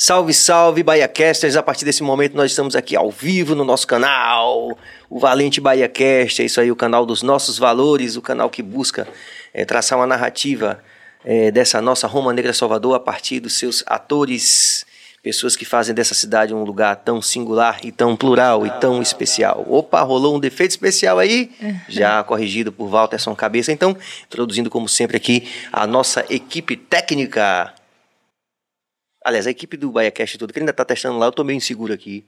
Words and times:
Salve, 0.00 0.32
salve, 0.32 0.84
BahiaCasters! 0.84 1.56
A 1.56 1.62
partir 1.62 1.84
desse 1.84 2.04
momento 2.04 2.36
nós 2.36 2.52
estamos 2.52 2.76
aqui 2.76 2.94
ao 2.94 3.10
vivo 3.10 3.56
no 3.56 3.64
nosso 3.64 3.84
canal, 3.84 4.78
o 5.10 5.18
Valente 5.18 5.60
BahiaCast, 5.60 6.40
é 6.40 6.44
isso 6.44 6.60
aí, 6.60 6.70
o 6.70 6.76
canal 6.76 7.04
dos 7.04 7.20
nossos 7.20 7.58
valores, 7.58 8.14
o 8.14 8.22
canal 8.22 8.48
que 8.48 8.62
busca 8.62 9.08
é, 9.52 9.64
traçar 9.64 9.98
uma 9.98 10.06
narrativa 10.06 10.80
é, 11.24 11.50
dessa 11.50 11.82
nossa 11.82 12.06
Roma 12.06 12.32
Negra 12.32 12.52
Salvador 12.52 12.94
a 12.94 13.00
partir 13.00 13.40
dos 13.40 13.54
seus 13.54 13.82
atores, 13.88 14.86
pessoas 15.20 15.56
que 15.56 15.64
fazem 15.64 15.92
dessa 15.92 16.14
cidade 16.14 16.54
um 16.54 16.62
lugar 16.62 16.94
tão 16.94 17.20
singular 17.20 17.80
e 17.82 17.90
tão 17.90 18.14
plural 18.14 18.64
e 18.64 18.70
tão 18.78 19.02
especial. 19.02 19.66
Opa, 19.68 20.00
rolou 20.02 20.36
um 20.36 20.38
defeito 20.38 20.70
especial 20.70 21.18
aí, 21.18 21.50
já 21.88 22.22
corrigido 22.22 22.70
por 22.70 22.86
Walterson 22.86 23.34
Cabeça. 23.34 23.72
Então, 23.72 23.96
introduzindo 24.24 24.70
como 24.70 24.88
sempre 24.88 25.16
aqui 25.16 25.48
a 25.72 25.88
nossa 25.88 26.24
equipe 26.30 26.76
técnica. 26.76 27.74
Aliás, 29.28 29.46
a 29.46 29.50
equipe 29.50 29.76
do 29.76 29.90
BaiaCast 29.90 30.38
tudo, 30.38 30.54
que 30.54 30.58
ainda 30.58 30.70
está 30.70 30.86
testando 30.86 31.18
lá, 31.18 31.26
eu 31.26 31.28
estou 31.28 31.44
meio 31.44 31.58
inseguro 31.58 31.92
aqui. 31.92 32.24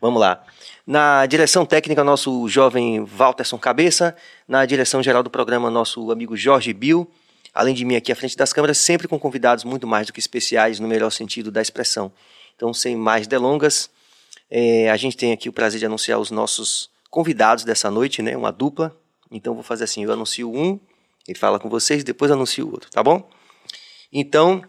Vamos 0.00 0.20
lá. 0.20 0.44
Na 0.86 1.26
direção 1.26 1.66
técnica, 1.66 2.04
nosso 2.04 2.48
jovem 2.48 3.04
Walterson 3.04 3.58
Cabeça. 3.58 4.14
Na 4.46 4.64
direção 4.64 5.02
geral 5.02 5.24
do 5.24 5.28
programa, 5.28 5.68
nosso 5.68 6.12
amigo 6.12 6.36
Jorge 6.36 6.72
Bill. 6.72 7.10
Além 7.52 7.74
de 7.74 7.84
mim 7.84 7.96
aqui 7.96 8.12
à 8.12 8.14
frente 8.14 8.36
das 8.36 8.52
câmeras, 8.52 8.78
sempre 8.78 9.08
com 9.08 9.18
convidados 9.18 9.64
muito 9.64 9.84
mais 9.84 10.06
do 10.06 10.12
que 10.12 10.20
especiais, 10.20 10.78
no 10.78 10.86
melhor 10.86 11.10
sentido 11.10 11.50
da 11.50 11.60
expressão. 11.60 12.12
Então, 12.54 12.72
sem 12.72 12.94
mais 12.94 13.26
delongas, 13.26 13.90
é, 14.48 14.88
a 14.92 14.96
gente 14.96 15.16
tem 15.16 15.32
aqui 15.32 15.48
o 15.48 15.52
prazer 15.52 15.80
de 15.80 15.86
anunciar 15.86 16.20
os 16.20 16.30
nossos 16.30 16.88
convidados 17.10 17.64
dessa 17.64 17.90
noite, 17.90 18.22
né? 18.22 18.36
Uma 18.36 18.52
dupla. 18.52 18.96
Então, 19.28 19.54
vou 19.54 19.64
fazer 19.64 19.82
assim: 19.82 20.04
eu 20.04 20.12
anuncio 20.12 20.54
um, 20.54 20.78
ele 21.26 21.36
fala 21.36 21.58
com 21.58 21.68
vocês, 21.68 22.04
depois 22.04 22.30
anuncio 22.30 22.64
o 22.64 22.70
outro, 22.70 22.88
tá 22.92 23.02
bom? 23.02 23.28
Então, 24.12 24.62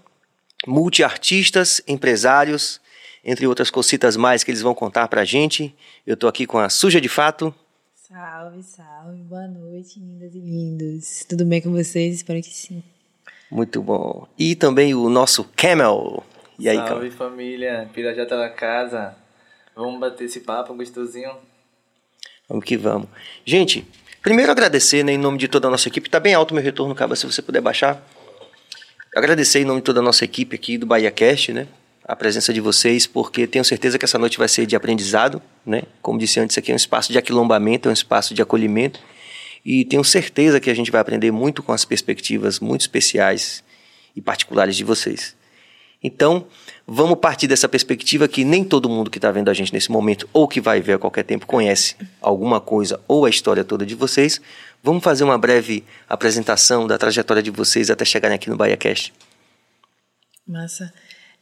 multiartistas, 0.65 1.81
empresários, 1.87 2.79
entre 3.23 3.47
outras 3.47 3.69
cositas 3.69 4.15
mais 4.15 4.43
que 4.43 4.51
eles 4.51 4.61
vão 4.61 4.73
contar 4.75 5.07
pra 5.07 5.25
gente. 5.25 5.73
Eu 6.05 6.15
tô 6.15 6.27
aqui 6.27 6.45
com 6.45 6.57
a 6.57 6.69
Suja 6.69 7.01
de 7.01 7.09
Fato. 7.09 7.53
Salve, 8.07 8.61
salve, 8.63 9.23
boa 9.23 9.47
noite, 9.47 9.99
lindas 9.99 10.35
e 10.35 10.39
lindos. 10.39 11.25
Tudo 11.27 11.43
bem 11.43 11.61
com 11.61 11.71
vocês? 11.71 12.15
Espero 12.15 12.41
que 12.41 12.49
sim. 12.49 12.83
Muito 13.49 13.81
bom. 13.81 14.27
E 14.37 14.55
também 14.55 14.93
o 14.93 15.09
nosso 15.09 15.43
Camel. 15.55 16.23
E 16.59 16.69
aí, 16.69 16.77
Salve 16.77 16.93
Camel? 16.93 17.11
família, 17.11 17.89
Pirajá 17.93 18.25
tá 18.25 18.37
na 18.37 18.49
casa. 18.49 19.15
Vamos 19.75 19.99
bater 19.99 20.25
esse 20.25 20.39
papo 20.41 20.73
gostosinho. 20.73 21.31
Vamos 22.47 22.63
que 22.63 22.77
vamos. 22.77 23.09
Gente, 23.43 23.85
primeiro 24.21 24.51
agradecer, 24.51 25.03
né, 25.03 25.13
em 25.13 25.17
nome 25.17 25.37
de 25.37 25.47
toda 25.47 25.67
a 25.67 25.71
nossa 25.71 25.87
equipe. 25.87 26.09
Tá 26.09 26.19
bem 26.19 26.33
alto 26.33 26.51
o 26.51 26.53
meu 26.55 26.63
retorno, 26.63 26.93
Caba, 26.93 27.15
se 27.15 27.25
você 27.25 27.41
puder 27.41 27.61
baixar. 27.61 28.01
Agradecer 29.15 29.61
em 29.61 29.63
nome 29.63 29.79
de 29.79 29.85
toda 29.85 30.01
a 30.01 30.03
nossa 30.03 30.25
equipe 30.25 30.57
aqui 30.57 30.77
do 30.77 30.85
BahiaCast, 30.85 31.53
né? 31.53 31.69
A 32.03 32.17
presença 32.17 32.51
de 32.51 32.59
vocês, 32.59 33.07
porque 33.07 33.47
tenho 33.47 33.63
certeza 33.63 33.97
que 33.97 34.03
essa 34.03 34.19
noite 34.19 34.37
vai 34.37 34.49
ser 34.49 34.65
de 34.65 34.75
aprendizado, 34.75 35.41
né? 35.65 35.83
Como 36.01 36.19
disse 36.19 36.37
antes, 36.37 36.57
aqui 36.57 36.69
é 36.69 36.73
um 36.73 36.75
espaço 36.75 37.13
de 37.13 37.17
aquilombamento, 37.17 37.87
é 37.87 37.91
um 37.91 37.93
espaço 37.93 38.33
de 38.33 38.41
acolhimento. 38.41 38.99
E 39.63 39.85
tenho 39.85 40.03
certeza 40.03 40.59
que 40.59 40.69
a 40.69 40.73
gente 40.73 40.91
vai 40.91 40.99
aprender 40.99 41.31
muito 41.31 41.63
com 41.63 41.71
as 41.71 41.85
perspectivas 41.85 42.59
muito 42.59 42.81
especiais 42.81 43.63
e 44.13 44.19
particulares 44.19 44.75
de 44.75 44.83
vocês. 44.83 45.33
Então, 46.05 46.45
vamos 46.85 47.17
partir 47.17 47.47
dessa 47.47 47.67
perspectiva 47.67 48.27
que 48.27 48.43
nem 48.45 48.63
todo 48.63 48.87
mundo 48.87 49.09
que 49.09 49.17
está 49.17 49.31
vendo 49.31 49.49
a 49.49 49.53
gente 49.53 49.73
nesse 49.73 49.91
momento 49.91 50.29
ou 50.31 50.47
que 50.47 50.61
vai 50.61 50.79
ver 50.79 50.93
a 50.93 50.99
qualquer 50.99 51.23
tempo 51.23 51.47
conhece 51.47 51.95
alguma 52.21 52.61
coisa 52.61 52.99
ou 53.07 53.25
a 53.25 53.29
história 53.29 53.63
toda 53.63 53.83
de 53.85 53.95
vocês. 53.95 54.39
Vamos 54.83 55.03
fazer 55.03 55.23
uma 55.23 55.37
breve 55.37 55.83
apresentação 56.07 56.85
da 56.85 56.95
trajetória 56.95 57.41
de 57.41 57.49
vocês 57.49 57.89
até 57.89 58.05
chegarem 58.05 58.35
aqui 58.35 58.51
no 58.51 58.55
BahiaCast. 58.55 59.11
Massa. 60.47 60.93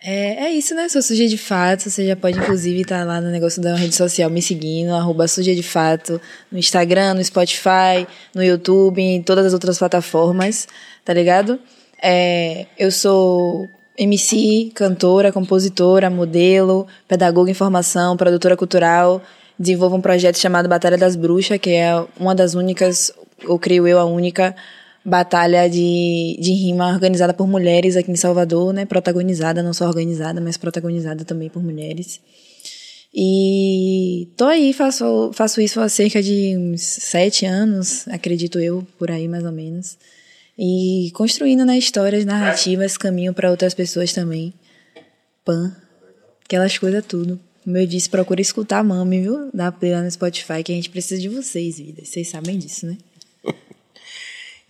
É, 0.02 0.46
é 0.46 0.52
isso, 0.52 0.74
né? 0.76 0.88
Sou 0.88 1.02
suja 1.02 1.28
de 1.28 1.38
fato. 1.38 1.90
Você 1.90 2.08
já 2.08 2.16
pode, 2.16 2.40
inclusive, 2.40 2.82
estar 2.82 3.06
lá 3.06 3.20
no 3.20 3.30
negócio 3.30 3.62
da 3.62 3.76
rede 3.76 3.96
social 3.96 4.30
me 4.30 4.42
seguindo, 4.42 4.94
arroba 4.94 5.28
suja 5.28 5.54
de 5.54 5.64
fato, 5.64 6.22
no 6.50 6.58
Instagram, 6.58 7.16
no 7.16 7.24
Spotify, 7.24 8.08
no 8.34 8.42
YouTube, 8.42 9.02
em 9.02 9.22
todas 9.22 9.46
as 9.46 9.54
outras 9.54 9.78
plataformas, 9.78 10.68
tá 11.04 11.14
ligado? 11.14 11.60
É, 12.02 12.66
eu 12.78 12.92
sou 12.92 13.68
MC, 13.98 14.72
cantora, 14.74 15.32
compositora, 15.32 16.10
modelo, 16.10 16.88
pedagoga 17.08 17.52
em 17.52 17.54
formação, 17.54 18.18
produtora 18.18 18.58
cultural. 18.58 19.22
Desenvolvo 19.58 19.98
um 19.98 20.02
projeto 20.02 20.38
chamado 20.38 20.68
Batalha 20.68 20.98
das 20.98 21.16
Bruxas, 21.16 21.60
que 21.60 21.70
é 21.70 22.04
uma 22.20 22.34
das 22.34 22.56
únicas, 22.56 23.14
ou 23.46 23.60
creio 23.60 23.88
eu, 23.88 24.00
a 24.00 24.06
única 24.06 24.56
batalha 25.06 25.70
de, 25.70 26.38
de 26.40 26.54
rima 26.54 26.88
organizada 26.88 27.34
por 27.34 27.48
mulheres 27.48 27.96
aqui 27.96 28.12
em 28.12 28.16
Salvador, 28.16 28.74
né? 28.74 28.86
Protagonizada, 28.86 29.62
não 29.62 29.74
só 29.74 29.86
organizada, 29.88 30.40
mas 30.42 30.58
protagonizada 30.58 31.24
também 31.26 31.50
por 31.50 31.62
mulheres. 31.62 32.20
E 33.14 34.28
tô 34.36 34.46
aí, 34.46 34.74
faço, 34.74 35.30
faço 35.34 35.62
isso 35.62 35.80
há 35.80 35.88
cerca 35.88 36.22
de 36.24 36.58
uns 36.58 36.82
sete 36.82 37.46
anos, 37.46 38.08
acredito 38.08 38.60
eu, 38.60 38.86
por 38.98 39.12
aí 39.12 39.28
mais 39.28 39.44
ou 39.44 39.52
menos. 39.52 39.98
E 40.58 41.12
construindo 41.14 41.66
né, 41.66 41.78
histórias, 41.78 42.26
narrativas, 42.26 42.98
caminho 42.98 43.34
para 43.34 43.50
outras 43.50 43.74
pessoas 43.74 44.14
também. 44.14 44.54
Pan, 45.44 45.76
aquelas 46.46 46.78
coisas 46.78 47.06
tudo. 47.06 47.40
Como 47.64 47.78
eu 47.78 47.88
disse, 47.88 48.10
procura 48.10 48.42
escutar 48.42 48.80
a 48.80 48.84
Mami, 48.84 49.22
viu? 49.22 49.50
Dá 49.54 49.72
play 49.72 49.94
lá 49.94 50.02
no 50.02 50.12
Spotify, 50.12 50.62
que 50.64 50.72
a 50.72 50.76
gente 50.76 50.90
precisa 50.90 51.20
de 51.20 51.30
vocês, 51.30 51.78
vidas. 51.78 52.10
Vocês 52.10 52.28
sabem 52.28 52.58
disso, 52.58 52.86
né? 52.86 52.98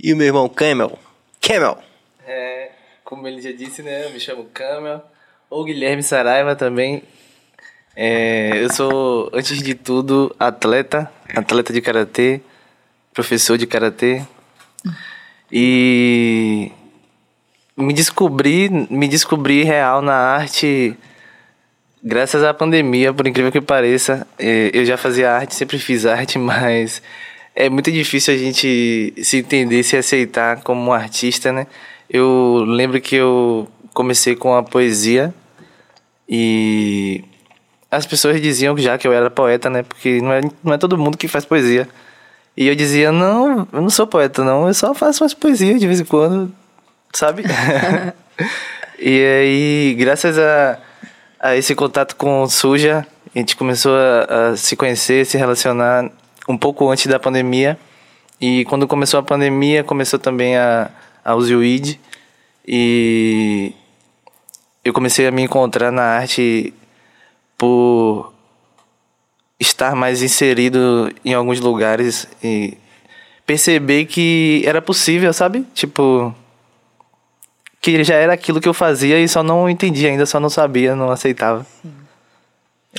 E 0.05 0.11
o 0.11 0.17
meu 0.17 0.27
irmão 0.27 0.49
Camel. 0.49 0.99
Camel. 1.39 1.81
É, 2.27 2.71
como 3.03 3.27
ele 3.27 3.41
já 3.41 3.51
disse, 3.51 3.81
né? 3.81 4.05
Eu 4.05 4.09
me 4.09 4.19
chamo 4.19 4.45
Camel. 4.53 5.01
Ou 5.49 5.63
Guilherme 5.63 6.03
Saraiva 6.03 6.55
também. 6.55 7.03
É, 7.95 8.51
eu 8.61 8.73
sou, 8.73 9.29
antes 9.33 9.61
de 9.61 9.75
tudo, 9.75 10.35
atleta. 10.37 11.09
Atleta 11.33 11.71
de 11.71 11.79
karatê. 11.79 12.41
Professor 13.13 13.57
de 13.57 13.65
karatê. 13.65 14.25
E 15.55 16.71
me 17.77 17.93
descobri, 17.93 18.71
me 18.89 19.07
descobri 19.07 19.63
real 19.63 20.01
na 20.01 20.15
arte 20.15 20.97
graças 22.03 22.43
à 22.43 22.51
pandemia, 22.55 23.13
por 23.13 23.27
incrível 23.27 23.51
que 23.51 23.61
pareça. 23.61 24.25
É, 24.39 24.71
Eu 24.73 24.83
já 24.83 24.97
fazia 24.97 25.31
arte, 25.31 25.53
sempre 25.53 25.77
fiz 25.77 26.07
arte, 26.07 26.39
mas 26.39 27.03
é 27.55 27.69
muito 27.69 27.91
difícil 27.91 28.33
a 28.33 28.37
gente 28.37 29.13
se 29.21 29.37
entender, 29.37 29.83
se 29.83 29.95
aceitar 29.95 30.61
como 30.63 30.89
um 30.89 30.91
artista, 30.91 31.51
né? 31.51 31.67
Eu 32.09 32.65
lembro 32.67 32.99
que 32.99 33.15
eu 33.15 33.67
comecei 33.93 34.35
com 34.35 34.55
a 34.55 34.63
poesia 34.63 35.31
e 36.27 37.23
as 37.91 38.07
pessoas 38.07 38.41
diziam 38.41 38.75
já 38.75 38.97
que 38.97 39.07
eu 39.07 39.13
era 39.13 39.29
poeta, 39.29 39.69
né? 39.69 39.83
Porque 39.83 40.19
não 40.19 40.33
é, 40.33 40.41
não 40.63 40.73
é 40.73 40.79
todo 40.79 40.97
mundo 40.97 41.15
que 41.15 41.27
faz 41.27 41.45
poesia. 41.45 41.87
E 42.55 42.67
eu 42.67 42.75
dizia, 42.75 43.11
não, 43.11 43.67
eu 43.71 43.81
não 43.81 43.89
sou 43.89 44.05
poeta, 44.05 44.43
não, 44.43 44.67
eu 44.67 44.73
só 44.73 44.93
faço 44.93 45.23
umas 45.23 45.33
poesias 45.33 45.79
de 45.79 45.87
vez 45.87 45.99
em 45.99 46.05
quando, 46.05 46.53
sabe? 47.11 47.43
e 48.99 49.25
aí, 49.25 49.95
graças 49.97 50.37
a, 50.37 50.79
a 51.39 51.55
esse 51.55 51.73
contato 51.73 52.15
com 52.15 52.43
o 52.43 52.49
Suja, 52.49 53.05
a 53.33 53.39
gente 53.39 53.55
começou 53.55 53.93
a, 53.95 54.51
a 54.51 54.57
se 54.57 54.75
conhecer, 54.75 55.25
se 55.25 55.37
relacionar 55.37 56.11
um 56.47 56.57
pouco 56.57 56.89
antes 56.89 57.07
da 57.07 57.19
pandemia. 57.19 57.77
E 58.39 58.65
quando 58.65 58.87
começou 58.87 59.19
a 59.19 59.23
pandemia, 59.23 59.83
começou 59.83 60.19
também 60.19 60.57
a, 60.57 60.89
a 61.23 61.35
Usioid. 61.35 61.99
E 62.67 63.73
eu 64.83 64.93
comecei 64.93 65.25
a 65.25 65.31
me 65.31 65.41
encontrar 65.41 65.91
na 65.91 66.03
arte 66.03 66.73
por 67.57 68.32
estar 69.63 69.95
mais 69.95 70.21
inserido 70.21 71.11
em 71.23 71.33
alguns 71.33 71.59
lugares 71.59 72.27
e 72.43 72.77
perceber 73.45 74.05
que 74.05 74.63
era 74.65 74.81
possível, 74.81 75.33
sabe? 75.33 75.65
Tipo, 75.73 76.33
que 77.81 78.03
já 78.03 78.15
era 78.15 78.33
aquilo 78.33 78.61
que 78.61 78.69
eu 78.69 78.73
fazia 78.73 79.19
e 79.19 79.27
só 79.27 79.43
não 79.43 79.69
entendia 79.69 80.09
ainda, 80.09 80.25
só 80.25 80.39
não 80.39 80.49
sabia, 80.49 80.95
não 80.95 81.09
aceitava. 81.09 81.65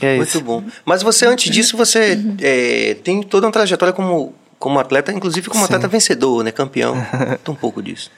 E 0.01 0.05
é 0.05 0.17
Muito 0.17 0.29
isso. 0.29 0.41
bom. 0.41 0.63
Mas 0.85 1.03
você, 1.03 1.27
antes 1.27 1.51
disso, 1.51 1.77
você 1.77 2.19
é, 2.41 2.95
tem 2.95 3.23
toda 3.23 3.47
uma 3.47 3.53
trajetória 3.53 3.93
como, 3.93 4.35
como 4.59 4.79
atleta, 4.79 5.13
inclusive 5.13 5.49
como 5.49 5.61
Sim. 5.61 5.67
atleta 5.67 5.89
vencedor, 5.89 6.43
né? 6.43 6.51
Campeão. 6.51 6.95
Conta 7.29 7.51
um 7.51 7.55
pouco 7.55 7.83
disso. 7.83 8.11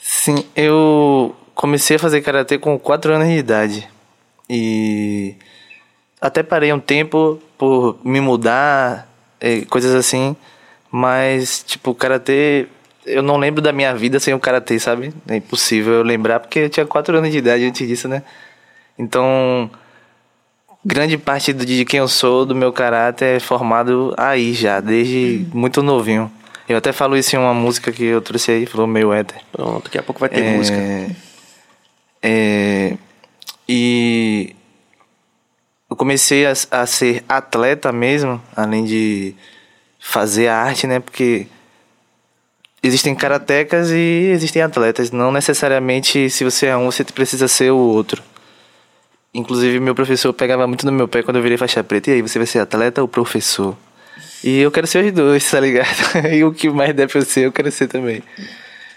Sim, 0.00 0.44
eu 0.54 1.34
comecei 1.54 1.96
a 1.96 1.98
fazer 1.98 2.20
karatê 2.20 2.58
com 2.58 2.78
4 2.78 3.14
anos 3.14 3.28
de 3.28 3.34
idade. 3.34 3.88
E 4.48 5.34
até 6.20 6.42
parei 6.42 6.72
um 6.72 6.80
tempo 6.80 7.40
por 7.58 7.98
me 8.04 8.20
mudar, 8.20 9.08
coisas 9.68 9.94
assim. 9.94 10.34
Mas, 10.90 11.62
tipo, 11.64 11.94
karatê. 11.94 12.66
Eu 13.04 13.22
não 13.22 13.36
lembro 13.36 13.60
da 13.62 13.72
minha 13.72 13.94
vida 13.94 14.18
sem 14.18 14.34
o 14.34 14.40
karatê, 14.40 14.78
sabe? 14.78 15.12
É 15.28 15.36
impossível 15.36 15.94
eu 15.94 16.02
lembrar, 16.02 16.40
porque 16.40 16.58
eu 16.60 16.68
tinha 16.70 16.84
4 16.86 17.16
anos 17.16 17.30
de 17.30 17.38
idade 17.38 17.64
antes 17.64 17.86
disso, 17.86 18.08
né? 18.08 18.22
Então, 18.98 19.70
grande 20.84 21.16
parte 21.18 21.52
do- 21.52 21.64
de 21.64 21.84
quem 21.84 21.98
eu 22.00 22.08
sou, 22.08 22.44
do 22.44 22.54
meu 22.54 22.72
caráter, 22.72 23.36
é 23.36 23.40
formado 23.40 24.12
aí 24.16 24.52
já, 24.54 24.80
desde 24.80 25.46
muito 25.52 25.82
novinho. 25.82 26.30
Eu 26.68 26.76
até 26.78 26.92
falo 26.92 27.16
isso 27.16 27.36
em 27.36 27.38
uma 27.38 27.54
música 27.54 27.92
que 27.92 28.04
eu 28.04 28.20
trouxe 28.20 28.50
aí, 28.50 28.66
falou 28.66 28.86
meio 28.88 29.12
éter. 29.12 29.38
Pronto, 29.52 29.84
daqui 29.84 29.98
a 29.98 30.02
pouco 30.02 30.18
vai 30.18 30.28
ter 30.28 30.42
É, 30.42 30.56
música. 30.56 30.76
É, 32.22 32.96
e 33.68 34.54
comecei 35.94 36.46
a, 36.46 36.52
a 36.70 36.86
ser 36.86 37.24
atleta 37.28 37.92
mesmo, 37.92 38.42
além 38.56 38.84
de 38.84 39.34
fazer 40.00 40.48
arte, 40.48 40.86
né? 40.86 40.98
Porque 40.98 41.46
existem 42.82 43.14
karatecas 43.14 43.90
e 43.90 44.30
existem 44.32 44.62
atletas. 44.62 45.12
Não 45.12 45.30
necessariamente 45.30 46.28
se 46.30 46.42
você 46.42 46.66
é 46.66 46.76
um, 46.76 46.86
você 46.86 47.04
precisa 47.04 47.46
ser 47.46 47.70
o 47.70 47.78
outro. 47.78 48.22
Inclusive, 49.32 49.78
meu 49.78 49.94
professor 49.94 50.32
pegava 50.32 50.66
muito 50.66 50.86
no 50.86 50.92
meu 50.92 51.06
pé 51.06 51.22
quando 51.22 51.36
eu 51.36 51.42
virei 51.42 51.58
faixa 51.58 51.84
preta. 51.84 52.10
E 52.10 52.14
aí, 52.14 52.22
você 52.22 52.38
vai 52.38 52.46
ser 52.46 52.58
atleta 52.58 53.02
ou 53.02 53.06
professor? 53.06 53.76
E 54.42 54.60
eu 54.60 54.70
quero 54.70 54.86
ser 54.86 55.04
os 55.04 55.12
dois, 55.12 55.44
tá 55.50 55.60
ligado? 55.60 56.26
e 56.32 56.42
o 56.42 56.52
que 56.52 56.68
mais 56.70 56.94
der 56.94 57.08
pra 57.08 57.20
eu 57.20 57.24
ser, 57.24 57.46
eu 57.46 57.52
quero 57.52 57.70
ser 57.70 57.86
também. 57.86 58.22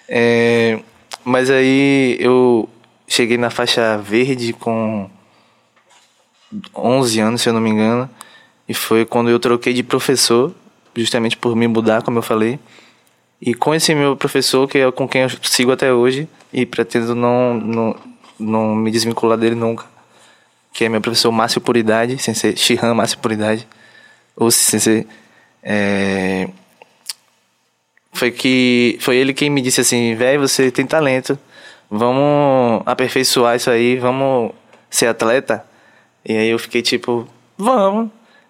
É, 0.08 0.80
mas 1.24 1.50
aí 1.50 2.18
eu 2.20 2.70
cheguei 3.08 3.38
na 3.38 3.50
faixa 3.50 3.98
verde 3.98 4.54
com 4.54 5.10
11 6.76 7.20
anos, 7.20 7.42
se 7.42 7.50
eu 7.50 7.54
não 7.54 7.62
me 7.62 7.70
engano. 7.70 8.10
E 8.68 8.74
foi 8.74 9.06
quando 9.06 9.30
eu 9.30 9.40
troquei 9.40 9.74
de 9.74 9.84
professor, 9.84 10.54
justamente 10.96 11.38
por 11.38 11.56
me 11.56 11.68
mudar, 11.68 12.02
como 12.02 12.20
eu 12.20 12.24
falei. 12.24 12.60
E 13.42 13.54
com 13.54 13.74
esse 13.74 13.94
meu 13.96 14.16
professor, 14.16 14.68
que 14.68 14.78
é 14.78 14.92
com 14.92 15.08
quem 15.08 15.22
eu 15.22 15.30
sigo 15.44 15.72
até 15.72 15.94
hoje, 15.94 16.28
e 16.52 16.66
pretendo 16.66 17.16
não, 17.16 17.54
não, 17.54 17.96
não 18.40 18.76
me 18.76 18.92
desvincular 18.92 19.38
dele 19.38 19.56
nunca 19.56 19.86
que 20.74 20.86
é 20.86 20.90
meu 20.90 21.02
professor 21.02 21.32
Márcio 21.32 21.62
Puridade, 21.62 22.18
sensei 22.18 22.56
Shihan 22.56 22.94
Márcio 22.94 23.18
Puridade, 23.20 23.68
ou 24.36 24.50
sensei, 24.52 25.06
é, 25.62 26.48
foi 28.14 28.32
que 28.32 28.98
foi 29.02 29.18
ele 29.18 29.34
quem 29.34 29.50
me 29.50 29.62
disse 29.62 29.82
assim, 29.82 30.16
velho, 30.16 30.40
você 30.40 30.72
tem 30.72 30.86
talento, 30.86 31.38
vamos 31.90 32.82
aperfeiçoar 32.86 33.56
isso 33.56 33.70
aí, 33.70 33.98
vamos 33.98 34.52
ser 34.90 35.08
atleta. 35.08 35.66
E 36.26 36.36
aí 36.36 36.50
eu 36.50 36.60
fiquei 36.60 36.82
tipo, 36.82 37.28
vamos. 37.58 38.10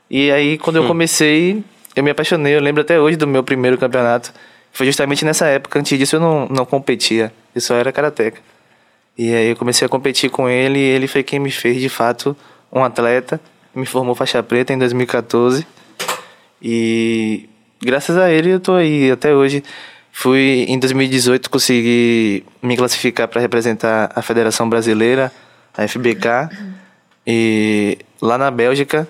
E 0.10 0.32
aí 0.32 0.58
quando 0.58 0.78
eu 0.78 0.84
hum. 0.84 0.88
comecei, 0.88 1.64
eu 1.96 2.04
me 2.04 2.12
apaixonei. 2.12 2.56
Eu 2.56 2.62
lembro 2.62 2.82
até 2.82 3.00
hoje 3.00 3.18
do 3.18 3.28
meu 3.28 3.44
primeiro 3.44 3.78
campeonato. 3.78 4.34
Foi 4.72 4.86
justamente 4.86 5.26
nessa 5.26 5.48
época. 5.48 5.80
Antes 5.80 5.98
disso 5.98 6.16
eu 6.16 6.20
não, 6.20 6.48
não 6.48 6.66
competia. 6.66 7.32
Eu 7.54 7.62
só 7.62 7.76
era 7.76 7.92
karateca. 7.92 8.42
E 9.18 9.34
aí 9.34 9.50
eu 9.50 9.56
comecei 9.56 9.86
a 9.86 9.90
competir 9.90 10.30
com 10.30 10.48
ele 10.48 10.80
e 10.80 10.82
ele 10.82 11.08
foi 11.08 11.24
quem 11.24 11.40
me 11.40 11.52
fez 11.52 11.82
de 11.82 11.90
fato 11.90 12.36
um 12.72 12.84
atleta. 12.84 13.40
Me 13.76 13.86
formou 13.86 14.16
faixa 14.16 14.42
preta 14.42 14.74
em 14.74 14.78
2014. 14.78 15.66
E 16.62 17.50
graças 17.82 18.18
a 18.18 18.32
ele 18.32 18.52
eu 18.52 18.60
tô 18.60 18.74
aí 18.74 19.12
até 19.12 19.34
hoje. 19.34 19.64
Fui 20.12 20.66
em 20.68 20.78
2018 20.80 21.50
consegui 21.50 22.44
me 22.62 22.76
classificar 22.76 23.28
para 23.28 23.40
representar 23.40 24.12
a 24.16 24.22
Federação 24.22 24.68
Brasileira, 24.68 25.32
a 25.78 25.88
FBK, 25.88 26.50
e 27.32 28.00
lá 28.20 28.40
na 28.40 28.50
Bélgica. 28.50 29.08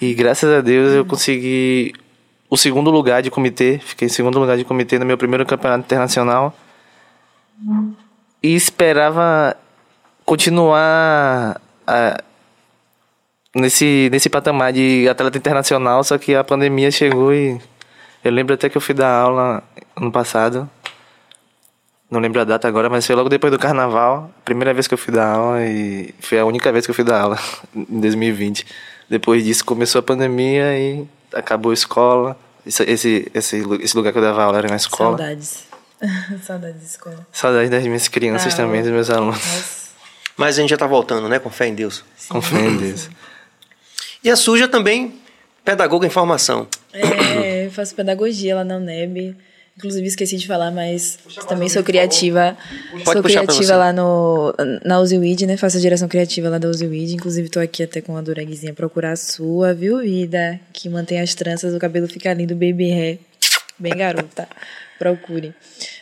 E 0.00 0.14
graças 0.14 0.48
a 0.48 0.60
Deus 0.60 0.92
eu 0.92 1.04
consegui 1.04 1.92
o 2.48 2.56
segundo 2.56 2.90
lugar 2.92 3.22
de 3.22 3.30
comitê, 3.30 3.80
fiquei 3.82 4.06
em 4.06 4.08
segundo 4.08 4.38
lugar 4.38 4.56
de 4.56 4.64
comitê 4.64 5.00
no 5.00 5.04
meu 5.04 5.18
primeiro 5.18 5.44
campeonato 5.44 5.84
internacional 5.84 6.56
e 8.40 8.54
esperava 8.54 9.56
continuar 10.24 11.60
a, 11.84 12.22
nesse, 13.52 14.08
nesse 14.12 14.28
patamar 14.28 14.72
de 14.72 15.08
atleta 15.08 15.38
internacional, 15.38 16.04
só 16.04 16.16
que 16.18 16.36
a 16.36 16.44
pandemia 16.44 16.92
chegou 16.92 17.34
e 17.34 17.60
eu 18.22 18.30
lembro 18.30 18.54
até 18.54 18.68
que 18.68 18.76
eu 18.76 18.80
fui 18.80 18.94
dar 18.94 19.10
aula 19.10 19.64
ano 19.96 20.12
passado. 20.12 20.70
Não 22.16 22.22
lembro 22.22 22.40
a 22.40 22.44
data 22.44 22.66
agora, 22.66 22.88
mas 22.88 23.06
foi 23.06 23.14
logo 23.14 23.28
depois 23.28 23.52
do 23.52 23.58
carnaval. 23.58 24.30
Primeira 24.42 24.72
vez 24.72 24.86
que 24.86 24.94
eu 24.94 24.96
fui 24.96 25.12
dar 25.12 25.32
aula 25.32 25.62
e 25.66 26.14
foi 26.18 26.38
a 26.38 26.46
única 26.46 26.72
vez 26.72 26.86
que 26.86 26.90
eu 26.90 26.94
fui 26.94 27.04
dar 27.04 27.20
aula 27.20 27.38
em 27.76 28.00
2020. 28.00 28.64
Depois 29.06 29.44
disso 29.44 29.62
começou 29.66 29.98
a 29.98 30.02
pandemia 30.02 30.78
e 30.78 31.06
acabou 31.30 31.72
a 31.72 31.74
escola. 31.74 32.34
Esse, 32.64 32.84
esse, 32.84 33.30
esse, 33.34 33.94
lugar 33.94 34.12
que 34.12 34.18
eu 34.18 34.22
dava 34.22 34.42
aula 34.42 34.56
era 34.56 34.68
na 34.68 34.76
escola. 34.76 35.18
Saudades. 35.18 35.64
Saudades 36.42 36.80
da 36.80 36.86
escola. 36.86 37.26
Saudades 37.30 37.68
das 37.68 37.82
minhas 37.82 38.08
crianças 38.08 38.54
ah, 38.54 38.56
também, 38.56 38.80
dos 38.80 38.92
meus 38.92 39.10
alunos. 39.10 39.36
Nossa. 39.36 39.90
Mas 40.38 40.56
a 40.56 40.62
gente 40.62 40.70
já 40.70 40.78
tá 40.78 40.86
voltando, 40.86 41.28
né? 41.28 41.38
Com 41.38 41.50
fé 41.50 41.66
em 41.66 41.74
Deus. 41.74 42.02
Sim. 42.16 42.28
Com 42.30 42.40
fé 42.40 42.60
em 42.60 42.78
Deus. 42.78 43.10
E 44.24 44.30
a 44.30 44.36
Suja 44.36 44.66
também, 44.66 45.20
pedagoga 45.62 46.06
em 46.06 46.10
formação. 46.10 46.66
É, 46.94 47.66
eu 47.66 47.70
faço 47.70 47.94
pedagogia 47.94 48.56
lá 48.56 48.64
na 48.64 48.76
UNEB. 48.76 49.36
Inclusive, 49.76 50.06
esqueci 50.06 50.38
de 50.38 50.46
falar, 50.46 50.70
mas 50.70 51.18
também 51.46 51.68
sou 51.68 51.82
criativa. 51.82 52.56
Pode 53.04 53.12
sou 53.12 53.22
criativa 53.22 53.76
lá 53.76 53.92
no, 53.92 54.54
na 54.82 54.98
Uziwid, 55.00 55.46
né? 55.46 55.58
Faço 55.58 55.76
a 55.76 55.80
direção 55.80 56.08
criativa 56.08 56.48
lá 56.48 56.56
da 56.56 56.66
Uziwid. 56.66 57.14
Inclusive, 57.14 57.50
tô 57.50 57.60
aqui 57.60 57.82
até 57.82 58.00
com 58.00 58.16
a 58.16 58.22
duragzinha 58.22 58.72
procurar 58.72 59.12
a 59.12 59.16
sua, 59.16 59.74
viu, 59.74 59.98
vida? 59.98 60.58
Que 60.72 60.88
mantém 60.88 61.20
as 61.20 61.34
tranças, 61.34 61.74
o 61.74 61.78
cabelo 61.78 62.08
fica 62.08 62.32
lindo, 62.32 62.54
baby 62.54 62.90
hair. 62.90 63.18
Bem 63.78 63.94
garota. 63.94 64.48
Procure. 64.98 65.52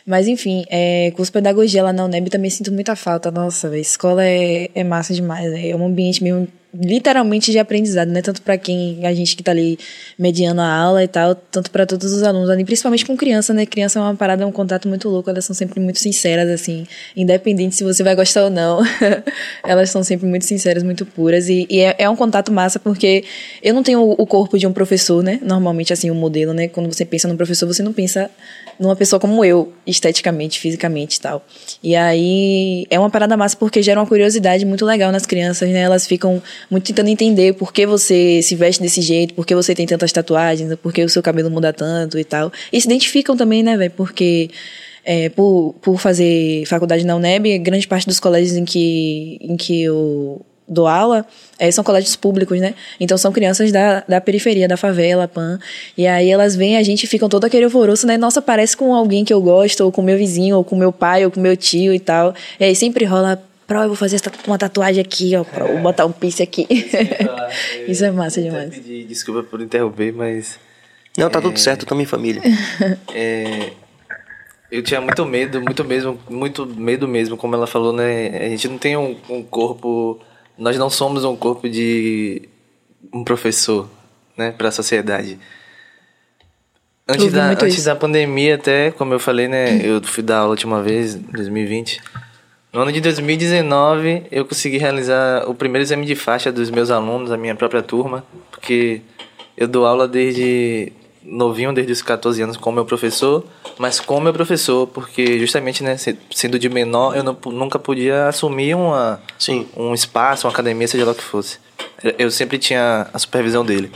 Mas 0.07 0.25
enfim, 0.25 0.63
é, 0.69 1.11
curso 1.11 1.29
pedagogia 1.29 1.83
lá 1.83 1.91
na 1.91 2.05
UNEB 2.05 2.29
também 2.29 2.49
sinto 2.49 2.71
muita 2.71 2.95
falta. 2.95 3.29
Nossa, 3.29 3.67
a 3.67 3.77
escola 3.77 4.23
é, 4.23 4.69
é 4.73 4.83
massa 4.85 5.13
demais. 5.13 5.51
É 5.51 5.75
um 5.75 5.85
ambiente 5.85 6.23
meio 6.23 6.47
literalmente 6.81 7.51
de 7.51 7.59
aprendizado, 7.59 8.09
né? 8.09 8.21
Tanto 8.21 8.41
para 8.41 8.57
quem 8.57 9.05
a 9.05 9.13
gente 9.13 9.35
que 9.35 9.43
tá 9.43 9.51
ali 9.51 9.77
mediando 10.17 10.61
a 10.61 10.67
aula 10.67 11.03
e 11.03 11.07
tal, 11.07 11.35
tanto 11.35 11.71
para 11.71 11.85
todos 11.85 12.11
os 12.11 12.23
alunos, 12.23 12.49
ali, 12.49 12.65
principalmente 12.65 13.05
com 13.05 13.15
criança, 13.15 13.53
né? 13.53 13.65
Criança 13.65 13.99
é 13.99 14.01
uma 14.01 14.15
parada, 14.15 14.43
é 14.43 14.45
um 14.45 14.51
contato 14.51 14.87
muito 14.87 15.07
louco, 15.09 15.29
elas 15.29 15.45
são 15.45 15.55
sempre 15.55 15.79
muito 15.79 15.99
sinceras 15.99 16.49
assim, 16.49 16.85
independente 17.15 17.75
se 17.75 17.83
você 17.83 18.03
vai 18.03 18.15
gostar 18.15 18.45
ou 18.45 18.49
não. 18.49 18.81
elas 19.63 19.89
são 19.89 20.03
sempre 20.03 20.27
muito 20.27 20.45
sinceras, 20.45 20.83
muito 20.83 21.05
puras 21.05 21.49
e, 21.49 21.65
e 21.69 21.79
é, 21.79 21.95
é, 21.99 22.09
um 22.09 22.15
contato 22.15 22.51
massa 22.51 22.79
porque 22.79 23.23
eu 23.61 23.73
não 23.73 23.83
tenho 23.83 24.01
o 24.01 24.25
corpo 24.25 24.57
de 24.57 24.67
um 24.67 24.73
professor, 24.73 25.23
né? 25.23 25.39
Normalmente 25.41 25.93
assim, 25.93 26.09
o 26.09 26.15
modelo, 26.15 26.53
né? 26.53 26.67
Quando 26.67 26.91
você 26.91 27.05
pensa 27.05 27.27
no 27.27 27.35
professor, 27.35 27.65
você 27.67 27.83
não 27.83 27.93
pensa 27.93 28.29
numa 28.79 28.95
pessoa 28.95 29.19
como 29.19 29.43
eu, 29.45 29.71
esteticamente, 29.85 30.59
fisicamente 30.59 31.15
e 31.15 31.21
tal. 31.21 31.45
E 31.81 31.95
aí 31.95 32.85
é 32.89 32.99
uma 32.99 33.09
parada 33.09 33.37
massa 33.37 33.55
porque 33.55 33.81
gera 33.81 33.99
uma 33.99 34.07
curiosidade 34.07 34.65
muito 34.65 34.85
legal 34.85 35.11
nas 35.11 35.25
crianças, 35.25 35.69
né? 35.69 35.79
Elas 35.79 36.05
ficam 36.05 36.41
muito 36.69 36.85
tentando 36.85 37.09
entender 37.09 37.53
por 37.53 37.73
que 37.73 37.85
você 37.85 38.41
se 38.41 38.55
veste 38.55 38.81
desse 38.81 39.01
jeito, 39.01 39.33
por 39.33 39.45
que 39.45 39.55
você 39.55 39.75
tem 39.75 39.85
tantas 39.85 40.11
tatuagens, 40.11 40.73
por 40.75 40.93
que 40.93 41.03
o 41.03 41.09
seu 41.09 41.21
cabelo 41.21 41.49
muda 41.49 41.71
tanto 41.71 42.17
e 42.17 42.23
tal. 42.23 42.51
E 42.71 42.79
se 42.79 42.87
identificam 42.87 43.35
também, 43.35 43.63
né, 43.63 43.77
velho? 43.77 43.91
Porque 43.91 44.49
é, 45.03 45.29
por, 45.29 45.75
por 45.81 45.99
fazer 45.99 46.65
faculdade 46.65 47.05
na 47.05 47.15
UNEB, 47.15 47.59
grande 47.59 47.87
parte 47.87 48.07
dos 48.07 48.19
colégios 48.19 48.57
em 48.57 48.65
que, 48.65 49.37
em 49.41 49.55
que 49.55 49.83
eu 49.83 50.43
dou 50.67 50.87
aula 50.87 51.25
é, 51.59 51.69
são 51.69 51.83
colégios 51.83 52.15
públicos, 52.15 52.59
né? 52.59 52.73
Então 52.99 53.17
são 53.17 53.31
crianças 53.31 53.71
da, 53.71 54.03
da 54.07 54.19
periferia, 54.19 54.67
da 54.67 54.75
favela, 54.75 55.27
PAN. 55.27 55.59
E 55.97 56.07
aí 56.07 56.29
elas 56.29 56.55
vêm, 56.55 56.77
a 56.77 56.83
gente 56.83 57.05
ficam 57.07 57.29
todo 57.29 57.45
aquele 57.45 57.65
alvoroço, 57.65 58.07
né? 58.07 58.17
Nossa, 58.17 58.41
parece 58.41 58.75
com 58.75 58.93
alguém 58.93 59.23
que 59.23 59.33
eu 59.33 59.41
gosto, 59.41 59.81
ou 59.81 59.91
com 59.91 60.01
meu 60.01 60.17
vizinho, 60.17 60.57
ou 60.57 60.63
com 60.63 60.75
meu 60.75 60.91
pai, 60.91 61.23
ou 61.23 61.31
com 61.31 61.39
meu 61.39 61.55
tio 61.55 61.93
e 61.93 61.99
tal. 61.99 62.33
E 62.59 62.63
aí 62.63 62.75
sempre 62.75 63.05
rola 63.05 63.41
Pro, 63.67 63.81
eu 63.81 63.87
vou 63.87 63.95
fazer 63.95 64.21
uma 64.45 64.57
tatuagem 64.57 65.01
aqui, 65.01 65.35
ó. 65.35 65.43
Pro, 65.43 65.67
vou 65.67 65.79
botar 65.79 66.05
um 66.05 66.11
piercing 66.11 66.43
aqui. 66.43 66.67
Isso 67.87 68.05
é 68.05 68.11
massa 68.11 68.41
demais. 68.41 68.69
Pedir 68.69 69.05
desculpa 69.05 69.43
por 69.43 69.61
interromper, 69.61 70.13
mas. 70.13 70.59
Não, 71.17 71.29
tá 71.29 71.39
é, 71.39 71.41
tudo 71.41 71.59
certo, 71.59 71.83
estamos 71.83 72.03
em 72.03 72.07
família. 72.07 72.41
É, 73.13 73.71
eu 74.71 74.83
tinha 74.83 74.99
muito 74.99 75.25
medo, 75.25 75.61
muito 75.61 75.83
mesmo, 75.85 76.19
muito 76.29 76.65
medo 76.65 77.07
mesmo, 77.07 77.37
como 77.37 77.55
ela 77.55 77.65
falou, 77.65 77.93
né? 77.93 78.27
A 78.45 78.49
gente 78.49 78.67
não 78.67 78.77
tem 78.77 78.97
um, 78.97 79.15
um 79.29 79.41
corpo. 79.41 80.19
Nós 80.57 80.77
não 80.77 80.89
somos 80.89 81.23
um 81.23 81.35
corpo 81.35 81.69
de 81.69 82.49
um 83.13 83.23
professor, 83.23 83.89
né, 84.37 84.51
para 84.51 84.69
a 84.69 84.71
sociedade. 84.71 85.39
Antes, 87.07 87.31
da, 87.31 87.51
antes 87.51 87.83
da 87.83 87.95
pandemia, 87.95 88.55
até, 88.55 88.91
como 88.91 89.13
eu 89.13 89.19
falei, 89.19 89.47
né? 89.47 89.79
Eu 89.83 90.01
fui 90.03 90.23
dar 90.23 90.39
aula 90.39 90.49
a 90.49 90.51
última 90.51 90.81
vez, 90.81 91.15
em 91.15 91.19
2020. 91.19 92.01
No 92.75 92.81
ano 92.81 92.91
de 92.91 92.99
2019, 92.99 94.23
eu 94.29 94.43
consegui 94.43 94.77
realizar 94.77 95.49
o 95.49 95.55
primeiro 95.55 95.81
exame 95.81 96.05
de 96.05 96.13
faixa 96.13 96.51
dos 96.51 96.69
meus 96.69 96.91
alunos, 96.91 97.31
a 97.31 97.37
minha 97.37 97.55
própria 97.55 97.81
turma, 97.81 98.25
porque 98.51 98.99
eu 99.55 99.65
dou 99.65 99.85
aula 99.85 100.09
desde 100.09 100.91
novinho, 101.23 101.71
desde 101.71 101.93
os 101.93 102.01
14 102.01 102.41
anos, 102.41 102.57
com 102.57 102.73
meu 102.73 102.83
professor, 102.83 103.45
mas 103.77 104.01
com 104.01 104.19
meu 104.19 104.33
professor, 104.33 104.87
porque 104.87 105.39
justamente, 105.39 105.85
né, 105.85 105.95
sendo 106.29 106.59
de 106.59 106.67
menor, 106.67 107.15
eu 107.15 107.23
não, 107.23 107.37
nunca 107.45 107.79
podia 107.79 108.27
assumir 108.27 108.75
uma, 108.75 109.21
Sim. 109.39 109.65
um 109.77 109.93
espaço, 109.93 110.45
uma 110.45 110.51
academia, 110.51 110.85
seja 110.85 111.05
lá 111.05 111.13
o 111.13 111.15
que 111.15 111.23
fosse. 111.23 111.59
Eu 112.19 112.29
sempre 112.29 112.57
tinha 112.57 113.07
a 113.13 113.17
supervisão 113.17 113.63
dele. 113.63 113.89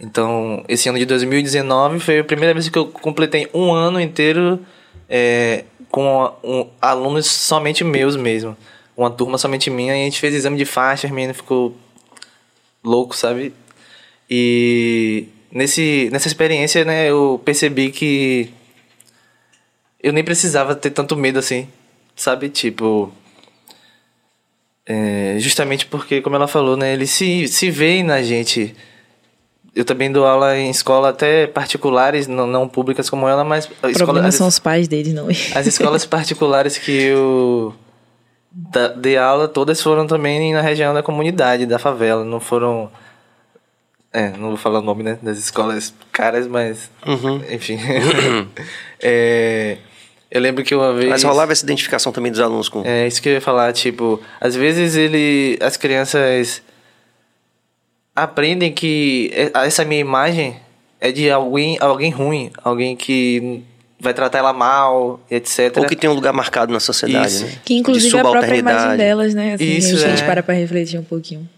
Então, 0.00 0.64
esse 0.68 0.88
ano 0.88 0.98
de 0.98 1.04
2019 1.04 2.00
foi 2.00 2.20
a 2.20 2.24
primeira 2.24 2.54
vez 2.54 2.66
que 2.66 2.78
eu 2.78 2.86
completei 2.86 3.46
um 3.52 3.74
ano 3.74 4.00
inteiro 4.00 4.58
é, 5.06 5.64
com 5.94 6.34
um, 6.42 6.66
alunos 6.82 7.24
somente 7.30 7.84
meus 7.84 8.16
mesmo. 8.16 8.56
Uma 8.96 9.10
turma 9.10 9.38
somente 9.38 9.70
minha, 9.70 9.96
e 9.96 10.00
a 10.00 10.04
gente 10.04 10.18
fez 10.18 10.34
exame 10.34 10.58
de 10.58 10.64
faixa, 10.64 11.06
a 11.06 11.10
menina 11.12 11.32
ficou 11.32 11.76
louco, 12.82 13.14
sabe? 13.16 13.54
E 14.28 15.28
nesse, 15.52 16.08
nessa 16.10 16.26
experiência, 16.26 16.84
né, 16.84 17.08
eu 17.08 17.40
percebi 17.44 17.92
que 17.92 18.50
eu 20.02 20.12
nem 20.12 20.24
precisava 20.24 20.74
ter 20.74 20.90
tanto 20.90 21.16
medo 21.16 21.38
assim, 21.38 21.68
sabe? 22.16 22.48
Tipo, 22.48 23.12
É, 24.86 25.36
justamente 25.38 25.86
porque, 25.86 26.20
como 26.20 26.34
ela 26.36 26.48
falou, 26.48 26.76
né, 26.76 26.92
eles 26.92 27.10
se, 27.10 27.46
se 27.46 27.70
veem 27.70 28.02
na 28.02 28.20
gente. 28.20 28.74
Eu 29.74 29.84
também 29.84 30.10
dou 30.10 30.24
aula 30.24 30.56
em 30.56 30.70
escola 30.70 31.08
até 31.08 31.48
particulares, 31.48 32.28
não, 32.28 32.46
não 32.46 32.68
públicas 32.68 33.10
como 33.10 33.28
ela, 33.28 33.42
mas... 33.42 33.66
O 33.66 33.88
escola, 33.88 33.94
problema 33.96 34.28
as, 34.28 34.36
são 34.36 34.46
os 34.46 34.58
pais 34.58 34.86
deles, 34.86 35.12
não. 35.12 35.26
as 35.28 35.66
escolas 35.66 36.06
particulares 36.06 36.78
que 36.78 36.92
eu 36.92 37.74
da, 38.52 38.88
dei 38.88 39.16
aula, 39.16 39.48
todas 39.48 39.82
foram 39.82 40.06
também 40.06 40.52
na 40.52 40.60
região 40.60 40.94
da 40.94 41.02
comunidade, 41.02 41.66
da 41.66 41.78
favela, 41.78 42.24
não 42.24 42.38
foram... 42.38 42.88
É, 44.12 44.30
não 44.38 44.50
vou 44.50 44.56
falar 44.56 44.78
o 44.78 44.82
nome, 44.82 45.02
né, 45.02 45.18
das 45.20 45.38
escolas 45.38 45.92
caras, 46.12 46.46
mas... 46.46 46.88
Uhum. 47.04 47.42
Enfim. 47.50 47.76
é, 49.02 49.78
eu 50.30 50.40
lembro 50.40 50.62
que 50.62 50.72
uma 50.72 50.92
vez... 50.94 51.10
Mas 51.10 51.24
rolava 51.24 51.50
essa 51.50 51.64
identificação 51.64 52.12
também 52.12 52.30
dos 52.30 52.40
alunos 52.40 52.68
com... 52.68 52.82
É 52.84 53.08
isso 53.08 53.20
que 53.20 53.28
eu 53.28 53.32
ia 53.32 53.40
falar, 53.40 53.72
tipo, 53.72 54.22
às 54.40 54.54
vezes 54.54 54.94
ele, 54.94 55.58
as 55.60 55.76
crianças 55.76 56.62
aprendem 58.14 58.72
que 58.72 59.30
essa 59.54 59.84
minha 59.84 60.00
imagem 60.00 60.56
é 61.00 61.10
de 61.10 61.30
alguém, 61.30 61.76
alguém 61.80 62.10
ruim, 62.10 62.50
alguém 62.62 62.94
que 62.94 63.62
vai 63.98 64.14
tratar 64.14 64.38
ela 64.38 64.52
mal, 64.52 65.20
etc. 65.30 65.76
Ou 65.78 65.86
que 65.86 65.96
tem 65.96 66.08
um 66.08 66.12
lugar 66.14 66.32
marcado 66.32 66.72
na 66.72 66.80
sociedade, 66.80 67.26
Isso. 67.26 67.44
né? 67.46 67.52
Que 67.64 67.74
inclusive 67.74 68.10
De 68.10 68.16
é 68.16 68.20
a 68.20 68.22
própria 68.22 68.56
imagem 68.56 68.96
delas, 68.96 69.34
né? 69.34 69.54
Assim, 69.54 69.64
Isso, 69.64 69.96
a 69.96 70.08
gente 70.08 70.22
é. 70.22 70.26
para 70.26 70.42
pra 70.42 70.54
refletir 70.54 70.98
um 70.98 71.04
pouquinho. 71.04 71.48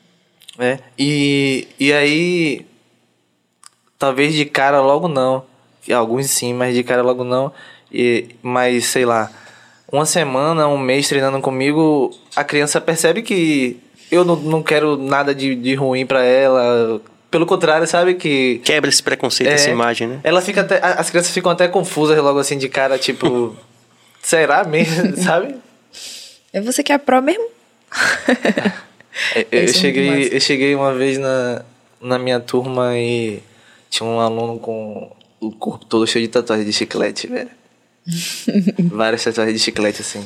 É, 0.58 0.78
e, 0.98 1.68
e 1.78 1.92
aí, 1.92 2.66
talvez 3.98 4.34
de 4.34 4.46
cara 4.46 4.80
logo 4.80 5.06
não, 5.06 5.44
E 5.86 5.92
alguns 5.92 6.30
sim, 6.30 6.54
mas 6.54 6.74
de 6.74 6.82
cara 6.82 7.02
logo 7.02 7.24
não, 7.24 7.52
e, 7.92 8.28
mas 8.42 8.86
sei 8.86 9.04
lá, 9.04 9.30
uma 9.92 10.06
semana, 10.06 10.66
um 10.66 10.78
mês 10.78 11.08
treinando 11.08 11.40
comigo, 11.40 12.10
a 12.34 12.42
criança 12.42 12.80
percebe 12.80 13.22
que 13.22 13.76
eu 14.10 14.24
não, 14.24 14.36
não 14.36 14.62
quero 14.62 14.96
nada 14.96 15.34
de, 15.34 15.54
de 15.54 15.74
ruim 15.74 16.06
pra 16.06 16.22
ela, 16.22 17.00
pelo 17.30 17.46
contrário, 17.46 17.86
sabe 17.86 18.14
que... 18.14 18.60
Quebra 18.64 18.88
esse 18.88 19.02
preconceito, 19.02 19.50
É, 19.50 19.54
essa 19.54 19.70
imagem, 19.70 20.08
né? 20.08 20.20
Ela 20.24 20.40
fica 20.40 20.60
até, 20.62 20.80
as 20.82 21.10
crianças 21.10 21.32
ficam 21.32 21.50
até 21.50 21.68
confusas 21.68 22.16
logo 22.18 22.38
assim 22.38 22.56
de 22.58 22.68
cara, 22.68 22.98
tipo, 22.98 23.56
será 24.22 24.64
mesmo, 24.64 25.16
sabe? 25.22 25.54
É 26.52 26.60
você 26.60 26.82
que 26.82 26.92
é 26.92 26.98
pró 26.98 27.20
mesmo? 27.20 27.46
É, 29.34 29.46
Eu, 29.50 29.64
Isso 29.64 29.78
é 29.78 29.80
cheguei, 29.80 30.28
eu 30.32 30.40
cheguei 30.40 30.74
uma 30.74 30.94
vez 30.94 31.18
na, 31.18 31.62
na 32.00 32.18
minha 32.18 32.38
turma 32.40 32.96
e 32.96 33.42
tinha 33.90 34.06
um 34.08 34.20
aluno 34.20 34.58
com 34.58 35.10
o 35.40 35.50
corpo 35.52 35.84
todo 35.84 36.06
cheio 36.06 36.26
de 36.26 36.32
tatuagem 36.32 36.64
de 36.64 36.72
chiclete, 36.72 37.26
velho. 37.26 37.50
Várias 38.92 39.24
tatuagens 39.24 39.58
de 39.58 39.64
chiclete, 39.64 40.00
assim. 40.02 40.24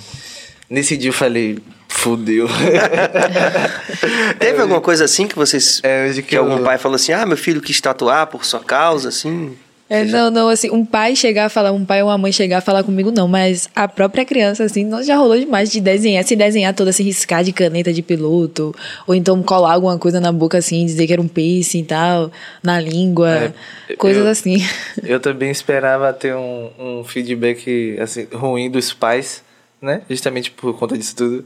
Nesse 0.68 0.96
dia 0.96 1.10
eu 1.10 1.14
falei, 1.14 1.58
fudeu. 1.90 2.46
Teve 4.38 4.62
alguma 4.62 4.80
coisa 4.80 5.04
assim 5.04 5.26
que 5.26 5.36
vocês. 5.36 5.80
É, 5.82 6.10
que 6.12 6.22
que 6.22 6.36
algum 6.36 6.58
eu- 6.58 6.64
pai 6.64 6.78
falou 6.78 6.96
assim: 6.96 7.12
ah, 7.12 7.26
meu 7.26 7.36
filho 7.36 7.60
quis 7.60 7.80
tatuar 7.80 8.26
por 8.26 8.44
sua 8.44 8.60
causa, 8.60 9.08
assim. 9.08 9.56
É, 9.92 10.04
não, 10.04 10.30
não, 10.30 10.48
assim, 10.48 10.70
um 10.70 10.84
pai 10.84 11.16
chegar 11.16 11.46
a 11.46 11.48
falar, 11.48 11.72
um 11.72 11.84
pai 11.84 12.00
ou 12.00 12.08
uma 12.08 12.16
mãe 12.16 12.30
chegar 12.30 12.58
a 12.58 12.60
falar 12.60 12.84
comigo, 12.84 13.10
não, 13.10 13.26
mas 13.26 13.68
a 13.74 13.88
própria 13.88 14.24
criança, 14.24 14.62
assim, 14.62 14.84
nós 14.84 15.04
já 15.04 15.16
rolou 15.16 15.36
demais 15.36 15.68
de 15.68 15.80
desenhar, 15.80 16.22
se 16.22 16.36
desenhar 16.36 16.72
toda, 16.72 16.92
se 16.92 17.02
riscar 17.02 17.42
de 17.42 17.52
caneta 17.52 17.92
de 17.92 18.00
piloto, 18.00 18.72
ou 19.04 19.16
então 19.16 19.42
colar 19.42 19.72
alguma 19.72 19.98
coisa 19.98 20.20
na 20.20 20.30
boca, 20.30 20.58
assim, 20.58 20.86
dizer 20.86 21.08
que 21.08 21.12
era 21.12 21.20
um 21.20 21.26
piercing 21.26 21.80
e 21.80 21.84
tal, 21.84 22.30
na 22.62 22.78
língua, 22.78 23.52
É, 23.88 23.96
coisas 23.96 24.24
eu- 24.24 24.30
assim. 24.30 24.64
eu 25.02 25.18
também 25.18 25.50
esperava 25.50 26.12
ter 26.12 26.36
um, 26.36 26.70
um 26.78 27.02
feedback 27.04 27.98
assim, 28.00 28.28
ruim 28.32 28.70
dos 28.70 28.92
pais, 28.92 29.42
né? 29.82 30.02
Justamente 30.08 30.52
por 30.52 30.72
conta 30.78 30.96
disso 30.96 31.16
tudo. 31.16 31.44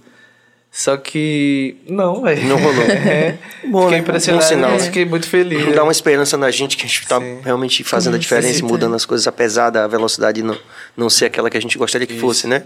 Só 0.76 0.96
que 0.96 1.76
não, 1.88 2.22
velho. 2.22 2.48
Não 2.48 2.56
rolou. 2.58 2.82
É, 2.90 3.38
Bom, 3.68 3.82
fiquei 3.82 3.98
né? 3.98 3.98
impressionado, 3.98 4.42
Bom 4.44 4.48
sinal. 4.48 4.80
fiquei 4.80 5.04
muito 5.04 5.28
feliz. 5.28 5.72
Dá 5.72 5.84
uma 5.84 5.92
esperança 5.92 6.36
na 6.36 6.50
gente 6.50 6.76
que 6.76 6.84
a 6.84 6.88
gente 6.88 7.06
tá 7.06 7.20
Sim. 7.20 7.38
realmente 7.44 7.84
fazendo 7.84 8.16
a 8.16 8.18
diferença 8.18 8.64
mudando 8.64 8.96
as 8.96 9.06
coisas, 9.06 9.24
apesar 9.28 9.70
da 9.70 9.86
velocidade 9.86 10.42
não, 10.42 10.58
não 10.96 11.08
ser 11.08 11.26
aquela 11.26 11.48
que 11.48 11.56
a 11.56 11.60
gente 11.60 11.78
gostaria 11.78 12.08
que 12.08 12.18
fosse, 12.18 12.48
né? 12.48 12.64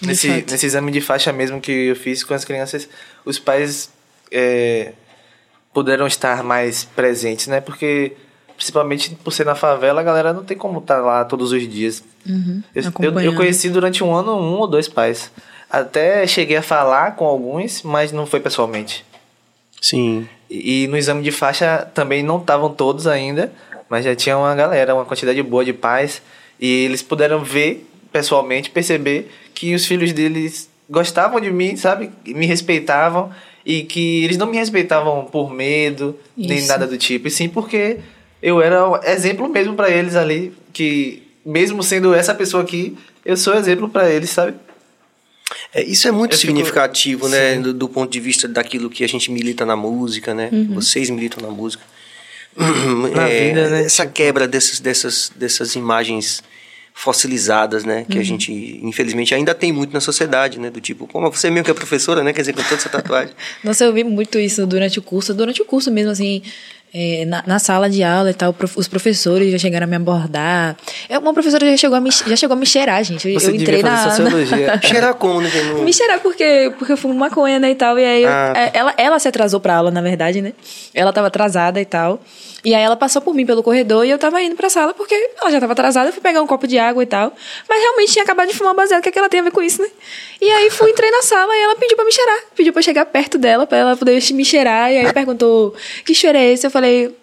Nesse, 0.00 0.28
nesse 0.48 0.64
exame 0.64 0.92
de 0.92 1.00
faixa 1.00 1.32
mesmo 1.32 1.60
que 1.60 1.72
eu 1.72 1.96
fiz 1.96 2.22
com 2.22 2.32
as 2.34 2.44
crianças, 2.44 2.88
os 3.24 3.38
pais 3.40 3.90
é, 4.30 4.92
puderam 5.74 6.06
estar 6.06 6.44
mais 6.44 6.84
presentes, 6.84 7.48
né? 7.48 7.60
Porque, 7.60 8.12
principalmente 8.56 9.10
por 9.24 9.32
ser 9.32 9.44
na 9.44 9.56
favela, 9.56 10.00
a 10.00 10.04
galera 10.04 10.32
não 10.32 10.44
tem 10.44 10.56
como 10.56 10.78
estar 10.78 11.00
lá 11.00 11.24
todos 11.24 11.50
os 11.50 11.68
dias. 11.68 12.02
Uhum, 12.24 12.62
Eu, 12.74 12.84
eu, 13.00 13.20
eu 13.20 13.34
conheci 13.34 13.68
durante 13.68 14.04
um 14.04 14.14
ano 14.14 14.36
um 14.36 14.58
ou 14.60 14.68
dois 14.68 14.86
pais. 14.86 15.32
Até 15.70 16.26
cheguei 16.26 16.56
a 16.56 16.62
falar 16.62 17.14
com 17.14 17.24
alguns, 17.24 17.82
mas 17.82 18.10
não 18.10 18.26
foi 18.26 18.40
pessoalmente. 18.40 19.04
Sim. 19.80 20.28
E, 20.50 20.84
e 20.84 20.88
no 20.88 20.96
exame 20.96 21.22
de 21.22 21.30
faixa 21.30 21.88
também 21.94 22.22
não 22.22 22.38
estavam 22.38 22.74
todos 22.74 23.06
ainda, 23.06 23.52
mas 23.88 24.04
já 24.04 24.14
tinha 24.16 24.36
uma 24.36 24.54
galera, 24.54 24.94
uma 24.94 25.04
quantidade 25.04 25.40
boa 25.42 25.64
de 25.64 25.72
pais. 25.72 26.20
E 26.58 26.84
eles 26.84 27.02
puderam 27.02 27.44
ver 27.44 27.88
pessoalmente, 28.12 28.68
perceber 28.68 29.30
que 29.54 29.74
os 29.74 29.86
filhos 29.86 30.12
deles 30.12 30.68
gostavam 30.88 31.40
de 31.40 31.50
mim, 31.50 31.76
sabe? 31.76 32.10
Me 32.26 32.46
respeitavam. 32.46 33.30
E 33.64 33.84
que 33.84 34.24
eles 34.24 34.36
não 34.36 34.46
me 34.46 34.56
respeitavam 34.56 35.26
por 35.26 35.52
medo, 35.52 36.18
nem 36.36 36.58
Isso. 36.58 36.68
nada 36.68 36.86
do 36.86 36.96
tipo. 36.96 37.28
E 37.28 37.30
sim 37.30 37.48
porque 37.48 37.98
eu 38.42 38.60
era 38.60 38.88
o 38.88 38.96
exemplo 39.04 39.48
mesmo 39.48 39.74
para 39.74 39.90
eles 39.90 40.16
ali. 40.16 40.52
Que 40.72 41.22
mesmo 41.44 41.82
sendo 41.82 42.14
essa 42.14 42.34
pessoa 42.34 42.62
aqui, 42.62 42.96
eu 43.24 43.36
sou 43.36 43.54
exemplo 43.54 43.88
para 43.88 44.10
eles, 44.10 44.30
sabe? 44.30 44.54
É, 45.74 45.82
isso 45.82 46.06
é 46.06 46.10
muito 46.10 46.32
Eu 46.34 46.38
fico- 46.38 46.52
significativo, 46.52 47.28
né? 47.28 47.54
Sim. 47.56 47.62
Do, 47.62 47.72
do 47.74 47.88
ponto 47.88 48.10
de 48.10 48.20
vista 48.20 48.46
daquilo 48.46 48.88
que 48.90 49.02
a 49.04 49.08
gente 49.08 49.30
milita 49.30 49.64
na 49.66 49.76
música, 49.76 50.34
né? 50.34 50.48
Uhum. 50.52 50.74
Vocês 50.74 51.10
militam 51.10 51.42
na 51.46 51.52
música. 51.54 51.82
Na 52.56 53.26
É, 53.28 53.48
vida, 53.48 53.68
né? 53.70 53.84
Essa 53.84 54.06
quebra 54.06 54.46
dessas, 54.48 54.80
dessas, 54.80 55.32
dessas 55.36 55.74
imagens 55.74 56.42
fossilizadas, 56.92 57.84
né? 57.84 57.98
Uhum. 58.00 58.04
Que 58.04 58.18
a 58.18 58.22
gente, 58.22 58.52
infelizmente, 58.82 59.34
ainda 59.34 59.54
tem 59.54 59.72
muito 59.72 59.92
na 59.92 60.00
sociedade, 60.00 60.58
né? 60.58 60.70
Do 60.70 60.80
tipo, 60.80 61.06
como 61.06 61.30
você 61.30 61.48
mesmo 61.48 61.64
que 61.64 61.70
é 61.70 61.74
professora, 61.74 62.22
né? 62.22 62.32
Quer 62.32 62.42
dizer, 62.42 62.52
com 62.52 62.62
toda 62.62 62.74
essa 62.74 62.88
tatuagem. 62.88 63.34
Nossa, 63.64 63.84
eu 63.84 63.92
vi 63.92 64.04
muito 64.04 64.38
isso 64.38 64.66
durante 64.66 64.98
o 64.98 65.02
curso, 65.02 65.32
durante 65.32 65.62
o 65.62 65.64
curso 65.64 65.90
mesmo, 65.90 66.10
assim, 66.10 66.42
é, 66.92 67.24
na, 67.24 67.42
na 67.46 67.58
sala 67.58 67.88
de 67.88 68.02
aula 68.02 68.30
e 68.30 68.34
tal, 68.34 68.52
prof- 68.52 68.76
os 68.76 68.88
professores 68.88 69.50
já 69.52 69.58
chegaram 69.58 69.84
a 69.84 69.86
me 69.86 69.96
abordar. 69.96 70.76
É, 71.08 71.18
Uma 71.18 71.32
professora 71.32 71.68
já 71.70 71.76
chegou 71.76 71.96
a 71.96 72.00
me, 72.00 72.10
já 72.10 72.36
chegou 72.36 72.54
a 72.56 72.58
me 72.58 72.66
cheirar, 72.66 73.02
gente. 73.04 73.28
Eu, 73.28 73.38
Você 73.38 73.50
eu 73.50 73.54
entrei 73.54 73.82
na, 73.82 74.08
sociologia. 74.10 74.78
Cheirar 74.82 75.14
como, 75.14 75.40
né? 75.40 75.50
No- 75.72 75.82
Me 75.82 75.92
cheirar 75.92 76.20
porque, 76.20 76.72
porque 76.78 76.92
eu 76.92 76.96
fumo 76.96 77.14
maconha, 77.14 77.58
né, 77.58 77.70
e 77.70 77.74
tal. 77.74 77.98
E 77.98 78.04
aí, 78.04 78.22
eu- 78.24 78.28
Ah, 78.28 78.52
tá. 78.54 78.60
é, 78.60 78.70
ela, 78.74 78.94
ela 78.96 79.18
se 79.18 79.28
atrasou 79.28 79.60
pra 79.60 79.76
aula, 79.76 79.90
na 79.90 80.00
verdade, 80.02 80.42
né? 80.42 80.52
Ela 80.94 81.12
tava 81.12 81.28
atrasada 81.28 81.80
e 81.80 81.84
tal. 81.84 82.20
E 82.62 82.74
aí 82.74 82.82
ela 82.82 82.94
passou 82.96 83.22
por 83.22 83.32
mim 83.34 83.46
pelo 83.46 83.62
corredor 83.62 84.04
e 84.04 84.10
eu 84.10 84.18
tava 84.18 84.42
indo 84.42 84.54
pra 84.54 84.68
sala 84.68 84.92
porque 84.92 85.14
ela 85.40 85.50
já 85.50 85.58
tava 85.58 85.72
atrasada. 85.72 86.10
Eu 86.10 86.12
fui 86.12 86.20
pegar 86.20 86.42
um 86.42 86.46
copo 86.46 86.66
de 86.66 86.78
água 86.78 87.02
e 87.02 87.06
tal. 87.06 87.32
Mas 87.66 87.80
realmente 87.82 88.12
tinha 88.12 88.22
acabado 88.22 88.48
de 88.48 88.54
fumar 88.54 88.74
um 88.74 88.76
baseado. 88.76 89.00
O 89.00 89.02
que, 89.02 89.08
é 89.08 89.12
que 89.12 89.18
ela 89.18 89.30
tem 89.30 89.40
a 89.40 89.42
ver 89.44 89.50
com 89.50 89.62
isso, 89.62 89.80
né? 89.80 89.88
E 90.42 90.50
aí 90.50 90.68
fui, 90.70 90.90
entrei 90.90 91.10
na 91.10 91.22
sala 91.22 91.50
e 91.56 91.58
ela 91.62 91.76
pediu 91.76 91.96
pra 91.96 92.04
me 92.04 92.12
cheirar. 92.12 92.36
Pediu 92.54 92.70
pra 92.74 92.80
eu 92.80 92.84
chegar 92.84 93.06
perto 93.06 93.38
dela, 93.38 93.66
pra 93.66 93.78
ela 93.78 93.96
poder 93.96 94.22
me 94.34 94.44
cheirar. 94.44 94.92
E 94.92 94.98
aí 94.98 95.10
perguntou, 95.10 95.74
que 96.04 96.14
cheiro 96.14 96.36
é 96.36 96.52
esse? 96.52 96.66
Eu 96.66 96.70
falei, 96.70 96.79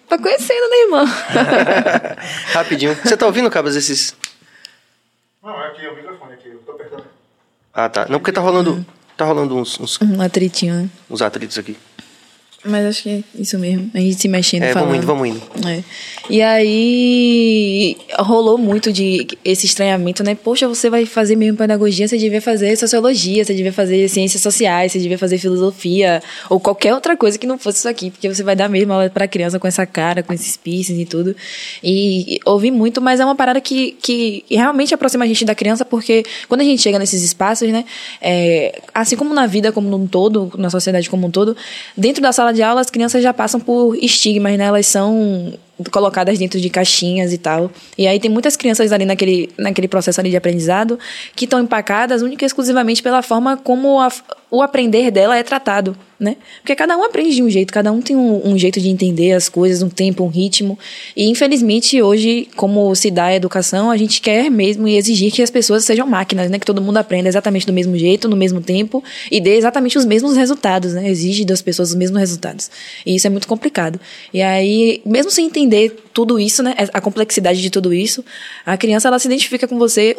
tá 0.08 0.18
conhecendo, 0.18 0.70
né, 0.70 0.78
irmã? 0.84 1.06
Rapidinho. 2.54 2.96
Você 2.96 3.18
tá 3.18 3.26
ouvindo, 3.26 3.50
Cabas, 3.50 3.76
esses... 3.76 4.16
Não, 5.44 5.62
é 5.62 5.68
aqui, 5.68 5.86
é 5.86 5.90
o 5.90 5.96
microfone 5.96 6.34
aqui, 6.34 6.50
eu 6.50 6.60
tô 6.60 6.72
apertando. 6.74 7.06
Ah, 7.74 7.88
tá. 7.90 8.06
Não, 8.10 8.20
porque 8.20 8.32
tá 8.32 8.42
rolando, 8.42 8.86
tá 9.16 9.26
rolando 9.26 9.56
uns, 9.56 9.80
uns, 9.80 10.02
um 10.02 10.22
atritinho, 10.22 10.74
né? 10.76 10.90
uns 11.10 11.22
atritos 11.22 11.58
aqui. 11.58 11.78
Mas 12.68 12.86
acho 12.86 13.04
que 13.04 13.10
é 13.10 13.24
isso 13.40 13.58
mesmo. 13.58 13.90
A 13.94 14.00
gente 14.00 14.16
se 14.16 14.28
mexendo, 14.28 14.64
É, 14.64 14.74
falando. 14.74 14.90
vamos 14.90 14.98
indo, 14.98 15.08
vamos 15.08 15.28
indo. 15.30 15.70
É. 15.70 15.84
E 16.30 16.42
aí 16.42 17.98
rolou 18.20 18.58
muito 18.58 18.92
de 18.92 19.28
esse 19.44 19.66
estranhamento, 19.66 20.24
né? 20.24 20.36
Poxa, 20.36 20.68
você 20.68 20.90
vai 20.90 21.06
fazer 21.06 21.36
mesmo 21.36 21.58
pedagogia, 21.58 22.08
você 22.08 22.18
devia 22.18 22.42
fazer 22.42 22.76
sociologia, 22.76 23.44
você 23.46 23.54
devia 23.54 23.72
fazer 23.72 24.08
ciências 24.10 24.42
sociais, 24.42 24.92
você 24.92 25.00
devia 25.00 25.18
fazer 25.18 25.38
filosofia, 25.38 26.22
ou 26.50 26.60
qualquer 26.60 26.94
outra 26.94 27.16
coisa 27.16 27.38
que 27.38 27.48
não 27.48 27.58
fosse 27.58 27.80
isso 27.80 27.90
aqui, 27.90 28.12
porque 28.12 28.28
você 28.28 28.44
vai 28.44 28.56
dar 28.56 28.68
mesmo 28.70 28.92
aula 28.94 29.10
pra 29.10 29.28
criança 29.28 29.58
com 29.60 29.68
essa 29.68 29.86
cara, 29.86 30.22
com 30.22 30.34
esses 30.34 30.58
piercings 30.58 31.02
e 31.02 31.06
tudo. 31.06 31.36
E 31.84 32.40
ouvi 32.46 32.72
muito, 32.72 33.02
mas 33.02 33.20
é 33.20 33.26
uma 33.26 33.36
parada 33.36 33.62
que, 33.62 33.96
que 34.02 34.44
realmente 34.50 34.94
aproxima 34.94 35.24
a 35.24 35.28
gente 35.28 35.46
da 35.46 35.56
criança, 35.56 35.86
porque 35.86 36.24
quando 36.48 36.62
a 36.62 36.64
gente 36.64 36.82
chega 36.82 37.00
nesses 37.00 37.24
espaços, 37.24 37.70
né? 37.70 37.86
é, 38.22 38.82
assim 38.94 39.16
como 39.16 39.34
na 39.34 39.46
vida 39.48 39.72
como 39.72 39.96
um 39.96 40.08
todo, 40.08 40.52
na 40.58 40.70
sociedade 40.70 41.10
como 41.10 41.28
um 41.28 41.32
todo, 41.32 41.56
dentro 41.96 42.22
da 42.22 42.32
sala 42.32 42.54
de 42.54 42.57
aula 42.64 42.82
as 42.82 42.90
crianças 42.90 43.24
já 43.24 43.34
passam 43.34 43.60
por 43.60 43.96
estigmas, 43.96 44.58
né? 44.58 44.66
Elas 44.66 44.88
são 44.88 45.54
colocadas 45.92 46.40
dentro 46.40 46.60
de 46.60 46.70
caixinhas 46.70 47.34
e 47.34 47.38
tal. 47.38 47.72
E 47.98 48.08
aí 48.08 48.20
tem 48.20 48.30
muitas 48.30 48.56
crianças 48.56 48.92
ali 48.92 49.06
naquele, 49.06 49.50
naquele 49.58 49.88
processo 49.88 50.20
ali 50.20 50.30
de 50.30 50.38
aprendizado 50.38 51.00
que 51.36 51.46
estão 51.46 51.60
empacadas 51.60 52.22
única 52.22 52.46
e 52.46 52.48
exclusivamente 52.48 53.04
pela 53.04 53.22
forma 53.22 53.58
como 53.58 54.00
a, 54.00 54.12
o 54.50 54.62
aprender 54.62 55.12
dela 55.12 55.38
é 55.38 55.44
tratado, 55.44 55.96
né? 56.18 56.38
Porque 56.62 56.74
cada 56.74 56.98
um 56.98 57.04
aprende 57.04 57.36
de 57.36 57.44
um 57.44 57.50
jeito, 57.50 57.74
cada 57.74 57.92
um 57.92 58.02
tem 58.02 58.16
um, 58.16 58.50
um, 58.50 58.58
jeito 58.58 58.80
de 58.80 58.88
entender 58.88 59.34
as 59.34 59.50
coisas, 59.50 59.84
um 59.84 59.90
tempo, 59.90 60.24
um 60.24 60.30
ritmo. 60.30 60.80
E 61.16 61.30
infelizmente 61.30 62.02
hoje, 62.02 62.48
como 62.56 62.96
se 62.96 63.12
dá 63.12 63.26
a 63.26 63.36
educação, 63.36 63.92
a 63.92 63.98
gente 63.98 64.22
quer 64.22 64.50
mesmo 64.50 64.88
exigir 64.88 65.34
que 65.34 65.42
as 65.42 65.52
pessoas 65.52 65.84
sejam 65.84 66.08
máquinas, 66.08 66.50
né? 66.50 66.58
Que 66.58 66.66
todo 66.66 66.82
mundo 66.82 66.98
aprenda 66.98 67.28
exatamente 67.28 67.66
do 67.66 67.74
mesmo 67.74 67.98
jeito, 67.98 68.30
no 68.30 68.38
mesmo 68.38 68.62
tempo 68.62 69.04
e 69.30 69.42
dê 69.42 69.58
exatamente 69.58 69.98
os 69.98 70.06
mesmos 70.06 70.38
resultados, 70.38 70.94
né? 70.94 71.10
Exige 71.10 71.44
das 71.44 71.62
pessoas 71.62 71.90
os 71.90 71.96
mesmos 71.96 72.20
resultados. 72.20 72.72
E 73.06 73.16
isso 73.16 73.28
é 73.28 73.30
muito 73.30 73.48
complicado. 73.48 74.00
E 74.34 74.42
aí, 74.42 75.02
mesmo 75.06 75.30
sem 75.30 75.46
entender 75.46 75.67
tudo 76.14 76.40
isso, 76.40 76.64
né? 76.64 76.76
A 76.94 77.02
complexidade 77.02 77.62
de 77.62 77.70
tudo 77.70 77.94
isso, 77.94 78.24
a 78.66 78.78
criança 78.78 79.08
ela 79.08 79.20
se 79.20 79.28
identifica 79.28 79.68
com 79.68 79.78
você 79.78 80.16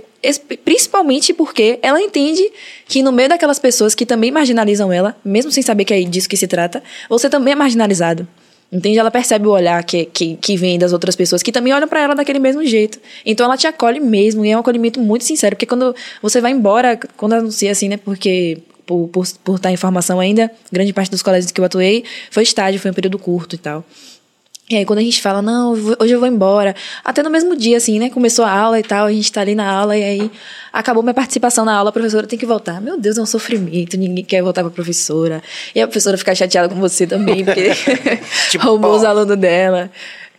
principalmente 0.64 1.32
porque 1.32 1.78
ela 1.82 2.00
entende 2.00 2.42
que 2.86 3.02
no 3.02 3.12
meio 3.12 3.28
daquelas 3.28 3.58
pessoas 3.58 3.94
que 3.94 4.04
também 4.04 4.30
marginalizam 4.30 4.92
ela, 4.92 5.16
mesmo 5.24 5.50
sem 5.50 5.62
saber 5.62 5.84
que 5.84 5.94
é 5.94 6.00
disso 6.02 6.28
que 6.28 6.36
se 6.36 6.46
trata, 6.46 6.82
você 7.08 7.28
também 7.30 7.52
é 7.52 7.56
marginalizado. 7.56 8.26
Entende? 8.70 8.98
Ela 8.98 9.10
percebe 9.10 9.46
o 9.46 9.50
olhar 9.50 9.82
que, 9.82 10.04
que, 10.04 10.36
que 10.36 10.56
vem 10.56 10.78
das 10.78 10.92
outras 10.92 11.16
pessoas 11.16 11.42
que 11.42 11.50
também 11.50 11.72
olham 11.72 11.88
para 11.88 12.00
ela 12.00 12.14
daquele 12.14 12.38
mesmo 12.38 12.64
jeito. 12.66 12.98
Então 13.24 13.46
ela 13.46 13.56
te 13.56 13.66
acolhe 13.66 13.98
mesmo, 13.98 14.44
e 14.44 14.50
é 14.50 14.56
um 14.56 14.60
acolhimento 14.60 15.00
muito 15.00 15.24
sincero, 15.24 15.56
porque 15.56 15.64
quando 15.64 15.94
você 16.20 16.38
vai 16.40 16.52
embora, 16.52 16.98
quando 17.16 17.32
anuncia 17.32 17.72
assim, 17.72 17.88
né? 17.88 17.96
Porque 17.96 18.58
por, 18.84 19.08
por, 19.08 19.26
por 19.42 19.56
estar 19.56 19.72
em 19.72 19.76
formação 19.76 20.20
ainda, 20.20 20.50
grande 20.70 20.92
parte 20.92 21.10
dos 21.10 21.22
colégios 21.22 21.50
que 21.50 21.60
eu 21.60 21.64
atuei 21.64 22.04
foi 22.30 22.42
estágio, 22.42 22.78
foi 22.78 22.90
um 22.90 22.94
período 22.94 23.18
curto 23.18 23.54
e 23.54 23.58
tal. 23.58 23.84
E 24.70 24.76
aí, 24.76 24.84
quando 24.84 24.98
a 24.98 25.02
gente 25.02 25.22
fala, 25.22 25.40
não, 25.40 25.72
hoje 25.72 26.12
eu 26.12 26.20
vou 26.20 26.28
embora, 26.28 26.76
até 27.02 27.22
no 27.22 27.30
mesmo 27.30 27.56
dia, 27.56 27.78
assim, 27.78 27.98
né? 27.98 28.10
Começou 28.10 28.44
a 28.44 28.50
aula 28.50 28.78
e 28.78 28.82
tal, 28.82 29.06
a 29.06 29.12
gente 29.12 29.32
tá 29.32 29.40
ali 29.40 29.54
na 29.54 29.66
aula, 29.66 29.96
e 29.96 30.04
aí 30.04 30.30
acabou 30.70 31.02
minha 31.02 31.14
participação 31.14 31.64
na 31.64 31.74
aula, 31.74 31.88
a 31.88 31.92
professora 31.92 32.26
tem 32.26 32.38
que 32.38 32.44
voltar. 32.44 32.78
Meu 32.78 33.00
Deus, 33.00 33.16
é 33.16 33.22
um 33.22 33.26
sofrimento, 33.26 33.96
ninguém 33.96 34.22
quer 34.22 34.42
voltar 34.42 34.62
pra 34.62 34.70
professora. 34.70 35.42
E 35.74 35.80
a 35.80 35.86
professora 35.86 36.18
fica 36.18 36.34
chateada 36.34 36.68
com 36.68 36.78
você 36.78 37.06
também, 37.06 37.46
porque 37.46 37.70
tipo, 38.50 38.64
roubou 38.64 38.94
os 38.94 39.04
alunos 39.04 39.38
dela. 39.38 39.90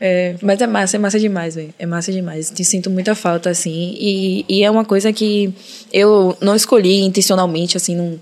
É, 0.02 0.36
mas 0.42 0.62
é 0.62 0.68
massa, 0.68 0.96
é 0.96 1.00
massa 1.00 1.20
demais, 1.20 1.56
velho. 1.56 1.74
É 1.78 1.86
massa 1.86 2.12
demais. 2.12 2.50
Te 2.52 2.64
sinto 2.64 2.90
muita 2.90 3.16
falta, 3.16 3.50
assim. 3.50 3.96
E, 4.00 4.46
e 4.48 4.64
é 4.64 4.72
uma 4.72 4.86
coisa 4.86 5.12
que 5.12 5.54
eu 5.92 6.38
não 6.40 6.56
escolhi 6.56 7.02
intencionalmente, 7.02 7.76
assim, 7.76 7.96
não. 7.96 8.20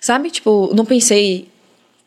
Sabe? 0.00 0.30
Tipo, 0.30 0.72
não 0.74 0.84
pensei 0.84 1.46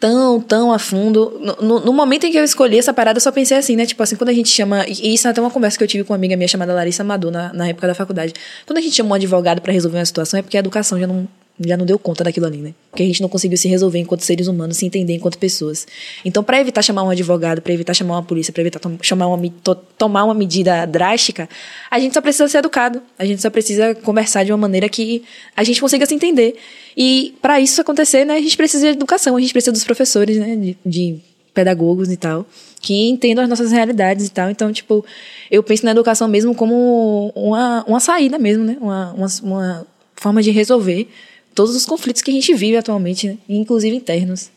tão, 0.02 0.42
tão 0.42 0.74
a 0.74 0.80
fundo. 0.80 1.40
No, 1.62 1.80
no, 1.80 1.94
momento 1.94 2.26
em 2.26 2.32
que 2.32 2.38
eu 2.38 2.44
escolhi 2.44 2.80
essa 2.80 2.92
parada, 2.92 3.18
eu 3.18 3.22
só 3.22 3.32
pensei 3.32 3.56
assim, 3.56 3.76
né? 3.76 3.86
Tipo 3.86 4.02
assim, 4.02 4.16
quando 4.16 4.30
a 4.30 4.34
gente 4.34 4.50
chama. 4.50 4.84
E 4.88 5.14
isso 5.14 5.28
é 5.28 5.32
até 5.32 5.40
uma 5.40 5.52
conversa 5.52 5.78
que 5.78 5.84
eu 5.84 5.88
tive 5.88 6.04
com 6.04 6.12
uma 6.12 6.18
amiga 6.18 6.36
minha 6.36 6.48
chamada 6.48 6.74
Larissa 6.74 7.04
Amador 7.04 7.32
na, 7.32 7.54
na 7.54 7.68
época 7.70 7.88
da 7.88 7.94
faculdade. 7.94 8.34
Quando 8.66 8.80
a 8.80 8.82
gente 8.82 8.96
chama 8.96 9.12
um 9.12 9.14
advogado 9.14 9.62
para 9.62 9.72
resolver 9.72 10.00
uma 10.00 10.06
situação, 10.06 10.40
é 10.40 10.42
porque 10.42 10.58
a 10.58 10.60
educação 10.60 11.00
já 11.00 11.06
não, 11.06 11.28
já 11.66 11.78
não 11.78 11.86
deu 11.86 11.98
conta 12.00 12.24
daquilo 12.24 12.46
ali, 12.46 12.58
né? 12.58 12.74
Porque 12.90 13.04
a 13.04 13.06
gente 13.06 13.22
não 13.22 13.30
conseguiu 13.30 13.58
se 13.58 13.68
resolver 13.68 14.00
enquanto 14.00 14.22
seres 14.22 14.48
humanos, 14.48 14.78
se 14.78 14.86
entender 14.86 15.16
enquanto 15.16 15.38
pessoas. 15.38 15.88
Então, 16.24 16.44
para 16.44 16.60
evitar 16.60 16.82
chamar 16.82 17.04
um 17.04 17.10
advogado, 17.10 17.62
para 17.62 17.74
evitar 17.74 17.94
chamar 17.94 18.16
uma 18.16 18.24
polícia, 18.24 18.52
para 18.52 18.62
evitar 18.62 18.80
tom, 18.80 18.98
chamar 19.02 19.28
uma, 19.28 19.50
to, 19.64 19.76
tomar 19.98 20.24
uma 20.24 20.34
medida 20.34 20.86
drástica, 20.86 21.50
a 21.90 22.00
gente 22.00 22.14
só 22.14 22.22
precisa 22.22 22.48
ser 22.48 22.60
educado. 22.60 23.02
A 23.18 23.26
gente 23.26 23.42
só 23.42 23.50
precisa 23.50 23.96
conversar 23.96 24.44
de 24.44 24.52
uma 24.52 24.58
maneira 24.58 24.88
que 24.90 25.24
a 25.56 25.64
gente 25.64 25.80
consiga 25.80 26.06
se 26.06 26.14
entender. 26.16 26.56
E 26.96 27.36
para 27.42 27.60
isso 27.60 27.80
acontecer, 27.82 28.26
né, 28.26 28.36
a 28.36 28.42
gente 28.42 28.58
precisa 28.58 28.88
de 28.88 28.94
educação, 28.94 29.36
a 29.36 29.42
gente 29.42 29.54
precisa 29.54 29.72
dos 29.72 29.84
professores, 29.84 30.38
né, 30.38 30.56
de, 30.56 30.78
de 30.86 31.20
pedagogos 31.54 32.12
e 32.12 32.18
tal, 32.18 32.46
que 32.82 33.10
entendam 33.10 33.44
as 33.44 33.50
nossas 33.50 33.72
realidades 33.72 34.28
e 34.28 34.32
tal. 34.32 34.50
Então, 34.50 34.72
tipo, 34.72 35.06
eu 35.50 35.62
penso 35.62 35.86
na 35.86 35.92
educação 35.92 36.28
mesmo 36.28 36.56
como 36.56 37.32
uma, 37.36 37.84
uma 37.88 38.00
saída 38.00 38.40
mesmo, 38.40 38.64
né? 38.64 38.78
Uma, 38.80 39.14
uma, 39.14 39.28
uma 39.44 39.88
forma 40.16 40.42
de 40.42 40.52
resolver 40.52 41.08
todos 41.54 41.76
os 41.76 41.86
conflitos 41.86 42.22
que 42.22 42.32
a 42.32 42.34
gente 42.34 42.54
vive 42.54 42.78
atualmente, 42.78 43.28
né? 43.28 43.38
inclusive 43.48 43.96
internos. 43.96 44.50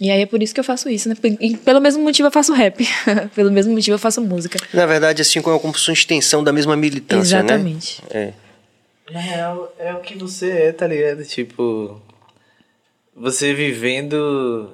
E 0.00 0.10
aí 0.10 0.22
é 0.22 0.26
por 0.26 0.42
isso 0.42 0.52
que 0.52 0.58
eu 0.58 0.64
faço 0.64 0.88
isso, 0.88 1.08
né? 1.08 1.14
E 1.40 1.56
pelo 1.56 1.80
mesmo 1.80 2.02
motivo 2.02 2.26
eu 2.26 2.32
faço 2.32 2.52
rap. 2.52 2.84
pelo 3.36 3.52
mesmo 3.52 3.72
motivo 3.72 3.94
eu 3.94 3.98
faço 4.00 4.20
música. 4.20 4.58
Na 4.74 4.84
verdade, 4.84 5.22
assim, 5.22 5.40
como 5.40 5.56
uma 5.56 5.92
extensão 5.92 6.42
da 6.42 6.52
mesma 6.52 6.76
militância, 6.76 7.36
Exatamente. 7.36 8.02
né? 8.12 8.34
É. 9.08 9.12
Na 9.12 9.20
real, 9.20 9.72
é 9.78 9.94
o 9.94 10.00
que 10.00 10.18
você 10.18 10.50
é, 10.50 10.72
tá 10.72 10.88
ligado? 10.88 11.24
Tipo, 11.24 12.00
você 13.14 13.54
vivendo, 13.54 14.70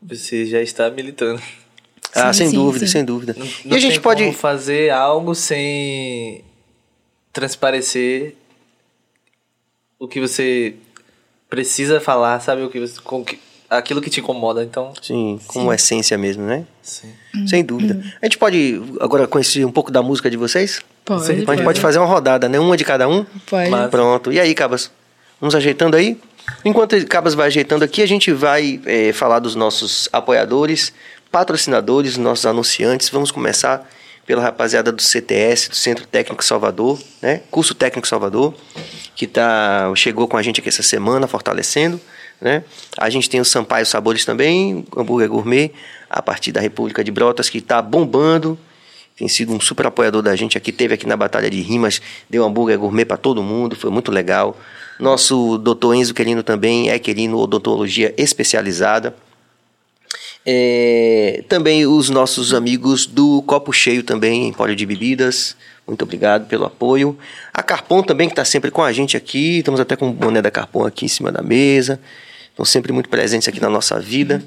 você 0.00 0.46
já 0.46 0.62
está 0.62 0.88
militando. 0.88 1.42
Ah, 2.14 2.32
sim, 2.32 2.44
sem 2.44 2.50
sim, 2.50 2.56
dúvida, 2.56 2.86
sim. 2.86 2.92
sem 2.92 3.04
dúvida. 3.04 3.34
Não, 3.36 3.46
não 3.66 3.72
e 3.72 3.74
a 3.74 3.80
gente 3.80 4.00
pode 4.00 4.32
fazer 4.32 4.90
algo 4.90 5.34
sem 5.34 6.42
transparecer 7.32 8.36
o 9.98 10.06
que 10.06 10.20
você 10.20 10.76
precisa 11.54 12.00
falar, 12.00 12.40
sabe? 12.40 12.62
O 12.62 12.68
que 12.68 12.80
você, 12.80 13.00
com 13.00 13.24
que, 13.24 13.38
aquilo 13.70 14.00
que 14.00 14.10
te 14.10 14.20
incomoda, 14.20 14.64
então. 14.64 14.92
Sim, 15.00 15.38
como 15.46 15.70
Sim. 15.70 15.74
essência 15.74 16.18
mesmo, 16.18 16.42
né? 16.42 16.64
Sim. 16.82 17.12
Sem 17.46 17.64
dúvida. 17.64 17.94
Uhum. 17.94 18.02
A 18.20 18.26
gente 18.26 18.38
pode 18.38 18.82
agora 19.00 19.26
conhecer 19.28 19.64
um 19.64 19.70
pouco 19.70 19.90
da 19.90 20.02
música 20.02 20.28
de 20.28 20.36
vocês? 20.36 20.80
Pode. 21.04 21.30
A 21.30 21.34
gente 21.34 21.64
pode 21.64 21.80
fazer 21.80 21.98
uma 21.98 22.08
rodada, 22.08 22.48
né? 22.48 22.58
Uma 22.58 22.76
de 22.76 22.84
cada 22.84 23.08
um? 23.08 23.24
Pode. 23.48 23.70
Mas... 23.70 23.90
Pronto. 23.90 24.32
E 24.32 24.40
aí, 24.40 24.52
Cabas? 24.54 24.90
Vamos 25.40 25.54
ajeitando 25.54 25.96
aí? 25.96 26.18
Enquanto 26.64 26.96
o 26.96 27.06
Cabas 27.06 27.34
vai 27.34 27.46
ajeitando 27.46 27.84
aqui, 27.84 28.02
a 28.02 28.06
gente 28.06 28.32
vai 28.32 28.80
é, 28.84 29.12
falar 29.12 29.38
dos 29.38 29.54
nossos 29.54 30.08
apoiadores, 30.12 30.92
patrocinadores, 31.30 32.16
nossos 32.16 32.46
anunciantes. 32.46 33.08
Vamos 33.08 33.30
começar 33.30 33.88
pela 34.26 34.42
rapaziada 34.42 34.90
do 34.90 35.02
CTS, 35.02 35.68
do 35.68 35.76
Centro 35.76 36.06
Técnico 36.06 36.44
Salvador, 36.44 36.98
né? 37.20 37.42
Curso 37.50 37.74
Técnico 37.74 38.08
Salvador, 38.08 38.54
que 39.14 39.26
tá, 39.26 39.92
chegou 39.94 40.26
com 40.26 40.36
a 40.36 40.42
gente 40.42 40.60
aqui 40.60 40.68
essa 40.68 40.82
semana, 40.82 41.26
fortalecendo. 41.26 42.00
Né? 42.40 42.64
A 42.98 43.08
gente 43.10 43.28
tem 43.30 43.40
o 43.40 43.44
Sampaio 43.44 43.86
Sabores 43.86 44.24
também, 44.24 44.84
hambúrguer 44.96 45.28
gourmet, 45.28 45.70
a 46.10 46.20
partir 46.20 46.52
da 46.52 46.60
República 46.60 47.02
de 47.02 47.10
Brotas, 47.10 47.48
que 47.48 47.58
está 47.58 47.80
bombando. 47.80 48.58
Tem 49.16 49.28
sido 49.28 49.52
um 49.52 49.60
super 49.60 49.86
apoiador 49.86 50.22
da 50.22 50.34
gente 50.34 50.58
aqui, 50.58 50.72
teve 50.72 50.94
aqui 50.94 51.06
na 51.06 51.16
Batalha 51.16 51.48
de 51.48 51.60
Rimas, 51.60 52.02
deu 52.28 52.44
hambúrguer 52.44 52.78
gourmet 52.78 53.04
para 53.04 53.16
todo 53.16 53.42
mundo, 53.42 53.76
foi 53.76 53.90
muito 53.90 54.10
legal. 54.10 54.58
Nosso 54.98 55.58
doutor 55.58 55.94
Enzo 55.94 56.12
Querino 56.12 56.42
também 56.42 56.90
é 56.90 56.98
Querino 56.98 57.38
Odontologia 57.38 58.12
Especializada. 58.16 59.14
É, 60.46 61.42
também 61.48 61.86
os 61.86 62.10
nossos 62.10 62.52
amigos 62.52 63.06
do 63.06 63.42
Copo 63.42 63.72
Cheio 63.72 64.02
também, 64.02 64.48
Empório 64.48 64.76
de 64.76 64.84
Bebidas. 64.84 65.56
Muito 65.86 66.02
obrigado 66.02 66.46
pelo 66.46 66.64
apoio. 66.64 67.18
A 67.52 67.62
Carpon 67.62 68.02
também, 68.02 68.28
que 68.28 68.32
está 68.32 68.44
sempre 68.44 68.70
com 68.70 68.82
a 68.82 68.92
gente 68.92 69.16
aqui. 69.16 69.58
Estamos 69.58 69.80
até 69.80 69.96
com 69.96 70.08
o 70.08 70.12
boné 70.12 70.42
da 70.42 70.50
Carpon 70.50 70.86
aqui 70.86 71.06
em 71.06 71.08
cima 71.08 71.32
da 71.32 71.42
mesa. 71.42 72.00
Estão 72.50 72.64
sempre 72.64 72.92
muito 72.92 73.08
presentes 73.08 73.48
aqui 73.48 73.60
na 73.60 73.68
nossa 73.68 73.98
vida. 73.98 74.42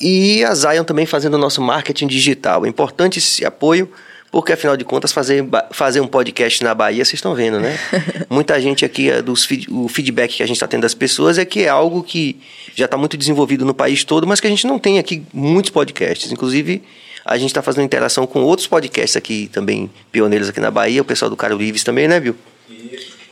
E 0.00 0.44
a 0.44 0.54
Zion 0.54 0.84
também 0.84 1.06
fazendo 1.06 1.34
o 1.34 1.38
nosso 1.38 1.60
marketing 1.62 2.06
digital. 2.06 2.64
É 2.64 2.68
importante 2.68 3.18
esse 3.18 3.44
apoio 3.44 3.90
porque 4.30 4.52
afinal 4.52 4.76
de 4.76 4.84
contas 4.84 5.12
fazer, 5.12 5.44
fazer 5.70 6.00
um 6.00 6.06
podcast 6.06 6.62
na 6.62 6.74
Bahia, 6.74 7.04
vocês 7.04 7.14
estão 7.14 7.34
vendo, 7.34 7.58
né? 7.58 7.78
Muita 8.28 8.60
gente 8.60 8.84
aqui, 8.84 9.10
é 9.10 9.22
dos, 9.22 9.48
o 9.70 9.88
feedback 9.88 10.36
que 10.36 10.42
a 10.42 10.46
gente 10.46 10.56
está 10.56 10.66
tendo 10.66 10.82
das 10.82 10.94
pessoas 10.94 11.38
é 11.38 11.44
que 11.44 11.64
é 11.64 11.68
algo 11.68 12.02
que 12.02 12.38
já 12.74 12.84
está 12.84 12.96
muito 12.96 13.16
desenvolvido 13.16 13.64
no 13.64 13.72
país 13.72 14.04
todo, 14.04 14.26
mas 14.26 14.38
que 14.40 14.46
a 14.46 14.50
gente 14.50 14.66
não 14.66 14.78
tem 14.78 14.98
aqui 14.98 15.22
muitos 15.32 15.70
podcasts. 15.70 16.30
Inclusive, 16.30 16.82
a 17.24 17.38
gente 17.38 17.50
está 17.50 17.62
fazendo 17.62 17.84
interação 17.84 18.26
com 18.26 18.42
outros 18.42 18.66
podcasts 18.66 19.16
aqui 19.16 19.48
também, 19.52 19.90
pioneiros 20.12 20.48
aqui 20.48 20.60
na 20.60 20.70
Bahia, 20.70 21.00
o 21.00 21.04
pessoal 21.04 21.30
do 21.30 21.36
Caro 21.36 21.56
Lives 21.56 21.82
também, 21.82 22.06
né, 22.06 22.20
viu? 22.20 22.36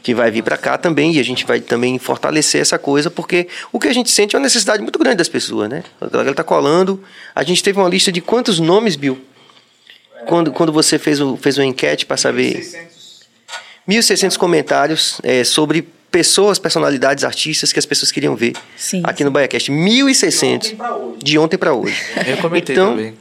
Que 0.03 0.15
vai 0.15 0.31
vir 0.31 0.43
para 0.43 0.57
cá 0.57 0.79
também 0.79 1.13
e 1.15 1.21
a 1.21 1.23
gente 1.23 1.45
vai 1.45 1.61
também 1.61 1.99
fortalecer 1.99 2.61
essa 2.61 2.79
coisa, 2.79 3.11
porque 3.11 3.49
o 3.73 3.79
que 3.79 3.89
a 3.89 3.93
gente 3.93 4.11
sente 4.11 4.35
é 4.35 4.39
uma 4.39 4.45
necessidade 4.45 4.83
muito 4.83 4.99
grande 4.99 5.17
das 5.17 5.29
pessoas, 5.29 5.69
né? 5.69 5.83
A 6.01 6.07
galera 6.07 6.31
está 6.31 6.45
colando. 6.45 7.03
A 7.35 7.43
gente 7.43 7.63
teve 7.63 7.79
uma 7.79 7.89
lista 7.89 8.11
de 8.11 8.21
quantos 8.21 8.59
nomes, 8.59 8.97
Bill? 8.97 9.19
Quando, 10.27 10.53
quando 10.53 10.73
você 10.73 10.99
fez, 10.99 11.21
o, 11.21 11.37
fez 11.37 11.59
uma 11.59 11.67
enquete 11.67 12.07
para 12.07 12.17
saber. 12.17 12.65
1.600 13.89 14.37
comentários 14.37 15.21
é, 15.23 15.45
sobre 15.45 15.89
pessoas, 16.11 16.59
personalidades, 16.59 17.25
artistas 17.25 17.73
que 17.73 17.79
as 17.79 17.85
pessoas 17.85 18.11
queriam 18.11 18.35
ver 18.35 18.55
sim, 18.77 19.03
aqui 19.05 19.19
sim. 19.19 19.25
no 19.25 19.31
BaiaCast. 19.31 19.71
1.600 19.71 21.19
de 21.23 21.39
ontem 21.39 21.59
para 21.59 21.75
hoje. 21.75 21.95
Eu 22.27 22.39
comentei 22.39 22.75
então, 22.75 22.91
também, 22.91 23.15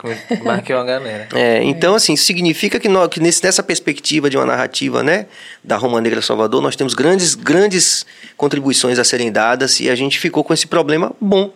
marquei 0.44 0.74
uma 0.74 0.86
galera. 0.86 1.28
É, 1.36 1.62
então, 1.64 1.96
assim, 1.96 2.16
significa 2.16 2.80
que, 2.80 2.88
nós, 2.88 3.10
que 3.10 3.20
nesse, 3.20 3.44
nessa 3.44 3.62
perspectiva 3.62 4.30
de 4.30 4.38
uma 4.38 4.46
narrativa 4.46 5.04
né, 5.04 5.26
da 5.64 5.76
Roma 5.76 6.00
Negra 6.00 6.22
Salvador, 6.22 6.62
nós 6.62 6.76
temos 6.76 6.94
grandes, 6.94 7.36
grandes 7.36 8.06
contribuições 8.38 8.98
a 8.98 9.04
serem 9.04 9.32
dadas 9.32 9.80
e 9.80 9.90
a 9.90 9.96
gente 9.96 10.18
ficou 10.18 10.44
com 10.44 10.54
esse 10.54 10.66
problema 10.66 11.14
bom 11.20 11.52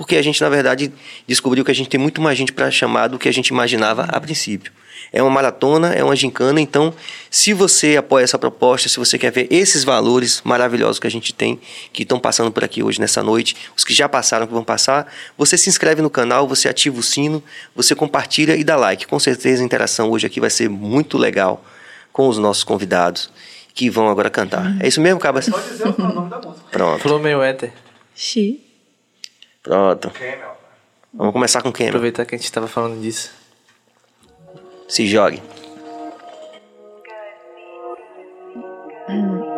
porque 0.00 0.16
a 0.16 0.22
gente, 0.22 0.40
na 0.40 0.48
verdade, 0.48 0.90
descobriu 1.28 1.62
que 1.62 1.70
a 1.70 1.74
gente 1.74 1.90
tem 1.90 2.00
muito 2.00 2.22
mais 2.22 2.38
gente 2.38 2.54
para 2.54 2.70
chamar 2.70 3.08
do 3.08 3.18
que 3.18 3.28
a 3.28 3.32
gente 3.32 3.48
imaginava 3.48 4.04
a 4.04 4.18
princípio. 4.18 4.72
É 5.12 5.22
uma 5.22 5.30
maratona, 5.30 5.92
é 5.92 6.02
uma 6.02 6.16
gincana, 6.16 6.58
então, 6.58 6.94
se 7.30 7.52
você 7.52 7.98
apoia 7.98 8.24
essa 8.24 8.38
proposta, 8.38 8.88
se 8.88 8.98
você 8.98 9.18
quer 9.18 9.30
ver 9.30 9.46
esses 9.50 9.84
valores 9.84 10.40
maravilhosos 10.42 10.98
que 10.98 11.06
a 11.06 11.10
gente 11.10 11.34
tem, 11.34 11.60
que 11.92 12.02
estão 12.02 12.18
passando 12.18 12.50
por 12.50 12.64
aqui 12.64 12.82
hoje 12.82 12.98
nessa 12.98 13.22
noite, 13.22 13.54
os 13.76 13.84
que 13.84 13.92
já 13.92 14.08
passaram, 14.08 14.46
que 14.46 14.54
vão 14.54 14.64
passar, 14.64 15.06
você 15.36 15.58
se 15.58 15.68
inscreve 15.68 16.00
no 16.00 16.08
canal, 16.08 16.48
você 16.48 16.66
ativa 16.66 16.98
o 16.98 17.02
sino, 17.02 17.42
você 17.76 17.94
compartilha 17.94 18.56
e 18.56 18.64
dá 18.64 18.76
like. 18.76 19.06
Com 19.06 19.18
certeza 19.18 19.62
a 19.62 19.66
interação 19.66 20.10
hoje 20.10 20.26
aqui 20.26 20.40
vai 20.40 20.48
ser 20.48 20.70
muito 20.70 21.18
legal 21.18 21.62
com 22.10 22.26
os 22.26 22.38
nossos 22.38 22.64
convidados 22.64 23.30
que 23.74 23.90
vão 23.90 24.08
agora 24.08 24.30
cantar. 24.30 24.78
É 24.80 24.88
isso 24.88 25.02
mesmo, 25.02 25.20
Cabas? 25.20 25.46
Pode 25.46 25.68
dizer 25.68 25.88
o 25.88 26.02
nome 26.02 26.30
da 26.30 26.38
música. 26.38 26.64
Pronto, 26.70 27.02
Falou 27.02 27.18
meio 27.18 27.42
éter. 27.42 27.70
Xi. 28.14 28.69
Pronto. 29.70 30.10
Camel. 30.10 30.56
Vamos 31.14 31.32
começar 31.32 31.62
com 31.62 31.72
quem? 31.72 31.88
Aproveitar 31.88 32.24
que 32.24 32.34
a 32.34 32.38
gente 32.38 32.50
tava 32.50 32.66
falando 32.66 33.00
disso. 33.00 33.32
Se 34.88 35.06
jogue. 35.06 35.40
Yeah, 39.08 39.49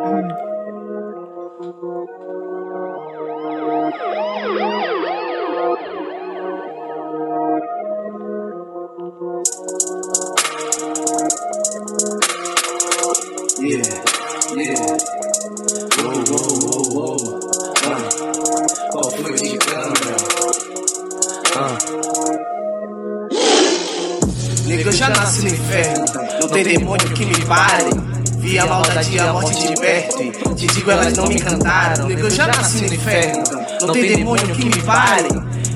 Tem 26.63 26.79
demônio 26.79 27.09
que 27.13 27.25
me 27.25 27.45
pare. 27.45 27.91
Vi 28.39 28.57
a 28.57 28.67
maldade 28.67 29.17
e 29.17 29.19
a 29.19 29.33
morte 29.33 29.67
de 29.67 29.75
perto. 29.75 30.55
Te 30.55 30.67
digo, 30.69 30.93
elas 30.93 31.13
não 31.17 31.27
me 31.27 31.35
encantaram. 31.35 32.09
Eu 32.09 32.31
já 32.31 32.47
nasci 32.47 32.83
no 32.83 32.95
inferno. 32.95 33.43
Não 33.81 33.93
tem 33.93 34.17
demônio 34.17 34.47
que 34.47 34.65
me 34.67 34.83
pare. 34.83 35.29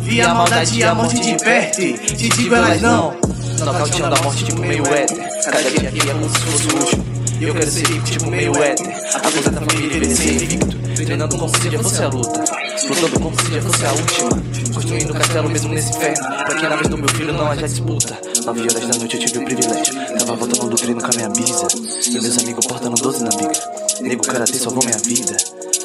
Vi 0.02 0.20
a 0.20 0.32
maldade 0.32 0.78
e 0.78 0.84
a 0.84 0.94
morte 0.94 1.18
de 1.18 1.34
perto. 1.42 1.76
Te 1.76 2.28
digo, 2.28 2.54
elas 2.54 2.80
não. 2.80 3.16
Nocauteando 3.64 4.14
a 4.14 4.22
morte 4.22 4.44
tipo 4.44 4.60
meio 4.60 4.86
éter. 4.94 5.18
Cada 5.44 5.60
dia 5.62 5.88
aqui 5.88 6.08
é 6.08 6.12
como 6.12 6.30
se 6.30 6.38
fosse 6.38 6.68
o 6.68 6.78
último. 6.78 7.04
Eu 7.40 7.52
quero 7.52 7.70
ser 7.70 7.86
rico 7.88 8.04
tipo 8.04 8.30
meio 8.30 8.52
éter. 8.62 8.86
A 9.12 9.18
família 9.18 9.80
e 9.80 9.86
envelhecer 9.86 10.34
invicto. 10.34 10.76
Treinando 10.94 11.48
se 11.48 11.68
já 11.68 11.82
fosse 11.82 12.02
a 12.04 12.08
luta. 12.08 12.65
Lutando 12.88 13.20
como 13.20 13.40
se 13.40 13.52
já 13.52 13.62
fosse 13.62 13.84
a 13.84 13.92
última. 13.92 14.74
Construindo 14.74 15.14
castelo 15.14 15.48
mesmo 15.48 15.74
nesse 15.74 15.90
inferno. 15.90 16.24
Pra 16.44 16.54
que 16.54 16.62
na 16.62 16.76
vez 16.76 16.88
do 16.88 16.98
meu 16.98 17.08
filho 17.08 17.32
não 17.32 17.50
haja 17.50 17.66
disputa. 17.66 18.18
Nove 18.44 18.60
horas 18.60 18.86
da 18.86 18.98
noite 18.98 19.16
eu 19.16 19.26
tive 19.26 19.38
o 19.38 19.44
privilégio. 19.44 19.94
Tava 20.18 20.36
voltando 20.36 20.70
do 20.70 20.76
treino 20.76 21.00
com 21.00 21.06
a 21.06 21.16
minha 21.16 21.28
bisa. 21.30 21.66
E 22.08 22.20
meus 22.20 22.38
amigos 22.38 22.66
portando 22.66 22.96
12 22.96 23.24
na 23.24 23.30
bica. 23.30 23.60
Nego 24.00 24.22
karatê 24.26 24.58
salvou 24.58 24.84
minha 24.84 24.98
vida. 24.98 25.36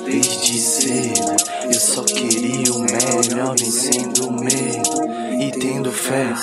Desde 0.05 0.59
cedo 0.59 1.35
eu 1.63 1.79
só 1.79 2.03
queria 2.03 2.73
o 2.73 2.79
melhor, 2.79 3.55
vencendo 3.57 4.31
medo 4.31 5.11
e 5.39 5.51
tendo 5.51 5.91
fé. 5.91 6.33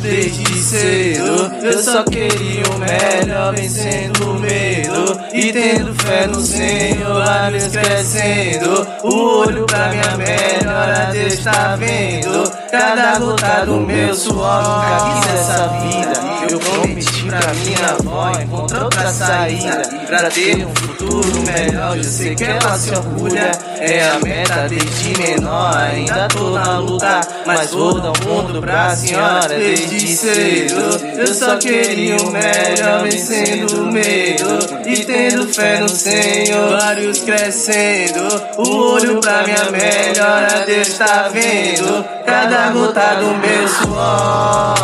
Desde 0.00 0.62
cedo 0.62 1.52
eu 1.62 1.82
só 1.82 2.02
queria 2.04 2.64
o 2.66 2.78
melhor, 2.78 3.54
vencendo 3.54 4.34
medo 4.40 5.20
e 5.32 5.52
tendo 5.52 5.94
fé 5.94 6.26
no 6.26 6.40
Senhor, 6.40 7.22
olhos 7.44 7.68
crescendo. 7.68 8.86
O 9.02 9.40
olho 9.40 9.66
pra 9.66 9.88
minha 9.88 10.16
melhora, 10.16 11.10
Deus 11.12 11.38
tá 11.38 11.76
vendo. 11.76 12.50
Cada 12.70 13.18
gota 13.18 13.66
do 13.66 13.80
meu 13.80 14.14
suor, 14.14 14.62
nunca 14.62 15.20
quis 15.20 15.34
essa 15.34 15.68
vida. 15.68 16.32
Eu 16.50 16.58
prometi 16.58 17.24
pra 17.24 17.40
minha 17.54 17.86
avó 17.92 18.32
encontrar 18.40 18.86
outra 19.02 19.12
saída 19.12 19.82
pra 20.06 20.30
ter 20.30 20.64
um 20.64 20.74
futuro 20.74 21.42
melhor. 21.42 21.96
Eu 21.96 22.04
sei 22.04 22.34
que 22.34 22.44
ela 22.44 22.76
se 22.76 22.90
orgulha, 22.94 23.50
é 23.78 24.08
a 24.08 24.18
meta 24.20 24.68
desde 24.68 25.18
menor. 25.18 25.76
Ainda 25.76 26.28
tô 26.28 26.50
na 26.50 26.78
luta, 26.78 27.20
mas 27.44 27.72
vou 27.72 28.00
dar 28.00 28.12
o 28.12 28.28
mundo 28.28 28.60
pra 28.60 28.94
senhora 28.94 29.48
desde 29.48 30.16
cedo. 30.16 31.00
Eu 31.18 31.34
só 31.34 31.56
queria 31.56 32.16
o 32.16 32.30
melhor, 32.30 33.02
vencendo 33.02 33.82
o 33.82 33.92
medo 33.92 34.58
e 34.86 35.04
tendo 35.04 35.52
fé 35.52 35.80
no 35.80 35.88
Senhor. 35.88 36.78
Vários 36.78 37.20
crescendo, 37.20 38.20
o 38.58 38.92
olho 38.92 39.20
pra 39.20 39.42
minha 39.42 39.70
melhora, 39.70 40.64
Deus 40.66 40.96
tá 40.96 41.28
vendo. 41.32 42.04
Cada 42.24 42.70
gota 42.70 43.16
do 43.16 43.34
meu 43.36 43.68
suor, 43.68 44.74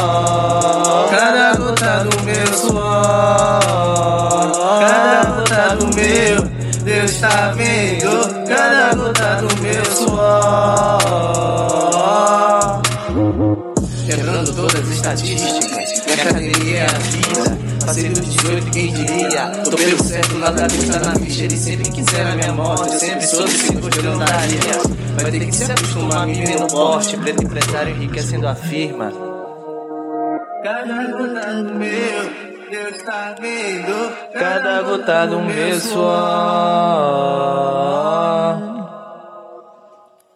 cada 1.10 1.54
gota 1.54 2.04
do 2.04 2.22
meu 2.24 2.47
suor, 2.68 4.52
cada 4.80 5.24
gota 5.24 5.76
do 5.76 5.86
meu, 5.94 6.42
Deus 6.84 7.12
tá 7.18 7.52
vendo. 7.52 8.46
Cada 8.46 8.94
gota 8.94 9.36
do 9.42 9.62
meu 9.62 9.84
suor. 9.84 10.98
Quebrando 14.06 14.54
todas 14.54 14.80
as 14.80 14.88
estatísticas, 14.88 16.02
minha 16.06 16.22
academia 16.22 16.78
é 16.78 16.84
a 16.84 16.98
vida. 16.98 17.58
Passei 17.84 18.08
dos 18.10 18.26
18, 18.26 18.70
quem 18.70 18.92
diria? 18.92 19.50
Tô 19.64 19.76
pelo 19.76 20.04
certo, 20.04 20.38
nada 20.38 20.66
está 20.66 20.98
na 20.98 21.14
ficha. 21.16 21.44
Ele 21.44 21.56
sempre 21.56 21.90
quiser 21.90 22.26
a 22.26 22.34
minha 22.36 22.52
morte, 22.52 22.92
eu 22.92 23.00
sempre 23.00 23.26
soube 23.26 23.50
se 23.50 23.72
fosse 23.76 23.98
eu 24.04 24.18
daria. 24.18 24.98
Vai 25.22 25.30
ter 25.30 25.46
que 25.46 25.54
se 25.54 25.72
acostumar 25.72 26.22
a 26.22 26.26
me 26.26 26.44
ver 26.44 26.60
no 26.60 26.68
porte. 26.68 27.16
Preto 27.16 27.44
empresário 27.44 27.94
enriquecendo 27.94 28.46
a 28.46 28.54
firma. 28.54 29.12
Cada 30.62 31.06
gota 31.12 31.62
do 31.62 31.74
meu, 31.74 32.47
Deus 32.70 33.02
tá 33.02 33.34
vendo. 33.40 34.12
Cada 34.32 34.82
gota 34.82 35.26
do 35.26 35.40
meu 35.40 35.80
suor. 35.80 36.08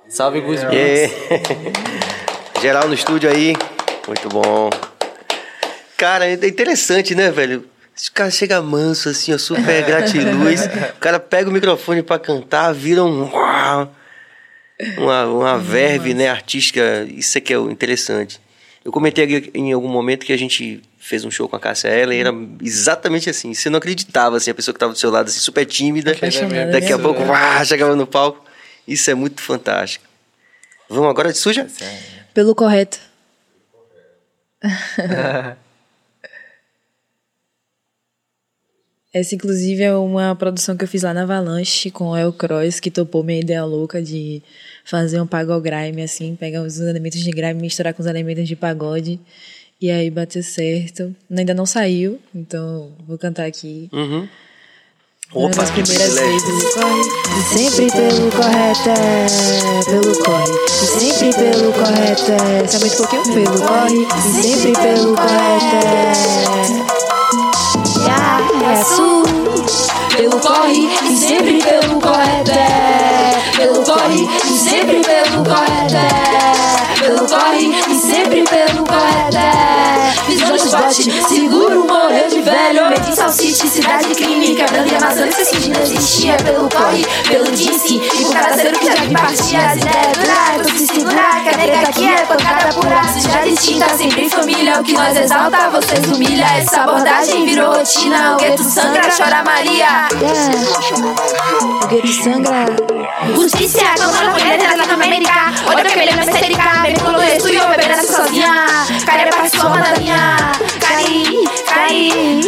Salve, 0.08 0.40
Gus. 0.40 0.62
Yeah. 0.62 1.12
Geral 2.60 2.88
no 2.88 2.94
estúdio 2.94 3.30
aí. 3.30 3.54
Muito 4.06 4.28
bom. 4.28 4.70
Cara, 5.96 6.26
é 6.26 6.34
interessante, 6.34 7.14
né, 7.14 7.30
velho? 7.30 7.66
Esse 7.96 8.10
cara 8.10 8.30
chega 8.30 8.60
manso, 8.62 9.10
assim, 9.10 9.34
ó, 9.34 9.38
super 9.38 9.84
gratiluz. 9.86 10.66
o 10.66 10.98
cara 10.98 11.20
pega 11.20 11.48
o 11.48 11.52
microfone 11.52 12.02
pra 12.02 12.18
cantar, 12.18 12.72
vira 12.72 13.04
um. 13.04 13.30
Uma, 14.98 15.24
uma 15.26 15.58
verve, 15.58 16.12
né, 16.14 16.28
artística. 16.28 17.06
Isso 17.08 17.38
é 17.38 17.40
que 17.40 17.52
é 17.52 17.58
o 17.58 17.70
interessante. 17.70 18.40
Eu 18.84 18.90
comentei 18.90 19.24
aqui 19.24 19.50
em 19.54 19.72
algum 19.72 19.88
momento 19.88 20.26
que 20.26 20.32
a 20.32 20.36
gente 20.36 20.82
fez 20.98 21.24
um 21.24 21.30
show 21.30 21.48
com 21.48 21.56
a 21.56 21.60
Cássia 21.60 21.88
ela 21.88 22.14
e 22.14 22.18
era 22.18 22.32
exatamente 22.60 23.30
assim. 23.30 23.54
Você 23.54 23.70
não 23.70 23.78
acreditava, 23.78 24.36
assim, 24.36 24.50
a 24.50 24.54
pessoa 24.54 24.72
que 24.72 24.80
tava 24.80 24.92
do 24.92 24.98
seu 24.98 25.10
lado, 25.10 25.28
assim, 25.28 25.38
super 25.38 25.64
tímida. 25.64 26.12
Apaixonada 26.12 26.72
Daqui 26.72 26.92
a 26.92 26.98
mesmo. 26.98 27.02
pouco, 27.02 27.22
uá, 27.22 27.64
chegava 27.64 27.94
no 27.94 28.06
palco. 28.06 28.44
Isso 28.86 29.10
é 29.10 29.14
muito 29.14 29.40
fantástico. 29.40 30.04
Vamos 30.88 31.08
agora 31.08 31.32
de 31.32 31.38
suja? 31.38 31.66
Pelo 32.34 32.54
correto. 32.54 32.98
Essa, 39.12 39.34
inclusive, 39.34 39.82
é 39.82 39.94
uma 39.94 40.34
produção 40.34 40.74
que 40.74 40.84
eu 40.84 40.88
fiz 40.88 41.02
lá 41.02 41.12
na 41.12 41.22
Avalanche 41.22 41.90
com 41.90 42.10
o 42.10 42.16
El 42.16 42.32
Cross, 42.32 42.80
que 42.80 42.90
topou 42.90 43.22
minha 43.22 43.40
ideia 43.40 43.62
louca 43.62 44.00
de 44.00 44.42
fazer 44.86 45.20
um 45.20 45.26
pagode 45.26 45.68
grime, 45.68 46.02
assim, 46.02 46.34
pegar 46.34 46.62
os 46.62 46.80
elementos 46.80 47.20
de 47.20 47.30
grime 47.30 47.58
e 47.58 47.62
misturar 47.62 47.92
com 47.92 48.00
os 48.00 48.08
elementos 48.08 48.48
de 48.48 48.56
pagode. 48.56 49.20
E 49.78 49.90
aí 49.90 50.10
bateu 50.10 50.42
certo. 50.42 51.14
Ainda 51.30 51.52
não 51.52 51.66
saiu, 51.66 52.18
então 52.34 52.92
vou 53.06 53.18
cantar 53.18 53.46
aqui. 53.46 53.90
Uhum. 53.92 54.26
Opa, 55.34 55.64
que 55.64 55.82
primeiras 55.82 56.14
vezes. 56.14 56.74
Corre. 56.74 57.00
E 57.38 57.42
sempre 57.42 57.90
pelo 57.90 58.30
correto 58.30 58.88
é, 58.90 59.84
pelo 59.86 60.24
corre. 60.24 60.52
E 60.68 60.86
sempre 60.86 61.32
pelo 61.34 61.72
correto 61.72 62.32
é, 62.32 62.68
somente 62.68 62.94
um 62.94 62.98
pouquinho? 62.98 63.34
Pelo 63.34 63.66
corre. 63.66 64.06
E 64.16 64.42
sempre 64.42 64.72
pelo 64.72 65.16
correto 65.16 65.76
é, 66.88 66.91
sul 68.82 69.24
pelo 70.16 70.38
corre 70.40 70.88
e 71.08 71.16
sempre 71.16 71.58
pelo 71.62 72.00
correto 72.00 72.50
é, 72.50 73.40
pelo 73.56 73.82
corre 73.82 74.28
e 74.44 74.58
sempre 74.58 75.00
pelo 75.00 75.44
correto 75.44 75.96
é, 75.96 77.00
pelo 77.00 77.26
corre 77.26 77.70
e 77.88 77.94
sempre 77.94 78.42
pelo 78.42 78.84
correto 78.84 79.51
se 83.32 83.68
cidade 83.68 84.08
de 84.08 84.14
crime, 84.14 84.54
quebrando 84.54 84.92
e 84.92 84.96
amassando 84.96 85.28
esse 85.28 85.44
fingindo 85.46 85.80
existia. 85.80 86.36
Pelo 86.36 86.68
corre, 86.68 87.04
pelo 87.28 87.50
disse, 87.50 87.96
e 87.96 88.24
por 88.24 88.32
cada 88.32 88.56
zero 88.56 88.78
que 88.78 88.86
já 88.86 88.94
me 89.00 89.12
partia. 89.12 89.70
As 89.70 89.76
ideias 89.78 90.78
se 90.78 90.86
segurar, 90.86 91.42
que 91.42 91.48
a 91.48 91.80
aqui 91.88 92.04
é 92.04 92.26
pancada 92.26 92.74
pura. 92.74 93.02
Cidade 93.04 93.50
distinta, 93.50 93.88
sempre 93.96 94.24
em 94.24 94.28
família, 94.28 94.80
o 94.80 94.84
que 94.84 94.92
nós 94.92 95.16
exalta, 95.16 95.70
vocês 95.70 96.04
humilha. 96.06 96.44
Essa 96.58 96.82
abordagem 96.82 97.46
virou 97.46 97.74
rotina, 97.74 98.34
o 98.34 98.36
gueto 98.36 98.62
sangra, 98.64 99.08
chora 99.16 99.42
Maria. 99.42 100.08
O 101.82 101.86
gueto 101.86 102.12
sangra. 102.22 102.66
Justicia, 103.34 103.94
como 103.98 104.12
la 104.12 104.30
mujer 104.30 104.58
de 104.58 104.66
Latinoamérica 104.66 105.52
Otra 105.66 105.84
que 105.84 105.94
viene 105.94 106.22
histérica 106.22 106.82
Me 106.82 106.92
pongo 106.94 107.20
de 107.20 107.38
tuyo, 107.38 107.62
essa 107.78 108.12
sozinha 108.12 108.66
Cara, 109.06 109.30
participou 109.30 109.70
da 109.70 109.94
minha 110.00 110.52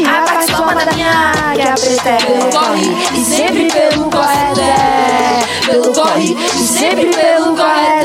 A 0.07 0.23
participou 0.23 0.67
da 0.67 0.93
minha 0.93 1.33
Que 1.55 1.63
a 1.63 1.75
preta 1.75 2.17
pelo 2.27 2.51
corre 2.51 2.97
E 3.15 3.25
sempre 3.25 3.69
pelo 3.71 4.11
corre 4.11 4.37
Pelo 5.67 5.93
corre 5.93 6.35
E 6.35 6.67
sempre 6.67 7.07
pelo 7.07 7.55
corre 7.57 8.03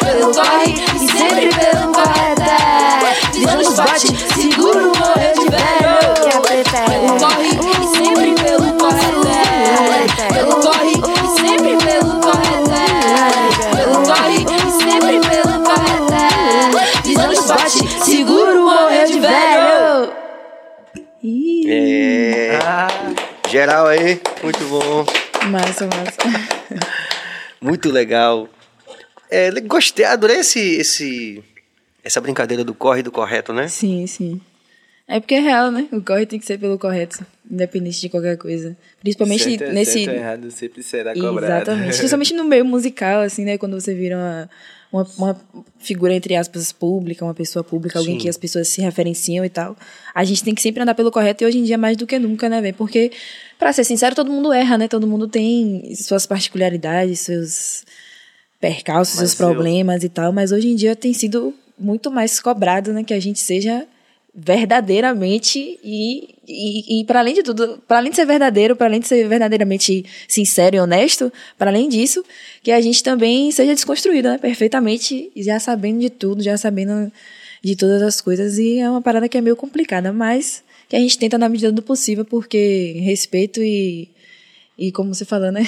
Pelo 0.00 0.34
corre 0.34 0.74
E 0.94 0.98
sempre 0.98 1.48
pelo 1.48 1.92
corre 1.92 2.10
Visão 3.34 3.56
nos 3.56 3.74
bote 3.74 4.16
Seguro 4.34 4.92
morrer 4.98 5.32
de 5.34 5.48
velho 5.50 5.80
pelo 6.72 7.18
corre 7.18 7.49
É. 21.72 22.58
Geral 23.48 23.86
aí, 23.86 24.20
muito 24.42 24.64
bom. 24.66 25.06
massa, 25.50 25.86
massa. 25.86 26.90
Muito 27.60 27.90
legal. 27.90 28.48
É, 29.30 29.50
gostei, 29.60 30.06
adorei 30.06 30.38
esse, 30.38 30.58
esse, 30.76 31.44
essa 32.02 32.18
brincadeira 32.22 32.64
do 32.64 32.72
corre 32.72 33.00
e 33.00 33.02
do 33.02 33.12
correto, 33.12 33.52
né? 33.52 33.68
Sim, 33.68 34.06
sim. 34.06 34.40
É 35.06 35.20
porque 35.20 35.34
é 35.34 35.40
real, 35.40 35.70
né? 35.70 35.86
O 35.92 36.00
corre 36.00 36.24
tem 36.24 36.38
que 36.38 36.46
ser 36.46 36.56
pelo 36.56 36.78
correto, 36.78 37.26
independente 37.50 38.00
de 38.00 38.08
qualquer 38.08 38.38
coisa. 38.38 38.76
Principalmente 39.00 39.42
Certo 39.42 39.64
é 39.64 39.72
nesse. 39.72 40.04
certo, 40.04 40.16
errado 40.16 40.50
sempre 40.50 40.82
será 40.82 41.12
cobrado. 41.12 41.44
Exatamente. 41.44 41.98
Principalmente 41.98 42.34
no 42.34 42.44
meio 42.44 42.64
musical, 42.64 43.20
assim, 43.20 43.44
né? 43.44 43.58
Quando 43.58 43.78
você 43.78 43.92
vira 43.92 44.16
uma, 44.16 44.50
uma, 44.92 45.06
uma 45.16 45.40
figura, 45.78 46.12
entre 46.14 46.34
aspas, 46.36 46.72
pública, 46.72 47.24
uma 47.24 47.34
pessoa 47.34 47.62
pública, 47.62 47.98
alguém 47.98 48.14
Sim. 48.16 48.22
que 48.22 48.28
as 48.28 48.36
pessoas 48.36 48.68
se 48.68 48.80
referenciam 48.80 49.44
e 49.44 49.48
tal. 49.48 49.76
A 50.14 50.24
gente 50.24 50.42
tem 50.42 50.54
que 50.54 50.60
sempre 50.62 50.82
andar 50.82 50.94
pelo 50.94 51.10
correto 51.10 51.44
e 51.44 51.46
hoje 51.46 51.58
em 51.58 51.62
dia 51.64 51.78
mais 51.78 51.96
do 51.96 52.06
que 52.06 52.18
nunca, 52.18 52.48
né, 52.48 52.60
velho? 52.60 52.74
Porque, 52.74 53.12
pra 53.58 53.72
ser 53.72 53.84
sincero, 53.84 54.14
todo 54.14 54.30
mundo 54.30 54.52
erra, 54.52 54.76
né? 54.76 54.88
Todo 54.88 55.06
mundo 55.06 55.28
tem 55.28 55.94
suas 55.94 56.26
particularidades, 56.26 57.20
seus 57.20 57.84
percalços, 58.60 59.16
Mas 59.20 59.30
seus 59.30 59.40
eu- 59.40 59.46
problemas 59.46 60.02
e 60.04 60.08
tal. 60.08 60.32
Mas 60.32 60.52
hoje 60.52 60.68
em 60.68 60.74
dia 60.74 60.94
tem 60.96 61.12
sido 61.14 61.54
muito 61.78 62.10
mais 62.10 62.40
cobrado, 62.40 62.92
né? 62.92 63.02
Que 63.04 63.14
a 63.14 63.20
gente 63.20 63.40
seja 63.40 63.86
verdadeiramente 64.34 65.78
e, 65.82 66.34
e, 66.46 67.00
e 67.00 67.04
para 67.04 67.20
além 67.20 67.34
de 67.34 67.42
tudo, 67.42 67.82
para 67.86 67.98
além 67.98 68.10
de 68.10 68.16
ser 68.16 68.26
verdadeiro, 68.26 68.76
para 68.76 68.86
além 68.86 69.00
de 69.00 69.08
ser 69.08 69.26
verdadeiramente 69.28 70.04
sincero 70.28 70.76
e 70.76 70.80
honesto, 70.80 71.32
para 71.58 71.70
além 71.70 71.88
disso, 71.88 72.24
que 72.62 72.70
a 72.70 72.80
gente 72.80 73.02
também 73.02 73.50
seja 73.50 73.74
desconstruído, 73.74 74.28
né, 74.28 74.38
perfeitamente, 74.38 75.30
já 75.36 75.58
sabendo 75.58 76.00
de 76.00 76.10
tudo, 76.10 76.42
já 76.42 76.56
sabendo 76.56 77.12
de 77.62 77.76
todas 77.76 78.02
as 78.02 78.20
coisas 78.20 78.58
e 78.58 78.78
é 78.78 78.88
uma 78.88 79.02
parada 79.02 79.28
que 79.28 79.36
é 79.36 79.40
meio 79.40 79.56
complicada, 79.56 80.12
mas 80.12 80.62
que 80.88 80.96
a 80.96 81.00
gente 81.00 81.18
tenta 81.18 81.36
na 81.36 81.48
medida 81.48 81.72
do 81.72 81.82
possível, 81.82 82.24
porque 82.24 83.00
respeito 83.02 83.62
e 83.62 84.08
e 84.78 84.90
como 84.90 85.14
você 85.14 85.26
falou, 85.26 85.52
né? 85.52 85.62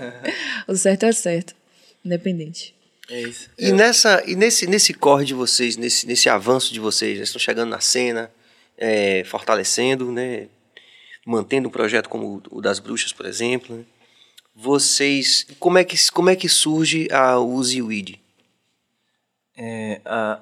o 0.66 0.74
certo 0.74 1.04
é 1.04 1.12
certo, 1.12 1.54
independente. 2.02 2.75
É 3.08 3.20
isso. 3.20 3.50
E, 3.58 3.72
nessa, 3.72 4.22
e 4.26 4.34
nesse, 4.34 4.66
nesse 4.66 4.92
corre 4.92 5.24
de 5.24 5.34
vocês, 5.34 5.76
nesse, 5.76 6.06
nesse 6.06 6.28
avanço 6.28 6.72
de 6.72 6.80
vocês, 6.80 7.16
eles 7.16 7.28
estão 7.28 7.40
chegando 7.40 7.70
na 7.70 7.80
cena, 7.80 8.30
é, 8.76 9.22
fortalecendo, 9.24 10.10
né? 10.10 10.48
mantendo 11.26 11.68
um 11.68 11.72
projeto 11.72 12.08
como 12.08 12.40
o 12.50 12.60
das 12.62 12.78
bruxas, 12.78 13.12
por 13.12 13.26
exemplo. 13.26 13.76
né? 13.76 13.84
Vocês, 14.54 15.46
como 15.58 15.76
é 15.76 15.84
que, 15.84 15.96
como 16.12 16.30
é 16.30 16.36
que 16.36 16.48
surge 16.48 17.08
a 17.10 17.38
Use 17.38 17.82
Weed? 17.82 18.20
É, 19.56 20.00
a, 20.04 20.40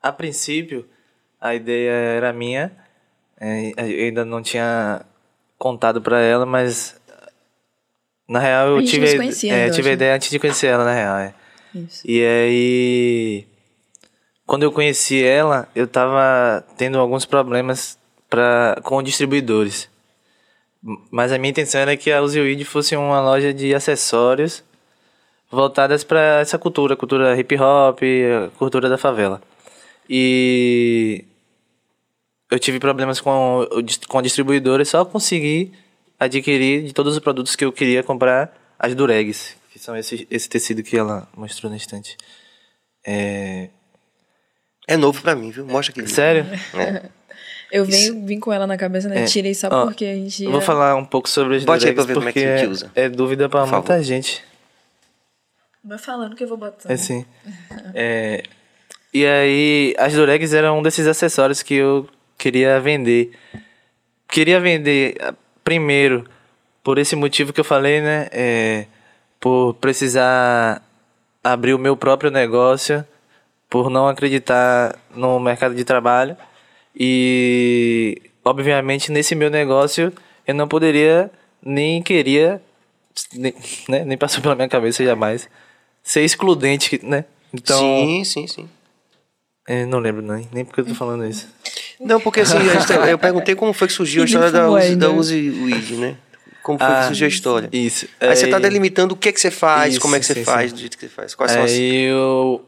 a 0.00 0.12
princípio, 0.12 0.88
a 1.40 1.54
ideia 1.54 1.90
era 1.90 2.32
minha. 2.32 2.72
É, 3.38 3.72
eu 3.76 4.04
ainda 4.06 4.24
não 4.24 4.40
tinha 4.40 5.04
contado 5.58 6.00
pra 6.00 6.20
ela, 6.20 6.46
mas 6.46 6.94
na 8.28 8.38
real 8.38 8.68
eu 8.68 8.84
tive, 8.84 9.06
é, 9.06 9.30
tive 9.30 9.50
a 9.50 9.66
acho. 9.66 9.88
ideia 9.88 10.14
antes 10.14 10.30
de 10.30 10.38
conhecer 10.38 10.68
ela, 10.68 10.84
na 10.84 10.94
real. 10.94 11.16
é. 11.16 11.34
Isso. 11.74 12.02
E 12.04 12.24
aí, 12.24 13.46
quando 14.46 14.62
eu 14.64 14.72
conheci 14.72 15.22
ela, 15.22 15.68
eu 15.74 15.86
tava 15.86 16.64
tendo 16.76 16.98
alguns 16.98 17.24
problemas 17.24 17.98
pra, 18.28 18.78
com 18.82 19.02
distribuidores. 19.02 19.88
Mas 21.10 21.30
a 21.32 21.38
minha 21.38 21.50
intenção 21.50 21.80
era 21.80 21.96
que 21.96 22.10
a 22.10 22.20
Uziweed 22.20 22.64
fosse 22.64 22.96
uma 22.96 23.20
loja 23.20 23.54
de 23.54 23.74
acessórios 23.74 24.64
voltadas 25.50 26.02
para 26.02 26.40
essa 26.40 26.58
cultura, 26.58 26.96
cultura 26.96 27.38
hip 27.38 27.56
hop, 27.56 28.00
cultura 28.58 28.88
da 28.88 28.98
favela. 28.98 29.40
E 30.08 31.24
eu 32.50 32.58
tive 32.58 32.80
problemas 32.80 33.20
com, 33.20 33.66
com 34.08 34.18
a 34.18 34.22
distribuidora 34.22 34.82
e 34.82 34.86
só 34.86 35.04
consegui 35.04 35.72
adquirir 36.18 36.84
de 36.84 36.92
todos 36.92 37.14
os 37.14 37.20
produtos 37.20 37.54
que 37.54 37.64
eu 37.64 37.72
queria 37.72 38.02
comprar 38.02 38.52
as 38.78 38.94
duregs, 38.94 39.56
são 39.82 39.96
esse, 39.96 40.26
esse 40.30 40.48
tecido 40.48 40.80
que 40.82 40.96
ela 40.96 41.28
mostrou 41.36 41.68
na 41.70 41.76
estante. 41.76 42.16
É... 43.04 43.68
É 44.86 44.96
novo 44.96 45.20
pra 45.20 45.34
mim, 45.34 45.50
viu? 45.50 45.66
Mostra 45.66 45.92
aqui. 46.00 46.08
Sério? 46.10 46.46
Eu 47.70 47.84
venho, 47.86 48.26
vim 48.26 48.38
com 48.38 48.52
ela 48.52 48.66
na 48.66 48.76
cabeça, 48.76 49.08
né? 49.08 49.22
É. 49.22 49.24
Tirei 49.24 49.54
só 49.54 49.68
Ó, 49.72 49.86
porque 49.86 50.04
a 50.04 50.14
gente. 50.14 50.44
Eu 50.44 50.50
vou 50.50 50.60
ia- 50.60 50.66
falar 50.66 50.94
um 50.94 51.04
pouco 51.04 51.28
sobre 51.28 51.56
as 51.56 51.64
Bote 51.64 51.86
aí 51.86 51.94
pra 51.94 52.04
ver 52.04 52.14
como 52.14 52.28
é 52.28 52.32
que 52.32 52.38
porque 52.40 52.52
a 52.52 52.56
gente 52.58 52.70
usa. 52.70 52.90
é 52.94 53.08
dúvida 53.08 53.48
pra 53.48 53.62
Por 53.62 53.72
muita 53.72 53.86
favor. 53.88 54.02
gente. 54.04 54.44
Vai 55.82 55.96
falando 55.98 56.36
que 56.36 56.44
eu 56.44 56.48
vou 56.48 56.58
botando. 56.58 56.90
É 56.92 56.96
sim. 56.98 57.24
É, 57.94 58.42
e 59.12 59.24
aí, 59.26 59.94
as 59.98 60.12
duregs 60.12 60.52
eram 60.52 60.78
um 60.78 60.82
desses 60.82 61.06
acessórios 61.06 61.62
que 61.62 61.74
eu 61.74 62.06
queria 62.36 62.78
vender. 62.78 63.32
Queria 64.28 64.60
vender, 64.60 65.16
ah, 65.22 65.34
primeiro, 65.64 66.28
por 66.84 66.98
esse 66.98 67.16
motivo 67.16 67.52
que 67.54 67.60
eu 67.60 67.64
falei, 67.64 68.00
né? 68.02 68.28
É, 68.32 68.86
por 69.42 69.74
precisar 69.74 70.80
abrir 71.42 71.74
o 71.74 71.78
meu 71.78 71.96
próprio 71.96 72.30
negócio, 72.30 73.04
por 73.68 73.90
não 73.90 74.06
acreditar 74.06 74.96
no 75.16 75.40
mercado 75.40 75.74
de 75.74 75.82
trabalho. 75.82 76.36
E, 76.94 78.22
obviamente, 78.44 79.10
nesse 79.10 79.34
meu 79.34 79.50
negócio, 79.50 80.12
eu 80.46 80.54
não 80.54 80.68
poderia, 80.68 81.28
nem 81.60 82.00
queria, 82.00 82.62
nem, 83.34 83.52
né, 83.88 84.04
nem 84.04 84.16
passou 84.16 84.40
pela 84.40 84.54
minha 84.54 84.68
cabeça 84.68 85.04
jamais, 85.04 85.48
ser 86.04 86.22
excludente, 86.22 87.00
né? 87.02 87.24
Então, 87.52 87.80
Sim, 87.80 88.22
sim, 88.22 88.46
sim. 88.46 88.68
é, 89.66 89.84
não 89.84 89.98
lembro 89.98 90.22
nem, 90.22 90.48
nem 90.52 90.64
porque 90.64 90.82
eu 90.82 90.86
tô 90.86 90.94
falando 90.94 91.26
isso. 91.26 91.48
Não, 91.98 92.20
porque 92.20 92.42
assim, 92.42 92.58
eu 93.10 93.18
perguntei 93.18 93.56
como 93.56 93.72
foi 93.72 93.88
que 93.88 93.92
surgiu 93.92 94.22
a 94.22 94.24
história 94.24 94.52
da 94.52 94.72
ainda. 94.76 95.08
da 95.08 95.12
Use 95.12 95.34
Weed, 95.50 95.96
né? 95.96 96.16
Como 96.62 96.78
foi 96.78 96.86
que 96.88 97.04
surgiu 97.06 97.24
a 97.26 97.28
história. 97.28 97.68
Isso. 97.72 98.06
Aí 98.20 98.36
você 98.36 98.46
tá 98.48 98.56
Aí- 98.56 98.62
delimitando 98.62 99.14
o 99.14 99.16
que, 99.16 99.32
que 99.32 99.40
você 99.40 99.50
faz, 99.50 99.92
Isso, 99.94 100.00
como 100.00 100.14
é 100.16 100.20
que 100.20 100.26
você 100.26 100.34
sim, 100.34 100.44
faz, 100.44 100.70
sim. 100.70 100.74
do 100.76 100.80
jeito 100.80 100.96
que 100.96 101.04
você 101.06 101.12
faz, 101.12 101.34
quais 101.34 101.50
são 101.52 101.62
as- 101.64 101.70
Aí 101.72 102.04
eu... 102.04 102.64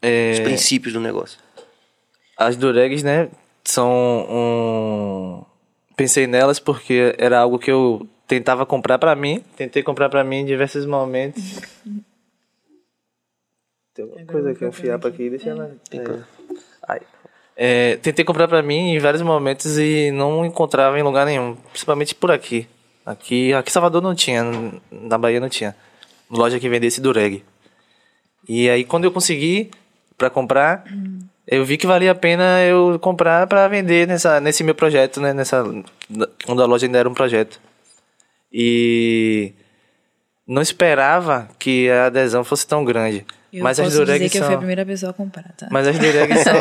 é, 0.00 0.30
os 0.32 0.40
princípios 0.40 0.92
do 0.94 1.00
negócio. 1.00 1.38
As 2.38 2.56
duregs, 2.56 3.02
né, 3.02 3.28
são 3.64 3.90
um... 4.30 5.44
Pensei 5.96 6.26
nelas 6.26 6.58
porque 6.58 7.14
era 7.18 7.38
algo 7.38 7.58
que 7.58 7.70
eu 7.70 8.08
tentava 8.26 8.64
comprar 8.66 8.98
pra 8.98 9.14
mim. 9.14 9.44
Tentei 9.56 9.82
comprar 9.82 10.08
pra 10.08 10.24
mim 10.24 10.38
em 10.38 10.44
diversos 10.46 10.86
momentos. 10.86 11.60
Tem 13.94 14.04
alguma 14.04 14.24
coisa 14.26 14.50
aqui, 14.50 14.64
um 14.66 14.72
fiapo 14.72 15.06
aqui, 15.06 15.30
deixa 15.30 15.50
ela... 15.50 15.76
É. 15.92 16.20
Ai. 16.88 17.00
É, 17.56 17.96
tentei 17.98 18.24
comprar 18.24 18.48
pra 18.48 18.60
mim 18.62 18.94
em 18.94 18.98
vários 18.98 19.22
momentos 19.22 19.78
e 19.78 20.10
não 20.10 20.44
encontrava 20.44 20.98
em 20.98 21.02
lugar 21.04 21.24
nenhum. 21.24 21.54
Principalmente 21.70 22.12
por 22.14 22.32
aqui. 22.32 22.66
Aqui, 23.04 23.52
aqui 23.52 23.70
em 23.70 23.72
Salvador 23.72 24.00
não 24.00 24.14
tinha, 24.14 24.42
na 24.90 25.18
Bahia 25.18 25.40
não 25.40 25.48
tinha. 25.48 25.76
Loja 26.30 26.58
que 26.58 26.68
vendesse 26.68 27.00
dureg. 27.00 27.44
E 28.48 28.68
aí 28.68 28.84
quando 28.84 29.04
eu 29.04 29.12
consegui 29.12 29.70
pra 30.16 30.30
comprar, 30.30 30.84
eu 31.46 31.64
vi 31.64 31.76
que 31.76 31.86
valia 31.86 32.12
a 32.12 32.14
pena 32.14 32.62
eu 32.62 32.98
comprar 32.98 33.46
pra 33.46 33.68
vender 33.68 34.06
nessa, 34.06 34.40
nesse 34.40 34.64
meu 34.64 34.74
projeto, 34.74 35.20
né? 35.20 35.34
Nessa, 35.34 35.62
quando 36.46 36.62
a 36.62 36.66
loja 36.66 36.86
ainda 36.86 36.98
era 36.98 37.08
um 37.08 37.14
projeto. 37.14 37.60
E 38.50 39.52
não 40.46 40.62
esperava 40.62 41.48
que 41.58 41.90
a 41.90 42.06
adesão 42.06 42.44
fosse 42.44 42.66
tão 42.66 42.84
grande. 42.84 43.26
Eu 43.52 43.62
mas 43.62 43.78
as 43.78 43.86
posso 43.86 43.90
dizer 43.90 44.04
duregs 44.06 44.32
que 44.32 44.38
eu 44.38 44.42
são... 44.42 44.48
fui 44.48 44.54
a 44.54 44.58
primeira 44.58 44.86
pessoa 44.86 45.10
a 45.10 45.12
comprar, 45.12 45.52
tá? 45.56 45.68
Mas 45.70 45.86
as 45.86 45.98
duregs 45.98 46.40
são, 46.42 46.54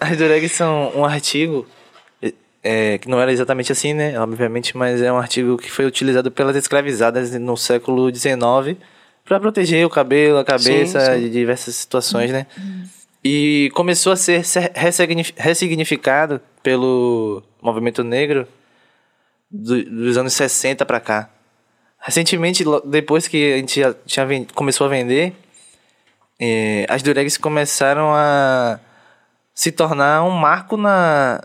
as 0.00 0.16
duregs 0.16 0.52
são 0.52 0.92
um 0.96 1.04
artigo 1.04 1.66
é, 2.64 2.96
que 2.98 3.08
não 3.08 3.20
era 3.20 3.30
exatamente 3.30 3.70
assim, 3.70 3.92
né? 3.92 4.18
Obviamente, 4.18 4.74
mas 4.76 5.00
é 5.02 5.12
um 5.12 5.18
artigo 5.18 5.56
que 5.58 5.70
foi 5.70 5.84
utilizado 5.84 6.30
pelas 6.30 6.56
escravizadas 6.56 7.30
no 7.38 7.56
século 7.56 8.12
XIX 8.12 8.78
para 9.24 9.38
proteger 9.38 9.86
o 9.86 9.90
cabelo, 9.90 10.38
a 10.38 10.44
cabeça 10.44 10.98
Sim, 11.00 11.12
sim. 11.14 11.20
de 11.20 11.30
diversas 11.30 11.74
situações, 11.76 12.30
né? 12.32 12.46
E 13.22 13.70
começou 13.74 14.12
a 14.12 14.16
ser 14.16 14.44
se- 14.44 14.70
ressignifi- 14.74 15.34
ressignificado 15.36 16.40
pelo 16.62 17.42
movimento 17.62 18.02
negro 18.02 18.46
do- 19.50 19.84
dos 19.84 20.16
anos 20.16 20.32
60 20.32 20.84
para 20.84 21.00
cá. 21.00 21.30
Recentemente, 21.98 22.64
depois 22.84 23.26
que 23.28 23.54
a 23.54 23.56
gente 23.58 23.80
tinha 24.06 24.26
começou 24.54 24.86
a 24.86 24.90
vender, 24.90 25.32
eh, 26.38 26.84
as 26.88 27.02
duregs 27.02 27.38
começaram 27.38 28.10
a 28.12 28.78
se 29.54 29.72
tornar 29.72 30.22
um 30.24 30.30
marco 30.30 30.76
na, 30.76 31.42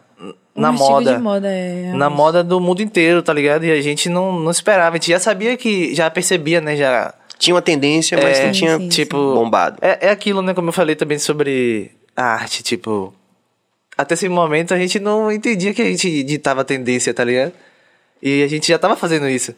Um 0.59 0.61
na 0.61 0.71
moda. 0.71 1.15
de 1.15 1.21
moda, 1.21 1.47
é. 1.47 1.91
Na 1.93 2.09
moda 2.09 2.43
do 2.43 2.59
mundo 2.59 2.81
inteiro, 2.81 3.23
tá 3.23 3.33
ligado? 3.33 3.65
E 3.65 3.71
a 3.71 3.81
gente 3.81 4.09
não, 4.09 4.37
não 4.39 4.51
esperava. 4.51 4.95
A 4.95 4.99
gente 4.99 5.09
já 5.11 5.19
sabia 5.19 5.55
que. 5.57 5.95
Já 5.95 6.09
percebia, 6.09 6.61
né? 6.61 6.75
Já. 6.75 7.13
Tinha 7.37 7.55
uma 7.55 7.61
tendência, 7.61 8.17
mas 8.21 8.37
É, 8.39 8.45
não 8.45 8.51
tinha 8.51 8.77
sim, 8.77 8.83
sim. 8.83 8.89
tipo. 8.89 9.15
bombado. 9.33 9.77
É, 9.81 10.07
é 10.07 10.09
aquilo, 10.11 10.41
né? 10.41 10.53
Como 10.53 10.69
eu 10.69 10.73
falei 10.73 10.95
também 10.95 11.17
sobre 11.17 11.91
a 12.15 12.23
arte, 12.23 12.61
tipo. 12.61 13.13
Até 13.97 14.13
esse 14.13 14.29
momento 14.29 14.73
a 14.73 14.77
gente 14.77 14.99
não 14.99 15.31
entendia 15.31 15.73
que 15.73 15.81
a 15.81 15.85
gente 15.85 16.23
ditava 16.23 16.61
a 16.61 16.63
tendência, 16.63 17.13
tá 17.13 17.23
ligado? 17.23 17.51
E 18.21 18.43
a 18.43 18.47
gente 18.47 18.67
já 18.67 18.77
tava 18.77 18.95
fazendo 18.95 19.27
isso. 19.27 19.53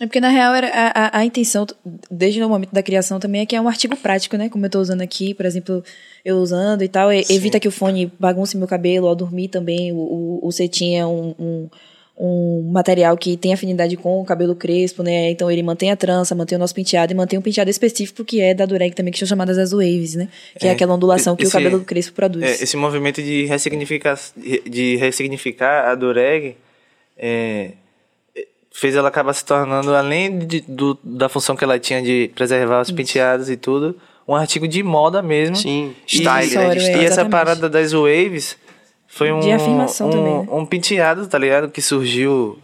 É 0.00 0.06
porque, 0.06 0.20
na 0.20 0.28
real, 0.28 0.52
era 0.54 0.68
a, 0.68 1.06
a, 1.06 1.18
a 1.20 1.24
intenção, 1.24 1.64
desde 2.10 2.42
o 2.42 2.48
momento 2.48 2.72
da 2.72 2.82
criação 2.82 3.20
também, 3.20 3.42
é 3.42 3.46
que 3.46 3.54
é 3.54 3.60
um 3.60 3.68
artigo 3.68 3.96
prático, 3.96 4.36
né? 4.36 4.48
Como 4.48 4.66
eu 4.66 4.70
tô 4.70 4.80
usando 4.80 5.02
aqui, 5.02 5.32
por 5.34 5.46
exemplo, 5.46 5.84
eu 6.24 6.36
usando 6.38 6.82
e 6.82 6.88
tal. 6.88 7.12
e- 7.12 7.24
Evita 7.30 7.60
que 7.60 7.68
o 7.68 7.70
fone 7.70 8.12
bagunce 8.18 8.56
meu 8.56 8.66
cabelo 8.66 9.06
ao 9.06 9.14
dormir 9.14 9.46
também. 9.48 9.92
O, 9.92 9.96
o, 9.96 10.40
o 10.48 10.50
cetim 10.50 10.96
é 10.96 11.06
um, 11.06 11.32
um, 11.38 11.68
um 12.18 12.70
material 12.72 13.16
que 13.16 13.36
tem 13.36 13.52
afinidade 13.54 13.96
com 13.96 14.20
o 14.20 14.24
cabelo 14.24 14.56
crespo, 14.56 15.04
né? 15.04 15.30
Então 15.30 15.48
ele 15.48 15.62
mantém 15.62 15.92
a 15.92 15.96
trança, 15.96 16.34
mantém 16.34 16.56
o 16.56 16.58
nosso 16.58 16.74
penteado 16.74 17.12
e 17.12 17.16
mantém 17.16 17.38
um 17.38 17.42
penteado 17.42 17.70
específico 17.70 18.24
que 18.24 18.40
é 18.40 18.52
da 18.52 18.66
Dureg 18.66 18.96
também, 18.96 19.12
que 19.12 19.18
são 19.20 19.28
chamadas 19.28 19.56
as 19.58 19.70
waves, 19.70 20.16
né? 20.16 20.28
Que 20.58 20.66
é, 20.66 20.70
É, 20.70 20.72
aquela 20.72 20.92
ondulação 20.92 21.36
que 21.36 21.44
esse- 21.44 21.50
o 21.50 21.52
cabelo 21.52 21.84
crespo 21.84 22.14
produz. 22.16 22.44
É, 22.44 22.64
esse 22.64 22.76
movimento 22.76 23.22
de 23.22 23.44
ressignificar, 23.46 24.18
de 24.68 24.96
ressignificar 24.96 25.88
a 25.88 25.94
Dureg 25.94 26.56
é, 27.16 27.70
fez 28.76 28.96
ela 28.96 29.06
acabar 29.06 29.32
se 29.32 29.44
tornando, 29.44 29.94
além 29.94 30.36
de, 30.36 30.60
do, 30.62 30.98
da 31.04 31.28
função 31.28 31.54
que 31.54 31.62
ela 31.62 31.78
tinha 31.78 32.02
de 32.02 32.28
preservar 32.34 32.80
os 32.82 32.90
penteados 32.90 33.48
e 33.48 33.56
tudo, 33.56 33.96
um 34.26 34.34
artigo 34.34 34.66
de 34.66 34.82
moda 34.82 35.22
mesmo. 35.22 35.54
Sim, 35.54 35.94
E- 36.12 36.16
style, 36.18 36.56
né? 36.56 36.70
De 36.74 36.80
style. 36.80 36.98
é. 36.98 37.02
E 37.02 37.04
essa 37.04 37.04
Exatamente. 37.22 37.30
parada 37.30 37.68
das 37.68 37.92
waves 37.92 38.56
foi 39.06 39.30
um, 39.32 39.38
De 39.38 39.52
afirmação 39.52 40.08
um, 40.08 40.10
também, 40.10 40.38
né? 40.40 40.48
um 40.50 40.66
penteado, 40.66 41.24
tá 41.28 41.38
ligado? 41.38 41.70
Que 41.70 41.80
surgiu 41.80 42.58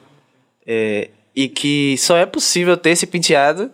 é, 0.67 1.11
e 1.35 1.49
que 1.49 1.97
só 1.97 2.17
é 2.17 2.27
possível 2.27 2.77
ter 2.77 2.91
esse 2.91 3.07
penteado 3.07 3.71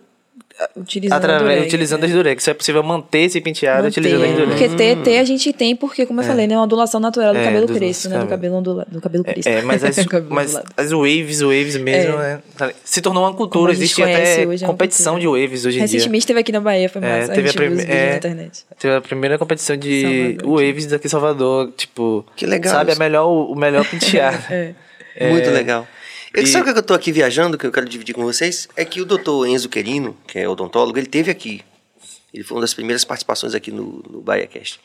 Utilizando 0.75 1.13
a 1.13 1.17
através, 1.17 1.65
utilizando 1.65 2.03
é. 2.03 2.05
as 2.07 2.11
Durex. 2.11 2.47
É 2.47 2.53
possível 2.53 2.81
manter 2.83 3.19
esse 3.19 3.39
penteado 3.41 3.83
Manter, 3.83 3.99
utilizando 3.99 4.23
as 4.25 4.31
Durex. 4.31 4.49
Porque 4.49 4.69
ter, 4.75 4.97
ter 5.03 5.17
a 5.19 5.23
gente 5.23 5.53
tem, 5.53 5.75
porque, 5.75 6.05
como 6.05 6.21
eu 6.21 6.25
falei, 6.25 6.47
né? 6.47 6.55
Uma 6.55 6.63
ondulação 6.63 6.99
natural 6.99 7.33
do 7.33 7.39
É, 7.39 7.43
cabelo 7.45 7.67
dos 7.67 7.77
crespo, 7.77 8.09
né? 8.09 8.19
Do 8.19 8.27
cabelo, 8.27 8.55
ondula, 8.55 8.87
do 8.89 8.99
cabelo 8.99 9.23
crespo. 9.23 9.49
É, 9.49 9.61
mas, 9.61 9.83
as, 9.85 9.97
mas 10.29 10.55
as 10.75 10.91
waves, 10.91 11.41
waves 11.41 11.77
mesmo, 11.77 12.13
É. 12.15 12.17
né? 12.35 12.39
tá- 12.57 12.71
Se 12.83 13.01
tornou 13.01 13.23
uma 13.23 13.33
cultura. 13.33 13.71
Existe 13.71 14.01
até 14.01 14.47
hoje, 14.47 14.63
é 14.63 14.67
competição 14.67 15.19
de 15.19 15.27
waves 15.27 15.65
hoje 15.65 15.77
em 15.77 15.85
dia. 15.85 15.93
Recentemente 15.93 16.19
esteve 16.23 16.39
aqui 16.39 16.51
na 16.51 16.59
Bahia, 16.61 16.89
foi 16.89 17.01
É, 17.03 17.19
massa. 17.19 17.33
teve 17.33 17.49
a 17.49 17.63
é. 17.93 18.09
na 18.11 18.15
internet. 18.17 18.65
Teve 18.79 18.95
a 18.95 19.01
primeira 19.01 19.37
competição 19.37 19.77
de 19.77 20.37
Salvador, 20.41 20.65
waves 20.67 20.85
daqui 20.87 21.07
em 21.07 21.09
Salvador. 21.09 21.71
Tipo, 21.77 22.25
Que 22.35 22.45
legal 22.45 22.73
sabe, 22.73 22.89
a 22.89 22.93
isso. 22.93 22.99
melhor, 22.99 23.27
o 23.27 23.55
melhor 23.55 23.85
penteado. 23.89 24.37
É. 25.19 25.31
Muito 25.31 25.49
legal. 25.49 25.87
E- 26.43 26.47
Sabe 26.47 26.69
o 26.69 26.73
que 26.73 26.79
eu 26.79 26.83
tô 26.83 26.93
aqui 26.93 27.11
viajando, 27.11 27.57
que 27.57 27.65
eu 27.65 27.71
quero 27.71 27.87
dividir 27.87 28.13
com 28.13 28.23
vocês? 28.23 28.67
É 28.75 28.83
que 28.85 29.01
o 29.01 29.05
doutor 29.05 29.45
Enzo 29.47 29.69
Querino, 29.69 30.15
que 30.27 30.37
é 30.39 30.47
odontólogo, 30.47 30.97
ele 30.97 31.07
teve 31.07 31.31
aqui. 31.31 31.61
Ele 32.33 32.43
foi 32.43 32.55
uma 32.57 32.61
das 32.61 32.73
primeiras 32.73 33.03
participações 33.03 33.55
aqui 33.55 33.71
no, 33.71 34.03
no 34.09 34.21
BahiaCast. 34.21 34.79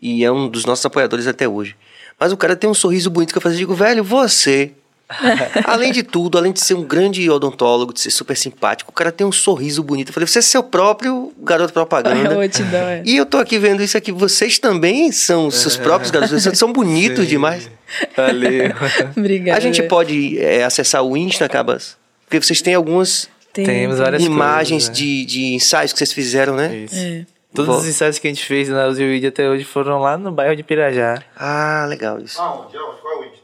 E 0.00 0.24
é 0.24 0.30
um 0.30 0.48
dos 0.48 0.64
nossos 0.64 0.84
apoiadores 0.84 1.26
até 1.26 1.48
hoje. 1.48 1.74
Mas 2.18 2.30
o 2.32 2.36
cara 2.36 2.54
tem 2.54 2.68
um 2.68 2.74
sorriso 2.74 3.10
bonito 3.10 3.32
que 3.32 3.38
eu 3.38 3.42
faço. 3.42 3.54
Eu 3.54 3.58
digo, 3.58 3.74
velho, 3.74 4.04
você, 4.04 4.72
além 5.64 5.92
de 5.92 6.02
tudo, 6.02 6.38
além 6.38 6.52
de 6.52 6.60
ser 6.60 6.74
um 6.74 6.82
grande 6.82 7.28
odontólogo, 7.30 7.92
de 7.92 8.00
ser 8.00 8.10
super 8.10 8.36
simpático, 8.36 8.90
o 8.90 8.94
cara 8.94 9.10
tem 9.12 9.26
um 9.26 9.32
sorriso 9.32 9.82
bonito. 9.82 10.08
Eu 10.08 10.12
falei, 10.14 10.26
você 10.26 10.38
é 10.38 10.42
seu 10.42 10.62
próprio 10.62 11.32
garoto 11.38 11.72
propaganda. 11.72 12.34
Eu 12.34 12.48
te 12.48 12.62
dou, 12.62 12.80
é. 12.80 13.02
E 13.06 13.16
eu 13.16 13.26
tô 13.26 13.38
aqui 13.38 13.58
vendo 13.58 13.82
isso 13.82 13.96
aqui. 13.96 14.10
Vocês 14.12 14.58
também 14.58 15.10
são 15.12 15.50
seus 15.50 15.76
próprios 15.76 16.10
garotos. 16.10 16.42
Vocês 16.42 16.58
são 16.58 16.72
bonitos 16.72 17.26
demais. 17.28 17.70
Valeu. 18.16 18.72
Obrigada. 19.16 19.58
A 19.58 19.60
gente 19.60 19.82
pode 19.82 20.38
é, 20.38 20.64
acessar 20.64 21.02
o 21.02 21.16
Insta, 21.16 21.48
Cabas? 21.48 21.96
Porque 22.24 22.40
vocês 22.42 22.62
têm 22.62 22.74
algumas 22.74 23.28
Tem- 23.52 23.66
Temos 23.66 23.98
várias 23.98 24.22
imagens 24.22 24.84
coisas, 24.84 24.88
né? 24.88 24.94
de, 24.94 25.24
de 25.26 25.54
ensaios 25.54 25.92
que 25.92 25.98
vocês 25.98 26.12
fizeram, 26.12 26.56
né? 26.56 26.74
Isso. 26.74 26.94
É. 26.96 27.26
Todos 27.54 27.66
Vou- 27.70 27.76
os 27.82 27.86
ensaios 27.86 28.18
que 28.18 28.26
a 28.26 28.30
gente 28.30 28.42
fez 28.46 28.70
na 28.70 28.86
Uzi 28.86 29.04
Weed 29.04 29.26
até 29.26 29.46
hoje 29.46 29.62
foram 29.64 29.98
lá 29.98 30.16
no 30.16 30.32
bairro 30.32 30.56
de 30.56 30.62
Pirajá. 30.62 31.22
Ah, 31.36 31.84
legal 31.86 32.18
isso. 32.18 32.40
Aonde? 32.40 32.72
Qual 32.72 33.12
é 33.12 33.16
o 33.16 33.24
Insta? 33.28 33.42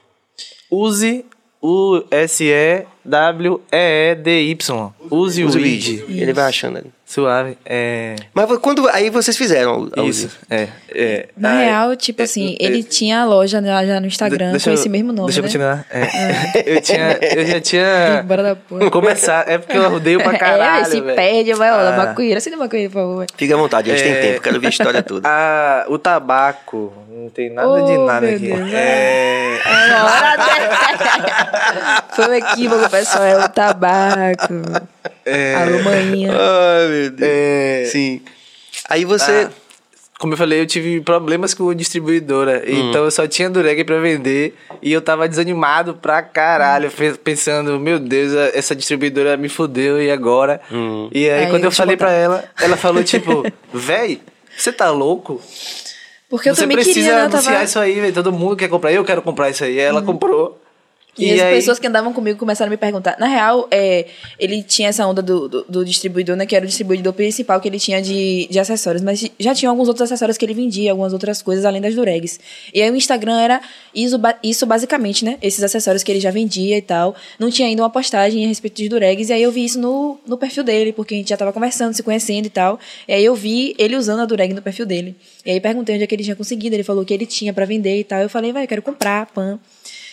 Use 0.71 1.25
U-S-E-W-E-E-D-Y. 1.63 2.93
Use 5.11 5.45
Use 5.45 5.57
o 5.57 5.61
vídeo. 5.61 6.07
Ele 6.09 6.33
vai 6.33 6.47
achando 6.47 6.79
ali. 6.79 6.91
Suave. 7.09 7.57
É. 7.65 8.17
Mas 8.35 8.59
quando 8.59 8.87
aí 8.91 9.09
vocês 9.09 9.35
fizeram 9.35 9.89
a 9.97 10.03
Isso. 10.03 10.29
É. 10.51 10.69
é. 10.95 11.29
Na 11.35 11.53
Ah, 11.53 11.59
real, 11.61 11.97
tipo 11.97 12.21
é, 12.21 12.25
assim, 12.27 12.55
é, 12.61 12.65
ele 12.67 12.83
tinha 12.83 13.23
a 13.23 13.25
loja 13.25 13.63
já 13.63 13.87
já 13.87 13.99
no 13.99 14.07
Instagram 14.07 14.51
com 14.63 14.69
eu- 14.69 14.75
esse 14.75 14.91
mesmo 14.91 15.11
nome, 15.11 15.33
Deixa 15.33 15.41
eu 15.41 15.43
né? 15.43 15.49
continuar. 15.49 15.87
É. 15.91 16.63
eu, 16.77 16.81
tinha, 16.83 17.19
eu 17.23 17.47
já 17.47 17.61
tinha 17.63 18.23
Bora 18.29 18.43
da 18.43 18.57
porra. 18.57 18.91
começado. 18.91 19.49
É 19.49 19.57
porque 19.57 19.75
eu 19.79 19.91
odeio 19.95 20.21
pra 20.23 20.35
é, 20.35 20.39
caralho. 20.39 20.85
se 20.85 21.01
velho. 21.01 21.17
perde, 21.17 21.55
vai 21.55 21.71
lá, 21.71 21.95
Ah. 21.95 21.97
maconheira. 22.09 22.37
Assina 22.39 22.59
maconheira, 22.59 22.93
por 22.93 22.99
favor. 23.01 23.27
Fica 23.39 23.55
à 23.55 23.57
vontade, 23.57 23.91
a 23.91 23.97
gente 23.97 24.07
É. 24.07 24.13
tem 24.13 24.23
tempo, 24.33 24.43
quero 24.43 24.61
ver 24.61 24.67
a 24.67 24.71
história 24.71 25.03
toda. 25.03 25.27
Ah, 25.27 25.87
o 25.89 25.97
tabaco. 25.99 26.93
Não 27.11 27.31
tem 27.31 27.51
nada 27.51 27.69
Oh, 27.69 27.85
de 27.87 27.99
nada 27.99 28.27
aqui. 28.27 28.39
Deus, 28.39 28.71
é. 28.73 29.59
Foi 32.15 32.29
um 32.29 32.35
equívoco, 32.35 32.89
pessoal. 32.91 33.25
É 33.25 33.45
o 33.45 33.49
tabaco. 33.49 34.55
Alô, 35.57 35.83
maninha. 35.83 36.33
Ai, 36.33 36.89
meu 36.89 37.11
Deus. 37.11 37.31
É. 37.31 37.85
Sim. 37.87 38.21
Aí 38.89 39.05
você. 39.05 39.49
Ah, 39.49 39.51
como 40.19 40.33
eu 40.33 40.37
falei, 40.37 40.61
eu 40.61 40.67
tive 40.67 41.01
problemas 41.01 41.55
com 41.55 41.71
a 41.71 41.75
distribuidora. 41.75 42.65
Hum. 42.67 42.91
Então 42.91 43.05
eu 43.05 43.11
só 43.11 43.27
tinha 43.29 43.49
dureg 43.49 43.85
pra 43.85 44.01
vender. 44.01 44.53
E 44.83 44.93
eu 44.93 45.01
tava 45.01 45.29
desanimado 45.29 45.95
pra 45.95 46.21
caralho. 46.23 46.91
fe- 46.91 47.15
Pensando, 47.15 47.79
meu 47.79 48.01
Deus, 48.01 48.33
essa 48.53 48.75
distribuidora 48.75 49.37
me 49.37 49.49
fudeu 49.49 50.03
e 50.03 50.11
agora? 50.11 50.61
Hum. 50.73 51.09
E 51.13 51.29
aí, 51.31 51.45
Aí 51.45 51.51
quando 51.51 51.63
eu 51.63 51.69
eu 51.69 51.73
falei 51.73 51.97
pra 51.97 52.11
ela, 52.13 52.45
ela 52.61 52.77
falou 52.77 53.03
tipo, 53.05 53.45
véi, 53.73 54.21
você 54.57 54.73
tá 54.73 54.91
louco? 54.91 55.41
Porque 56.29 56.51
eu 56.51 56.55
você 56.55 56.63
também 56.63 56.77
precisa 56.77 56.95
queria, 57.01 57.15
né? 57.15 57.21
Anunciar 57.23 57.53
tava... 57.55 57.65
isso 57.65 57.79
aí, 57.79 58.01
velho. 58.01 58.13
Todo 58.13 58.33
mundo 58.33 58.57
quer 58.57 58.69
comprar. 58.69 58.93
Eu 58.93 59.05
quero 59.05 59.23
comprar 59.23 59.51
isso 59.51 59.63
aí. 59.65 59.79
Aí 59.79 59.87
Ela 59.87 60.03
comprou. 60.03 60.61
E, 61.19 61.33
as 61.33 61.41
aí- 61.41 61.55
pessoas 61.55 61.79
que 61.79 61.87
andavam 61.87 62.13
comigo 62.13 62.39
começaram 62.39 62.69
a 62.69 62.71
me 62.71 62.77
perguntar. 62.77 63.17
Na 63.19 63.27
real, 63.27 63.67
é, 63.71 64.07
ele 64.39 64.63
tinha 64.63 64.89
essa 64.89 65.07
onda 65.07 65.21
do, 65.21 65.49
do, 65.49 65.65
do 65.69 65.85
distribuidor, 65.85 66.37
né? 66.37 66.47
Que 66.47 66.55
era 66.55 66.65
o 66.65 66.69
distribuidor 66.69 67.13
principal 67.13 67.61
que 67.61 67.69
ele 67.69 67.79
tinha 67.79 68.01
de, 68.01 68.47
de 68.51 68.59
acessórios. 68.59 69.03
Mas 69.03 69.25
já 69.39 69.55
tinha 69.55 69.71
alguns 69.71 69.89
outros 69.89 70.03
acessórios 70.03 70.39
que 70.39 70.45
ele 70.45 70.55
vendia, 70.55 70.91
algumas 70.91 71.13
outras 71.13 71.43
coisas 71.43 71.65
além 71.65 71.81
das 71.81 71.95
duregs. 71.95 72.39
E 72.73 72.81
aí 72.83 72.91
o 72.91 72.97
Instagram 72.97 73.39
era 73.41 73.61
isso, 73.95 74.17
isso 74.43 74.67
basicamente, 74.67 75.25
né? 75.25 75.39
Esses 75.43 75.63
acessórios 75.63 76.03
que 76.03 76.13
ele 76.13 76.21
já 76.21 76.31
vendia 76.31 76.77
e 76.77 76.83
tal. 76.83 77.15
Não 77.39 77.51
tinha 77.51 77.67
ainda 77.69 77.83
uma 77.83 77.91
postagem 77.91 78.45
a 78.45 78.49
respeito 78.49 78.77
de 78.77 78.89
duregs. 78.89 79.29
E 79.31 79.33
aí 79.33 79.43
eu 79.43 79.51
vi 79.51 79.65
isso 79.65 79.81
no, 79.81 80.19
no 80.27 80.37
perfil 80.39 80.63
dele, 80.63 80.93
porque 80.93 81.15
a 81.15 81.19
gente 81.19 81.29
já 81.29 81.37
tava 81.37 81.53
conversando, 81.53 81.95
se 81.95 82.03
conhecendo 82.03 82.47
e 82.47 82.51
tal. 82.51 82.79
E 83.07 83.13
aí 83.13 83.25
eu 83.25 83.35
vi 83.35 83.75
ele 83.79 83.97
usando 83.97 84.21
a 84.21 84.25
dureg 84.25 84.55
no 84.55 84.63
perfil 84.63 84.87
dele. 84.87 85.17
E 85.45 85.51
aí 85.51 85.61
perguntei 85.61 85.95
onde 85.95 86.05
é 86.05 86.07
que 86.07 86.15
ele 86.15 86.25
tinha 86.25 86.37
conseguido. 86.37 86.77
Ele 86.77 86.83
falou 86.83 87.05
que 87.05 87.13
ele 87.15 87.27
tinha 87.27 87.53
pra 87.53 87.65
vender 87.65 87.99
e 87.99 88.05
tal. 88.05 88.21
Eu 88.21 88.29
falei, 88.29 88.53
vai, 88.53 88.65
eu 88.65 88.69
quero 88.69 88.83
comprar, 88.83 89.27
pan. 89.27 89.59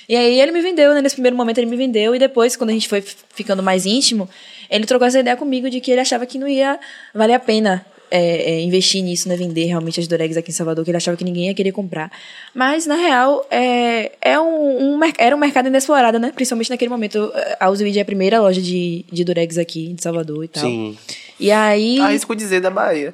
E 0.07 0.15
aí 0.15 0.39
ele 0.39 0.51
me 0.51 0.61
vendeu, 0.61 0.93
né? 0.93 1.01
Nesse 1.01 1.15
primeiro 1.15 1.35
momento 1.35 1.57
ele 1.57 1.67
me 1.67 1.77
vendeu. 1.77 2.15
E 2.15 2.19
depois, 2.19 2.55
quando 2.55 2.69
a 2.69 2.73
gente 2.73 2.87
foi 2.87 3.01
ficando 3.33 3.63
mais 3.63 3.85
íntimo, 3.85 4.29
ele 4.69 4.85
trocou 4.85 5.07
essa 5.07 5.19
ideia 5.19 5.35
comigo 5.35 5.69
de 5.69 5.79
que 5.79 5.91
ele 5.91 6.01
achava 6.01 6.25
que 6.25 6.37
não 6.37 6.47
ia 6.47 6.79
valer 7.13 7.33
a 7.33 7.39
pena 7.39 7.85
é, 8.11 8.51
é, 8.51 8.61
investir 8.61 9.03
nisso, 9.03 9.27
né? 9.27 9.35
Vender 9.35 9.65
realmente 9.65 9.99
as 9.99 10.07
Duregs 10.07 10.37
aqui 10.37 10.51
em 10.51 10.53
Salvador, 10.53 10.83
que 10.83 10.91
ele 10.91 10.97
achava 10.97 11.17
que 11.17 11.23
ninguém 11.23 11.47
ia 11.47 11.53
querer 11.53 11.71
comprar. 11.71 12.11
Mas, 12.53 12.85
na 12.85 12.95
real, 12.95 13.45
é, 13.49 14.11
é 14.21 14.39
um, 14.39 14.95
um 14.95 14.99
era 15.17 15.35
um 15.35 15.39
mercado 15.39 15.67
inexplorado, 15.67 16.19
né? 16.19 16.31
Principalmente 16.33 16.69
naquele 16.69 16.89
momento. 16.89 17.31
A 17.59 17.69
Uziweed 17.69 17.97
é 17.97 18.01
a 18.01 18.05
primeira 18.05 18.39
loja 18.39 18.61
de, 18.61 19.05
de 19.11 19.23
Duregs 19.23 19.57
aqui 19.57 19.89
em 19.89 19.97
Salvador 19.97 20.43
e 20.43 20.47
tal. 20.47 20.63
Sim. 20.63 20.97
E 21.39 21.51
aí... 21.51 21.99
Arrisco 21.99 22.35
dizer 22.35 22.61
da 22.61 22.69
Bahia. 22.69 23.13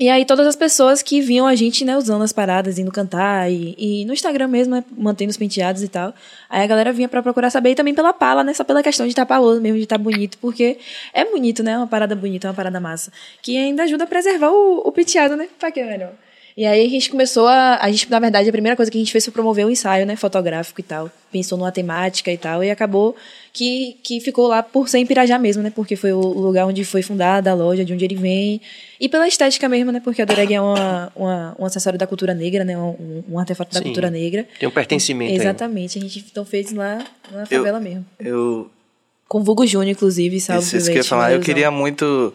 E 0.00 0.08
aí 0.08 0.24
todas 0.24 0.46
as 0.46 0.54
pessoas 0.54 1.02
que 1.02 1.20
viam 1.20 1.44
a 1.44 1.56
gente, 1.56 1.84
né, 1.84 1.96
usando 1.96 2.22
as 2.22 2.32
paradas, 2.32 2.78
indo 2.78 2.92
cantar 2.92 3.50
e, 3.50 3.74
e 3.76 4.04
no 4.04 4.12
Instagram 4.12 4.46
mesmo, 4.46 4.76
né, 4.76 4.84
mantendo 4.96 5.30
os 5.30 5.36
penteados 5.36 5.82
e 5.82 5.88
tal. 5.88 6.14
Aí 6.48 6.62
a 6.62 6.66
galera 6.68 6.92
vinha 6.92 7.08
pra 7.08 7.20
procurar 7.20 7.50
saber 7.50 7.70
e 7.70 7.74
também 7.74 7.92
pela 7.92 8.12
pala, 8.12 8.44
né, 8.44 8.54
só 8.54 8.62
pela 8.62 8.80
questão 8.80 9.06
de 9.06 9.10
estar 9.10 9.26
paloso 9.26 9.60
mesmo, 9.60 9.76
de 9.76 9.82
estar 9.82 9.98
bonito, 9.98 10.38
porque 10.38 10.78
é 11.12 11.24
bonito, 11.24 11.64
né, 11.64 11.76
uma 11.76 11.86
parada 11.88 12.14
bonita, 12.14 12.46
uma 12.46 12.54
parada 12.54 12.78
massa, 12.78 13.12
que 13.42 13.58
ainda 13.58 13.82
ajuda 13.82 14.04
a 14.04 14.06
preservar 14.06 14.50
o, 14.50 14.82
o 14.86 14.92
penteado, 14.92 15.36
né, 15.36 15.48
pra 15.58 15.72
que 15.72 15.82
melhor. 15.82 16.12
E 16.58 16.66
aí 16.66 16.84
a 16.84 16.90
gente 16.90 17.08
começou 17.08 17.46
a. 17.46 17.78
A 17.80 17.88
gente, 17.88 18.10
na 18.10 18.18
verdade, 18.18 18.48
a 18.48 18.50
primeira 18.50 18.74
coisa 18.74 18.90
que 18.90 18.98
a 18.98 19.00
gente 19.00 19.12
fez 19.12 19.24
foi 19.24 19.32
promover 19.32 19.64
um 19.64 19.70
ensaio, 19.70 20.04
né? 20.04 20.16
Fotográfico 20.16 20.80
e 20.80 20.82
tal. 20.82 21.08
Pensou 21.30 21.56
numa 21.56 21.70
temática 21.70 22.32
e 22.32 22.36
tal. 22.36 22.64
E 22.64 22.68
acabou 22.68 23.14
que, 23.52 23.96
que 24.02 24.18
ficou 24.18 24.48
lá 24.48 24.60
por 24.60 24.88
ser 24.88 24.98
em 24.98 25.06
Pirajá 25.06 25.38
mesmo, 25.38 25.62
né? 25.62 25.70
Porque 25.72 25.94
foi 25.94 26.12
o 26.12 26.18
lugar 26.20 26.66
onde 26.66 26.84
foi 26.84 27.00
fundada 27.00 27.52
a 27.52 27.54
loja, 27.54 27.84
de 27.84 27.92
onde 27.92 28.04
ele 28.04 28.16
vem. 28.16 28.60
E 28.98 29.08
pela 29.08 29.28
estética 29.28 29.68
mesmo, 29.68 29.92
né? 29.92 30.00
Porque 30.02 30.20
a 30.20 30.24
Doreg 30.24 30.52
é 30.52 30.60
uma, 30.60 31.12
uma, 31.14 31.56
um 31.60 31.64
acessório 31.64 31.96
da 31.96 32.08
cultura 32.08 32.34
negra, 32.34 32.64
né? 32.64 32.76
Um, 32.76 33.22
um 33.30 33.38
artefato 33.38 33.72
da 33.72 33.78
Sim. 33.78 33.84
cultura 33.84 34.10
negra. 34.10 34.44
Tem 34.58 34.68
um 34.68 34.72
pertencimento 34.72 35.30
aí. 35.30 35.38
Exatamente. 35.38 35.96
A 35.96 36.00
gente 36.00 36.26
então 36.28 36.44
fez 36.44 36.72
lá 36.72 37.06
na 37.30 37.46
favela 37.46 37.78
mesmo. 37.78 38.04
Eu, 38.18 38.68
Com 39.28 39.38
o 39.38 39.44
Vulgo 39.44 39.64
Júnior, 39.64 39.92
inclusive, 39.92 40.40
salve 40.40 40.64
isso, 40.64 40.76
isso 40.76 40.86
que 40.86 40.94
eu 40.94 41.02
ia 41.02 41.04
falar. 41.04 41.30
Eu 41.30 41.40
queria 41.40 41.70
muito. 41.70 42.34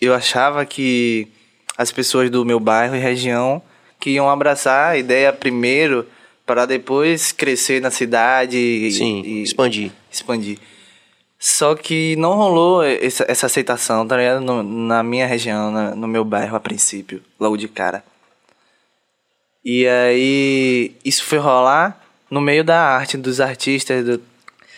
Eu 0.00 0.14
achava 0.14 0.64
que 0.64 1.28
as 1.76 1.90
pessoas 1.92 2.30
do 2.30 2.44
meu 2.44 2.60
bairro 2.60 2.94
e 2.96 2.98
região 2.98 3.60
que 4.00 4.10
iam 4.10 4.28
abraçar 4.28 4.92
a 4.92 4.96
ideia 4.98 5.32
primeiro 5.32 6.06
para 6.46 6.66
depois 6.66 7.32
crescer 7.32 7.80
na 7.80 7.90
cidade 7.90 8.56
e, 8.58 8.90
Sim, 8.92 9.22
e 9.24 9.42
expandir. 9.42 9.90
expandir. 10.12 10.58
Só 11.38 11.74
que 11.74 12.14
não 12.16 12.34
rolou 12.34 12.82
essa, 12.82 13.24
essa 13.28 13.46
aceitação, 13.46 14.06
tá 14.06 14.16
ligado? 14.16 14.40
No- 14.40 14.62
na 14.62 15.02
minha 15.02 15.26
região, 15.26 15.70
na- 15.70 15.94
no 15.94 16.06
meu 16.08 16.24
bairro 16.24 16.56
a 16.56 16.60
princípio, 16.60 17.22
logo 17.38 17.56
de 17.56 17.66
cara. 17.68 18.02
E 19.64 19.86
aí, 19.86 20.94
isso 21.04 21.24
foi 21.24 21.38
rolar 21.38 22.00
no 22.30 22.40
meio 22.40 22.62
da 22.64 22.78
arte, 22.80 23.16
dos 23.16 23.40
artistas, 23.40 24.04
do, 24.04 24.20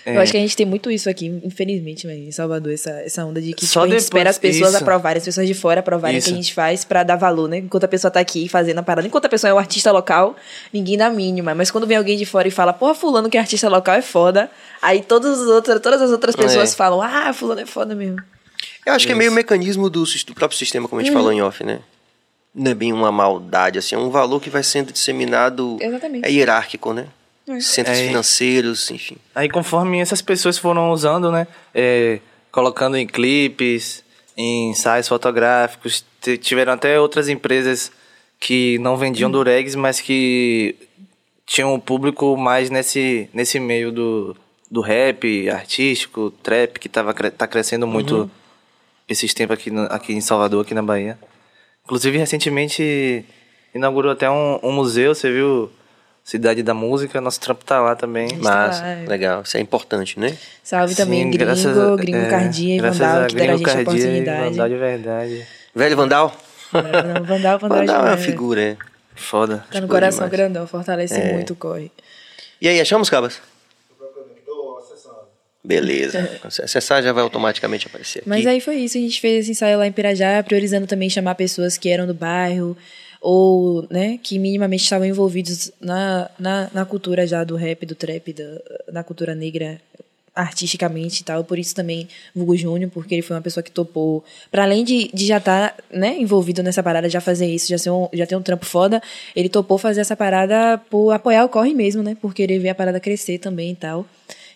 Eu 0.06 0.12
é. 0.12 0.18
acho 0.18 0.30
que 0.30 0.38
a 0.38 0.40
gente 0.40 0.56
tem 0.56 0.64
muito 0.64 0.88
isso 0.88 1.10
aqui, 1.10 1.26
infelizmente, 1.42 2.06
em 2.06 2.30
Salvador, 2.30 2.72
essa, 2.72 2.90
essa 2.90 3.24
onda 3.24 3.40
de 3.42 3.52
que 3.52 3.66
Só 3.66 3.80
tipo, 3.80 3.92
a 3.92 3.98
gente 3.98 4.04
espera 4.04 4.30
as 4.30 4.38
pessoas 4.38 4.68
isso. 4.74 4.78
aprovarem, 4.82 5.18
as 5.18 5.24
pessoas 5.24 5.48
de 5.48 5.52
fora 5.54 5.80
aprovarem 5.80 6.18
o 6.18 6.22
que 6.22 6.28
Isso. 6.28 6.32
a 6.32 6.36
gente 6.36 6.54
faz 6.54 6.84
pra 6.84 7.02
dar 7.02 7.16
valor, 7.16 7.48
né? 7.48 7.58
Enquanto 7.58 7.82
a 7.82 7.88
pessoa 7.88 8.08
tá 8.08 8.20
aqui 8.20 8.48
fazendo 8.48 8.78
a 8.78 8.84
parada. 8.84 9.04
Enquanto 9.04 9.24
a 9.24 9.28
pessoa 9.28 9.50
é 9.50 9.54
um 9.54 9.58
artista 9.58 9.90
local, 9.90 10.36
ninguém 10.72 10.96
dá 10.96 11.06
a 11.06 11.10
mínima. 11.10 11.56
Mas 11.56 11.72
quando 11.72 11.88
vem 11.88 11.96
alguém 11.96 12.16
de 12.16 12.24
fora 12.24 12.46
e 12.46 12.52
fala, 12.52 12.72
porra, 12.72 12.94
fulano 12.94 13.28
que 13.28 13.36
é 13.36 13.40
artista 13.40 13.68
local 13.68 13.96
é 13.96 14.02
foda, 14.02 14.48
aí 14.80 15.02
todos 15.02 15.40
os 15.40 15.48
outros, 15.48 15.80
todas 15.80 16.00
as 16.00 16.12
outras 16.12 16.36
pessoas 16.36 16.72
É. 16.72 16.76
falam, 16.76 17.02
ah, 17.02 17.32
fulano 17.32 17.62
é 17.62 17.66
foda 17.66 17.92
mesmo. 17.92 18.22
Eu 18.86 18.92
acho 18.92 19.06
que 19.08 19.12
é 19.12 19.16
meio 19.16 19.32
mecanismo 19.32 19.90
do, 19.90 20.04
do 20.04 20.34
próprio 20.36 20.56
sistema, 20.56 20.86
como 20.86 21.00
a 21.00 21.02
gente 21.04 21.12
Uhum. 21.12 21.18
falou 21.18 21.32
em 21.32 21.42
off, 21.42 21.64
né? 21.64 21.80
Não 22.54 22.70
é 22.70 22.74
bem 22.74 22.92
uma 22.92 23.10
maldade, 23.10 23.80
assim, 23.80 23.96
é 23.96 23.98
um 23.98 24.08
valor 24.08 24.40
que 24.40 24.48
vai 24.48 24.62
sendo 24.62 24.92
disseminado. 24.92 25.76
Exatamente. 25.80 26.24
É 26.24 26.30
hierárquico, 26.30 26.92
né? 26.92 27.06
Centros 27.60 27.98
É. 27.98 28.06
financeiros, 28.08 28.90
enfim. 28.90 29.16
Aí 29.34 29.48
conforme 29.48 30.00
essas 30.00 30.20
pessoas 30.20 30.58
foram 30.58 30.90
usando, 30.90 31.30
né? 31.30 31.46
é, 31.74 32.18
colocando 32.50 32.96
em 32.96 33.06
clipes, 33.06 34.02
em 34.36 34.70
ensaios 34.70 35.06
fotográficos, 35.08 36.04
tiveram 36.40 36.72
até 36.72 36.98
outras 37.00 37.28
empresas 37.28 37.92
que 38.40 38.78
não 38.80 38.96
vendiam 38.96 39.30
duregs, 39.30 39.74
mas 39.74 40.00
que 40.00 40.74
tinham 41.46 41.72
um 41.74 41.78
público 41.80 42.36
mais 42.36 42.68
nesse, 42.70 43.30
nesse 43.32 43.60
meio 43.60 43.92
do, 43.92 44.36
do 44.70 44.80
rap 44.80 45.48
artístico, 45.48 46.30
trap, 46.42 46.78
que 46.80 46.88
tava, 46.88 47.14
tá 47.14 47.46
crescendo 47.46 47.86
muito 47.86 48.28
esses 49.08 49.32
tempos 49.32 49.54
aqui, 49.54 49.70
no- 49.70 49.84
aqui 49.84 50.12
em 50.12 50.20
Salvador, 50.20 50.62
aqui 50.64 50.74
na 50.74 50.82
Bahia. 50.82 51.16
Inclusive, 51.84 52.18
recentemente 52.18 53.24
inaugurou 53.72 54.10
até 54.10 54.28
um, 54.28 54.58
um 54.62 54.72
museu, 54.72 55.14
você 55.14 55.30
viu? 55.30 55.70
Cidade 56.28 56.60
da 56.60 56.74
Música, 56.74 57.20
nosso 57.20 57.38
trampo 57.40 57.64
tá 57.64 57.80
lá 57.80 57.94
também. 57.94 58.26
Mas, 58.42 58.80
lá, 58.80 58.88
é. 58.88 59.06
legal, 59.06 59.42
isso 59.42 59.56
é 59.56 59.60
importante, 59.60 60.18
né? 60.18 60.36
Salve 60.60 60.96
também 60.96 61.22
Sim, 61.22 61.30
Gringo, 61.30 61.44
graças 61.44 61.78
a- 61.78 61.94
Gringo 61.96 62.18
é, 62.18 62.28
Cardia 62.28 62.74
e 62.74 62.80
Vandal, 62.80 63.22
a 63.22 63.26
que 63.28 63.34
deram 63.36 63.54
a 63.54 63.56
Gringo 63.56 63.58
gente 63.58 63.70
a 63.80 63.84
Cardia 63.84 63.92
e 63.92 64.06
oportunidade. 64.08 64.50
Vandal 64.50 64.68
de 64.68 64.74
verdade. 64.76 65.46
Velho 65.72 65.96
Vandal? 65.96 66.36
Não, 66.72 66.82
Vandal, 66.82 67.24
Vandal, 67.24 67.58
Vandal 67.60 67.78
é 67.78 67.80
uma 67.80 67.84
demais, 67.86 68.20
velho. 68.20 68.30
figura, 68.32 68.60
é. 68.60 68.76
Foda. 69.14 69.64
Tá 69.70 69.80
no 69.80 69.86
Boa 69.86 69.96
coração 70.00 70.24
demais. 70.26 70.32
grandão, 70.32 70.66
fortalece 70.66 71.14
É. 71.14 71.32
muito 71.32 71.52
o 71.52 71.56
corre. 71.56 71.92
E 72.60 72.68
aí, 72.68 72.80
achamos, 72.80 73.08
Cabas? 73.08 73.40
Beleza. 75.64 76.28
Acessar 76.44 77.02
já 77.02 77.12
vai 77.12 77.22
automaticamente 77.22 77.86
aparecer 77.86 78.20
aqui. 78.20 78.28
Mas 78.28 78.46
aí 78.46 78.60
foi 78.60 78.76
isso, 78.76 78.96
a 78.96 79.00
gente 79.00 79.20
fez 79.20 79.40
esse 79.44 79.50
ensaio 79.52 79.78
lá 79.78 79.86
em 79.86 79.92
Pirajá, 79.92 80.42
priorizando 80.42 80.86
também 80.86 81.08
chamar 81.10 81.34
pessoas 81.34 81.76
que 81.76 81.88
eram 81.88 82.06
do 82.06 82.14
bairro 82.14 82.76
ou, 83.20 83.86
né, 83.90 84.18
que 84.22 84.38
minimamente 84.38 84.82
estavam 84.82 85.06
envolvidos 85.06 85.72
na, 85.80 86.30
na, 86.38 86.70
na 86.72 86.84
cultura 86.84 87.26
já 87.26 87.44
do 87.44 87.56
rap, 87.56 87.84
do 87.86 87.94
trap, 87.94 88.32
da, 88.32 88.60
na 88.92 89.02
cultura 89.02 89.34
negra 89.34 89.80
artisticamente 90.34 91.22
e 91.22 91.24
tal. 91.24 91.42
Por 91.42 91.58
isso 91.58 91.74
também 91.74 92.06
Vulgo 92.34 92.54
Júnior, 92.56 92.90
porque 92.92 93.14
ele 93.14 93.22
foi 93.22 93.34
uma 93.34 93.42
pessoa 93.42 93.64
que 93.64 93.70
topou, 93.70 94.22
para 94.50 94.64
além 94.64 94.84
de, 94.84 95.10
de 95.12 95.26
já 95.26 95.38
estar, 95.38 95.74
né, 95.90 96.16
envolvido 96.18 96.62
nessa 96.62 96.82
parada, 96.82 97.08
já 97.08 97.20
fazer 97.20 97.46
isso, 97.46 97.68
já, 97.68 97.78
ser 97.78 97.90
um, 97.90 98.08
já 98.12 98.26
ter 98.26 98.36
um 98.36 98.42
trampo 98.42 98.66
foda, 98.66 99.02
ele 99.34 99.48
topou 99.48 99.78
fazer 99.78 100.02
essa 100.02 100.14
parada 100.14 100.78
por 100.90 101.10
apoiar 101.12 101.44
o 101.44 101.48
corre 101.48 101.72
mesmo, 101.72 102.02
né, 102.02 102.14
por 102.20 102.34
querer 102.34 102.58
ver 102.58 102.68
a 102.68 102.74
parada 102.74 103.00
crescer 103.00 103.38
também 103.38 103.72
e 103.72 103.76
tal. 103.76 104.06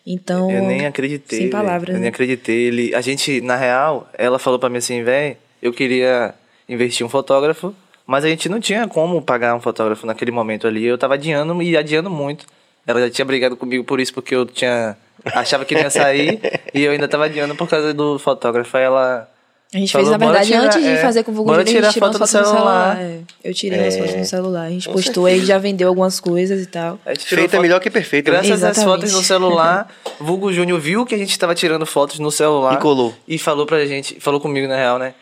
Então, 0.06 0.50
Eu 0.50 0.62
nem 0.62 0.86
acreditei. 0.86 1.38
Sem 1.40 1.50
palavras, 1.50 1.88
Eu 1.90 1.94
nem 1.94 2.02
né? 2.04 2.08
acreditei. 2.08 2.66
Ele, 2.68 2.94
a 2.94 3.00
gente, 3.00 3.40
na 3.40 3.56
real, 3.56 4.08
ela 4.16 4.38
falou 4.38 4.58
pra 4.58 4.68
mim 4.68 4.78
assim, 4.78 5.02
velho, 5.02 5.36
eu 5.62 5.72
queria 5.72 6.34
investir 6.68 7.04
um 7.04 7.08
fotógrafo, 7.08 7.74
mas 8.10 8.24
a 8.24 8.28
gente 8.28 8.48
não 8.48 8.58
tinha 8.58 8.88
como 8.88 9.22
pagar 9.22 9.54
um 9.54 9.60
fotógrafo 9.60 10.04
naquele 10.06 10.30
momento 10.32 10.66
ali. 10.66 10.84
Eu 10.84 10.98
tava 10.98 11.14
adiando 11.14 11.62
e 11.62 11.76
adiando 11.76 12.10
muito. 12.10 12.44
Ela 12.86 13.00
já 13.02 13.10
tinha 13.10 13.24
brigado 13.24 13.56
comigo 13.56 13.84
por 13.84 14.00
isso, 14.00 14.12
porque 14.12 14.34
eu 14.34 14.44
tinha. 14.44 14.96
Achava 15.24 15.64
que 15.64 15.74
não 15.74 15.82
ia 15.82 15.90
sair 15.90 16.40
e 16.74 16.82
eu 16.82 16.92
ainda 16.92 17.06
tava 17.06 17.26
adiando 17.26 17.54
por 17.54 17.68
causa 17.68 17.92
do 17.94 18.18
fotógrafo. 18.18 18.76
Aí 18.76 18.84
ela. 18.84 19.28
A 19.72 19.78
gente 19.78 19.92
Falou, 19.92 20.08
fez, 20.08 20.18
na 20.18 20.26
verdade, 20.26 20.48
tirar- 20.48 20.62
antes 20.64 20.82
de 20.82 20.88
é, 20.88 20.96
fazer 20.96 21.22
com 21.22 21.30
o 21.30 21.34
Vulgo 21.34 21.50
Júnior, 21.50 21.62
a 21.62 21.64
gente 21.68 21.76
tirar 21.76 21.92
tirou 21.92 22.08
foto 22.08 22.18
fotos 22.18 22.32
no 22.34 22.44
celular. 22.44 22.96
celular. 22.96 23.00
é. 23.00 23.20
Eu 23.44 23.54
tirei 23.54 23.78
umas 23.80 23.96
fotos 23.96 24.14
no 24.16 24.24
celular. 24.24 24.62
A 24.62 24.70
gente 24.70 24.88
postou 24.88 25.26
aí, 25.26 25.44
já 25.44 25.58
vendeu 25.58 25.86
algumas 25.86 26.18
coisas 26.18 26.60
e 26.60 26.66
tal. 26.66 26.98
a 27.06 27.10
gente 27.14 27.26
tirou 27.26 27.42
Feito 27.42 27.50
é 27.50 27.56
foto- 27.56 27.62
melhor 27.62 27.78
que 27.80 27.88
perfeito. 27.88 28.32
né? 28.32 28.38
Graças 28.42 28.64
às 28.64 28.82
fotos 28.82 29.12
no 29.12 29.22
celular, 29.22 29.88
Vulgo 30.18 30.52
Júnior 30.52 30.80
viu 30.80 31.06
que 31.06 31.14
a 31.14 31.18
gente 31.18 31.38
tava 31.38 31.54
tirando 31.54 31.86
fotos 31.86 32.18
no 32.18 32.32
celular. 32.32 32.74
E 32.74 32.76
colou. 32.78 33.14
E 33.28 33.38
falou 33.38 33.64
pra 33.64 33.86
gente, 33.86 34.18
falou 34.18 34.40
comigo 34.40 34.66
na 34.66 34.74
real, 34.74 34.98
né? 34.98 35.14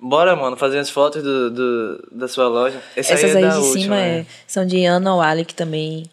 Bora, 0.00 0.36
mano, 0.36 0.56
fazer 0.56 0.78
as 0.78 0.90
fotos 0.90 1.22
do, 1.22 1.50
do- 1.50 2.08
da 2.12 2.28
sua 2.28 2.46
loja. 2.48 2.82
Essa 2.96 3.14
Essas 3.14 3.36
aí, 3.36 3.36
aí 3.38 3.44
é 3.44 3.48
de 3.48 3.54
da 3.54 3.60
cima 3.62 3.68
última, 3.74 3.96
é, 4.00 4.18
né? 4.20 4.26
são 4.46 4.66
de 4.66 4.84
Ana 4.84 5.14
Wally, 5.16 5.44
que 5.44 5.54
também 5.54 6.04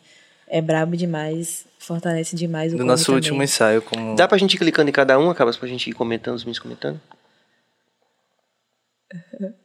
é 0.48 0.62
brabo 0.62 0.96
demais, 0.96 1.66
fortalece 1.80 2.36
demais 2.36 2.74
o 2.74 2.78
Do 2.78 2.86
nosso 2.86 3.06
também. 3.06 3.18
último 3.18 3.44
ensaio. 3.44 3.82
Como... 3.82 4.16
Dá 4.16 4.28
pra 4.28 4.38
gente 4.38 4.54
ir 4.54 4.58
clicando 4.60 4.90
em 4.90 4.94
cada 4.94 5.18
um, 5.20 5.30
acaba 5.30 5.52
pra 5.54 5.68
gente 5.68 5.90
ir 5.90 5.94
comentando, 5.94 6.36
os 6.36 6.44
meninos 6.44 6.60
comentando? 6.60 7.00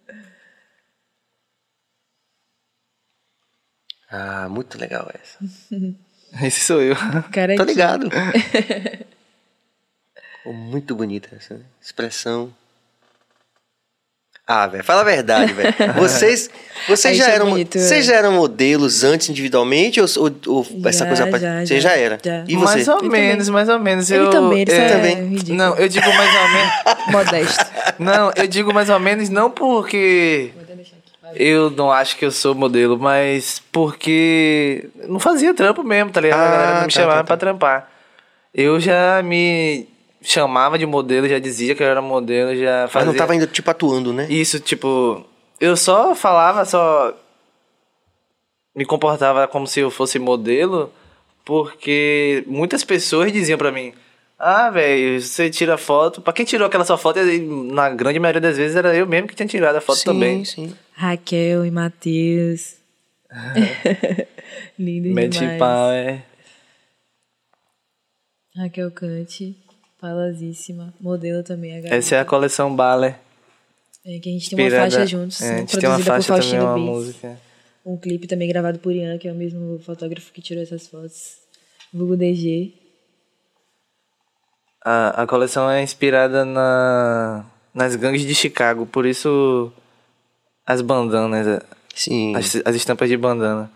Ah, 4.08 4.48
muito 4.48 4.78
legal 4.78 5.10
essa. 5.12 5.38
Esse 6.44 6.60
sou 6.60 6.80
eu. 6.82 6.94
Cara, 7.32 7.54
é 7.54 7.56
Tô 7.56 7.64
que- 7.64 7.70
ligado. 7.72 8.08
Muito 10.44 10.94
bonita 10.94 11.34
essa 11.34 11.54
né? 11.54 11.64
expressão. 11.82 12.54
Ah, 14.48 14.68
velho, 14.68 14.84
fala 14.84 15.00
a 15.00 15.04
verdade, 15.04 15.52
velho. 15.52 15.74
Vocês, 15.98 16.48
vocês 16.88 17.16
já 17.16 17.28
é 17.30 17.34
eram, 17.34 17.50
bonito, 17.50 17.76
vocês 17.78 18.08
é. 18.08 18.12
já 18.12 18.16
eram 18.18 18.32
modelos 18.32 19.02
antes 19.02 19.28
individualmente 19.28 20.00
ou, 20.00 20.06
ou- 20.18 20.36
ou 20.46 20.66
essa 20.88 21.00
Já, 21.04 21.06
coisa 21.06 21.40
já, 21.40 21.64
Você 21.66 21.80
já, 21.80 21.88
já 21.90 21.96
era? 21.96 22.18
já. 22.24 22.44
E 22.46 22.54
você? 22.54 22.74
Mais 22.76 22.88
ou 22.88 22.98
Ele 23.00 23.08
menos, 23.08 23.46
também. 23.46 23.52
mais 23.52 23.68
ou 23.68 23.80
menos. 23.80 24.08
Ele 24.10 24.24
eu, 24.24 24.30
também, 24.30 24.60
ele 24.60 24.72
é, 24.72 24.88
também. 24.88 25.16
também. 25.16 25.28
ridículo. 25.30 25.56
Não, 25.56 25.74
eu 25.76 25.88
digo 25.88 26.06
mais 26.14 26.34
ou 26.34 26.48
menos. 26.48 26.72
Modesto. 27.10 27.66
Não, 27.98 28.32
eu 28.36 28.46
digo 28.46 28.72
mais 28.72 28.88
ou 28.88 29.00
menos 29.00 29.28
não 29.28 29.50
porque 29.50 30.50
eu 31.34 31.70
não 31.70 31.90
acho 31.90 32.16
que 32.16 32.24
eu 32.24 32.30
sou 32.30 32.54
modelo, 32.54 32.96
mas 32.98 33.60
porque 33.72 34.88
não 35.08 35.18
fazia 35.18 35.52
trampo 35.54 35.82
mesmo, 35.82 36.10
tá 36.12 36.20
ligado? 36.20 36.38
Ah, 36.40 36.46
a 36.46 36.50
galera 36.50 36.74
não 36.74 36.86
me 36.86 36.92
tá, 36.92 37.00
chamava 37.00 37.12
tá, 37.14 37.18
tá. 37.18 37.24
pra 37.24 37.36
trampar. 37.36 37.90
Eu 38.54 38.78
já 38.78 39.20
me 39.24 39.88
chamava 40.26 40.78
de 40.78 40.84
modelo, 40.84 41.28
já 41.28 41.38
dizia 41.38 41.74
que 41.74 41.82
eu 41.82 41.86
era 41.86 42.02
modelo, 42.02 42.54
já 42.56 42.82
Mas 42.82 42.92
fazia... 42.92 43.06
não 43.06 43.16
tava 43.16 43.32
ainda, 43.32 43.46
tipo, 43.46 43.70
atuando, 43.70 44.12
né? 44.12 44.26
Isso, 44.28 44.58
tipo, 44.60 45.24
eu 45.60 45.76
só 45.76 46.14
falava, 46.14 46.64
só 46.64 47.14
me 48.74 48.84
comportava 48.84 49.46
como 49.46 49.66
se 49.66 49.80
eu 49.80 49.90
fosse 49.90 50.18
modelo, 50.18 50.92
porque 51.44 52.42
muitas 52.46 52.82
pessoas 52.84 53.32
diziam 53.32 53.56
pra 53.56 53.70
mim: 53.72 53.94
"Ah, 54.38 54.68
velho, 54.68 55.20
você 55.20 55.48
tira 55.48 55.78
foto". 55.78 56.20
Pra 56.20 56.32
quem 56.32 56.44
tirou 56.44 56.66
aquela 56.66 56.84
sua 56.84 56.98
foto, 56.98 57.20
na 57.72 57.88
grande 57.88 58.18
maioria 58.18 58.40
das 58.40 58.56
vezes 58.56 58.76
era 58.76 58.94
eu 58.94 59.06
mesmo 59.06 59.28
que 59.28 59.34
tinha 59.34 59.46
tirado 59.46 59.76
a 59.76 59.80
foto 59.80 59.98
sim, 59.98 60.04
também. 60.04 60.44
sim. 60.44 60.74
Raquel 60.92 61.64
e 61.64 61.70
Matheus. 61.70 62.74
Lindo 64.78 65.08
Mete 65.14 65.38
demais. 65.38 65.58
pau, 65.58 65.90
é. 65.92 66.22
Raquel 68.56 68.90
Cante, 68.90 69.56
palazíssima. 70.00 70.92
Modelo 71.00 71.42
também, 71.42 71.74
a. 71.74 71.94
Essa 71.94 72.16
é 72.16 72.20
a 72.20 72.24
coleção 72.24 72.74
Baller. 72.74 73.16
É, 74.04 74.18
que 74.20 74.28
a 74.28 74.32
gente 74.32 74.50
tem 74.50 74.58
uma 74.58 74.66
inspirada- 74.66 74.90
faixa 74.90 75.06
juntos, 75.06 75.40
É, 75.42 75.54
a 75.54 75.58
gente 75.58 75.78
tem 75.78 75.88
uma 75.88 75.94
produzida 75.96 76.14
por 76.16 76.22
faixa 76.22 76.26
também, 76.28 76.40
Faustino 76.42 76.64
uma 76.64 76.74
Beats. 76.74 76.88
música. 77.06 77.40
Um 77.84 77.96
clipe 77.96 78.26
também 78.26 78.48
gravado 78.48 78.78
por 78.78 78.92
Ian, 78.92 79.18
que 79.18 79.26
é 79.28 79.32
o 79.32 79.34
mesmo 79.34 79.78
fotógrafo 79.80 80.32
que 80.32 80.40
tirou 80.42 80.62
essas 80.62 80.86
fotos. 80.88 81.36
Vulgo 81.92 82.16
DG. 82.16 82.72
A, 84.84 85.22
a 85.22 85.26
coleção 85.26 85.68
é 85.68 85.82
inspirada 85.82 86.44
na, 86.44 87.44
nas 87.74 87.96
gangues 87.96 88.22
de 88.22 88.34
Chicago, 88.34 88.86
por 88.86 89.04
isso 89.06 89.72
as 90.64 90.80
bandanas. 90.80 91.60
Sim. 91.94 92.34
As, 92.36 92.56
as 92.64 92.74
estampas 92.76 93.08
de 93.08 93.16
bandana. 93.16 93.70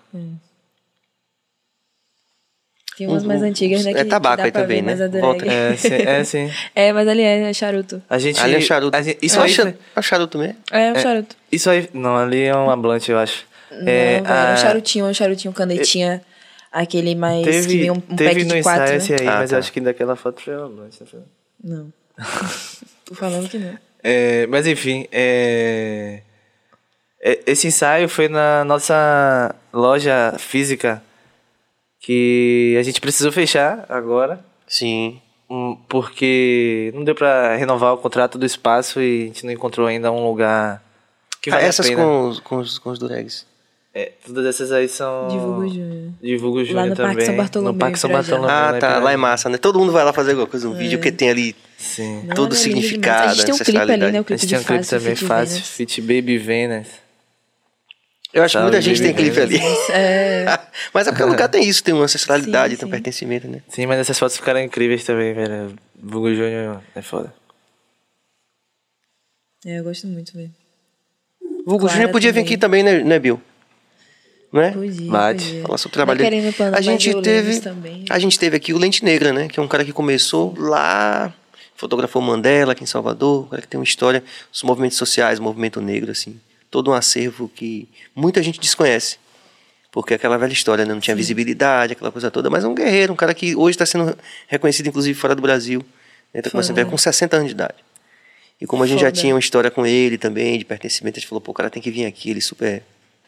Tem 3.00 3.08
umas 3.08 3.24
Um- 3.24 3.28
mais 3.28 3.40
um- 3.40 3.46
antigas, 3.46 3.82
né? 3.84 3.92
é 3.92 3.94
que- 3.94 4.04
tabaco 4.04 4.36
que 4.36 4.50
dá 4.50 4.60
aí 4.60 4.64
também, 4.66 4.82
ver, 4.82 4.96
né? 5.08 5.20
Volta. 5.20 5.46
É, 5.46 5.74
sim. 5.76 5.94
É, 5.94 6.24
sim. 6.24 6.50
É, 6.74 6.92
mas 6.92 7.08
ali 7.08 7.22
é, 7.22 7.48
é 7.48 7.52
charuto. 7.54 8.02
A 8.10 8.18
gente. 8.18 8.38
Ali 8.40 8.56
é 8.56 8.60
charuto. 8.60 8.94
a 8.96 9.00
gente- 9.00 9.18
isso, 9.22 9.36
Não, 9.36 9.44
aí, 9.44 9.50
cha- 9.50 9.74
é 9.96 10.02
charuto 10.02 10.36
mesmo. 10.38 10.56
É 10.70 10.92
um 10.92 10.96
charuto. 10.96 11.34
isso 11.50 11.70
aí. 11.70 11.88
Não, 11.94 12.14
ali 12.16 12.42
é 12.42 12.54
uma 12.54 12.76
blunt, 12.76 13.08
eu 13.08 13.18
acho. 13.18 13.44
Não, 13.70 13.88
é, 13.88 14.16
é 14.16 14.22
a- 14.26 14.52
um 14.52 14.56
charutinho, 14.58 15.06
um 15.06 15.14
charutinho, 15.14 15.52
canetinha. 15.54 16.20
Aquele 16.70 17.14
mais 17.14 17.44
que 17.44 17.50
Teve, 17.50 17.78
vem 17.78 17.90
um, 17.90 17.94
um 17.94 18.00
teve 18.00 18.30
pack 18.34 18.44
no 18.44 18.54
de 18.54 18.62
quatro, 18.62 18.82
ensaio 18.84 18.90
né? 18.90 18.96
esse 18.98 19.12
aí, 19.14 19.28
Ah, 19.28 19.36
mas 19.38 19.50
tá. 19.50 19.56
eu 19.56 19.58
acho 19.60 19.72
que 19.72 19.80
daquela 19.80 20.14
foto 20.14 20.40
foi 20.42 20.56
uma 20.56 20.68
blunt. 20.68 20.92
não 21.00 21.06
foi? 21.06 21.20
Não. 21.64 21.92
Tô 23.06 23.14
falando 23.14 23.48
que 23.48 23.58
não. 23.58 23.76
É, 24.04 24.46
mas 24.46 24.66
enfim, 24.66 25.06
é, 25.10 26.20
é, 27.22 27.40
esse 27.46 27.66
ensaio 27.66 28.08
foi 28.08 28.28
na 28.28 28.64
nossa 28.64 29.54
loja 29.72 30.34
física 30.38 31.02
que 32.00 32.76
a 32.78 32.82
gente 32.82 33.00
precisou 33.00 33.30
fechar 33.30 33.84
agora, 33.88 34.40
Sim. 34.66 35.20
porque 35.88 36.90
não 36.94 37.04
deu 37.04 37.14
pra 37.14 37.56
renovar 37.56 37.92
o 37.94 37.98
contrato 37.98 38.38
do 38.38 38.46
espaço 38.46 39.00
e 39.00 39.22
a 39.22 39.26
gente 39.26 39.44
não 39.44 39.52
encontrou 39.52 39.86
ainda 39.86 40.10
um 40.10 40.26
lugar 40.28 40.82
que 41.40 41.50
Ah, 41.50 41.54
vale 41.54 41.66
essas 41.66 41.86
a 41.86 41.88
pena. 41.88 42.02
com, 42.02 42.28
os- 42.28 42.40
com, 42.40 42.56
os, 42.58 42.78
com 42.78 42.90
os 42.90 42.98
duregs. 42.98 43.46
É, 43.92 44.12
todas 44.24 44.46
essas 44.46 44.70
aí 44.70 44.88
são 44.88 45.26
Divulgo 45.26 45.66
Júnior. 45.68 46.12
Divulgo 46.22 46.58
Lá 46.58 46.64
Júnior 46.64 46.88
no 46.90 46.96
Parque 46.96 47.10
também. 47.12 47.26
São 47.26 47.36
Bartolomeu, 47.36 47.72
no 47.72 47.78
Parque 47.78 47.98
São. 47.98 48.10
Bartolomeu. 48.10 48.48
Ah, 48.50 48.72
né, 48.72 48.78
tá. 48.78 48.98
Lá 49.00 49.12
é 49.12 49.16
massa, 49.16 49.48
né? 49.48 49.58
Todo 49.58 49.80
mundo 49.80 49.90
vai 49.90 50.04
lá 50.04 50.12
fazer 50.12 50.30
alguma 50.30 50.46
coisa. 50.46 50.68
Um 50.68 50.74
vídeo 50.74 51.00
que 51.00 51.10
tem 51.10 51.28
ali 51.28 51.56
Sim. 51.76 52.22
Todo 52.36 52.54
é 52.54 52.56
demais. 52.56 52.58
significado, 52.58 53.30
A 53.30 53.34
gente 53.34 53.46
tem 53.46 53.54
um 53.54 53.58
clipe 53.58 53.78
ali, 53.92 54.12
né? 54.12 54.20
O 54.20 54.24
clipe 54.24 54.34
Esse 54.34 54.46
de 54.46 54.54
tem 54.54 54.60
um 54.62 54.64
clipe 54.64 54.84
Fácil, 54.84 54.98
também 55.00 55.16
fácil. 55.16 55.62
Fit 55.64 56.00
Baby 56.02 56.38
Venus. 56.38 56.86
Eu 58.32 58.44
acho 58.44 58.56
que 58.56 58.62
muita 58.62 58.80
gente 58.80 59.02
tem 59.02 59.12
clipe 59.14 59.40
ali. 59.40 59.58
É, 59.92 60.58
Mas 60.94 61.06
é 61.06 61.10
porque 61.10 61.24
o 61.24 61.26
lugar 61.28 61.48
tem 61.48 61.66
isso, 61.68 61.82
tem 61.82 61.92
uma 61.92 62.04
ancestralidade, 62.04 62.74
Sim, 62.74 62.80
tem 62.80 62.86
um 62.86 62.90
sim. 62.90 62.92
pertencimento, 62.92 63.48
né? 63.48 63.60
Sim, 63.68 63.86
mas 63.86 63.98
essas 63.98 64.18
fotos 64.18 64.36
ficaram 64.36 64.60
incríveis 64.60 65.04
também, 65.04 65.34
velho. 65.34 65.74
Vulgo 66.00 66.32
Júnior 66.32 66.80
é 66.94 67.02
foda. 67.02 67.34
é, 69.66 69.78
eu 69.80 69.84
gosto 69.84 70.06
muito, 70.06 70.32
velho. 70.32 70.50
O 71.42 71.74
Hugo 71.74 71.80
Clara 71.80 71.92
Júnior 71.94 72.10
podia 72.12 72.32
vir 72.32 72.40
também. 72.40 72.46
aqui 72.46 72.56
também, 72.58 72.82
né, 72.82 73.04
né 73.04 73.18
Bill? 73.18 73.40
Não 74.52 74.62
é? 74.62 74.70
Podia. 74.72 75.62
Falar 75.62 75.78
sobre 75.78 75.92
o 75.92 75.92
trabalho 75.92 76.22
Não 76.22 76.30
dele. 76.30 76.54
A 76.74 76.80
gente 76.80 77.22
teve, 77.22 77.60
também. 77.60 78.04
a 78.08 78.18
gente 78.18 78.38
teve 78.38 78.56
aqui 78.56 78.72
o 78.72 78.78
Lente 78.78 79.04
Negra, 79.04 79.32
né? 79.32 79.48
Que 79.48 79.60
é 79.60 79.62
um 79.62 79.68
cara 79.68 79.84
que 79.84 79.92
começou 79.92 80.54
lá, 80.56 81.32
fotografou 81.76 82.20
Mandela 82.22 82.72
aqui 82.72 82.82
em 82.82 82.86
Salvador, 82.86 83.44
um 83.44 83.48
cara 83.48 83.62
que 83.62 83.68
tem 83.68 83.78
uma 83.78 83.84
história 83.84 84.24
dos 84.50 84.62
movimentos 84.62 84.96
sociais, 84.98 85.38
movimento 85.38 85.80
negro, 85.80 86.10
assim, 86.10 86.40
todo 86.70 86.90
um 86.90 86.94
acervo 86.94 87.48
que 87.48 87.88
muita 88.14 88.42
gente 88.42 88.60
desconhece. 88.60 89.18
Porque 89.92 90.14
aquela 90.14 90.38
velha 90.38 90.52
história, 90.52 90.84
né? 90.84 90.94
Não 90.94 91.00
tinha 91.00 91.16
visibilidade, 91.16 91.94
aquela 91.94 92.12
coisa 92.12 92.30
toda, 92.30 92.48
mas 92.48 92.62
é 92.62 92.68
um 92.68 92.74
guerreiro, 92.74 93.12
um 93.12 93.16
cara 93.16 93.34
que 93.34 93.56
hoje 93.56 93.74
está 93.74 93.84
sendo 93.84 94.16
reconhecido, 94.46 94.86
inclusive, 94.86 95.18
fora 95.18 95.34
do 95.34 95.42
Brasil. 95.42 95.84
Né? 96.32 96.40
Tá 96.40 96.50
começando 96.50 96.78
a 96.78 96.84
ver 96.84 96.88
com 96.88 96.96
60 96.96 97.36
anos 97.36 97.48
de 97.48 97.54
idade. 97.54 97.74
E 98.60 98.66
como 98.66 98.84
a 98.84 98.86
gente 98.86 99.00
já 99.00 99.08
Foda. 99.08 99.20
tinha 99.20 99.34
uma 99.34 99.40
história 99.40 99.70
com 99.70 99.84
ele 99.84 100.16
também, 100.16 100.58
de 100.58 100.64
pertencimento, 100.64 101.18
a 101.18 101.20
gente 101.20 101.28
falou, 101.28 101.40
pô, 101.40 101.50
o 101.50 101.54
cara 101.54 101.70
tem 101.70 101.82
que 101.82 101.90
vir 101.90 102.04
aqui, 102.04 102.30
ele 102.30 102.40
super 102.40 102.82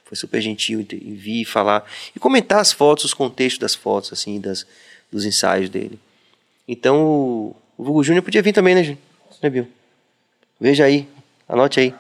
foi 0.05 0.17
super 0.17 0.43
gentil 0.43 0.81
em, 0.81 0.87
em 0.93 1.15
vir 1.15 1.47
falar 1.47 1.91
e 2.15 2.21
comentar 2.21 2.61
as 2.61 2.71
fotos, 2.71 3.07
os 3.07 3.15
contextos 3.15 3.59
das 3.59 3.75
fotos, 3.75 4.13
assim, 4.13 4.39
das, 4.39 4.67
dos 5.11 5.25
ensaios 5.25 5.71
dele. 5.71 5.99
Então, 6.69 7.03
o, 7.03 7.57
o 7.79 7.83
Hugo 7.83 8.05
Júnior 8.05 8.23
podia 8.23 8.43
vir 8.43 8.53
também, 8.53 8.75
né, 8.75 8.83
Júnior? 8.83 9.01
Né, 9.43 9.49
Bill? 9.49 9.67
Veja 10.61 10.85
aí, 10.85 11.09
anote 11.49 11.81
aí. 11.81 11.95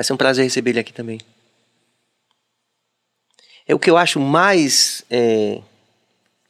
Vai 0.00 0.04
ser 0.04 0.14
um 0.14 0.16
prazer 0.16 0.42
receber 0.44 0.70
ele 0.70 0.80
aqui 0.80 0.94
também. 0.94 1.20
É 3.68 3.74
o 3.74 3.78
que 3.78 3.90
eu 3.90 3.98
acho 3.98 4.18
mais 4.18 5.04
é, 5.10 5.60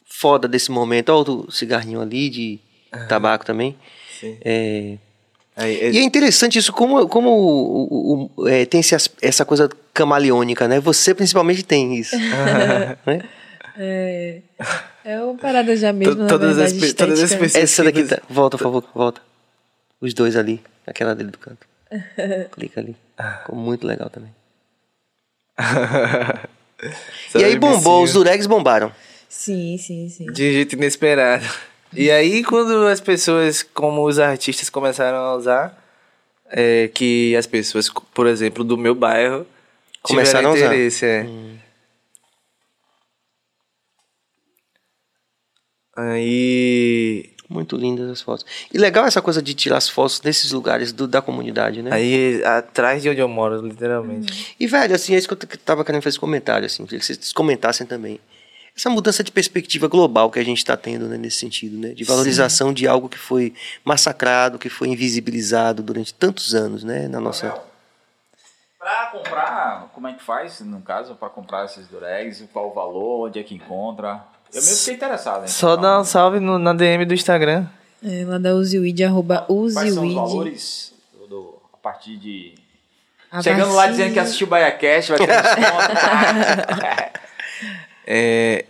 foda 0.04 0.46
desse 0.46 0.70
momento. 0.70 1.08
Olha 1.08 1.16
o 1.16 1.18
outro 1.18 1.50
cigarrinho 1.50 2.00
ali 2.00 2.30
de 2.30 2.60
tabaco 3.08 3.44
também. 3.44 3.76
Sim. 4.20 4.38
É, 4.44 4.98
Aí, 5.56 5.80
é- 5.80 5.90
e 5.90 5.98
é 5.98 6.02
interessante 6.02 6.60
isso, 6.60 6.72
como, 6.72 7.08
como 7.08 7.28
o- 7.28 7.88
o- 7.90 8.30
o- 8.36 8.46
é, 8.48 8.64
tem 8.64 8.78
esse 8.78 8.94
as- 8.94 9.10
essa 9.20 9.44
coisa 9.44 9.68
camaleônica, 9.92 10.68
né? 10.68 10.78
Você 10.78 11.12
principalmente 11.12 11.64
tem 11.64 11.96
isso. 11.96 12.14
né? 13.04 13.28
É, 13.76 14.42
é 15.04 15.20
uma 15.20 15.34
parada 15.36 15.74
já 15.76 15.92
mesmo, 15.92 16.14
na 16.14 16.28
todas 16.28 16.56
as 16.56 16.70
verdade, 16.72 16.92
pe- 16.92 16.92
todas 16.96 17.20
as 17.20 17.56
Essa 17.56 17.82
daqui, 17.82 18.04
tá, 18.04 18.20
volta, 18.30 18.56
por 18.56 18.62
favor, 18.62 18.84
volta. 18.94 19.20
Os 20.00 20.14
dois 20.14 20.36
ali, 20.36 20.62
aquela 20.86 21.16
dele 21.16 21.32
do 21.32 21.38
canto. 21.38 21.66
Clica 22.52 22.78
ali. 22.78 22.94
Ficou 23.38 23.56
muito 23.56 23.86
legal 23.86 24.10
também. 24.10 24.34
e 27.34 27.44
aí 27.44 27.58
bombou, 27.58 28.02
os 28.02 28.12
duregs 28.12 28.46
bombaram. 28.46 28.92
Sim, 29.28 29.76
sim, 29.78 30.08
sim. 30.08 30.26
De 30.26 30.48
um 30.48 30.52
jeito 30.52 30.74
inesperado. 30.74 31.46
E 31.92 32.10
aí, 32.10 32.42
quando 32.44 32.86
as 32.86 33.00
pessoas, 33.00 33.62
como 33.62 34.06
os 34.06 34.18
artistas, 34.18 34.70
começaram 34.70 35.18
a 35.18 35.34
usar, 35.34 35.76
é, 36.48 36.88
que 36.88 37.34
as 37.36 37.46
pessoas, 37.46 37.88
por 38.14 38.26
exemplo, 38.26 38.62
do 38.64 38.76
meu 38.78 38.94
bairro, 38.94 39.46
Começaram 40.02 40.50
a 40.50 40.54
usar. 40.54 40.66
interesse, 40.66 41.04
é. 41.04 41.26
Aí, 45.96 47.30
Muito 47.50 47.76
lindas 47.76 48.08
as 48.08 48.22
fotos. 48.22 48.46
E 48.72 48.78
legal 48.78 49.04
essa 49.04 49.20
coisa 49.20 49.42
de 49.42 49.52
tirar 49.54 49.76
as 49.78 49.88
fotos 49.88 50.20
desses 50.20 50.52
lugares 50.52 50.92
do- 50.92 51.08
da 51.08 51.20
comunidade, 51.20 51.82
né? 51.82 51.90
aí, 51.92 52.40
atrás 52.44 53.02
de 53.02 53.10
onde 53.10 53.20
eu 53.20 53.28
moro, 53.28 53.60
literalmente. 53.66 54.54
E, 54.58 54.68
velho, 54.68 54.94
assim, 54.94 55.14
é 55.14 55.18
isso 55.18 55.26
que 55.26 55.34
eu 55.34 55.58
tava 55.58 55.84
querendo 55.84 56.00
fazer 56.00 56.10
esse 56.10 56.20
comentário, 56.20 56.64
assim, 56.64 56.84
queria 56.84 57.00
que 57.00 57.04
vocês 57.06 57.32
comentassem 57.32 57.84
também. 57.88 58.20
Essa 58.76 58.88
mudança 58.88 59.24
de 59.24 59.32
perspectiva 59.32 59.88
global 59.88 60.30
que 60.30 60.38
a 60.38 60.44
gente 60.44 60.58
está 60.58 60.76
tendo 60.76 61.06
né, 61.08 61.18
nesse 61.18 61.38
sentido, 61.38 61.76
né? 61.76 61.88
De 61.88 62.04
valorização 62.04 62.72
de 62.72 62.86
algo 62.86 63.08
que 63.08 63.18
foi 63.18 63.52
massacrado, 63.84 64.56
que 64.56 64.70
foi 64.70 64.86
invisibilizado 64.86 65.82
durante 65.82 66.14
tantos 66.14 66.54
anos, 66.54 66.84
né? 66.84 67.08
Na 67.08 67.20
nossa... 67.20 67.52
Pra 68.78 69.06
comprar, 69.12 69.90
como 69.92 70.06
é 70.08 70.12
que 70.14 70.22
faz, 70.22 70.60
no 70.60 70.80
caso, 70.80 71.14
pra 71.16 71.28
comprar 71.28 71.66
esses 71.66 71.86
duregs, 71.88 72.42
qual 72.52 72.70
o 72.70 72.72
valor, 72.72 73.26
onde 73.26 73.38
é 73.38 73.42
que 73.42 73.54
encontra? 73.54 74.24
Eu 74.52 74.60
mesmo 74.62 74.76
fiquei 74.78 74.94
interessado. 74.94 75.44
Em 75.44 75.48
Só 75.48 75.74
comprar 75.76 75.90
dá 75.90 76.00
um 76.00 76.04
salve 76.04 76.40
no- 76.40 76.58
na 76.58 76.72
DM 76.72 77.04
do 77.04 77.14
Instagram. 77.14 77.66
É, 78.04 78.24
lá 78.26 78.38
da 78.38 78.54
Uziwid, 78.54 79.04
arroba 79.04 79.44
Quais 79.46 79.94
são 79.94 80.06
os 80.06 80.14
valores 80.14 80.92
do, 81.28 81.54
a 81.72 81.76
partir 81.76 82.16
de... 82.16 82.54
A 83.30 83.42
Chegando 83.42 83.68
lá 83.74 83.82
partir- 83.82 83.90
dizendo 83.92 84.12
que 84.14 84.18
assistiu 84.18 84.46
o 84.46 84.50
BaiaCast, 84.50 85.12
vai 85.12 85.18
ter 85.18 85.26
desconto. 85.26 87.20
É, 88.06 88.64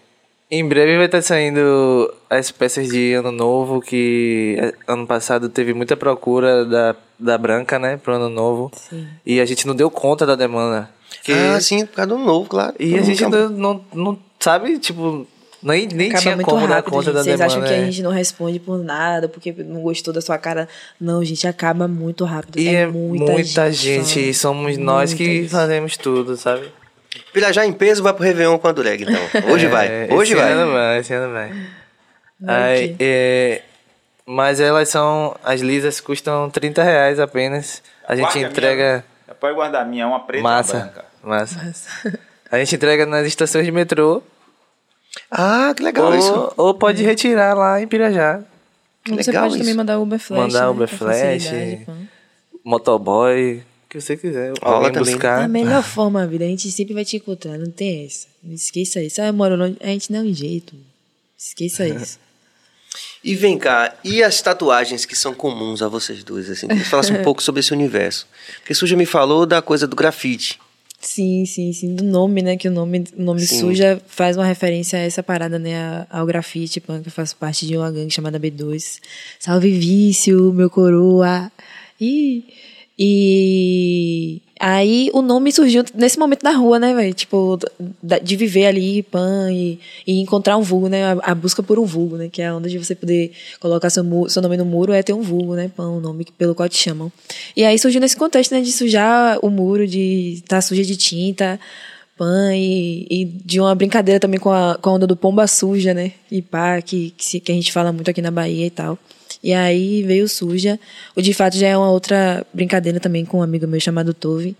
em 0.51 0.67
breve 0.69 0.97
vai 0.97 1.07
estar 1.07 1.23
saindo 1.23 2.13
as 2.29 2.51
peças 2.51 2.89
de 2.89 3.15
ano 3.15 3.31
novo, 3.33 3.81
que 3.81 4.57
é, 4.61 4.75
ano 4.93 5.07
passado 5.07 5.49
teve 5.49 5.73
muita 5.73 5.97
procura 5.97 6.65
da, 6.67 6.95
da 7.19 7.39
Branca, 7.39 7.79
né, 7.79 7.97
pro 7.97 8.15
ano 8.17 8.29
novo. 8.29 8.71
Sim. 8.75 9.09
E 9.25 9.41
a 9.41 9.47
gente 9.47 9.67
não 9.67 9.75
deu 9.75 9.91
conta 9.91 10.27
da 10.27 10.35
demanda. 10.35 10.91
Que- 11.23 11.33
Ah, 11.33 11.61
sim, 11.61 11.87
por 11.87 11.95
causa 11.97 12.09
do 12.11 12.19
novo, 12.19 12.49
claro. 12.49 12.75
E 12.79 12.91
Todo 12.91 13.01
a 13.01 13.03
gente 13.05 13.27
não, 13.27 13.85
não 13.95 14.19
sabe, 14.39 14.79
tipo, 14.79 15.27
nem, 15.63 15.87
nem 15.89 16.09
Acaba 16.09 16.23
tinha 16.23 16.35
muito 16.37 16.49
como 16.49 16.67
dar 16.67 16.83
conta 16.83 17.05
gente. 17.05 17.15
da 17.15 17.23
Vocês 17.23 17.39
demanda. 17.39 17.45
acham 17.47 17.63
que 17.63 17.75
a 17.75 17.77
né? 17.79 17.85
gente 17.87 18.03
não 18.03 18.11
responde 18.11 18.59
por 18.59 18.79
nada, 18.83 19.29
porque 19.29 19.53
não 19.53 19.83
gostou 19.83 20.13
da 20.13 20.21
sua 20.21 20.39
cara. 20.39 20.69
Não, 21.01 21.23
gente, 21.25 21.47
acaba 21.47 21.87
muito 21.87 22.25
rápido. 22.25 22.59
E 22.59 22.69
é 22.69 22.73
é 22.83 22.87
muita, 22.87 23.33
muita, 23.33 23.73
gente, 23.73 24.05
gente. 24.09 24.31
e 24.31 24.35
somos 24.35 24.77
nós 24.79 25.11
Muita 25.11 25.25
que 25.25 25.37
gente. 25.43 25.49
fazemos 25.51 25.97
tudo, 25.97 26.37
sabe? 26.37 26.73
Viajar 27.35 27.67
em 27.67 27.73
peso 27.73 28.03
vai 28.03 28.13
pro 28.15 28.23
Réveillon 28.25 28.59
com 28.59 28.69
a 28.69 28.73
Dureg, 28.73 29.03
então. 29.05 29.21
Hoje 29.53 29.67
É, 29.67 29.69
vai, 29.69 30.09
hoje 30.11 30.33
esse 30.33 30.41
vai. 30.41 30.53
Ano 30.53 30.73
vai, 30.73 30.99
esse 30.99 31.13
ano 31.13 31.33
vai. 31.33 31.53
Aí, 32.47 32.97
é, 32.99 33.63
mas 34.25 34.61
elas 34.61 34.89
são. 34.89 35.37
As 35.45 35.61
lisas 35.61 36.01
custam 36.01 36.49
30 36.49 36.83
reais 36.83 37.21
apenas. 37.21 37.83
A 38.09 38.15
gente 38.17 38.25
Guarda 38.33 38.41
entrega. 38.49 39.05
minha. 39.27 39.35
Pode 39.39 39.55
guardar 39.55 39.83
a 39.83 39.85
minha, 39.85 40.05
é 40.05 40.07
uma 40.07 40.21
preta 40.21 40.39
e 40.39 40.43
uma 40.43 40.51
Massa. 40.57 40.79
branca. 40.79 41.05
Massa. 41.23 42.19
A 42.51 42.59
gente 42.59 42.75
entrega 42.77 43.07
nas 43.07 43.27
estações 43.27 43.65
de 43.65 43.73
metrô. 43.73 44.23
Ah, 45.31 45.73
que 45.77 45.83
legal 45.83 46.17
isso. 46.17 46.33
Ou, 46.33 46.55
ou 46.69 46.75
pode 46.75 47.03
retirar 47.03 47.55
lá 47.55 47.81
em 47.81 47.87
Pirajá. 47.87 48.43
Que 49.05 49.15
Você 49.15 49.31
legal 49.31 49.45
pode 49.45 49.55
também 49.55 49.69
isso. 49.69 49.77
mandar 49.77 49.99
Uber 49.99 50.19
Flash. 50.19 50.41
Mandar 50.41 50.61
né, 50.63 50.69
Uber 50.69 50.89
Flash. 50.89 51.45
Motoboy. 52.65 53.63
O 53.87 53.89
que 53.91 54.01
você 54.01 54.17
quiser. 54.17 54.53
Alguém 54.61 54.93
também. 54.93 55.15
buscar. 55.15 55.43
A 55.43 55.49
melhor 55.49 55.83
forma, 55.83 56.27
vida, 56.27 56.45
a 56.45 56.49
gente 56.49 56.71
sempre 56.71 56.95
vai 56.95 57.05
te 57.05 57.17
encontrar, 57.17 57.59
não 57.59 57.71
tem 57.71 58.07
essa. 58.07 58.29
Não 58.43 58.55
esqueça 58.55 59.03
isso. 59.03 59.21
Ah, 59.21 59.27
eu 59.27 59.33
moro 59.33 59.57
longe, 59.57 59.77
a 59.81 59.87
gente 59.87 60.13
dá 60.13 60.21
um 60.21 60.33
jeito. 60.33 60.75
Esqueça 61.37 61.87
isso. 61.89 62.19
E 63.23 63.35
vem 63.35 63.59
cá, 63.59 63.95
e 64.03 64.23
as 64.23 64.41
tatuagens 64.41 65.05
que 65.05 65.17
são 65.17 65.35
comuns 65.35 65.83
a 65.83 65.89
vocês 65.89 66.25
dois, 66.25 66.49
assim? 66.49 66.69
Que 66.69 66.85
falasse 66.85 67.13
um 67.13 67.21
pouco 67.25 67.43
sobre 67.43 67.61
esse 67.61 67.73
universo. 67.73 68.27
Porque 68.59 68.75
Suja 68.75 68.97
me 68.97 69.07
falou 69.07 69.45
da 69.45 69.61
coisa 69.61 69.87
do 69.87 69.95
grafite. 69.97 70.59
Sim, 71.01 71.47
sim, 71.47 71.73
sim. 71.73 71.95
Do 71.95 72.05
nome, 72.05 72.43
né? 72.43 72.57
Que 72.59 72.69
o 72.69 72.71
nome, 72.71 73.05
o 73.17 73.23
nome 73.23 73.41
Sim. 73.41 73.59
suja 73.59 74.01
faz 74.07 74.37
uma 74.37 74.45
referência 74.45 74.99
a 74.99 75.03
essa 75.03 75.23
parada, 75.23 75.59
né? 75.59 76.07
Ao 76.11 76.27
grafite, 76.27 76.79
punk. 76.79 77.07
Eu 77.07 77.13
faço 77.13 77.37
parte 77.37 77.67
de 77.67 77.75
uma 77.75 77.91
gangue 77.91 78.13
chamada 78.13 78.39
B2. 78.39 79.01
Salve 79.39 79.71
Vício, 79.71 80.53
meu 80.53 80.69
coroa. 80.69 81.51
E, 81.99 82.45
E 83.03 84.43
aí 84.61 85.09
o 85.15 85.23
nome 85.23 85.51
surgiu 85.51 85.83
nesse 85.95 86.19
momento 86.19 86.43
da 86.43 86.51
rua, 86.51 86.79
né, 86.79 86.93
velho? 86.93 87.15
Tipo, 87.15 87.59
de 88.23 88.37
viver 88.37 88.67
ali, 88.67 89.03
pan, 89.03 89.51
e, 89.51 89.81
e 90.07 90.21
encontrar 90.21 90.59
um 90.59 90.63
vulgo, 90.63 90.87
né? 90.87 91.15
A, 91.15 91.31
a 91.31 91.35
busca 91.35 91.63
por 91.63 91.79
um 91.79 91.87
vulgo, 91.87 92.19
né? 92.19 92.29
Que 92.31 92.43
é 92.43 92.53
onde 92.53 92.77
você 92.77 92.95
poder 92.95 93.33
colocar 93.59 93.89
seu, 93.89 94.05
seu 94.29 94.43
nome 94.43 94.59
no 94.59 94.67
muro 94.67 94.93
é 94.93 95.03
ter 95.03 95.15
um 95.15 95.23
vulgo, 95.23 95.55
né? 95.55 95.71
Pan, 95.75 95.89
o 95.89 96.01
nome 96.01 96.27
pelo 96.37 96.55
qual 96.55 96.69
te 96.69 96.77
chamam. 96.77 97.11
E 97.57 97.65
aí 97.65 97.79
surgiu 97.79 98.03
nesse 98.03 98.19
contexto, 98.19 98.53
né? 98.53 98.61
De 98.61 98.71
sujar 98.71 99.39
o 99.41 99.49
muro, 99.49 99.87
de 99.87 100.35
estar 100.35 100.57
tá 100.57 100.61
suja 100.61 100.85
de 100.85 100.95
tinta, 100.95 101.59
pan, 102.19 102.55
e, 102.55 103.07
e 103.11 103.25
de 103.25 103.61
uma 103.61 103.75
brincadeira 103.75 104.21
também 104.21 104.39
com 104.39 104.51
a, 104.51 104.77
com 104.79 104.91
a 104.91 104.93
onda 104.93 105.07
do 105.07 105.17
pomba 105.17 105.47
suja, 105.47 105.95
né? 105.95 106.13
E 106.31 106.43
pá, 106.43 106.83
que, 106.83 107.15
que, 107.17 107.41
que 107.41 107.51
a 107.51 107.55
gente 107.55 107.73
fala 107.73 107.93
muito 107.93 108.11
aqui 108.11 108.21
na 108.21 108.31
Bahia 108.31 108.67
e 108.67 108.71
tal. 108.71 108.99
E 109.43 109.53
aí 109.53 110.03
veio 110.03 110.29
suja. 110.29 110.79
O 111.17 111.23
de 111.23 111.33
fato 111.33 111.57
já 111.57 111.69
é 111.69 111.77
uma 111.77 111.91
outra 111.91 112.47
brincadeira 112.53 113.01
também 113.01 113.25
com 113.25 113.39
um 113.39 113.43
amigo 113.43 113.67
meu 113.67 113.81
chamado 113.81 114.13
Tove, 114.13 114.57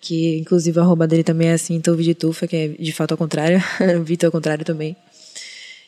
que 0.00 0.38
inclusive 0.38 0.78
a 0.78 0.82
arroba 0.82 1.06
dele 1.06 1.22
também 1.22 1.48
é 1.48 1.52
assim, 1.52 1.80
Tove 1.80 2.02
de 2.02 2.14
Tufa, 2.14 2.46
que 2.46 2.56
é 2.56 2.68
de 2.68 2.92
fato 2.92 3.12
ao 3.12 3.18
contrário, 3.18 3.62
Vitor 4.04 4.28
ao 4.28 4.32
contrário 4.32 4.64
também. 4.64 4.96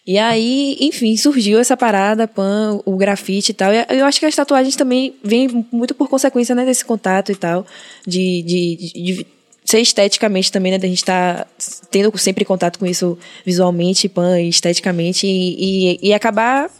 E 0.07 0.19
aí, 0.19 0.77
enfim, 0.81 1.17
surgiu 1.17 1.59
essa 1.59 1.77
parada, 1.77 2.29
pan, 2.29 2.81
o 2.85 2.97
grafite 2.97 3.51
e 3.51 3.55
tal. 3.55 3.73
E 3.73 3.85
eu 3.91 4.07
acho 4.07 4.21
que 4.21 4.27
as 4.27 4.37
tatuagens 4.37 4.77
também 4.77 5.17
vêm 5.23 5.67
muito 5.73 5.97
por 5.97 6.09
consequência, 6.09 6.55
né, 6.55 6.65
desse 6.65 6.85
contato 6.85 7.33
e 7.33 7.35
tal, 7.35 7.67
de, 8.07 8.41
de, 8.43 8.77
de, 8.77 9.03
de 9.03 9.27
ser 9.65 9.81
esteticamente 9.81 10.53
também, 10.53 10.71
né, 10.71 10.79
da 10.79 10.87
gente 10.87 10.99
estar 10.99 11.49
tendo 11.91 12.17
sempre 12.17 12.45
contato 12.45 12.79
com 12.79 12.87
isso 12.87 13.19
visualmente, 13.45 14.09
pan, 14.09 14.41
esteticamente, 14.41 15.27
e, 15.27 15.97
e, 15.97 16.09
e 16.11 16.15
acabar 16.15 16.71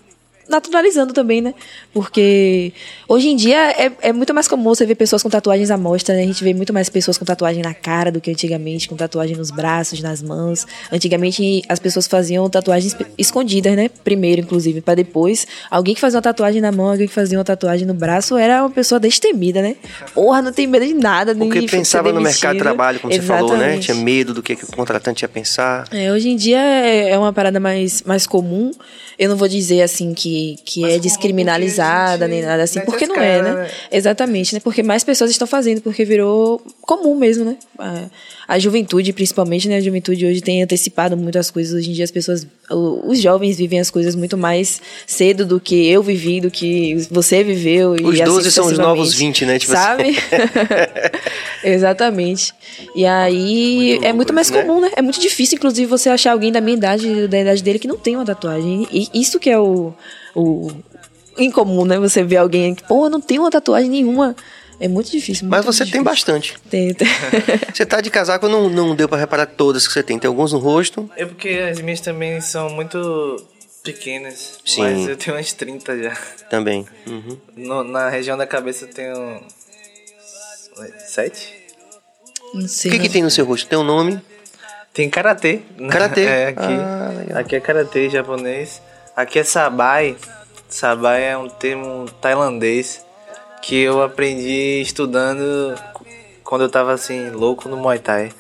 naturalizando 0.49 1.13
também, 1.13 1.41
né? 1.41 1.55
Porque 1.93 2.73
hoje 3.09 3.29
em 3.29 3.37
dia 3.37 3.71
é, 3.73 3.91
é 4.01 4.13
muito 4.13 4.33
mais 4.35 4.47
comum 4.47 4.75
você 4.75 4.85
ver 4.85 4.95
pessoas 4.95 5.23
com 5.23 5.31
tatuagens 5.31 5.71
à 5.71 5.77
mostra, 5.77 6.15
né? 6.15 6.23
A 6.23 6.27
gente 6.27 6.45
vê 6.45 6.53
muito 6.53 6.73
mais 6.73 6.89
pessoas 6.89 7.17
com 7.17 7.25
tatuagem 7.25 7.63
na 7.63 7.75
cara 7.75 8.13
do 8.13 8.21
que 8.21 8.31
antigamente, 8.31 8.89
com 8.89 8.97
tatuagem 8.97 9.37
nos 9.37 9.51
braços, 9.51 10.01
nas 10.01 10.23
mãos. 10.23 10.67
Antigamente 10.93 11.63
as 11.69 11.79
pessoas 11.79 12.07
faziam 12.07 12.49
tatuagens 12.51 12.97
escondidas, 13.17 13.75
né? 13.75 13.89
Primeiro, 14.05 14.43
inclusive, 14.43 14.81
para 14.81 14.95
depois. 14.95 15.47
Alguém 15.71 15.95
que 15.95 16.01
fazia 16.01 16.19
uma 16.19 16.23
tatuagem 16.23 16.61
na 16.61 16.71
mão, 16.71 16.91
alguém 16.91 17.09
que 17.09 17.15
fazia 17.15 17.39
uma 17.39 17.45
tatuagem 17.45 17.87
no 17.87 17.95
braço, 17.95 18.37
era 18.37 18.63
uma 18.63 18.71
pessoa 18.71 19.01
destemida, 19.01 19.63
né? 19.63 19.77
Porra, 20.15 20.43
não 20.43 20.53
tem 20.53 20.67
medo 20.67 20.87
de 20.87 20.95
nada, 20.95 21.33
nem 21.35 21.49
Porque 21.49 21.61
de 21.61 21.67
pensava 21.67 22.13
no 22.13 22.21
mercado 22.21 22.55
de 22.55 22.61
trabalho, 22.61 23.01
como 23.01 23.13
você 23.13 23.23
falou, 23.23 23.51
né? 23.51 23.57
Exatamente. 23.57 23.85
Tinha 23.87 23.97
medo 23.97 24.35
do 24.35 24.43
que, 24.43 24.55
que 24.55 24.65
o 24.65 24.69
contratante 24.69 25.25
ia 25.25 25.29
pensar. 25.29 25.87
É, 25.91 26.13
hoje 26.13 26.29
em 26.29 26.37
dia 26.37 26.59
é 26.59 27.17
é 27.17 27.19
uma 27.19 27.33
parada 27.33 27.59
mais, 27.59 28.03
mais 28.03 28.27
comum. 28.27 28.71
Eu 29.19 29.31
não 29.31 29.37
vou 29.37 29.49
dizer 29.49 29.83
assim 29.83 30.13
que, 30.13 30.36
que 30.65 30.85
é 30.85 30.99
descriminalizada 30.99 32.27
nem 32.29 32.43
nada 32.43 32.63
assim, 32.63 32.81
porque 32.81 33.05
as 33.05 33.11
não 33.11 33.17
é, 33.17 33.43
né? 33.43 33.53
né? 33.53 33.71
Exatamente, 33.91 34.55
né? 34.55 34.61
Porque 34.61 34.83
mais 34.83 35.05
pessoas 35.05 35.31
estão 35.31 35.47
fazendo, 35.47 35.81
porque 35.81 36.05
virou 36.05 36.61
comum 36.83 37.15
mesmo, 37.15 37.45
né? 37.45 37.57
A, 37.79 38.05
a 38.49 38.59
juventude, 38.59 39.13
principalmente, 39.13 39.69
né? 39.69 39.77
A 39.77 39.81
juventude 39.81 40.25
hoje 40.25 40.41
tem 40.41 40.63
antecipado 40.63 41.17
muitas 41.17 41.51
coisas. 41.51 41.75
Hoje 41.75 41.91
em 41.91 41.93
dia 41.93 42.05
as 42.05 42.11
pessoas, 42.11 42.47
os 42.71 43.21
jovens 43.21 43.57
vivem 43.57 43.81
as 43.81 43.91
coisas 43.91 44.15
muito 44.15 44.37
mais 44.37 44.81
cedo 45.07 45.45
do 45.45 45.59
que 45.59 45.87
eu 45.87 46.03
vivi, 46.03 46.41
do 46.41 46.51
que 46.51 46.95
você 47.11 47.43
viveu. 47.43 47.97
e 47.97 48.05
Os 48.05 48.15
assim 48.15 48.25
12 48.25 48.53
são 48.53 48.67
os 48.67 48.79
novos 48.79 49.09
sucessivamente. 49.09 49.45
20, 49.45 49.47
né? 49.47 49.59
Tipo 49.59 49.73
assim. 49.73 49.83
Sabe? 49.83 50.17
Exatamente. 51.65 52.55
E 52.95 53.05
aí 53.05 53.91
Muito 53.91 54.05
é 54.05 54.13
muito 54.13 54.33
mais 54.33 54.47
isso, 54.49 54.57
né? 54.57 54.63
comum, 54.63 54.81
né? 54.81 54.91
É 54.97 55.03
muito 55.03 55.21
difícil, 55.21 55.57
inclusive, 55.57 55.87
você 55.87 56.09
achar 56.09 56.33
alguém 56.33 56.53
da 56.53 56.61
minha 56.61 56.77
idade, 56.77 57.29
da 57.29 57.41
idade 57.41 57.63
dele, 57.63 57.79
que 57.79 57.89
não 57.89 57.97
tem 57.97 58.17
uma 58.17 58.25
tatuagem. 58.25 58.87
E 58.93 59.09
isso 59.15 59.39
que 59.39 59.51
é 59.51 59.59
o, 59.59 59.93
o 60.41 60.71
incomum, 61.39 61.85
né? 61.85 61.99
Você 61.99 62.23
vê 62.23 62.37
alguém 62.37 62.75
que, 62.75 62.83
pô, 62.85 63.09
não 63.09 63.21
tem 63.21 63.39
uma 63.39 63.51
tatuagem 63.51 63.91
nenhuma. 63.91 64.35
É 64.79 64.87
muito 64.89 65.11
difícil. 65.11 65.49
Mas 65.49 65.65
muito 65.65 65.73
você 65.75 65.85
tem 65.85 65.87
difícil. 66.03 66.05
bastante. 66.05 66.55
Tem, 66.69 66.93
tem. 66.93 67.09
Você 67.73 67.87
tá 67.87 67.99
de 68.03 68.11
casaco, 68.11 68.47
não, 68.47 68.69
não 68.69 68.95
deu 68.95 69.09
pra 69.09 69.17
reparar 69.17 69.47
todas 69.47 69.87
que 69.87 69.93
você 69.95 70.03
tem. 70.03 70.19
Tem 70.19 70.29
alguns 70.29 70.53
no 70.53 70.59
rosto. 70.59 71.11
É 71.17 71.25
porque 71.25 71.49
as 71.49 71.81
minhas 71.81 72.01
também 72.01 72.43
são 72.43 72.69
muito 72.69 73.43
pequenas. 73.83 74.59
Sim. 74.67 74.83
Mas 74.83 75.09
eu 75.09 75.17
tenho 75.17 75.35
umas 75.37 75.51
30 75.55 75.97
já. 76.03 76.15
Também. 76.51 76.87
Uhum. 77.07 77.39
No- 77.57 77.85
na 77.85 78.11
região 78.11 78.37
da 78.37 78.47
cabeça 78.47 78.85
eu 78.85 78.91
tenho. 78.91 79.41
Sete? 81.07 81.55
Não 82.55 82.65
O 82.65 82.69
sei. 82.69 82.91
que, 82.91 82.99
que 82.99 83.07
não. 83.07 83.13
tem 83.13 83.23
no 83.23 83.31
seu 83.31 83.45
rosto? 83.47 83.67
Tem 83.69 83.79
um 83.79 83.83
nome? 83.85 84.21
Tem 84.93 85.09
karatê. 85.09 85.61
Karatê? 85.91 86.21
é, 86.27 86.47
aqui. 86.49 86.63
Ah, 86.63 87.39
aqui 87.41 87.57
é 87.57 87.61
karatê 87.61 88.11
japonês. 88.11 88.81
Aqui 89.17 89.39
é 89.39 89.45
sabai. 89.45 90.15
Sabai 90.69 91.31
é 91.31 91.39
um 91.39 91.49
termo 91.49 92.05
tailandês 92.21 93.03
que 93.63 93.81
eu 93.81 94.03
aprendi 94.03 94.83
estudando 94.83 95.75
quando 96.45 96.63
eu 96.63 96.69
tava 96.69 96.93
assim, 96.93 97.31
louco 97.31 97.67
no 97.67 97.79
Muay 97.79 97.99
Thai. 97.99 98.31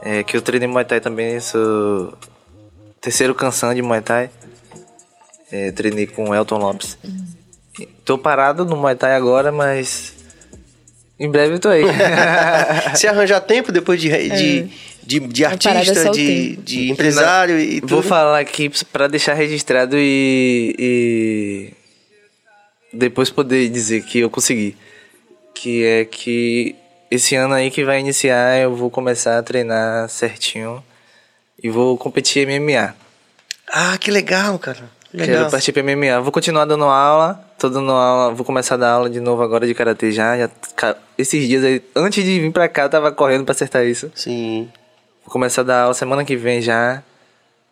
É, 0.00 0.22
que 0.22 0.34
eu 0.34 0.40
treinei 0.40 0.66
Muay 0.66 0.86
Thai 0.86 1.00
também, 1.00 1.38
sou 1.40 2.14
terceiro 3.02 3.34
canção 3.34 3.74
de 3.74 3.82
Muay 3.82 4.00
Thai. 4.00 4.30
É, 5.52 5.72
treinei 5.72 6.06
com 6.06 6.30
o 6.30 6.34
Elton 6.34 6.56
Lopes. 6.56 6.96
Tô 8.02 8.16
parado 8.16 8.64
no 8.64 8.78
Muay 8.78 8.94
Thai 8.94 9.14
agora, 9.14 9.52
mas 9.52 10.14
em 11.20 11.30
breve 11.30 11.56
eu 11.56 11.60
tô 11.60 11.68
aí. 11.68 11.84
Se 12.96 13.06
arranjar 13.06 13.42
tempo 13.42 13.70
depois 13.70 14.00
de, 14.00 14.08
de, 14.08 14.70
de, 15.08 15.20
de 15.20 15.44
artista, 15.46 16.10
de, 16.10 16.56
de 16.56 16.90
empresário 16.90 17.58
e 17.58 17.80
tudo. 17.80 17.88
Vou 17.88 18.02
falar 18.02 18.40
aqui 18.40 18.70
pra 18.92 19.08
deixar 19.08 19.32
registrado 19.32 19.96
e, 19.96 20.74
e 20.78 21.72
depois 22.92 23.30
poder 23.30 23.70
dizer 23.70 24.02
que 24.02 24.18
eu 24.18 24.28
consegui. 24.28 24.76
Que 25.54 25.82
é 25.82 26.04
que 26.04 26.76
esse 27.10 27.34
ano 27.34 27.54
aí 27.54 27.70
que 27.70 27.86
vai 27.86 27.98
iniciar 28.00 28.60
eu 28.60 28.76
vou 28.76 28.90
começar 28.90 29.38
a 29.38 29.42
treinar 29.42 30.10
certinho 30.10 30.84
e 31.62 31.70
vou 31.70 31.96
competir 31.96 32.46
MMA. 32.46 32.94
Ah, 33.66 33.96
que 33.96 34.10
legal, 34.10 34.58
cara. 34.58 34.90
Legal. 35.10 35.38
Quero 35.38 35.50
partir 35.50 35.72
pra 35.72 35.82
MMA. 35.82 36.20
Vou 36.20 36.30
continuar 36.30 36.66
dando 36.66 36.84
aula, 36.84 37.42
tô 37.58 37.70
dando 37.70 37.92
aula, 37.92 38.34
vou 38.34 38.44
começar 38.44 38.74
a 38.74 38.78
dar 38.78 38.90
aula 38.90 39.08
de 39.08 39.20
novo 39.20 39.42
agora 39.42 39.66
de 39.66 39.72
karatê 39.72 40.12
já. 40.12 40.36
já 40.36 40.50
esses 41.16 41.48
dias 41.48 41.64
aí, 41.64 41.82
antes 41.96 42.22
de 42.22 42.40
vir 42.40 42.52
pra 42.52 42.68
cá, 42.68 42.82
eu 42.82 42.90
tava 42.90 43.10
correndo 43.10 43.46
pra 43.46 43.52
acertar 43.52 43.86
isso. 43.86 44.12
Sim. 44.14 44.68
Vou 45.28 45.32
começar 45.34 45.60
a 45.60 45.64
dar 45.64 45.82
aula 45.82 45.92
semana 45.92 46.24
que 46.24 46.34
vem 46.36 46.62
já. 46.62 47.02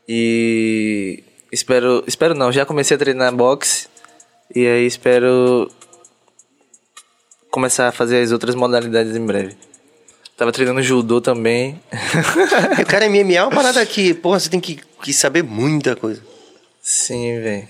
E 0.07 1.25
espero, 1.51 2.05
espero 2.07 2.35
não, 2.35 2.53
já 2.53 2.67
comecei 2.67 2.95
a 2.95 2.99
treinar 2.99 3.35
boxe 3.35 3.89
e 4.55 4.67
aí 4.67 4.85
espero 4.85 5.71
começar 7.51 7.89
a 7.89 7.93
fazer 7.93 8.21
as 8.21 8.31
outras 8.31 8.55
modalidades 8.55 9.17
em 9.17 9.25
breve. 9.25 9.57
Tava 10.37 10.53
treinando 10.53 10.83
judô 10.83 11.19
também. 11.19 11.81
O 12.79 12.85
cara 12.85 13.09
MMA 13.09 13.33
é 13.33 13.43
uma 13.43 13.51
parada 13.51 13.87
que, 13.87 14.13
porra, 14.13 14.39
você 14.39 14.51
tem 14.51 14.61
que, 14.61 14.79
que 15.03 15.15
saber 15.15 15.43
muita 15.43 15.97
coisa. 15.97 16.21
Sim, 16.83 17.41
velho. 17.41 17.69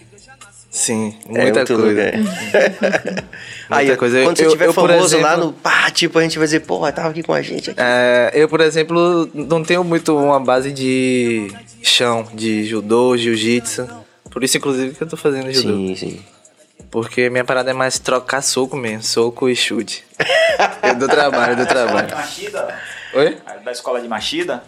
Sim, 0.77 1.15
É 1.35 1.43
muita 1.43 1.61
muito 1.61 1.75
coisa. 1.75 2.01
é. 2.03 2.13
Aí, 3.71 3.97
coisa. 3.97 4.23
quando 4.23 4.37
você 4.37 4.43
Eu- 4.45 4.49
estiver 4.49 4.73
famoso 4.75 5.19
lá 5.19 5.33
exemplo- 5.33 5.47
no 5.47 5.53
pá, 5.55 5.91
tipo, 5.91 6.19
a 6.19 6.23
gente 6.23 6.37
vai 6.37 6.47
dizer, 6.47 6.61
porra, 6.61 6.93
tava 6.93 7.09
aqui 7.09 7.23
com 7.23 7.33
a 7.33 7.41
gente 7.41 7.71
aqui. 7.71 7.81
É, 7.83 8.31
eu, 8.35 8.47
por 8.47 8.61
exemplo, 8.61 9.27
não 9.33 9.65
tenho 9.65 9.83
muito 9.83 10.15
uma 10.17 10.39
base 10.39 10.71
de 10.71 11.51
chão, 11.83 12.29
de 12.35 12.65
judô, 12.65 13.17
jiu-jitsu. 13.17 13.89
Por 14.31 14.45
isso, 14.45 14.59
inclusive, 14.59 14.95
que 14.95 15.03
eu 15.03 15.09
tô 15.09 15.17
fazendo 15.17 15.51
judô. 15.51 15.69
Sim, 15.75 15.97
sim. 15.97 16.21
Porque 16.91 17.31
minha 17.31 17.45
parada 17.45 17.71
é 17.71 17.75
mais 17.75 17.99
trocar 17.99 18.43
soco 18.43 18.77
mesmo, 18.77 19.03
soco 19.03 19.49
e 19.49 19.57
chute. 19.57 20.05
eu 20.87 20.95
dou 20.97 21.09
trabalho, 21.09 21.53
eu 21.53 21.57
dou 21.57 21.67
trabalho. 21.67 22.15
Machida? 22.15 22.79
Oi? 23.15 23.39
Da 23.65 23.73
escola 23.73 23.99
de 24.01 24.09
Machida? 24.09 24.63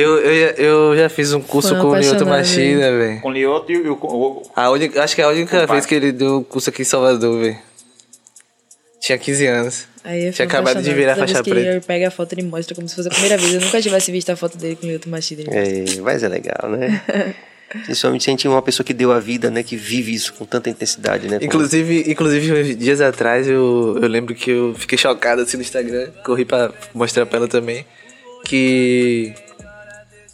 Eu, 0.00 0.16
eu, 0.18 0.50
eu 0.92 0.96
já 0.96 1.08
fiz 1.08 1.32
um 1.32 1.40
curso 1.40 1.70
Foi 1.70 1.80
com 1.80 1.88
o 1.88 1.96
Lioto 1.96 2.24
Machida, 2.24 2.96
velho. 2.96 3.20
Com 3.20 3.28
o 3.28 3.32
Lioto 3.32 3.72
e 3.72 3.88
o... 3.88 3.94
o- 3.94 4.42
A 4.54 4.70
única, 4.70 5.02
acho 5.02 5.14
que 5.16 5.20
é 5.20 5.24
a 5.24 5.28
única 5.28 5.66
vez 5.66 5.84
que 5.86 5.94
ele 5.94 6.12
deu 6.12 6.44
curso 6.48 6.70
aqui 6.70 6.82
em 6.82 6.84
Salvador, 6.84 7.40
velho. 7.40 7.58
Tinha 9.00 9.18
15 9.18 9.46
anos. 9.46 9.88
Aí 10.04 10.26
eu 10.26 10.32
Tinha 10.32 10.46
acabado 10.46 10.80
de 10.82 10.94
virar 10.94 11.16
faixa 11.16 11.42
que 11.42 11.50
preta. 11.50 11.68
Ele 11.70 11.80
pega 11.80 12.08
a 12.08 12.10
foto 12.12 12.32
e 12.38 12.42
mostra 12.44 12.74
como 12.76 12.88
se 12.88 12.94
fosse 12.94 13.08
a 13.08 13.10
primeira 13.10 13.36
vez. 13.36 13.54
Eu 13.54 13.60
nunca 13.60 13.82
tivesse 13.82 14.12
visto 14.12 14.30
a 14.30 14.36
foto 14.36 14.56
dele 14.56 14.76
com 14.76 14.86
o 14.86 14.88
Lioto 14.88 15.08
Machida. 15.08 15.42
É, 15.50 15.84
mas 16.00 16.22
é 16.22 16.28
legal, 16.28 16.70
né? 16.70 17.02
Principalmente 17.84 18.22
se 18.24 18.30
a 18.30 18.32
gente 18.32 18.46
é 18.46 18.50
uma 18.50 18.62
pessoa 18.62 18.84
que 18.86 18.94
deu 18.94 19.10
a 19.12 19.18
vida, 19.18 19.50
né? 19.50 19.62
Que 19.64 19.76
vive 19.76 20.14
isso 20.14 20.32
com 20.34 20.44
tanta 20.44 20.70
intensidade, 20.70 21.28
né? 21.28 21.38
Inclusive, 21.42 22.04
inclusive, 22.10 22.52
uns 22.52 22.76
dias 22.76 23.00
atrás, 23.00 23.46
eu, 23.48 23.98
eu 24.00 24.08
lembro 24.08 24.34
que 24.34 24.50
eu 24.50 24.74
fiquei 24.78 24.96
chocado 24.96 25.42
assim 25.42 25.56
no 25.58 25.62
Instagram, 25.62 26.08
corri 26.24 26.44
pra 26.46 26.72
mostrar 26.94 27.26
pra 27.26 27.38
ela 27.38 27.48
também, 27.48 27.84
que. 28.44 29.34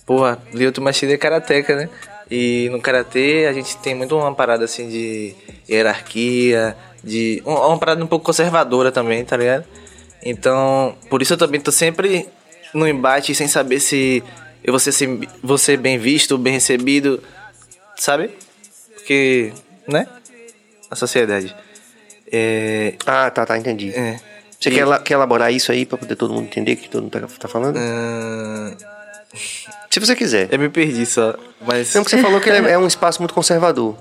Porra, 0.06 0.38
Lioto 0.52 0.82
Machida 0.82 1.14
é 1.14 1.16
karateca, 1.16 1.74
né? 1.76 1.88
E 2.30 2.68
no 2.70 2.80
karatê 2.80 3.46
a 3.48 3.52
gente 3.52 3.76
tem 3.78 3.94
muito 3.94 4.16
uma 4.16 4.34
parada 4.34 4.64
assim 4.64 4.88
de 4.88 5.34
hierarquia, 5.68 6.76
de. 7.02 7.42
um- 7.46 7.52
Uma 7.54 7.78
parada 7.78 8.02
um 8.02 8.06
pouco 8.06 8.24
conservadora 8.26 8.90
também, 8.92 9.24
tá 9.24 9.36
ligado? 9.36 9.64
Então, 10.22 10.96
por 11.10 11.20
isso 11.22 11.34
eu 11.34 11.38
também 11.38 11.60
tô 11.60 11.70
sempre 11.70 12.28
no 12.72 12.88
embate 12.88 13.34
sem 13.34 13.46
saber 13.46 13.78
se 13.80 14.22
eu 14.62 14.72
vou 14.72 14.80
ser, 14.80 14.92
sem- 14.92 15.20
vou 15.42 15.58
ser 15.58 15.76
bem 15.78 15.98
visto, 15.98 16.36
bem 16.38 16.54
recebido, 16.54 17.22
sabe? 17.96 18.30
Porque, 18.94 19.52
né? 19.86 20.06
A 20.90 20.96
sociedade. 20.96 21.54
É, 22.32 22.94
Ah, 23.06 23.30
tá, 23.30 23.44
tá, 23.46 23.56
entendi. 23.58 23.90
é. 23.94 24.18
Você 24.58 24.70
quer, 24.70 24.80
ela- 24.80 24.98
quer 24.98 25.14
elaborar 25.14 25.52
isso 25.52 25.70
aí 25.70 25.84
pra 25.84 25.98
poder 25.98 26.16
todo 26.16 26.32
mundo 26.32 26.46
entender 26.46 26.72
o 26.72 26.76
que 26.78 26.88
todo 26.88 27.02
mundo 27.02 27.12
tá, 27.12 27.26
tá 27.38 27.48
falando? 27.48 27.76
Ah, 27.78 28.74
Se 29.90 30.00
você 30.00 30.14
quiser. 30.16 30.48
eu 30.52 30.58
me 30.58 30.68
perdi 30.68 31.04
só. 31.06 31.34
Mas. 31.66 31.94
Não, 31.94 32.04
que 32.04 32.10
você 32.10 32.18
falou 32.18 32.40
que 32.40 32.48
ele 32.48 32.68
é, 32.68 32.72
é 32.72 32.78
um 32.78 32.86
espaço 32.88 33.20
muito 33.20 33.34
conservador. 33.34 33.96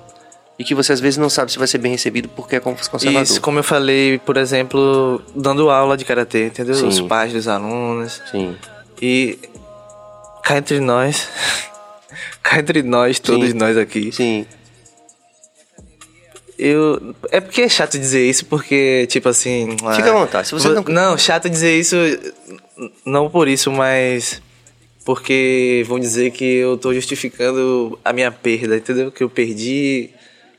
E 0.58 0.64
que 0.64 0.76
você 0.76 0.94
às 0.94 1.00
vezes 1.00 1.18
não 1.18 1.30
sabe 1.30 1.52
se 1.52 1.58
vai 1.58 1.68
ser 1.68 1.80
bem 1.80 1.92
recebido 1.92 2.30
porque 2.30 2.56
é 2.56 2.60
conservador. 2.60 3.22
Isso, 3.24 3.42
como 3.42 3.58
eu 3.60 3.64
falei, 3.64 4.20
por 4.20 4.38
exemplo, 4.38 5.20
dando 5.36 5.70
aula 5.70 5.98
de 5.98 6.06
karatê, 6.06 6.46
entendeu? 6.48 6.76
Sim. 6.76 6.88
Os 6.88 7.02
pais 7.02 7.34
dos 7.34 7.48
alunos. 7.48 8.22
Sim. 8.30 8.56
E 9.02 9.40
cá 10.44 10.58
entre 10.58 10.80
nós, 10.80 11.28
cá 12.44 12.60
entre 12.60 12.84
nós, 12.84 13.20
todos 13.20 13.50
Sim. 13.50 13.56
nós 13.58 13.76
aqui, 13.78 14.12
Sim. 14.12 14.46
eu. 16.58 17.16
É 17.32 17.42
porque 17.42 17.62
é 17.64 17.70
chato 17.70 17.98
dizer 17.98 18.28
isso, 18.30 18.46
porque, 18.46 19.08
tipo 19.08 19.28
assim. 19.30 19.76
Fica 19.96 20.10
à 20.12 20.14
vontade, 20.14 20.48
se 20.48 20.54
você 20.54 20.70
vo- 20.70 20.76
não- 20.76 20.84
Não, 21.12 21.18
chato 21.18 21.50
dizer 21.50 21.78
isso, 21.80 21.96
não 23.06 23.30
por 23.30 23.48
isso, 23.48 23.72
mas. 23.72 24.42
Porque 25.06 25.84
vão 25.86 26.00
dizer 26.00 26.32
que 26.32 26.44
eu 26.46 26.78
tô 26.78 26.94
justificando 26.94 28.00
a 28.06 28.14
minha 28.14 28.32
perda, 28.32 28.78
entendeu? 28.78 29.12
Que 29.12 29.24
eu 29.24 29.30
perdi 29.30 30.10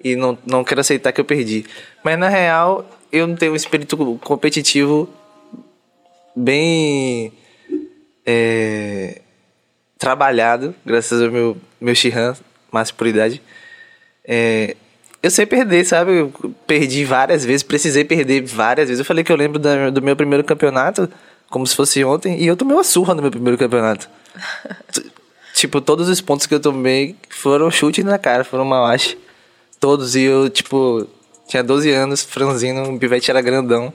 e 0.03 0.15
não, 0.17 0.37
não 0.47 0.63
quero 0.63 0.81
aceitar 0.83 1.13
que 1.13 1.21
eu 1.21 1.25
perdi. 1.25 1.65
Mas 2.05 2.19
na 2.19 2.29
real, 2.29 2.89
eu 3.11 3.27
não 3.27 3.37
tenho 3.37 3.53
um 3.53 3.57
espírito 3.57 3.97
competitivo 4.23 5.09
bem. 6.37 7.33
é, 8.27 9.21
trabalhado, 9.99 10.75
graças 10.85 11.23
ao 11.23 11.31
meu, 11.31 11.57
meu 11.81 11.95
Shihan, 11.95 12.37
máxima 12.71 12.99
por 12.99 13.07
idade. 13.07 13.41
É, 14.27 14.77
eu 15.23 15.31
sei 15.31 15.47
perder, 15.47 15.85
sabe? 15.87 16.13
Eu 16.19 16.33
perdi 16.67 17.05
várias 17.05 17.45
vezes, 17.45 17.63
precisei 17.63 18.05
perder 18.05 18.43
várias 18.43 18.89
vezes. 18.89 18.99
Eu 18.99 19.05
falei 19.05 19.25
que 19.25 19.33
eu 19.33 19.37
lembro 19.37 19.59
da- 19.59 19.89
do 19.89 20.03
meu 20.03 20.15
primeiro 20.17 20.45
campeonato, 20.45 21.09
como 21.51 21.67
se 21.67 21.75
fosse 21.75 22.05
ontem, 22.05 22.41
e 22.41 22.47
eu 22.47 22.57
tomei 22.57 22.77
uma 22.77 22.85
surra 22.85 23.15
no 23.15 23.23
meu 23.23 23.31
primeiro 23.31 23.59
campeonato. 23.59 24.09
Tipo, 25.55 25.81
todos 25.81 26.09
os 26.09 26.21
pontos 26.21 26.47
que 26.47 26.55
eu 26.55 26.59
tomei 26.59 27.15
foram 27.31 27.71
chute 27.71 28.03
na 28.03 28.19
cara, 28.19 28.43
foram 28.43 28.65
malache. 28.65 29.17
Todos, 29.79 30.17
e 30.17 30.23
eu, 30.23 30.51
tipo, 30.51 31.07
tinha 31.47 31.63
12 31.63 31.91
anos, 31.93 32.25
franzino, 32.25 32.83
o 32.93 32.99
pivete 32.99 33.31
era 33.31 33.41
grandão. 33.41 33.93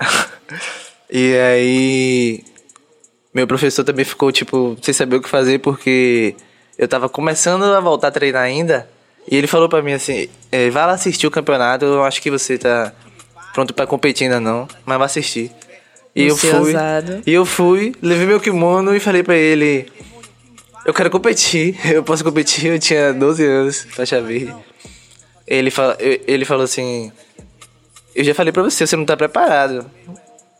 e 1.10 1.36
aí, 1.36 2.44
meu 3.34 3.46
professor 3.46 3.84
também 3.84 4.06
ficou, 4.06 4.32
tipo, 4.32 4.74
sem 4.80 4.94
saber 4.94 5.16
o 5.16 5.20
que 5.20 5.28
fazer, 5.28 5.58
porque 5.58 6.34
eu 6.78 6.88
tava 6.88 7.10
começando 7.10 7.64
a 7.64 7.80
voltar 7.80 8.08
a 8.08 8.10
treinar 8.10 8.42
ainda. 8.42 8.88
E 9.30 9.36
ele 9.36 9.46
falou 9.46 9.68
pra 9.68 9.82
mim 9.82 9.92
assim: 9.92 10.28
é, 10.50 10.70
vai 10.70 10.86
lá 10.86 10.92
assistir 10.92 11.26
o 11.26 11.30
campeonato, 11.30 11.84
eu 11.84 12.02
acho 12.02 12.22
que 12.22 12.30
você 12.30 12.56
tá 12.56 12.92
pronto 13.52 13.74
pra 13.74 13.86
competir 13.86 14.24
ainda 14.24 14.40
não, 14.40 14.66
mas 14.84 14.98
vai 14.98 15.06
assistir. 15.06 15.52
E 16.14 16.26
eu 16.26 16.36
Você 16.36 16.48
fui. 16.50 16.58
ousado. 16.58 17.22
E 17.26 17.32
eu 17.32 17.44
fui, 17.46 17.94
levei 18.02 18.26
meu 18.26 18.40
kimono 18.40 18.94
e 18.94 19.00
falei 19.00 19.22
pra 19.22 19.34
ele: 19.36 19.86
Eu 20.84 20.92
quero 20.92 21.10
competir, 21.10 21.78
eu 21.90 22.02
posso 22.02 22.22
competir. 22.22 22.66
Eu 22.66 22.78
tinha 22.78 23.12
12 23.12 23.44
anos, 23.44 23.86
faixa 23.90 24.20
verde. 24.20 24.54
Ele, 25.46 25.70
fala, 25.70 25.96
ele 26.00 26.44
falou 26.44 26.64
assim: 26.64 27.10
Eu 28.14 28.24
já 28.24 28.34
falei 28.34 28.52
pra 28.52 28.62
você, 28.62 28.86
você 28.86 28.96
não 28.96 29.04
tá 29.04 29.16
preparado. 29.16 29.90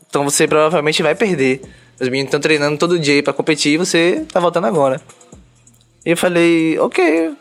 Então 0.09 0.25
você 0.25 0.47
provavelmente 0.47 1.03
vai 1.03 1.15
perder. 1.15 1.61
Os 2.01 2.09
meninos 2.09 2.29
estão 2.29 2.41
treinando 2.41 2.77
todo 2.79 2.99
dia 2.99 3.23
pra 3.23 3.33
competir 3.33 3.75
e 3.75 3.77
você 3.79 4.27
tá 4.33 4.41
voltando 4.41 4.67
agora. 4.67 5.01
E 6.05 6.11
eu 6.11 6.17
falei, 6.17 6.79
ok, 6.79 7.33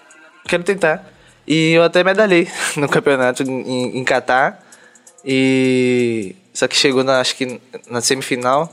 quero 0.48 0.64
tentar. 0.64 1.12
E 1.48 1.72
eu 1.72 1.84
até 1.84 2.04
medalhei 2.04 2.48
no 2.78 2.88
campeonato 2.88 3.42
em, 3.44 3.98
em 3.98 4.04
Catar. 4.04 4.64
E. 5.26 6.36
Só 6.54 6.68
que 6.68 6.76
chegou 6.76 7.04
na, 7.04 7.20
acho 7.20 7.36
que 7.36 7.60
na 7.90 8.02
semifinal. 8.02 8.72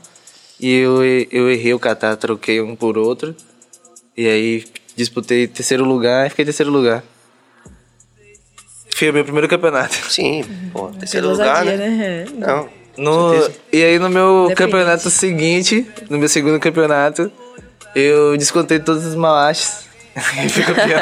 E 0.59 0.75
eu, 0.79 1.03
eu 1.31 1.49
errei 1.49 1.73
o 1.73 1.79
Catar, 1.79 2.15
troquei 2.17 2.61
um 2.61 2.75
por 2.75 2.97
outro. 2.97 3.35
E 4.17 4.27
aí 4.27 4.65
disputei 4.95 5.47
terceiro 5.47 5.85
lugar 5.85 6.27
e 6.27 6.29
fiquei 6.29 6.43
em 6.43 6.47
terceiro 6.47 6.71
lugar. 6.71 7.03
Foi 8.95 9.09
o 9.09 9.13
meu 9.13 9.23
primeiro 9.23 9.47
campeonato. 9.47 9.95
Sim, 10.11 10.43
pô, 10.73 10.87
terceiro 10.89 11.29
lugar, 11.29 11.63
né? 11.63 11.77
né? 11.77 12.25
Não. 12.33 12.67
No, 12.97 13.31
e 13.71 13.81
aí 13.81 13.97
no 13.97 14.09
meu 14.09 14.51
campeonato 14.57 15.09
seguinte, 15.09 15.87
no 16.09 16.17
meu 16.17 16.27
segundo 16.27 16.59
campeonato, 16.59 17.31
eu 17.95 18.35
descontei 18.35 18.77
todos 18.77 19.05
os 19.05 19.15
malaches. 19.15 19.85
e 20.43 20.49
fui 20.49 20.63
campeão. 20.63 20.99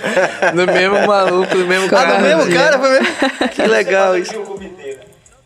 no 0.56 0.72
mesmo 0.72 1.06
maluco, 1.06 1.54
no 1.54 1.66
mesmo 1.66 1.86
Ah, 1.88 1.90
cara. 1.90 2.16
do 2.16 2.22
mesmo 2.22 2.54
cara, 2.54 2.78
foi 2.78 2.90
mesmo? 2.92 3.06
Que 3.54 3.62
legal 3.66 4.16
isso. 4.16 4.32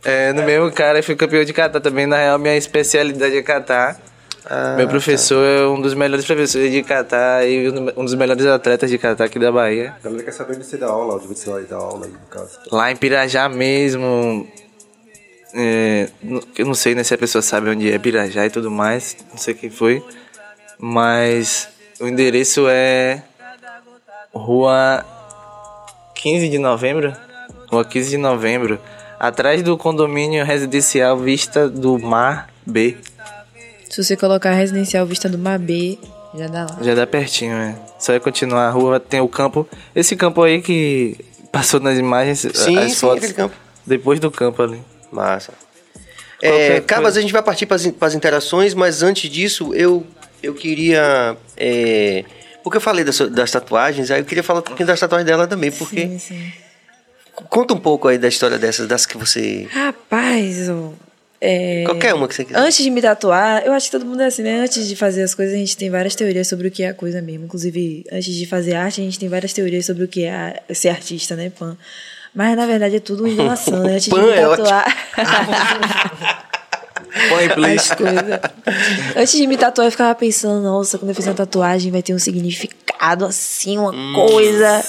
É, 0.04 0.32
no 0.32 0.42
mesmo 0.42 0.70
cara, 0.72 0.98
eu 0.98 1.02
fui 1.02 1.16
campeão 1.16 1.44
de 1.44 1.52
catar 1.52 1.80
também. 1.80 2.06
Na 2.06 2.16
real, 2.16 2.38
minha 2.38 2.56
especialidade 2.56 3.36
é 3.36 3.42
catar. 3.42 4.00
Ah, 4.46 4.76
Meu 4.76 4.88
professor 4.88 5.44
é 5.44 5.66
um 5.66 5.80
dos 5.80 5.92
melhores 5.92 6.24
professores 6.24 6.70
de 6.72 6.82
catar 6.82 7.46
e 7.46 7.68
um 7.96 8.04
dos 8.04 8.14
melhores 8.14 8.46
atletas 8.46 8.88
de 8.88 8.96
catar 8.96 9.24
aqui 9.24 9.38
da 9.38 9.52
Bahia. 9.52 9.94
A 10.00 10.04
galera 10.04 10.22
quer 10.22 10.32
saber 10.32 10.56
onde 10.56 10.64
você 10.64 10.76
dá 10.78 10.86
aula, 10.86 11.16
onde 11.16 11.26
você 11.26 11.50
vai 11.50 11.64
dar 11.64 11.76
aula 11.76 12.06
aí, 12.06 12.12
no 12.12 12.18
caso. 12.30 12.58
Lá 12.72 12.90
em 12.90 12.96
Pirajá 12.96 13.48
mesmo. 13.48 14.48
é, 15.54 16.08
eu 16.56 16.64
não 16.64 16.72
sei 16.74 16.94
né, 16.94 17.02
se 17.04 17.12
a 17.12 17.18
pessoa 17.18 17.42
sabe 17.42 17.68
onde 17.68 17.92
é 17.92 17.98
Pirajá 17.98 18.46
e 18.46 18.50
tudo 18.50 18.70
mais. 18.70 19.16
Não 19.30 19.36
sei 19.36 19.52
quem 19.52 19.68
foi. 19.68 20.02
Mas 20.78 21.68
o 22.00 22.06
endereço 22.06 22.66
é. 22.68 23.22
Rua 24.32 25.04
15 26.14 26.48
de 26.48 26.58
novembro? 26.58 27.12
Rua 27.70 27.84
15 27.84 28.10
de 28.10 28.16
novembro. 28.16 28.80
Atrás 29.18 29.62
do 29.62 29.76
condomínio 29.76 30.44
residencial 30.44 31.16
Vista 31.18 31.68
do 31.68 31.98
Mar 31.98 32.48
B. 32.64 32.96
Se 33.90 34.02
você 34.04 34.16
colocar 34.16 34.52
residencial 34.52 35.04
Vista 35.06 35.28
do 35.28 35.38
Mar 35.38 35.58
B, 35.58 35.98
já 36.34 36.46
dá 36.46 36.66
lá. 36.70 36.78
Já 36.82 36.94
dá 36.94 37.06
pertinho, 37.06 37.54
né? 37.56 37.76
Só 37.98 38.12
é 38.12 38.20
continuar 38.20 38.68
a 38.68 38.70
rua, 38.70 39.00
tem 39.00 39.20
o 39.20 39.28
campo. 39.28 39.66
Esse 39.94 40.14
campo 40.14 40.42
aí 40.42 40.60
que 40.62 41.16
passou 41.50 41.80
nas 41.80 41.98
imagens, 41.98 42.46
Sim, 42.54 42.78
as 42.78 42.92
sim, 42.92 42.98
fotos. 43.00 43.18
aquele 43.18 43.32
campo. 43.34 43.56
Depois 43.86 44.20
do 44.20 44.30
campo 44.30 44.62
ali. 44.62 44.80
Massa. 45.10 45.52
Qualquer 46.38 46.76
É, 46.76 46.80
Cabas, 46.80 47.16
a 47.16 47.20
gente 47.20 47.32
vai 47.32 47.42
partir 47.42 47.66
para 47.66 47.76
as 48.00 48.14
interações, 48.14 48.74
mas 48.74 49.02
antes 49.02 49.28
disso, 49.28 49.74
eu, 49.74 50.06
eu 50.42 50.54
queria. 50.54 51.36
é, 51.56 52.24
porque 52.62 52.76
eu 52.76 52.80
falei 52.82 53.02
das, 53.04 53.18
das 53.18 53.50
tatuagens, 53.50 54.10
aí 54.10 54.20
eu 54.20 54.24
queria 54.24 54.44
falar 54.44 54.60
um 54.60 54.62
pouquinho 54.62 54.86
das 54.86 55.00
tatuagens 55.00 55.26
dela 55.26 55.46
também, 55.48 55.72
porque. 55.72 56.02
Sim, 56.06 56.18
sim. 56.18 56.52
Conta 57.48 57.74
um 57.74 57.80
pouco 57.80 58.08
aí 58.08 58.18
da 58.18 58.28
história 58.28 58.58
dessas, 58.58 58.86
das 58.88 59.06
que 59.06 59.16
você. 59.16 59.66
Rapaz, 59.70 60.68
é, 61.40 61.84
Qualquer 61.86 62.14
uma 62.14 62.26
que 62.26 62.34
você 62.34 62.44
quiser. 62.44 62.58
Antes 62.58 62.82
de 62.82 62.90
me 62.90 63.00
tatuar, 63.00 63.62
eu 63.64 63.72
acho 63.72 63.86
que 63.86 63.92
todo 63.92 64.04
mundo 64.04 64.20
é 64.22 64.26
assim, 64.26 64.42
né? 64.42 64.60
Antes 64.60 64.88
de 64.88 64.96
fazer 64.96 65.22
as 65.22 65.34
coisas, 65.34 65.54
a 65.54 65.58
gente 65.58 65.76
tem 65.76 65.88
várias 65.88 66.14
teorias 66.16 66.48
sobre 66.48 66.66
o 66.66 66.70
que 66.70 66.82
é 66.82 66.88
a 66.88 66.94
coisa 66.94 67.22
mesmo. 67.22 67.44
Inclusive, 67.44 68.04
antes 68.10 68.34
de 68.34 68.44
fazer 68.46 68.74
arte, 68.74 69.00
a 69.00 69.04
gente 69.04 69.18
tem 69.20 69.28
várias 69.28 69.52
teorias 69.52 69.86
sobre 69.86 70.02
o 70.04 70.08
que 70.08 70.24
é 70.24 70.34
a- 70.68 70.74
ser 70.74 70.88
artista, 70.88 71.36
né, 71.36 71.50
Pan? 71.56 71.76
Mas 72.34 72.56
na 72.56 72.66
verdade 72.66 72.96
é 72.96 73.00
tudo 73.00 73.22
uma 73.24 73.30
enganação, 73.32 73.82
né? 73.84 73.94
Antes 73.94 74.04
de 74.06 74.10
Pan 74.10 74.22
me 74.22 74.32
é 74.32 74.40
tatuar. 74.48 74.96
Põe, 77.28 77.48
please. 77.50 77.76
as 77.92 77.94
coisas. 77.96 78.22
Antes 79.16 79.32
de 79.32 79.46
me 79.46 79.56
tatuar, 79.56 79.86
eu 79.86 79.90
ficava 79.90 80.14
pensando, 80.14 80.62
nossa, 80.62 80.98
quando 80.98 81.10
eu 81.10 81.14
fizer 81.14 81.30
uma 81.30 81.36
tatuagem 81.36 81.90
vai 81.90 82.02
ter 82.02 82.14
um 82.14 82.18
significado 82.18 83.24
assim, 83.24 83.78
uma 83.78 83.92
coisa 84.14 84.84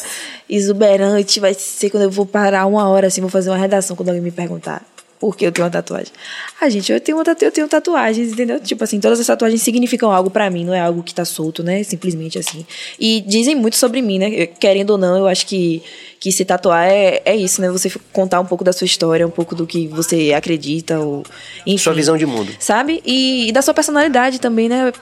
exuberante. 0.50 1.40
Vai 1.40 1.54
ser 1.54 1.90
quando 1.90 2.04
eu 2.04 2.12
vou 2.12 2.26
parar 2.26 2.66
uma 2.66 2.88
hora 2.90 3.08
assim, 3.08 3.22
vou 3.22 3.30
fazer 3.30 3.50
uma 3.50 3.58
redação 3.58 3.96
quando 3.96 4.10
alguém 4.10 4.24
me 4.24 4.32
perguntar 4.32 4.84
por 5.20 5.36
que 5.36 5.46
eu 5.46 5.52
tenho 5.52 5.66
uma 5.66 5.72
tatuagem. 5.72 6.14
Ah, 6.60 6.70
gente, 6.70 6.92
eu 6.92 7.00
tenho, 7.00 7.18
uma 7.18 7.24
eu 7.42 7.52
tenho 7.52 7.68
tatuagens, 7.68 8.32
entendeu? 8.32 8.60
Tipo 8.60 8.86
assim, 8.86 9.00
todas 9.00 9.20
as 9.20 9.28
tatuagens 9.28 9.62
significam 9.62 10.12
algo 10.12 10.30
pra 10.30 10.50
mim, 10.50 10.64
não 10.64 10.74
é 10.74 10.80
algo 10.80 11.04
que 11.04 11.14
tá 11.14 11.26
solto, 11.26 11.62
né? 11.62 11.84
Simplesmente 11.84 12.40
assim. 12.40 12.66
E 12.98 13.22
dizem 13.28 13.54
muito 13.54 13.76
sobre 13.76 14.02
mim, 14.02 14.18
né? 14.18 14.46
Querendo 14.46 14.92
ou 14.92 14.98
não, 14.98 15.18
eu 15.18 15.28
acho 15.28 15.46
que, 15.46 15.84
que 16.20 16.32
se 16.32 16.46
tatuar 16.46 16.88
é, 16.88 17.22
é 17.26 17.36
isso, 17.36 17.60
né? 17.62 17.70
Você 17.70 17.92
contar 18.14 18.40
um 18.40 18.46
pouco 18.46 18.64
da 18.64 18.72
sua 18.72 18.86
história, 18.86 19.28
um 19.28 19.32
pouco 19.32 19.54
do 19.54 19.68
que 19.68 19.88
você 19.88 20.32
acredita, 20.32 21.00
ou 21.00 21.26
enfim. 21.66 21.84
Sua 21.84 21.94
visão 21.94 22.18
de 22.18 22.26
mundo. 22.26 22.54
Sabe? 22.58 23.02
E, 23.06 23.50
e 23.50 23.52
da 23.52 23.62
sua 23.62 23.74
personalidade 23.74 24.40
também, 24.40 24.70
né? 24.70 24.94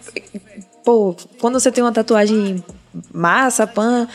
Pô, 0.84 1.16
quando 1.40 1.60
você 1.60 1.72
tem 1.72 1.84
uma 1.84 1.92
tatuagem 1.92 2.64
massa, 3.14 3.68
pan. 3.68 4.08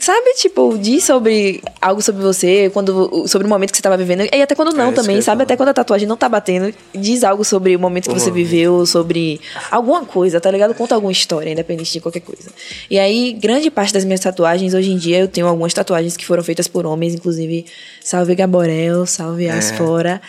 Sabe, 0.00 0.34
tipo, 0.36 0.78
diz 0.78 1.04
sobre 1.04 1.60
algo 1.80 2.00
sobre 2.00 2.22
você, 2.22 2.70
quando, 2.72 3.26
sobre 3.26 3.46
o 3.46 3.50
momento 3.50 3.72
que 3.72 3.76
você 3.76 3.82
tava 3.82 3.96
vivendo. 3.96 4.22
E 4.32 4.40
até 4.40 4.54
quando 4.54 4.72
não 4.72 4.90
É, 4.90 4.92
também, 4.92 5.20
sabe? 5.20 5.42
Até 5.42 5.56
quando 5.56 5.70
a 5.70 5.74
tatuagem 5.74 6.06
não 6.06 6.16
tá 6.16 6.28
batendo, 6.28 6.72
diz 6.94 7.24
algo 7.24 7.44
sobre 7.44 7.74
o 7.74 7.80
momento 7.80 8.08
que 8.08 8.14
você 8.14 8.30
viveu, 8.30 8.86
sobre 8.86 9.40
alguma 9.70 10.04
coisa, 10.04 10.40
tá 10.40 10.50
ligado? 10.50 10.74
Conta 10.74 10.94
alguma 10.94 11.10
história, 11.10 11.50
independente 11.50 11.92
de 11.92 12.00
qualquer 12.00 12.20
coisa. 12.20 12.50
E 12.88 12.98
aí, 12.98 13.32
grande 13.32 13.70
parte 13.70 13.92
das 13.92 14.04
minhas 14.04 14.20
tatuagens, 14.20 14.72
hoje 14.72 14.92
em 14.92 14.96
dia, 14.96 15.18
eu 15.18 15.28
tenho 15.28 15.48
algumas 15.48 15.74
tatuagens 15.74 16.16
que 16.16 16.24
foram 16.24 16.44
feitas 16.44 16.68
por 16.68 16.86
homens, 16.86 17.14
inclusive, 17.14 17.66
salve 18.00 18.34
Gaborel, 18.36 19.04
salve 19.04 19.48
Asfora. 19.48 20.22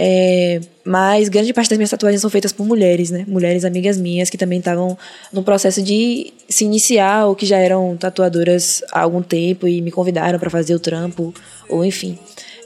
É, 0.00 0.60
mas 0.84 1.28
grande 1.28 1.52
parte 1.52 1.68
das 1.68 1.76
minhas 1.76 1.90
tatuagens 1.90 2.20
são 2.20 2.30
feitas 2.30 2.52
por 2.52 2.64
mulheres, 2.64 3.10
né? 3.10 3.24
Mulheres 3.26 3.64
amigas 3.64 3.98
minhas 3.98 4.30
que 4.30 4.38
também 4.38 4.60
estavam 4.60 4.96
no 5.32 5.42
processo 5.42 5.82
de 5.82 6.32
se 6.48 6.64
iniciar 6.64 7.26
ou 7.26 7.34
que 7.34 7.44
já 7.44 7.58
eram 7.58 7.96
tatuadoras 7.96 8.82
há 8.98 9.02
algum 9.02 9.22
tempo 9.22 9.66
e 9.66 9.80
me 9.80 9.90
convidaram 9.90 10.38
para 10.38 10.50
fazer 10.50 10.74
o 10.74 10.80
trampo, 10.80 11.32
ou 11.68 11.84
enfim. 11.84 12.18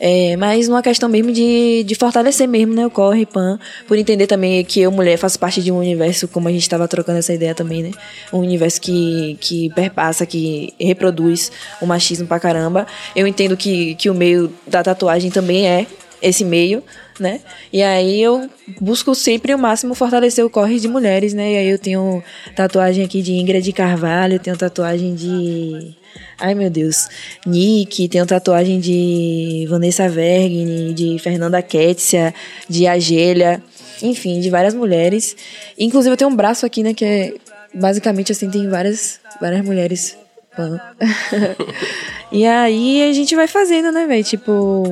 É, 0.04 0.36
mas 0.36 0.66
numa 0.66 0.82
questão 0.82 1.08
mesmo 1.08 1.30
de, 1.30 1.84
de 1.84 1.94
fortalecer 1.94 2.48
mesmo, 2.48 2.74
né? 2.74 2.84
O 2.84 2.90
corre, 2.90 3.24
pan. 3.24 3.56
Por 3.86 3.96
entender 3.96 4.26
também 4.26 4.64
que 4.64 4.80
eu, 4.80 4.90
mulher, 4.90 5.16
faço 5.16 5.38
parte 5.38 5.62
de 5.62 5.70
um 5.70 5.78
universo, 5.78 6.26
como 6.26 6.48
a 6.48 6.50
gente 6.50 6.62
estava 6.62 6.88
trocando 6.88 7.20
essa 7.20 7.32
ideia 7.32 7.54
também, 7.54 7.84
né? 7.84 7.92
Um 8.32 8.38
universo 8.38 8.80
que, 8.80 9.38
que 9.40 9.70
perpassa, 9.74 10.26
que 10.26 10.74
reproduz 10.76 11.52
o 11.80 11.86
machismo 11.86 12.26
pra 12.26 12.40
caramba. 12.40 12.84
Eu 13.14 13.28
entendo 13.28 13.56
que, 13.56 13.94
que 13.94 14.10
o 14.10 14.14
meio 14.14 14.52
da 14.66 14.82
tatuagem 14.82 15.30
também 15.30 15.68
é 15.68 15.86
esse 16.20 16.44
meio, 16.44 16.82
né? 17.20 17.40
E 17.72 17.80
aí 17.80 18.20
eu 18.20 18.50
busco 18.80 19.14
sempre 19.14 19.54
o 19.54 19.58
máximo 19.58 19.94
fortalecer 19.94 20.44
o 20.44 20.50
corre 20.50 20.80
de 20.80 20.88
mulheres, 20.88 21.32
né? 21.32 21.52
E 21.52 21.56
aí 21.58 21.68
eu 21.68 21.78
tenho 21.78 22.20
tatuagem 22.56 23.04
aqui 23.04 23.22
de 23.22 23.34
Ingrid 23.34 23.72
Carvalho, 23.72 24.40
tenho 24.40 24.56
tatuagem 24.56 25.14
de 25.14 25.94
Ai 26.38 26.54
meu 26.54 26.68
Deus, 26.68 27.08
Nick, 27.46 28.08
tenho 28.08 28.26
tatuagem 28.26 28.80
de 28.80 29.66
Vanessa 29.68 30.08
Vergni, 30.08 30.92
de 30.92 31.18
Fernanda 31.18 31.62
Kétia, 31.62 32.34
de 32.68 32.86
Agélia, 32.86 33.62
enfim, 34.02 34.40
de 34.40 34.50
várias 34.50 34.74
mulheres. 34.74 35.36
Inclusive 35.78 36.12
eu 36.12 36.16
tenho 36.16 36.30
um 36.30 36.36
braço 36.36 36.66
aqui, 36.66 36.82
né, 36.82 36.94
que 36.94 37.04
é 37.04 37.34
basicamente 37.74 38.32
assim, 38.32 38.50
tem 38.50 38.68
várias, 38.68 39.20
várias 39.40 39.64
mulheres. 39.64 40.16
E 42.32 42.46
aí 42.46 43.10
a 43.10 43.12
gente 43.12 43.36
vai 43.36 43.46
fazendo, 43.46 43.92
né, 43.92 44.06
velho? 44.06 44.24
Tipo. 44.24 44.84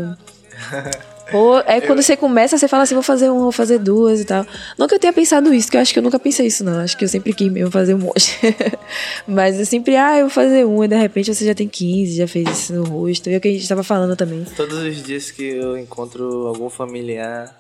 Pô, 1.30 1.58
é 1.60 1.80
quando 1.80 2.02
você 2.02 2.16
começa, 2.16 2.58
você 2.58 2.66
fala 2.66 2.82
assim, 2.82 2.94
vou 2.94 3.02
fazer 3.02 3.28
uma, 3.30 3.40
vou 3.40 3.52
fazer 3.52 3.78
duas 3.78 4.20
e 4.20 4.24
tal. 4.24 4.44
Não 4.76 4.88
que 4.88 4.94
eu 4.94 4.98
tenha 4.98 5.12
pensado 5.12 5.52
isso, 5.54 5.70
que 5.70 5.76
eu 5.76 5.80
acho 5.80 5.92
que 5.92 5.98
eu 5.98 6.02
nunca 6.02 6.18
pensei 6.18 6.46
isso, 6.46 6.64
não. 6.64 6.80
Acho 6.80 6.96
que 6.96 7.04
eu 7.04 7.08
sempre 7.08 7.32
quis 7.32 7.50
mesmo 7.50 7.70
fazer 7.70 7.94
um 7.94 7.98
monte. 7.98 8.38
Mas 9.26 9.58
eu 9.58 9.66
sempre, 9.66 9.96
ah, 9.96 10.16
eu 10.18 10.22
vou 10.26 10.30
fazer 10.30 10.64
um, 10.64 10.82
e 10.82 10.88
de 10.88 10.96
repente 10.96 11.32
você 11.32 11.44
já 11.44 11.54
tem 11.54 11.68
15, 11.68 12.16
já 12.16 12.26
fez 12.26 12.48
isso 12.48 12.72
no 12.74 12.84
rosto. 12.84 13.30
E 13.30 13.34
é 13.34 13.36
o 13.36 13.40
que 13.40 13.48
a 13.48 13.52
gente 13.52 13.68
tava 13.68 13.82
falando 13.84 14.16
também. 14.16 14.44
Todos 14.56 14.78
os 14.78 15.02
dias 15.02 15.30
que 15.30 15.44
eu 15.44 15.78
encontro 15.78 16.46
algum 16.48 16.68
familiar. 16.68 17.54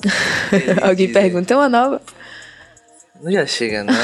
Alguém 0.82 1.06
diz- 1.06 1.14
pergunta, 1.16 1.46
tem 1.46 1.56
uma 1.56 1.68
nova? 1.68 2.02
Não 3.22 3.30
já 3.32 3.46
chega, 3.46 3.84
não. 3.84 3.94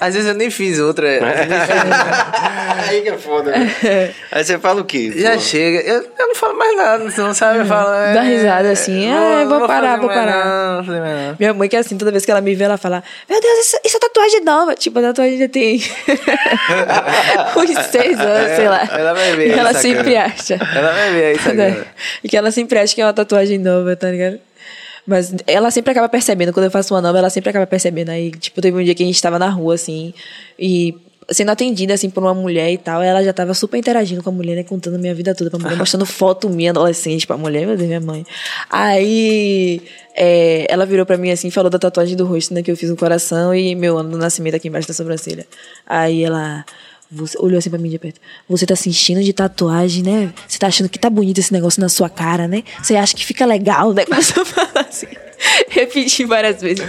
Às 0.00 0.14
vezes 0.14 0.28
eu 0.28 0.34
nem 0.34 0.50
fiz 0.50 0.80
outra. 0.80 1.06
Aí 2.88 3.02
que 3.02 3.08
é 3.10 3.16
foda, 3.18 3.52
né? 3.52 3.70
Aí 4.32 4.44
você 4.44 4.58
fala 4.58 4.80
o 4.80 4.84
quê? 4.84 5.12
Já 5.14 5.34
pô? 5.34 5.38
chega. 5.40 5.78
Eu, 5.80 6.02
eu 6.18 6.26
não 6.28 6.34
falo 6.34 6.58
mais 6.58 6.76
nada, 6.76 7.04
você 7.08 7.20
não 7.20 7.32
sabe? 7.32 7.60
Eu 7.60 7.66
falo. 7.66 7.92
é, 7.94 8.12
Dá 8.12 8.22
risada 8.22 8.70
assim, 8.72 9.08
ah, 9.12 9.44
vou 9.48 9.64
parar, 9.66 9.90
fazer 9.96 10.00
vou 10.00 10.08
parar. 10.08 10.82
Não, 10.82 10.82
não. 10.82 11.36
Minha 11.38 11.54
mãe 11.54 11.68
que 11.68 11.76
é 11.76 11.78
assim, 11.78 11.96
toda 11.96 12.10
vez 12.10 12.24
que 12.24 12.32
ela 12.32 12.40
me 12.40 12.52
vê, 12.54 12.64
ela 12.64 12.76
fala, 12.76 13.02
meu 13.28 13.40
Deus, 13.40 13.58
isso, 13.66 13.78
isso 13.84 13.96
é 13.96 14.00
tatuagem 14.00 14.40
nova. 14.44 14.74
Tipo, 14.74 14.98
a 14.98 15.02
tatuagem 15.02 15.38
já 15.38 15.48
tem 15.48 15.80
uns 17.56 17.86
seis 17.86 18.18
anos, 18.18 18.56
sei 18.56 18.68
lá. 18.68 18.88
ela 18.90 19.12
vai 19.12 19.36
ver 19.36 19.48
E 19.48 19.52
ela 19.52 19.72
sacana. 19.72 19.80
sempre 19.80 20.16
acha. 20.16 20.54
Ela 20.74 20.92
vai 20.92 21.12
ver 21.12 21.24
aí, 21.26 21.38
sacana. 21.38 21.86
E 22.24 22.28
que 22.28 22.36
ela 22.36 22.50
sempre 22.50 22.78
acha 22.78 22.92
que 22.94 23.00
é 23.00 23.04
uma 23.06 23.12
tatuagem 23.12 23.58
nova, 23.58 23.94
tá 23.94 24.08
ligado? 24.10 24.40
Mas 25.06 25.34
ela 25.46 25.70
sempre 25.70 25.90
acaba 25.90 26.08
percebendo, 26.08 26.52
quando 26.52 26.64
eu 26.64 26.70
faço 26.70 26.94
uma 26.94 27.00
nova, 27.00 27.18
ela 27.18 27.30
sempre 27.30 27.50
acaba 27.50 27.66
percebendo. 27.66 28.10
Aí, 28.10 28.30
tipo, 28.30 28.60
teve 28.60 28.78
um 28.78 28.84
dia 28.84 28.94
que 28.94 29.02
a 29.02 29.06
gente 29.06 29.20
tava 29.20 29.38
na 29.38 29.48
rua, 29.48 29.74
assim, 29.74 30.14
e 30.58 30.94
sendo 31.30 31.50
atendida, 31.50 31.94
assim, 31.94 32.10
por 32.10 32.22
uma 32.22 32.34
mulher 32.34 32.70
e 32.72 32.78
tal, 32.78 33.02
ela 33.02 33.22
já 33.22 33.32
tava 33.32 33.54
super 33.54 33.78
interagindo 33.78 34.22
com 34.22 34.30
a 34.30 34.32
mulher, 34.32 34.56
né, 34.56 34.64
contando 34.64 34.98
minha 34.98 35.14
vida 35.14 35.34
toda 35.34 35.50
pra 35.50 35.58
mulher, 35.58 35.76
mostrando 35.76 36.04
foto 36.04 36.48
minha 36.48 36.70
adolescente 36.70 37.26
pra 37.26 37.36
mulher, 37.36 37.66
meu 37.66 37.76
Deus, 37.76 37.88
minha 37.88 38.00
mãe. 38.00 38.24
Aí, 38.68 39.80
é, 40.14 40.66
ela 40.68 40.84
virou 40.84 41.06
pra 41.06 41.16
mim, 41.16 41.30
assim, 41.30 41.50
falou 41.50 41.70
da 41.70 41.78
tatuagem 41.78 42.16
do 42.16 42.26
rosto, 42.26 42.52
né, 42.52 42.62
que 42.62 42.70
eu 42.70 42.76
fiz 42.76 42.90
no 42.90 42.96
coração 42.96 43.54
e 43.54 43.74
meu 43.74 43.98
ano 43.98 44.10
do 44.10 44.18
nascimento 44.18 44.56
aqui 44.56 44.68
embaixo 44.68 44.88
da 44.88 44.94
sobrancelha. 44.94 45.46
Aí 45.86 46.22
ela... 46.24 46.64
Você 47.14 47.36
olhou 47.38 47.58
assim 47.58 47.68
pra 47.68 47.78
mim 47.78 47.90
de 47.90 47.98
perto. 47.98 48.20
Você 48.48 48.64
tá 48.64 48.74
se 48.74 48.88
enchendo 48.88 49.22
de 49.22 49.32
tatuagem, 49.32 50.02
né? 50.02 50.32
Você 50.48 50.58
tá 50.58 50.66
achando 50.68 50.88
que 50.88 50.98
tá 50.98 51.10
bonito 51.10 51.38
esse 51.38 51.52
negócio 51.52 51.80
na 51.80 51.88
sua 51.88 52.08
cara, 52.08 52.48
né? 52.48 52.62
Você 52.82 52.96
acha 52.96 53.14
que 53.14 53.24
fica 53.24 53.44
legal, 53.44 53.92
né? 53.92 54.04
Começou 54.06 54.42
a 54.42 54.46
falar 54.46 54.86
assim. 54.88 55.06
Repeti 55.68 56.24
várias 56.24 56.60
vezes. 56.62 56.84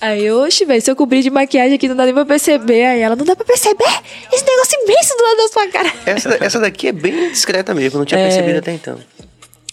Aí, 0.00 0.24
eu, 0.24 0.40
oxe, 0.42 0.64
velho, 0.64 0.80
se 0.80 0.90
eu 0.90 0.94
cobrir 0.94 1.22
de 1.22 1.30
maquiagem 1.30 1.74
aqui 1.74 1.88
não 1.88 1.96
dá 1.96 2.04
nem 2.04 2.14
pra 2.14 2.24
perceber. 2.24 2.84
Aí 2.84 3.00
ela, 3.00 3.16
não 3.16 3.24
dá 3.24 3.34
pra 3.34 3.44
perceber? 3.44 3.84
Esse 4.32 4.44
negócio 4.44 4.78
imenso 4.84 5.16
do 5.16 5.22
lado 5.24 5.36
da 5.38 5.48
sua 5.48 5.66
cara. 5.68 5.92
Essa, 6.06 6.38
essa 6.44 6.60
daqui 6.60 6.88
é 6.88 6.92
bem 6.92 7.30
discreta 7.30 7.74
mesmo, 7.74 7.98
não 7.98 8.04
tinha 8.06 8.20
percebido 8.20 8.58
até 8.58 8.72
então. 8.72 8.98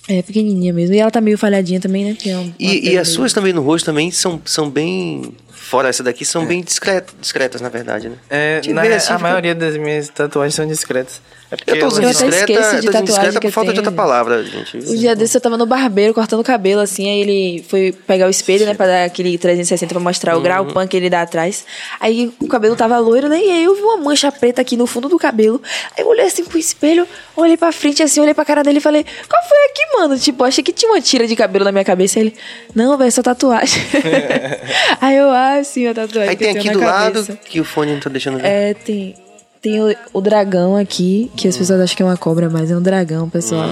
É, 0.09 0.21
pequenininha 0.21 0.73
mesmo. 0.73 0.95
E 0.95 0.99
ela 0.99 1.11
tá 1.11 1.21
meio 1.21 1.37
falhadinha 1.37 1.79
também, 1.79 2.05
né? 2.05 2.17
É 2.25 2.37
um- 2.37 2.53
E, 2.59 2.89
e 2.91 2.97
as 2.97 3.07
suas 3.09 3.31
também 3.31 3.53
no 3.53 3.61
rosto 3.61 3.85
também 3.85 4.11
são, 4.11 4.41
são 4.45 4.69
bem. 4.69 5.33
Fora 5.69 5.89
essa 5.89 6.03
daqui, 6.03 6.25
são 6.25 6.45
bem 6.45 6.61
discretas, 6.61 7.15
discretas, 7.19 7.61
na 7.61 7.69
verdade, 7.69 8.09
né? 8.09 8.15
É, 8.29 8.61
na- 8.67 8.81
assim, 8.81 8.95
a 8.95 8.99
fica- 8.99 9.17
maioria 9.19 9.55
das 9.55 9.77
minhas 9.77 10.09
tatuagens 10.09 10.55
são 10.55 10.67
discretas. 10.67 11.21
É 11.51 11.55
porque 11.55 11.71
Eu 11.71 11.79
tô 11.79 11.87
usando 11.87 12.03
Eu 12.05 12.09
até 12.09 12.25
discreta, 12.25 12.51
esqueço 12.51 12.81
de 12.81 12.87
eu 12.87 12.91
tô 12.93 13.01
discreta 13.03 13.39
que 13.39 13.47
por 13.47 13.53
falta 13.53 13.69
de 13.73 13.79
tem. 13.79 13.87
outra 13.87 13.91
palavra, 14.03 14.43
gente. 14.43 14.75
Um 14.77 14.95
dia 14.95 15.15
desse 15.15 15.37
eu 15.37 15.41
tava 15.41 15.55
no 15.55 15.67
barbeiro 15.67 16.11
cortando 16.11 16.39
o 16.39 16.43
cabelo, 16.43 16.81
assim, 16.81 17.07
aí 17.07 17.19
ele 17.21 17.65
foi 17.69 17.91
pegar 18.07 18.25
o 18.25 18.29
espelho, 18.31 18.65
né, 18.65 18.73
pra 18.73 18.87
dar 18.87 19.03
aquele 19.05 19.37
360 19.37 19.93
pra 19.93 19.99
mostrar 20.03 20.35
o 20.35 20.41
grau, 20.41 20.63
o 20.63 20.73
pan 20.73 20.87
que 20.87 20.97
ele 20.97 21.11
dá 21.11 21.21
atrás. 21.21 21.63
Aí 21.99 22.33
o 22.39 22.47
cabelo 22.47 22.75
tava 22.75 22.97
loiro, 22.97 23.29
né, 23.29 23.39
e 23.39 23.51
aí 23.51 23.63
eu 23.65 23.75
vi 23.75 23.81
uma 23.81 23.97
mancha 23.97 24.31
preta 24.31 24.61
aqui 24.61 24.75
no 24.75 24.87
fundo 24.87 25.07
do 25.07 25.19
cabelo. 25.19 25.61
Aí 25.95 26.03
eu 26.03 26.07
olhei 26.07 26.25
assim 26.25 26.43
pro 26.43 26.57
espelho, 26.57 27.07
olhei 27.37 27.55
pra 27.55 27.71
frente, 27.71 28.01
assim, 28.01 28.19
olhei 28.19 28.33
pra 28.33 28.43
cara 28.45 28.63
dele 28.63 28.79
e 28.79 28.81
falei, 28.81 29.05
qual 29.29 29.43
foi 29.47 29.57
aqui, 29.69 29.97
mano? 29.99 30.17
Tipo, 30.17 30.43
achei 30.43 30.63
que 30.63 30.71
tinha 30.73 30.91
uma 30.91 31.01
tira 31.01 31.27
de 31.27 31.35
cabelo 31.35 31.63
na 31.65 31.71
minha 31.71 31.85
cabeça. 31.85 32.17
Aí 32.17 32.25
ele, 32.25 32.35
não, 32.73 32.97
velho, 32.97 33.07
é 33.09 33.11
só 33.11 33.21
tatuagem. 33.21 33.79
aí 34.99 35.15
eu, 35.17 35.29
ah, 35.29 35.52
sim, 35.63 35.87
a 35.87 35.93
tatuagem 35.93 36.29
Aí 36.29 36.35
tem 36.37 36.57
aqui 36.57 36.69
do 36.69 36.79
na 36.79 36.85
lado 36.85 37.13
cabeça. 37.25 37.35
que 37.35 37.59
o 37.59 37.65
fone 37.65 37.91
não 37.93 37.99
tá 37.99 38.09
deixando 38.09 38.37
ver. 38.39 38.47
É, 38.47 38.73
tem, 38.73 39.13
tem 39.61 39.81
o, 39.83 39.93
o 40.13 40.21
dragão 40.21 40.77
aqui, 40.77 41.29
que 41.35 41.47
as 41.49 41.57
pessoas 41.57 41.81
acham 41.81 41.97
que 41.97 42.01
é 42.03 42.05
uma 42.05 42.15
cobra, 42.17 42.49
mas 42.49 42.71
é 42.71 42.77
um 42.77 42.81
dragão, 42.81 43.29
pessoal. 43.29 43.67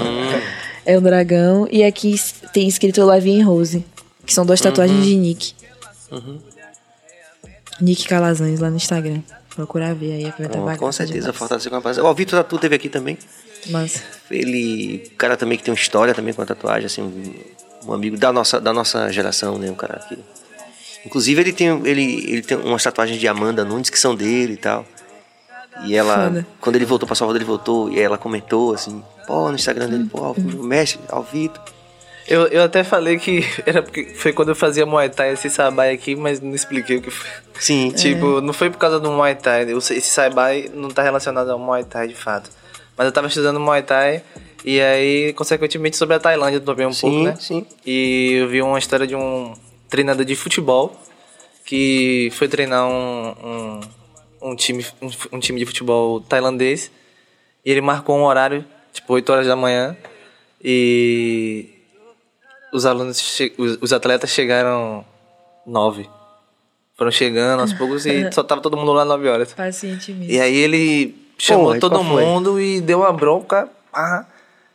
É 0.85 0.97
um 0.97 1.01
dragão. 1.01 1.67
E 1.71 1.83
aqui 1.83 2.15
tem 2.51 2.67
escrito 2.67 3.01
Lavinha 3.05 3.45
Rose, 3.45 3.85
que 4.25 4.33
são 4.33 4.45
duas 4.45 4.59
tatuagens 4.59 5.05
de 5.05 5.15
Nick. 5.15 5.53
Nick 7.79 8.07
Calazans 8.07 8.59
lá 8.59 8.69
no 8.69 8.75
Instagram. 8.77 9.21
Procurar 9.55 9.93
ver 9.93 10.13
aí, 10.13 10.23
vai 10.37 10.47
estar 10.47 10.59
Ó, 10.59 10.61
bacana. 10.61 10.77
com 10.77 10.91
certeza, 10.91 11.33
fortalecer 11.33 11.69
com 11.69 11.75
a 11.75 11.79
rapaziada. 11.79 12.07
Ó, 12.07 12.11
o 12.11 12.15
Vitor 12.15 12.39
Tatu 12.39 12.57
teve 12.57 12.75
aqui 12.75 12.87
também. 12.87 13.17
Mas, 13.69 14.01
Ele, 14.29 15.09
um 15.11 15.15
cara 15.17 15.35
também 15.35 15.57
que 15.57 15.63
tem 15.63 15.73
uma 15.73 15.79
história 15.79 16.13
também 16.13 16.33
com 16.33 16.41
a 16.41 16.45
tatuagem, 16.45 16.85
assim, 16.85 17.01
um, 17.01 17.89
um 17.89 17.93
amigo 17.93 18.17
da 18.17 18.31
nossa, 18.31 18.61
da 18.61 18.71
nossa 18.71 19.11
geração, 19.11 19.57
né? 19.57 19.69
Um 19.69 19.75
cara 19.75 19.99
que. 20.07 20.17
Inclusive, 21.05 21.41
ele 21.41 21.53
tem, 21.53 21.67
ele, 21.85 22.31
ele 22.31 22.41
tem 22.41 22.57
umas 22.57 22.83
tatuagens 22.83 23.19
de 23.19 23.27
Amanda 23.27 23.65
Nunes 23.65 23.89
que 23.89 23.97
são 23.99 24.13
dele 24.15 24.53
e 24.53 24.57
tal. 24.57 24.85
E 25.85 25.95
ela, 25.95 26.25
Foda. 26.27 26.47
quando 26.59 26.75
ele 26.75 26.85
voltou 26.85 27.07
pra 27.07 27.15
Salvador, 27.15 27.41
ele 27.41 27.47
voltou 27.47 27.89
e 27.91 27.99
ela 27.99 28.17
comentou 28.17 28.73
assim, 28.73 29.03
pô, 29.25 29.49
no 29.49 29.55
Instagram 29.55 29.89
dele, 29.89 30.05
pô, 30.11 30.31
o 30.31 30.63
mestre, 30.63 30.99
ao 31.09 31.23
Vitor. 31.23 31.61
Eu, 32.27 32.45
eu 32.47 32.63
até 32.63 32.83
falei 32.83 33.17
que 33.17 33.43
era 33.65 33.81
porque 33.81 34.05
foi 34.15 34.31
quando 34.31 34.49
eu 34.49 34.55
fazia 34.55 34.85
Muay 34.85 35.09
Thai 35.09 35.33
esse 35.33 35.49
sabai 35.49 35.91
aqui, 35.93 36.15
mas 36.15 36.39
não 36.39 36.53
expliquei 36.53 36.97
o 36.97 37.01
que 37.01 37.09
foi. 37.09 37.27
Sim, 37.59 37.89
Tipo, 37.97 38.41
não 38.41 38.53
foi 38.53 38.69
por 38.69 38.77
causa 38.77 38.99
do 38.99 39.09
Muay 39.11 39.33
Thai. 39.35 39.71
eu 39.71 39.81
sei- 39.81 39.97
Esse 39.97 40.11
sabai 40.11 40.69
não 40.73 40.89
tá 40.89 41.01
relacionado 41.01 41.49
ao 41.49 41.57
Muai 41.57 41.83
Thai 41.83 42.07
de 42.07 42.15
fato. 42.15 42.49
Mas 42.95 43.05
eu 43.07 43.11
tava 43.11 43.27
estudando 43.27 43.59
Muay 43.59 43.81
Thai 43.81 44.21
e 44.63 44.79
aí, 44.79 45.33
consequentemente, 45.33 45.97
sobre 45.97 46.15
a 46.15 46.19
Tailândia 46.19 46.59
também 46.59 46.85
um 46.85 46.93
pouco, 46.93 47.15
sim, 47.17 47.23
né? 47.23 47.35
sim. 47.39 47.65
E 47.85 48.33
eu 48.41 48.47
vi 48.49 48.61
uma 48.61 48.77
história 48.77 49.07
de 49.07 49.15
um 49.15 49.53
treinador 49.91 50.25
de 50.25 50.35
futebol 50.35 50.95
que 51.65 52.29
foi 52.33 52.47
treinar 52.47 52.87
um, 52.87 53.29
um, 54.41 54.49
um 54.51 54.55
time, 54.55 54.83
um, 55.01 55.09
um 55.37 55.39
time 55.39 55.59
de 55.59 55.65
futebol 55.67 56.19
tailandês. 56.21 56.89
E 57.63 57.69
ele 57.69 57.81
marcou 57.81 58.17
um 58.17 58.23
horário, 58.23 58.65
tipo 58.91 59.13
8 59.13 59.31
horas 59.31 59.45
da 59.47 59.55
manhã. 59.55 59.95
E 60.63 61.69
os 62.73 62.85
alunos, 62.85 63.19
che- 63.19 63.53
os, 63.57 63.77
os 63.81 63.93
atletas 63.93 64.29
chegaram 64.31 65.05
9. 65.65 66.09
Foram 66.97 67.11
chegando 67.11 67.61
aos 67.61 67.73
poucos 67.73 68.05
e 68.05 68.29
só 68.33 68.43
tava 68.43 68.61
todo 68.61 68.77
mundo 68.77 68.93
lá 68.93 69.03
9 69.05 69.27
horas. 69.27 69.53
paciente 69.53 70.11
mesmo. 70.13 70.31
E 70.31 70.39
aí 70.39 70.55
ele 70.55 71.15
chamou 71.37 71.75
e 71.75 71.79
todo 71.79 71.93
qual 71.93 72.03
foi? 72.05 72.23
mundo 72.25 72.59
e 72.59 72.79
deu 72.81 72.99
uma 72.99 73.11
bronca. 73.11 73.69
ah, 73.93 74.25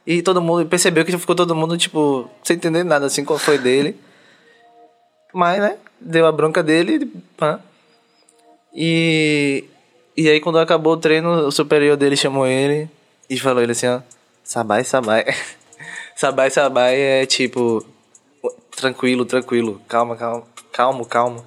e 0.06 0.22
todo 0.22 0.40
mundo 0.40 0.64
percebeu 0.66 1.04
que 1.04 1.16
ficou 1.18 1.34
todo 1.34 1.52
mundo, 1.54 1.76
tipo, 1.76 2.30
sem 2.44 2.56
entender 2.56 2.84
nada, 2.84 3.06
assim, 3.06 3.24
qual 3.24 3.38
foi 3.40 3.58
dele. 3.58 3.96
Mas, 5.36 5.60
né, 5.60 5.76
deu 6.00 6.26
a 6.26 6.32
bronca 6.32 6.62
dele. 6.62 7.12
pá. 7.36 7.60
E, 8.74 9.64
e 10.16 10.30
aí 10.30 10.40
quando 10.40 10.58
acabou 10.58 10.94
o 10.94 10.96
treino, 10.96 11.46
o 11.46 11.52
superior 11.52 11.94
dele 11.94 12.16
chamou 12.16 12.46
ele 12.46 12.88
e 13.28 13.38
falou 13.38 13.62
ele 13.62 13.72
assim, 13.72 13.86
ó, 13.86 14.00
Sabai, 14.42 14.82
Sabai. 14.82 15.26
sabai, 16.16 16.50
Sabai 16.50 16.98
é 16.98 17.26
tipo, 17.26 17.84
tranquilo, 18.74 19.26
tranquilo, 19.26 19.78
calma, 19.86 20.16
calma, 20.16 20.44
calmo, 20.72 21.04
calmo. 21.04 21.44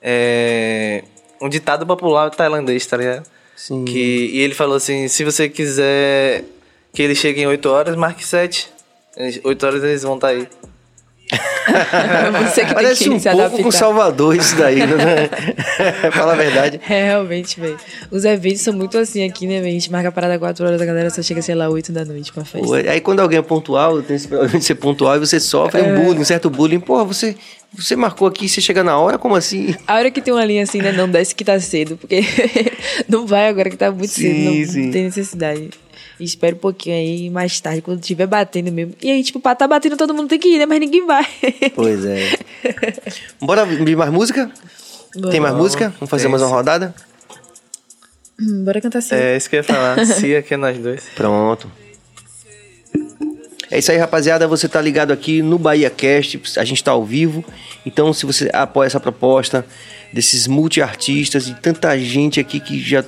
É 0.00 1.02
um 1.40 1.48
ditado 1.48 1.84
popular 1.84 2.30
tailandês, 2.30 2.86
tá 2.86 2.96
ligado? 2.96 3.26
Sim. 3.56 3.84
Que, 3.84 4.30
e 4.34 4.38
ele 4.38 4.54
falou 4.54 4.76
assim, 4.76 5.08
se 5.08 5.24
você 5.24 5.48
quiser 5.48 6.44
que 6.92 7.02
ele 7.02 7.16
chegue 7.16 7.40
em 7.40 7.46
8 7.48 7.68
horas, 7.68 7.96
marque 7.96 8.24
7. 8.24 8.70
8 9.42 9.66
horas 9.66 9.82
eles 9.82 10.04
vão 10.04 10.14
estar 10.14 10.28
aí. 10.28 10.46
Você 12.48 12.64
que 12.64 12.74
Parece 12.74 13.04
tem 13.04 13.12
um 13.12 13.16
que 13.16 13.20
se 13.22 13.30
pouco 13.30 13.62
com 13.62 13.70
Salvador 13.70 14.36
isso 14.36 14.56
daí, 14.56 14.78
né? 14.80 15.28
Fala 16.12 16.32
a 16.32 16.36
verdade. 16.36 16.80
É, 16.88 17.04
realmente, 17.06 17.58
velho. 17.60 17.76
Os 18.10 18.24
eventos 18.24 18.60
são 18.60 18.74
muito 18.74 18.98
assim 18.98 19.24
aqui, 19.24 19.46
né, 19.46 19.56
velho? 19.60 19.68
A 19.68 19.72
gente 19.72 19.90
marca 19.90 20.08
a 20.08 20.12
parada 20.12 20.38
4 20.38 20.66
horas, 20.66 20.80
a 20.80 20.84
galera 20.84 21.10
só 21.10 21.22
chega, 21.22 21.40
sei 21.42 21.54
lá, 21.54 21.68
8 21.68 21.92
da 21.92 22.04
noite 22.04 22.32
pra 22.32 22.44
festa. 22.44 22.76
Aí 22.90 23.00
quando 23.00 23.20
alguém 23.20 23.38
é 23.38 23.42
pontual, 23.42 24.02
tem 24.02 24.16
esse 24.16 24.28
problema 24.28 24.58
de 24.58 24.64
ser 24.64 24.74
pontual 24.74 25.16
e 25.16 25.20
você 25.20 25.38
sofre 25.40 25.80
É. 25.80 25.84
um 25.84 26.02
bullying, 26.04 26.20
um 26.20 26.24
certo 26.24 26.50
bullying. 26.50 26.80
Pô, 26.80 27.04
você, 27.04 27.34
você 27.72 27.96
marcou 27.96 28.26
aqui, 28.28 28.48
você 28.48 28.60
chega 28.60 28.82
na 28.84 28.98
hora, 28.98 29.18
como 29.18 29.34
assim? 29.34 29.74
A 29.86 29.94
hora 29.94 30.10
que 30.10 30.20
tem 30.20 30.32
uma 30.32 30.44
linha 30.44 30.62
assim, 30.64 30.78
né? 30.82 30.92
Não 30.92 31.08
desce 31.08 31.34
que 31.34 31.44
tá 31.44 31.58
cedo, 31.60 31.96
porque 31.96 32.22
não 33.08 33.26
vai 33.26 33.48
agora 33.48 33.70
que 33.70 33.76
tá 33.76 33.90
muito 33.90 34.10
Sim, 34.10 34.22
cedo, 34.22 34.44
não, 34.44 34.66
sim. 34.72 34.84
não 34.86 34.92
tem 34.92 35.04
necessidade. 35.04 35.70
Espera 36.22 36.54
um 36.54 36.58
pouquinho 36.58 36.96
aí, 36.96 37.30
mais 37.30 37.60
tarde, 37.60 37.82
quando 37.82 38.00
tiver 38.00 38.26
batendo 38.26 38.70
mesmo. 38.70 38.94
E 39.02 39.10
aí, 39.10 39.22
tipo, 39.22 39.40
pra 39.40 39.54
tá 39.54 39.66
batendo, 39.66 39.96
todo 39.96 40.14
mundo 40.14 40.28
tem 40.28 40.38
que 40.38 40.48
ir, 40.48 40.58
né? 40.58 40.66
Mas 40.66 40.80
ninguém 40.80 41.04
vai. 41.04 41.26
Pois 41.74 42.04
é. 42.04 42.38
Bora 43.40 43.66
de 43.66 43.96
mais 43.96 44.12
música? 44.12 44.50
Tem 45.30 45.40
mais 45.40 45.54
música? 45.54 45.92
Vamos 45.98 46.08
fazer 46.08 46.24
Tem, 46.24 46.30
mais 46.30 46.42
uma 46.42 46.50
rodada? 46.50 46.94
Hum, 48.40 48.64
Bora 48.64 48.80
cantar 48.80 49.00
assim. 49.00 49.14
É 49.14 49.36
isso 49.36 49.50
que 49.50 49.56
eu 49.56 49.58
ia 49.58 49.64
falar. 49.64 50.04
Se 50.06 50.34
aqui 50.36 50.54
é 50.54 50.56
nós 50.56 50.78
dois. 50.78 51.02
Pronto. 51.14 51.70
É 53.70 53.78
isso 53.78 53.90
aí, 53.90 53.98
rapaziada. 53.98 54.46
Você 54.46 54.68
tá 54.68 54.80
ligado 54.80 55.12
aqui 55.12 55.42
no 55.42 55.58
Bahia 55.58 55.90
Cast. 55.90 56.40
A 56.56 56.64
gente 56.64 56.84
tá 56.84 56.92
ao 56.92 57.04
vivo. 57.04 57.44
Então, 57.86 58.12
se 58.12 58.26
você 58.26 58.50
apoia 58.52 58.86
essa 58.86 59.00
proposta 59.00 59.64
desses 60.12 60.46
multi-artistas 60.46 61.48
e 61.48 61.54
tanta 61.54 61.98
gente 61.98 62.38
aqui 62.38 62.60
que 62.60 62.78
já 62.78 63.02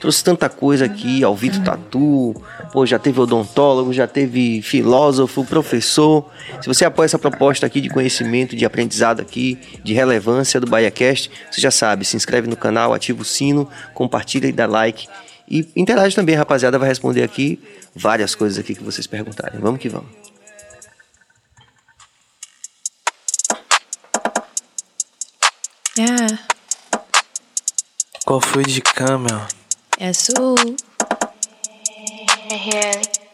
trouxe 0.00 0.22
tanta 0.22 0.48
coisa 0.48 0.84
aqui, 0.84 1.24
ao 1.24 1.34
Vitor 1.34 1.62
Tatu, 1.62 2.34
pô, 2.72 2.84
já 2.84 2.98
teve 2.98 3.20
odontólogo, 3.20 3.92
já 3.92 4.06
teve 4.06 4.60
filósofo, 4.62 5.44
professor. 5.44 6.30
Se 6.60 6.68
você 6.68 6.84
apoia 6.84 7.06
essa 7.06 7.18
proposta 7.18 7.66
aqui 7.66 7.80
de 7.80 7.88
conhecimento, 7.88 8.54
de 8.54 8.64
aprendizado 8.64 9.20
aqui, 9.20 9.58
de 9.82 9.92
relevância 9.92 10.60
do 10.60 10.66
Bahia 10.66 10.90
Cast, 10.90 11.30
você 11.50 11.60
já 11.60 11.70
sabe, 11.70 12.04
se 12.04 12.16
inscreve 12.16 12.46
no 12.46 12.56
canal, 12.56 12.92
ativa 12.92 13.22
o 13.22 13.24
sino, 13.24 13.68
compartilha 13.94 14.46
e 14.46 14.52
dá 14.52 14.66
like. 14.66 15.08
E 15.48 15.66
interage 15.76 16.14
também, 16.14 16.34
rapaziada, 16.34 16.78
vai 16.78 16.88
responder 16.88 17.22
aqui 17.22 17.58
várias 17.94 18.34
coisas 18.34 18.58
aqui 18.58 18.74
que 18.74 18.82
vocês 18.82 19.06
perguntarem. 19.06 19.60
Vamos 19.60 19.80
que 19.80 19.88
vamos. 19.88 20.08
Ah, 25.98 26.38
Qual 28.26 28.40
foi 28.40 28.64
de 28.64 28.82
câmera? 28.82 29.46
É 29.98 30.12
sul. 30.12 30.54
RL, 32.50 33.25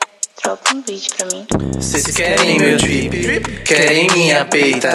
troca 0.42 0.74
um 0.74 0.82
beat 0.82 1.08
pra 1.16 1.26
mim. 1.26 1.46
Vocês 1.76 2.06
querem 2.08 2.58
meu 2.58 2.76
drip, 2.76 3.62
querem 3.64 4.08
minha 4.10 4.44
peita, 4.44 4.90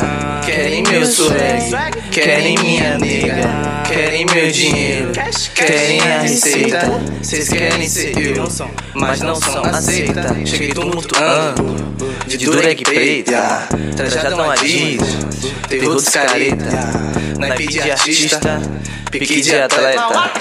querem 0.46 0.84
meu 0.84 1.06
swag, 1.06 1.72
querem 2.12 2.60
minha 2.60 2.98
nega, 2.98 3.84
querem 3.88 4.26
meu 4.26 4.52
dinheiro, 4.52 5.12
querem 5.56 6.02
a 6.02 6.20
receita. 6.20 7.02
Vocês 7.22 7.48
querem 7.48 7.88
ser 7.88 8.18
eu, 8.18 8.48
mas 8.94 9.22
não 9.22 9.36
são 9.36 9.64
aceita. 9.64 10.36
Cheguei 10.46 10.74
tumultuando, 10.74 11.96
de 12.28 12.38
dureg 12.38 12.84
preta, 12.84 13.70
trajadão 13.96 14.52
adiz, 14.52 15.02
terror 15.70 15.96
dos 15.96 16.10
careta, 16.10 16.66
naipe 17.40 17.68
de 17.68 17.90
artista, 17.90 18.62
pique 19.10 19.42
de 19.42 19.56
atleta. 19.56 20.32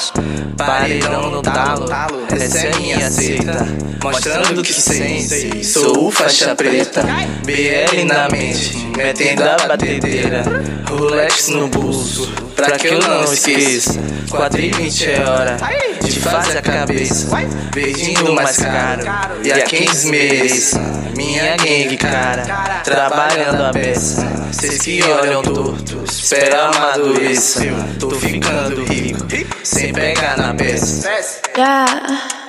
Paredão 0.56 1.30
no 1.30 1.42
talo, 1.42 1.86
essa 2.30 2.66
é 2.66 2.76
minha 2.76 3.10
seita. 3.10 3.66
Mostrando 4.12 4.62
que 4.62 4.72
sei, 4.72 5.64
sou 5.64 6.10
faixa 6.12 6.54
preta. 6.54 7.02
BL 7.44 8.04
na 8.06 8.28
mente, 8.28 8.76
metendo 8.96 9.42
a 9.42 9.56
batedeira. 9.66 10.44
Rolex 10.88 11.48
no 11.48 11.66
bolso, 11.66 12.32
pra 12.54 12.78
que 12.78 12.86
eu 12.86 13.00
não 13.00 13.24
esqueça. 13.24 14.00
4 14.30 14.60
e 14.60 14.70
20 14.70 15.10
é 15.10 15.24
hora 15.28 15.56
de 16.00 16.20
fazer 16.20 16.58
a 16.58 16.62
cabeça. 16.62 17.36
Verdinho 17.74 18.32
mais 18.32 18.56
caro, 18.56 19.02
e 19.42 19.52
a 19.52 19.62
quem 19.62 19.86
desmereça. 19.86 20.80
Minha 21.16 21.56
gangue, 21.56 21.96
cara, 21.96 22.82
trabalhando 22.84 23.64
a 23.64 23.72
beça. 23.72 24.24
Cês 24.52 24.78
que 24.82 25.02
olham 25.02 25.42
torto, 25.42 26.04
espera 26.08 26.66
amadureça. 26.66 27.60
Tô 27.98 28.10
ficando 28.10 28.84
rico, 28.84 29.26
sem 29.64 29.92
pegar 29.92 30.36
na 30.36 30.54
peça. 30.54 31.08
Yeah. 31.56 32.45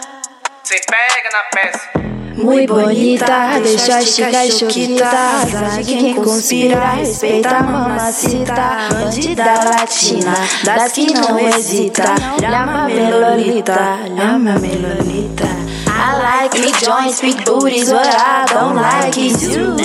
Sem 0.67 0.81
pega 0.81 1.29
na 1.31 1.43
peça. 1.43 1.89
Muy 2.35 2.67
bonita, 2.67 3.57
deixa 3.63 4.01
esticar 4.01 4.45
e 4.45 4.51
choquita. 4.51 5.45
De 5.77 5.83
quem 5.85 6.13
conspira, 6.13 6.89
respeita 6.89 7.55
a 7.55 7.63
mamacita. 7.63 8.89
Bandida 8.91 9.63
latina, 9.63 10.33
das 10.65 10.91
que 10.91 11.13
não 11.13 11.39
hesita. 11.39 12.03
Llama 12.41 12.85
melolita, 12.85 13.99
llama 14.09 14.59
melolita. 14.59 15.45
I 15.87 16.49
like 16.49 16.59
me 16.59 16.73
joints, 16.73 17.21
big 17.21 17.45
booties, 17.45 17.89
what 17.89 18.05
I 18.05 18.45
don't 18.53 18.75
like 18.75 19.17
is 19.17 19.43
you. 19.43 19.77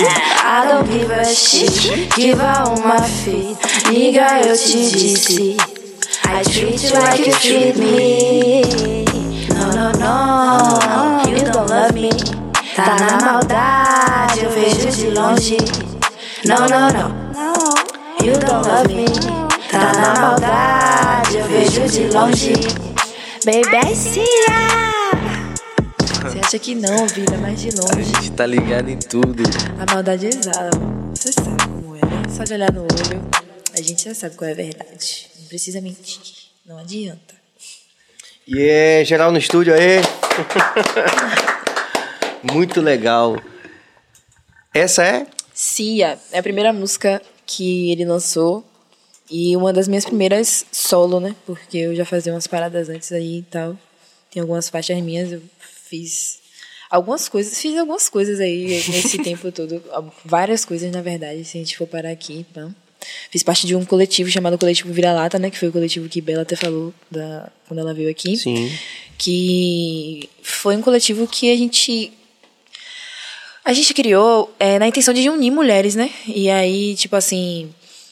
I 0.43 0.67
don't 0.67 0.89
give 0.91 1.09
a 1.09 1.23
shit, 1.23 2.13
give 2.13 2.41
a 2.41 2.65
uma 2.67 3.01
fit 3.01 3.57
Liga, 3.89 4.41
eu 4.45 4.57
te 4.57 4.91
disse 4.91 5.55
I 6.25 6.43
treat 6.43 6.83
you 6.83 6.99
like 6.99 7.25
you 7.25 7.33
treat 7.33 7.77
me 7.77 9.02
No, 9.83 9.91
no, 9.91 9.99
no, 9.99 11.29
you 11.29 11.43
don't 11.43 11.69
love 11.69 11.93
me 11.93 12.09
Tá 12.73 12.95
na 12.95 13.25
maldade, 13.25 14.45
eu 14.45 14.49
vejo 14.49 14.89
de 14.89 15.09
longe 15.09 15.57
No, 16.45 16.55
no, 16.55 16.87
no, 16.93 18.25
you 18.25 18.31
don't 18.39 18.65
love 18.65 18.93
me 18.93 19.03
Tá 19.69 19.91
na 19.91 20.21
maldade, 20.21 21.35
eu 21.35 21.45
vejo 21.49 21.85
de 21.89 22.07
longe 22.15 22.53
Baby, 23.43 23.91
I 23.91 23.93
see 23.93 24.23
ya 24.47 25.53
Você 26.29 26.39
acha 26.39 26.59
que 26.59 26.75
não, 26.75 27.05
vida, 27.07 27.37
mas 27.37 27.59
de 27.59 27.67
A 27.77 27.81
longe. 27.81 28.03
gente 28.05 28.31
tá 28.31 28.45
ligado 28.45 28.87
em 28.87 28.97
tudo. 28.97 29.43
A 29.77 29.93
maldade 29.93 30.27
exala. 30.27 30.69
Você 31.13 31.33
sabe 31.33 31.61
como 31.67 31.97
é, 31.97 31.99
né? 31.99 32.23
Só 32.29 32.45
de 32.45 32.53
olhar 32.53 32.71
no 32.71 32.83
olho, 32.83 33.29
a 33.77 33.81
gente 33.81 34.05
já 34.05 34.15
sabe 34.15 34.37
qual 34.37 34.47
é 34.47 34.53
a 34.53 34.55
verdade. 34.55 35.27
Não 35.41 35.47
precisa 35.47 35.81
mentir. 35.81 36.21
Não 36.65 36.77
adianta. 36.77 37.42
E 38.45 38.61
é 38.61 39.05
geral 39.05 39.31
no 39.31 39.37
estúdio 39.37 39.73
aí. 39.73 40.01
Muito 42.43 42.81
legal. 42.81 43.37
Essa 44.73 45.05
é? 45.05 45.27
Cia 45.53 46.19
é 46.31 46.39
a 46.39 46.43
primeira 46.43 46.73
música 46.73 47.21
que 47.45 47.91
ele 47.91 48.03
lançou 48.03 48.65
e 49.31 49.55
uma 49.55 49.71
das 49.71 49.87
minhas 49.87 50.03
primeiras 50.03 50.65
solo, 50.71 51.19
né? 51.21 51.35
Porque 51.45 51.77
eu 51.77 51.95
já 51.95 52.03
fazia 52.03 52.33
umas 52.33 52.47
paradas 52.47 52.89
antes 52.89 53.11
aí 53.13 53.39
e 53.39 53.43
tal. 53.43 53.77
Tem 54.29 54.41
algumas 54.41 54.67
faixas 54.67 55.01
minhas, 55.01 55.31
eu 55.31 55.41
fiz 55.85 56.39
algumas 56.89 57.29
coisas, 57.29 57.59
fiz 57.59 57.77
algumas 57.77 58.09
coisas 58.09 58.39
aí 58.39 58.65
nesse 58.67 59.19
tempo 59.23 59.51
todo, 59.51 59.81
várias 60.25 60.65
coisas 60.65 60.91
na 60.91 61.01
verdade, 61.01 61.45
se 61.45 61.57
a 61.57 61.61
gente 61.61 61.77
for 61.77 61.87
parar 61.87 62.11
aqui, 62.11 62.45
tá? 62.53 62.69
Fiz 63.29 63.43
parte 63.43 63.65
de 63.67 63.75
um 63.75 63.85
coletivo 63.85 64.29
chamado 64.29 64.57
Coletivo 64.57 64.93
Vira-Lata, 64.93 65.39
né? 65.39 65.49
Que 65.49 65.57
foi 65.57 65.69
o 65.69 65.71
coletivo 65.71 66.09
que 66.09 66.21
Bela 66.21 66.43
até 66.43 66.55
falou 66.55 66.93
da, 67.09 67.49
quando 67.67 67.79
ela 67.79 67.93
veio 67.93 68.09
aqui. 68.09 68.37
Sim. 68.37 68.71
Que 69.17 70.29
foi 70.41 70.75
um 70.75 70.81
coletivo 70.81 71.27
que 71.27 71.51
a 71.51 71.55
gente 71.55 72.11
a 73.65 73.71
gente 73.71 73.93
criou 73.93 74.53
é, 74.59 74.77
na 74.77 74.87
intenção 74.87 75.13
de 75.13 75.29
unir 75.29 75.51
mulheres, 75.51 75.95
né? 75.95 76.09
E 76.27 76.49
aí, 76.49 76.95
tipo 76.95 77.15
assim, 77.15 77.69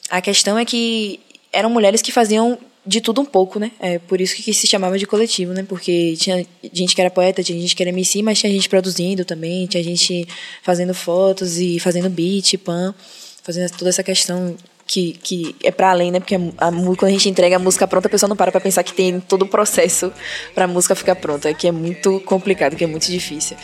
a 0.08 0.20
questão 0.20 0.58
é 0.58 0.64
que 0.64 1.20
eram 1.52 1.68
mulheres 1.68 2.00
que 2.00 2.10
faziam 2.10 2.58
de 2.84 3.00
tudo 3.00 3.20
um 3.20 3.24
pouco, 3.24 3.58
né? 3.58 3.70
É 3.78 3.98
por 3.98 4.20
isso 4.20 4.34
que 4.34 4.52
se 4.52 4.66
chamava 4.66 4.98
de 4.98 5.06
coletivo, 5.06 5.52
né? 5.52 5.64
Porque 5.68 6.16
tinha 6.16 6.44
gente 6.72 6.94
que 6.94 7.00
era 7.00 7.10
poeta, 7.10 7.42
tinha 7.42 7.60
gente 7.60 7.76
que 7.76 7.82
era 7.82 7.90
MC, 7.90 8.22
mas 8.22 8.40
tinha 8.40 8.50
gente 8.50 8.68
produzindo 8.68 9.24
também, 9.24 9.66
tinha 9.66 9.82
gente 9.82 10.26
fazendo 10.62 10.92
fotos 10.92 11.58
e 11.58 11.78
fazendo 11.78 12.10
beat, 12.10 12.58
pan, 12.58 12.94
fazendo 13.42 13.70
toda 13.76 13.90
essa 13.90 14.02
questão 14.02 14.56
que, 14.86 15.12
que 15.22 15.56
é 15.62 15.70
para 15.70 15.90
além, 15.90 16.10
né? 16.10 16.20
Porque 16.20 16.34
a, 16.34 16.68
a, 16.68 16.72
quando 16.72 17.04
a 17.04 17.10
gente 17.10 17.28
entrega 17.28 17.56
a 17.56 17.58
música 17.58 17.86
pronta, 17.86 18.08
a 18.08 18.10
pessoa 18.10 18.28
não 18.28 18.36
para 18.36 18.50
pra 18.50 18.60
pensar 18.60 18.82
que 18.82 18.92
tem 18.92 19.20
todo 19.20 19.42
o 19.42 19.46
processo 19.46 20.12
pra 20.54 20.66
música 20.66 20.94
ficar 20.94 21.16
pronta, 21.16 21.52
que 21.54 21.68
é 21.68 21.72
muito 21.72 22.20
complicado, 22.20 22.76
que 22.76 22.84
é 22.84 22.86
muito 22.86 23.06
difícil. 23.06 23.56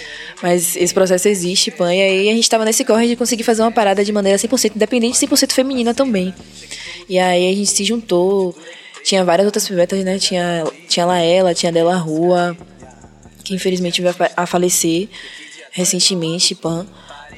Mas 0.43 0.77
esse 0.77 0.95
processo 0.95 1.29
existe, 1.29 1.71
pan, 1.71 1.95
e 1.95 2.01
aí 2.01 2.29
a 2.31 2.33
gente 2.33 2.49
tava 2.49 2.65
nesse 2.65 2.85
corre 2.85 3.07
de 3.07 3.17
conseguir 3.17 3.43
fazer 3.43 3.63
uma 3.63 3.73
parada 3.73 4.05
de 4.05 4.13
maneira 4.13 4.39
100% 4.39 4.77
independente 4.77 5.23
e 5.23 5.29
100% 5.29 5.53
feminina 5.53 5.95
também. 5.95 6.35
E 7.09 7.19
aí 7.19 7.53
a 7.53 7.55
gente 7.55 7.71
se 7.71 7.85
juntou, 7.85 8.57
tinha 9.03 9.25
várias 9.25 9.47
outras 9.47 9.67
pivetas, 9.67 10.03
né? 10.05 10.19
Tinha, 10.19 10.65
tinha 10.89 11.07
Laela, 11.07 11.55
tinha 11.55 11.73
Dela 11.73 11.97
Rua, 11.97 12.57
que 13.45 13.55
infelizmente 13.55 14.03
veio 14.03 14.15
a 14.37 14.47
falecer 14.47 15.09
recentemente, 15.73 16.55
pan. 16.55 16.87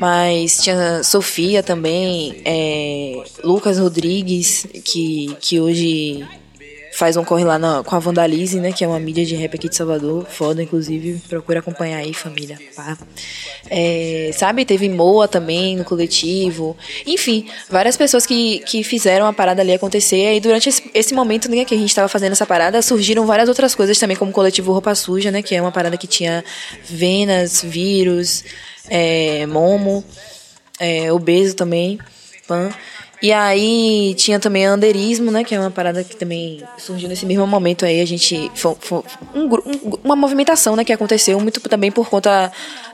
Mas 0.01 0.63
tinha 0.63 1.03
Sofia 1.05 1.63
também, 1.63 2.41
é, 2.45 3.23
Lucas 3.45 3.79
Rodrigues, 3.79 4.67
que, 4.83 5.37
que 5.39 5.61
hoje 5.61 6.27
faz 6.95 7.17
um 7.17 7.25
corre 7.25 7.45
lá 7.45 7.59
na- 7.59 7.83
com 7.85 7.95
a 7.95 7.99
Vandalize, 7.99 8.59
né? 8.59 8.73
Que 8.73 8.83
é 8.83 8.89
uma 8.89 8.99
mídia 8.99 9.25
de 9.25 9.35
rap 9.35 9.55
aqui 9.55 9.69
de 9.69 9.77
Salvador. 9.77 10.27
Foda, 10.29 10.63
inclusive. 10.63 11.21
Procura 11.29 11.61
acompanhar 11.61 11.99
aí, 11.99 12.13
família. 12.15 12.59
Pá. 12.75 12.97
É, 13.69 14.31
sabe, 14.35 14.65
teve 14.65 14.89
Moa 14.89 15.29
também 15.29 15.77
no 15.77 15.85
coletivo. 15.85 16.77
Enfim, 17.07 17.47
várias 17.71 17.97
pessoas 17.97 18.27
que, 18.27 18.59
que 18.61 18.83
fizeram 18.83 19.27
a 19.27 19.33
parada 19.33 19.63
ali 19.63 19.73
acontecer. 19.73 20.35
E 20.35 20.41
durante 20.41 20.69
esse, 20.69 20.91
esse 20.93 21.15
momento 21.15 21.49
né, 21.51 21.65
que 21.65 21.75
a 21.75 21.79
gente 21.79 21.95
tava 21.95 22.09
fazendo 22.09 22.33
essa 22.33 22.45
parada, 22.47 22.83
surgiram 22.83 23.25
várias 23.27 23.49
outras 23.49 23.75
coisas 23.75 23.99
também, 23.99 24.17
como 24.17 24.31
o 24.31 24.35
coletivo 24.35 24.73
Roupa 24.73 24.95
Suja, 24.95 25.31
né? 25.31 25.43
Que 25.43 25.55
é 25.55 25.61
uma 25.63 25.73
parada 25.73 25.97
que 25.97 26.07
tinha 26.07 26.45
venas, 26.85 27.63
vírus, 27.63 28.45
é, 28.91 29.47
momo, 29.47 30.05
é, 30.79 31.11
obeso 31.13 31.55
também, 31.57 31.99
pan. 32.47 32.69
E 33.23 33.33
aí 33.35 34.15
tinha 34.17 34.41
também 34.41 34.65
anderismo, 34.65 35.31
né? 35.31 35.45
Que 35.45 35.55
é 35.55 35.61
uma 35.61 35.71
parada 35.71 36.03
que 36.03 36.17
também 36.17 36.63
surgiu 36.79 37.07
nesse 37.07 37.27
mesmo 37.27 37.47
momento 37.47 37.85
aí. 37.85 38.01
A 38.01 38.05
gente. 38.07 38.51
Foi, 38.55 38.75
foi 38.81 39.03
um 39.35 39.45
um- 39.45 39.99
uma 40.03 40.17
movimentação, 40.17 40.75
né? 40.75 40.85
Que 40.85 40.93
aconteceu 40.93 41.39
muito 41.39 41.61
também 41.61 41.93
por 41.93 42.09
conta 42.09 42.51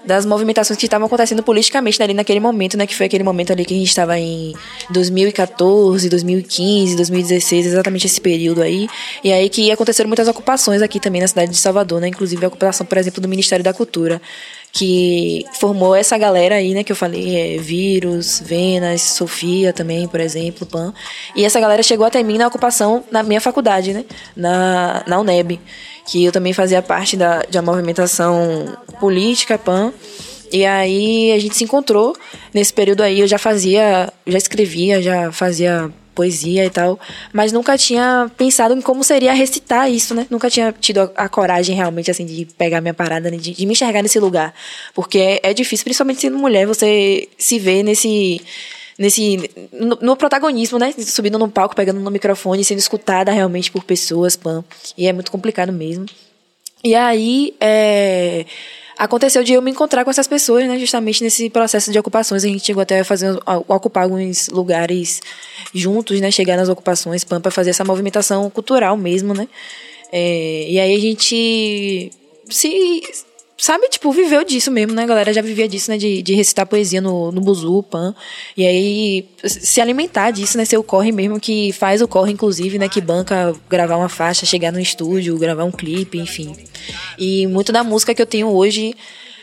das 0.07 0.25
movimentações 0.25 0.79
que 0.79 0.87
estavam 0.87 1.07
acontecendo 1.07 1.43
politicamente 1.43 2.03
ali 2.03 2.15
naquele 2.15 2.41
momento, 2.41 2.77
né? 2.77 2.87
Que 2.87 2.95
foi 2.95 3.07
aquele 3.07 3.25
momento 3.25 3.53
ali 3.53 3.65
que 3.65 3.75
a 3.75 3.77
gente 3.77 3.89
estava 3.89 4.19
em 4.19 4.55
2014, 4.91 6.09
2015, 6.09 6.97
2016, 6.97 7.67
exatamente 7.67 8.07
esse 8.07 8.21
período 8.21 8.63
aí. 8.63 8.89
E 9.25 9.33
aí 9.33 9.49
que 9.49 9.71
aconteceram 9.71 10.09
muitas 10.09 10.29
ocupações 10.29 10.81
aqui 10.81 11.01
também 11.01 11.21
na 11.21 11.29
cidade 11.29 11.51
de 11.51 11.59
Salvador, 11.59 12.01
né? 12.01 12.09
Inclusive 12.09 12.45
a 12.45 12.49
ocupação, 12.49 12.87
por 12.87 12.97
exemplo, 12.97 13.21
do 13.21 13.29
Ministério 13.29 13.65
da 13.65 13.73
Cultura 13.73 14.21
que 14.73 15.47
formou 15.59 15.95
essa 15.95 16.19
galera 16.19 16.57
aí, 16.57 16.75
né, 16.75 16.85
que 16.85 16.93
eu 16.93 16.97
falei, 16.97 17.55
é 17.55 17.59
Vírus, 17.59 18.43
Venas, 18.45 19.01
Sofia 19.01 19.73
também, 19.73 20.07
por 20.07 20.21
exemplo, 20.21 20.67
Pan. 20.67 20.93
E 21.35 21.47
essa 21.47 21.59
galera 21.59 21.83
chegou 21.83 22.05
até 22.05 22.23
mim 22.23 22.37
na 22.37 22.47
ocupação 22.47 23.03
na 23.11 23.23
minha 23.23 23.41
faculdade, 23.41 23.95
né, 23.95 24.05
na, 24.37 25.03
na 25.07 25.19
UNEB, 25.19 25.59
que 26.07 26.25
eu 26.25 26.33
também 26.33 26.53
fazia 26.53 26.81
parte 26.81 27.17
da, 27.17 27.43
de 27.43 27.59
uma 27.59 27.73
movimentação 27.73 28.77
política, 29.01 29.59
Pan. 29.59 29.93
E 30.53 30.65
aí 30.65 31.33
a 31.33 31.39
gente 31.39 31.57
se 31.57 31.65
encontrou 31.65 32.17
nesse 32.55 32.73
período 32.73 33.03
aí, 33.03 33.21
eu 33.21 33.27
já 33.27 33.39
fazia, 33.39 34.13
já 34.27 34.39
escrevia, 34.39 35.03
já 35.03 35.33
fazia 35.33 35.91
poesia 36.17 36.65
e 36.65 36.71
tal, 36.71 36.99
mas 37.31 37.53
nunca 37.53 37.77
tinha 37.77 38.31
pensado 38.39 38.73
em 38.73 38.81
como 38.81 39.05
seria 39.05 39.35
recitar 39.35 39.91
isso, 39.91 40.15
né? 40.15 40.27
Nunca 40.31 40.49
tinha 40.49 40.73
tido 40.73 41.01
a, 41.01 41.25
a 41.25 41.29
coragem 41.29 41.77
realmente, 41.77 42.11
assim, 42.11 42.25
de 42.25 42.47
pegar 42.57 42.81
minha 42.81 42.95
parada, 42.95 43.31
né? 43.31 43.37
de, 43.37 43.53
de 43.53 43.67
me 43.67 43.73
enxergar 43.73 44.03
nesse 44.03 44.19
lugar. 44.19 44.55
Porque 44.95 45.19
é, 45.19 45.41
é 45.51 45.55
difícil, 45.55 45.85
principalmente 45.85 46.23
sendo 46.23 46.39
mulher, 46.39 46.67
você 46.67 47.29
se 47.37 47.59
vê 47.59 47.83
nesse. 47.83 48.41
Nesse, 48.99 49.51
no, 49.73 49.99
no 50.01 50.17
protagonismo, 50.17 50.79
né? 50.79 50.93
Subindo 50.99 51.39
num 51.39 51.51
palco, 51.51 51.77
pegando 51.77 52.01
no 52.01 52.11
microfone, 52.11 52.65
sendo 52.65 52.79
escutada 52.79 53.31
realmente 53.31 53.71
por 53.71 53.85
pessoas, 53.85 54.37
pam. 54.37 54.65
E 54.97 55.07
é 55.07 55.13
muito 55.13 55.31
complicado 55.31 55.73
mesmo. 55.73 56.07
E 56.83 56.95
aí, 56.95 57.55
é, 57.61 58.47
aconteceu 58.97 59.45
de 59.45 59.53
eu 59.53 59.61
me 59.61 59.71
encontrar 59.71 60.05
com 60.05 60.11
essas 60.11 60.27
pessoas, 60.27 60.67
né? 60.67 60.79
Justamente 60.79 61.23
nesse 61.23 61.51
processo 61.51 61.93
de 61.93 61.99
ocupações. 61.99 62.45
A 62.45 62.49
gente 62.49 62.65
chegou 62.65 62.83
até 62.83 63.01
a 63.01 63.05
fazer, 63.05 63.39
a 63.45 63.59
ocupar 63.59 64.05
alguns 64.05 64.49
lugares 64.49 65.21
juntos, 65.75 66.21
né? 66.21 66.31
Chegar 66.31 66.57
nas 66.57 66.69
ocupações, 66.69 67.23
pam, 67.25 67.41
para 67.41 67.51
fazer 67.51 67.71
essa 67.71 67.85
movimentação 67.85 68.49
cultural 68.51 68.97
mesmo, 68.97 69.35
né? 69.35 69.49
É, 70.11 70.67
e 70.71 70.81
aí 70.81 70.95
a 70.95 71.01
gente 71.01 72.11
se 72.49 73.03
sabe, 73.59 73.89
tipo, 73.89 74.13
viveu 74.13 74.45
disso 74.45 74.71
mesmo, 74.71 74.93
né? 74.93 75.05
A 75.05 75.07
galera 75.07 75.33
já 75.33 75.41
vivia 75.41 75.69
disso, 75.69 75.91
né? 75.91 75.97
De, 75.97 76.23
de 76.23 76.35
recitar 76.35 76.67
poesia 76.67 77.01
no, 77.01 77.33
no 77.33 77.41
buzu, 77.41 77.83
pan. 77.83 78.15
E 78.57 78.67
aí 78.67 79.29
se 79.45 79.81
alimentar 79.81 80.31
disso, 80.31 80.59
né? 80.59 80.65
Ser 80.65 80.77
o 80.77 80.83
corre 80.83 81.11
mesmo 81.11 81.41
que 81.41 81.73
faz 81.73 82.03
o 82.03 82.09
corre, 82.09 82.33
inclusive, 82.33 82.79
né? 82.79 82.89
Que 82.89 83.01
banca 83.01 83.55
gravar 83.69 83.97
uma 83.97 84.09
faixa, 84.09 84.45
chegar 84.45 84.73
no 84.73 84.81
estúdio, 84.81 85.39
gravar 85.39 85.65
um 85.65 85.73
clipe, 85.73 86.19
enfim. 86.19 86.55
E 87.19 87.47
muito 87.47 87.73
da 87.73 87.83
música 87.83 88.15
que 88.15 88.21
eu 88.21 88.27
tenho 88.27 88.49
hoje, 88.49 88.95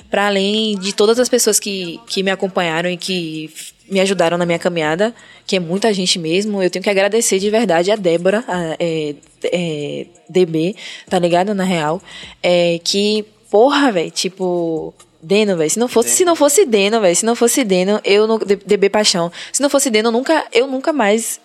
para 0.10 0.28
além 0.28 0.78
de 0.78 0.94
todas 0.94 1.18
as 1.20 1.28
pessoas 1.28 1.60
que, 1.60 2.00
que 2.08 2.22
me 2.22 2.30
acompanharam 2.30 2.90
e 2.90 2.98
que 2.98 3.52
me 3.90 4.00
ajudaram 4.00 4.38
na 4.38 4.46
minha 4.46 4.60
caminhada, 4.60 5.14
que 5.46 5.56
é 5.56 5.60
muita 5.60 5.94
gente 5.94 6.18
mesmo, 6.18 6.64
eu 6.64 6.70
tenho 6.70 6.84
que 6.84 6.90
agradecer 6.90 7.40
de 7.40 7.50
verdade 7.50 7.92
a 7.92 7.96
Débora, 7.96 8.44
a, 8.48 8.76
é, 8.80 9.16
é, 9.46 10.06
DB, 10.30 10.76
tá 11.10 11.20
ligado? 11.20 11.54
Na 11.54 11.64
real, 11.64 12.02
é, 12.42 12.80
que 12.84 13.26
porra, 13.54 13.92
velho, 13.92 14.10
tipo. 14.10 14.92
Deno, 15.22 15.56
velho. 15.56 15.70
Se 15.70 15.78
não 15.80 15.88
fosse, 15.88 16.10
se 16.10 16.26
não 16.26 16.36
fosse 16.36 16.66
Deno, 16.66 17.00
velho. 17.00 17.16
Se 17.16 17.24
não 17.26 17.36
fosse 17.36 17.64
Deno, 17.64 18.02
eu 18.04 18.40
D- 18.40 18.56
DB 18.58 18.90
Paixão. 18.90 19.32
Se 19.54 19.62
não 19.62 19.70
fosse 19.70 19.90
Deno, 19.92 20.08
eu 20.10 20.12
nunca, 20.12 20.46
eu 20.52 20.66
nunca 20.68 20.92
mais. 20.92 21.40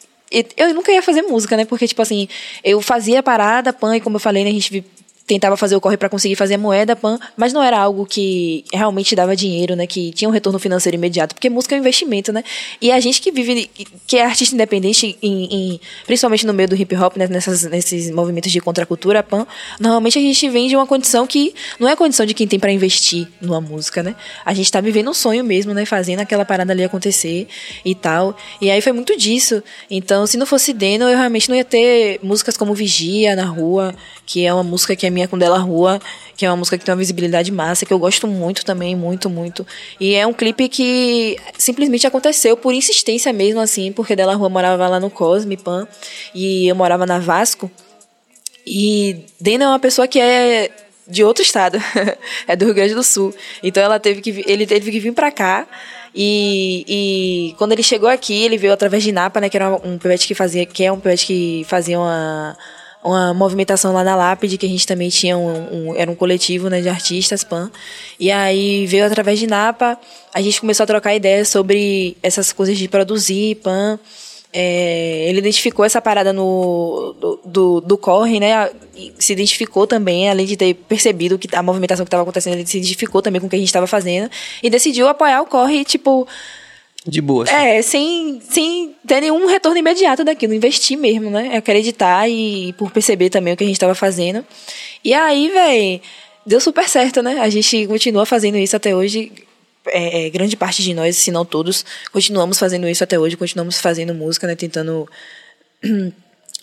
Eu 0.56 0.74
nunca 0.74 0.90
ia 0.90 1.02
fazer 1.02 1.22
música, 1.22 1.54
né? 1.56 1.64
Porque, 1.66 1.86
tipo 1.86 2.00
assim, 2.02 2.26
eu 2.64 2.80
fazia 2.80 3.22
parada, 3.22 3.72
pan, 3.72 3.94
e 3.96 4.00
como 4.00 4.16
eu 4.16 4.20
falei, 4.20 4.42
né, 4.42 4.50
a 4.50 4.52
gente 4.52 4.84
tentava 5.28 5.56
fazer 5.56 5.76
o 5.76 5.80
corre 5.80 5.96
para 5.96 6.08
conseguir 6.08 6.34
fazer 6.34 6.54
a 6.54 6.58
moeda, 6.58 6.96
pan, 6.96 7.18
mas 7.36 7.52
não 7.52 7.62
era 7.62 7.78
algo 7.78 8.04
que 8.06 8.64
realmente 8.72 9.14
dava 9.14 9.36
dinheiro, 9.36 9.76
né? 9.76 9.86
Que 9.86 10.10
tinha 10.10 10.28
um 10.28 10.32
retorno 10.32 10.58
financeiro 10.58 10.96
imediato, 10.96 11.34
porque 11.34 11.48
música 11.50 11.74
é 11.74 11.78
um 11.78 11.80
investimento, 11.80 12.32
né? 12.32 12.42
E 12.80 12.90
a 12.90 12.98
gente 12.98 13.20
que 13.20 13.30
vive, 13.30 13.70
que 14.06 14.16
é 14.16 14.24
artista 14.24 14.54
independente, 14.54 15.16
em, 15.22 15.44
em- 15.74 15.80
principalmente 16.06 16.46
no 16.46 16.54
meio 16.54 16.68
do 16.68 16.74
hip 16.74 16.96
hop, 16.96 17.16
né, 17.16 17.26
nessas, 17.28 17.64
nesses 17.64 18.10
movimentos 18.10 18.50
de 18.50 18.60
contracultura, 18.60 19.22
pan, 19.22 19.46
normalmente 19.78 20.18
a 20.18 20.22
gente 20.22 20.48
vem 20.48 20.66
de 20.68 20.74
uma 20.74 20.86
condição 20.86 21.26
que 21.26 21.54
não 21.78 21.86
é 21.86 21.92
a 21.92 21.96
condição 21.96 22.24
de 22.24 22.32
quem 22.32 22.48
tem 22.48 22.58
para 22.58 22.72
investir 22.72 23.28
numa 23.40 23.60
música, 23.60 24.02
né? 24.02 24.16
A 24.44 24.54
gente 24.54 24.72
tá 24.72 24.80
vivendo 24.80 25.10
um 25.10 25.14
sonho 25.14 25.44
mesmo, 25.44 25.74
né? 25.74 25.84
Fazendo 25.84 26.20
aquela 26.20 26.44
parada 26.44 26.72
ali 26.72 26.82
acontecer 26.82 27.46
e 27.84 27.94
tal. 27.94 28.34
E 28.60 28.70
aí 28.70 28.80
foi 28.80 28.92
muito 28.92 29.16
disso. 29.16 29.62
Então, 29.90 30.26
se 30.26 30.38
não 30.38 30.46
fosse 30.46 30.72
Deno, 30.72 31.04
eu 31.04 31.16
realmente 31.18 31.48
não 31.50 31.56
ia 31.56 31.64
ter 31.64 32.18
músicas 32.22 32.56
como 32.56 32.72
Vigia 32.74 33.36
na 33.36 33.44
rua, 33.44 33.94
que 34.24 34.44
é 34.46 34.54
uma 34.54 34.62
música 34.62 34.96
que 34.96 35.06
é 35.06 35.10
minha 35.18 35.28
com 35.28 35.36
Della 35.36 35.58
Rua, 35.58 36.00
que 36.36 36.46
é 36.46 36.50
uma 36.50 36.56
música 36.56 36.78
que 36.78 36.84
tem 36.84 36.92
uma 36.92 36.98
visibilidade 36.98 37.50
massa, 37.50 37.84
que 37.84 37.92
eu 37.92 37.98
gosto 37.98 38.26
muito 38.26 38.64
também, 38.64 38.94
muito, 38.94 39.28
muito. 39.28 39.66
E 39.98 40.14
é 40.14 40.26
um 40.26 40.32
clipe 40.32 40.68
que 40.68 41.36
simplesmente 41.58 42.06
aconteceu 42.06 42.56
por 42.56 42.72
insistência 42.72 43.32
mesmo, 43.32 43.60
assim, 43.60 43.92
porque 43.92 44.14
Della 44.14 44.34
Rua 44.34 44.48
morava 44.48 44.88
lá 44.88 45.00
no 45.00 45.10
Cosme, 45.10 45.56
Pan, 45.56 45.86
e 46.34 46.68
eu 46.68 46.76
morava 46.76 47.04
na 47.04 47.18
Vasco. 47.18 47.70
E 48.64 49.24
Dena 49.40 49.64
é 49.64 49.68
uma 49.68 49.78
pessoa 49.78 50.06
que 50.06 50.20
é 50.20 50.70
de 51.08 51.24
outro 51.24 51.42
estado, 51.42 51.78
é 52.46 52.54
do 52.54 52.66
Rio 52.66 52.74
Grande 52.74 52.94
do 52.94 53.02
Sul. 53.02 53.34
Então 53.62 53.82
ela 53.82 53.98
teve 53.98 54.20
que 54.20 54.44
ele 54.46 54.66
teve 54.66 54.90
que 54.90 55.00
vir 55.00 55.12
pra 55.12 55.30
cá. 55.30 55.66
E, 56.14 56.84
e 56.88 57.54
quando 57.58 57.72
ele 57.72 57.82
chegou 57.82 58.08
aqui, 58.08 58.42
ele 58.42 58.56
veio 58.56 58.72
através 58.72 59.02
de 59.02 59.12
Napa, 59.12 59.40
né, 59.40 59.48
que 59.48 59.56
era 59.56 59.74
um 59.74 59.98
pivete 59.98 60.26
que 60.26 60.34
fazia, 60.34 60.64
que 60.66 60.84
é 60.84 60.90
um 60.90 60.98
pivete 60.98 61.26
que 61.26 61.66
fazia 61.68 61.98
uma 61.98 62.56
uma 63.08 63.34
movimentação 63.34 63.92
lá 63.92 64.04
na 64.04 64.14
Lápide, 64.14 64.56
que 64.58 64.66
a 64.66 64.68
gente 64.68 64.86
também 64.86 65.08
tinha 65.08 65.36
um, 65.36 65.90
um- 65.90 65.96
era 65.96 66.10
um 66.10 66.14
coletivo, 66.14 66.68
né, 66.68 66.80
de 66.80 66.88
artistas, 66.88 67.42
pan. 67.44 67.70
E 68.18 68.30
aí 68.30 68.86
veio 68.86 69.04
através 69.06 69.38
de 69.38 69.46
Napa, 69.46 69.98
a 70.32 70.40
gente 70.40 70.60
começou 70.60 70.84
a 70.84 70.86
trocar 70.86 71.14
ideias 71.14 71.48
sobre 71.48 72.16
essas 72.22 72.52
coisas 72.52 72.76
de 72.78 72.88
produzir, 72.88 73.56
pan. 73.56 73.98
É, 74.50 75.26
ele 75.28 75.40
identificou 75.40 75.84
essa 75.84 76.00
parada 76.00 76.32
no, 76.32 77.14
do, 77.20 77.40
do, 77.44 77.80
do 77.82 77.98
corre, 77.98 78.40
né? 78.40 78.70
Se 79.18 79.34
identificou 79.34 79.86
também, 79.86 80.30
além 80.30 80.46
de 80.46 80.56
ter 80.56 80.72
percebido 80.74 81.38
que 81.38 81.54
a 81.54 81.62
movimentação 81.62 82.04
que 82.04 82.08
estava 82.08 82.22
acontecendo, 82.22 82.54
ele 82.54 82.66
se 82.66 82.78
identificou 82.78 83.20
também 83.20 83.40
com 83.42 83.46
o 83.46 83.50
que 83.50 83.56
a 83.56 83.58
gente 83.58 83.68
estava 83.68 83.86
fazendo 83.86 84.30
e 84.62 84.70
decidiu 84.70 85.06
apoiar 85.06 85.42
o 85.42 85.46
corre, 85.46 85.84
tipo, 85.84 86.26
De 87.08 87.22
boa. 87.22 87.44
assim. 87.44 87.54
é, 87.54 87.82
sem, 87.82 88.40
sem 88.42 88.94
ter 89.06 89.22
nenhum 89.22 89.46
retorno 89.46 89.78
imediato 89.78 90.22
daquilo, 90.22 90.52
investir 90.52 90.98
mesmo, 90.98 91.30
né? 91.30 91.56
Acreditar 91.56 92.28
e 92.28 92.74
por 92.74 92.90
perceber 92.90 93.30
também 93.30 93.54
o 93.54 93.56
que 93.56 93.64
a 93.64 93.66
gente 93.66 93.80
tava 93.80 93.94
fazendo. 93.94 94.44
E 95.02 95.14
aí, 95.14 95.48
velho, 95.48 96.00
deu 96.44 96.60
super 96.60 96.86
certo, 96.86 97.22
né? 97.22 97.40
A 97.40 97.48
gente 97.48 97.86
continua 97.86 98.26
fazendo 98.26 98.58
isso 98.58 98.76
até 98.76 98.94
hoje. 98.94 99.32
É, 99.86 100.26
é, 100.26 100.30
grande 100.30 100.54
parte 100.54 100.82
de 100.82 100.92
nós, 100.92 101.16
se 101.16 101.30
não 101.30 101.46
todos, 101.46 101.82
continuamos 102.12 102.58
fazendo 102.58 102.86
isso 102.86 103.02
até 103.02 103.18
hoje, 103.18 103.38
continuamos 103.38 103.80
fazendo 103.80 104.12
música, 104.12 104.46
né? 104.46 104.54
Tentando, 104.54 105.08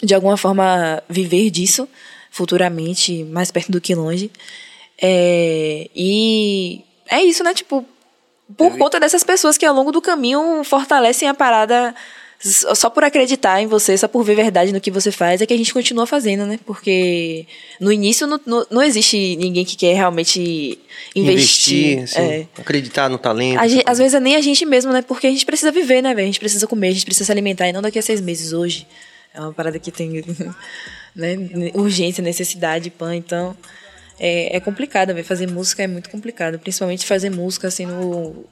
de 0.03 0.13
alguma 0.13 0.37
forma, 0.37 1.01
viver 1.09 1.49
disso 1.49 1.89
futuramente, 2.29 3.23
mais 3.23 3.49
perto 3.49 3.71
do 3.71 3.81
que 3.81 3.95
longe. 3.95 4.29
É, 5.01 5.89
e 5.95 6.81
é 7.09 7.23
isso, 7.23 7.43
né? 7.43 7.53
Tipo, 7.53 7.83
por 8.57 8.77
conta 8.77 8.99
dessas 8.99 9.23
pessoas 9.23 9.57
que 9.57 9.65
ao 9.65 9.73
longo 9.73 9.91
do 9.91 10.01
caminho 10.01 10.63
fortalecem 10.63 11.27
a 11.27 11.33
parada 11.33 11.95
só 12.39 12.89
por 12.89 13.03
acreditar 13.03 13.61
em 13.61 13.67
você, 13.67 13.97
só 13.97 14.07
por 14.07 14.23
ver 14.23 14.35
verdade 14.35 14.71
no 14.71 14.81
que 14.81 14.91
você 14.91 15.11
faz, 15.11 15.41
é 15.41 15.45
que 15.45 15.53
a 15.53 15.57
gente 15.57 15.73
continua 15.73 16.05
fazendo, 16.05 16.45
né? 16.45 16.59
Porque 16.65 17.47
no 17.79 17.91
início 17.91 18.27
não, 18.27 18.39
não, 18.45 18.67
não 18.69 18.83
existe 18.83 19.35
ninguém 19.37 19.65
que 19.65 19.75
quer 19.75 19.95
realmente 19.95 20.77
investir. 21.15 22.03
assim, 22.03 22.21
é. 22.21 22.47
acreditar 22.57 23.09
no 23.09 23.17
talento. 23.17 23.67
Gente- 23.67 23.83
às 23.87 23.97
vezes 23.97 24.13
é 24.13 24.19
nem 24.19 24.35
a 24.35 24.41
gente 24.41 24.65
mesmo, 24.65 24.91
né? 24.91 25.01
Porque 25.01 25.27
a 25.27 25.31
gente 25.31 25.45
precisa 25.45 25.71
viver, 25.71 26.01
né, 26.01 26.13
velho? 26.13 26.23
A 26.23 26.27
gente 26.27 26.39
precisa 26.39 26.67
comer, 26.67 26.89
a 26.89 26.91
gente 26.91 27.05
precisa 27.05 27.25
se 27.25 27.31
alimentar, 27.31 27.67
e 27.67 27.73
não 27.73 27.81
daqui 27.81 27.97
a 27.97 28.01
seis 28.01 28.21
meses, 28.21 28.53
hoje. 28.53 28.85
É 29.33 29.39
uma 29.39 29.53
parada 29.53 29.79
que 29.79 29.91
tem 29.91 30.23
né, 31.15 31.35
urgência, 31.73 32.21
necessidade, 32.21 32.89
pã, 32.89 33.15
então. 33.15 33.55
É, 34.19 34.55
é 34.55 34.59
complicado, 34.59 35.13
velho. 35.13 35.25
Fazer 35.25 35.47
música 35.47 35.83
é 35.83 35.87
muito 35.87 36.09
complicado. 36.09 36.59
Principalmente 36.59 37.05
fazer 37.05 37.29
música 37.29 37.67
assim 37.67 37.85
no. 37.85 38.45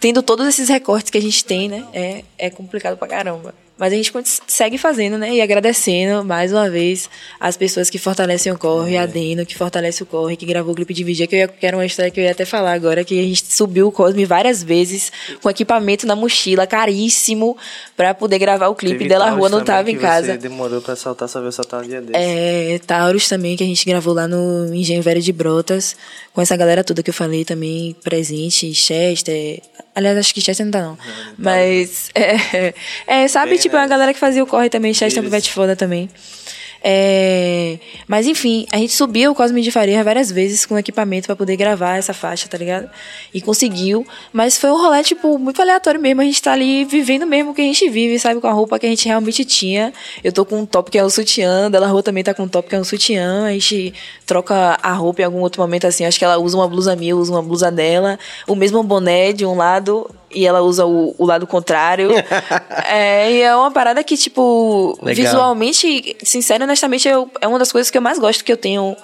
Tendo 0.00 0.22
todos 0.22 0.46
esses 0.46 0.68
recortes 0.68 1.10
que 1.10 1.18
a 1.18 1.22
gente 1.22 1.44
tem, 1.44 1.68
né? 1.68 1.84
É, 1.92 2.24
é 2.38 2.50
complicado 2.50 2.96
pra 2.96 3.08
caramba. 3.08 3.54
Mas 3.78 3.92
a 3.92 3.96
gente 3.96 4.12
segue 4.48 4.76
fazendo, 4.76 5.16
né? 5.16 5.34
E 5.34 5.40
agradecendo 5.40 6.24
mais 6.24 6.52
uma 6.52 6.68
vez 6.68 7.08
as 7.38 7.56
pessoas 7.56 7.88
que 7.88 7.98
fortalecem 7.98 8.50
o 8.50 8.58
Corre, 8.58 8.96
a 8.96 9.06
Deno, 9.06 9.46
que 9.46 9.56
fortalece 9.56 10.02
o 10.02 10.06
Corre, 10.06 10.36
que 10.36 10.44
gravou 10.44 10.72
o 10.72 10.74
clipe 10.74 10.92
de 10.92 11.04
Vigia, 11.04 11.26
que, 11.28 11.36
eu 11.36 11.38
ia, 11.38 11.48
que 11.48 11.64
era 11.64 11.76
uma 11.76 11.86
história 11.86 12.10
que 12.10 12.18
eu 12.18 12.24
ia 12.24 12.32
até 12.32 12.44
falar 12.44 12.72
agora, 12.72 13.04
que 13.04 13.18
a 13.18 13.22
gente 13.22 13.44
subiu 13.46 13.86
o 13.86 13.92
Cosme 13.92 14.24
várias 14.24 14.64
vezes 14.64 15.12
com 15.40 15.48
equipamento 15.48 16.06
na 16.06 16.16
mochila, 16.16 16.66
caríssimo, 16.66 17.56
pra 17.96 18.12
poder 18.14 18.40
gravar 18.40 18.66
o 18.66 18.74
clipe 18.74 18.98
Teve 18.98 19.08
dela 19.08 19.30
Rua, 19.30 19.48
não 19.48 19.62
tava 19.62 19.90
em 19.90 19.96
casa. 19.96 20.32
Você 20.32 20.38
demorou 20.38 20.80
pra 20.80 20.96
soltar, 20.96 21.28
só 21.28 21.40
veio 21.40 21.52
soltar 21.52 21.84
um 21.84 21.86
dia 21.86 22.00
desse. 22.00 22.18
É, 22.18 22.80
Taurus 22.84 23.28
também, 23.28 23.56
que 23.56 23.62
a 23.62 23.66
gente 23.66 23.86
gravou 23.86 24.12
lá 24.12 24.26
no 24.26 24.74
Engenho 24.74 25.02
Velho 25.02 25.22
de 25.22 25.32
Brotas, 25.32 25.94
com 26.32 26.42
essa 26.42 26.56
galera 26.56 26.82
toda 26.82 27.00
que 27.00 27.10
eu 27.10 27.14
falei 27.14 27.44
também, 27.44 27.94
presente, 28.02 28.74
Chester. 28.74 29.60
Aliás, 29.98 30.16
acho 30.16 30.32
que 30.32 30.40
Chester 30.40 30.64
não 30.64 30.70
tá, 30.70 30.80
não. 30.80 30.98
Mas, 31.36 32.08
é, 32.14 32.72
é 33.04 33.26
sabe, 33.26 33.50
Bem, 33.50 33.58
tipo, 33.58 33.74
né? 33.74 33.82
a 33.82 33.86
galera 33.88 34.14
que 34.14 34.20
fazia 34.20 34.40
o 34.44 34.46
corre 34.46 34.70
também, 34.70 34.94
Chester 34.94 35.20
Isso. 35.20 35.22
Pivete 35.22 35.52
Foda 35.52 35.74
também. 35.74 36.08
É, 36.82 37.78
mas 38.06 38.26
enfim, 38.26 38.66
a 38.72 38.76
gente 38.76 38.92
subiu 38.92 39.32
o 39.32 39.34
Cosme 39.34 39.60
de 39.62 39.70
Faria 39.70 40.02
várias 40.04 40.30
vezes 40.30 40.64
com 40.64 40.78
equipamento 40.78 41.26
pra 41.26 41.34
poder 41.34 41.56
gravar 41.56 41.96
essa 41.96 42.14
faixa, 42.14 42.48
tá 42.48 42.56
ligado? 42.56 42.88
E 43.34 43.40
conseguiu. 43.40 44.06
Mas 44.32 44.56
foi 44.56 44.70
um 44.70 44.76
rolê, 44.76 45.02
tipo, 45.02 45.38
muito 45.38 45.60
aleatório 45.60 46.00
mesmo. 46.00 46.20
A 46.20 46.24
gente 46.24 46.40
tá 46.40 46.52
ali 46.52 46.84
vivendo 46.84 47.26
mesmo 47.26 47.50
o 47.50 47.54
que 47.54 47.62
a 47.62 47.64
gente 47.64 47.88
vive, 47.88 48.18
sabe? 48.18 48.40
Com 48.40 48.46
a 48.46 48.52
roupa 48.52 48.78
que 48.78 48.86
a 48.86 48.88
gente 48.88 49.06
realmente 49.06 49.44
tinha. 49.44 49.92
Eu 50.22 50.32
tô 50.32 50.44
com 50.44 50.60
um 50.60 50.66
top 50.66 50.90
que 50.90 50.98
é 50.98 51.04
um 51.04 51.10
sutiã, 51.10 51.70
Dela 51.70 51.88
Rua 51.88 52.02
também 52.02 52.22
tá 52.22 52.32
com 52.32 52.44
um 52.44 52.48
top 52.48 52.68
que 52.68 52.76
é 52.76 52.80
um 52.80 52.84
sutiã. 52.84 53.46
A 53.46 53.52
gente 53.52 53.92
troca 54.24 54.78
a 54.82 54.92
roupa 54.92 55.22
em 55.22 55.24
algum 55.24 55.40
outro 55.40 55.60
momento, 55.60 55.86
assim. 55.86 56.04
Acho 56.04 56.18
que 56.18 56.24
ela 56.24 56.38
usa 56.38 56.56
uma 56.56 56.68
blusa 56.68 56.94
minha, 56.94 57.16
uso 57.16 57.32
uma 57.32 57.42
blusa 57.42 57.70
dela. 57.70 58.18
O 58.46 58.54
mesmo 58.54 58.82
boné 58.82 59.32
de 59.32 59.44
um 59.44 59.56
lado 59.56 60.08
e 60.30 60.46
ela 60.46 60.60
usa 60.60 60.84
o, 60.86 61.14
o 61.18 61.24
lado 61.24 61.46
contrário. 61.46 62.10
é, 62.86 63.32
e 63.32 63.42
é 63.42 63.54
uma 63.54 63.70
parada 63.70 64.02
que, 64.04 64.16
tipo, 64.16 64.98
Legal. 65.02 65.24
visualmente, 65.24 66.16
sincero, 66.22 66.64
honestamente, 66.64 67.08
eu, 67.08 67.30
é 67.40 67.48
uma 67.48 67.58
das 67.58 67.72
coisas 67.72 67.90
que 67.90 67.98
eu 67.98 68.02
mais 68.02 68.18
gosto 68.18 68.44
que 68.44 68.52
eu 68.52 68.56
tenho 68.56 68.96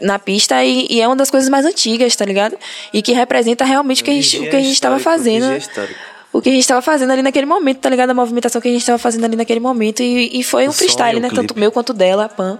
na 0.00 0.18
pista 0.18 0.62
e, 0.64 0.86
e 0.90 1.00
é 1.00 1.06
uma 1.06 1.16
das 1.16 1.30
coisas 1.30 1.48
mais 1.48 1.64
antigas, 1.64 2.14
tá 2.14 2.24
ligado? 2.24 2.56
E 2.92 3.02
que 3.02 3.12
representa 3.12 3.64
realmente 3.64 4.02
o 4.02 4.04
que 4.04 4.10
a 4.10 4.14
gente, 4.14 4.38
o 4.38 4.50
que 4.50 4.56
a 4.56 4.60
gente 4.60 4.80
tava 4.80 4.96
Histórico, 4.96 5.22
fazendo. 5.22 5.56
histórico. 5.56 5.98
O 6.32 6.42
que 6.42 6.50
a 6.50 6.52
gente 6.52 6.68
tava 6.68 6.82
fazendo 6.82 7.10
ali 7.10 7.22
naquele 7.22 7.46
momento, 7.46 7.78
tá 7.78 7.88
ligado? 7.88 8.10
A 8.10 8.14
movimentação 8.14 8.60
que 8.60 8.68
a 8.68 8.70
gente 8.70 8.84
tava 8.84 8.98
fazendo 8.98 9.24
ali 9.24 9.34
naquele 9.34 9.60
momento. 9.60 10.02
E, 10.02 10.38
e 10.38 10.42
foi 10.42 10.66
um 10.66 10.70
O 10.70 10.72
freestyle, 10.72 11.20
né? 11.20 11.28
clipe. 11.28 11.46
Tanto 11.46 11.58
meu 11.58 11.72
quanto 11.72 11.94
dela, 11.94 12.28
Pan. 12.28 12.58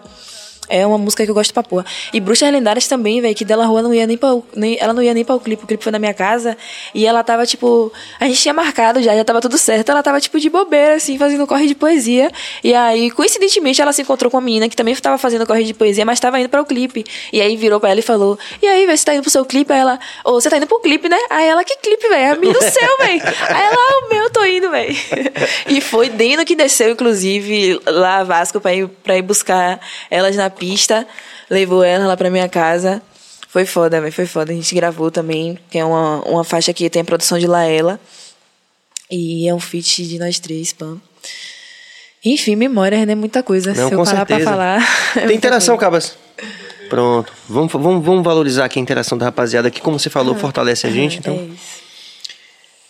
É 0.69 0.87
uma 0.87 0.99
música 0.99 1.25
que 1.25 1.31
eu 1.31 1.35
gosto 1.35 1.53
pra 1.53 1.63
porra. 1.63 1.85
E 2.13 2.21
Bruxas 2.21 2.51
Lendárias 2.53 2.87
também, 2.87 3.21
velho, 3.21 3.35
que 3.35 3.45
dela 3.45 3.65
rua 3.67 3.83
não 3.83 3.95
ia 3.95 4.07
nem 4.07 4.17
pra, 4.17 4.37
nem, 4.55 4.77
ela 4.81 4.93
não 4.93 5.03
ia 5.03 5.15
nem 5.15 5.25
pra 5.25 5.35
o 5.35 5.41
clipe. 5.41 5.65
O 5.65 5.67
clipe 5.67 5.83
foi 5.83 5.93
na 5.93 5.99
minha 5.99 6.15
casa. 6.15 6.57
E 6.95 7.07
ela 7.07 7.23
tava, 7.23 7.47
tipo. 7.47 7.93
A 8.21 8.27
gente 8.27 8.41
tinha 8.41 8.55
marcado 8.55 9.03
já, 9.03 9.15
já 9.17 9.25
tava 9.25 9.41
tudo 9.41 9.57
certo. 9.57 9.91
Ela 9.91 10.03
tava, 10.03 10.21
tipo, 10.21 10.39
de 10.39 10.51
bobeira, 10.51 10.97
assim, 10.97 11.19
fazendo 11.19 11.47
corre 11.47 11.67
de 11.67 11.75
poesia. 11.75 12.31
E 12.63 12.75
aí, 12.75 13.11
coincidentemente, 13.11 13.81
ela 13.81 13.93
se 13.93 14.03
encontrou 14.03 14.31
com 14.31 14.37
uma 14.37 14.43
menina 14.43 14.69
que 14.69 14.77
também 14.77 14.95
tava 14.97 15.19
fazendo 15.19 15.47
corre 15.47 15.65
de 15.65 15.75
poesia, 15.75 16.05
mas 16.05 16.21
tava 16.21 16.39
indo 16.41 16.49
para 16.49 16.61
o 16.61 16.65
clipe. 16.67 17.05
E 17.33 17.41
aí 17.41 17.57
virou 17.57 17.81
pra 17.81 17.91
ela 17.91 18.01
e 18.01 18.03
falou: 18.03 18.39
E 18.63 18.67
aí, 18.67 18.85
velho, 18.87 18.99
você 18.99 19.05
tá 19.05 19.15
indo 19.15 19.23
pro 19.23 19.31
seu 19.31 19.45
clipe? 19.45 19.73
Aí 19.73 19.81
ela, 19.81 19.99
ô, 20.25 20.33
você 20.33 20.51
tá 20.51 20.57
indo 20.57 20.67
pro 20.67 20.81
clipe, 20.81 21.09
né? 21.09 21.19
Aí 21.31 21.47
ela, 21.47 21.65
que 21.65 21.77
clipe, 21.79 22.09
velho? 22.09 22.19
É 22.19 22.31
a 22.31 22.37
minha 22.37 22.53
do 22.53 22.61
seu, 22.63 22.99
velho. 22.99 23.23
Aí 23.49 23.63
ela, 23.67 23.77
"Ah, 23.77 24.05
o 24.05 24.09
meu, 24.11 24.25
eu 24.25 24.31
tô 24.31 24.45
indo, 24.45 24.71
velho. 24.71 24.95
E 25.69 25.81
foi 25.81 26.09
Deno 26.09 26.45
que 26.45 26.55
desceu, 26.57 26.91
inclusive, 26.91 27.81
lá 27.87 28.19
a 28.19 28.25
Vasco 28.25 28.61
pra 28.61 28.75
ir, 28.75 28.89
pra 29.03 29.17
ir 29.17 29.23
buscar 29.23 29.81
elas 30.11 30.35
na 30.37 30.49
pista. 30.59 31.07
Levou 31.49 31.83
ela 31.83 32.07
lá 32.07 32.17
pra 32.17 32.31
minha 32.31 32.49
casa. 32.49 33.01
Foi 33.49 33.65
foda, 33.65 34.01
velho, 34.01 34.13
foi 34.13 34.27
foda. 34.27 34.53
A 34.53 34.55
gente 34.55 34.75
gravou 34.75 35.11
também, 35.11 35.59
que 35.71 35.79
é 35.79 35.85
uma, 35.85 36.21
uma 36.23 36.45
faixa 36.45 36.73
que 36.73 36.91
tem 36.91 37.01
a 37.03 37.05
produção 37.05 37.39
de 37.39 37.47
Laela. 37.47 37.99
E 39.11 39.49
é 39.49 39.55
um 39.55 39.61
feat 39.61 40.07
de 40.07 40.19
nós 40.19 40.39
três, 40.39 40.73
pam. 40.73 41.01
Enfim, 42.25 42.57
memória, 42.57 43.07
né? 43.07 43.15
Muita 43.15 43.43
coisa. 43.43 43.73
Não, 43.73 43.89
Se 43.89 43.95
eu 43.95 44.05
parar 44.05 44.17
certeza. 44.19 44.41
pra 44.41 44.51
falar. 44.51 44.83
é 45.13 45.15
Tem 45.15 45.23
muita 45.23 45.35
interação, 45.35 45.77
coisa. 45.77 45.87
Cabas? 45.87 46.19
Pronto. 46.91 47.33
Vamos, 47.49 47.73
vamos, 47.73 48.05
vamos 48.05 48.25
valorizar 48.25 48.65
aqui 48.65 48.79
a 48.79 48.83
interação 48.83 49.17
da 49.17 49.27
rapaziada 49.27 49.71
que, 49.71 49.81
como 49.81 49.99
você 49.99 50.11
falou, 50.11 50.35
fortalece 50.35 50.87
a 50.87 50.91
gente. 50.91 51.19
Então, 51.21 51.35
É 51.35 51.37
isso. 51.37 51.78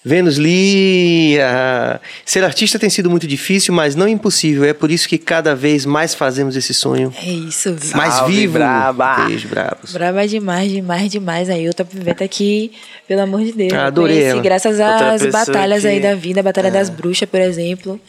Vênus 0.09 0.39
Lia. 0.39 2.01
Ser 2.25 2.43
artista 2.45 2.79
tem 2.79 2.89
sido 2.89 3.11
muito 3.11 3.27
difícil, 3.27 3.75
mas 3.75 3.95
não 3.95 4.09
impossível. 4.09 4.65
É 4.65 4.73
por 4.73 4.91
isso 4.91 5.09
que 5.09 5.19
cada 5.19 5.55
vez 5.55 5.85
mais 5.85 6.15
fazemos 6.15 6.57
esse 6.57 6.73
sonho 6.73 7.13
É 7.23 7.27
isso, 7.31 7.75
viu? 7.75 7.97
mais 7.97 8.15
Salve, 8.15 8.33
vivo. 8.33 8.55
braba. 8.55 9.27
Beijo, 9.27 9.49
bravos. 9.49 9.93
Brava 9.93 10.27
demais, 10.27 10.71
demais, 10.71 11.11
demais. 11.11 11.51
Aí 11.51 11.67
outra 11.67 11.85
piveta 11.85 12.25
aqui, 12.25 12.73
pelo 13.07 13.21
amor 13.23 13.43
de 13.45 13.53
Deus. 13.53 13.73
Ah, 13.73 13.77
eu 13.77 13.81
adorei 13.83 14.17
conheci 14.17 14.31
ela. 14.33 14.43
graças 14.43 14.81
às 14.81 15.27
batalhas 15.27 15.83
que- 15.83 15.89
aí 15.89 16.01
da 16.01 16.15
vida, 16.15 16.41
a 16.41 16.43
Batalha 16.43 16.69
É. 16.69 16.71
das 16.71 16.89
Bruxas, 16.89 17.29
por 17.29 17.41
exemplo. 17.41 18.01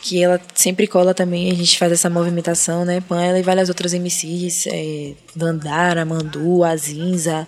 Que 0.00 0.22
ela 0.22 0.40
sempre 0.54 0.86
cola 0.86 1.12
também, 1.12 1.50
a 1.50 1.54
gente 1.54 1.78
faz 1.78 1.90
essa 1.90 2.08
movimentação, 2.08 2.84
né? 2.84 3.00
Pan 3.00 3.20
ela 3.22 3.38
e 3.38 3.42
várias 3.42 3.68
outras 3.68 3.92
MCs, 3.92 4.66
é, 4.68 5.12
Dandara, 5.34 6.04
Mandu, 6.04 6.62
Azinza. 6.62 7.46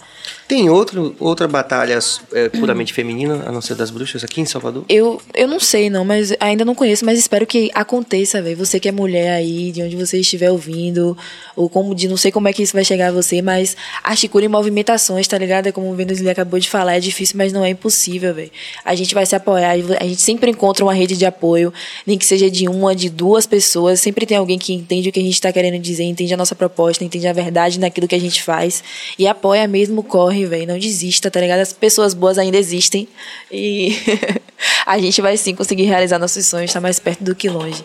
Tem 0.48 0.68
outro, 0.70 1.14
outra 1.20 1.46
batalha 1.46 1.98
é, 2.32 2.48
puramente 2.48 2.92
feminina, 2.92 3.44
a 3.46 3.52
não 3.52 3.60
ser 3.60 3.74
das 3.74 3.90
bruxas, 3.90 4.24
aqui 4.24 4.40
em 4.40 4.46
Salvador? 4.46 4.84
Eu, 4.88 5.20
eu 5.34 5.46
não 5.46 5.60
sei, 5.60 5.90
não, 5.90 6.04
mas 6.04 6.34
ainda 6.40 6.64
não 6.64 6.74
conheço, 6.74 7.04
mas 7.04 7.18
espero 7.18 7.46
que 7.46 7.70
aconteça, 7.74 8.40
velho. 8.40 8.56
Você 8.56 8.80
que 8.80 8.88
é 8.88 8.92
mulher 8.92 9.30
aí, 9.32 9.70
de 9.70 9.82
onde 9.82 9.94
você 9.94 10.18
estiver 10.18 10.50
ouvindo, 10.50 11.16
ou 11.54 11.68
como 11.68 11.94
de 11.94 12.08
não 12.08 12.16
sei 12.16 12.32
como 12.32 12.48
é 12.48 12.52
que 12.52 12.62
isso 12.62 12.72
vai 12.72 12.84
chegar 12.84 13.08
a 13.08 13.12
você, 13.12 13.42
mas 13.42 13.76
articule 14.02 14.48
movimentações, 14.48 15.28
tá 15.28 15.36
ligado? 15.36 15.66
É 15.66 15.72
como 15.72 15.90
o 15.90 15.94
Venus 15.94 16.20
Lee 16.20 16.30
acabou 16.30 16.58
de 16.58 16.68
falar, 16.68 16.96
é 16.96 17.00
difícil, 17.00 17.36
mas 17.36 17.52
não 17.52 17.64
é 17.64 17.70
impossível, 17.70 18.34
velho. 18.34 18.50
A 18.84 18.94
gente 18.94 19.14
vai 19.14 19.26
se 19.26 19.36
apoiar, 19.36 19.72
a 19.72 20.04
gente 20.04 20.22
sempre 20.22 20.50
encontra 20.50 20.84
uma 20.84 20.94
rede 20.94 21.16
de 21.16 21.26
apoio, 21.26 21.72
nem 22.06 22.16
que 22.16 22.24
seja 22.24 22.37
de 22.38 22.68
uma, 22.68 22.94
de 22.94 23.10
duas 23.10 23.46
pessoas, 23.46 24.00
sempre 24.00 24.24
tem 24.24 24.36
alguém 24.36 24.58
que 24.58 24.72
entende 24.72 25.08
o 25.08 25.12
que 25.12 25.18
a 25.18 25.22
gente 25.22 25.40
tá 25.40 25.52
querendo 25.52 25.78
dizer, 25.80 26.04
entende 26.04 26.32
a 26.32 26.36
nossa 26.36 26.54
proposta, 26.54 27.04
entende 27.04 27.26
a 27.26 27.32
verdade 27.32 27.80
naquilo 27.80 28.06
que 28.06 28.14
a 28.14 28.20
gente 28.20 28.42
faz 28.42 28.82
e 29.18 29.26
apoia 29.26 29.66
mesmo, 29.66 30.02
corre, 30.02 30.46
velho. 30.46 30.66
Não 30.66 30.78
desista, 30.78 31.30
tá 31.30 31.40
ligado? 31.40 31.60
As 31.60 31.72
pessoas 31.72 32.14
boas 32.14 32.38
ainda 32.38 32.56
existem 32.56 33.08
e 33.50 33.96
a 34.86 34.98
gente 34.98 35.20
vai 35.20 35.36
sim 35.36 35.54
conseguir 35.54 35.84
realizar 35.84 36.18
nossos 36.18 36.46
sonhos, 36.46 36.72
tá 36.72 36.80
mais 36.80 36.98
perto 36.98 37.24
do 37.24 37.34
que 37.34 37.48
longe. 37.48 37.84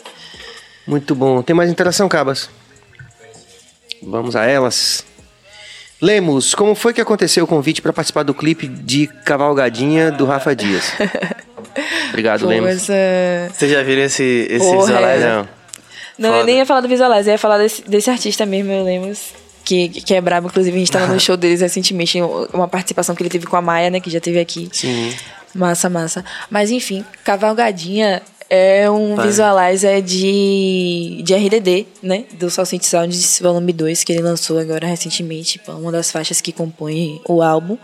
Muito 0.85 1.15
bom. 1.15 1.41
Tem 1.41 1.55
mais 1.55 1.69
interação, 1.69 2.07
Cabas? 2.07 2.49
Vamos 4.01 4.35
a 4.35 4.45
elas. 4.45 5.05
Lemos, 6.01 6.53
como 6.53 6.75
foi 6.75 6.93
que 6.93 6.99
aconteceu 6.99 7.45
o 7.45 7.47
convite 7.47 7.81
para 7.81 7.93
participar 7.93 8.23
do 8.23 8.34
clipe 8.34 8.67
de 8.67 9.07
Cavalgadinha 9.07 10.11
do 10.11 10.25
Rafa 10.25 10.53
Dias? 10.53 10.91
Obrigado, 12.09 12.41
Pô, 12.41 12.47
Lemos. 12.47 12.69
essa... 12.69 12.93
Vocês 13.53 13.71
já 13.71 13.83
viram 13.83 14.03
esse, 14.03 14.47
esse 14.49 14.65
Porra, 14.65 14.85
visualizer? 14.85 15.29
Não. 15.29 15.47
Não, 16.17 16.35
eu 16.35 16.45
nem 16.45 16.57
ia 16.57 16.65
falar 16.65 16.81
do 16.81 16.87
Visualize, 16.87 17.27
eu 17.27 17.33
ia 17.33 17.37
falar 17.37 17.57
desse, 17.57 17.81
desse 17.83 18.09
artista 18.09 18.45
mesmo, 18.45 18.71
eu 18.71 18.83
lembro. 18.83 19.11
Que, 19.65 19.87
que 19.87 20.13
é 20.13 20.19
brabo, 20.19 20.47
inclusive 20.47 20.75
a 20.75 20.79
gente 20.79 20.91
tava 20.91 21.07
no 21.07 21.19
show 21.21 21.37
deles 21.37 21.61
recentemente, 21.61 22.19
uma 22.53 22.67
participação 22.67 23.15
que 23.15 23.23
ele 23.23 23.29
teve 23.29 23.45
com 23.45 23.55
a 23.55 23.61
Maia, 23.61 23.89
né, 23.89 23.99
que 23.99 24.09
já 24.09 24.19
teve 24.19 24.39
aqui. 24.39 24.69
Sim. 24.71 25.13
Massa, 25.55 25.89
massa. 25.89 26.25
Mas 26.49 26.69
enfim, 26.69 27.05
Cavalgadinha 27.23 28.21
é 28.55 28.88
um 28.88 29.15
Vai. 29.15 29.25
visualizer 29.25 29.99
de, 30.03 31.23
de 31.23 31.34
RDD, 31.34 31.88
né? 32.03 32.25
Do 32.34 32.51
Salsint 32.51 32.84
Sound 32.84 33.17
Volume 33.41 33.73
2, 33.73 34.03
que 34.03 34.13
ele 34.13 34.21
lançou 34.21 34.59
agora 34.59 34.85
recentemente, 34.85 35.57
pô, 35.57 35.71
uma 35.71 35.91
das 35.91 36.11
faixas 36.11 36.39
que 36.39 36.51
compõe 36.51 37.19
o 37.27 37.41
álbum. 37.41 37.80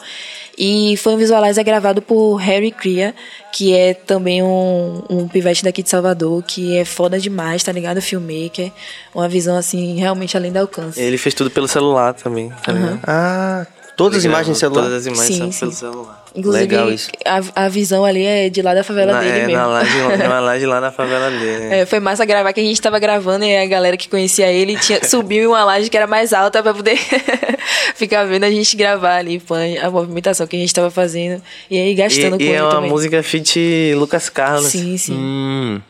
E 0.55 0.95
foi 0.97 1.13
um 1.13 1.17
visualizer 1.17 1.63
gravado 1.65 2.03
por 2.03 2.35
Harry 2.35 2.69
Cria, 2.69 3.15
que 3.51 3.73
é 3.73 3.95
também 3.95 4.43
um, 4.43 5.01
um 5.09 5.27
pivete 5.27 5.63
daqui 5.63 5.81
de 5.81 5.89
Salvador, 5.89 6.43
que 6.43 6.77
é 6.77 6.85
foda 6.85 7.17
demais, 7.17 7.63
tá 7.63 7.71
ligado? 7.71 7.99
Filmmaker. 7.99 8.71
Uma 9.15 9.27
visão, 9.27 9.57
assim, 9.57 9.95
realmente 9.95 10.37
além 10.37 10.51
do 10.51 10.59
alcance. 10.59 11.01
Ele 11.01 11.17
fez 11.17 11.33
tudo 11.33 11.49
pelo 11.49 11.67
celular 11.67 12.13
também, 12.13 12.53
tá 12.63 12.71
ligado? 12.71 12.99
Ah, 13.07 13.65
todas 14.03 14.17
as 14.19 14.25
imagens 14.25 14.59
gravou 14.59 14.75
celular. 14.75 14.81
Todas 14.83 14.97
as 14.97 15.05
imagens 15.05 15.27
Sim, 15.27 15.51
são 15.51 15.59
pelo 15.59 15.71
sim. 15.71 15.77
celular. 15.77 16.25
Inclusive, 16.35 16.61
Legal 16.63 16.91
isso. 16.91 17.09
A, 17.25 17.65
a 17.65 17.69
visão 17.69 18.05
ali 18.05 18.23
é 18.23 18.49
de 18.49 18.61
lá 18.61 18.73
da 18.73 18.83
favela 18.83 19.13
Na, 19.13 19.19
dele 19.19 19.31
é, 19.39 19.47
mesmo. 19.47 19.53
na 19.57 19.67
laje, 19.67 19.97
numa 20.23 20.39
laje 20.41 20.65
lá 20.65 20.79
na 20.81 20.91
favela 20.91 21.29
dele. 21.31 21.73
É, 21.73 21.85
foi 21.85 21.99
massa 21.99 22.23
gravar 22.25 22.53
que 22.53 22.59
a 22.59 22.63
gente 22.63 22.81
tava 22.81 22.97
gravando 22.99 23.43
e 23.45 23.57
a 23.57 23.65
galera 23.65 23.97
que 23.97 24.07
conhecia 24.07 24.51
ele 24.51 24.77
tinha, 24.77 25.03
subiu 25.07 25.43
em 25.43 25.47
uma 25.47 25.63
laje 25.63 25.89
que 25.89 25.97
era 25.97 26.07
mais 26.07 26.33
alta 26.33 26.63
pra 26.63 26.73
poder 26.73 26.97
ficar 27.95 28.23
vendo 28.25 28.43
a 28.45 28.51
gente 28.51 28.75
gravar 28.77 29.17
ali, 29.17 29.39
pô, 29.39 29.55
a 29.55 29.89
movimentação 29.91 30.47
que 30.47 30.55
a 30.55 30.59
gente 30.59 30.73
tava 30.73 30.89
fazendo. 30.89 31.41
E 31.69 31.77
aí 31.77 31.93
gastando 31.93 32.37
com 32.37 32.43
E, 32.43 32.45
e 32.45 32.49
ele 32.49 32.55
é 32.57 32.63
uma 32.63 32.71
também. 32.75 32.89
música 32.89 33.21
feat 33.21 33.93
Lucas 33.95 34.29
Carlos. 34.29 34.67
Sim, 34.71 34.97
sim. 34.97 35.13
Hum. 35.13 35.81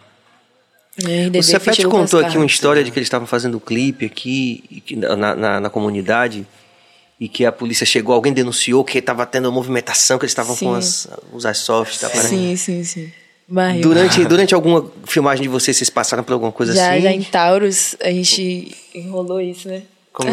É, 1.08 1.38
O 1.38 1.44
Cepete 1.44 1.78
feat 1.78 1.84
contou 1.88 2.20
Lucas 2.20 2.32
aqui 2.32 2.38
uma 2.38 2.46
história 2.46 2.84
de 2.84 2.92
que 2.92 3.00
eles 3.00 3.08
estavam 3.08 3.26
fazendo 3.28 3.56
um 3.58 3.60
clipe 3.60 4.06
aqui 4.06 4.84
e 4.90 4.96
na, 4.96 5.36
na, 5.36 5.60
na 5.62 5.70
comunidade 5.70 6.46
e 7.20 7.28
que 7.28 7.46
a 7.46 7.52
polícia 7.52 7.86
chegou, 7.86 8.16
alguém 8.16 8.32
denunciou 8.32 8.84
que 8.84 8.98
estava 8.98 9.26
tendo 9.26 9.52
movimentação, 9.52 10.18
que 10.18 10.24
eles 10.24 10.32
estavam 10.32 10.56
com 10.56 10.74
as, 10.74 11.08
os 11.34 11.46
airsoft, 11.46 12.00
tá? 12.00 12.10
Sim, 12.10 12.56
sim, 12.56 12.84
sim. 12.84 13.12
Barril. 13.48 13.82
Durante, 13.82 14.24
durante 14.26 14.56
alguma 14.56 14.90
filmagem 15.06 15.44
de 15.44 15.50
vocês, 15.50 15.76
vocês 15.76 15.90
passaram 15.90 16.24
por 16.24 16.34
alguma 16.34 16.52
coisa 16.52 16.74
já, 16.74 16.94
assim? 16.94 17.02
já 17.02 17.12
em 17.12 17.24
Taurus, 17.24 17.96
a 18.00 18.10
gente 18.10 18.76
enrolou 18.96 19.42
isso, 19.42 19.68
né? 19.68 19.84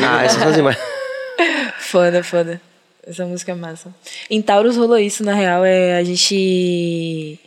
Ah, 0.02 0.24
essas 0.24 0.38
são 0.38 0.48
as 0.48 0.56
imagens. 0.56 0.84
Foda, 1.78 2.24
foda. 2.24 2.60
Essa 3.06 3.24
música 3.24 3.52
é 3.52 3.54
massa. 3.54 3.94
Em 4.28 4.42
Taurus 4.42 4.76
rolou 4.76 4.98
isso, 4.98 5.22
na 5.22 5.34
real, 5.34 5.64
é 5.64 5.96
a 5.96 6.02
gente 6.02 7.38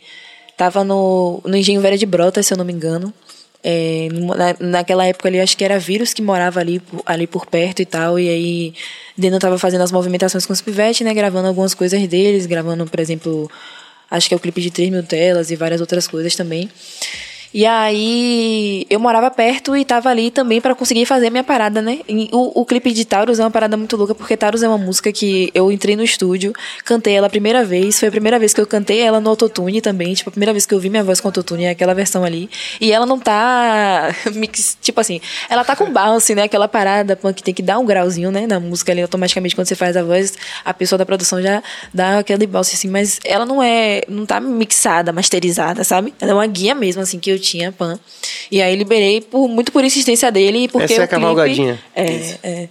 tava 0.56 0.82
no, 0.82 1.42
no 1.44 1.54
Engenho 1.54 1.80
Vera 1.80 1.98
de 1.98 2.06
Brotas, 2.06 2.46
se 2.46 2.54
eu 2.54 2.56
não 2.56 2.64
me 2.64 2.72
engano. 2.72 3.12
É, 3.62 4.08
naquela 4.58 5.04
época 5.04 5.28
ali, 5.28 5.38
acho 5.38 5.56
que 5.56 5.64
era 5.64 5.78
vírus 5.78 6.14
que 6.14 6.22
morava 6.22 6.60
ali, 6.60 6.80
ali 7.04 7.26
por 7.26 7.46
perto 7.46 7.82
e 7.82 7.86
tal. 7.86 8.18
E 8.18 8.28
aí, 8.28 8.74
Deno 9.16 9.38
tava 9.38 9.58
fazendo 9.58 9.82
as 9.82 9.92
movimentações 9.92 10.46
com 10.46 10.52
os 10.52 10.60
pivetes, 10.60 11.04
né? 11.04 11.12
Gravando 11.12 11.48
algumas 11.48 11.74
coisas 11.74 12.06
deles, 12.08 12.46
gravando, 12.46 12.86
por 12.86 13.00
exemplo, 13.00 13.50
acho 14.10 14.28
que 14.28 14.34
é 14.34 14.36
o 14.36 14.40
clipe 14.40 14.60
de 14.60 14.70
3 14.70 14.90
mil 14.90 15.02
telas 15.02 15.50
e 15.50 15.56
várias 15.56 15.80
outras 15.80 16.08
coisas 16.08 16.34
também. 16.34 16.70
E 17.52 17.66
aí 17.66 18.86
eu 18.88 19.00
morava 19.00 19.28
perto 19.28 19.76
e 19.76 19.84
tava 19.84 20.08
ali 20.08 20.30
também 20.30 20.60
pra 20.60 20.72
conseguir 20.72 21.04
fazer 21.04 21.30
minha 21.30 21.42
parada, 21.42 21.82
né? 21.82 21.98
E 22.08 22.28
o, 22.32 22.60
o 22.60 22.64
clipe 22.64 22.92
de 22.92 23.04
Taurus 23.04 23.40
é 23.40 23.42
uma 23.42 23.50
parada 23.50 23.76
muito 23.76 23.96
louca, 23.96 24.14
porque 24.14 24.36
Taurus 24.36 24.62
é 24.62 24.68
uma 24.68 24.78
música 24.78 25.10
que 25.10 25.50
eu 25.52 25.72
entrei 25.72 25.96
no 25.96 26.04
estúdio, 26.04 26.52
cantei 26.84 27.14
ela 27.14 27.26
a 27.26 27.30
primeira 27.30 27.64
vez, 27.64 27.98
foi 27.98 28.08
a 28.08 28.10
primeira 28.10 28.38
vez 28.38 28.54
que 28.54 28.60
eu 28.60 28.66
cantei 28.66 29.00
ela 29.00 29.20
no 29.20 29.30
autotune 29.30 29.80
também, 29.80 30.14
tipo, 30.14 30.30
a 30.30 30.32
primeira 30.32 30.52
vez 30.52 30.64
que 30.64 30.72
eu 30.72 30.78
vi 30.78 30.88
minha 30.88 31.02
voz 31.02 31.20
com 31.20 31.26
autotune 31.26 31.64
é 31.64 31.70
aquela 31.70 31.92
versão 31.92 32.22
ali. 32.22 32.48
E 32.80 32.92
ela 32.92 33.04
não 33.04 33.18
tá 33.18 34.14
mix, 34.32 34.78
tipo 34.80 35.00
assim, 35.00 35.20
ela 35.48 35.64
tá 35.64 35.74
com 35.74 35.90
bounce, 35.92 36.36
né? 36.36 36.44
Aquela 36.44 36.68
parada 36.68 37.18
que 37.34 37.42
tem 37.42 37.52
que 37.52 37.62
dar 37.62 37.80
um 37.80 37.84
grauzinho, 37.84 38.30
né, 38.30 38.46
na 38.46 38.60
música 38.60 38.92
ali 38.92 39.02
automaticamente 39.02 39.56
quando 39.56 39.66
você 39.66 39.74
faz 39.74 39.96
a 39.96 40.04
voz, 40.04 40.34
a 40.64 40.72
pessoa 40.72 40.96
da 40.96 41.04
produção 41.04 41.42
já 41.42 41.60
dá 41.92 42.20
aquele 42.20 42.46
bounce 42.46 42.76
assim, 42.76 42.88
mas 42.88 43.18
ela 43.24 43.44
não 43.44 43.60
é, 43.60 44.02
não 44.08 44.24
tá 44.24 44.38
mixada, 44.38 45.12
masterizada, 45.12 45.82
sabe? 45.82 46.14
Ela 46.20 46.30
é 46.30 46.34
uma 46.34 46.46
guia 46.46 46.76
mesmo 46.76 47.02
assim 47.02 47.18
que 47.18 47.30
eu 47.30 47.39
tinha, 47.40 47.72
pan. 47.72 47.98
E 48.50 48.60
aí 48.62 48.76
liberei 48.76 49.20
por 49.20 49.48
muito 49.48 49.72
por 49.72 49.82
insistência 49.84 50.30
dele 50.30 50.64
e 50.64 50.68
porque 50.68 50.84
Essa 50.92 51.02
é 51.02 51.04
a 51.04 51.08
clipe- 51.08 51.20
cavalgadinha. 51.22 51.82
É, 51.96 52.36
é. 52.42 52.68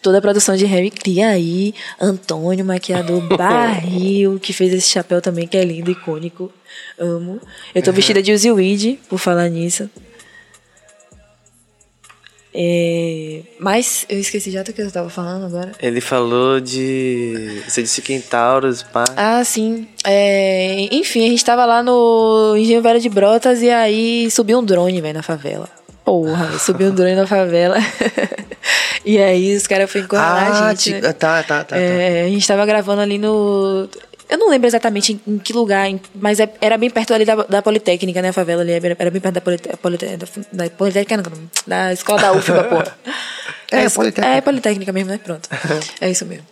Toda 0.00 0.18
a 0.18 0.20
produção 0.20 0.56
de 0.56 0.64
Harry 0.64 0.90
cria 0.90 1.28
aí 1.28 1.74
Antônio, 2.00 2.64
maquiador 2.64 3.20
barril, 3.36 4.38
que 4.38 4.52
fez 4.52 4.72
esse 4.72 4.88
chapéu 4.90 5.20
também, 5.20 5.46
que 5.48 5.56
é 5.56 5.64
lindo, 5.64 5.90
icônico. 5.90 6.52
Amo. 6.98 7.40
Eu 7.74 7.82
tô 7.82 7.92
vestida 7.92 8.22
de 8.22 8.32
Uzi 8.32 8.50
Weed, 8.52 8.98
por 9.08 9.18
falar 9.18 9.48
nisso. 9.48 9.90
É, 12.60 13.40
mas 13.60 14.04
eu 14.08 14.18
esqueci 14.18 14.50
já 14.50 14.64
do 14.64 14.72
que 14.72 14.82
eu 14.82 14.90
tava 14.90 15.08
falando 15.08 15.46
agora. 15.46 15.70
Ele 15.80 16.00
falou 16.00 16.58
de. 16.58 17.62
Você 17.68 17.82
disse 17.82 18.02
Quintauros, 18.02 18.82
pá. 18.82 19.04
Ah, 19.16 19.44
sim. 19.44 19.86
É, 20.04 20.88
enfim, 20.90 21.24
a 21.24 21.30
gente 21.30 21.44
tava 21.44 21.64
lá 21.64 21.84
no 21.84 22.56
Engenho 22.58 22.82
Velho 22.82 22.98
de 22.98 23.08
Brotas 23.08 23.62
e 23.62 23.70
aí 23.70 24.28
subiu 24.32 24.58
um 24.58 24.64
drone, 24.64 25.00
velho, 25.00 25.14
na 25.14 25.22
favela. 25.22 25.68
Porra, 26.04 26.58
subiu 26.58 26.88
um 26.88 26.94
drone 26.94 27.14
na 27.14 27.28
favela. 27.28 27.76
e 29.06 29.18
aí 29.18 29.54
os 29.54 29.68
caras 29.68 29.88
foram 29.88 30.04
encurralar 30.06 30.50
Ah, 30.50 30.66
a 30.66 30.74
gente. 30.74 30.94
né? 31.00 31.12
tá, 31.12 31.42
tá, 31.44 31.62
tá. 31.62 31.76
É, 31.76 32.24
a 32.24 32.28
gente 32.28 32.48
tava 32.48 32.66
gravando 32.66 33.02
ali 33.02 33.18
no. 33.18 33.88
Eu 34.28 34.36
não 34.38 34.50
lembro 34.50 34.66
exatamente 34.66 35.12
em, 35.26 35.34
em 35.34 35.38
que 35.38 35.52
lugar, 35.52 35.88
em- 35.88 36.00
mas 36.14 36.38
é- 36.38 36.52
era 36.60 36.76
bem 36.76 36.90
perto 36.90 37.14
ali 37.14 37.24
da, 37.24 37.34
da 37.36 37.62
Politécnica, 37.62 38.20
né? 38.20 38.28
A 38.28 38.32
favela 38.32 38.62
ali 38.62 38.72
era, 38.72 38.96
era 38.98 39.10
bem 39.10 39.20
perto 39.20 39.34
da, 39.36 39.40
Polite- 39.40 39.68
da, 39.68 40.26
da 40.64 40.70
Politécnica, 40.70 41.30
não, 41.30 41.50
da 41.66 41.92
escola 41.92 42.20
da 42.20 42.32
UFBA, 42.32 42.64
porra. 42.64 42.98
É, 43.70 43.84
es- 43.84 43.94
Politécnica. 43.94 44.36
É, 44.36 44.40
Politécnica 44.40 44.92
mesmo, 44.92 45.10
né? 45.10 45.20
Pronto. 45.22 45.48
é 46.00 46.10
isso 46.10 46.24
mesmo. 46.24 46.44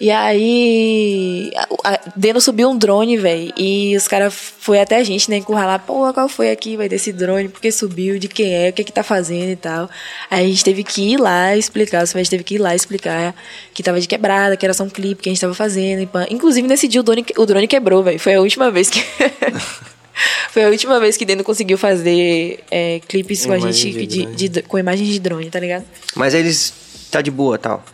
E 0.00 0.10
aí, 0.10 1.50
a, 1.56 1.94
a, 1.94 2.00
Deno 2.16 2.40
subiu 2.40 2.68
um 2.68 2.76
drone, 2.76 3.16
velho, 3.16 3.52
e 3.56 3.96
os 3.96 4.08
caras 4.08 4.34
foi 4.34 4.80
até 4.80 4.96
a 4.96 5.04
gente, 5.04 5.30
né? 5.30 5.36
Encurralar, 5.36 5.80
pô, 5.86 6.12
qual 6.12 6.28
foi 6.28 6.50
aqui, 6.50 6.76
vai 6.76 6.88
desse 6.88 7.12
drone, 7.12 7.48
por 7.48 7.60
que 7.60 7.70
subiu, 7.70 8.18
de 8.18 8.26
quem 8.26 8.52
é, 8.52 8.70
o 8.70 8.72
que 8.72 8.82
que 8.82 8.92
tá 8.92 9.04
fazendo 9.04 9.50
e 9.50 9.56
tal. 9.56 9.88
Aí 10.28 10.44
a 10.44 10.48
gente 10.48 10.64
teve 10.64 10.82
que 10.82 11.12
ir 11.12 11.16
lá 11.20 11.56
explicar, 11.56 12.02
a 12.02 12.04
gente 12.06 12.30
teve 12.30 12.42
que 12.42 12.56
ir 12.56 12.58
lá 12.58 12.74
explicar 12.74 13.34
que 13.72 13.82
tava 13.82 14.00
de 14.00 14.08
quebrada, 14.08 14.56
que 14.56 14.66
era 14.66 14.74
só 14.74 14.82
um 14.84 14.90
clipe 14.90 15.22
que 15.22 15.28
a 15.28 15.32
gente 15.32 15.40
tava 15.40 15.54
fazendo. 15.54 16.02
e. 16.02 16.08
Inclusive, 16.34 16.66
nesse 16.66 16.88
dia 16.88 17.00
o 17.00 17.04
drone, 17.04 17.24
o 17.36 17.46
drone 17.46 17.68
quebrou, 17.68 18.02
velho. 18.02 18.18
Foi 18.18 18.34
a 18.34 18.40
última 18.40 18.70
vez 18.70 18.90
que. 18.90 19.00
Foi 20.50 20.64
a 20.64 20.68
última 20.68 21.00
vez 21.00 21.16
que 21.16 21.24
Deno 21.24 21.42
conseguiu 21.44 21.76
fazer 21.76 22.60
é, 22.70 23.00
clipes 23.08 23.44
com 23.46 23.52
a 23.52 23.58
gente 23.58 23.90
de 24.06 24.26
de, 24.26 24.48
de- 24.48 24.62
com 24.62 24.78
imagens 24.78 25.08
de 25.08 25.18
drone, 25.18 25.50
tá 25.50 25.58
ligado? 25.60 25.84
Mas 26.14 26.34
eles 26.34 26.72
tá 27.10 27.20
de 27.20 27.30
boa 27.30 27.58
tal. 27.58 27.84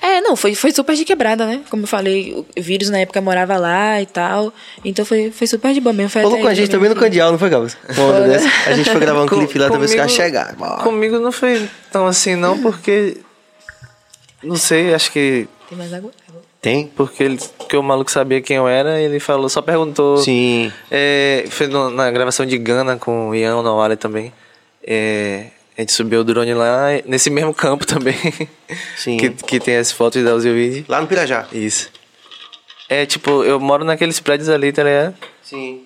É, 0.00 0.20
não, 0.22 0.34
foi, 0.34 0.54
foi 0.54 0.72
super 0.72 0.96
de 0.96 1.04
quebrada, 1.04 1.44
né? 1.46 1.60
Como 1.68 1.82
eu 1.82 1.86
falei, 1.86 2.32
o 2.34 2.62
vírus 2.62 2.88
na 2.88 2.98
época 3.00 3.20
morava 3.20 3.56
lá 3.58 4.00
e 4.00 4.06
tal. 4.06 4.52
Então 4.82 5.04
foi, 5.04 5.30
foi 5.30 5.46
super 5.46 5.74
de 5.74 5.80
boa 5.80 5.92
mesmo. 5.92 6.08
Foi 6.08 6.22
Falou 6.22 6.38
com 6.38 6.46
a 6.48 6.54
gente 6.54 6.70
também 6.70 6.88
no 6.88 6.96
Candial, 6.96 7.30
não 7.30 7.38
foi, 7.38 7.50
Gabs? 7.50 7.76
Dessa. 8.26 8.48
A 8.70 8.72
gente 8.74 8.88
foi 8.90 9.00
gravar 9.00 9.22
um 9.24 9.28
Com- 9.28 9.36
clipe 9.38 9.58
lá 9.58 9.68
também, 9.68 9.86
os 9.86 9.94
caras 9.94 10.12
chegaram. 10.12 10.54
Bora. 10.56 10.82
Comigo 10.82 11.18
não 11.18 11.30
foi 11.32 11.68
tão 11.92 12.06
assim, 12.06 12.34
não, 12.34 12.58
porque. 12.62 13.18
Não 14.42 14.56
sei, 14.56 14.94
acho 14.94 15.12
que. 15.12 15.46
Tem 15.68 15.76
mais 15.76 15.92
água? 15.92 16.10
Tem? 16.64 16.86
Porque, 16.96 17.22
ele, 17.22 17.38
porque 17.58 17.76
o 17.76 17.82
maluco 17.82 18.10
sabia 18.10 18.40
quem 18.40 18.56
eu 18.56 18.66
era, 18.66 18.98
ele 18.98 19.20
falou, 19.20 19.50
só 19.50 19.60
perguntou. 19.60 20.16
Sim. 20.16 20.72
É, 20.90 21.44
foi 21.50 21.66
no- 21.66 21.90
na 21.90 22.10
gravação 22.10 22.46
de 22.46 22.56
Gana 22.56 22.96
com 22.96 23.28
o 23.28 23.34
Ian 23.34 23.62
Nawale 23.62 23.96
também. 23.96 24.32
É, 24.82 25.48
a 25.76 25.82
gente 25.82 25.92
subiu 25.92 26.20
o 26.20 26.24
drone 26.24 26.54
lá 26.54 26.86
nesse 27.04 27.28
mesmo 27.28 27.52
campo 27.52 27.86
também. 27.86 28.16
Sim. 28.96 29.18
que, 29.18 29.28
que 29.28 29.60
tem 29.60 29.76
as 29.76 29.92
fotos 29.92 30.24
da 30.24 30.34
Uzilvide. 30.34 30.86
Lá 30.88 31.02
no 31.02 31.06
Pirajá. 31.06 31.46
Isso. 31.52 31.90
É, 32.88 33.04
tipo, 33.04 33.44
eu 33.44 33.60
moro 33.60 33.84
naqueles 33.84 34.18
prédios 34.18 34.48
ali, 34.48 34.72
tá 34.72 34.84
ligado? 34.84 35.14
Sim. 35.42 35.82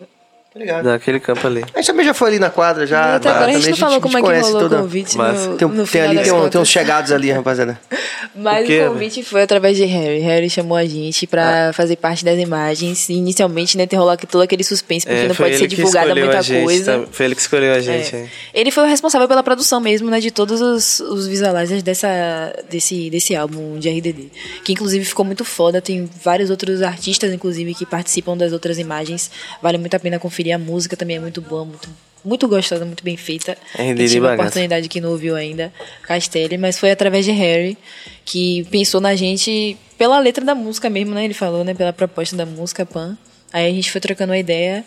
Tá 0.52 0.58
ligado. 0.58 0.84
Daquele 0.84 1.20
campo 1.20 1.46
ali. 1.46 1.62
A 1.74 1.78
gente 1.78 1.86
também 1.88 2.06
já 2.06 2.14
foi 2.14 2.28
ali 2.30 2.38
na 2.38 2.48
quadra, 2.48 2.86
já. 2.86 3.16
Até 3.16 3.28
agora 3.28 3.50
a 3.50 3.52
gente 3.52 3.68
não 3.70 3.76
falou 3.76 4.00
como 4.00 4.16
é 4.16 4.20
que 4.20 4.26
conhece 4.26 4.50
rolou 4.50 4.66
o 4.66 4.68
toda- 4.70 4.82
convite 4.82 5.16
Mas 5.16 5.46
no, 5.46 5.56
Tem, 5.56 5.68
no 5.68 5.86
tem 5.86 6.00
ali, 6.00 6.22
tem, 6.22 6.32
um- 6.32 6.48
tem 6.48 6.60
uns 6.60 6.68
chegados 6.68 7.12
ali, 7.12 7.30
rapaziada. 7.30 7.78
Mas 8.34 8.68
O 8.68 8.72
o 8.72 8.88
convite 8.92 9.22
foi 9.24 9.42
através 9.42 9.76
de 9.76 9.84
Harry. 9.84 10.20
Harry 10.20 10.48
chamou 10.48 10.76
a 10.76 10.84
gente 10.84 11.26
pra 11.26 11.72
fazer 11.72 11.96
parte 11.96 12.24
das 12.24 12.38
imagens. 12.38 13.08
E 13.08 13.14
inicialmente, 13.14 13.76
né, 13.76 13.86
tem 13.86 13.98
rolado 13.98 14.26
todo 14.26 14.40
aquele 14.42 14.62
suspense, 14.64 15.04
porque 15.06 15.20
É, 15.22 15.28
não 15.28 15.34
pode 15.34 15.56
ser 15.58 15.66
divulgada 15.66 16.14
muita 16.14 16.38
a 16.38 16.42
gente, 16.42 16.64
coisa. 16.64 16.98
tá? 17.00 17.06
Foi 17.10 17.26
ele 17.26 17.34
que 17.34 17.40
escolheu 17.40 17.74
a 17.74 17.80
gente. 17.80 18.14
É. 18.14 18.18
é. 18.20 18.28
Ele 18.54 18.70
foi 18.70 18.84
o 18.84 18.86
responsável 18.86 19.26
pela 19.28 19.42
produção 19.42 19.80
mesmo, 19.80 20.08
né, 20.10 20.18
de 20.20 20.30
todos 20.30 20.60
os, 20.60 21.00
os 21.00 21.26
visualizers 21.26 21.82
dessa, 21.82 22.54
desse, 22.70 23.10
desse 23.10 23.34
álbum 23.36 23.78
de 23.78 23.88
RDD. 23.88 24.30
Que 24.64 24.72
inclusive 24.72 25.04
ficou 25.04 25.24
muito 25.24 25.44
foda. 25.44 25.80
Tem 25.82 26.08
vários 26.22 26.48
outros 26.50 26.80
artistas, 26.82 27.32
inclusive, 27.32 27.74
que 27.74 27.84
participam 27.86 28.36
das 28.36 28.52
outras 28.52 28.78
imagens. 28.78 29.30
Vale 29.62 29.78
muito 29.78 29.94
a 29.94 29.98
pena 30.00 30.18
conferir. 30.18 30.47
A 30.52 30.58
música 30.58 30.96
também 30.96 31.16
é 31.16 31.20
muito 31.20 31.40
boa, 31.40 31.64
muito, 31.64 31.88
muito 32.24 32.48
gostosa, 32.48 32.84
muito 32.84 33.04
bem 33.04 33.16
feita. 33.16 33.56
RDD 33.74 33.96
Quem 33.96 34.06
tive 34.06 34.26
a 34.26 34.34
oportunidade 34.34 34.88
que 34.88 35.00
não 35.00 35.10
ouviu 35.10 35.36
ainda, 35.36 35.72
Castelli, 36.02 36.58
mas 36.58 36.78
foi 36.78 36.90
através 36.90 37.24
de 37.24 37.32
Harry 37.32 37.76
que 38.24 38.64
pensou 38.70 39.00
na 39.00 39.14
gente 39.14 39.76
pela 39.96 40.18
letra 40.18 40.44
da 40.44 40.54
música 40.54 40.88
mesmo, 40.88 41.14
né? 41.14 41.24
Ele 41.24 41.34
falou, 41.34 41.64
né? 41.64 41.74
Pela 41.74 41.92
proposta 41.92 42.36
da 42.36 42.46
música, 42.46 42.86
Pan. 42.86 43.16
Aí 43.52 43.66
a 43.66 43.72
gente 43.72 43.90
foi 43.90 44.00
trocando 44.00 44.32
uma 44.32 44.38
ideia 44.38 44.84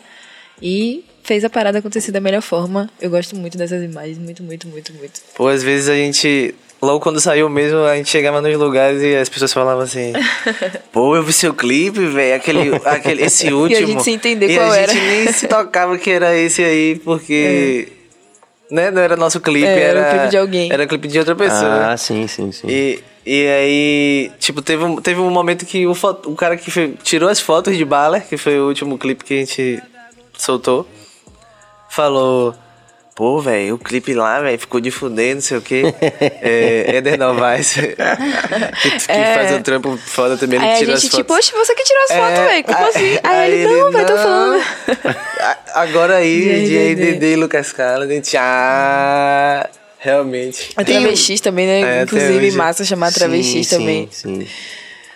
e 0.61 1.03
fez 1.23 1.43
a 1.43 1.49
parada 1.49 1.79
acontecer 1.79 2.11
da 2.11 2.19
melhor 2.19 2.41
forma. 2.41 2.89
Eu 2.99 3.09
gosto 3.09 3.35
muito 3.35 3.57
dessas 3.57 3.83
imagens, 3.83 4.17
muito, 4.17 4.43
muito, 4.43 4.67
muito, 4.67 4.93
muito. 4.93 5.21
Pô, 5.35 5.47
às 5.47 5.63
vezes 5.63 5.89
a 5.89 5.95
gente. 5.95 6.55
Logo 6.81 6.99
quando 6.99 7.19
saiu 7.21 7.47
mesmo, 7.47 7.79
a 7.83 7.95
gente 7.95 8.09
chegava 8.09 8.41
nos 8.41 8.57
lugares 8.57 9.01
e 9.03 9.15
as 9.15 9.29
pessoas 9.29 9.53
falavam 9.53 9.83
assim: 9.83 10.13
Pô, 10.91 11.15
eu 11.15 11.21
vi 11.23 11.31
seu 11.31 11.53
clipe, 11.53 11.99
velho, 12.07 12.35
aquele, 12.35 12.75
aquele, 12.85 13.23
esse 13.23 13.51
último. 13.53 13.87
gente 13.87 14.03
sem 14.03 14.15
entender 14.15 14.49
e 14.51 14.57
qual 14.57 14.71
a 14.71 14.77
era. 14.77 14.91
gente 14.91 15.05
nem 15.05 15.31
se 15.31 15.47
tocava 15.47 15.97
que 15.97 16.09
era 16.09 16.35
esse 16.35 16.63
aí, 16.63 16.99
porque. 17.03 17.87
Né, 18.71 18.89
não 18.89 19.01
era 19.01 19.17
nosso 19.17 19.39
clipe, 19.41 19.67
É, 19.67 19.79
era 19.81 19.99
era. 19.99 20.07
o 20.07 20.11
clipe 20.11 20.29
de 20.29 20.37
alguém. 20.37 20.71
Era 20.71 20.83
o 20.85 20.87
clipe 20.87 21.07
de 21.07 21.19
outra 21.19 21.35
pessoa. 21.35 21.91
Ah, 21.91 21.97
sim, 21.97 22.25
sim, 22.25 22.51
sim. 22.53 22.67
E, 22.69 23.03
e 23.25 23.47
aí, 23.47 24.31
tipo, 24.39 24.61
teve 24.61 24.83
um, 24.85 24.95
teve 24.95 25.19
um 25.19 25.29
momento 25.29 25.65
que 25.65 25.85
o, 25.85 25.93
fo- 25.93 26.17
o 26.25 26.35
cara 26.35 26.55
que 26.55 26.71
fe- 26.71 26.93
tirou 27.03 27.27
as 27.29 27.39
fotos 27.41 27.75
de 27.77 27.83
Baller, 27.83 28.25
que 28.25 28.37
foi 28.37 28.57
o 28.61 28.67
último 28.67 28.97
clipe 28.97 29.25
que 29.25 29.33
a 29.33 29.37
gente 29.37 29.83
soltou, 30.37 30.87
falou: 31.89 32.55
Pô, 33.21 33.39
velho, 33.39 33.75
o 33.75 33.77
clipe 33.77 34.15
lá, 34.15 34.41
velho, 34.41 34.57
ficou 34.57 34.81
de 34.81 34.89
fuder, 34.89 35.35
não 35.35 35.41
sei 35.43 35.55
o 35.57 35.61
quê. 35.61 35.83
é, 36.41 36.95
Eder 36.95 37.19
Novaes, 37.19 37.71
que, 37.73 37.95
que 37.95 39.11
É. 39.11 39.35
faz 39.35 39.51
um 39.51 39.61
trampo 39.61 39.95
foda 39.95 40.35
também, 40.37 40.57
ele 40.57 40.65
Aí 40.67 40.73
a 40.73 40.77
tira 40.79 40.95
gente, 40.97 41.05
as 41.05 41.13
tipo, 41.17 41.31
fotos. 41.31 41.49
oxe, 41.49 41.51
você 41.55 41.75
que 41.75 41.83
tirou 41.83 42.01
as 42.05 42.09
fotos, 42.13 42.39
É, 42.39 42.47
velho, 42.47 42.63
como 42.63 42.77
aí- 42.79 42.89
assim? 42.89 43.19
Aí, 43.21 43.39
aí 43.39 43.51
ele, 43.61 43.67
não, 43.75 43.91
velho, 43.91 44.07
tô 44.07 44.17
falando. 44.17 44.63
Agora 45.75 46.15
aí, 46.15 46.41
De 46.65 46.95
de. 46.95 47.11
RDD 47.13 47.33
e 47.33 47.35
Lucas 47.35 47.71
Carlos, 47.71 48.09
a 48.09 48.11
gente, 48.11 48.35
ah, 48.35 49.69
realmente. 49.99 50.71
A 50.75 50.83
travestis 50.83 51.39
também, 51.41 51.67
né? 51.67 51.99
É, 51.99 52.01
Inclusive, 52.01 52.51
massa 52.53 52.83
chamar 52.83 53.13
travestis 53.13 53.67
sim, 53.67 53.77
também. 53.77 54.09
Sim, 54.11 54.41
sim. 54.41 54.47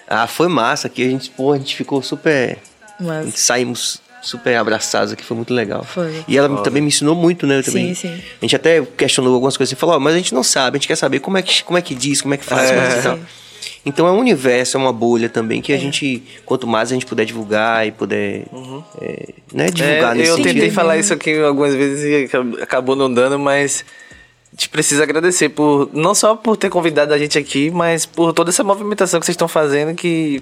Ah, 0.07 0.27
foi 0.27 0.47
massa 0.47 0.85
aqui. 0.85 1.07
A 1.07 1.09
gente, 1.09 1.31
pô, 1.31 1.53
a 1.53 1.57
gente 1.57 1.75
ficou 1.75 2.03
super. 2.03 2.59
Mas, 2.99 3.39
Saímos 3.39 3.99
super 4.25 4.55
abraçados 4.57 5.13
aqui, 5.13 5.23
foi 5.23 5.37
muito 5.37 5.53
legal. 5.53 5.83
Foi. 5.83 6.23
E 6.27 6.37
ela 6.37 6.61
também 6.63 6.81
me 6.81 6.87
ensinou 6.89 7.15
muito, 7.15 7.45
né? 7.47 7.59
eu 7.59 7.63
também. 7.63 7.93
Sim, 7.93 8.07
sim. 8.09 8.21
A 8.41 8.45
gente 8.45 8.55
até 8.55 8.81
questionou 8.81 9.33
algumas 9.33 9.55
coisas 9.55 9.71
e 9.71 9.75
falou, 9.75 9.95
ó, 9.95 9.99
mas 9.99 10.13
a 10.13 10.17
gente 10.17 10.33
não 10.33 10.43
sabe, 10.43 10.75
a 10.75 10.79
gente 10.79 10.87
quer 10.87 10.95
saber 10.95 11.19
como 11.19 11.37
é 11.37 11.41
que, 11.41 11.63
como 11.63 11.77
é 11.77 11.81
que 11.81 11.93
diz, 11.93 12.21
como 12.21 12.33
é 12.33 12.37
que 12.37 12.43
faz, 12.45 12.69
como 12.71 12.81
é 12.81 12.95
que 12.95 13.01
tal. 13.03 13.19
Então 13.85 14.07
é 14.07 14.11
um 14.11 14.17
universo, 14.19 14.77
é 14.77 14.79
uma 14.79 14.91
bolha 14.91 15.29
também 15.29 15.61
que 15.61 15.71
a 15.71 15.77
gente, 15.77 16.23
quanto 16.43 16.65
mais 16.65 16.89
a 16.91 16.95
gente 16.95 17.05
puder 17.05 17.23
divulgar 17.23 17.85
e 17.87 17.91
puder 17.91 18.45
é, 18.99 19.29
né, 19.53 19.69
divulgar 19.69 20.15
É, 20.15 20.17
nesse 20.17 20.29
eu 20.31 20.35
sentido. 20.37 20.53
tentei 20.53 20.71
falar 20.71 20.97
isso 20.97 21.13
aqui 21.13 21.39
algumas 21.39 21.75
vezes 21.75 22.03
e 22.03 22.25
acab- 22.25 22.61
acabou 22.63 22.95
não 22.95 23.13
dando, 23.13 23.37
mas 23.37 23.85
a 24.51 24.55
gente 24.55 24.69
precisa 24.69 25.03
agradecer 25.03 25.49
por 25.49 25.87
não 25.93 26.15
só 26.15 26.35
por 26.35 26.57
ter 26.57 26.69
convidado 26.69 27.13
a 27.13 27.17
gente 27.19 27.37
aqui, 27.37 27.69
mas 27.69 28.07
por 28.07 28.33
toda 28.33 28.49
essa 28.49 28.63
movimentação 28.63 29.19
que 29.19 29.25
vocês 29.27 29.33
estão 29.35 29.47
fazendo 29.47 29.93
que 29.93 30.41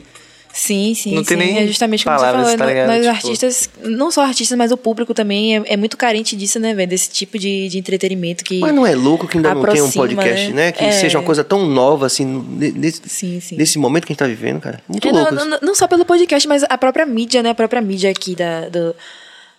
Sim, 0.56 0.94
sim, 0.94 1.16
Não 1.16 1.24
sim. 1.24 1.30
tem 1.30 1.38
nem 1.38 1.58
é 1.58 1.66
justamente 1.68 2.04
como 2.04 2.16
palavras, 2.16 2.46
você 2.46 2.52
tá 2.58 2.66
falou. 2.66 2.74
ligado? 2.74 2.88
nós 2.88 2.98
Tipo- 3.06 3.10
artistas, 3.28 3.70
não 3.84 4.12
só 4.12 4.22
artistas, 4.24 4.56
mas 4.56 4.72
o 4.72 4.78
público 4.78 5.12
também 5.12 5.58
é, 5.58 5.64
é 5.66 5.76
muito 5.76 5.98
carente 5.98 6.36
disso, 6.36 6.60
né, 6.60 6.76
velho? 6.76 6.88
Desse 6.88 7.10
tipo 7.10 7.40
de, 7.40 7.68
de 7.70 7.80
entretenimento 7.80 8.44
que. 8.44 8.60
Mas 8.60 8.72
não 8.74 8.86
é 8.86 8.94
louco 8.94 9.28
que 9.28 9.38
ainda 9.38 9.50
não 9.56 9.62
tem 9.64 9.82
um 9.82 9.86
aproxima, 9.88 10.06
podcast, 10.06 10.48
né? 10.50 10.66
né? 10.68 10.72
Que 10.72 10.84
É. 10.84 10.92
seja 10.92 11.18
uma 11.18 11.24
coisa 11.26 11.44
tão 11.44 11.66
nova, 11.66 12.06
assim, 12.06 12.24
ne- 12.26 12.72
nesse, 12.72 13.02
Sim, 13.08 13.40
sim. 13.40 13.56
nesse 13.58 13.80
momento 13.80 14.06
que 14.06 14.12
a 14.12 14.14
gente 14.14 14.20
tá 14.20 14.28
vivendo, 14.28 14.60
cara. 14.62 14.80
Muito 14.88 15.08
É, 15.08 15.12
louco. 15.12 15.34
não, 15.34 15.44
não, 15.46 15.58
não 15.60 15.74
só 15.76 15.88
pelo 15.88 16.06
podcast, 16.06 16.48
mas 16.48 16.64
a 16.70 16.78
própria 16.78 17.06
mídia, 17.06 17.42
né? 17.42 17.50
A 17.50 17.56
própria 17.56 17.82
mídia 17.82 18.12
aqui 18.12 18.36
da, 18.36 18.70
do, 18.70 18.96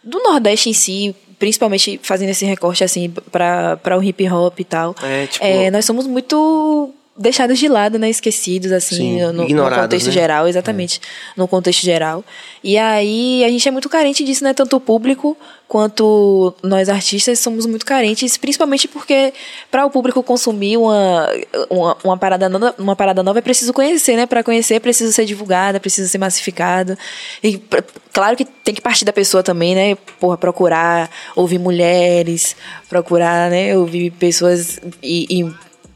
do 0.02 0.20
Nordeste 0.22 0.70
em 0.70 0.72
si, 0.72 1.12
principalmente 1.40 1.98
fazendo 2.04 2.28
esse 2.28 2.44
recorte 2.44 2.84
assim 2.84 3.12
para 3.32 3.98
o 3.98 4.02
hip 4.02 4.28
hop 4.30 4.60
e 4.60 4.64
tal. 4.64 4.94
É, 5.02 5.26
tipo- 5.26 5.44
É, 5.44 5.72
nós 5.72 5.84
somos 5.84 6.06
muito 6.06 6.94
deixados 7.16 7.58
de 7.58 7.68
lado, 7.68 7.98
né? 7.98 8.10
Esquecidos, 8.10 8.72
assim, 8.72 8.96
Sim, 9.18 9.32
no, 9.32 9.48
no 9.48 9.70
contexto 9.70 10.06
né? 10.06 10.12
geral, 10.12 10.48
exatamente. 10.48 11.00
No 11.36 11.46
contexto 11.46 11.82
geral. 11.82 12.24
E 12.62 12.76
aí 12.76 13.44
a 13.44 13.48
gente 13.48 13.66
é 13.68 13.70
muito 13.70 13.88
carente 13.88 14.24
disso, 14.24 14.42
né? 14.42 14.52
Tanto 14.52 14.76
o 14.76 14.80
público 14.80 15.36
quanto 15.68 16.54
nós 16.62 16.88
artistas 16.88 17.38
somos 17.38 17.66
muito 17.66 17.86
carentes, 17.86 18.36
principalmente 18.36 18.86
porque 18.88 19.32
para 19.70 19.86
o 19.86 19.90
público 19.90 20.22
consumir 20.22 20.76
uma, 20.76 21.28
uma, 21.70 21.96
uma 22.04 22.16
parada 22.18 22.48
nova, 22.48 22.74
uma 22.78 22.96
parada 22.96 23.22
nova 23.22 23.38
é 23.38 23.42
preciso 23.42 23.72
conhecer, 23.72 24.16
né? 24.16 24.26
Para 24.26 24.42
conhecer 24.42 24.74
é 24.74 24.80
preciso 24.80 25.12
ser 25.12 25.24
divulgada, 25.24 25.78
precisa 25.78 26.08
ser 26.08 26.18
massificado. 26.18 26.98
E 27.42 27.58
pra- 27.58 27.82
claro 28.12 28.36
que 28.36 28.44
tem 28.44 28.74
que 28.74 28.80
partir 28.80 29.04
da 29.04 29.12
pessoa 29.12 29.42
também, 29.42 29.74
né? 29.74 29.96
Porra, 30.18 30.36
procurar 30.36 31.08
ouvir 31.36 31.58
mulheres, 31.58 32.56
procurar, 32.88 33.50
né, 33.50 33.76
ouvir 33.76 34.10
pessoas 34.10 34.80
e, 35.02 35.26
e 35.42 35.54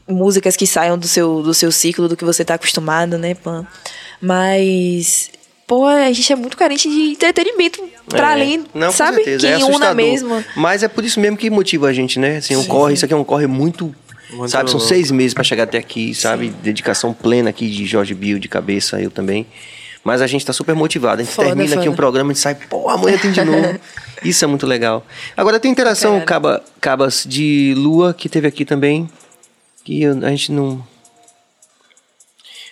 músicas 0.09 0.55
que 0.57 0.65
saiam 0.67 0.97
do 0.97 1.07
seu, 1.07 1.41
do 1.43 1.53
seu 1.53 1.71
ciclo, 1.71 2.07
do 2.07 2.17
que 2.17 2.25
você 2.25 2.43
tá 2.43 2.55
acostumado, 2.55 3.17
né, 3.17 3.33
Pan? 3.35 3.65
Mas, 4.21 5.29
pô, 5.67 5.85
a 5.85 6.11
gente 6.11 6.31
é 6.31 6.35
muito 6.35 6.55
carente 6.57 6.89
de 6.89 7.11
entretenimento 7.13 7.81
pra 8.07 8.29
É. 8.29 8.31
além, 8.33 8.63
Não, 8.73 8.91
sabe? 8.91 9.23
Que 9.23 9.45
é 9.45 9.57
una 9.65 9.93
mesmo. 9.93 10.43
Mas 10.55 10.83
é 10.83 10.87
por 10.87 11.03
isso 11.03 11.19
mesmo 11.19 11.37
que 11.37 11.49
motiva 11.49 11.87
a 11.87 11.93
gente, 11.93 12.19
né? 12.19 12.37
Assim, 12.37 12.55
um 12.55 12.65
corre, 12.65 12.93
isso 12.93 13.05
aqui 13.05 13.13
é 13.13 13.17
um 13.17 13.23
corre 13.23 13.47
muito. 13.47 13.93
Muito 14.31 14.51
sabe, 14.51 14.69
são 14.69 14.77
louco. 14.77 14.93
seis 14.93 15.09
meses 15.09 15.33
pra 15.33 15.43
chegar 15.43 15.63
até 15.63 15.79
aqui, 15.79 16.13
sabe? 16.13 16.49
Dedicação 16.61 17.11
plena 17.13 17.49
aqui 17.49 17.67
de 17.67 17.83
Jorge 17.87 18.13
Bill, 18.13 18.37
de 18.37 18.47
cabeça, 18.47 19.01
eu 19.01 19.09
também. 19.09 19.47
Mas 20.03 20.21
a 20.21 20.27
gente 20.27 20.45
tá 20.45 20.53
super 20.53 20.75
motivado. 20.75 21.21
A 21.21 21.25
gente 21.25 21.33
Foda, 21.33 21.47
termina 21.47 21.69
aqui 21.73 21.79
foda. 21.83 21.89
um 21.91 21.95
programa, 21.95 22.29
a 22.29 22.33
gente 22.33 22.41
sai, 22.41 22.53
pô, 22.55 22.87
amanhã 22.89 23.17
tem 23.17 23.31
de 23.31 23.43
novo. 23.43 23.79
Isso 24.23 24.43
é 24.45 24.47
muito 24.47 24.67
legal. 24.67 25.03
Agora 25.35 25.59
tem 25.59 25.71
interação. 25.71 26.21
Caba, 26.21 26.63
Cabas 26.79 27.25
de 27.27 27.73
Lua, 27.75 28.13
que 28.13 28.29
teve 28.29 28.47
aqui 28.47 28.63
também. 28.65 29.09
Que 29.83 30.03
eu- 30.03 30.17
a 30.25 30.29
gente 30.29 30.51
não. 30.51 30.83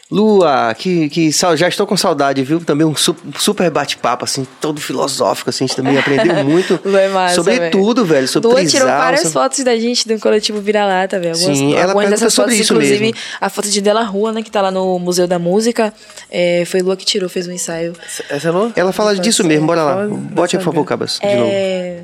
Lua, 0.10 0.74
que, 0.74 1.10
que 1.10 1.32
já 1.32 1.68
estou 1.68 1.86
com 1.86 1.98
saudade, 1.98 2.42
viu? 2.42 2.62
Também 2.64 2.88
um 2.88 2.96
su- 2.96 3.14
super 3.38 3.70
bate-papo, 3.70 4.24
assim, 4.24 4.48
todo 4.62 4.80
filosófico, 4.80 5.50
assim, 5.50 5.66
a 5.66 5.68
gente 5.68 5.76
também 5.76 5.98
aprendeu 5.98 6.34
muito 6.46 6.80
Lua 6.86 7.02
é 7.02 7.10
massa, 7.10 7.36
sobre 7.36 7.60
velho. 7.60 7.72
tudo, 7.74 8.06
velho. 8.06 8.26
Sobre 8.26 8.48
Lua 8.48 8.56
tirou 8.66 8.70
trisal, 8.88 8.98
várias 9.00 9.22
sobre- 9.24 9.34
fotos 9.34 9.64
da 9.66 9.76
gente 9.76 10.08
do 10.08 10.18
coletivo 10.18 10.62
Vira-Lata, 10.62 11.20
velho. 11.20 11.34
Algumas, 11.34 11.58
Sim, 11.58 11.74
ela 11.74 11.92
algumas 11.92 12.10
dessas 12.10 12.34
sobre 12.34 12.52
fotos, 12.52 12.62
isso 12.66 12.74
inclusive, 12.74 13.00
mesmo. 13.02 13.18
a 13.42 13.50
foto 13.50 13.70
de 13.70 13.82
Della 13.82 14.04
Rua, 14.04 14.32
né, 14.32 14.42
que 14.42 14.50
tá 14.50 14.62
lá 14.62 14.72
no 14.72 14.98
Museu 14.98 15.28
da 15.28 15.38
Música, 15.38 15.94
é, 16.32 16.64
foi 16.66 16.82
Lua 16.82 16.96
que 16.96 17.04
tirou, 17.06 17.28
fez 17.28 17.46
um 17.46 17.52
ensaio. 17.52 17.92
Essa 18.30 18.48
é 18.48 18.52
Lu? 18.52 18.72
Ela 18.78 18.94
fala 18.94 19.14
disso 19.14 19.44
mesmo, 19.44 19.68
bora 19.68 19.84
lá. 19.84 20.08
Bote, 20.08 20.56
por 20.58 20.64
favor, 20.64 20.86
Cabas, 20.86 21.20
de 21.22 21.36
novo. 21.36 21.50
É. 21.52 22.04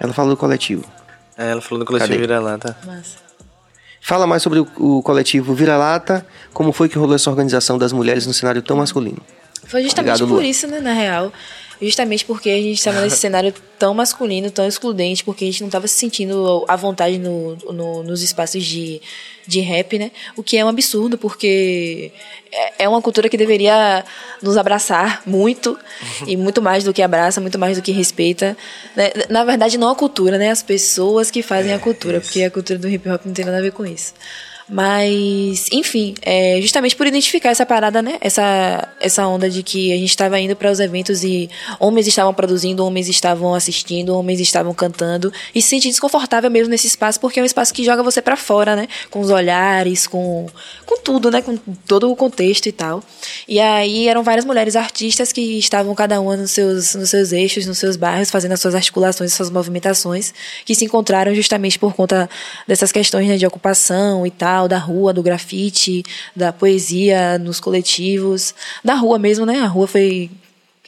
Ela 0.00 0.12
fala 0.12 0.30
do 0.30 0.36
coletivo. 0.36 0.84
É, 1.38 1.52
ela 1.52 1.60
falou 1.60 1.78
do 1.78 1.86
coletivo? 1.86 2.18
Vira-Lata. 2.18 2.76
Massa. 2.84 3.21
Fala 4.04 4.26
mais 4.26 4.42
sobre 4.42 4.58
o, 4.58 4.68
o 4.78 5.00
coletivo 5.00 5.54
Vira-Lata, 5.54 6.26
como 6.52 6.72
foi 6.72 6.88
que 6.88 6.98
rolou 6.98 7.14
essa 7.14 7.30
organização 7.30 7.78
das 7.78 7.92
mulheres 7.92 8.26
no 8.26 8.34
cenário 8.34 8.60
tão 8.60 8.76
masculino. 8.76 9.22
Foi 9.64 9.80
justamente 9.80 10.10
Obrigado, 10.14 10.28
por 10.28 10.42
Lua. 10.42 10.44
isso, 10.44 10.66
né, 10.66 10.80
na 10.80 10.92
real. 10.92 11.32
Justamente 11.82 12.24
porque 12.24 12.48
a 12.48 12.54
gente 12.56 12.74
estava 12.78 13.00
nesse 13.00 13.16
cenário 13.20 13.52
tão 13.78 13.92
masculino, 13.92 14.50
tão 14.50 14.66
excludente, 14.66 15.24
porque 15.24 15.44
a 15.44 15.48
gente 15.48 15.60
não 15.62 15.68
estava 15.68 15.88
se 15.88 15.94
sentindo 15.94 16.64
à 16.68 16.76
vontade 16.76 17.18
no, 17.18 17.56
no- 17.72 18.02
nos 18.04 18.22
espaços 18.22 18.64
de, 18.64 19.00
de 19.46 19.60
rap, 19.60 19.98
né? 19.98 20.12
O 20.36 20.42
que 20.42 20.56
é 20.56 20.64
um 20.64 20.68
absurdo, 20.68 21.18
porque 21.18 22.12
é- 22.52 22.84
é 22.84 22.88
uma 22.88 23.02
cultura 23.02 23.28
que 23.28 23.36
deveria 23.36 24.04
nos 24.40 24.56
abraçar 24.56 25.22
muito, 25.26 25.76
e 26.26 26.36
muito 26.36 26.62
mais 26.62 26.84
do 26.84 26.92
que 26.92 27.02
abraça, 27.02 27.40
muito 27.40 27.58
mais 27.58 27.76
do 27.76 27.82
que 27.82 27.90
respeita. 27.90 28.56
né? 28.96 29.10
Na 29.28 29.44
verdade, 29.44 29.76
não 29.76 29.88
a 29.88 29.96
cultura, 29.96 30.38
né? 30.38 30.50
As 30.50 30.62
pessoas 30.62 31.30
que 31.30 31.42
fazem 31.42 31.72
a 31.74 31.78
cultura, 31.80 32.20
porque 32.20 32.44
a 32.44 32.50
cultura 32.50 32.78
do 32.78 32.88
hip 32.88 33.08
hop 33.08 33.22
não 33.26 33.32
tem 33.32 33.44
nada 33.44 33.58
a 33.58 33.62
ver 33.62 33.72
com 33.72 33.84
isso. 33.84 34.14
Mas, 34.72 35.68
enfim, 35.70 36.14
é 36.22 36.58
justamente 36.62 36.96
por 36.96 37.06
identificar 37.06 37.50
essa 37.50 37.66
parada, 37.66 38.00
né? 38.00 38.16
Essa, 38.22 38.88
essa 38.98 39.26
onda 39.26 39.50
de 39.50 39.62
que 39.62 39.92
a 39.92 39.96
gente 39.96 40.08
estava 40.08 40.40
indo 40.40 40.56
para 40.56 40.70
os 40.70 40.80
eventos 40.80 41.22
e 41.22 41.50
homens 41.78 42.06
estavam 42.06 42.32
produzindo, 42.32 42.82
homens 42.82 43.06
estavam 43.06 43.54
assistindo, 43.54 44.16
homens 44.16 44.40
estavam 44.40 44.72
cantando 44.72 45.30
e 45.54 45.60
se 45.60 45.68
sentir 45.68 45.88
desconfortável 45.88 46.50
mesmo 46.50 46.70
nesse 46.70 46.86
espaço, 46.86 47.20
porque 47.20 47.38
é 47.38 47.42
um 47.42 47.46
espaço 47.46 47.74
que 47.74 47.84
joga 47.84 48.02
você 48.02 48.22
para 48.22 48.34
fora, 48.34 48.74
né? 48.74 48.88
Com 49.10 49.20
os 49.20 49.28
olhares, 49.28 50.06
com, 50.06 50.46
com 50.86 50.98
tudo, 51.02 51.30
né? 51.30 51.42
Com 51.42 51.58
todo 51.86 52.10
o 52.10 52.16
contexto 52.16 52.66
e 52.66 52.72
tal. 52.72 53.02
E 53.46 53.60
aí 53.60 54.08
eram 54.08 54.22
várias 54.22 54.46
mulheres 54.46 54.74
artistas 54.74 55.32
que 55.32 55.58
estavam 55.58 55.94
cada 55.94 56.18
uma 56.18 56.34
nos 56.34 56.50
seus, 56.50 56.94
nos 56.94 57.10
seus 57.10 57.30
eixos, 57.32 57.66
nos 57.66 57.76
seus 57.76 57.96
bairros, 57.96 58.30
fazendo 58.30 58.52
as 58.52 58.60
suas 58.60 58.74
articulações, 58.74 59.34
suas 59.34 59.50
movimentações, 59.50 60.32
que 60.64 60.74
se 60.74 60.86
encontraram 60.86 61.34
justamente 61.34 61.78
por 61.78 61.92
conta 61.92 62.30
dessas 62.66 62.90
questões 62.90 63.28
né, 63.28 63.36
de 63.36 63.46
ocupação 63.46 64.26
e 64.26 64.30
tal, 64.30 64.61
da 64.68 64.78
rua, 64.78 65.12
do 65.12 65.22
grafite, 65.22 66.02
da 66.34 66.52
poesia 66.52 67.38
nos 67.38 67.60
coletivos, 67.60 68.54
da 68.84 68.94
rua 68.94 69.18
mesmo, 69.18 69.44
né? 69.46 69.60
A 69.60 69.66
rua 69.66 69.86
foi 69.86 70.30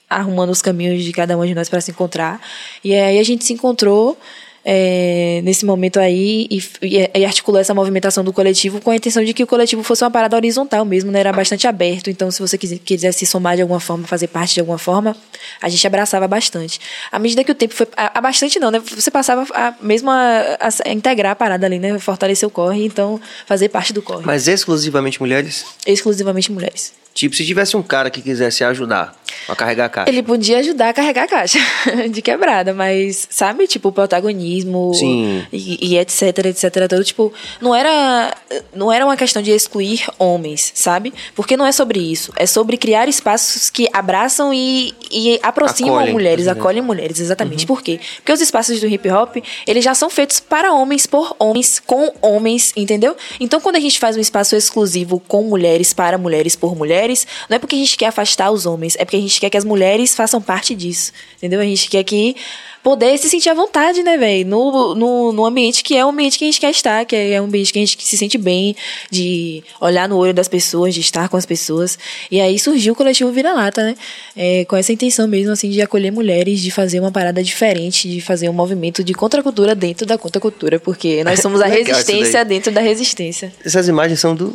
arrumando 0.09 0.51
os 0.51 0.63
caminhos 0.63 1.03
de 1.03 1.13
cada 1.13 1.37
uma 1.37 1.47
de 1.47 1.55
nós 1.55 1.69
para 1.69 1.81
se 1.81 1.91
encontrar. 1.91 2.41
E 2.83 2.95
aí 2.95 3.19
a 3.19 3.23
gente 3.23 3.45
se 3.45 3.53
encontrou 3.53 4.19
é, 4.65 5.41
nesse 5.45 5.65
momento 5.67 6.01
aí 6.01 6.47
e, 6.51 6.63
e- 6.83 7.25
articulou 7.25 7.61
essa 7.61 7.75
movimentação 7.75 8.25
do 8.25 8.33
coletivo 8.33 8.81
com 8.81 8.91
a 8.91 8.97
intenção 8.97 9.23
de 9.25 9.35
que 9.35 9.43
o 9.43 9.47
coletivo 9.47 9.83
fosse 9.83 10.03
uma 10.05 10.11
parada 10.11 10.35
horizontal 10.37 10.85
mesmo, 10.85 11.11
né? 11.11 11.21
Era 11.21 11.33
bastante 11.33 11.67
aberto. 11.67 12.09
Então, 12.09 12.31
se 12.31 12.41
você 12.41 12.57
quis- 12.57 12.81
quisesse 12.85 13.19
se 13.21 13.27
somar 13.27 13.57
de 13.57 13.63
alguma 13.63 13.81
forma, 13.81 14.07
fazer 14.07 14.29
parte 14.29 14.55
de 14.55 14.61
alguma 14.61 14.79
forma, 14.79 15.17
a 15.61 15.69
gente 15.69 15.87
abraçava 15.87 16.27
bastante. 16.27 16.81
À 17.13 17.19
medida 17.19 17.45
que 17.45 17.53
o 17.53 17.55
tempo 17.55 17.75
foi. 17.75 17.87
A, 17.97 18.19
a 18.19 18.21
bastante 18.21 18.59
não, 18.59 18.71
né? 18.71 18.81
Você 18.81 19.11
passava 19.11 19.47
a, 19.55 19.75
mesmo 19.83 20.11
a, 20.11 20.57
a- 20.61 20.69
a 20.89 20.93
integrar 20.93 21.33
a 21.33 21.37
parada 21.37 21.67
ali, 21.67 21.79
né? 21.79 21.99
Fortalecer 21.99 22.47
o 22.49 22.51
corre, 22.51 22.85
então 22.87 23.21
fazer 23.47 23.69
parte 23.69 23.93
do 23.93 24.01
corre. 24.01 24.23
Mas 24.25 24.49
exclusivamente 24.49 25.21
mulheres? 25.21 25.65
Exclusivamente 25.87 26.51
mulheres. 26.51 26.93
Tipo, 27.15 27.37
se 27.37 27.47
tivesse 27.47 27.77
um 27.77 27.83
cara 27.83 28.11
que 28.11 28.21
quisesse 28.21 28.65
ajudar 28.65 29.15
a 29.49 29.55
carregar 29.55 29.85
a 29.85 29.89
caixa. 29.89 30.11
Ele 30.11 30.23
podia 30.23 30.59
ajudar 30.59 30.89
a 30.89 30.93
carregar 30.93 31.25
a 31.25 31.29
caixa 31.29 31.59
de 32.11 32.21
quebrada, 32.21 32.75
mas, 32.75 33.29
sabe, 33.31 33.69
tipo, 33.69 33.89
o 33.89 33.93
protagonismo 33.93 34.93
Sim. 34.95 35.47
E, 35.53 35.93
e 35.93 35.99
etc, 35.99 36.47
etc, 36.47 36.89
todo, 36.89 37.05
tipo, 37.05 37.33
não 37.61 37.73
era, 37.73 38.35
não 38.75 38.93
era 38.93 39.05
uma 39.05 39.17
questão 39.17 39.41
de 39.41 39.53
excluir 39.53 40.05
homens, 40.19 40.73
sabe? 40.75 41.15
Porque 41.37 41.57
não 41.57 41.65
é 41.65 41.71
sobre 41.71 42.01
isso, 42.01 42.33
é 42.37 42.47
sobre 42.47 42.77
criar 42.77 43.09
espaços 43.09 43.71
que 43.71 43.89
abraçam 43.93 44.53
e, 44.53 44.93
e 45.09 45.39
aproximam 45.41 45.95
Acolhem, 45.95 46.13
mulheres, 46.13 46.41
exatamente. 46.41 46.61
acolhem 46.61 46.83
mulheres, 46.83 47.21
exatamente. 47.21 47.65
Por 47.65 47.81
quê? 47.81 48.01
Porque 48.17 48.33
os 48.33 48.41
espaços 48.41 48.81
do 48.81 48.89
hip 48.89 49.09
hop, 49.09 49.37
eles 49.67 49.85
já 49.85 49.95
são 49.95 50.11
feitos 50.11 50.41
para 50.41 50.73
homens, 50.73 51.07
por 51.07 51.37
homens, 51.39 51.81
com 51.85 52.13
homens, 52.21 52.73
entendeu? 52.77 53.17
Então, 53.39 53.61
quando 53.61 53.77
a 53.77 53.81
gente 53.81 54.01
faz 54.01 54.17
um 54.17 54.21
espaço 54.21 54.57
exclusivo 54.57 55.21
com 55.29 55.45
mulheres, 55.45 55.93
para 55.93 56.19
mulheres, 56.19 56.57
por 56.57 56.75
mulheres, 56.75 57.04
não 57.49 57.57
é 57.57 57.59
porque 57.59 57.77
a 57.77 57.79
gente 57.79 57.97
quer 57.97 58.07
afastar 58.07 58.51
os 58.51 58.67
homens, 58.67 58.97
é 58.99 59.05
porque 59.05 59.17
a 59.17 59.21
gente 59.21 59.41
quer 59.41 59.51
que 59.51 59.57
as 59.57 59.65
mulheres 59.65 60.15
façam 60.15 60.41
parte 60.41 60.75
disso, 60.75 61.13
entendeu? 61.37 61.61
A 61.61 61.65
gente 61.65 61.89
quer 61.89 62.05
que 62.05 62.37
poder 62.85 63.17
se 63.17 63.31
sentir 63.31 63.49
à 63.49 63.55
vontade, 63.55 64.03
né, 64.03 64.19
velho? 64.19 64.47
No, 64.47 64.95
no, 64.95 65.33
no 65.33 65.47
ambiente 65.47 65.83
que 65.83 65.97
é 65.97 66.05
o 66.05 66.11
ambiente 66.11 66.39
que 66.39 66.45
a 66.45 66.47
gente 66.47 66.61
quer 66.61 66.71
estar, 66.71 67.05
que 67.07 67.17
é 67.17 67.41
um 67.41 67.47
ambiente 67.47 67.73
que 67.73 67.79
a 67.79 67.83
gente 67.83 67.97
se 68.05 68.17
sente 68.19 68.37
bem, 68.37 68.77
de 69.11 69.65
olhar 69.81 70.07
no 70.07 70.19
olho 70.19 70.35
das 70.35 70.49
pessoas, 70.49 70.95
de 70.95 71.01
estar 71.01 71.31
com 71.31 71.37
as 71.39 71.47
pessoas. 71.47 71.99
E 72.31 72.39
aí 72.43 72.59
surgiu 72.59 72.93
o 72.93 72.97
coletivo 72.97 73.33
Vira-Lata, 73.33 73.83
né? 73.83 73.95
É, 74.37 74.67
com 74.67 74.77
essa 74.77 74.93
intenção 74.93 75.27
mesmo, 75.27 75.51
assim, 75.51 75.71
de 75.71 75.81
acolher 75.81 76.13
mulheres, 76.13 76.61
de 76.61 76.71
fazer 76.71 77.01
uma 77.01 77.11
parada 77.11 77.43
diferente, 77.43 78.07
de 78.07 78.21
fazer 78.21 78.51
um 78.51 78.53
movimento 78.53 79.03
de 79.03 79.15
contracultura 79.15 79.75
dentro 79.75 80.05
da 80.05 80.19
contracultura, 80.19 80.79
porque 80.79 81.25
nós 81.25 81.41
somos 81.41 81.63
a 81.63 81.67
resistência 81.67 82.45
dentro 82.45 82.71
da 82.71 82.83
resistência. 82.83 83.51
Essas 83.65 83.89
imagens 83.89 84.21
são 84.21 84.37
do. 84.37 84.55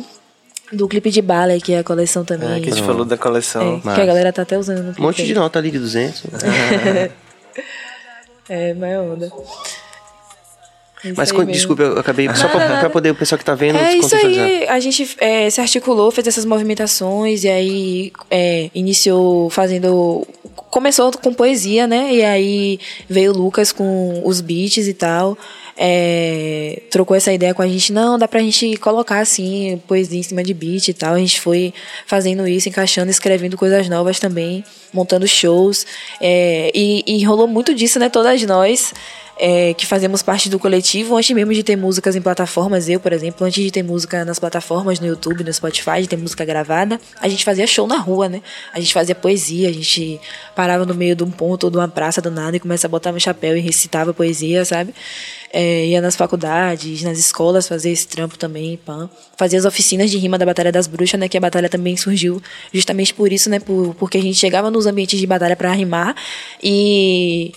Do 0.72 0.86
clipe 0.86 1.10
de 1.10 1.20
bala, 1.20 1.58
que 1.58 1.72
é 1.72 1.78
a 1.80 1.84
coleção 1.84 2.24
também. 2.24 2.58
É, 2.58 2.60
que 2.60 2.70
a 2.70 2.72
gente 2.72 2.86
falou 2.86 3.04
da 3.04 3.16
coleção. 3.16 3.82
É, 3.84 3.94
que 3.94 4.00
a 4.00 4.06
galera 4.06 4.32
tá 4.32 4.42
até 4.42 4.56
usando 4.56 4.78
no 4.78 4.84
clipe. 4.84 5.00
Um 5.00 5.04
monte 5.04 5.22
aí. 5.22 5.28
de 5.28 5.34
nota 5.34 5.58
ali 5.58 5.70
de 5.70 5.78
200. 5.78 6.22
É, 8.52 8.74
mas 8.74 8.98
onda. 8.98 9.32
Isso 11.04 11.14
Mas 11.16 11.32
mesmo. 11.32 11.52
desculpa, 11.52 11.82
eu 11.82 11.98
acabei. 11.98 12.28
Só 12.34 12.48
pra, 12.48 12.58
nada. 12.58 12.80
pra 12.80 12.90
poder 12.90 13.10
o 13.10 13.14
pessoal 13.14 13.38
que 13.38 13.44
tá 13.44 13.54
vendo 13.54 13.78
É 13.78 13.94
isso 13.94 14.14
aí, 14.14 14.66
a 14.68 14.78
gente 14.80 15.16
é, 15.18 15.48
se 15.48 15.60
articulou, 15.60 16.10
fez 16.10 16.26
essas 16.26 16.44
movimentações 16.44 17.44
e 17.44 17.48
aí 17.48 18.12
é, 18.30 18.68
iniciou 18.74 19.48
fazendo. 19.48 20.26
Começou 20.68 21.10
com 21.12 21.32
poesia, 21.32 21.86
né? 21.86 22.12
E 22.12 22.24
aí 22.24 22.80
veio 23.08 23.32
o 23.32 23.36
Lucas 23.36 23.72
com 23.72 24.20
os 24.24 24.40
beats 24.40 24.88
e 24.88 24.94
tal. 24.94 25.38
É, 25.82 26.82
trocou 26.90 27.16
essa 27.16 27.32
ideia 27.32 27.54
com 27.54 27.62
a 27.62 27.66
gente, 27.66 27.90
não, 27.90 28.18
dá 28.18 28.28
pra 28.28 28.40
gente 28.40 28.76
colocar 28.76 29.20
assim, 29.20 29.80
poesia 29.88 30.20
em 30.20 30.22
cima 30.22 30.44
de 30.44 30.52
beat 30.52 30.88
e 30.88 30.92
tal. 30.92 31.14
A 31.14 31.18
gente 31.18 31.40
foi 31.40 31.72
fazendo 32.06 32.46
isso, 32.46 32.68
encaixando, 32.68 33.10
escrevendo 33.10 33.56
coisas 33.56 33.88
novas 33.88 34.20
também, 34.20 34.62
montando 34.92 35.26
shows. 35.26 35.86
é, 36.20 36.70
e, 36.74 37.02
e 37.06 37.24
rolou 37.24 37.48
muito 37.48 37.74
disso, 37.74 37.98
né? 37.98 38.10
Todas 38.10 38.42
nós 38.42 38.92
é, 39.42 39.72
que 39.72 39.86
fazemos 39.86 40.22
parte 40.22 40.50
do 40.50 40.58
coletivo, 40.58 41.16
antes 41.16 41.30
mesmo 41.30 41.54
de 41.54 41.62
ter 41.62 41.74
músicas 41.74 42.14
em 42.14 42.20
plataformas, 42.20 42.90
eu, 42.90 43.00
por 43.00 43.10
exemplo, 43.10 43.46
antes 43.46 43.64
de 43.64 43.70
ter 43.70 43.82
música 43.82 44.22
nas 44.22 44.38
plataformas, 44.38 45.00
no 45.00 45.06
YouTube, 45.06 45.42
no 45.42 45.50
Spotify, 45.50 46.02
de 46.02 46.08
ter 46.08 46.18
música 46.18 46.44
gravada, 46.44 47.00
a 47.18 47.26
gente 47.26 47.42
fazia 47.42 47.66
show 47.66 47.86
na 47.86 47.96
rua, 47.96 48.28
né? 48.28 48.42
A 48.70 48.78
gente 48.78 48.92
fazia 48.92 49.14
poesia, 49.14 49.70
a 49.70 49.72
gente 49.72 50.20
parava 50.54 50.84
no 50.84 50.94
meio 50.94 51.16
de 51.16 51.24
um 51.24 51.30
ponto 51.30 51.64
ou 51.64 51.70
de 51.70 51.78
uma 51.78 51.88
praça 51.88 52.20
do 52.20 52.30
nada 52.30 52.54
e 52.54 52.60
começava 52.60 52.90
a 52.90 52.92
botar 52.98 53.14
um 53.14 53.18
chapéu 53.18 53.56
e 53.56 53.60
recitava 53.60 54.12
poesia, 54.12 54.62
sabe? 54.62 54.92
É, 55.50 55.86
ia 55.86 56.02
nas 56.02 56.16
faculdades, 56.16 57.02
nas 57.02 57.18
escolas 57.18 57.66
fazer 57.66 57.90
esse 57.90 58.06
trampo 58.06 58.36
também, 58.36 58.78
pã. 58.84 59.08
Fazia 59.38 59.58
as 59.58 59.64
oficinas 59.64 60.10
de 60.10 60.18
rima 60.18 60.36
da 60.36 60.44
Batalha 60.44 60.70
das 60.70 60.86
Bruxas, 60.86 61.18
né? 61.18 61.30
Que 61.30 61.38
a 61.38 61.40
batalha 61.40 61.68
também 61.68 61.96
surgiu 61.96 62.42
justamente 62.74 63.14
por 63.14 63.32
isso, 63.32 63.48
né? 63.48 63.58
Por, 63.58 63.94
porque 63.94 64.18
a 64.18 64.22
gente 64.22 64.36
chegava 64.36 64.70
nos 64.70 64.84
ambientes 64.84 65.18
de 65.18 65.26
batalha 65.26 65.56
pra 65.56 65.72
rimar 65.72 66.14
e. 66.62 67.52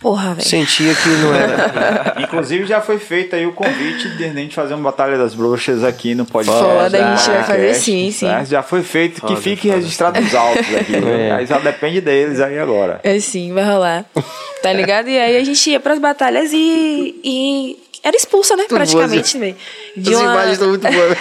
Porra, 0.00 0.34
velho. 0.34 0.46
Sentia 0.48 0.94
que 0.94 1.08
não 1.08 1.34
era. 1.34 2.14
Inclusive 2.22 2.66
já 2.66 2.80
foi 2.80 2.98
feito 2.98 3.34
aí 3.34 3.44
o 3.46 3.52
convite 3.52 4.08
de 4.10 4.24
a 4.24 4.32
gente 4.32 4.54
fazer 4.54 4.74
uma 4.74 4.84
Batalha 4.90 5.18
das 5.18 5.34
Bruxas 5.34 5.82
aqui 5.82 6.14
no 6.14 6.24
podcast. 6.24 6.62
Foda, 6.62 6.84
a 6.84 7.16
gente 7.16 7.26
vai 7.26 7.36
podcast, 7.38 7.46
fazer 7.52 7.74
sim, 7.74 8.10
sim. 8.12 8.26
né? 8.26 8.44
Já 8.44 8.62
foi 8.62 8.82
feito, 8.84 9.14
que 9.20 9.26
Foda, 9.28 9.40
fique 9.40 9.68
foda. 9.68 9.80
registrado 9.80 10.20
nos 10.20 10.34
autos 10.34 10.74
aqui. 10.76 10.92
né? 11.00 11.32
Aí 11.32 11.46
só 11.48 11.58
depende 11.58 12.00
deles 12.00 12.40
aí 12.40 12.58
agora. 12.60 13.00
É 13.02 13.18
sim, 13.18 13.52
vai 13.52 13.64
rolar. 13.64 14.04
Tá 14.62 14.72
ligado? 14.72 15.08
E 15.08 15.18
aí 15.18 15.36
a 15.36 15.44
gente 15.44 15.68
ia 15.68 15.80
pras 15.80 15.98
batalhas 15.98 16.52
e. 16.52 17.20
e 17.24 17.76
era 18.04 18.16
expulsa, 18.16 18.54
né? 18.56 18.64
praticamente, 18.68 19.36
velho. 19.36 19.56
De 19.96 20.14
As 20.14 20.20
uma- 20.20 20.32
imagens 20.32 20.52
estão 20.52 20.68
muito 20.68 20.82
boas. 20.82 21.18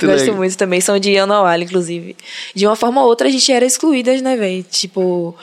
Gosto 0.00 0.32
muito 0.34 0.56
também, 0.56 0.80
são 0.80 0.96
de 0.98 1.18
Anual, 1.18 1.58
inclusive. 1.60 2.16
De 2.54 2.66
uma 2.66 2.76
forma 2.76 3.02
ou 3.02 3.08
outra 3.08 3.26
a 3.26 3.30
gente 3.30 3.50
era 3.50 3.64
excluídas, 3.64 4.22
né, 4.22 4.36
velho? 4.36 4.62
Tipo, 4.62 5.34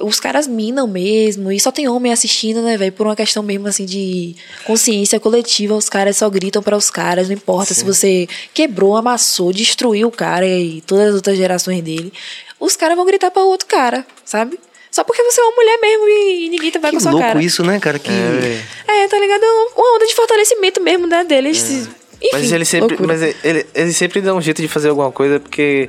os 0.00 0.20
caras 0.20 0.46
minam 0.46 0.86
mesmo, 0.86 1.50
e 1.50 1.58
só 1.58 1.70
tem 1.70 1.88
homem 1.88 2.12
assistindo, 2.12 2.62
né, 2.62 2.76
velho? 2.76 2.92
Por 2.92 3.06
uma 3.06 3.16
questão 3.16 3.42
mesmo 3.42 3.66
assim 3.68 3.84
de 3.84 4.34
consciência 4.64 5.18
coletiva, 5.18 5.74
os 5.74 5.88
caras 5.88 6.16
só 6.16 6.28
gritam 6.30 6.62
para 6.62 6.76
os 6.76 6.90
caras, 6.90 7.28
não 7.28 7.34
importa 7.34 7.74
se 7.74 7.84
você 7.84 8.28
quebrou, 8.54 8.96
amassou, 8.96 9.52
destruiu 9.52 10.08
o 10.08 10.12
cara 10.12 10.46
e 10.46 10.80
todas 10.82 11.08
as 11.08 11.14
outras 11.14 11.36
gerações 11.36 11.82
dele. 11.82 12.12
Os 12.60 12.76
caras 12.76 12.96
vão 12.96 13.06
gritar 13.06 13.30
para 13.30 13.42
o 13.42 13.48
outro 13.48 13.66
cara, 13.66 14.06
sabe? 14.24 14.58
Só 14.90 15.04
porque 15.04 15.22
você 15.22 15.40
é 15.40 15.44
uma 15.44 15.54
mulher 15.54 15.78
mesmo 15.80 16.08
e, 16.08 16.48
ninguém 16.48 16.70
vai 16.72 16.90
Que 16.90 16.90
com 16.90 16.96
a 16.96 17.00
sua 17.00 17.10
louco 17.12 17.26
cara. 17.26 17.42
isso, 17.42 17.62
né, 17.62 17.78
cara? 17.78 17.98
Que... 17.98 18.10
É, 18.10 19.06
tá 19.06 19.18
ligado? 19.18 19.42
Uma 19.76 19.96
onda 19.96 20.06
de 20.06 20.14
fortalecimento 20.14 20.80
mesmo, 20.80 21.06
né, 21.06 21.24
deles. 21.24 21.88
Enfim, 22.20 22.30
Mas 22.32 22.50
ele 22.50 22.64
sempre, 22.64 22.96
loucura. 22.96 23.06
mas 23.06 23.34
ele, 23.44 23.66
ele 23.74 23.92
sempre 23.92 24.20
dá 24.20 24.34
um 24.34 24.40
jeito 24.40 24.60
de 24.60 24.66
fazer 24.66 24.88
alguma 24.88 25.12
coisa, 25.12 25.38
porque 25.38 25.88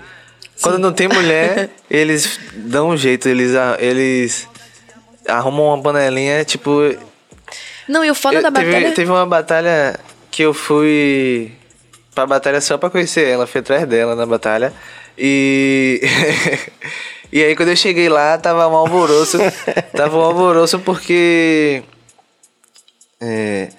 quando 0.62 0.80
não 0.80 0.92
tem 0.94 1.08
mulher, 1.08 1.70
eles 1.90 2.40
dão 2.54 2.90
um 2.90 2.98
jeito, 2.98 3.28
eles, 3.30 3.52
eles 3.80 4.48
arrumam 5.28 5.68
uma 5.74 5.82
panelinha, 5.82 6.44
tipo. 6.44 6.72
Não, 7.88 8.04
e 8.04 8.12
o 8.12 8.16
foda 8.16 8.38
eu- 8.38 8.44
da 8.44 8.52
teve, 8.52 8.72
batalha... 8.72 8.92
teve 8.92 9.12
uma 9.12 9.26
batalha 9.26 10.00
que 10.32 10.44
eu 10.44 10.54
fui 10.54 11.52
pra 12.14 12.26
batalha 12.26 12.62
só 12.62 12.78
pra 12.78 12.90
conhecer 12.90 13.28
ela, 13.28 13.48
fui 13.48 13.62
atrás 13.62 13.88
dela 13.88 14.16
na 14.16 14.26
batalha. 14.26 14.74
E. 15.18 16.02
e 17.32 17.44
aí 17.44 17.56
quando 17.56 17.70
eu 17.70 17.76
cheguei 17.76 18.10
lá, 18.10 18.38
tava 18.38 18.68
um 18.68 18.76
alvoroço. 18.76 19.38
tava 19.96 20.18
um 20.18 20.22
alvoroço 20.22 20.80
porque. 20.80 21.84
É, 23.22 23.70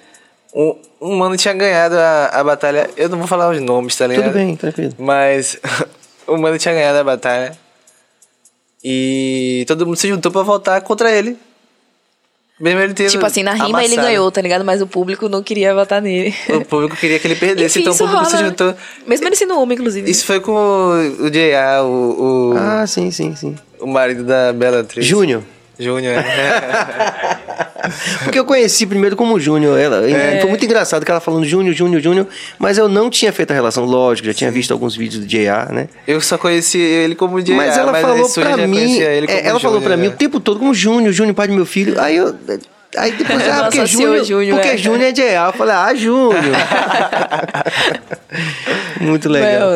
um, 0.54 0.76
um 1.00 1.16
mano 1.16 1.36
tinha 1.36 1.54
ganhado 1.54 1.96
a, 1.96 2.26
a 2.26 2.44
batalha. 2.44 2.90
Eu 2.96 3.08
não 3.08 3.18
vou 3.18 3.26
falar 3.26 3.50
os 3.50 3.60
nomes, 3.60 3.96
tá 3.96 4.06
ligado? 4.06 4.24
Tudo 4.26 4.34
bem, 4.34 4.56
tranquilo. 4.56 4.94
Mas 4.98 5.58
o 6.34 6.38
mano 6.38 6.58
tinha 6.58 6.74
ganhado 6.74 6.98
a 6.98 7.04
batalha. 7.04 7.56
E 8.82 9.64
todo 9.68 9.84
mundo 9.86 9.96
se 9.96 10.08
juntou 10.08 10.32
pra 10.32 10.42
voltar 10.42 10.80
contra 10.80 11.10
ele. 11.12 11.36
Mesmo 12.58 12.80
ele 12.80 12.92
tendo 12.92 13.10
Tipo 13.10 13.24
assim, 13.24 13.42
na 13.42 13.52
rima 13.54 13.82
ele 13.82 13.94
amassado. 13.94 14.06
ganhou, 14.06 14.30
tá 14.30 14.40
ligado? 14.42 14.64
Mas 14.64 14.82
o 14.82 14.86
público 14.86 15.28
não 15.30 15.42
queria 15.42 15.74
votar 15.74 16.02
nele. 16.02 16.34
O 16.50 16.64
público 16.64 16.94
queria 16.96 17.18
que 17.18 17.26
ele 17.26 17.34
perdesse, 17.40 17.78
Enfim, 17.78 17.88
então 17.88 17.94
o 17.94 17.96
público 18.08 18.24
se 18.26 18.36
rola. 18.36 18.48
juntou. 18.48 18.74
Mesmo 19.06 19.26
ele 19.26 19.36
sendo 19.36 19.58
homem, 19.58 19.76
inclusive. 19.78 20.10
Isso 20.10 20.26
foi 20.26 20.40
com 20.40 20.52
o, 20.52 21.24
o 21.24 21.30
J.A., 21.30 21.82
o, 21.82 22.52
o, 22.52 22.54
Ah, 22.58 22.86
sim, 22.86 23.10
sim, 23.10 23.34
sim. 23.34 23.56
o 23.80 23.86
marido 23.86 24.24
da 24.24 24.52
Bela 24.52 24.80
Atriz. 24.80 25.06
Júnior. 25.06 25.42
Júnior, 25.78 26.12
é. 26.14 26.20
Porque 28.24 28.38
eu 28.38 28.44
conheci 28.44 28.86
primeiro 28.86 29.16
como 29.16 29.38
Júnior 29.38 29.78
ela. 29.78 30.08
É. 30.08 30.40
Foi 30.40 30.48
muito 30.48 30.64
engraçado 30.64 31.04
que 31.04 31.10
ela 31.10 31.20
falando 31.20 31.44
Júnior, 31.44 31.74
Júnior, 31.74 32.00
Júnior. 32.00 32.26
Mas 32.58 32.78
eu 32.78 32.88
não 32.88 33.10
tinha 33.10 33.32
feito 33.32 33.50
a 33.50 33.54
relação, 33.54 33.84
lógico, 33.84 34.26
já 34.26 34.34
tinha 34.34 34.50
visto 34.50 34.72
alguns 34.72 34.96
vídeos 34.96 35.22
do 35.22 35.26
J.A., 35.26 35.66
né? 35.66 35.88
Eu 36.06 36.20
só 36.20 36.38
conheci 36.38 36.78
ele 36.78 37.14
como 37.14 37.40
J.A., 37.40 37.56
Mas 37.56 37.76
ela 37.76 37.96
aí 37.96 38.02
falou 38.02 38.28
pra 38.30 38.56
mim. 38.66 39.00
é, 39.00 39.46
ela 39.46 39.60
falou 39.60 39.80
pra 39.80 39.96
mim 39.96 40.08
o 40.08 40.12
tempo 40.12 40.40
todo 40.40 40.58
como 40.58 40.74
Júnior, 40.74 41.12
Júnior, 41.12 41.34
pai 41.34 41.48
do 41.48 41.54
meu 41.54 41.66
filho. 41.66 42.00
Aí 42.00 42.16
eu. 42.16 42.34
Aí 42.96 43.12
depois, 43.12 43.48
ah, 43.48 43.62
porque 43.64 43.86
Júnior. 43.86 44.24
Júnior, 44.24 44.56
Porque 44.56 44.74
é. 44.74 44.76
Júnior 44.76 45.10
é 45.10 45.12
J.A. 45.12 45.46
Eu 45.46 45.52
falei, 45.52 45.74
ah, 45.74 45.94
Júnior. 45.94 46.42
muito 49.00 49.28
legal. 49.28 49.70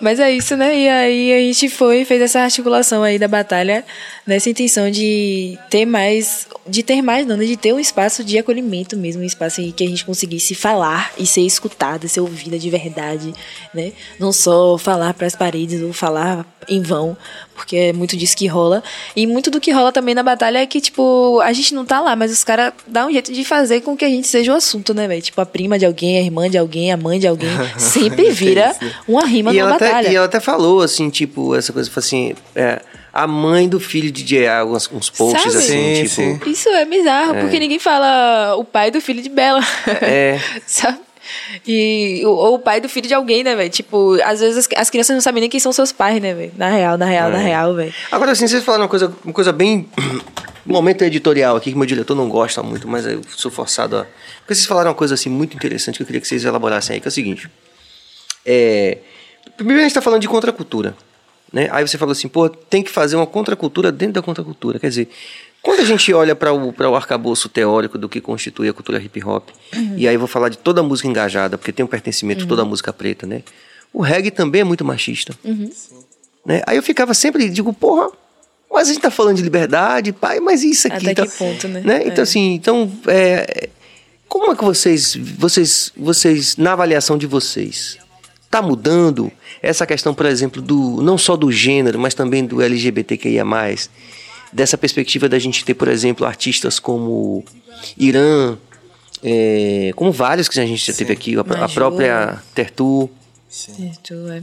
Mas 0.00 0.18
é 0.18 0.30
isso, 0.30 0.56
né? 0.56 0.76
E 0.76 0.88
aí 0.88 1.32
a 1.32 1.38
gente 1.38 1.68
foi 1.68 2.00
e 2.00 2.04
fez 2.04 2.22
essa 2.22 2.40
articulação 2.40 3.02
aí 3.02 3.18
da 3.18 3.28
batalha 3.28 3.84
nessa 4.26 4.48
intenção 4.48 4.90
de 4.90 5.58
ter 5.68 5.84
mais, 5.84 6.46
de 6.66 6.82
ter 6.82 7.02
mais, 7.02 7.26
não, 7.26 7.36
né? 7.36 7.44
de 7.44 7.56
ter 7.56 7.72
um 7.72 7.80
espaço 7.80 8.22
de 8.22 8.38
acolhimento 8.38 8.96
mesmo, 8.96 9.22
um 9.22 9.26
espaço 9.26 9.60
em 9.60 9.70
que 9.70 9.84
a 9.84 9.88
gente 9.88 10.04
conseguisse 10.04 10.54
falar 10.54 11.12
e 11.18 11.26
ser 11.26 11.42
escutada, 11.42 12.06
ser 12.08 12.20
ouvida 12.20 12.58
de 12.58 12.70
verdade, 12.70 13.32
né? 13.74 13.92
Não 14.18 14.32
só 14.32 14.78
falar 14.78 15.14
para 15.14 15.26
as 15.26 15.34
paredes 15.34 15.82
ou 15.82 15.92
falar 15.92 16.46
em 16.68 16.80
vão, 16.80 17.16
porque 17.54 17.76
é 17.76 17.92
muito 17.92 18.16
disso 18.16 18.36
que 18.36 18.46
rola. 18.46 18.82
E 19.14 19.26
muito 19.26 19.50
do 19.50 19.60
que 19.60 19.72
rola 19.72 19.92
também 19.92 20.14
na 20.14 20.22
batalha 20.22 20.58
é 20.58 20.66
que, 20.66 20.80
tipo, 20.80 21.40
a 21.40 21.52
gente 21.52 21.74
não 21.74 21.84
tá 21.84 22.00
lá, 22.00 22.14
mas 22.14 22.32
os 22.32 22.44
caras 22.44 22.72
dão 22.86 23.08
um 23.08 23.12
jeito 23.12 23.32
de 23.32 23.44
fazer 23.44 23.80
com 23.80 23.96
que 23.96 24.04
a 24.04 24.08
gente 24.08 24.26
seja 24.28 24.52
o 24.52 24.56
assunto, 24.56 24.94
né, 24.94 25.08
velho? 25.08 25.22
Tipo, 25.22 25.40
a 25.40 25.46
prima 25.46 25.78
de 25.78 25.84
alguém, 25.84 26.18
a 26.18 26.20
irmã 26.20 26.48
de 26.48 26.58
alguém, 26.58 26.92
a 26.92 26.96
mãe 26.96 27.18
de 27.18 27.26
alguém, 27.26 27.50
sempre 27.78 28.30
vira 28.30 28.61
uma 29.08 29.24
rima 29.26 29.50
E 29.50 29.54
numa 29.54 29.70
ela, 29.70 29.78
batalha. 29.78 30.00
até, 30.00 30.12
e 30.12 30.16
ela 30.16 30.26
até 30.26 30.40
falou, 30.40 30.82
assim, 30.82 31.10
tipo, 31.10 31.54
essa 31.54 31.72
coisa, 31.72 31.90
falou 31.90 32.04
assim, 32.06 32.34
é, 32.54 32.80
a 33.12 33.26
mãe 33.26 33.68
do 33.68 33.78
filho 33.78 34.10
de 34.10 34.22
J.A., 34.22 34.60
alguns 34.60 34.90
uns 34.90 35.10
posts 35.10 35.52
Sabe? 35.52 35.64
assim, 35.64 36.06
Sim, 36.06 36.34
tipo. 36.38 36.50
Isso 36.50 36.68
é 36.70 36.84
bizarro, 36.84 37.34
porque 37.40 37.58
ninguém 37.58 37.78
fala 37.78 38.54
o 38.56 38.64
pai 38.64 38.90
do 38.90 39.00
filho 39.00 39.22
de 39.22 39.28
Bela. 39.28 39.60
É. 40.00 40.40
Sabe? 40.66 40.98
E, 41.66 42.22
ou, 42.24 42.54
o 42.54 42.58
pai 42.58 42.80
do 42.80 42.88
filho 42.88 43.06
de 43.06 43.14
alguém, 43.14 43.44
né, 43.44 43.54
velho? 43.54 43.70
Tipo, 43.70 44.18
às 44.24 44.40
vezes 44.40 44.58
as, 44.58 44.68
as 44.76 44.90
crianças 44.90 45.14
não 45.14 45.20
sabem 45.20 45.40
nem 45.42 45.50
quem 45.50 45.60
são 45.60 45.72
seus 45.72 45.92
pais, 45.92 46.20
né, 46.20 46.34
velho? 46.34 46.52
Na 46.56 46.68
real, 46.68 46.98
na 46.98 47.06
real, 47.06 47.30
na 47.30 47.38
real, 47.38 47.74
velho. 47.74 47.94
Agora, 48.10 48.32
assim, 48.32 48.46
vocês 48.46 48.64
falaram 48.64 48.84
uma 48.84 48.88
coisa, 48.88 49.12
uma 49.24 49.32
coisa 49.32 49.52
bem. 49.52 49.88
Um 50.64 50.74
momento 50.74 51.02
editorial 51.02 51.56
aqui 51.56 51.72
que 51.72 51.76
meu 51.76 51.84
diretor 51.84 52.14
não 52.14 52.28
gosta 52.28 52.62
muito, 52.62 52.86
mas 52.86 53.04
eu 53.04 53.20
sou 53.36 53.50
forçado 53.50 53.96
a. 53.96 54.06
Porque 54.38 54.54
vocês 54.54 54.64
falaram 54.64 54.90
uma 54.90 54.94
coisa 54.94 55.14
assim 55.14 55.28
muito 55.28 55.56
interessante 55.56 55.96
que 55.96 56.02
eu 56.04 56.06
queria 56.06 56.20
que 56.20 56.28
vocês 56.28 56.44
elaborassem 56.44 56.94
aí, 56.94 57.00
que 57.00 57.08
é 57.08 57.10
o 57.10 57.12
seguinte. 57.12 57.50
É. 58.44 58.98
Primeiro 59.56 59.80
a 59.80 59.82
gente 59.84 59.90
está 59.90 60.02
falando 60.02 60.20
de 60.20 60.28
contracultura. 60.28 60.96
Né? 61.52 61.68
Aí 61.70 61.86
você 61.86 61.98
falou 61.98 62.12
assim, 62.12 62.28
pô, 62.28 62.48
tem 62.48 62.82
que 62.82 62.90
fazer 62.90 63.16
uma 63.16 63.26
contracultura 63.26 63.92
dentro 63.92 64.14
da 64.14 64.22
contracultura. 64.22 64.78
Quer 64.78 64.88
dizer, 64.88 65.08
quando 65.60 65.80
a 65.80 65.84
gente 65.84 66.12
olha 66.14 66.34
para 66.34 66.52
o, 66.52 66.72
pra 66.72 66.88
o 66.88 66.96
arcabouço 66.96 67.48
teórico 67.48 67.98
do 67.98 68.08
que 68.08 68.20
constitui 68.20 68.68
a 68.68 68.72
cultura 68.72 68.98
hip 68.98 69.22
hop, 69.22 69.50
e 69.96 70.08
aí 70.08 70.14
eu 70.14 70.18
vou 70.18 70.26
falar 70.28 70.48
de 70.48 70.56
toda 70.58 70.80
a 70.80 70.84
música 70.84 71.06
engajada, 71.08 71.58
porque 71.58 71.70
tem 71.72 71.84
um 71.84 71.88
pertencimento 71.88 72.40
de 72.40 72.46
toda 72.46 72.62
a 72.62 72.64
música 72.64 72.92
preta, 72.92 73.26
né? 73.26 73.42
O 73.92 74.00
reggae 74.00 74.30
também 74.30 74.62
é 74.62 74.64
muito 74.64 74.84
machista. 74.84 75.34
Né? 76.44 76.62
Aí 76.66 76.76
eu 76.78 76.82
ficava 76.82 77.12
sempre, 77.12 77.48
digo, 77.50 77.72
porra, 77.74 78.10
mas 78.72 78.88
a 78.88 78.92
gente 78.94 79.02
tá 79.02 79.10
falando 79.10 79.36
de 79.36 79.42
liberdade, 79.42 80.12
pai, 80.12 80.40
mas 80.40 80.64
isso 80.64 80.86
aqui. 80.88 80.96
Até 80.96 81.12
então, 81.12 81.26
que 81.26 81.36
ponto, 81.36 81.68
né? 81.68 82.02
Então, 82.06 82.16
É. 82.16 82.20
assim, 82.22 82.54
então, 82.54 82.90
é, 83.06 83.68
como 84.26 84.50
é 84.50 84.56
que 84.56 84.64
vocês, 84.64 85.14
vocês, 85.14 85.92
vocês, 85.94 86.56
na 86.56 86.72
avaliação 86.72 87.18
de 87.18 87.26
vocês, 87.26 87.98
tá 88.52 88.60
mudando 88.60 89.32
essa 89.62 89.86
questão, 89.86 90.12
por 90.12 90.26
exemplo, 90.26 90.60
do 90.60 91.00
não 91.02 91.16
só 91.16 91.36
do 91.36 91.50
gênero, 91.50 91.98
mas 91.98 92.12
também 92.12 92.44
do 92.44 92.60
LGBTQIA+, 92.60 93.44
dessa 94.52 94.76
perspectiva 94.76 95.26
da 95.26 95.38
gente 95.38 95.64
ter, 95.64 95.72
por 95.72 95.88
exemplo, 95.88 96.26
artistas 96.26 96.78
como 96.78 97.42
Irã, 97.96 98.58
é, 99.24 99.92
como 99.96 100.12
vários 100.12 100.48
que 100.48 100.60
a 100.60 100.66
gente 100.66 100.84
já 100.84 100.92
teve 100.92 101.14
aqui, 101.14 101.34
a, 101.34 101.40
a 101.64 101.68
própria 101.68 102.42
Tertu, 102.54 103.08
é. 104.30 104.42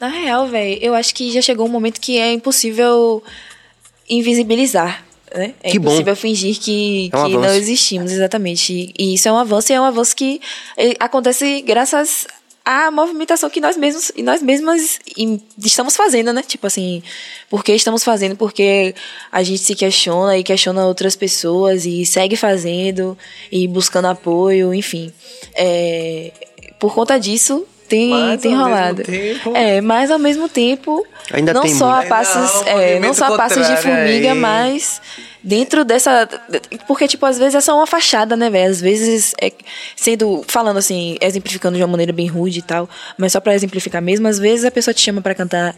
Na 0.00 0.08
real, 0.08 0.46
velho, 0.48 0.78
eu 0.80 0.94
acho 0.94 1.14
que 1.14 1.30
já 1.30 1.42
chegou 1.42 1.66
um 1.66 1.70
momento 1.70 2.00
que 2.00 2.18
é 2.18 2.32
impossível 2.32 3.22
invisibilizar. 4.08 5.04
Né? 5.34 5.52
É 5.62 5.70
Que 5.70 5.78
bom. 5.78 5.90
impossível 5.90 6.16
fingir 6.16 6.58
que, 6.58 7.10
É 7.12 7.18
um 7.18 7.26
que 7.26 7.36
não 7.36 7.54
existimos, 7.54 8.10
exatamente. 8.10 8.94
E 8.98 9.14
isso 9.14 9.28
é 9.28 9.32
um 9.32 9.36
avanço 9.36 9.70
e 9.70 9.74
é 9.74 9.80
um 9.80 9.84
avanço 9.84 10.16
que 10.16 10.40
eh, 10.78 10.94
acontece 10.98 11.60
graças 11.60 12.26
a 12.70 12.90
movimentação 12.90 13.48
que 13.48 13.62
nós 13.62 13.78
mesmos 13.78 14.12
e 14.14 14.22
nós 14.22 14.42
mesmas 14.42 15.00
estamos 15.64 15.96
fazendo, 15.96 16.34
né? 16.34 16.42
Tipo 16.42 16.66
assim, 16.66 17.02
por 17.48 17.64
que 17.64 17.72
estamos 17.72 18.04
fazendo? 18.04 18.36
Porque 18.36 18.94
a 19.32 19.42
gente 19.42 19.60
se 19.60 19.74
questiona 19.74 20.36
e 20.36 20.44
questiona 20.44 20.84
outras 20.84 21.16
pessoas 21.16 21.86
e 21.86 22.04
segue 22.04 22.36
fazendo 22.36 23.16
e 23.50 23.66
buscando 23.66 24.08
apoio, 24.08 24.74
enfim. 24.74 25.10
É, 25.54 26.30
por 26.78 26.94
conta 26.94 27.18
disso, 27.18 27.66
tem, 27.88 28.10
Mas, 28.10 28.40
tem 28.42 28.52
ao 28.54 28.58
mesmo 28.58 28.74
rolado. 28.74 29.02
tempo- 29.02 29.52
É, 29.56 29.80
mas 29.80 30.10
ao 30.10 30.18
mesmo 30.18 30.48
tempo, 30.48 31.06
Ainda 31.32 31.52
não 31.54 31.62
tem 31.62 31.74
só 31.74 31.90
muito. 31.96 32.06
a 32.06 32.08
passos, 32.08 32.62
um 32.62 32.68
é, 32.68 32.98
não 33.00 33.14
só 33.14 33.32
a 33.34 33.36
passos 33.36 33.66
de 33.66 33.76
formiga, 33.78 34.32
aí. 34.32 34.38
mas 34.38 35.00
dentro 35.42 35.84
dessa 35.84 36.28
porque 36.86 37.06
tipo 37.06 37.24
às 37.24 37.38
vezes 37.38 37.54
é 37.54 37.60
só 37.60 37.76
uma 37.76 37.86
fachada 37.86 38.36
né 38.36 38.50
velho 38.50 38.70
às 38.70 38.80
vezes 38.80 39.32
é 39.40 39.52
sendo 39.94 40.44
falando 40.48 40.76
assim 40.78 41.16
exemplificando 41.20 41.76
de 41.76 41.82
uma 41.82 41.88
maneira 41.88 42.12
bem 42.12 42.26
rude 42.26 42.58
e 42.58 42.62
tal 42.62 42.88
mas 43.16 43.32
só 43.32 43.40
pra 43.40 43.54
exemplificar 43.54 44.02
mesmo 44.02 44.26
às 44.26 44.38
vezes 44.38 44.64
a 44.64 44.70
pessoa 44.70 44.92
te 44.92 45.00
chama 45.00 45.20
pra 45.22 45.34
cantar 45.36 45.76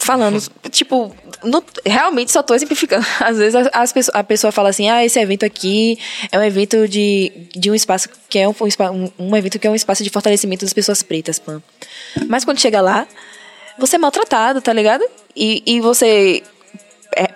falando 0.00 0.42
tipo 0.70 1.14
no- 1.44 1.62
realmente 1.86 2.32
só 2.32 2.42
tô 2.42 2.54
exemplificando. 2.54 3.06
Às 3.20 3.36
vezes 3.38 3.54
as, 3.54 3.68
as 3.72 3.92
pessoas- 3.92 4.14
a 4.16 4.24
pessoa 4.24 4.50
fala 4.52 4.70
assim 4.70 4.88
ah 4.88 5.04
esse 5.04 5.18
evento 5.20 5.44
aqui 5.44 5.98
é 6.32 6.38
um 6.38 6.42
evento 6.42 6.88
de, 6.88 7.30
de 7.54 7.70
um 7.70 7.74
espaço 7.74 8.08
que 8.28 8.38
é 8.38 8.48
um, 8.48 8.54
um, 8.58 9.10
um- 9.28 9.36
evento 9.36 9.58
que 9.58 9.66
é 9.66 9.70
um 9.70 9.74
espaço 9.74 10.02
de 10.02 10.10
fortalecimento 10.10 10.64
das 10.64 10.72
pessoas 10.72 11.02
pretas 11.02 11.38
pan 11.38 11.62
mas 12.28 12.44
quando 12.44 12.58
chega 12.60 12.80
lá 12.80 13.06
você 13.78 13.96
é 13.96 13.98
maltratado, 13.98 14.60
tá 14.60 14.72
ligado? 14.74 15.02
E, 15.34 15.62
e 15.64 15.80
você 15.80 16.42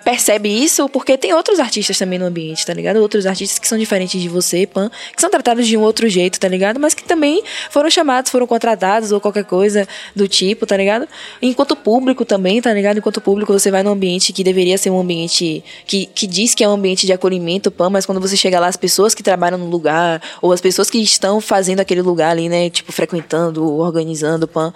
percebe 0.03 0.49
isso 0.49 0.87
porque 0.87 1.17
tem 1.17 1.33
outros 1.33 1.59
artistas 1.59 1.97
também 1.97 2.17
no 2.17 2.25
ambiente, 2.25 2.65
tá 2.65 2.73
ligado? 2.73 2.97
Outros 2.97 3.25
artistas 3.25 3.59
que 3.59 3.67
são 3.67 3.77
diferentes 3.77 4.21
de 4.21 4.29
você, 4.29 4.65
Pan, 4.65 4.89
que 5.13 5.21
são 5.21 5.29
tratados 5.29 5.67
de 5.67 5.75
um 5.75 5.81
outro 5.81 6.07
jeito, 6.07 6.39
tá 6.39 6.47
ligado? 6.47 6.79
Mas 6.79 6.93
que 6.93 7.03
também 7.03 7.43
foram 7.69 7.89
chamados, 7.89 8.31
foram 8.31 8.47
contratados 8.47 9.11
ou 9.11 9.19
qualquer 9.19 9.43
coisa 9.43 9.87
do 10.15 10.27
tipo, 10.27 10.65
tá 10.65 10.77
ligado? 10.77 11.07
Enquanto 11.41 11.75
público 11.75 12.23
também, 12.23 12.61
tá 12.61 12.73
ligado? 12.73 12.97
Enquanto 12.97 13.19
público 13.19 13.51
você 13.51 13.69
vai 13.69 13.83
num 13.83 13.91
ambiente 13.91 14.31
que 14.31 14.43
deveria 14.43 14.77
ser 14.77 14.89
um 14.89 14.99
ambiente 14.99 15.63
que, 15.85 16.05
que 16.05 16.25
diz 16.25 16.55
que 16.55 16.63
é 16.63 16.69
um 16.69 16.73
ambiente 16.73 17.05
de 17.05 17.11
acolhimento, 17.13 17.69
Pan, 17.69 17.89
mas 17.89 18.05
quando 18.05 18.21
você 18.21 18.37
chega 18.37 18.59
lá, 18.59 18.67
as 18.67 18.77
pessoas 18.77 19.13
que 19.13 19.21
trabalham 19.21 19.57
no 19.57 19.65
lugar, 19.65 20.21
ou 20.41 20.53
as 20.53 20.61
pessoas 20.61 20.89
que 20.89 20.99
estão 20.99 21.41
fazendo 21.41 21.81
aquele 21.81 22.01
lugar 22.01 22.31
ali, 22.31 22.47
né? 22.47 22.69
Tipo, 22.69 22.91
frequentando, 22.91 23.77
organizando, 23.77 24.47
Pan 24.47 24.73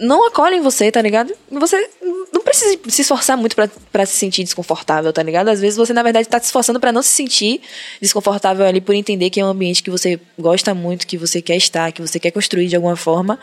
não 0.00 0.26
acolhem 0.26 0.62
você, 0.62 0.90
tá 0.90 1.00
ligado? 1.02 1.32
Você 1.50 1.90
não 2.32 2.40
precisa 2.42 2.78
se 2.88 3.02
esforçar 3.02 3.36
muito 3.36 3.54
pra, 3.54 3.68
pra 3.92 4.06
se 4.06 4.16
sentir 4.16 4.42
desconfortável, 4.42 5.12
tá 5.12 5.22
ligado? 5.22 5.48
Às 5.48 5.60
vezes 5.60 5.76
você, 5.76 5.92
na 5.92 6.02
verdade, 6.02 6.26
tá 6.26 6.40
se 6.40 6.46
esforçando 6.46 6.80
pra 6.80 6.90
não 6.90 7.02
se 7.02 7.10
sentir 7.10 7.60
desconfortável 8.00 8.64
ali 8.64 8.80
por 8.80 8.94
entender 8.94 9.28
que 9.28 9.38
é 9.38 9.44
um 9.44 9.48
ambiente 9.48 9.82
que 9.82 9.90
você 9.90 10.18
gosta 10.38 10.74
muito, 10.74 11.06
que 11.06 11.18
você 11.18 11.42
quer 11.42 11.56
estar, 11.56 11.92
que 11.92 12.00
você 12.00 12.18
quer 12.18 12.30
construir 12.30 12.66
de 12.66 12.76
alguma 12.76 12.96
forma. 12.96 13.38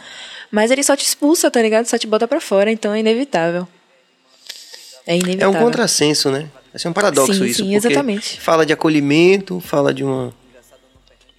Mas 0.51 0.71
ele 0.71 0.81
só 0.81 0.95
te 0.95 1.05
expulsa, 1.05 1.51
tá 1.51 1.61
ligado? 1.61 1.85
Só 1.85 1.97
te 1.97 2.07
bota 2.07 2.27
pra 2.27 2.41
fora, 2.41 2.71
então 2.71 2.91
é 2.93 2.99
inevitável. 2.99 3.67
É 5.05 5.13
É 5.13 5.17
inevitável. 5.19 5.59
um 5.59 5.63
contrassenso, 5.63 6.31
né? 6.31 6.49
É 6.73 6.89
um 6.89 6.93
paradoxo 6.93 7.33
Sim, 7.33 7.45
isso. 7.45 7.63
sim, 7.63 7.75
exatamente. 7.75 8.39
Fala 8.41 8.65
de 8.65 8.73
acolhimento, 8.73 9.59
fala 9.59 9.93
de 9.93 10.03
uma. 10.03 10.33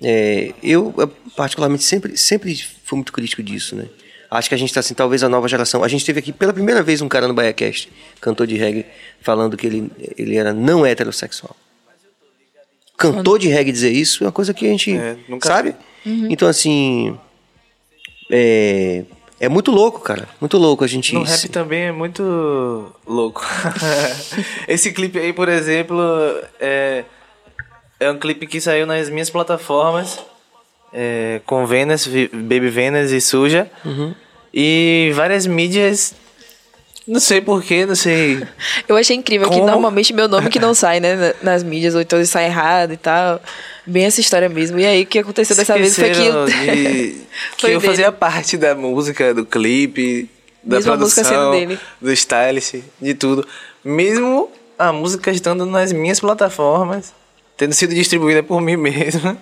É, 0.03 0.53
eu, 0.63 0.95
eu, 0.97 1.09
particularmente, 1.37 1.83
sempre, 1.83 2.17
sempre 2.17 2.57
fui 2.85 2.97
muito 2.97 3.13
crítico 3.13 3.43
disso, 3.43 3.75
né? 3.75 3.87
Acho 4.31 4.49
que 4.49 4.55
a 4.55 4.59
gente 4.59 4.69
está 4.69 4.81
assim, 4.81 4.95
talvez 4.95 5.23
a 5.23 5.29
nova 5.29 5.49
geração. 5.49 5.83
A 5.83 5.89
gente 5.89 6.05
teve 6.05 6.19
aqui 6.21 6.33
pela 6.33 6.53
primeira 6.53 6.83
vez 6.83 7.01
um 7.01 7.09
cara 7.09 7.27
no 7.27 7.35
BaiaCast, 7.35 7.91
cantor 8.21 8.47
de 8.47 8.57
reggae, 8.57 8.85
falando 9.23 9.57
que 9.57 9.67
ele, 9.67 9.91
ele 10.19 10.37
era 10.37 10.53
não 10.53 10.85
heterossexual. 10.85 11.57
Cantor 12.97 13.39
de 13.39 13.49
reggae 13.49 13.73
dizer 13.73 13.91
isso 13.91 14.25
é 14.25 14.27
uma 14.27 14.33
coisa 14.33 14.53
que 14.53 14.67
a 14.67 14.71
gente. 14.71 14.97
É, 14.97 15.17
nunca 15.29 15.49
sabe? 15.49 15.75
Uhum. 16.05 16.29
Então, 16.31 16.49
assim. 16.49 17.17
É, 18.31 19.05
é 19.41 19.49
muito 19.49 19.71
louco, 19.71 20.01
cara. 20.01 20.29
Muito 20.41 20.59
louco 20.59 20.85
a 20.85 20.87
gente. 20.87 21.15
No 21.15 21.23
rap 21.23 21.49
também 21.49 21.85
é 21.85 21.93
muito 21.93 22.93
louco. 23.07 23.47
Esse 24.67 24.93
clipe 24.93 25.19
aí, 25.19 25.33
por 25.33 25.49
exemplo, 25.49 25.99
é, 26.61 27.05
é 28.01 28.11
um 28.11 28.19
clipe 28.19 28.47
que 28.47 28.61
saiu 28.61 28.85
nas 28.85 29.09
minhas 29.09 29.31
plataformas. 29.31 30.19
É, 30.93 31.41
com 31.47 31.67
Venus, 31.67 32.07
Vi- 32.07 32.29
Baby 32.33 32.69
Venus 32.71 33.11
e 33.11 33.21
Suja. 33.21 33.71
E 34.53 35.11
várias 35.15 35.47
mídias. 35.47 36.15
Não 37.07 37.21
sei 37.21 37.41
porquê, 37.41 37.87
não 37.87 37.95
sei. 37.95 38.43
Eu 38.87 38.97
achei 38.97 39.17
incrível 39.17 39.49
que 39.49 39.55
Como? 39.55 39.67
normalmente 39.67 40.13
meu 40.13 40.29
nome 40.29 40.51
que 40.51 40.59
não 40.59 40.75
sai, 40.75 41.01
né, 41.01 41.15
na- 41.17 41.35
nas 41.53 41.63
mídias, 41.63 41.95
ou 41.95 42.01
então 42.03 42.23
sai 42.27 42.47
errado 42.47 42.93
e 42.93 42.97
tal. 42.99 43.41
Bem 43.87 44.05
essa 44.05 44.21
história 44.21 44.49
mesmo. 44.49 44.79
E 44.79 44.85
aí 44.85 45.03
o 45.03 45.07
que 45.07 45.19
aconteceu 45.19 45.57
dessa 45.57 45.75
vez 45.79 45.95
foi 45.97 46.05
que. 46.11 46.11
Esqueceram 46.11 46.45
de- 46.45 46.53
que 47.57 47.61
Foi 47.61 47.75
eu 47.75 47.81
dele. 47.81 47.91
fazia 47.93 48.13
parte 48.13 48.57
da 48.59 48.75
música, 48.75 49.33
do 49.33 49.47
clipe, 49.47 50.29
da 50.63 50.77
Mesmo 50.77 50.91
produção, 50.93 51.53
do 52.01 52.13
stylist, 52.13 52.75
de 53.01 53.15
tudo. 53.15 53.47
Mesmo 53.83 54.51
a 54.79 54.93
música 54.93 55.31
estando 55.31 55.65
nas 55.65 55.93
minhas 55.93 56.21
plataformas, 56.21 57.15
tendo 57.57 57.73
sido 57.73 57.95
distribuída 57.95 58.43
por 58.43 58.61
mim 58.61 58.77
mesmo. 58.77 59.39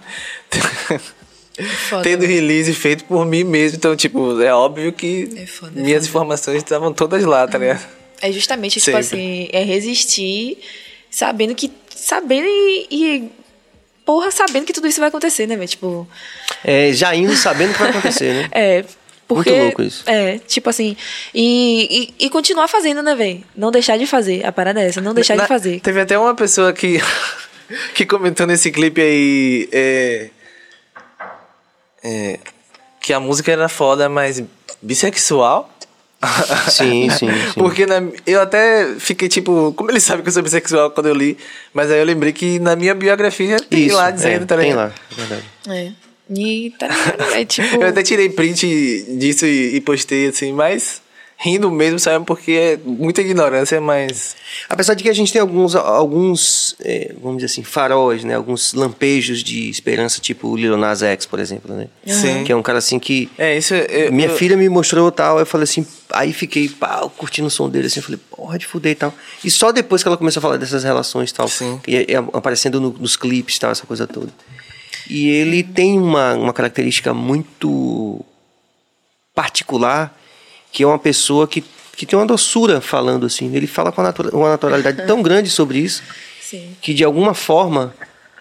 Foda, 1.89 2.03
tendo 2.03 2.23
né? 2.23 2.27
release 2.28 2.73
feito 2.74 3.05
por 3.05 3.24
mim 3.24 3.45
mesmo. 3.45 3.77
Então, 3.78 3.97
tipo, 3.97 4.41
é 4.43 4.53
óbvio 4.53 4.93
que 4.93 5.28
É 5.37 5.47
foda, 5.47 5.73
é 5.78 5.83
minhas 5.83 6.07
foda. 6.07 6.09
informações 6.11 6.57
estavam 6.59 6.93
todas 6.93 7.24
lá, 7.24 7.47
tá 7.49 7.59
ligado? 7.59 7.85
É 8.20 8.31
justamente, 8.33 8.74
tipo 8.81 8.85
Sempre. 8.85 9.01
assim, 9.01 9.49
é 9.53 9.62
resistir 9.62 10.59
sabendo 11.11 11.55
que. 11.55 11.70
Sabendo 11.95 12.47
e, 12.47 12.87
e. 12.91 13.24
Porra, 14.05 14.31
sabendo 14.31 14.65
que 14.66 14.73
tudo 14.73 14.87
isso 14.87 15.01
vai 15.01 15.09
acontecer, 15.09 15.47
né, 15.47 15.57
velho? 15.57 15.69
Tipo. 15.69 16.07
É, 16.65 16.93
já 16.93 17.15
indo 17.15 17.35
sabendo 17.37 17.73
que 17.73 17.78
vai 17.81 17.91
acontecer, 17.91 18.33
né? 18.35 18.49
É. 18.53 18.85
Porque, 19.28 19.51
Muito 19.51 19.62
louco 19.65 19.83
isso. 19.83 20.05
É, 20.07 20.39
tipo 20.39 20.70
assim. 20.70 20.97
E, 21.35 22.12
e, 22.20 22.27
e 22.27 22.31
continuar 22.31 22.69
fazendo, 22.69 23.03
né, 23.03 23.12
velho? 23.16 23.43
Não 23.57 23.73
deixar 23.73 23.99
de 23.99 24.07
fazer. 24.07 24.47
A 24.47 24.53
parada 24.53 24.81
é 24.81 24.87
essa, 24.87 25.01
não 25.01 25.12
deixar 25.12 25.35
Na- 25.37 25.43
de 25.43 25.49
fazer. 25.49 25.81
Teve 25.81 26.01
até 26.01 26.16
uma 26.16 26.33
pessoa 26.33 26.73
que, 26.73 27.01
que 27.95 28.07
comentou 28.07 28.47
nesse 28.47 28.70
clipe 28.70 29.01
aí 29.01 29.69
é, 29.73 30.31
é, 32.02 32.39
que 33.01 33.12
a 33.12 33.20
música 33.20 33.51
era 33.52 33.68
foda, 33.68 34.09
mas 34.09 34.43
bissexual. 34.82 35.70
Sim, 36.70 37.09
sim, 37.10 37.28
sim. 37.28 37.28
Porque 37.55 37.85
na- 37.86 38.02
eu 38.27 38.40
até 38.40 38.94
fiquei 38.98 39.28
tipo, 39.28 39.73
como 39.77 39.90
ele 39.90 40.01
sabe 40.01 40.23
que 40.23 40.28
eu 40.28 40.32
sou 40.32 40.43
bissexual 40.43 40.90
quando 40.90 41.06
eu 41.06 41.14
li, 41.14 41.36
mas 41.74 41.90
aí 41.90 41.98
eu 41.98 42.05
lembrei 42.05 42.32
que 42.32 42.59
na 42.59 42.74
minha 42.74 42.94
biografia 42.94 43.59
tem 43.60 43.86
Isso, 43.86 43.97
lá 43.97 44.10
dizendo, 44.10 44.43
é, 44.43 44.47
tá 44.47 44.56
Tem 44.56 44.74
lá, 44.74 44.93
é 45.12 45.14
verdade. 45.14 45.44
É. 45.68 45.93
E 46.28 46.73
tá 46.78 46.89
ligado? 46.89 47.35
É 47.35 47.44
tipo. 47.44 47.77
Eu 47.77 47.89
até 47.89 48.02
tirei 48.02 48.28
print 48.28 49.05
disso 49.18 49.47
e, 49.47 49.77
e 49.77 49.81
postei 49.81 50.27
assim, 50.28 50.52
mas 50.52 51.01
rindo 51.39 51.71
mesmo, 51.71 51.99
sabe? 51.99 52.25
Porque 52.25 52.53
é 52.53 52.79
muita 52.85 53.21
ignorância, 53.21 53.81
mas. 53.81 54.35
Apesar 54.69 54.95
de 54.95 55.03
que 55.03 55.09
a 55.11 55.13
gente 55.13 55.31
tem 55.33 55.41
alguns, 55.41 55.75
alguns 55.77 56.75
é, 56.81 57.15
vamos 57.21 57.37
dizer 57.39 57.47
assim, 57.53 57.63
faróis, 57.63 58.25
né? 58.25 58.35
Alguns 58.35 58.73
lampejos 58.73 59.43
de 59.45 59.69
esperança, 59.69 60.21
tipo 60.21 60.49
o 60.49 60.57
Lil 60.57 60.77
Nas 60.79 61.03
X, 61.03 61.27
por 61.27 61.39
exemplo, 61.39 61.75
né? 61.75 61.89
Sim. 62.07 62.43
Que 62.45 62.53
é 62.53 62.57
um 62.57 62.63
cara 62.63 62.79
assim 62.79 62.99
que... 62.99 63.31
É, 63.37 63.57
isso. 63.57 63.75
Eu, 63.75 64.11
Minha 64.13 64.29
eu- 64.29 64.37
filha 64.37 64.57
me 64.57 64.69
mostrou 64.69 65.13
tal, 65.13 65.39
eu 65.39 65.45
falei 65.47 65.65
assim, 65.65 65.87
aí 66.11 66.33
fiquei 66.33 66.69
pá, 66.71 67.07
curtindo 67.17 67.49
o 67.49 67.51
som 67.51 67.69
dele 67.69 67.87
assim, 67.89 68.01
eu 68.01 68.05
falei, 68.05 68.21
porra, 68.31 68.59
de 68.59 68.67
fuder 68.67 68.93
e 68.93 68.95
tal. 68.95 69.13
E 69.45 69.51
só 69.51 69.73
depois 69.73 70.03
que 70.03 70.09
ela 70.09 70.17
começou 70.17 70.41
a 70.41 70.43
falar 70.43 70.57
dessas 70.57 70.85
relações 70.85 71.31
e 71.31 71.35
tal, 71.35 71.49
Sim. 71.49 71.79
e, 71.87 71.97
e 71.97 72.15
aparecendo 72.33 72.81
no- 72.81 72.91
nos 72.99 73.15
clipes 73.17 73.57
e 73.57 73.61
tal, 73.61 73.71
essa 73.73 73.85
coisa 73.87 74.07
toda. 74.07 74.33
E 75.09 75.29
ele 75.29 75.63
tem 75.63 75.99
uma, 75.99 76.35
uma 76.35 76.53
característica 76.53 77.13
muito 77.15 78.25
particular, 79.35 80.17
que 80.77 80.82
é 80.82 80.86
uma 80.86 80.98
pessoa 80.98 81.48
que, 81.48 81.65
que 81.97 82.05
tem 82.05 82.19
uma 82.19 82.27
doçura 82.27 82.82
falando 82.82 83.24
assim. 83.24 83.55
Ele 83.57 83.66
fala 83.66 83.90
com 83.90 84.03
uma, 84.03 84.09
natura- 84.09 84.28
uma 84.36 84.51
naturalidade 84.51 85.07
tão 85.07 85.23
grande 85.23 85.48
sobre 85.48 85.78
isso, 85.78 86.03
Sim. 86.43 86.77
que 86.82 86.93
de 86.93 87.03
alguma 87.03 87.32
forma 87.32 87.94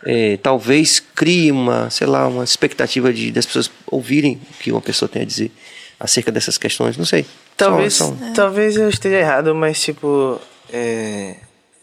é, 0.06 0.36
talvez 0.44 1.00
crie 1.00 1.50
uma, 1.50 1.90
sei 1.90 2.06
lá, 2.06 2.28
uma 2.28 2.44
expectativa 2.44 3.14
de 3.14 3.32
das 3.32 3.46
pessoas 3.46 3.72
ouvirem 3.88 4.34
o 4.52 4.54
que 4.62 4.70
uma 4.70 4.82
pessoa 4.82 5.08
tem 5.08 5.22
a 5.22 5.26
dizer 5.26 5.50
acerca 5.98 6.30
dessas 6.30 6.58
questões. 6.58 6.98
Não 6.98 7.06
sei. 7.06 7.26
Talvez, 7.56 7.94
Só- 7.94 8.08
só- 8.08 8.16
talvez 8.36 8.76
eu 8.76 8.90
esteja 8.90 9.16
errado, 9.16 9.56
mas 9.56 9.82
tipo, 9.82 10.38
é, 10.74 11.36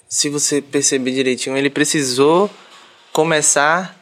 se 0.07 0.29
você 0.29 0.61
perceber 0.61 1.13
direitinho, 1.13 1.57
ele 1.57 1.71
precisou 1.71 2.51
começar 3.11 3.99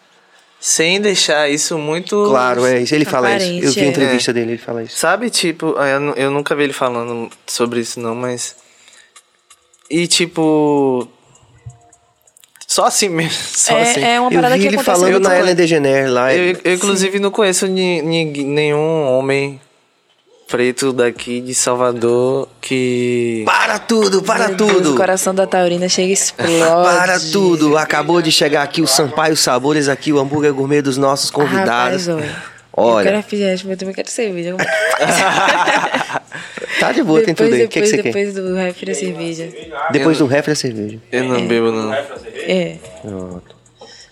sem 0.60 1.00
deixar 1.00 1.48
isso 1.48 1.78
muito. 1.78 2.26
Claro, 2.28 2.66
é 2.66 2.80
isso. 2.82 2.94
Ele 2.94 3.06
fala 3.06 3.34
isso. 3.36 3.66
Eu 3.66 3.72
vi 3.72 3.80
a 3.80 3.84
é. 3.84 3.86
entrevista 3.86 4.32
dele, 4.32 4.52
ele 4.52 4.58
fala 4.58 4.82
isso. 4.82 4.96
Sabe, 4.98 5.30
tipo, 5.30 5.74
ah, 5.78 5.88
eu, 5.88 6.14
eu 6.14 6.30
nunca 6.30 6.54
vi 6.54 6.64
ele 6.64 6.72
falando 6.74 7.30
sobre 7.46 7.80
isso, 7.80 7.98
não, 7.98 8.14
mas. 8.14 8.54
E 9.90 10.06
tipo. 10.06 11.08
Só 12.66 12.84
assim 12.84 13.08
mesmo. 13.08 13.32
Só 13.56 13.76
assim. 13.78 14.04
É, 14.04 14.14
é 14.16 14.20
uma 14.20 14.30
Eu 14.30 14.36
parada 14.36 14.56
vi 14.56 14.60
que 14.60 14.68
ele 14.68 14.82
falando 14.82 15.18
na 15.18 15.38
Ellen 15.38 15.54
DeGeneres 15.54 16.10
lá. 16.10 16.32
Eu, 16.34 16.56
eu, 16.62 16.74
inclusive, 16.74 17.18
não 17.18 17.30
conheço 17.30 17.66
ni- 17.66 18.02
ni- 18.02 18.44
nenhum 18.44 19.06
homem 19.08 19.58
preto 20.50 20.92
daqui 20.92 21.40
de 21.40 21.54
Salvador 21.54 22.48
que. 22.60 23.44
Para 23.46 23.78
tudo, 23.78 24.20
para 24.22 24.48
Meu 24.48 24.56
Deus, 24.56 24.72
tudo. 24.72 24.94
o 24.94 24.96
coração 24.96 25.32
da 25.34 25.46
Taurina 25.46 25.88
chega 25.88 26.08
e 26.08 26.12
explode. 26.12 26.58
Para 26.58 27.20
tudo. 27.20 27.78
Acabou 27.78 28.20
de 28.20 28.32
chegar 28.32 28.62
aqui 28.62 28.82
o 28.82 28.86
Sampaio 28.86 29.36
Sabores, 29.36 29.88
aqui 29.88 30.12
o 30.12 30.18
hambúrguer 30.18 30.52
gourmet 30.52 30.82
dos 30.82 30.96
nossos 30.96 31.30
convidados. 31.30 32.08
Rapaz, 32.08 32.28
olha. 32.76 32.98
Eu 32.98 33.04
quero 33.04 33.16
refrigerante, 33.16 33.64
mas 33.64 33.72
eu 33.72 33.78
também 33.78 33.94
quero 33.94 34.10
cerveja. 34.10 34.56
tá 36.80 36.90
de 36.92 37.02
boa, 37.04 37.22
tem 37.22 37.34
tudo 37.34 37.54
aí. 37.54 37.64
O 37.64 37.68
que, 37.68 37.80
que 37.80 37.86
depois, 37.86 37.90
você 37.90 37.96
quer? 37.96 38.02
depois 38.02 38.34
do 38.34 38.54
refri 38.56 38.90
a 38.90 38.94
cerveja. 38.94 39.48
Depois 39.92 40.18
do 40.18 40.26
refri, 40.26 40.52
a 40.52 40.56
cerveja. 40.56 40.98
Eu 41.12 41.24
não 41.24 41.46
bebo, 41.46 41.70
não. 41.70 41.94
É, 41.94 42.76
Pronto. 43.02 43.59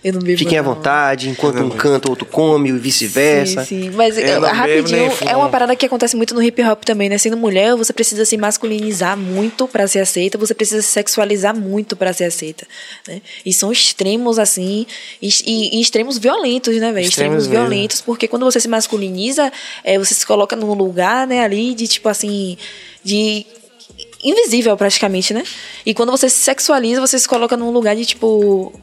Eu 0.03 0.13
não 0.13 0.21
bebo 0.21 0.37
Fiquem 0.37 0.57
à 0.57 0.63
não. 0.63 0.73
vontade, 0.75 1.27
enquanto 1.29 1.61
um 1.61 1.69
canta, 1.69 2.07
o 2.07 2.11
outro 2.11 2.25
come, 2.25 2.69
e 2.69 2.71
vice-versa. 2.71 3.65
Sim, 3.65 3.83
sim. 3.83 3.89
Mas 3.91 4.17
Eu 4.17 4.23
eh, 4.23 4.33
não 4.35 4.41
bebo 4.41 4.53
rapidinho, 4.55 5.11
é 5.27 5.35
uma 5.35 5.49
parada 5.49 5.75
que 5.75 5.85
acontece 5.85 6.15
muito 6.15 6.33
no 6.33 6.41
hip 6.41 6.61
hop 6.63 6.83
também, 6.85 7.09
né? 7.09 7.17
Sendo 7.17 7.35
mulher, 7.35 7.75
você 7.75 7.91
precisa 7.91 8.23
se 8.23 8.37
masculinizar 8.37 9.17
muito 9.17 9.67
pra 9.67 9.87
ser 9.87 9.99
aceita, 9.99 10.37
você 10.37 10.53
precisa 10.53 10.81
se 10.81 10.87
sexualizar 10.87 11.53
muito 11.55 11.95
pra 11.97 12.13
ser 12.13 12.23
aceita, 12.25 12.65
né? 13.07 13.21
E 13.45 13.51
são 13.51 13.71
extremos, 13.71 14.39
assim, 14.39 14.85
e, 15.21 15.27
e- 15.45 15.77
e 15.77 15.81
extremos 15.81 16.17
violentos, 16.17 16.73
né, 16.77 16.91
velho? 16.93 17.05
Extremos 17.07 17.43
Extremos, 17.43 17.47
mesmo. 17.47 17.53
violentos, 17.69 17.99
porque 18.01 18.27
quando 18.27 18.45
você 18.45 18.59
se 18.61 18.67
masculiniza, 18.69 19.51
é, 19.83 19.97
você 19.99 20.13
se 20.13 20.25
coloca 20.25 20.55
num 20.55 20.73
lugar, 20.73 21.27
né, 21.27 21.43
ali 21.43 21.73
de, 21.75 21.87
tipo 21.87 22.07
assim, 22.07 22.57
de 23.03 23.45
invisível 24.23 24.75
praticamente, 24.77 25.33
né? 25.33 25.43
E 25.85 25.93
quando 25.93 26.11
você 26.11 26.29
se 26.29 26.37
sexualiza, 26.37 26.99
você 27.01 27.17
se 27.19 27.27
coloca 27.27 27.55
num 27.57 27.71
lugar 27.71 27.95
de, 27.95 28.05
tipo, 28.05 28.73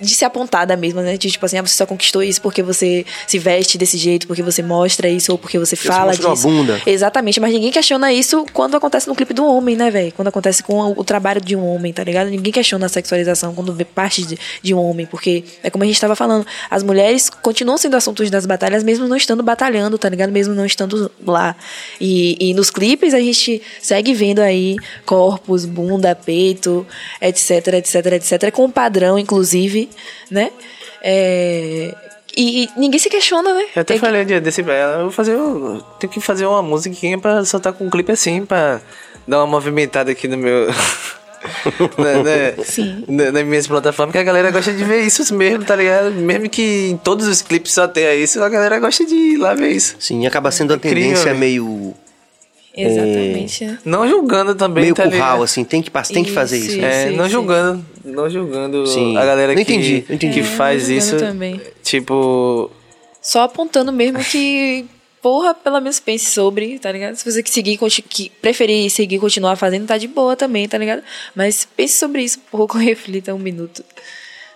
de 0.00 0.14
ser 0.14 0.24
apontada 0.24 0.76
mesmo, 0.76 1.00
né? 1.00 1.16
De 1.16 1.30
tipo 1.30 1.44
assim, 1.44 1.58
ah, 1.58 1.62
você 1.62 1.74
só 1.74 1.86
conquistou 1.86 2.22
isso 2.22 2.40
porque 2.40 2.62
você 2.62 3.04
se 3.26 3.38
veste 3.38 3.78
desse 3.78 3.96
jeito, 3.96 4.26
porque 4.26 4.42
você 4.42 4.62
mostra 4.62 5.08
isso, 5.08 5.32
ou 5.32 5.38
porque 5.38 5.58
você 5.58 5.68
você 5.68 5.76
fala 5.76 6.12
a 6.12 6.14
disso. 6.14 6.48
bunda. 6.48 6.80
Exatamente, 6.86 7.40
mas 7.40 7.52
ninguém 7.52 7.70
questiona 7.70 8.12
isso 8.12 8.46
quando 8.52 8.76
acontece 8.76 9.08
no 9.08 9.14
clipe 9.14 9.34
do 9.34 9.44
homem, 9.44 9.76
né, 9.76 9.90
velho? 9.90 10.12
Quando 10.12 10.28
acontece 10.28 10.62
com 10.62 10.74
o, 10.80 11.00
o 11.00 11.04
trabalho 11.04 11.40
de 11.40 11.54
um 11.54 11.64
homem, 11.66 11.92
tá 11.92 12.02
ligado? 12.02 12.30
Ninguém 12.30 12.52
questiona 12.52 12.86
a 12.86 12.88
sexualização 12.88 13.54
quando 13.54 13.72
vê 13.72 13.84
parte 13.84 14.24
de, 14.24 14.38
de 14.62 14.74
um 14.74 14.78
homem, 14.78 15.06
porque 15.06 15.44
é 15.62 15.70
como 15.70 15.84
a 15.84 15.86
gente 15.86 16.00
tava 16.00 16.16
falando, 16.16 16.46
as 16.70 16.82
mulheres 16.82 17.28
continuam 17.30 17.76
sendo 17.76 17.96
assuntos 17.96 18.30
das 18.30 18.46
batalhas, 18.46 18.82
mesmo 18.82 19.06
não 19.06 19.16
estando 19.16 19.42
batalhando, 19.42 19.98
tá 19.98 20.08
ligado? 20.08 20.30
Mesmo 20.30 20.54
não 20.54 20.64
estando 20.64 21.10
lá. 21.24 21.54
E, 22.00 22.36
e 22.40 22.54
nos 22.54 22.70
clipes 22.70 23.14
a 23.14 23.20
gente 23.20 23.60
segue 23.80 24.14
vendo 24.14 24.40
aí 24.40 24.76
corpos, 25.04 25.64
bunda, 25.64 26.14
peito, 26.14 26.86
etc, 27.20 27.74
etc, 27.74 28.06
etc, 28.12 28.50
com 28.52 28.64
um 28.64 28.70
padrão, 28.70 29.18
inclusive, 29.18 29.47
né? 30.30 30.50
É, 31.02 31.94
E, 32.36 32.64
e 32.64 32.70
ninguém 32.76 32.98
se 33.00 33.08
questiona, 33.10 33.52
né? 33.52 33.64
Eu 33.74 33.82
até 33.82 33.94
É 33.94 33.96
que- 33.96 34.00
falei 34.00 34.22
um 34.22 34.24
dia 34.24 34.40
desse 34.40 34.62
pra 34.62 34.74
ela, 34.74 34.92
eu 34.98 35.02
vou 35.04 35.10
fazer. 35.10 35.32
Eu 35.32 35.82
tenho 35.98 36.12
que 36.12 36.20
fazer 36.20 36.46
uma 36.46 36.62
musiquinha 36.62 37.18
pra 37.18 37.44
soltar 37.44 37.72
com 37.72 37.84
um 37.86 37.90
clipe 37.90 38.12
assim, 38.12 38.44
pra 38.46 38.80
dar 39.26 39.38
uma 39.38 39.46
movimentada 39.46 40.10
aqui 40.12 40.28
no 40.28 40.36
meu. 40.36 40.66
na, 41.98 42.22
na- 42.22 42.64
Sim. 42.64 43.04
na- 43.08 43.32
nas 43.32 43.44
minhas 43.44 43.66
plataformas, 43.66 44.12
que 44.12 44.18
a 44.18 44.22
galera 44.22 44.50
gosta 44.50 44.72
de 44.72 44.84
ver 44.84 45.00
isso 45.02 45.34
mesmo, 45.34 45.64
tá 45.64 45.74
ligado? 45.76 46.12
Mesmo 46.12 46.48
que 46.48 46.90
em 46.90 46.96
todos 46.96 47.26
os 47.26 47.42
clipes 47.42 47.72
só 47.72 47.88
tenha 47.88 48.14
isso, 48.14 48.42
a 48.42 48.48
galera 48.48 48.78
gosta 48.78 49.04
de 49.04 49.14
ir 49.14 49.36
lá 49.36 49.54
ver 49.54 49.70
isso. 49.72 49.96
Sim, 49.98 50.26
acaba 50.26 50.50
sendo 50.50 50.70
uma 50.72 50.76
Incrível, 50.76 51.02
tendência 51.02 51.24
velho. 51.26 51.38
meio, 51.38 51.94
Exatamente, 52.76 53.64
né? 53.64 53.78
Não 53.84 54.06
julgando 54.08 54.54
também, 54.54 54.84
meio 54.84 54.94
tá 54.94 55.04
curral, 55.04 55.18
ligado? 55.18 55.42
assim. 55.42 55.64
Tem 55.64 55.82
que, 55.82 55.90
tem 55.90 56.22
que 56.24 56.30
fazer 56.30 56.58
isso. 56.58 56.68
Isso, 56.70 56.80
né? 56.80 57.04
É, 57.04 57.08
Sim, 57.10 57.16
não 57.16 57.24
sim. 57.24 57.30
julgando, 57.30 57.86
não 58.04 58.30
julgando 58.30 58.86
Sim. 58.86 59.16
a 59.16 59.24
galera 59.24 59.48
Não 59.54 59.64
que, 59.64 59.72
entendi, 59.72 60.04
não 60.08 60.14
entendi. 60.14 60.34
que 60.34 60.40
É, 60.40 60.44
faz 60.44 60.88
isso. 60.88 61.16
também. 61.16 61.60
Tipo, 61.82 62.70
Só 63.20 63.42
apontando 63.42 63.92
mesmo 63.92 64.20
que, 64.24 64.84
porra, 65.20 65.54
pelo 65.54 65.80
menos 65.80 65.98
pense 65.98 66.30
sobre, 66.30 66.78
tá 66.78 66.92
ligado? 66.92 67.16
Se 67.16 67.24
você 67.30 67.42
que 67.42 67.50
seguir, 67.50 67.78
que 68.08 68.30
preferir 68.40 68.88
seguir 68.90 69.16
e 69.16 69.18
continuar 69.18 69.56
fazendo, 69.56 69.86
tá 69.86 69.98
de 69.98 70.06
boa 70.06 70.36
também, 70.36 70.68
tá 70.68 70.78
ligado? 70.78 71.02
Mas 71.34 71.66
pense 71.76 71.98
sobre 71.98 72.22
isso 72.22 72.38
um 72.38 72.50
pouco, 72.50 72.78
reflita 72.78 73.34
um 73.34 73.38
minuto, 73.38 73.84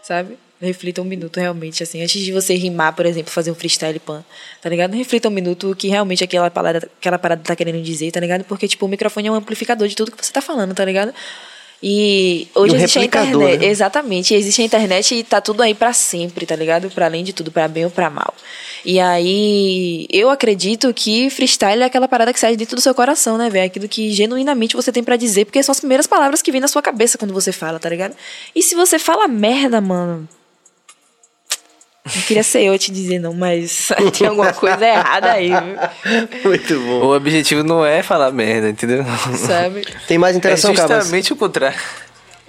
sabe? 0.03 0.37
Reflita 0.63 1.03
um 1.03 1.05
minuto 1.05 1.41
realmente, 1.41 1.83
assim, 1.83 2.01
antes 2.03 2.23
de 2.23 2.31
você 2.31 2.55
rimar, 2.55 2.95
por 2.95 3.05
exemplo, 3.05 3.33
fazer 3.33 3.51
um 3.51 3.55
freestyle 3.55 3.99
pan, 3.99 4.25
tá 4.61 4.69
ligado? 4.69 4.95
Reflita 4.95 5.29
um 5.29 5.33
minuto 5.33 5.73
o 5.73 5.75
que 5.75 5.89
realmente 5.89 6.23
aquela 6.23 6.49
parada, 6.53 6.89
aquela 7.01 7.19
parada 7.19 7.43
tá 7.43 7.57
querendo 7.57 7.83
dizer, 7.83 8.13
tá 8.13 8.21
ligado? 8.21 8.45
Porque, 8.45 8.69
tipo, 8.69 8.87
o 8.87 8.89
microfone 8.89 9.27
é 9.27 9.33
um 9.33 9.35
amplificador 9.35 9.89
de 9.89 9.97
tudo 9.97 10.13
que 10.13 10.25
você 10.25 10.33
tá 10.33 10.41
falando, 10.41 10.73
tá 10.73 10.85
ligado? 10.85 11.13
E 11.83 12.47
hoje 12.55 12.75
um 12.75 12.77
existe 12.77 13.01
a 13.01 13.05
internet. 13.05 13.59
né? 13.59 13.67
Exatamente, 13.67 14.35
existe 14.35 14.63
a 14.63 14.65
internet 14.65 15.15
e 15.17 15.25
tá 15.25 15.41
tudo 15.41 15.65
aí 15.65 15.75
pra 15.75 15.93
sempre, 15.93 16.47
tá 16.47 16.55
ligado? 16.55 16.89
Pra 16.91 17.07
além 17.07 17.25
de 17.25 17.33
tudo, 17.33 17.51
pra 17.51 17.67
bem 17.67 17.85
ou 17.85 17.91
pra 17.91 18.09
mal. 18.09 18.33
E 18.85 19.01
aí, 19.01 20.07
eu 20.11 20.31
acredito 20.31 20.95
que 20.95 21.29
freestyle 21.29 21.83
é 21.83 21.87
aquela 21.87 22.07
parada 22.07 22.33
que 22.33 22.39
sai 22.39 22.55
dentro 22.57 22.77
do 22.77 22.81
seu 22.81 22.95
coração, 22.95 23.37
né, 23.37 23.51
velho? 23.51 23.67
Aquilo 23.67 23.89
que 23.89 24.13
genuinamente 24.13 24.77
você 24.77 24.93
tem 24.93 25.03
pra 25.03 25.17
dizer, 25.17 25.45
porque 25.45 25.61
são 25.61 25.73
as 25.73 25.81
primeiras 25.81 26.07
palavras 26.07 26.41
que 26.41 26.53
vêm 26.53 26.61
na 26.61 26.69
sua 26.69 26.83
cabeça 26.83 27.19
quando 27.19 27.35
você 27.35 27.51
fala, 27.51 27.81
tá 27.81 27.89
ligado? 27.89 28.15
E 28.55 28.63
se 28.63 28.77
você 28.77 28.97
fala 28.97 29.27
merda, 29.27 29.81
mano. 29.81 30.29
Não 32.05 32.23
queria 32.23 32.43
ser 32.43 32.63
eu 32.63 32.77
te 32.79 32.91
dizer, 32.91 33.19
não, 33.21 33.33
mas 33.33 33.89
tem 34.19 34.27
alguma 34.27 34.53
coisa 34.53 34.85
errada 34.85 35.33
aí, 35.33 35.49
viu? 35.51 36.41
Muito 36.51 36.81
bom. 36.81 37.07
o 37.07 37.15
objetivo 37.17 37.63
não 37.63 37.85
é 37.87 38.03
falar 38.03 38.33
merda, 38.33 38.69
entendeu? 38.71 39.05
sabe? 39.37 39.87
Tem 40.09 40.19
mais 40.19 40.35
É 40.35 40.39
interação, 40.39 40.75
Cabas? 40.75 40.97
justamente 40.97 41.33
o 41.33 41.37
contrário. 41.37 41.79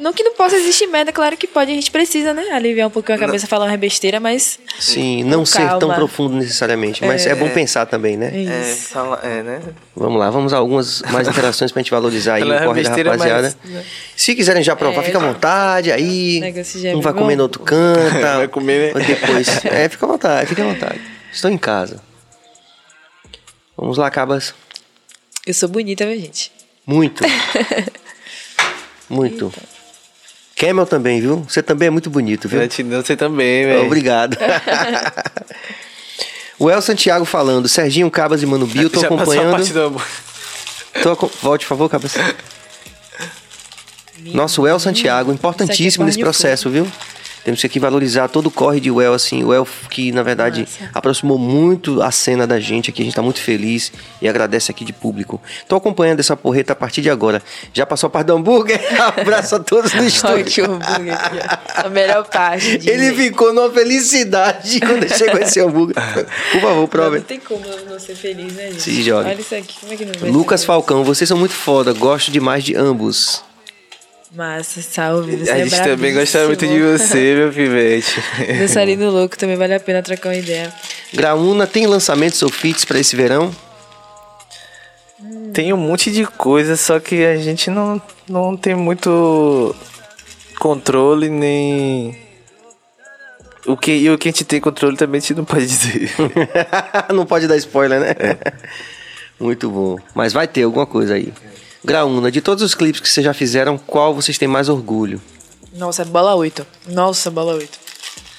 Não 0.04 0.12
que 0.12 0.22
não 0.22 0.34
possa 0.34 0.58
existir 0.58 0.86
merda, 0.88 1.14
claro 1.14 1.38
que 1.38 1.48
pode, 1.48 1.72
a 1.72 1.76
gente 1.76 1.90
precisa, 1.90 2.34
né? 2.34 2.44
Aliviar 2.52 2.90
um 2.90 2.92
pouquinho 2.92 3.16
a 3.18 3.20
cabeça 3.22 3.48
falando 3.48 3.70
uma 3.70 3.78
besteira, 3.78 4.20
mas. 4.20 4.60
Sim, 4.78 5.24
não 5.24 5.46
ser 5.46 5.66
tão 5.80 5.94
profundo 5.94 6.36
necessariamente. 6.36 7.06
Mas 7.06 7.26
é, 7.26 7.34
bom 7.34 7.48
pensar 7.50 7.86
também, 7.86 8.18
né? 8.18 8.30
É 8.34 8.44
É, 8.44 8.72
isso. 8.74 8.90
fala, 8.90 9.22
é, 9.24 9.42
né? 9.42 9.62
Vamos 9.96 10.20
lá, 10.20 10.30
vamos 10.30 10.52
a 10.54 10.58
algumas 10.58 11.02
mais 11.04 11.26
interações 11.26 11.72
pra 11.72 11.82
gente 11.82 11.90
valorizar 11.90 12.34
aí 12.34 12.44
o 12.44 12.66
corre 12.66 12.84
da 12.84 12.90
rapaziada. 12.90 13.56
mas- 13.64 13.86
Se 14.18 14.36
quiserem 14.36 14.62
já 14.62 14.76
provar, 14.76 15.00
É, 15.02 15.06
fica 15.06 15.20
à 15.20 15.22
vontade 15.22 15.90
aí. 15.90 16.42
É 16.84 16.94
Um 16.94 17.00
vai 17.00 17.14
comer 17.14 17.38
no 17.38 17.44
outro 17.44 17.62
canta. 17.62 18.04
Vai 18.44 18.48
comer, 18.50 18.94
né? 18.94 19.06
Depois. 19.06 19.64
É, 19.64 19.88
fica 19.88 20.06
à 20.06 20.10
vontade, 20.10 20.50
fica 20.50 20.64
à 20.64 20.66
vontade. 20.68 21.00
Estou 21.32 21.50
em 21.50 21.58
casa. 21.58 22.02
Vamos 23.78 23.98
lá, 23.98 24.12
Cabas. 24.12 24.54
Eu 25.48 25.54
sou 25.54 25.70
bonita, 25.70 26.06
minha 26.06 26.20
gente. 26.20 26.52
Muito. 26.86 27.24
Muito. 29.10 29.54
Camel 30.66 30.86
também, 30.86 31.20
viu? 31.20 31.46
Você 31.48 31.62
também 31.62 31.88
é 31.88 31.92
muito 31.92 32.10
bonito, 32.10 32.48
viu? 32.48 32.60
Gratidão 32.60 33.04
você 33.04 33.18
também, 33.18 33.66
velho. 33.66 33.86
Obrigado. 33.86 34.38
o 36.58 36.70
El 36.70 36.82
Santiago 36.82 37.26
falando, 37.26 37.68
Serginho 37.68 38.10
Cabas 38.10 38.42
e 38.42 38.46
Mano 38.46 38.66
Bio, 38.66 38.90
tô 38.90 39.02
Já 39.02 39.08
acompanhando. 39.08 39.62
Tô 41.02 41.16
Volte, 41.42 41.66
por 41.66 41.70
favor, 41.70 41.90
Cabas. 41.90 42.14
Nosso 44.34 44.66
El 44.66 44.80
Santiago, 44.80 45.34
importantíssimo 45.34 46.06
nesse 46.06 46.20
é 46.20 46.24
processo, 46.24 46.70
viu? 46.70 46.88
Temos 47.44 47.60
que 47.60 47.68
aqui 47.68 47.80
valorizar 47.80 48.28
todo 48.30 48.48
o 48.48 48.52
corre 48.52 48.80
de 48.80 48.90
El, 48.90 49.14
assim, 49.14 49.44
o 49.44 49.54
El 49.54 49.68
que, 49.90 50.12
na 50.12 50.24
verdade, 50.24 50.62
Massa. 50.62 50.90
aproximou 50.94 51.38
muito 51.38 52.02
a 52.02 52.10
cena 52.12 52.48
da 52.48 52.60
gente 52.60 52.90
aqui, 52.90 53.02
a 53.02 53.06
gente 53.06 53.16
tá 53.16 53.22
muito 53.22 53.42
feliz 53.42 53.92
e 54.22 54.28
agradece 54.30 54.72
aqui 54.72 54.86
de 54.86 54.94
público. 54.94 55.42
Tô 55.68 55.76
acompanhando 55.76 56.20
essa 56.22 56.38
porreta 56.38 56.74
a 56.74 56.76
partir 56.76 57.02
de 57.02 57.10
agora. 57.10 57.42
Já 57.74 57.86
passou 57.86 58.08
a 58.08 58.10
parte 58.10 58.28
do 58.28 58.34
hambúrguer? 58.36 58.80
Abraço 59.20 59.56
a 59.56 59.60
todos 59.60 59.92
do 59.92 60.04
estúdio. 60.04 60.66
hambúrguer 60.66 61.14
aqui, 61.14 61.38
ó. 61.40 61.86
A 61.86 61.90
melhor 61.90 62.24
parte. 62.30 62.78
De... 62.78 62.90
Ele 62.90 63.14
ficou 63.14 63.54
numa 63.54 63.70
felicidade 63.72 64.80
quando 64.80 65.08
chegou 65.10 65.40
esse 65.40 65.60
hambúrguer. 65.60 65.96
Por 66.52 66.62
favor, 66.62 66.80
Não, 66.82 66.88
prove. 66.88 67.18
não 67.18 67.24
tem 67.26 67.40
como 67.40 67.66
eu 67.66 67.86
não 67.90 68.00
ser 68.00 68.16
feliz, 68.16 68.54
né, 68.54 68.68
gente? 68.72 68.82
Se 68.82 69.04
joga. 69.04 69.30
Olha 69.30 69.40
isso 69.42 69.56
aqui, 69.56 69.80
como 69.80 69.94
é 69.94 69.96
que 69.98 70.06
não 70.06 70.14
vai 70.20 70.30
Lucas? 70.30 70.64
Falcão, 70.64 71.04
vocês 71.04 71.28
são 71.28 71.38
muito 71.38 71.54
foda, 71.54 71.92
gosto 71.94 72.32
demais 72.32 72.64
de 72.64 72.76
ambos. 72.76 73.44
Massa, 74.34 74.82
salve. 74.82 75.38
Você 75.38 75.52
A 75.52 75.60
é 75.60 75.64
gente 75.64 75.84
também 75.84 76.12
gosta 76.12 76.48
muito 76.48 76.66
de 76.66 76.82
você, 76.82 77.36
meu 77.36 77.52
pivete. 77.52 78.20
Dançarino 78.58 79.12
louco, 79.12 79.38
também 79.38 79.56
vale 79.56 79.76
a 79.76 79.80
pena 79.80 80.02
trocar 80.02 80.30
uma 80.30 80.36
ideia. 80.36 80.74
Graúna, 81.14 81.68
tem 81.68 81.86
lançamentos 81.86 82.42
ou 82.42 82.50
feats 82.50 82.84
pra 82.84 83.00
esse 83.00 83.16
verão? 83.16 83.54
Tem 85.54 85.72
um 85.72 85.78
monte 85.78 86.12
de 86.12 86.26
coisa, 86.26 86.76
só 86.76 87.00
que 87.00 87.24
a 87.24 87.38
gente 87.38 87.70
não, 87.70 88.02
não 88.28 88.58
tem 88.58 88.74
muito 88.74 89.76
controle 90.58 91.30
nem. 91.30 92.18
O 93.68 93.78
que, 93.78 93.92
e 93.92 94.10
o 94.10 94.18
que 94.18 94.30
a 94.30 94.32
gente 94.32 94.46
tem 94.46 94.60
controle 94.60 94.98
também 94.98 95.20
a 95.20 95.22
gente 95.22 95.36
não 95.36 95.46
pode 95.46 95.68
dizer. 95.68 96.12
Não 97.14 97.26
pode 97.26 97.48
dar 97.48 97.56
spoiler, 97.56 98.00
né? 98.00 98.16
Muito 99.40 99.70
bom. 99.70 99.98
Mas 100.14 100.34
vai 100.34 100.48
ter 100.48 100.64
alguma 100.64 100.86
coisa 100.86 101.14
aí. 101.14 101.32
Graúna, 101.84 102.32
de 102.32 102.42
todos 102.42 102.64
os 102.64 102.74
clipes 102.76 103.02
que 103.02 103.10
vocês 103.10 103.24
já 103.26 103.34
fizeram, 103.34 103.78
qual 103.78 104.14
vocês 104.14 104.38
têm 104.38 104.48
mais 104.48 104.70
orgulho? 104.70 105.22
Nossa, 105.74 106.06
bola 106.06 106.36
8. 106.36 106.66
Nossa, 106.88 107.30
bola 107.32 107.56
8. 107.56 107.80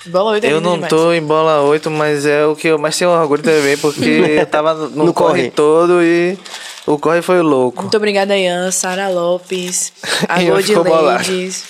Bola 0.06 0.32
8 0.32 0.44
é 0.44 0.52
Eu 0.52 0.60
não 0.60 0.74
demais. 0.74 0.90
tô 0.90 1.12
em 1.12 1.22
bola 1.22 1.62
8, 1.62 1.90
mas 1.90 2.26
é 2.26 2.44
o 2.46 2.54
que 2.54 2.68
eu 2.68 2.78
mais 2.78 2.96
tenho 2.96 3.10
orgulho 3.10 3.42
também, 3.42 3.76
porque 3.78 4.04
eu 4.40 4.46
tava 4.46 4.74
no, 4.74 5.06
No 5.06 5.14
corre. 5.14 5.42
corre. 5.42 5.50
todo 5.50 6.02
e 6.02 6.38
o 6.86 6.98
corre 6.98 7.22
foi 7.22 7.40
louco. 7.42 7.82
Muito 7.82 7.96
obrigada, 7.96 8.36
Ian, 8.36 8.70
Sara 8.70 9.08
Lopes, 9.08 9.92
a 10.28 10.40
Ian 10.44 10.60
Gold. 10.62 10.90
Ladies, 10.90 11.64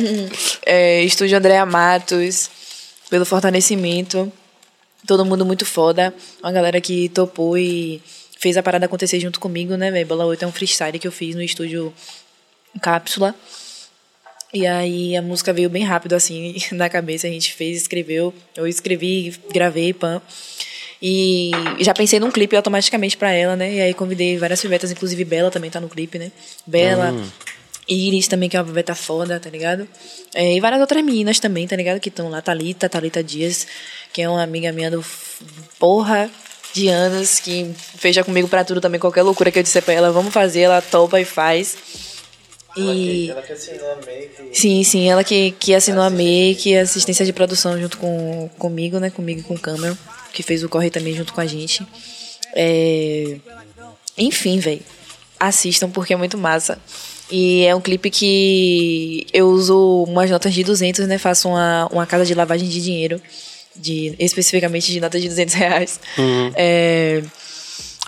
é, 0.64 1.02
Estúdio 1.04 1.36
Andréa 1.38 1.64
Matos, 1.66 2.50
pelo 3.10 3.24
fortalecimento. 3.26 4.30
Todo 5.06 5.24
mundo 5.24 5.44
muito 5.46 5.64
foda. 5.64 6.12
Uma 6.42 6.50
galera 6.52 6.80
que 6.80 7.08
topou 7.10 7.56
e 7.56 8.02
fez 8.46 8.56
a 8.56 8.62
parada 8.62 8.86
acontecer 8.86 9.18
junto 9.18 9.40
comigo, 9.40 9.76
né, 9.76 9.90
velho? 9.90 10.06
Bola 10.06 10.24
8 10.24 10.44
é 10.44 10.46
um 10.46 10.52
freestyle 10.52 11.00
que 11.00 11.08
eu 11.08 11.10
fiz 11.10 11.34
no 11.34 11.42
estúdio 11.42 11.92
Cápsula. 12.80 13.34
E 14.54 14.64
aí 14.64 15.16
a 15.16 15.20
música 15.20 15.52
veio 15.52 15.68
bem 15.68 15.82
rápido, 15.82 16.12
assim, 16.12 16.54
na 16.70 16.88
cabeça. 16.88 17.26
A 17.26 17.30
gente 17.30 17.52
fez, 17.52 17.76
escreveu. 17.76 18.32
Eu 18.54 18.68
escrevi, 18.68 19.34
gravei, 19.52 19.92
pã. 19.92 20.22
E 21.02 21.50
já 21.80 21.92
pensei 21.92 22.20
num 22.20 22.30
clipe 22.30 22.54
automaticamente 22.54 23.16
pra 23.16 23.32
ela, 23.32 23.56
né? 23.56 23.74
E 23.74 23.80
aí 23.80 23.94
convidei 23.94 24.38
várias 24.38 24.62
pivetas, 24.62 24.92
inclusive 24.92 25.24
Bela 25.24 25.50
também 25.50 25.68
tá 25.68 25.80
no 25.80 25.88
clipe, 25.88 26.16
né? 26.16 26.30
Bela, 26.64 27.12
Iris 27.88 28.28
também, 28.28 28.48
que 28.48 28.56
é 28.56 28.60
uma 28.60 28.66
piveta 28.66 28.94
foda, 28.94 29.40
tá 29.40 29.50
ligado? 29.50 29.88
É, 30.32 30.54
e 30.54 30.60
várias 30.60 30.80
outras 30.80 31.02
meninas 31.04 31.40
também, 31.40 31.66
tá 31.66 31.74
ligado? 31.74 31.98
Que 31.98 32.10
estão 32.10 32.28
lá, 32.28 32.40
Thalita, 32.40 32.88
Thalita 32.88 33.24
Dias, 33.24 33.66
que 34.12 34.22
é 34.22 34.28
uma 34.28 34.44
amiga 34.44 34.70
minha 34.70 34.88
do 34.88 35.04
porra 35.80 36.30
de 36.76 36.88
anos, 36.88 37.40
que 37.40 37.74
fecha 37.96 38.22
comigo 38.22 38.46
pra 38.46 38.64
tudo 38.64 38.80
também, 38.80 39.00
qualquer 39.00 39.22
loucura 39.22 39.50
que 39.50 39.58
eu 39.58 39.62
disser 39.62 39.82
pra 39.82 39.94
ela, 39.94 40.12
vamos 40.12 40.32
fazer, 40.32 40.60
ela 40.60 40.82
topa 40.82 41.18
e 41.18 41.24
faz. 41.24 41.76
E... 42.76 43.30
Ela 43.30 43.40
que 43.40 43.52
assinou 43.52 43.92
a 43.92 43.96
make. 43.96 44.50
Sim, 44.52 44.84
sim, 44.84 45.08
ela 45.08 45.24
que, 45.24 45.52
que 45.52 45.74
assinou 45.74 46.02
a 46.02 46.10
make, 46.10 46.76
a 46.76 46.82
assistência 46.82 47.24
de 47.24 47.32
produção 47.32 47.80
junto 47.80 47.96
com 47.96 48.50
comigo, 48.58 48.98
né? 48.98 49.08
Comigo 49.08 49.40
e 49.40 49.42
com 49.42 49.54
o 49.54 49.58
Cameron, 49.58 49.96
que 50.32 50.42
fez 50.42 50.62
o 50.62 50.68
corre 50.68 50.90
também 50.90 51.14
junto 51.14 51.32
com 51.32 51.40
a 51.40 51.46
gente. 51.46 51.86
É... 52.54 53.38
Enfim, 54.18 54.58
velho. 54.58 54.82
Assistam 55.40 55.90
porque 55.90 56.12
é 56.12 56.16
muito 56.16 56.36
massa. 56.36 56.78
E 57.30 57.64
é 57.64 57.74
um 57.74 57.80
clipe 57.80 58.10
que 58.10 59.26
eu 59.32 59.48
uso 59.48 60.04
umas 60.04 60.30
notas 60.30 60.52
de 60.52 60.62
200, 60.62 61.06
né? 61.08 61.16
Faço 61.16 61.48
uma, 61.48 61.88
uma 61.90 62.06
casa 62.06 62.26
de 62.26 62.34
lavagem 62.34 62.68
de 62.68 62.82
dinheiro, 62.82 63.20
de, 63.78 64.14
especificamente 64.18 64.92
de 64.92 65.00
notas 65.00 65.20
de 65.20 65.28
200 65.28 65.54
reais. 65.54 66.00
É, 66.54 67.22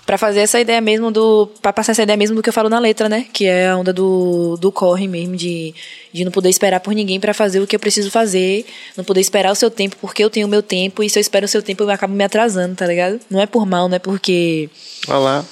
Pra 0.09 0.17
fazer 0.17 0.41
essa 0.41 0.59
ideia 0.59 0.81
mesmo 0.81 1.11
do. 1.11 1.51
Pra 1.61 1.71
passar 1.71 1.93
essa 1.93 2.03
ideia 2.03 2.17
mesmo 2.17 2.35
do 2.35 2.43
que 2.43 2.49
eu 2.49 2.53
falo 2.53 2.71
na 2.71 2.79
letra, 2.79 3.11
né? 3.11 3.27
Que 3.31 3.45
é 3.45 3.69
a 3.69 3.77
onda 3.77 3.93
do, 3.93 4.57
do 4.57 4.73
corre 4.73 5.07
mesmo, 5.07 5.37
de, 5.37 5.75
de 6.11 6.25
não 6.25 6.33
poder 6.33 6.49
esperar 6.49 6.81
por 6.81 6.95
ninguém 6.95 7.21
pra 7.21 7.35
fazer 7.35 7.61
o 7.61 7.67
que 7.67 7.77
eu 7.77 7.79
preciso 7.79 8.11
fazer. 8.11 8.65
Não 8.97 9.05
poder 9.05 9.21
esperar 9.21 9.53
o 9.53 9.55
seu 9.55 9.71
tempo 9.71 9.97
porque 10.01 10.25
eu 10.25 10.31
tenho 10.31 10.47
o 10.47 10.51
meu 10.51 10.63
tempo. 10.63 11.03
E 11.03 11.11
se 11.11 11.19
eu 11.19 11.21
espero 11.21 11.45
o 11.45 11.49
seu 11.49 11.63
tempo, 11.63 11.83
eu 11.83 11.91
acabo 11.91 12.15
me 12.15 12.25
atrasando, 12.25 12.75
tá 12.75 12.87
ligado? 12.87 13.21
Não 13.29 13.39
é 13.39 13.45
por 13.45 13.67
mal, 13.67 13.87
não 13.87 13.97
é 13.97 13.99
porque. 13.99 14.71
Olha 15.09 15.19
lá. 15.19 15.45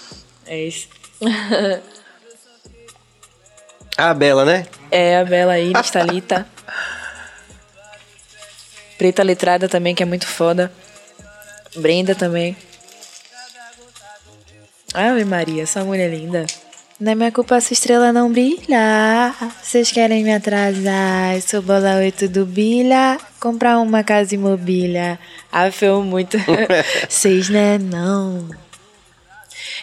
É 0.46 0.64
isso. 0.64 0.88
Ah, 3.98 4.12
Bela, 4.12 4.44
né? 4.44 4.66
É 4.90 5.16
a 5.16 5.24
Bela 5.24 5.52
aí, 5.52 5.72
Thalita. 5.90 6.46
Preta 8.98 9.22
Letrada 9.22 9.68
também, 9.68 9.94
que 9.94 10.02
é 10.02 10.06
muito 10.06 10.26
foda. 10.26 10.72
Brenda 11.76 12.14
também. 12.14 12.56
Ave 14.94 15.24
Maria, 15.24 15.62
essa 15.62 15.84
mulher 15.84 16.10
linda. 16.10 16.46
Não 16.98 17.12
é 17.12 17.14
minha 17.14 17.30
culpa 17.30 17.60
se 17.60 17.74
estrela 17.74 18.10
não 18.10 18.32
brilha. 18.32 19.34
Vocês 19.62 19.92
querem 19.92 20.24
me 20.24 20.32
atrasar? 20.32 21.38
Sou 21.42 21.60
bola 21.60 21.96
8 21.98 22.26
do 22.26 22.46
Bilha. 22.46 23.18
Comprar 23.38 23.78
uma 23.80 24.02
casa 24.02 24.34
e 24.34 24.38
mobília. 24.38 25.18
Ah, 25.52 25.70
foi 25.70 25.90
muito. 26.02 26.38
Vocês, 27.06 27.50
né? 27.50 27.76
Não. 27.76 28.48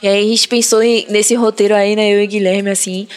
E 0.02 0.08
aí 0.08 0.26
a 0.26 0.28
gente 0.28 0.48
pensou 0.48 0.80
nesse 0.80 1.36
roteiro 1.36 1.76
aí, 1.76 1.96
né? 1.96 2.10
Eu 2.10 2.20
e 2.20 2.26
Guilherme, 2.26 2.72
assim, 2.72 3.08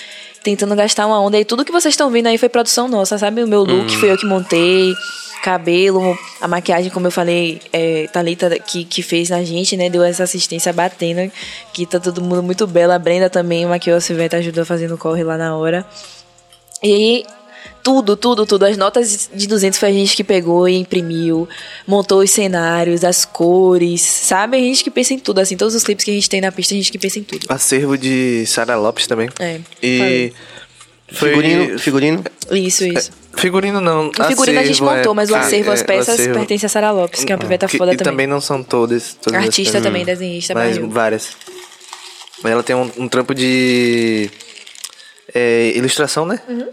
tentando 0.46 0.76
gastar 0.76 1.08
uma 1.08 1.20
onda. 1.20 1.36
E 1.36 1.44
tudo 1.44 1.64
que 1.64 1.72
vocês 1.72 1.92
estão 1.92 2.08
vendo 2.08 2.28
aí 2.28 2.38
foi 2.38 2.48
produção 2.48 2.86
nossa, 2.86 3.18
sabe? 3.18 3.42
O 3.42 3.48
meu 3.48 3.64
look 3.64 3.96
foi 3.96 4.12
eu 4.12 4.16
que 4.16 4.24
montei. 4.24 4.94
Cabelo, 5.42 6.16
a 6.40 6.48
maquiagem, 6.48 6.90
como 6.90 7.06
eu 7.06 7.10
falei, 7.10 7.60
é, 7.72 8.08
Thalita 8.12 8.58
que, 8.58 8.84
que 8.84 9.02
fez 9.02 9.30
na 9.30 9.44
gente, 9.44 9.76
né? 9.76 9.88
Deu 9.88 10.02
essa 10.02 10.24
assistência 10.24 10.72
batendo, 10.72 11.30
que 11.72 11.84
tá 11.84 12.00
todo 12.00 12.22
mundo 12.22 12.42
muito 12.42 12.66
bela. 12.66 12.94
A 12.94 12.98
Brenda 12.98 13.28
também 13.28 13.66
maquiou 13.66 13.96
a 13.96 14.00
Silveta, 14.00 14.36
ajudou 14.38 14.64
fazendo 14.64 14.96
corre 14.96 15.22
lá 15.22 15.36
na 15.36 15.56
hora. 15.56 15.84
E 16.82 17.24
tudo, 17.86 18.16
tudo, 18.16 18.44
tudo. 18.44 18.64
As 18.64 18.76
notas 18.76 19.30
de 19.32 19.46
200 19.46 19.78
foi 19.78 19.90
a 19.90 19.92
gente 19.92 20.16
que 20.16 20.24
pegou 20.24 20.68
e 20.68 20.74
imprimiu, 20.76 21.48
montou 21.86 22.18
os 22.20 22.32
cenários, 22.32 23.04
as 23.04 23.24
cores, 23.24 24.00
sabe? 24.02 24.56
A 24.56 24.60
gente 24.60 24.82
que 24.82 24.90
pensa 24.90 25.14
em 25.14 25.20
tudo, 25.20 25.38
assim. 25.38 25.56
Todos 25.56 25.72
os 25.76 25.84
clipes 25.84 26.04
que 26.04 26.10
a 26.10 26.14
gente 26.14 26.28
tem 26.28 26.40
na 26.40 26.50
pista, 26.50 26.74
a 26.74 26.76
gente 26.76 26.90
que 26.90 26.98
pensa 26.98 27.20
em 27.20 27.22
tudo. 27.22 27.46
Acervo 27.48 27.96
de 27.96 28.44
Sara 28.46 28.74
Lopes 28.74 29.06
também. 29.06 29.28
É, 29.38 29.60
E. 29.80 30.32
Foi... 31.12 31.28
Figurino, 31.28 31.78
figurino. 31.78 32.24
Isso, 32.50 32.84
isso. 32.84 33.12
Figurino 33.36 33.80
não. 33.80 34.08
O 34.08 34.24
figurino 34.24 34.58
a 34.58 34.62
gente 34.64 34.82
acervo, 34.82 34.96
montou, 34.96 35.12
é. 35.12 35.14
mas 35.14 35.30
o 35.30 35.36
Ah, 35.36 35.38
acervo, 35.38 35.70
as 35.70 35.80
é, 35.80 35.84
o 35.84 35.86
peças, 35.86 36.08
acervo. 36.14 36.34
pertence 36.34 36.66
a 36.66 36.68
Sara 36.68 36.90
Lopes, 36.90 37.22
que 37.22 37.30
é 37.30 37.36
uma 37.36 37.40
piveta 37.40 37.68
Que- 37.68 37.78
foda 37.78 37.92
e 37.92 37.96
também. 37.96 38.12
também 38.12 38.26
não 38.26 38.40
são 38.40 38.64
todas. 38.64 39.14
todas 39.22 39.38
as 39.38 39.46
Artista 39.46 39.80
também, 39.80 40.04
desenhista, 40.04 40.54
Mas 40.54 40.76
barril. 40.76 40.90
várias. 40.90 41.28
Mas 42.42 42.50
ela 42.50 42.64
tem 42.64 42.74
um, 42.74 42.90
um 42.98 43.06
trampo 43.06 43.32
de 43.32 44.28
é, 45.32 45.72
ilustração, 45.76 46.26
né? 46.26 46.40
Uhum. 46.48 46.66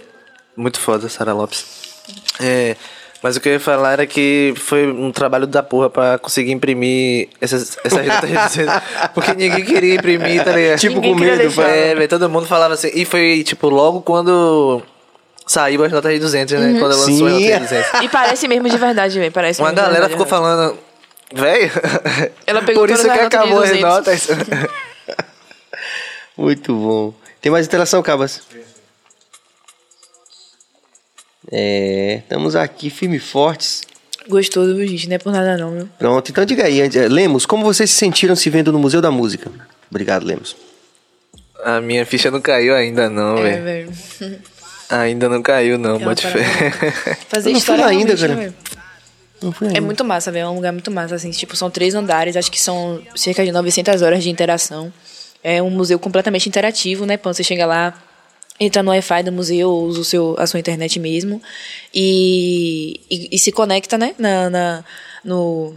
Muito 0.56 0.80
foda, 0.80 1.10
Sara 1.10 1.34
Lopes. 1.34 1.66
É, 2.40 2.76
mas 3.24 3.38
o 3.38 3.40
que 3.40 3.48
eu 3.48 3.54
ia 3.54 3.60
falar 3.60 3.94
era 3.94 4.06
que 4.06 4.54
foi 4.58 4.92
um 4.92 5.12
trabalho 5.12 5.48
da 5.48 5.64
porra 5.64 5.90
pra 5.90 6.18
conseguir 6.18 6.52
imprimir 6.52 7.30
essas, 7.40 7.78
essas 7.84 8.06
notas 8.06 8.30
de 8.30 8.36
200. 8.36 8.74
Porque 9.16 9.34
ninguém 9.34 9.64
queria 9.64 9.96
imprimir, 9.96 10.44
tá 10.44 10.52
ligado? 10.52 10.80
Tipo, 10.80 10.96
Ninguém 10.96 11.14
com 11.14 11.20
queria 11.20 11.36
medo. 11.38 11.62
É, 11.62 11.96
velho, 11.96 12.08
todo 12.10 12.30
mundo 12.30 12.46
falava 12.46 12.74
assim. 12.74 12.92
E 12.94 13.06
foi, 13.06 13.42
tipo, 13.46 13.70
logo 13.70 14.02
quando 14.02 14.84
saiu 15.48 15.84
as 15.86 15.92
notas 15.92 16.12
de 16.12 16.20
200, 16.20 16.60
né? 16.60 16.68
Uhum. 16.68 16.80
Quando 16.80 16.98
lançou 16.98 17.08
Sim. 17.08 17.26
as 17.26 17.32
notas 17.32 17.70
de 17.70 17.76
200. 17.76 18.02
E 18.04 18.10
parece 18.10 18.48
mesmo 18.48 18.70
de 18.70 18.78
verdade, 18.78 19.18
velho. 19.18 19.32
Parece 19.32 19.62
Uma 19.62 19.72
galera 19.72 20.08
verdade, 20.08 20.12
ficou 20.12 20.26
né? 20.26 20.30
falando, 20.30 20.78
velho. 21.34 21.72
Ela 22.46 22.62
pegou 22.62 22.84
Por 22.84 22.90
isso 22.90 23.04
que 23.04 23.10
acabou 23.10 23.62
as 23.62 23.70
200. 23.70 23.82
notas. 23.82 24.28
Muito 26.38 26.76
bom. 26.76 27.14
Tem 27.42 27.52
mais 27.52 27.66
interação, 27.66 28.04
Cabas? 28.04 28.42
É, 31.56 32.22
estamos 32.24 32.56
aqui 32.56 32.90
firme 32.90 33.18
e 33.18 33.20
fortes. 33.20 33.84
Gostoso, 34.28 34.76
gente? 34.88 35.08
Não 35.08 35.16
é 35.16 35.20
por 35.20 35.32
nada, 35.32 35.56
não, 35.56 35.72
viu? 35.72 35.90
Pronto, 36.00 36.32
então 36.32 36.44
diga 36.46 36.66
aí, 36.66 36.82
Lemos, 37.10 37.46
como 37.46 37.64
vocês 37.64 37.92
se 37.92 37.98
sentiram 37.98 38.36
se 38.36 38.50
vendo 38.50 38.72
no 38.72 38.80
Museu 38.80 39.00
da 39.00 39.12
Música? 39.12 39.52
Obrigado, 39.92 40.26
Lemos. 40.26 40.56
A 41.64 41.80
minha 41.80 42.06
ficha 42.08 42.32
não 42.32 42.42
caiu 42.42 42.74
ainda, 42.74 43.08
não, 43.08 43.38
É, 43.38 43.60
velho. 43.60 43.92
Ainda 44.90 45.30
não 45.30 45.44
caiu, 45.44 45.78
não, 45.78 46.00
bote 46.00 46.26
fé. 46.26 46.44
Fazer 47.30 47.50
Eu 47.50 47.54
não 47.54 47.60
história 47.60 47.86
ainda, 47.86 48.18
cara. 48.18 48.36
né, 48.36 48.54
fui 49.52 49.68
É 49.76 49.80
muito 49.80 50.04
massa, 50.04 50.32
velho. 50.32 50.46
É 50.46 50.50
um 50.50 50.56
lugar 50.56 50.72
muito 50.72 50.90
massa, 50.90 51.16
assim. 51.16 51.32
Tipo, 51.32 51.56
são 51.56 51.70
três 51.70 51.94
andares. 51.96 52.36
Acho 52.36 52.52
que 52.52 52.60
são 52.60 53.02
cerca 53.16 53.46
de 53.46 53.52
900 53.52 54.02
horas 54.02 54.24
de 54.24 54.30
interação. 54.30 54.92
É 55.44 55.62
um 55.62 55.70
museu 55.70 56.00
completamente 56.00 56.48
interativo, 56.48 57.06
né? 57.06 57.18
Quando 57.18 57.36
você 57.36 57.44
chega 57.44 57.66
lá, 57.66 57.94
entra 58.60 58.84
no 58.84 58.92
Wi-Fi 58.92 59.24
do 59.24 59.32
museu, 59.32 59.70
usa 59.72 60.00
o 60.02 60.04
seu, 60.04 60.36
a 60.38 60.46
sua 60.48 60.60
internet 60.60 61.00
mesmo. 61.00 61.42
E, 61.94 63.00
e, 63.10 63.30
e 63.32 63.40
se 63.40 63.52
conecta, 63.52 63.98
né? 63.98 64.14
Na, 64.18 64.50
na- 64.50 64.86
no... 65.24 65.74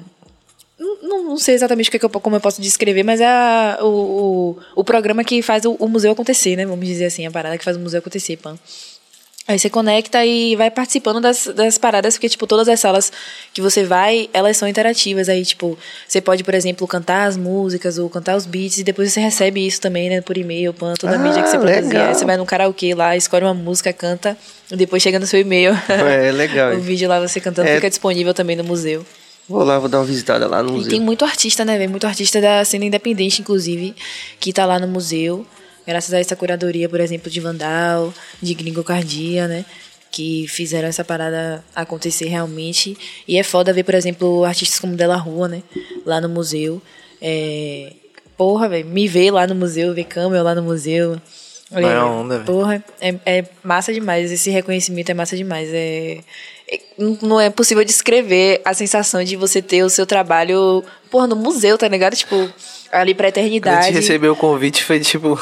Não, 0.79 1.25
não 1.25 1.39
sei 1.39 1.55
exatamente 1.55 1.91
que 1.91 1.97
é 1.97 2.01
que 2.01 2.05
eu, 2.05 2.11
como 2.11 2.37
eu 2.37 2.41
posso 2.41 2.61
descrever, 2.61 3.03
mas 3.03 3.21
é 3.21 3.27
a- 3.27 3.79
o, 3.81 3.87
o, 3.87 4.59
o 4.77 4.85
programa 4.85 5.25
que 5.25 5.41
faz 5.43 5.65
o, 5.65 5.73
o 5.73 5.89
museu 5.89 6.13
acontecer, 6.13 6.55
né? 6.57 6.67
Vamos 6.67 6.87
dizer 6.87 7.07
assim, 7.07 7.27
a 7.27 7.31
parada 7.31 7.57
que 7.57 7.65
faz 7.65 7.77
o 7.77 7.81
museu 7.81 7.99
acontecer, 8.01 8.37
pan. 8.37 8.59
Aí 9.49 9.59
você 9.61 9.71
conecta 9.71 10.25
e 10.27 10.57
vai 10.57 10.73
participando 10.73 11.21
das, 11.21 11.47
das 11.55 11.79
paradas, 11.79 12.15
porque, 12.15 12.29
tipo, 12.29 12.49
todas 12.49 12.69
as 12.69 12.81
salas 12.81 13.13
que 13.55 13.63
você 13.63 13.85
vai, 13.85 14.29
elas 14.33 14.57
são 14.57 14.67
interativas. 14.67 15.29
Aí, 15.29 15.45
tipo, 15.45 15.79
você 16.09 16.21
pode, 16.21 16.43
por 16.43 16.53
exemplo, 16.53 16.85
cantar 16.89 17.27
as 17.29 17.37
músicas 17.37 17.97
ou 17.97 18.11
cantar 18.11 18.37
os 18.37 18.45
beats 18.45 18.79
e 18.79 18.83
depois 18.85 19.13
você 19.13 19.21
recebe 19.21 19.65
isso 19.65 19.81
também, 19.81 20.09
né, 20.11 20.21
por 20.21 20.37
e-mail, 20.37 20.73
pan, 20.75 20.95
toda 20.95 21.13
a 21.13 21.15
Ah, 21.15 21.19
mídia 21.19 21.43
que 21.45 21.49
você 21.49 21.59
legal. 21.59 21.75
produzir. 21.81 21.97
Aí 21.97 22.15
você 22.15 22.25
vai 22.25 22.37
no 22.37 22.45
karaokê 22.45 22.93
lá, 22.93 23.17
escolhe 23.17 23.45
uma 23.45 23.55
música, 23.55 23.93
canta, 23.93 24.37
e 24.69 24.77
depois 24.77 25.01
chega 25.01 25.21
no 25.21 25.27
seu 25.27 25.39
e-mail. 25.41 25.73
É, 25.89 26.33
legal. 26.33 26.75
o 26.77 26.81
vídeo 26.81 27.09
lá 27.09 27.21
você 27.21 27.41
cantando 27.41 27.69
É. 27.69 27.77
fica 27.77 27.89
disponível 27.89 28.35
também 28.35 28.57
no 28.57 28.65
museu. 28.65 29.07
Vou 29.49 29.63
lá, 29.63 29.79
vou 29.79 29.89
dar 29.89 29.99
uma 29.99 30.05
visitada 30.05 30.49
lá 30.49 30.61
no 30.61 30.71
E 30.71 30.73
museu. 30.73 30.91
tem 30.91 31.01
muito 31.01 31.25
artista, 31.25 31.65
né, 31.65 31.79
velho? 31.79 31.89
Muito 31.89 32.05
artista 32.05 32.41
da 32.41 32.65
cena 32.65 32.85
independente, 32.85 33.43
inclusive, 33.43 33.95
que 34.41 34.53
tá 34.53 34.67
lá 34.67 34.81
no 34.81 34.89
museu. 34.89 35.47
Graças 35.87 36.13
a 36.13 36.19
essa 36.19 36.35
curadoria, 36.37 36.89
por 36.89 37.01
exemplo, 37.01 37.31
de 37.31 37.41
Vandal, 37.41 38.13
de 38.43 38.55
Gringocardia, 38.55 39.47
né? 39.47 39.65
Que 40.11 40.47
fizeram 40.49 40.89
essa 40.89 41.05
parada 41.05 41.63
acontecer 41.75 42.27
realmente. 42.27 42.97
E 43.29 43.39
é 43.39 43.43
foda 43.43 43.73
ver, 43.73 43.85
por 43.85 43.95
exemplo, 43.95 44.45
artistas 44.45 44.81
como 44.81 44.97
Della 44.97 45.17
Rua, 45.17 45.49
né? 45.49 45.63
Lá 46.05 46.21
no 46.21 46.29
museu. 46.29 46.81
É... 47.21 47.93
Porra, 48.37 48.69
velho, 48.69 48.87
me 48.87 49.09
ver 49.09 49.31
lá 49.31 49.47
no 49.47 49.55
museu, 49.55 49.95
ver 49.95 50.05
Camel 50.05 50.43
lá 50.43 50.55
no 50.55 50.63
museu. 50.63 51.21
Vai 51.71 51.85
a 51.85 52.05
onda, 52.07 52.35
velho. 52.37 52.47
Porra, 52.47 52.85
é, 53.01 53.15
é 53.25 53.45
massa 53.63 53.93
demais. 53.93 54.31
Esse 54.31 54.51
reconhecimento 54.51 55.11
é 55.11 55.15
massa 55.15 55.37
demais. 55.37 55.69
É, 55.73 56.19
é- 56.71 56.81
não- 57.23 57.41
é 57.41 57.49
possível 57.51 57.83
descrever 57.85 58.61
a 58.65 58.73
sensação 58.75 59.25
de 59.25 59.37
você 59.37 59.61
ter 59.63 59.83
o 59.83 59.89
seu 59.91 60.05
trabalho, 60.07 60.85
porra, 61.11 61.27
no 61.27 61.35
museu, 61.37 61.77
tá 61.79 61.89
ligado? 61.89 62.15
Tipo, 62.15 62.37
ali 62.93 63.15
pra 63.15 63.27
Quando 63.31 63.39
a 63.39 63.41
eternidade. 63.41 63.87
gente 63.87 63.95
recebeu 63.97 64.33
o 64.33 64.37
convite, 64.37 64.85
foi 64.85 65.01
tipo. 65.01 65.41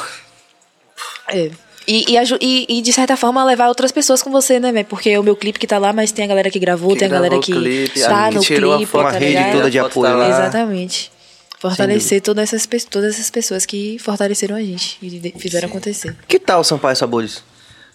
É. 1.29 1.49
E, 1.87 2.15
e, 2.15 2.17
e- 2.41 2.65
e, 2.79 2.81
de 2.81 2.91
certa 2.91 3.15
forma, 3.15 3.43
levar 3.45 3.67
outras 3.67 3.91
pessoas 3.91 4.21
com 4.23 4.31
você, 4.31 4.59
né, 4.59 4.71
velho? 4.71 4.85
Porque 4.85 5.09
é 5.11 5.19
o 5.19 5.23
meu 5.23 5.35
clipe 5.35 5.59
que 5.59 5.67
tá 5.67 5.77
lá, 5.77 5.93
mas 5.93 6.11
tem 6.11 6.25
a 6.25 6.27
galera 6.27 6.49
que 6.49 6.57
gravou, 6.57 6.93
Que 6.93 6.99
tem 6.99 7.07
a 7.07 7.11
galera 7.11 7.37
que 7.39 7.51
clipe, 7.51 7.89
que 7.93 8.35
no 8.35 8.41
tirou 8.41 8.73
a 8.73 8.77
clipe, 8.77 8.91
foto, 8.91 9.03
tá 9.03 9.09
Uma 9.09 9.19
rede 9.19 9.25
ligado? 9.33 9.51
toda 9.51 9.69
de 9.71 9.77
foto 9.79 9.87
apoio 10.05 10.17
tá. 10.19 10.29
Exatamente. 10.29 11.11
Fortalecer 11.59 12.21
todas 12.21 12.51
essas, 12.53 12.85
todas 12.85 13.15
essas 13.15 13.29
pessoas 13.29 13.65
que 13.65 13.97
fortaleceram 13.99 14.55
a 14.55 14.61
gente 14.61 14.97
e 15.01 15.09
de- 15.09 15.33
fizeram 15.39 15.67
acontecer. 15.67 16.15
Que 16.27 16.39
tal 16.39 16.63
Sampaio 16.63 16.95
Sabores? 16.95 17.43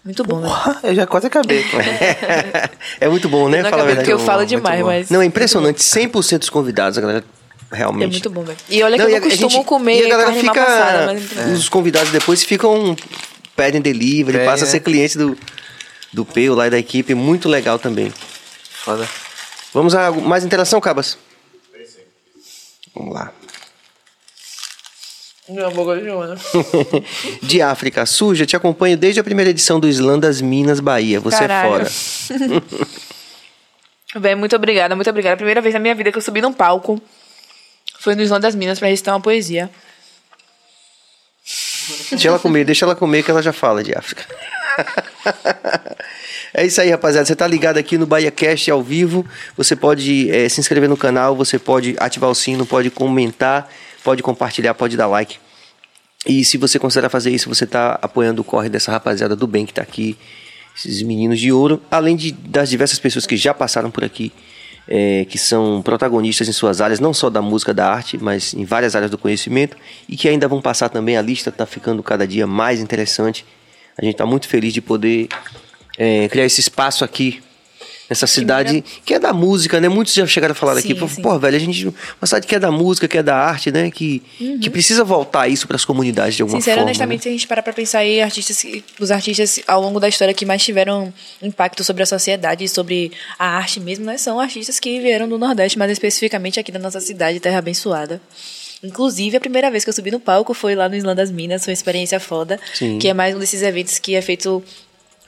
Muito 0.04 0.24
bom, 0.24 0.40
né? 0.40 0.48
Eu 0.84 0.94
já 0.94 1.06
quase 1.06 1.26
acabei. 1.26 1.62
é 3.00 3.08
muito 3.08 3.28
bom, 3.28 3.48
né? 3.48 3.58
Eu 3.58 3.62
não 3.64 3.70
Fala 3.70 3.82
a 3.82 3.86
verdade. 3.86 4.06
porque 4.08 4.12
eu 4.14 4.24
falo 4.24 4.46
demais, 4.46 4.82
mas- 4.84 5.10
Não, 5.10 5.20
é 5.20 5.24
impressionante. 5.26 5.82
100% 5.82 6.38
dos 6.38 6.50
convidados, 6.50 6.96
a 6.96 7.00
galera 7.00 7.24
realmente... 7.70 8.04
É 8.04 8.10
muito 8.10 8.30
bom, 8.30 8.42
velho. 8.42 8.58
E 8.68 8.82
olha 8.82 8.96
que 8.96 9.02
Não, 9.02 9.10
eu 9.10 9.16
e 9.16 9.20
não 9.20 9.28
costumo 9.28 9.50
gente- 9.50 9.64
comer 9.64 10.02
e 10.02 10.06
a 10.06 10.08
galera 10.08 10.28
carne 10.30 10.40
fica, 10.40 10.54
passada, 10.54 11.06
mas 11.06 11.08
é 11.08 11.12
muito 11.20 11.34
bom. 11.34 11.52
Os 11.52 11.68
convidados 11.68 12.10
depois 12.10 12.44
ficam... 12.44 12.96
Pedem 13.56 13.80
delivery, 13.80 14.38
Pedem, 14.38 14.46
passa 14.46 14.64
a 14.64 14.66
né? 14.66 14.70
ser 14.70 14.80
cliente 14.80 15.18
do, 15.18 15.36
do 16.12 16.24
Peu 16.24 16.54
lá 16.54 16.66
e 16.66 16.70
da 16.70 16.78
equipe. 16.78 17.14
Muito 17.14 17.48
legal 17.48 17.78
também. 17.78 18.10
Foda. 18.70 19.06
Vamos 19.74 19.94
a 19.94 20.10
mais 20.10 20.44
interação, 20.44 20.80
Cabas? 20.80 21.18
Vamos 22.94 23.14
lá. 23.14 23.32
Não, 25.48 25.68
de 25.70 26.04
Joana. 26.04 26.36
De 27.42 27.60
África 27.60 28.06
Suja, 28.06 28.46
te 28.46 28.54
acompanho 28.54 28.96
desde 28.96 29.20
a 29.20 29.24
primeira 29.24 29.50
edição 29.50 29.80
do 29.80 29.88
Islã 29.88 30.18
das 30.18 30.40
Minas, 30.40 30.78
Bahia. 30.78 31.18
Você 31.18 31.38
Caralho. 31.38 31.82
é 31.82 31.90
fora. 31.90 32.62
Véi, 34.16 34.34
muito 34.34 34.54
obrigada, 34.54 34.94
muito 34.94 35.10
obrigada. 35.10 35.34
A 35.34 35.36
primeira 35.36 35.60
vez 35.60 35.74
na 35.74 35.80
minha 35.80 35.94
vida 35.94 36.12
que 36.12 36.18
eu 36.18 36.22
subi 36.22 36.40
num 36.40 36.52
palco 36.52 37.00
foi 38.00 38.14
no 38.14 38.22
Islã 38.22 38.40
das 38.40 38.54
Minas 38.54 38.78
pra 38.78 38.88
recitar 38.88 39.14
uma 39.14 39.20
poesia. 39.20 39.70
Deixa 42.10 42.28
ela 42.28 42.38
comer, 42.38 42.64
deixa 42.64 42.86
ela 42.86 42.96
comer 42.96 43.22
que 43.22 43.30
ela 43.30 43.42
já 43.42 43.52
fala 43.52 43.84
de 43.84 43.94
África. 43.94 44.24
É 46.52 46.66
isso 46.66 46.80
aí, 46.80 46.90
rapaziada. 46.90 47.24
Você 47.24 47.36
tá 47.36 47.46
ligado 47.46 47.78
aqui 47.78 47.96
no 47.96 48.04
Bahia 48.04 48.28
Cast 48.28 48.68
ao 48.72 48.82
vivo. 48.82 49.24
Você 49.56 49.76
pode 49.76 50.28
eh, 50.32 50.48
se 50.48 50.58
inscrever 50.58 50.88
no 50.88 50.96
canal, 50.96 51.36
você 51.36 51.60
pode 51.60 51.94
ativar 51.96 52.28
o 52.28 52.34
sino, 52.34 52.66
pode 52.66 52.90
comentar, 52.90 53.70
pode 54.02 54.20
compartilhar, 54.20 54.74
pode 54.74 54.96
dar 54.96 55.06
like. 55.06 55.38
E 56.26 56.44
se 56.44 56.56
você 56.56 56.76
considerar 56.76 57.08
fazer 57.08 57.30
isso, 57.30 57.48
você 57.48 57.64
tá 57.64 58.00
apoiando 58.02 58.42
o 58.42 58.44
corre 58.44 58.68
dessa 58.68 58.90
rapaziada 58.90 59.36
do 59.36 59.46
bem 59.46 59.64
que 59.64 59.72
tá 59.72 59.82
aqui, 59.82 60.18
esses 60.76 61.02
meninos 61.02 61.38
de 61.38 61.52
ouro, 61.52 61.80
além 61.88 62.16
de, 62.16 62.32
das 62.32 62.68
diversas 62.68 62.98
pessoas 62.98 63.26
que 63.26 63.36
já 63.36 63.54
passaram 63.54 63.88
por 63.88 64.02
aqui, 64.02 64.32
eh, 64.90 65.24
que 65.28 65.38
são 65.38 65.80
protagonistas 65.82 66.48
em 66.48 66.52
suas 66.52 66.80
áreas, 66.80 66.98
não 66.98 67.14
só 67.14 67.30
da 67.30 67.40
música, 67.40 67.72
da 67.72 67.88
arte, 67.88 68.18
mas 68.18 68.52
em 68.52 68.64
várias 68.64 68.96
áreas 68.96 69.10
do 69.10 69.16
conhecimento, 69.16 69.76
e 70.08 70.16
que 70.16 70.28
ainda 70.28 70.48
vão 70.48 70.60
passar 70.60 70.88
também. 70.88 71.16
A 71.16 71.22
lista 71.22 71.52
tá 71.52 71.64
ficando 71.64 72.02
cada 72.02 72.26
dia 72.26 72.44
mais 72.44 72.80
interessante. 72.80 73.46
A 73.96 74.04
gente 74.04 74.16
tá 74.16 74.26
muito 74.26 74.48
feliz 74.48 74.72
de 74.72 74.80
poder 74.80 75.28
eh, 75.96 76.28
criar 76.28 76.44
esse 76.44 76.60
espaço 76.60 77.04
aqui. 77.04 77.40
Nessa 78.10 78.26
cidade 78.26 78.84
que 79.04 79.14
é 79.14 79.20
da 79.20 79.32
música, 79.32 79.80
né? 79.80 79.88
Muitos 79.88 80.12
já 80.12 80.26
chegaram 80.26 80.50
a 80.50 80.54
falar 80.54 80.72
aqui, 80.72 80.88
Sim, 80.88 80.94
pô, 80.96 81.06
sim. 81.08 81.22
pô, 81.22 81.38
velho, 81.38 81.56
a 81.56 81.60
gente. 81.60 81.86
Uma 81.86 82.26
cidade 82.26 82.44
que 82.44 82.56
é 82.56 82.58
da 82.58 82.72
música, 82.72 83.06
que 83.06 83.16
é 83.16 83.22
da 83.22 83.36
arte, 83.36 83.70
né? 83.70 83.88
Que, 83.88 84.20
que 84.60 84.68
precisa 84.68 85.04
voltar 85.04 85.46
isso 85.46 85.66
para 85.68 85.76
as 85.76 85.84
comunidades 85.84 86.34
de 86.34 86.42
alguma 86.42 86.60
Sincero, 86.60 86.78
forma. 86.78 86.88
honestamente, 86.90 87.20
né? 87.20 87.22
se 87.22 87.28
a 87.28 87.32
gente 87.32 87.46
parar 87.46 87.62
pra 87.62 87.72
pensar 87.72 88.00
aí, 88.00 88.20
artistas, 88.20 88.66
os 88.98 89.12
artistas 89.12 89.60
ao 89.64 89.80
longo 89.80 90.00
da 90.00 90.08
história 90.08 90.34
que 90.34 90.44
mais 90.44 90.60
tiveram 90.62 91.14
impacto 91.40 91.84
sobre 91.84 92.02
a 92.02 92.06
sociedade 92.06 92.64
e 92.64 92.68
sobre 92.68 93.12
a 93.38 93.46
arte 93.46 93.78
mesmo, 93.78 94.04
né? 94.04 94.18
São 94.18 94.40
artistas 94.40 94.80
que 94.80 94.98
vieram 95.00 95.28
do 95.28 95.38
Nordeste, 95.38 95.78
mais 95.78 95.92
especificamente 95.92 96.58
aqui 96.58 96.72
da 96.72 96.80
nossa 96.80 97.00
cidade, 97.00 97.38
Terra 97.38 97.58
Abençoada. 97.58 98.20
Inclusive, 98.82 99.36
a 99.36 99.40
primeira 99.40 99.70
vez 99.70 99.84
que 99.84 99.90
eu 99.90 99.94
subi 99.94 100.10
no 100.10 100.18
palco 100.18 100.54
foi 100.54 100.74
lá 100.74 100.88
no 100.88 100.96
Islã 100.96 101.14
das 101.14 101.30
Minas, 101.30 101.62
foi 101.64 101.70
uma 101.72 101.74
experiência 101.74 102.18
foda, 102.18 102.58
Sim. 102.74 102.98
que 102.98 103.08
é 103.08 103.14
mais 103.14 103.36
um 103.36 103.38
desses 103.38 103.62
eventos 103.62 103.98
que 103.98 104.14
é 104.14 104.22
feito 104.22 104.62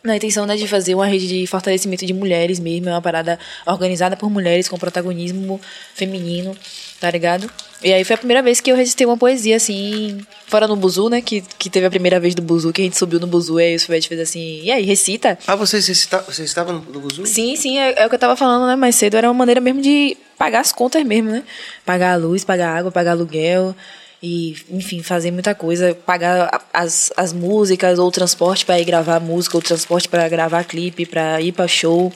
na 0.02 0.16
intenção 0.16 0.46
né, 0.46 0.56
de 0.56 0.66
fazer 0.66 0.94
uma 0.94 1.06
rede 1.06 1.28
de 1.28 1.46
fortalecimento 1.46 2.04
de 2.04 2.12
mulheres 2.12 2.58
mesmo, 2.58 2.88
é 2.88 2.92
uma 2.92 3.00
parada 3.02 3.38
organizada 3.66 4.16
por 4.16 4.28
mulheres 4.28 4.68
com 4.68 4.76
protagonismo 4.78 5.60
feminino, 5.94 6.56
tá 7.00 7.10
ligado? 7.10 7.48
E 7.84 7.92
aí 7.92 8.04
foi 8.04 8.14
a 8.14 8.18
primeira 8.18 8.42
vez 8.42 8.60
que 8.60 8.70
eu 8.70 8.76
recitei 8.76 9.06
uma 9.06 9.16
poesia, 9.16 9.56
assim, 9.56 10.18
fora 10.46 10.66
no 10.68 10.76
Buzu, 10.76 11.08
né, 11.08 11.20
que, 11.20 11.42
que 11.58 11.68
teve 11.70 11.86
a 11.86 11.90
primeira 11.90 12.18
vez 12.20 12.34
do 12.34 12.42
Buzu, 12.42 12.72
que 12.72 12.80
a 12.80 12.84
gente 12.84 12.96
subiu 12.98 13.20
no 13.20 13.26
Buzu, 13.26 13.58
e 13.60 13.64
aí 13.64 13.74
o 13.76 13.80
Sufete 13.80 14.08
fez 14.08 14.20
assim, 14.20 14.60
e 14.62 14.70
aí, 14.72 14.84
recita? 14.84 15.38
Ah, 15.46 15.54
você, 15.56 15.80
você, 15.80 15.92
está- 15.92 16.18
você 16.22 16.42
estava 16.44 16.72
no, 16.72 16.80
no 16.80 17.00
Buzu? 17.00 17.24
Sim, 17.26 17.54
sim, 17.56 17.78
é, 17.78 18.02
é 18.02 18.06
o 18.06 18.08
que 18.08 18.14
eu 18.14 18.18
tava 18.20 18.36
falando, 18.36 18.66
né, 18.66 18.76
mais 18.76 18.94
cedo, 18.96 19.16
era 19.16 19.28
uma 19.28 19.34
maneira 19.34 19.60
mesmo 19.60 19.80
de 19.80 20.16
pagar 20.38 20.60
as 20.60 20.72
contas 20.72 21.04
mesmo, 21.04 21.30
né? 21.30 21.44
Pagar 21.86 22.14
a 22.14 22.16
luz, 22.16 22.44
pagar 22.44 22.70
a 22.74 22.78
água, 22.78 22.90
pagar 22.90 23.12
aluguel 23.12 23.74
e, 24.22 24.56
enfim, 24.70 25.02
fazer 25.02 25.32
muita 25.32 25.52
coisa, 25.52 25.94
pagar 26.06 26.64
as, 26.72 27.12
as 27.16 27.32
músicas 27.32 27.98
ou 27.98 28.06
o 28.06 28.12
transporte 28.12 28.64
para 28.64 28.78
ir 28.78 28.84
gravar 28.84 29.18
música, 29.18 29.56
ou 29.56 29.60
o 29.60 29.64
transporte 29.64 30.08
para 30.08 30.28
gravar 30.28 30.62
clipe, 30.62 31.04
para 31.04 31.40
ir 31.40 31.50
para 31.50 31.66
show. 31.66 32.12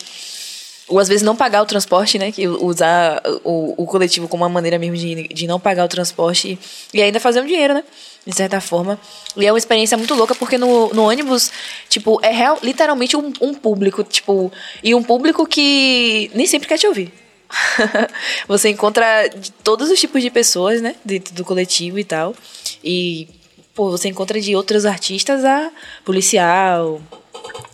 Ou 0.89 1.01
às 1.01 1.09
vezes 1.09 1.23
não 1.25 1.35
pagar 1.35 1.63
o 1.63 1.67
transporte, 1.67 2.17
né? 2.17 2.31
Que 2.31 2.47
usar 2.47 3.21
o, 3.43 3.83
o 3.83 3.87
coletivo 3.87 4.29
como 4.29 4.45
uma 4.45 4.49
maneira 4.49 4.79
mesmo 4.79 4.97
de, 4.97 5.27
de 5.27 5.47
não 5.49 5.59
pagar 5.59 5.85
o 5.85 5.89
transporte 5.89 6.57
e 6.95 7.03
ainda 7.03 7.19
fazer 7.19 7.41
um 7.41 7.47
dinheiro, 7.47 7.75
né? 7.75 7.83
De 8.25 8.33
certa 8.33 8.61
forma. 8.61 8.97
E 9.37 9.45
é 9.45 9.51
uma 9.51 9.59
experiência 9.59 9.99
muito 9.99 10.15
louca, 10.15 10.33
porque 10.37 10.57
no, 10.57 10.95
no 10.95 11.09
ônibus, 11.09 11.51
tipo, 11.89 12.21
é 12.23 12.31
real, 12.31 12.61
literalmente 12.63 13.17
um, 13.17 13.33
um 13.41 13.53
público, 13.53 14.05
tipo, 14.05 14.53
e 14.81 14.95
um 14.95 15.03
público 15.03 15.45
que 15.45 16.31
nem 16.35 16.47
sempre 16.47 16.69
quer 16.69 16.79
te 16.79 16.87
ouvir. 16.87 17.26
Você 18.49 18.71
encontra 18.71 19.29
de 19.29 19.51
todos 19.53 19.91
os 19.91 19.99
tipos 19.99 20.23
de 20.23 20.31
pessoas, 20.31 20.81
né? 20.81 20.95
Dentro 21.05 21.35
do 21.35 21.45
coletivo 21.45 21.99
e 21.99 22.05
tal. 22.05 22.35
E, 22.83 23.29
pô, 23.75 23.91
você 23.91 24.09
encontra 24.09 24.41
de 24.41 24.55
outros 24.57 24.85
artistas 24.85 25.45
a 25.45 25.71
policial. 26.05 27.01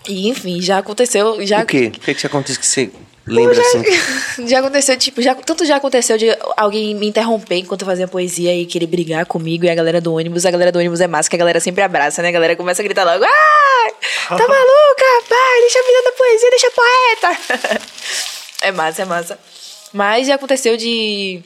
E, 0.09 0.29
enfim, 0.29 0.61
já 0.61 0.79
aconteceu. 0.79 1.45
Já, 1.47 1.63
O 1.63 1.67
quê? 1.67 1.93
O 1.95 2.01
que, 2.01 2.15
que 2.15 2.21
você 2.21 2.27
acontece 2.27 2.59
que 2.59 2.67
você 2.67 2.91
lembra 3.27 3.55
já, 3.55 3.63
assim? 3.63 3.83
já 4.49 4.59
aconteceu, 4.59 4.97
tipo, 4.97 5.23
já, 5.23 5.35
tanto 5.35 5.65
já 5.65 5.77
aconteceu 5.77 6.19
de 6.19 6.37
alguém 6.57 6.95
me 6.95 7.07
interromper 7.07 7.57
enquanto 7.57 7.83
eu 7.83 7.87
fazia 7.87 8.09
poesia 8.09 8.55
e 8.55 8.67
querer 8.67 8.87
brigar 8.87 9.27
comigo 9.27 9.65
e 9.65 9.71
a 9.71 9.75
galera 9.75 10.01
do 10.01 10.15
ônibus. 10.15 10.45
A 10.45 10.51
galera 10.51 10.73
do 10.73 10.79
ônibus 10.79 11.01
é 11.01 11.07
massa, 11.07 11.31
que 11.31 11.37
a 11.37 11.39
galera 11.39 11.61
sempre 11.61 11.83
abraça, 11.83 12.21
né? 12.23 12.29
A 12.29 12.33
galera 12.33 12.57
começa 12.57 12.83
a 12.83 12.85
gritar 12.85 13.05
logo: 13.05 13.25
Ai, 13.25 13.93
tá 14.29 14.37
maluca, 14.49 15.29
pai? 15.29 15.61
Deixa 15.61 15.79
a 15.79 15.83
vida 15.83 16.03
da 16.05 16.13
poesia, 16.13 16.51
deixa 16.51 16.71
poeta. 16.71 17.79
é 18.63 18.73
massa, 18.73 19.03
é 19.03 19.05
massa. 19.05 19.39
Mas 19.93 20.27
já 20.27 20.35
aconteceu 20.35 20.77
de. 20.77 21.43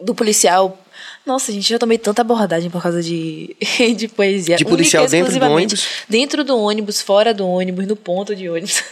do 0.00 0.14
policial. 0.14 0.78
Nossa, 1.24 1.52
gente, 1.52 1.68
já 1.68 1.78
tomei 1.78 1.98
tanta 1.98 2.22
abordagem 2.22 2.68
por 2.68 2.82
causa 2.82 3.00
de, 3.00 3.56
de 3.96 4.08
poesia. 4.08 4.56
De 4.56 4.64
policial 4.64 5.04
Única 5.04 5.16
dentro 5.16 5.38
do 5.38 5.46
ônibus? 5.46 5.88
Dentro 6.08 6.44
do 6.44 6.58
ônibus, 6.58 7.00
fora 7.00 7.32
do 7.32 7.46
ônibus, 7.46 7.86
no 7.86 7.94
ponto 7.94 8.34
de 8.34 8.48
ônibus. 8.48 8.82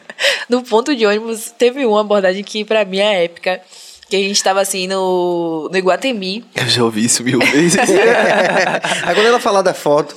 no 0.48 0.62
ponto 0.62 0.94
de 0.94 1.06
ônibus, 1.06 1.50
teve 1.56 1.86
uma 1.86 2.02
abordagem 2.02 2.44
que 2.44 2.64
pra 2.64 2.84
mim 2.84 2.98
é 2.98 3.24
épica. 3.24 3.60
Que 4.08 4.16
a 4.16 4.20
gente 4.20 4.42
tava 4.42 4.60
assim 4.60 4.86
no, 4.86 5.68
no 5.70 5.76
Iguatemi. 5.76 6.44
Eu 6.54 6.66
já 6.66 6.82
ouvi 6.82 7.04
isso 7.04 7.22
mil 7.22 7.38
vezes. 7.40 7.78
Aí 9.04 9.14
quando 9.14 9.26
ela 9.26 9.38
falar 9.38 9.62
da 9.62 9.74
foto 9.74 10.16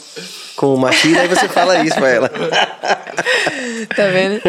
com 0.55 0.76
o 0.76 0.77
Machida, 0.77 1.22
aí 1.22 1.27
você 1.27 1.47
fala 1.47 1.84
isso 1.84 1.95
pra 1.95 2.09
ela. 2.09 2.30
Tá 2.30 4.07
vendo? 4.07 4.39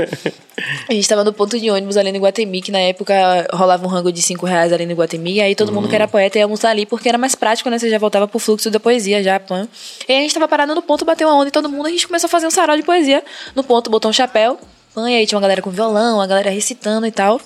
A 0.89 0.93
gente 0.93 1.09
tava 1.09 1.25
no 1.25 1.33
ponto 1.33 1.59
de 1.59 1.71
ônibus 1.71 1.97
ali 1.97 2.11
no 2.11 2.19
Iguatemi, 2.19 2.61
que 2.61 2.71
na 2.71 2.81
época 2.81 3.15
rolava 3.53 3.85
um 3.87 3.89
rango 3.89 4.13
de 4.13 4.21
5 4.21 4.45
reais 4.45 4.73
ali 4.73 4.85
no 4.85 4.93
Iguatemi, 4.93 5.35
e 5.35 5.41
aí 5.41 5.55
todo 5.55 5.73
mundo 5.73 5.89
que 5.89 5.95
era 5.95 6.07
poeta 6.07 6.39
ia 6.39 6.45
almoçar 6.45 6.71
ali, 6.71 6.85
porque 6.85 7.09
era 7.09 7.17
mais 7.17 7.35
prático, 7.35 7.71
né? 7.71 7.79
Você 7.79 7.89
já 7.89 7.99
voltava 7.99 8.29
pro 8.29 8.39
fluxo 8.39 8.71
da 8.71 8.79
poesia, 8.79 9.23
já, 9.23 9.41
pã. 9.41 9.67
E 10.07 10.13
aí 10.13 10.19
a 10.19 10.21
gente 10.23 10.35
tava 10.35 10.47
parado 10.47 10.75
no 10.75 10.83
ponto, 10.83 11.05
bateu 11.05 11.29
uma 11.29 11.37
onda 11.37 11.49
e 11.49 11.51
todo 11.51 11.69
mundo, 11.69 11.87
a 11.87 11.91
gente 11.91 12.07
começou 12.07 12.27
a 12.27 12.31
fazer 12.31 12.47
um 12.47 12.51
sarau 12.51 12.77
de 12.77 12.83
poesia 12.83 13.25
no 13.55 13.65
ponto, 13.65 13.91
botou 13.91 14.11
um 14.11 14.15
chapéu, 14.15 14.59
pã, 14.95 15.11
e 15.11 15.17
aí 15.17 15.27
tinha 15.27 15.37
uma 15.37 15.43
galera 15.43 15.63
com 15.63 15.71
violão, 15.71 16.21
a 16.21 16.27
galera 16.27 16.51
recitando 16.51 17.07
e 17.07 17.11
tal. 17.11 17.41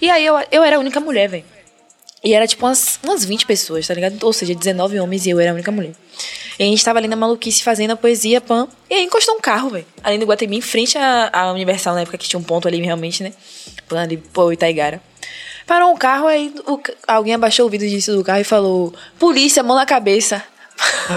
E 0.00 0.10
aí 0.10 0.24
eu, 0.24 0.34
eu 0.50 0.62
era 0.62 0.76
a 0.76 0.78
única 0.78 1.00
mulher, 1.00 1.28
velho. 1.28 1.44
E 2.24 2.34
era 2.34 2.46
tipo 2.46 2.66
umas, 2.66 2.98
umas 3.02 3.24
20 3.24 3.46
pessoas, 3.46 3.86
tá 3.86 3.94
ligado? 3.94 4.22
Ou 4.24 4.32
seja, 4.32 4.54
19 4.54 4.98
homens 4.98 5.26
e 5.26 5.30
eu 5.30 5.38
era 5.38 5.50
a 5.50 5.54
única 5.54 5.70
mulher. 5.70 5.92
E 6.58 6.62
a 6.62 6.66
gente 6.66 6.84
tava 6.84 6.98
ali 6.98 7.06
na 7.06 7.16
maluquice 7.16 7.62
fazendo 7.62 7.92
a 7.92 7.96
poesia, 7.96 8.40
pã. 8.40 8.66
E 8.88 8.94
aí 8.94 9.04
encostou 9.04 9.36
um 9.36 9.40
carro, 9.40 9.70
velho. 9.70 9.86
Ali 10.02 10.18
no 10.18 10.26
Guatemi, 10.26 10.56
em 10.56 10.60
frente 10.60 10.96
à, 10.98 11.52
Universal, 11.52 11.94
na 11.94 12.00
época 12.00 12.18
que 12.18 12.28
tinha 12.28 12.40
um 12.40 12.42
ponto 12.42 12.66
ali 12.66 12.80
realmente, 12.80 13.22
né? 13.22 13.32
Pã, 13.88 14.02
ali, 14.02 14.16
pô, 14.16 14.50
Itaigara. 14.50 15.00
Parou 15.66 15.92
um 15.92 15.96
carro, 15.96 16.26
aí 16.26 16.54
o 16.66 16.80
alguém 17.06 17.34
abaixou 17.34 17.66
o 17.66 17.68
vidro 17.68 17.88
disso 17.88 18.16
do 18.16 18.24
carro 18.24 18.40
e 18.40 18.44
falou: 18.44 18.94
Polícia, 19.18 19.62
mão 19.62 19.76
na 19.76 19.84
cabeça. 19.84 20.42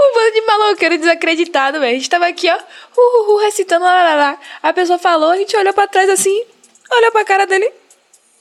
um 0.00 0.14
bando 0.14 0.32
de 0.32 0.40
maloqueiro 0.46 0.98
desacreditado, 0.98 1.78
velho. 1.78 1.92
A 1.92 1.94
gente 1.94 2.10
tava 2.10 2.26
aqui, 2.26 2.48
ó, 2.50 2.56
uh, 2.56 3.30
uh, 3.30 3.34
uh, 3.34 3.38
recitando 3.38 3.84
lá, 3.84 4.02
lá, 4.02 4.14
lá. 4.14 4.38
A 4.62 4.72
pessoa 4.72 4.98
falou, 4.98 5.30
a 5.30 5.36
gente 5.36 5.56
olhou 5.56 5.74
pra 5.74 5.86
trás 5.86 6.08
assim, 6.08 6.44
olhou 6.90 7.12
pra 7.12 7.24
cara 7.24 7.46
dele. 7.46 7.66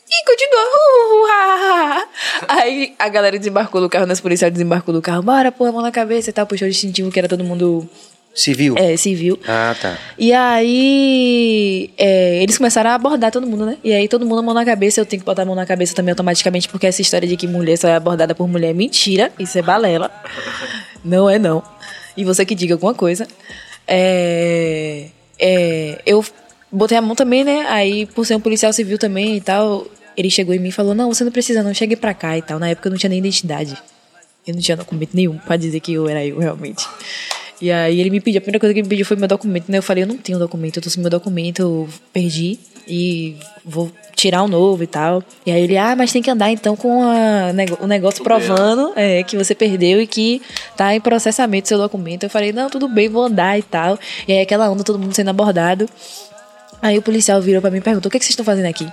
E. 0.09 0.23
Uh, 0.23 0.57
uh, 0.57 1.23
uh, 1.23 1.27
ah, 1.29 1.57
ah, 1.59 2.07
ah. 2.47 2.61
Aí 2.61 2.95
a 2.97 3.09
galera 3.09 3.37
desembarcou 3.37 3.81
do 3.81 3.89
carro, 3.89 4.05
nas 4.05 4.21
policiais 4.21 4.53
desembarcou 4.53 4.93
do 4.93 5.01
carro. 5.01 5.21
Bora, 5.21 5.51
pô, 5.51 5.69
mão 5.71 5.81
na 5.81 5.91
cabeça 5.91 6.29
e 6.29 6.33
tal. 6.33 6.47
Puxou 6.47 6.67
o 6.67 6.71
distintivo 6.71 7.11
que 7.11 7.19
era 7.19 7.27
todo 7.27 7.43
mundo 7.43 7.89
Civil? 8.37 8.75
é, 8.77 8.95
civil. 8.95 9.39
Ah, 9.47 9.75
tá. 9.81 9.97
E 10.15 10.31
aí, 10.31 11.89
é, 11.97 12.43
eles 12.43 12.55
começaram 12.55 12.91
a 12.91 12.93
abordar 12.93 13.31
todo 13.31 13.47
mundo, 13.47 13.65
né? 13.65 13.77
E 13.83 13.91
aí, 13.91 14.07
todo 14.07 14.27
mundo 14.27 14.37
a 14.37 14.41
mão 14.43 14.53
na 14.53 14.63
cabeça. 14.63 15.01
Eu 15.01 15.07
tenho 15.07 15.19
que 15.19 15.25
botar 15.25 15.41
a 15.41 15.45
mão 15.45 15.55
na 15.55 15.65
cabeça 15.65 15.95
também 15.95 16.11
automaticamente, 16.11 16.69
porque 16.69 16.85
essa 16.85 17.01
história 17.01 17.27
de 17.27 17.35
que 17.35 17.47
mulher 17.47 17.77
só 17.77 17.87
é 17.87 17.95
abordada 17.95 18.35
por 18.35 18.47
mulher 18.47 18.69
é 18.69 18.73
mentira. 18.73 19.31
Isso 19.39 19.57
é 19.57 19.63
balela. 19.63 20.11
Não 21.03 21.27
é, 21.29 21.39
não. 21.39 21.63
E 22.15 22.23
você 22.25 22.45
que 22.45 22.53
diga 22.53 22.75
alguma 22.75 22.93
coisa. 22.93 23.27
É, 23.87 25.07
é, 25.39 26.01
eu 26.05 26.23
botei 26.71 26.97
a 26.97 27.01
mão 27.01 27.15
também, 27.15 27.43
né? 27.43 27.65
Aí, 27.69 28.05
por 28.07 28.25
ser 28.25 28.35
um 28.35 28.39
policial 28.39 28.71
civil 28.73 28.97
também 28.97 29.37
e 29.37 29.41
tal, 29.41 29.87
ele 30.15 30.29
chegou 30.29 30.53
em 30.53 30.59
mim 30.59 30.69
e 30.69 30.71
falou: 30.71 30.93
Não, 30.95 31.13
você 31.13 31.23
não 31.23 31.31
precisa, 31.31 31.63
não. 31.63 31.73
Chegue 31.73 31.95
pra 31.95 32.13
cá 32.13 32.37
e 32.37 32.41
tal. 32.41 32.59
Na 32.59 32.69
época 32.69 32.87
eu 32.87 32.91
não 32.91 32.97
tinha 32.97 33.09
nem 33.09 33.19
identidade. 33.19 33.77
Eu 34.45 34.53
não 34.53 34.61
tinha 34.61 34.77
documento 34.77 35.11
nenhum 35.13 35.37
pra 35.37 35.57
dizer 35.57 35.79
que 35.79 35.93
eu 35.93 36.07
era 36.07 36.25
eu 36.25 36.39
realmente. 36.39 36.87
E 37.61 37.71
aí 37.71 37.99
ele 37.99 38.09
me 38.09 38.19
pediu, 38.21 38.37
a 38.37 38.41
primeira 38.41 38.59
coisa 38.59 38.73
que 38.73 38.79
ele 38.79 38.85
me 38.85 38.89
pediu 38.89 39.05
foi 39.05 39.17
meu 39.17 39.27
documento, 39.27 39.69
né? 39.69 39.79
Eu 39.79 39.83
falei, 39.83 40.03
eu 40.03 40.07
não 40.07 40.17
tenho 40.17 40.37
documento, 40.37 40.77
eu 40.77 40.83
tô 40.83 40.89
sem 40.89 41.01
meu 41.01 41.09
documento, 41.09 41.59
eu 41.59 41.89
perdi 42.13 42.59
e 42.87 43.35
vou 43.65 43.91
tirar 44.15 44.43
um 44.43 44.47
novo 44.47 44.83
e 44.83 44.87
tal. 44.87 45.23
E 45.45 45.51
aí 45.51 45.63
ele, 45.63 45.77
ah, 45.77 45.95
mas 45.95 46.11
tem 46.11 46.21
que 46.21 46.29
andar 46.29 46.51
então 46.51 46.75
com 46.75 47.03
a, 47.03 47.51
o 47.81 47.87
negócio 47.87 48.23
provando 48.23 48.93
é, 48.95 49.23
que 49.23 49.35
você 49.35 49.53
perdeu 49.53 50.01
e 50.01 50.07
que 50.07 50.41
tá 50.75 50.95
em 50.95 51.01
processamento 51.01 51.67
seu 51.67 51.77
documento. 51.77 52.23
Eu 52.23 52.29
falei, 52.29 52.53
não, 52.53 52.69
tudo 52.69 52.87
bem, 52.87 53.09
vou 53.09 53.23
andar 53.23 53.57
e 53.57 53.63
tal. 53.63 53.99
E 54.27 54.33
aí 54.33 54.41
aquela 54.41 54.69
onda, 54.69 54.83
todo 54.83 54.99
mundo 54.99 55.13
sendo 55.13 55.29
abordado. 55.29 55.89
Aí 56.81 56.97
o 56.97 57.01
policial 57.01 57.41
virou 57.41 57.61
pra 57.61 57.71
mim 57.71 57.77
e 57.77 57.81
perguntou, 57.81 58.09
o 58.09 58.11
que, 58.11 58.19
que 58.19 58.25
vocês 58.25 58.31
estão 58.31 58.45
fazendo 58.45 58.65
aqui? 58.65 58.87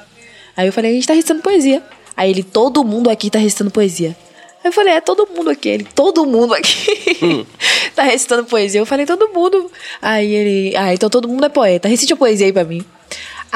Aí 0.57 0.67
eu 0.67 0.73
falei, 0.73 0.91
a 0.91 0.95
gente 0.95 1.07
tá 1.07 1.15
recitando 1.15 1.43
poesia. 1.43 1.83
Aí 2.17 2.31
ele, 2.31 2.43
todo 2.43 2.85
mundo 2.85 3.11
aqui 3.11 3.31
tá 3.31 3.39
recitando 3.39 3.71
poesia. 3.71 4.17
Aí 4.63 4.69
eu 4.69 4.73
falei, 4.73 4.95
é 4.95 5.01
todo 5.01 5.29
mundo 5.35 5.51
aqui. 5.51 5.69
Ele, 5.69 5.85
todo 5.95 6.25
mundo 6.25 6.55
aqui 6.55 7.47
tá 7.95 8.03
recitando 8.03 8.45
poesia. 8.45 8.81
Eu 8.81 8.87
falei, 8.87 9.05
todo 9.05 9.29
mundo. 9.29 9.71
Aí 10.01 10.33
ele, 10.33 10.77
ah, 10.77 10.95
então 10.95 11.11
todo 11.11 11.29
mundo 11.29 11.45
é 11.45 11.49
poeta. 11.49 11.89
Recite 11.89 12.13
a 12.13 12.17
poesia 12.17 12.47
aí 12.47 12.53
pra 12.53 12.65
mim. 12.65 12.85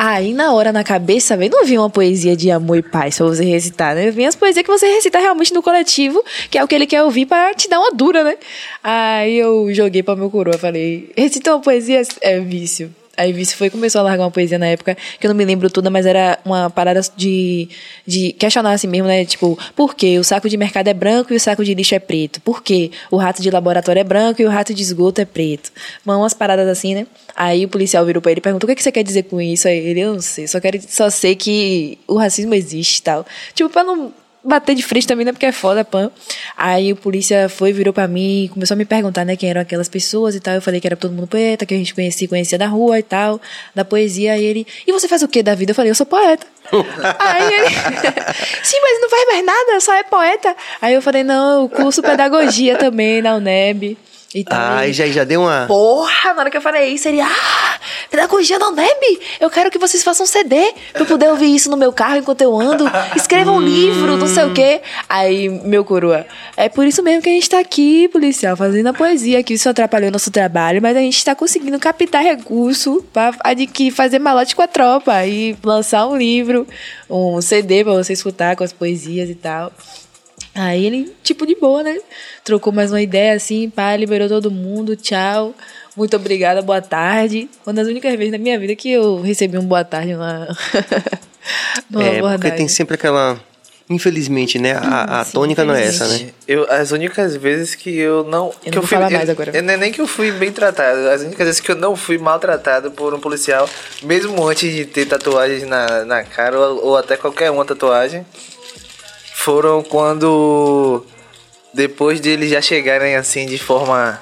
Aí, 0.00 0.32
na 0.32 0.52
hora, 0.52 0.70
na 0.72 0.84
cabeça, 0.84 1.36
velho, 1.36 1.50
não 1.50 1.64
vinha 1.64 1.80
uma 1.80 1.90
poesia 1.90 2.36
de 2.36 2.52
amor 2.52 2.76
e 2.76 2.82
paz 2.82 3.16
pra 3.16 3.26
você 3.26 3.44
recitar, 3.44 3.96
né? 3.96 4.12
Vinha 4.12 4.28
as 4.28 4.36
poesias 4.36 4.64
que 4.64 4.70
você 4.70 4.86
recita 4.86 5.18
realmente 5.18 5.52
no 5.52 5.60
coletivo, 5.60 6.24
que 6.48 6.56
é 6.56 6.62
o 6.62 6.68
que 6.68 6.74
ele 6.76 6.86
quer 6.86 7.02
ouvir 7.02 7.26
pra 7.26 7.52
te 7.52 7.68
dar 7.68 7.80
uma 7.80 7.90
dura, 7.90 8.22
né? 8.22 8.36
Aí 8.80 9.36
eu 9.36 9.74
joguei 9.74 10.04
pra 10.04 10.14
meu 10.14 10.30
coroa, 10.30 10.56
falei, 10.56 11.10
recita 11.16 11.52
uma 11.52 11.60
poesia, 11.60 12.00
é 12.20 12.38
vício. 12.38 12.94
Aí 13.18 13.32
Vício 13.32 13.56
foi 13.56 13.68
começou 13.68 14.00
a 14.00 14.04
largar 14.04 14.24
uma 14.24 14.30
poesia 14.30 14.58
na 14.58 14.66
época, 14.66 14.96
que 15.18 15.26
eu 15.26 15.28
não 15.28 15.36
me 15.36 15.44
lembro 15.44 15.68
toda, 15.68 15.90
mas 15.90 16.06
era 16.06 16.38
uma 16.44 16.70
parada 16.70 17.00
de, 17.16 17.68
de 18.06 18.32
questionar 18.32 18.72
assim 18.72 18.86
mesmo, 18.86 19.08
né? 19.08 19.24
Tipo, 19.24 19.58
por 19.74 19.94
que 19.94 20.18
o 20.18 20.24
saco 20.24 20.48
de 20.48 20.56
mercado 20.56 20.88
é 20.88 20.94
branco 20.94 21.32
e 21.32 21.36
o 21.36 21.40
saco 21.40 21.64
de 21.64 21.74
lixo 21.74 21.94
é 21.94 21.98
preto? 21.98 22.40
Por 22.40 22.62
que 22.62 22.92
o 23.10 23.16
rato 23.16 23.42
de 23.42 23.50
laboratório 23.50 24.00
é 24.00 24.04
branco 24.04 24.40
e 24.40 24.44
o 24.44 24.48
rato 24.48 24.72
de 24.72 24.82
esgoto 24.82 25.20
é 25.20 25.24
preto? 25.24 25.72
Mano, 26.04 26.20
umas 26.20 26.32
paradas 26.32 26.68
assim, 26.68 26.94
né? 26.94 27.06
Aí 27.34 27.64
o 27.64 27.68
policial 27.68 28.06
virou 28.06 28.22
pra 28.22 28.30
ele 28.30 28.38
e 28.38 28.42
perguntou, 28.42 28.66
o 28.66 28.68
que, 28.68 28.76
que 28.76 28.82
você 28.82 28.92
quer 28.92 29.02
dizer 29.02 29.24
com 29.24 29.40
isso? 29.40 29.66
Aí 29.66 29.78
ele, 29.78 30.00
eu 30.00 30.14
não 30.14 30.20
sei, 30.20 30.46
só 30.46 30.60
quero 30.60 30.78
só 30.88 31.10
sei 31.10 31.34
que 31.34 31.98
o 32.06 32.16
racismo 32.16 32.54
existe 32.54 32.98
e 32.98 33.02
tal. 33.02 33.26
Tipo, 33.54 33.68
pra 33.68 33.82
não 33.82 34.12
bater 34.42 34.74
de 34.74 34.82
frente 34.82 35.06
também, 35.06 35.24
né? 35.24 35.32
Porque 35.32 35.46
é 35.46 35.52
foda, 35.52 35.84
pan. 35.84 36.10
Aí 36.56 36.92
o 36.92 36.96
polícia 36.96 37.48
foi, 37.48 37.72
virou 37.72 37.92
pra 37.92 38.08
mim 38.08 38.44
e 38.44 38.48
começou 38.48 38.74
a 38.74 38.78
me 38.78 38.84
perguntar, 38.84 39.24
né, 39.24 39.36
quem 39.36 39.50
eram 39.50 39.60
aquelas 39.60 39.88
pessoas 39.88 40.34
e 40.34 40.40
tal. 40.40 40.54
Eu 40.54 40.62
falei 40.62 40.80
que 40.80 40.86
era 40.86 40.96
todo 40.96 41.12
mundo 41.12 41.26
poeta, 41.26 41.66
que 41.66 41.74
a 41.74 41.76
gente 41.76 41.94
conhecia, 41.94 42.28
conhecia 42.28 42.58
da 42.58 42.66
rua 42.66 42.98
e 42.98 43.02
tal, 43.02 43.40
da 43.74 43.84
poesia. 43.84 44.32
Aí 44.32 44.44
ele, 44.44 44.66
e 44.86 44.92
você 44.92 45.08
faz 45.08 45.22
o 45.22 45.28
que 45.28 45.42
da 45.42 45.54
vida? 45.54 45.72
Eu 45.72 45.74
falei, 45.74 45.90
eu 45.90 45.94
sou 45.94 46.06
poeta. 46.06 46.46
Aí 47.18 47.54
ele, 47.54 47.68
sim, 48.62 48.76
mas 48.82 49.00
não 49.00 49.10
faz 49.10 49.26
mais 49.26 49.44
nada, 49.44 49.80
só 49.80 49.94
é 49.94 50.02
poeta. 50.02 50.56
Aí 50.80 50.94
eu 50.94 51.02
falei, 51.02 51.24
não, 51.24 51.62
eu 51.62 51.68
curso 51.68 52.02
pedagogia 52.02 52.76
também 52.76 53.22
na 53.22 53.36
UNEB. 53.36 53.96
E 54.34 54.44
tal. 54.44 54.58
Ah, 54.60 54.86
e 54.86 54.92
já, 54.92 55.06
já 55.06 55.24
deu 55.24 55.40
uma. 55.40 55.64
Porra, 55.66 56.34
na 56.34 56.40
hora 56.40 56.50
que 56.50 56.56
eu 56.56 56.60
falei 56.60 56.92
isso, 56.92 57.08
ele, 57.08 57.18
ah, 57.18 57.80
pedagogia 58.10 58.58
da 58.58 58.68
UNEB, 58.68 59.20
eu 59.40 59.48
quero 59.48 59.70
que 59.70 59.78
vocês 59.78 60.04
façam 60.04 60.24
um 60.24 60.26
CD 60.26 60.74
pra 60.92 61.02
eu 61.02 61.06
poder 61.06 61.28
ouvir 61.30 61.54
isso 61.54 61.70
no 61.70 61.78
meu 61.78 61.90
carro 61.94 62.18
enquanto 62.18 62.42
eu 62.42 62.54
ando, 62.58 62.84
escreva 63.16 63.50
um 63.50 63.60
livro, 63.60 64.18
não 64.18 64.26
sei 64.26 64.44
o 64.44 64.52
quê. 64.52 64.82
Aí, 65.08 65.48
meu 65.48 65.82
coroa, 65.82 66.26
é 66.58 66.68
por 66.68 66.86
isso 66.86 67.02
mesmo 67.02 67.22
que 67.22 67.30
a 67.30 67.32
gente 67.32 67.48
tá 67.48 67.58
aqui, 67.58 68.06
policial, 68.08 68.54
fazendo 68.54 68.88
a 68.88 68.92
poesia, 68.92 69.42
que 69.42 69.54
isso 69.54 69.66
atrapalhou 69.66 70.10
nosso 70.10 70.30
trabalho, 70.30 70.82
mas 70.82 70.94
a 70.94 71.00
gente 71.00 71.24
tá 71.24 71.34
conseguindo 71.34 71.78
captar 71.78 72.22
recurso 72.22 73.02
pra 73.10 73.32
adquirir, 73.40 73.92
fazer 73.92 74.18
malote 74.18 74.54
com 74.54 74.60
a 74.60 74.68
tropa 74.68 75.24
e 75.24 75.56
lançar 75.64 76.06
um 76.06 76.14
livro, 76.14 76.66
um 77.08 77.40
CD 77.40 77.82
pra 77.82 77.94
você 77.94 78.12
escutar 78.12 78.56
com 78.56 78.64
as 78.64 78.74
poesias 78.74 79.30
e 79.30 79.34
tal. 79.34 79.72
Aí 80.54 80.84
ele, 80.84 81.12
tipo, 81.22 81.46
de 81.46 81.54
boa, 81.54 81.82
né? 81.82 81.98
Trocou 82.44 82.72
mais 82.72 82.90
uma 82.90 83.00
ideia 83.00 83.34
assim, 83.34 83.70
pá, 83.70 83.94
liberou 83.96 84.28
todo 84.28 84.50
mundo, 84.50 84.96
tchau. 84.96 85.54
Muito 85.96 86.16
obrigada, 86.16 86.62
boa 86.62 86.80
tarde. 86.82 87.48
Uma 87.66 87.72
das 87.74 87.86
únicas 87.88 88.14
vezes 88.16 88.32
na 88.32 88.38
minha 88.38 88.58
vida 88.58 88.74
que 88.74 88.90
eu 88.90 89.20
recebi 89.20 89.56
um 89.58 89.64
boa 89.64 89.84
tarde 89.84 90.14
numa, 90.14 90.48
numa 91.90 92.04
É, 92.04 92.10
porque 92.10 92.18
abordagem. 92.18 92.56
tem 92.56 92.68
sempre 92.68 92.94
aquela. 92.94 93.38
Infelizmente, 93.90 94.58
né? 94.58 94.72
A, 94.74 95.20
a 95.20 95.24
Sim, 95.24 95.32
tônica 95.32 95.64
não 95.64 95.74
é 95.74 95.86
essa, 95.86 96.06
né? 96.08 96.28
Eu, 96.46 96.70
as 96.70 96.90
únicas 96.92 97.34
vezes 97.34 97.74
que 97.74 97.96
eu 97.98 98.22
não. 98.22 98.50
que 98.50 98.70
não 98.70 98.82
vou 98.82 98.86
fui, 98.86 98.98
falar 98.98 99.10
eu- 99.10 99.16
mais 99.16 99.30
agora. 99.30 99.50
eu- 99.50 99.58
é 99.58 99.76
nem 99.78 99.90
que 99.90 99.98
eu 100.00 100.06
fui 100.06 100.30
bem 100.30 100.52
tratado. 100.52 101.08
As 101.08 101.22
únicas 101.22 101.46
vezes 101.46 101.60
que 101.60 101.70
eu 101.70 101.74
não 101.76 101.96
fui 101.96 102.18
maltratado 102.18 102.90
por 102.90 103.14
um 103.14 103.18
policial, 103.18 103.66
mesmo 104.02 104.46
antes 104.46 104.74
de 104.74 104.84
ter 104.84 105.06
tatuagens 105.06 105.62
na, 105.66 106.04
na 106.04 106.22
cara 106.22 106.58
ou, 106.60 106.84
ou 106.88 106.96
até 106.98 107.16
qualquer 107.16 107.50
uma 107.50 107.64
tatuagem, 107.64 108.26
foram 109.38 109.82
quando. 109.82 111.04
Depois 111.72 112.20
de 112.20 112.30
eles 112.30 112.50
já 112.50 112.60
chegarem 112.60 113.14
assim 113.14 113.46
de 113.46 113.58
forma. 113.58 114.18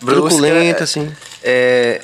brusca, 0.00 0.84
assim. 0.84 1.12
é, 1.42 2.00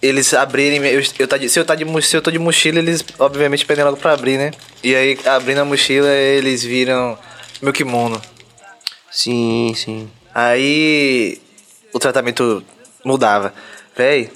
eles 0.00 0.32
abrirem. 0.34 0.84
Eu, 0.86 1.02
eu 1.18 1.26
tá 1.28 1.36
de- 1.36 1.48
se, 1.48 1.58
eu 1.58 1.64
tá 1.64 1.74
de, 1.74 2.02
se 2.02 2.16
eu 2.16 2.22
tô 2.22 2.30
de 2.30 2.38
mochila, 2.38 2.78
eles 2.78 3.04
obviamente 3.18 3.64
pedem 3.66 3.84
logo 3.84 3.96
pra 3.96 4.12
abrir, 4.12 4.38
né? 4.38 4.50
E 4.82 4.94
aí, 4.94 5.18
abrindo 5.24 5.58
a 5.60 5.64
mochila, 5.64 6.08
eles 6.08 6.62
viram 6.62 7.18
meu 7.60 7.72
kimono. 7.72 8.20
Sim, 9.10 9.72
sim. 9.74 10.10
Aí 10.34 11.40
o 11.92 11.98
tratamento 11.98 12.62
mudava. 13.04 13.52
Véi, 13.96 14.30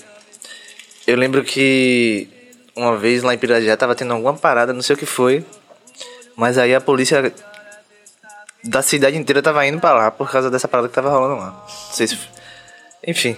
eu 1.07 1.17
lembro 1.17 1.45
que 1.45 2.27
uma 2.75 2.97
vez 2.97 3.23
lá 3.23 3.35
em 3.35 3.39
Pirajá 3.39 3.77
tava 3.77 3.95
tendo 3.95 4.15
alguma 4.15 4.35
parada, 4.35 4.73
não 4.73 4.81
sei 4.83 4.95
o 4.97 4.99
que 4.99 5.07
foi. 5.07 5.45
Mas 6.41 6.57
aí 6.57 6.75
a 6.75 6.81
polícia 6.81 7.35
da 8.65 8.81
cidade 8.81 9.15
inteira 9.15 9.43
tava 9.43 9.67
indo 9.67 9.79
pra 9.79 9.93
lá 9.93 10.11
por 10.11 10.31
causa 10.31 10.51
dessa 10.51 10.67
parada 10.67 10.89
que 10.89 10.95
tava 10.95 11.11
rolando 11.11 11.37
lá. 11.39 11.51
Não 11.51 11.93
sei 11.93 12.07
se. 12.07 12.19
Enfim. 13.07 13.37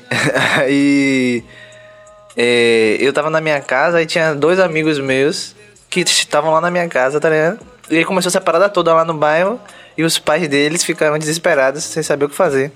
aí. 0.56 1.42
é, 2.38 2.98
eu 3.00 3.12
tava 3.12 3.28
na 3.28 3.40
minha 3.40 3.60
casa 3.60 4.00
e 4.00 4.06
tinha 4.06 4.36
dois 4.36 4.60
amigos 4.60 5.00
meus 5.00 5.52
que 5.90 6.02
estavam 6.02 6.52
lá 6.52 6.60
na 6.60 6.70
minha 6.70 6.88
casa, 6.88 7.18
tá 7.18 7.28
ligado? 7.28 7.58
E 7.90 7.98
aí 7.98 8.04
começou 8.04 8.28
essa 8.30 8.40
parada 8.40 8.68
toda 8.68 8.94
lá 8.94 9.04
no 9.04 9.14
bairro 9.14 9.60
e 9.98 10.04
os 10.04 10.20
pais 10.20 10.46
deles 10.46 10.84
ficaram 10.84 11.18
desesperados 11.18 11.82
sem 11.82 12.04
saber 12.04 12.26
o 12.26 12.28
que 12.28 12.36
fazer. 12.36 12.70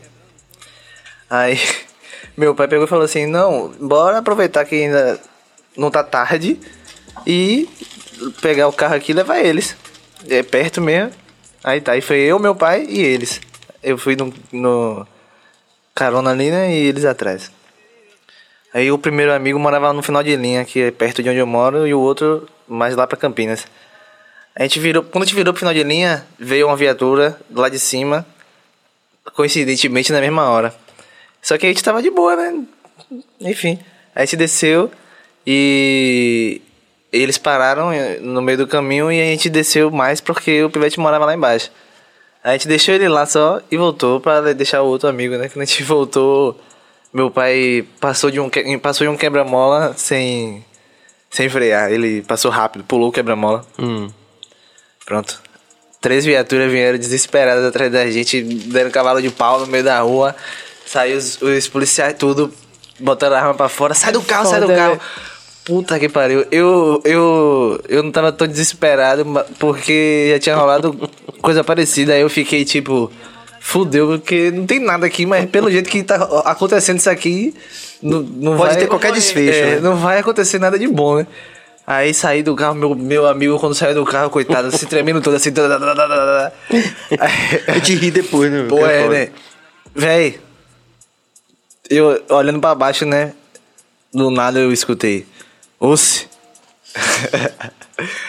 Aí 1.30 1.56
meu 2.36 2.52
pai 2.52 2.66
pegou 2.66 2.86
e 2.86 2.88
falou 2.88 3.04
assim: 3.04 3.26
Não, 3.26 3.68
bora 3.80 4.18
aproveitar 4.18 4.64
que 4.64 4.74
ainda 4.74 5.20
não 5.76 5.88
tá 5.88 6.02
tarde 6.02 6.58
e 7.24 7.68
pegar 8.42 8.66
o 8.66 8.72
carro 8.72 8.96
aqui 8.96 9.12
e 9.12 9.14
levar 9.14 9.38
eles. 9.38 9.76
É 10.28 10.42
perto 10.42 10.80
mesmo. 10.80 11.12
Aí 11.62 11.80
tá, 11.80 11.92
aí 11.92 12.00
foi 12.00 12.18
eu, 12.18 12.38
meu 12.38 12.54
pai 12.54 12.86
e 12.88 13.00
eles. 13.00 13.40
Eu 13.82 13.98
fui 13.98 14.16
no, 14.16 14.32
no 14.52 15.06
carona 15.94 16.30
ali, 16.30 16.50
né? 16.50 16.72
E 16.72 16.86
eles 16.86 17.04
atrás. 17.04 17.50
Aí 18.72 18.90
o 18.92 18.98
primeiro 18.98 19.32
amigo 19.32 19.58
morava 19.58 19.92
no 19.92 20.02
final 20.02 20.22
de 20.22 20.36
linha, 20.36 20.64
que 20.64 20.80
é 20.80 20.90
perto 20.90 21.22
de 21.22 21.30
onde 21.30 21.38
eu 21.38 21.46
moro, 21.46 21.86
e 21.86 21.94
o 21.94 22.00
outro 22.00 22.48
mais 22.68 22.94
lá 22.94 23.06
pra 23.06 23.16
Campinas. 23.16 23.66
A 24.54 24.62
gente 24.62 24.78
virou, 24.78 25.02
quando 25.02 25.22
a 25.22 25.26
gente 25.26 25.34
virou 25.34 25.52
pro 25.52 25.60
final 25.60 25.74
de 25.74 25.82
linha, 25.82 26.26
veio 26.38 26.66
uma 26.66 26.76
viatura 26.76 27.38
lá 27.50 27.68
de 27.68 27.78
cima, 27.78 28.26
coincidentemente 29.34 30.12
na 30.12 30.20
mesma 30.20 30.48
hora. 30.50 30.74
Só 31.42 31.56
que 31.56 31.66
a 31.66 31.68
gente 31.68 31.82
tava 31.82 32.02
de 32.02 32.10
boa, 32.10 32.36
né? 32.36 32.64
Enfim. 33.40 33.78
Aí 34.14 34.26
gente 34.26 34.36
desceu 34.36 34.90
e 35.46 36.60
eles 37.22 37.38
pararam 37.38 37.90
no 38.20 38.40
meio 38.42 38.58
do 38.58 38.66
caminho 38.66 39.10
e 39.10 39.20
a 39.20 39.24
gente 39.24 39.48
desceu 39.48 39.90
mais 39.90 40.20
porque 40.20 40.62
o 40.62 40.70
pivete 40.70 40.98
morava 41.00 41.24
lá 41.24 41.34
embaixo. 41.34 41.70
A 42.42 42.52
gente 42.52 42.68
deixou 42.68 42.94
ele 42.94 43.08
lá 43.08 43.26
só 43.26 43.60
e 43.70 43.76
voltou 43.76 44.20
pra 44.20 44.40
deixar 44.52 44.82
o 44.82 44.86
outro 44.86 45.08
amigo, 45.08 45.36
né? 45.36 45.48
Quando 45.52 45.62
a 45.62 45.64
gente 45.64 45.82
voltou, 45.82 46.60
meu 47.12 47.30
pai 47.30 47.84
passou 48.00 48.30
de 48.30 48.38
um, 48.38 48.48
passou 48.80 49.06
de 49.06 49.12
um 49.12 49.16
quebra-mola 49.16 49.94
sem, 49.96 50.64
sem 51.30 51.48
frear. 51.48 51.90
Ele 51.90 52.22
passou 52.22 52.50
rápido, 52.50 52.84
pulou 52.84 53.08
o 53.08 53.12
quebra-mola. 53.12 53.64
Hum. 53.78 54.08
Pronto. 55.04 55.40
Três 56.00 56.24
viaturas 56.24 56.70
vieram 56.70 56.98
desesperadas 56.98 57.64
atrás 57.64 57.90
da 57.90 58.08
gente, 58.10 58.40
dando 58.42 58.92
cavalo 58.92 59.20
de 59.20 59.30
pau 59.30 59.58
no 59.58 59.66
meio 59.66 59.82
da 59.82 59.98
rua. 60.00 60.36
Saiu 60.86 61.16
os, 61.16 61.42
os 61.42 61.66
policiais 61.66 62.14
tudo, 62.16 62.52
botando 63.00 63.32
a 63.32 63.40
arma 63.40 63.54
pra 63.54 63.68
fora. 63.68 63.92
Sai 63.92 64.12
do 64.12 64.22
carro, 64.22 64.46
sai 64.46 64.60
do 64.60 64.66
Foda, 64.68 64.78
carro. 64.78 64.90
velho. 64.90 65.00
Puta 65.66 65.98
que 65.98 66.08
pariu. 66.08 66.46
Eu, 66.50 67.02
eu, 67.04 67.80
eu 67.88 68.02
não 68.02 68.12
tava 68.12 68.30
tão 68.32 68.46
desesperado 68.46 69.26
porque 69.58 70.28
já 70.34 70.38
tinha 70.38 70.56
rolado 70.56 71.10
coisa 71.42 71.64
parecida. 71.64 72.12
Aí 72.14 72.20
eu 72.20 72.30
fiquei 72.30 72.64
tipo, 72.64 73.10
fudeu, 73.60 74.06
porque 74.06 74.52
não 74.52 74.64
tem 74.64 74.78
nada 74.78 75.04
aqui, 75.06 75.26
mas 75.26 75.44
pelo 75.50 75.68
jeito 75.70 75.90
que 75.90 76.04
tá 76.04 76.14
acontecendo 76.44 76.98
isso 76.98 77.10
aqui, 77.10 77.52
não, 78.00 78.20
não 78.22 78.56
Pode 78.56 78.74
vai- 78.74 78.80
ter 78.82 78.86
qualquer 78.86 79.10
desfecho, 79.12 79.58
é, 79.58 79.74
né? 79.74 79.80
Não 79.80 79.96
vai 79.96 80.18
acontecer 80.20 80.60
nada 80.60 80.78
de 80.78 80.86
bom, 80.86 81.16
né? 81.16 81.26
Aí 81.84 82.14
saí 82.14 82.42
do 82.44 82.54
carro, 82.54 82.74
meu, 82.76 82.94
meu 82.94 83.26
amigo, 83.26 83.58
quando 83.58 83.74
saiu 83.74 83.94
do 83.94 84.04
carro, 84.04 84.30
coitado, 84.30 84.70
se 84.76 84.86
tremendo 84.86 85.20
todo 85.20 85.34
assim. 85.34 85.50
Aí- 87.18 87.62
Eu 87.76 87.80
te 87.80 87.94
ri 87.94 88.10
depois, 88.12 88.50
né? 88.52 88.66
Pô, 88.68 88.86
é, 88.86 89.02
foda. 89.02 89.14
né? 89.14 89.28
Véi, 89.94 90.38
eu 91.90 92.22
olhando 92.28 92.60
pra 92.60 92.74
baixo, 92.74 93.04
né? 93.04 93.32
Do 94.12 94.30
nada 94.30 94.58
eu 94.60 94.72
escutei. 94.72 95.26
Osse. 95.78 96.26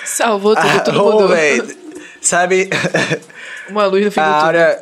Salvou 0.06 0.56
tudo, 0.56 0.84
tudo 0.84 0.99
Ah, 0.99 1.03
ô, 1.03 1.11
mudou. 1.11 1.28
véi, 1.30 1.61
Sabe? 2.22 2.69
Uma 3.69 3.86
luz 3.86 4.03
no 4.06 4.11
fim 4.11 4.19
A 4.19 4.24
do 4.24 4.30
túnel. 4.30 4.45
áurea, 4.45 4.80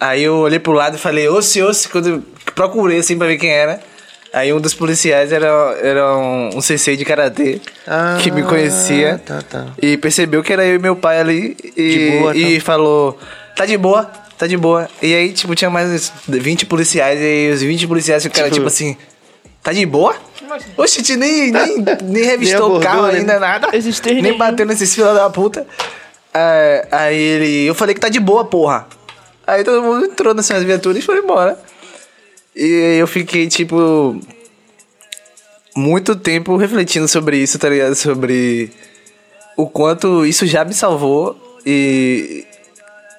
Aí 0.00 0.22
eu 0.24 0.34
olhei 0.38 0.58
pro 0.58 0.72
lado 0.72 0.96
e 0.96 0.98
falei, 0.98 1.28
osse, 1.28 1.62
osse, 1.62 1.88
quando 1.88 2.08
eu 2.08 2.22
procurei 2.56 2.98
assim 2.98 3.16
pra 3.16 3.26
ver 3.28 3.38
quem 3.38 3.50
era. 3.50 3.80
Aí 4.32 4.52
um 4.52 4.60
dos 4.60 4.74
policiais 4.74 5.30
era, 5.30 5.46
era 5.80 6.16
um, 6.16 6.56
um 6.56 6.60
sensei 6.60 6.96
de 6.96 7.04
karatê 7.04 7.60
que 8.22 8.30
me 8.30 8.42
conhecia 8.42 9.20
tá, 9.24 9.42
tá. 9.42 9.66
e 9.80 9.96
percebeu 9.98 10.42
que 10.42 10.50
era 10.52 10.64
eu 10.64 10.76
e 10.76 10.78
meu 10.78 10.96
pai 10.96 11.20
ali 11.20 11.56
e, 11.76 11.88
De 12.10 12.18
boa, 12.18 12.32
tá. 12.32 12.38
e 12.38 12.58
falou: 12.60 13.18
tá 13.54 13.66
de 13.66 13.76
boa, 13.76 14.10
tá 14.38 14.46
de 14.46 14.56
boa. 14.56 14.88
E 15.02 15.14
aí, 15.14 15.32
tipo, 15.32 15.54
tinha 15.54 15.68
mais 15.70 15.88
uns 15.90 16.12
20 16.26 16.64
policiais 16.66 17.20
e 17.20 17.50
os 17.52 17.60
20 17.60 17.86
policiais 17.86 18.22
ficaram 18.22 18.46
Tipo- 18.48 18.54
tipo, 18.56 18.66
assim: 18.68 18.96
tá 19.62 19.72
de 19.72 19.86
boa? 19.86 20.16
Oxe, 20.76 21.00
a 21.00 21.02
gente 21.02 21.16
nem, 21.16 21.50
nem, 21.50 21.84
nem 22.04 22.24
revistou 22.24 22.66
abordou, 22.66 22.78
o 22.78 22.82
carro 22.82 23.06
né? 23.06 23.18
ainda, 23.18 23.38
nada. 23.38 23.68
Nem 24.04 24.22
nenhum. 24.22 24.38
bateu 24.38 24.66
nesses 24.66 24.94
filhos 24.94 25.14
da 25.14 25.30
puta. 25.30 25.66
É, 26.34 26.88
aí 26.90 27.18
ele, 27.18 27.64
eu 27.66 27.74
falei 27.74 27.94
que 27.94 28.00
tá 28.00 28.08
de 28.08 28.20
boa, 28.20 28.44
porra. 28.44 28.86
Aí 29.46 29.64
todo 29.64 29.82
mundo 29.82 30.06
entrou 30.06 30.34
nessas 30.34 30.62
viaturas 30.62 30.98
e 30.98 31.02
foi 31.02 31.18
embora. 31.18 31.58
E 32.54 32.96
eu 32.98 33.06
fiquei, 33.06 33.48
tipo, 33.48 34.18
muito 35.74 36.14
tempo 36.16 36.56
refletindo 36.56 37.08
sobre 37.08 37.38
isso, 37.38 37.58
tá 37.58 37.68
ligado? 37.68 37.94
Sobre 37.94 38.70
o 39.56 39.66
quanto 39.68 40.24
isso 40.26 40.46
já 40.46 40.64
me 40.64 40.74
salvou 40.74 41.36
e 41.64 42.44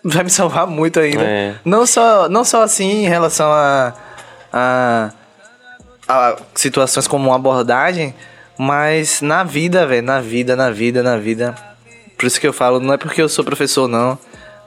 vai 0.03 0.23
me 0.23 0.29
salvar 0.29 0.67
muito 0.67 0.99
ainda. 0.99 1.23
É. 1.23 1.55
Não, 1.63 1.85
só, 1.85 2.27
não 2.29 2.43
só 2.43 2.63
assim 2.63 3.03
em 3.03 3.07
relação 3.07 3.47
a, 3.51 3.93
a, 4.51 5.11
a 6.07 6.37
situações 6.55 7.07
como 7.07 7.29
uma 7.29 7.35
abordagem, 7.35 8.13
mas 8.57 9.21
na 9.21 9.43
vida, 9.43 9.85
velho, 9.85 10.03
na 10.03 10.21
vida, 10.21 10.55
na 10.55 10.69
vida, 10.69 11.03
na 11.03 11.17
vida. 11.17 11.55
Por 12.17 12.27
isso 12.27 12.39
que 12.39 12.47
eu 12.47 12.53
falo, 12.53 12.79
não 12.79 12.93
é 12.93 12.97
porque 12.97 13.21
eu 13.21 13.29
sou 13.29 13.43
professor, 13.43 13.87
não, 13.87 14.17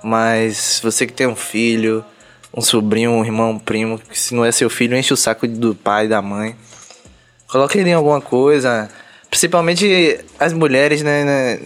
mas 0.02 0.80
você 0.82 1.06
que 1.06 1.12
tem 1.12 1.26
um 1.26 1.36
filho, 1.36 2.04
um 2.54 2.60
sobrinho, 2.60 3.10
um 3.10 3.24
irmão, 3.24 3.50
um 3.50 3.58
primo, 3.58 3.98
que 3.98 4.18
se 4.18 4.34
não 4.34 4.44
é 4.44 4.50
seu 4.50 4.70
filho, 4.70 4.96
enche 4.96 5.12
o 5.12 5.16
saco 5.16 5.46
do 5.46 5.74
pai, 5.74 6.08
da 6.08 6.22
mãe. 6.22 6.56
Coloque 7.46 7.78
ele 7.78 7.90
em 7.90 7.94
alguma 7.94 8.20
coisa. 8.20 8.88
Principalmente 9.30 10.18
as 10.38 10.52
mulheres, 10.52 11.02
né? 11.02 11.24
né, 11.24 11.60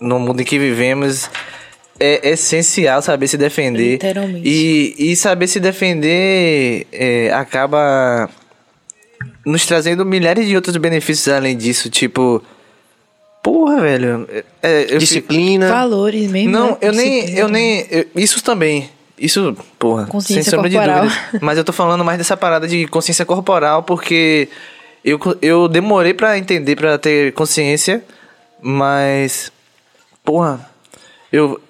No 0.00 0.18
mundo 0.18 0.40
em 0.40 0.44
que 0.44 0.58
vivemos. 0.58 1.30
É 2.00 2.30
essencial 2.30 3.02
saber 3.02 3.26
se 3.26 3.36
defender. 3.36 3.92
Literalmente. 3.92 4.48
E, 4.48 4.94
e 5.10 5.16
saber 5.16 5.48
se 5.48 5.58
defender 5.58 6.86
é, 6.92 7.32
acaba 7.32 8.30
nos 9.48 9.66
trazendo 9.66 10.04
milhares 10.04 10.46
de 10.46 10.54
outros 10.54 10.76
benefícios 10.76 11.28
além 11.28 11.56
disso. 11.56 11.88
Tipo. 11.90 12.42
Porra, 13.42 13.80
velho. 13.80 14.28
é, 14.62 14.82
eu 14.82 14.86
fico- 14.88 14.98
Disciplina. 14.98 15.68
Valores 15.68 16.30
mesmo. 16.30 16.50
não, 16.50 16.70
né? 16.72 16.76
eu 16.82 16.92
nem, 16.92 17.30
eu 17.38 17.48
nem, 17.48 17.86
eu- 17.90 18.06
isso 18.16 18.42
também, 18.42 18.90
isso, 19.18 19.56
porra, 19.78 20.06
Consciência 20.06 20.42
sem 20.44 20.50
sombra 20.50 20.68
corporal. 20.70 21.06
de 21.06 21.14
dúvida. 21.14 21.38
Mas 21.40 21.56
eu 21.56 21.64
tô 21.64 21.72
falando 21.72 22.04
mais 22.04 22.18
dessa 22.18 22.36
parada 22.36 22.66
de 22.68 22.86
consciência 22.88 23.24
corporal 23.24 23.84
porque 23.84 24.48
eu, 25.04 25.18
eu 25.40 25.68
demorei 25.68 26.12
pra 26.12 26.36
entender, 26.36 26.76
pra 26.76 26.98
ter 26.98 27.32
consciência, 27.32 28.04
mas, 28.60 29.50
porra, 30.24 30.68
eu, 31.32 31.60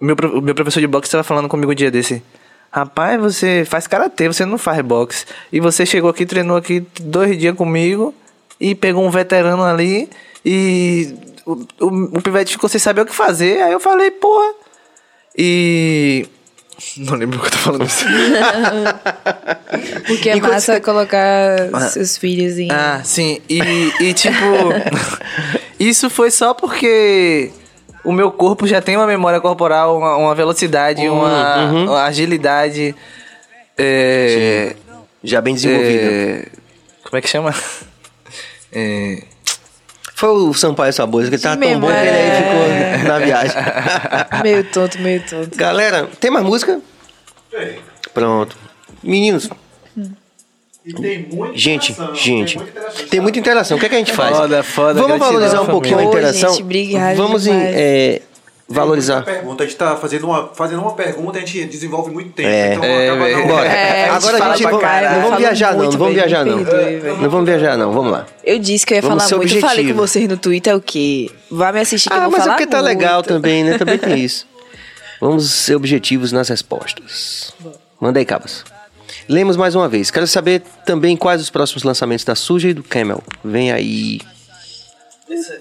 meu, 0.00 0.14
meu 0.42 0.54
professor 0.54 0.80
de 0.80 0.86
boxe 0.86 1.10
tava 1.10 1.24
falando 1.24 1.48
comigo 1.48 1.72
um 1.72 1.74
dia 1.74 1.90
desse. 1.90 2.22
Rapaz, 2.74 3.20
você 3.20 3.64
faz 3.64 3.86
karatê, 3.86 4.26
você 4.26 4.44
não 4.44 4.58
faz 4.58 4.80
boxe. 4.80 5.24
E 5.52 5.60
você 5.60 5.86
chegou 5.86 6.10
aqui, 6.10 6.26
treinou 6.26 6.56
aqui 6.56 6.84
dois 7.00 7.38
dias 7.38 7.54
comigo 7.54 8.12
e 8.58 8.74
pegou 8.74 9.04
um 9.06 9.10
veterano 9.10 9.62
ali 9.62 10.10
e 10.44 11.14
o, 11.46 11.52
o, 11.80 12.18
o 12.18 12.20
pivete 12.20 12.50
ficou 12.50 12.68
sem 12.68 12.80
saber 12.80 13.02
o 13.02 13.06
que 13.06 13.14
fazer. 13.14 13.62
Aí 13.62 13.70
eu 13.72 13.78
falei, 13.78 14.10
porra. 14.10 14.52
E. 15.38 16.26
Não 16.98 17.14
lembro 17.14 17.38
o 17.38 17.42
que 17.42 17.46
eu 17.46 17.50
tô 17.52 17.58
falando 17.58 17.86
isso. 17.86 18.04
Porque 20.08 20.30
é 20.30 20.36
Enquanto 20.36 20.52
massa 20.54 20.74
você- 20.74 20.80
colocar 20.80 21.90
seus 21.90 22.16
filhos 22.16 22.58
em. 22.58 22.72
Ah, 22.72 23.00
sim. 23.04 23.40
E, 23.48 23.60
e 24.00 24.12
tipo. 24.14 24.34
isso 25.78 26.10
foi 26.10 26.32
só 26.32 26.52
porque 26.54 27.52
o 28.04 28.12
meu 28.12 28.30
corpo 28.30 28.66
já 28.66 28.80
tem 28.82 28.96
uma 28.96 29.06
memória 29.06 29.40
corporal, 29.40 29.96
uma, 29.98 30.16
uma 30.16 30.34
velocidade, 30.34 31.08
uma, 31.08 31.64
uma 31.66 32.04
agilidade. 32.04 32.94
É, 33.76 34.76
Já 35.22 35.40
bem 35.40 35.54
desenvolvida. 35.54 36.10
é, 36.12 36.46
como 37.04 37.16
é 37.16 37.20
que 37.20 37.28
chama? 37.28 37.54
É, 38.76 39.22
Foi 40.16 40.30
o 40.30 40.52
Sampaio 40.52 40.92
Sabores, 40.92 41.28
que 41.28 41.36
ele 41.36 41.42
tava 41.42 41.56
tão 41.56 41.78
bom 41.78 41.86
que 41.86 41.92
ele 41.92 42.08
aí 42.08 42.42
ficou 42.42 43.08
na 43.08 43.18
viagem. 43.20 43.56
Meio 44.42 44.64
tonto, 44.64 44.98
meio 44.98 45.22
tonto. 45.22 45.56
Galera, 45.56 46.08
tem 46.18 46.28
mais 46.28 46.44
música? 46.44 46.80
Pronto. 48.12 48.56
Meninos, 49.00 49.48
E 50.86 50.92
tem 50.92 51.26
muita 51.32 51.56
gente, 51.56 51.92
interação, 51.92 52.14
gente, 52.14 52.54
Tem 52.58 52.60
muita 52.62 52.70
interação. 52.78 53.06
tem 53.08 53.20
muita 53.20 53.38
interação. 53.38 53.76
O 53.76 53.80
que, 53.80 53.86
é 53.86 53.88
que 53.88 53.94
a 53.94 53.98
gente 53.98 54.12
faz? 54.12 54.36
Foda, 54.36 54.62
foda, 54.62 54.92
Vamos 54.94 55.06
gratidão, 55.06 55.32
valorizar 55.32 55.54
um 55.62 55.64
família. 55.66 55.72
pouquinho 55.72 55.98
a 55.98 56.04
interação. 56.04 56.50
gente, 56.50 56.62
obrigado 56.62 57.16
Vamos 57.16 57.46
em, 57.46 57.52
é, 57.54 58.20
valorizar. 58.68 59.22
Pergunta. 59.24 59.62
A 59.62 59.66
gente 59.66 59.76
tá 59.78 59.96
fazendo 59.96 60.24
uma, 60.24 60.48
fazendo 60.54 60.82
uma 60.82 60.92
pergunta, 60.92 61.38
a 61.38 61.40
gente 61.40 61.64
desenvolve 61.64 62.10
muito 62.10 62.32
tempo. 62.32 62.48
É. 62.50 62.74
então 62.74 62.84
É, 62.84 63.08
acaba 63.08 63.24
velho. 63.24 63.38
não. 63.38 63.46
Bora. 63.46 63.66
É, 63.66 63.70
a 63.70 63.96
gente 64.04 64.16
Agora 64.16 64.36
a 64.36 64.38
fala 64.38 64.56
gente 64.56 64.68
pra 64.68 65.10
não, 65.10 65.22
vamos 65.22 65.38
viajar, 65.38 65.74
não. 65.74 65.84
Não 65.84 65.90
vamos 65.92 66.14
viajar, 66.14 66.44
não. 66.44 66.64
velho. 66.64 67.16
Não 67.22 67.30
vamos 67.30 67.46
viajar, 67.46 67.76
não. 67.78 67.92
Vamos 67.92 68.12
lá. 68.12 68.26
Eu 68.44 68.58
disse 68.58 68.84
que 68.84 68.92
eu 68.92 68.96
ia 68.96 69.02
Vamos 69.02 69.24
falar 69.24 69.36
muito. 69.38 69.54
Eu 69.54 69.60
falei 69.62 69.88
com 69.88 69.94
vocês 69.94 70.28
no 70.28 70.36
Twitter 70.36 70.76
o 70.76 70.82
quê? 70.82 71.30
Vá 71.50 71.72
me 71.72 71.80
assistir 71.80 72.10
que 72.10 72.14
eu 72.14 72.18
Ah, 72.18 72.24
vou 72.24 72.30
mas 72.32 72.40
é 72.40 72.44
falar 72.44 72.56
porque 72.56 72.70
tá 72.70 72.82
muito. 72.82 72.88
legal 72.88 73.22
também, 73.22 73.64
né? 73.64 73.78
Também 73.78 73.96
tem 73.96 74.18
isso. 74.22 74.46
Vamos 75.18 75.50
ser 75.50 75.76
objetivos 75.76 76.30
nas 76.30 76.50
respostas. 76.50 77.54
Manda 77.98 78.18
aí, 78.18 78.26
Cabas. 78.26 78.64
Lemos 79.28 79.56
mais 79.56 79.74
uma 79.74 79.88
vez. 79.88 80.10
Quero 80.10 80.26
saber 80.26 80.62
também 80.84 81.16
quais 81.16 81.40
os 81.40 81.50
próximos 81.50 81.82
lançamentos 81.82 82.24
da 82.24 82.34
Suja 82.34 82.68
e 82.68 82.74
do 82.74 82.82
Camel. 82.82 83.22
Vem 83.44 83.72
aí. 83.72 84.20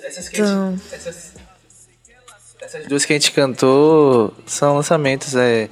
essas, 0.03 0.27
que 0.29 0.41
Então. 0.41 0.77
essas, 0.91 1.31
essas 2.61 2.87
duas 2.87 3.05
que 3.05 3.13
a 3.13 3.15
gente 3.15 3.31
cantou 3.31 4.33
são 4.45 4.75
lançamentos. 4.75 5.35
É, 5.35 5.69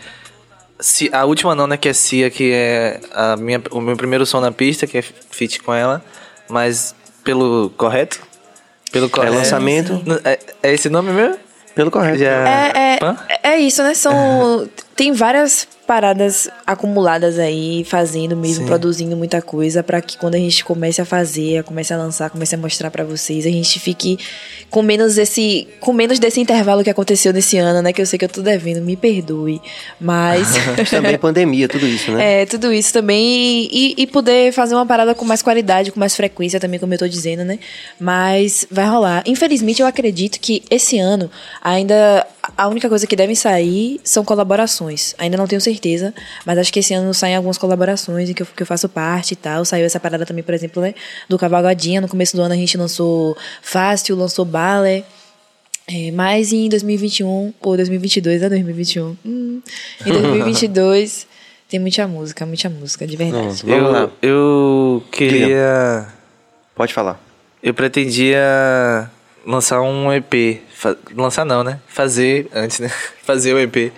Se- 0.79 1.09
a 1.13 1.25
última 1.25 1.53
não, 1.53 1.67
né? 1.67 1.77
Que 1.77 1.89
é 1.89 1.93
Cia, 1.93 2.29
que 2.29 2.51
é 2.53 2.99
a 3.13 3.35
minha, 3.37 3.61
o 3.71 3.79
meu 3.81 3.95
primeiro 3.97 4.25
som 4.25 4.39
na 4.39 4.51
pista, 4.51 4.87
que 4.87 4.97
é 4.97 5.01
feat 5.01 5.61
com 5.61 5.73
ela. 5.73 6.03
Mas 6.49 6.95
pelo 7.23 7.69
correto? 7.77 8.19
Pelo 8.91 9.09
correto. 9.09 9.35
lançamento. 9.35 10.01
É, 10.23 10.39
é 10.63 10.73
esse 10.73 10.89
nome 10.89 11.11
mesmo? 11.11 11.37
Pelo 11.75 11.89
correto. 11.91 12.17
Já... 12.17 12.47
É, 12.47 12.97
é, 12.99 13.39
é 13.53 13.57
isso, 13.59 13.81
né? 13.83 13.93
São. 13.93 14.67
Tem 15.01 15.11
várias 15.13 15.67
paradas 15.87 16.47
acumuladas 16.65 17.39
aí, 17.39 17.83
fazendo 17.83 18.37
mesmo, 18.37 18.61
Sim. 18.61 18.67
produzindo 18.67 19.17
muita 19.17 19.41
coisa, 19.41 19.81
pra 19.81 19.99
que 19.99 20.15
quando 20.15 20.35
a 20.35 20.37
gente 20.37 20.63
comece 20.63 21.01
a 21.01 21.05
fazer, 21.05 21.63
comece 21.63 21.91
a 21.91 21.97
lançar, 21.97 22.29
comece 22.29 22.53
a 22.53 22.57
mostrar 22.59 22.91
pra 22.91 23.03
vocês, 23.03 23.47
a 23.47 23.49
gente 23.49 23.79
fique 23.79 24.19
com 24.69 24.83
menos 24.83 25.17
esse. 25.17 25.67
com 25.79 25.91
menos 25.91 26.19
desse 26.19 26.39
intervalo 26.39 26.83
que 26.83 26.89
aconteceu 26.91 27.33
nesse 27.33 27.57
ano, 27.57 27.81
né? 27.81 27.91
Que 27.91 27.99
eu 27.99 28.05
sei 28.05 28.19
que 28.19 28.25
eu 28.25 28.29
tô 28.29 28.43
devendo, 28.43 28.79
me 28.85 28.95
perdoe. 28.95 29.59
Mas. 29.99 30.49
Também 30.91 31.17
pandemia, 31.17 31.67
tudo 31.67 31.87
isso, 31.87 32.11
né? 32.11 32.43
É, 32.43 32.45
tudo 32.45 32.71
isso 32.71 32.93
também. 32.93 33.67
E, 33.71 33.95
e 33.97 34.05
poder 34.05 34.53
fazer 34.53 34.75
uma 34.75 34.85
parada 34.85 35.15
com 35.15 35.25
mais 35.25 35.41
qualidade, 35.41 35.91
com 35.91 35.99
mais 35.99 36.15
frequência 36.15 36.59
também, 36.59 36.79
como 36.79 36.93
eu 36.93 36.99
tô 36.99 37.07
dizendo, 37.07 37.43
né? 37.43 37.57
Mas 37.99 38.67
vai 38.69 38.85
rolar. 38.85 39.23
Infelizmente, 39.25 39.81
eu 39.81 39.87
acredito 39.87 40.39
que 40.39 40.61
esse 40.69 40.99
ano 40.99 41.27
ainda. 41.59 42.23
A 42.57 42.67
única 42.67 42.89
coisa 42.89 43.05
que 43.05 43.15
deve 43.15 43.35
sair 43.35 44.01
são 44.03 44.25
colaborações. 44.25 45.13
Ainda 45.17 45.37
não 45.37 45.45
tenho 45.45 45.61
certeza, 45.61 46.13
mas 46.45 46.57
acho 46.57 46.73
que 46.73 46.79
esse 46.79 46.93
ano 46.93 47.13
saem 47.13 47.35
algumas 47.35 47.57
colaborações 47.57 48.29
em 48.29 48.33
que 48.33 48.41
eu, 48.41 48.47
que 48.47 48.63
eu 48.63 48.67
faço 48.67 48.89
parte 48.89 49.33
e 49.33 49.35
tal. 49.35 49.63
Saiu 49.63 49.85
essa 49.85 49.99
parada 49.99 50.25
também, 50.25 50.43
por 50.43 50.53
exemplo, 50.53 50.81
né? 50.81 50.95
Do 51.29 51.37
Cavalgadinha. 51.37 52.01
No 52.01 52.07
começo 52.07 52.35
do 52.35 52.41
ano 52.41 52.53
a 52.53 52.57
gente 52.57 52.77
lançou 52.77 53.37
Fácil, 53.61 54.15
lançou 54.15 54.43
Ballet. 54.43 55.05
É, 55.87 56.11
mas 56.11 56.51
em 56.53 56.69
2021, 56.69 57.53
ou 57.59 57.75
2022, 57.75 58.41
é 58.41 58.49
2021. 58.49 59.17
Hum, 59.25 59.61
em 60.05 60.11
2022 60.11 61.27
tem 61.69 61.79
muita 61.79 62.07
música, 62.07 62.45
muita 62.45 62.69
música, 62.69 63.05
de 63.05 63.17
verdade. 63.17 63.65
Lá. 63.65 64.09
Eu, 64.21 64.29
eu 64.29 65.03
queria. 65.11 66.07
Pode 66.75 66.93
falar. 66.93 67.21
Eu 67.61 67.73
pretendia 67.73 69.09
lançar 69.45 69.81
um 69.81 70.11
EP. 70.11 70.61
Lançar 71.15 71.45
não, 71.45 71.63
né? 71.63 71.79
Fazer 71.87 72.47
antes, 72.53 72.79
né? 72.79 72.89
Fazer 73.23 73.53
o 73.53 73.59
EP. 73.59 73.91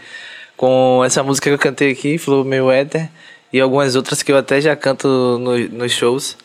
Com 0.58 1.02
essa 1.06 1.24
música 1.24 1.50
que 1.50 1.54
eu 1.56 1.60
cantei 1.60 1.92
aqui, 1.92 2.18
Flow 2.18 2.44
Meu 2.44 2.72
Éter. 2.72 3.10
E 3.52 3.60
algumas 3.60 3.96
outras 3.96 4.24
que 4.24 4.32
eu 4.32 4.38
até 4.38 4.60
já 4.62 4.76
canto 4.76 5.08
no- 5.40 5.70
nos 5.70 5.92
shows. 5.92 6.38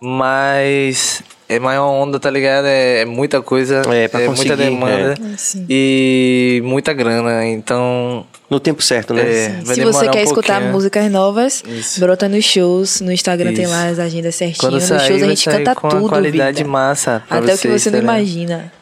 Mas 0.00 1.22
é 1.48 1.58
maior 1.58 1.86
onda, 1.90 2.18
tá 2.18 2.30
ligado? 2.30 2.66
É, 2.66 3.00
é 3.02 3.04
muita 3.04 3.40
coisa. 3.42 3.82
É, 3.92 4.08
pra 4.08 4.20
muita 4.20 4.34
conseguir, 4.34 4.56
demanda. 4.56 5.14
é. 5.20 5.58
E 5.68 6.60
muita 6.64 6.92
grana. 6.92 7.46
Então. 7.46 8.26
No 8.50 8.60
tempo 8.60 8.82
certo, 8.82 9.14
né? 9.14 9.22
É. 9.22 9.48
vai 9.64 9.74
Se 9.74 9.82
você 9.82 10.06
um 10.06 10.10
quer 10.10 10.22
escutar 10.22 10.54
pouquinho. 10.54 10.72
músicas 10.72 11.10
novas, 11.10 11.62
Isso. 11.66 11.98
brota 11.98 12.28
nos 12.28 12.44
shows. 12.44 13.00
No 13.00 13.10
Instagram 13.10 13.52
tem 13.54 13.64
Isso. 13.64 13.72
lá 13.72 13.86
as 13.88 13.98
agendas 13.98 14.34
certinho. 14.34 14.60
Quando 14.60 14.74
Nos 14.74 14.84
sair, 14.84 15.08
shows 15.08 15.22
a 15.22 15.26
gente 15.26 15.44
canta 15.50 15.74
com 15.74 15.88
tudo. 15.88 16.00
uma 16.00 16.08
qualidade 16.10 16.58
vida. 16.58 16.68
massa. 16.68 17.22
Pra 17.26 17.38
Até 17.38 17.54
o 17.54 17.58
que 17.58 17.68
vocês, 17.68 17.82
você 17.82 17.90
não 17.90 18.00
tá 18.00 18.00
ligado? 18.02 18.16
imagina. 18.18 18.72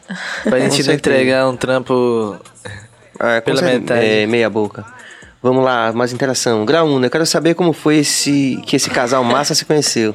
Pra 0.43 0.59
gente 0.59 0.83
não 0.85 0.93
entregar 0.93 1.47
um 1.49 1.55
trampo 1.55 2.37
Ah, 3.19 3.41
Pela 3.41 3.59
certeza. 3.59 3.79
metade. 3.79 4.05
É, 4.05 4.27
meia 4.27 4.49
boca. 4.49 4.85
Vamos 5.41 5.63
lá, 5.63 5.91
mais 5.93 6.11
interação. 6.13 6.65
Graúna, 6.65 7.07
eu 7.07 7.09
quero 7.09 7.25
saber 7.25 7.53
como 7.53 7.73
foi 7.73 7.97
esse 7.97 8.61
que 8.65 8.75
esse 8.75 8.89
casal 8.89 9.23
massa 9.23 9.55
se 9.55 9.65
conheceu. 9.65 10.13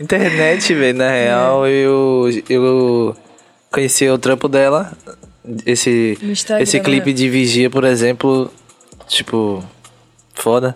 Internet, 0.00 0.72
velho, 0.74 0.98
na 0.98 1.10
real, 1.10 1.66
eu, 1.66 2.28
eu 2.48 3.16
conheci 3.70 4.08
o 4.08 4.18
trampo 4.18 4.48
dela. 4.48 4.92
Esse, 5.64 6.18
esse 6.60 6.80
clipe 6.80 7.10
né? 7.10 7.12
de 7.12 7.28
Vigia, 7.28 7.70
por 7.70 7.84
exemplo, 7.84 8.52
tipo, 9.06 9.64
foda. 10.34 10.74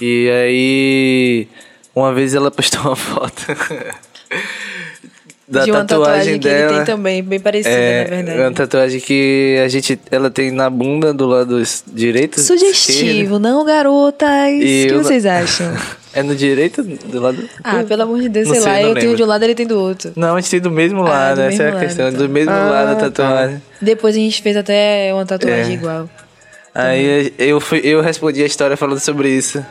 E 0.00 0.30
aí, 0.30 1.48
uma 1.94 2.12
vez 2.12 2.34
ela 2.34 2.50
postou 2.52 2.80
uma 2.82 2.96
foto 2.96 3.46
da 5.48 5.64
de 5.64 5.70
uma 5.70 5.84
tatuagem, 5.84 6.38
que 6.38 6.48
dela. 6.48 6.66
ele 6.72 6.76
tem 6.76 6.84
também, 6.84 7.22
bem 7.22 7.38
parecida, 7.40 7.74
É, 7.74 8.04
na 8.04 8.16
verdade. 8.16 8.40
uma 8.40 8.52
tatuagem 8.52 9.00
que 9.00 9.60
a 9.64 9.68
gente, 9.68 9.98
ela 10.10 10.28
tem 10.30 10.50
na 10.50 10.68
bunda 10.68 11.12
do 11.14 11.26
lado 11.26 11.62
direito. 11.92 12.40
Sugestivo, 12.40 13.38
não, 13.38 13.64
garotas? 13.64 14.28
O 14.28 14.62
E 14.62 14.86
que 14.88 14.92
eu- 14.94 15.02
vocês 15.02 15.24
acham? 15.26 15.72
É 16.16 16.22
no 16.22 16.34
direito 16.34 16.82
do 16.82 17.20
lado? 17.20 17.46
Ah, 17.62 17.84
pelo 17.86 18.00
amor 18.04 18.18
de 18.22 18.30
Deus, 18.30 18.48
sei, 18.48 18.60
sei, 18.62 18.64
lá, 18.72 18.80
eu 18.80 18.94
tenho 18.94 19.00
lembro. 19.00 19.16
de 19.18 19.22
um 19.22 19.26
lado, 19.26 19.42
ele 19.44 19.54
tem 19.54 19.66
do 19.66 19.78
outro. 19.78 20.12
Não, 20.16 20.34
a 20.34 20.40
gente 20.40 20.50
tem 20.50 20.60
do 20.60 20.70
mesmo 20.70 21.02
Ah, 21.04 21.08
lado, 21.10 21.36
do 21.36 21.42
essa 21.42 21.62
é 21.62 21.66
mesmo 21.66 21.66
a 21.66 21.74
lado, 21.74 21.86
questão. 21.86 22.10
tá. 22.12 22.16
Do 22.16 22.28
mesmo 22.30 22.50
Ah, 22.52 22.70
lado 22.70 22.88
a 22.90 22.94
tá. 22.94 23.00
tatuagem. 23.10 23.62
Depois 23.82 24.14
a 24.14 24.18
gente 24.18 24.40
fez 24.40 24.56
até 24.56 25.10
uma 25.12 25.26
tatuagem 25.26 25.72
É. 25.72 25.76
igual. 25.76 26.08
Aí 26.74 27.34
eu, 27.38 27.60
fui, 27.60 27.80
eu 27.84 28.00
respondi 28.00 28.42
a 28.42 28.46
história 28.46 28.78
falando 28.78 28.98
sobre 28.98 29.28
isso. 29.28 29.62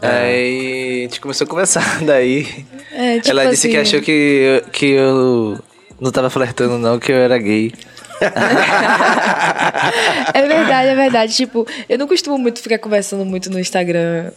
Aí 0.00 1.00
a 1.00 1.02
gente 1.02 1.20
começou 1.20 1.44
a 1.44 1.48
conversar 1.48 2.00
daí. 2.04 2.46
É, 2.92 3.16
tipo 3.16 3.30
Ela 3.30 3.46
disse 3.50 3.66
assim, 3.66 3.70
que 3.70 3.76
achou 3.76 4.00
que, 4.00 4.10
eu- 4.12 4.70
que 4.70 4.86
eu 4.86 5.58
não 6.00 6.10
tava 6.12 6.30
flertando 6.30 6.78
não, 6.78 6.98
que 6.98 7.10
eu 7.12 7.16
era 7.16 7.38
gay. 7.38 7.72
É 10.34 10.42
verdade, 10.42 10.88
é 10.88 10.94
verdade. 10.94 11.34
Tipo, 11.34 11.66
eu 11.88 11.98
não 11.98 12.06
costumo 12.06 12.38
muito 12.38 12.60
ficar 12.60 12.78
conversando 12.78 13.24
muito 13.24 13.50
no 13.50 13.58
Instagram. 13.58 14.30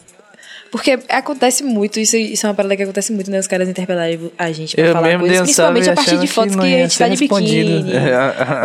Porque 0.70 0.98
acontece 1.10 1.62
muito, 1.62 2.00
isso, 2.00 2.16
isso 2.16 2.46
é 2.46 2.48
uma 2.48 2.54
parada 2.54 2.74
que 2.74 2.82
acontece 2.82 3.12
muito, 3.12 3.30
né? 3.30 3.38
Os 3.38 3.46
caras 3.46 3.68
interpelarem 3.68 4.32
a 4.38 4.52
gente 4.52 4.74
pra 4.74 4.86
Eu 4.86 4.92
falar 4.94 5.18
coisas, 5.18 5.40
um 5.40 5.42
principalmente 5.42 5.90
a 5.90 5.94
partir 5.94 6.18
de 6.18 6.26
fotos 6.26 6.56
que 6.56 6.62
que, 6.62 6.74
a 6.74 6.78
gente 6.78 6.98
tá 6.98 7.08
de 7.08 7.16
biquíni. 7.18 7.92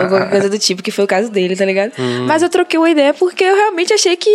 ou 0.04 0.08
qualquer 0.08 0.30
coisa 0.30 0.50
do 0.50 0.58
tipo, 0.58 0.82
que 0.82 0.90
foi 0.90 1.04
o 1.04 1.08
caso 1.08 1.30
dele, 1.30 1.54
tá 1.54 1.66
ligado? 1.66 1.92
Hum. 2.00 2.26
Mas 2.26 2.42
eu 2.42 2.50
troquei 2.50 2.80
uma 2.80 2.90
ideia 2.90 3.14
porque 3.14 3.44
eu 3.44 3.54
realmente 3.56 3.94
achei 3.94 4.16
que 4.16 4.30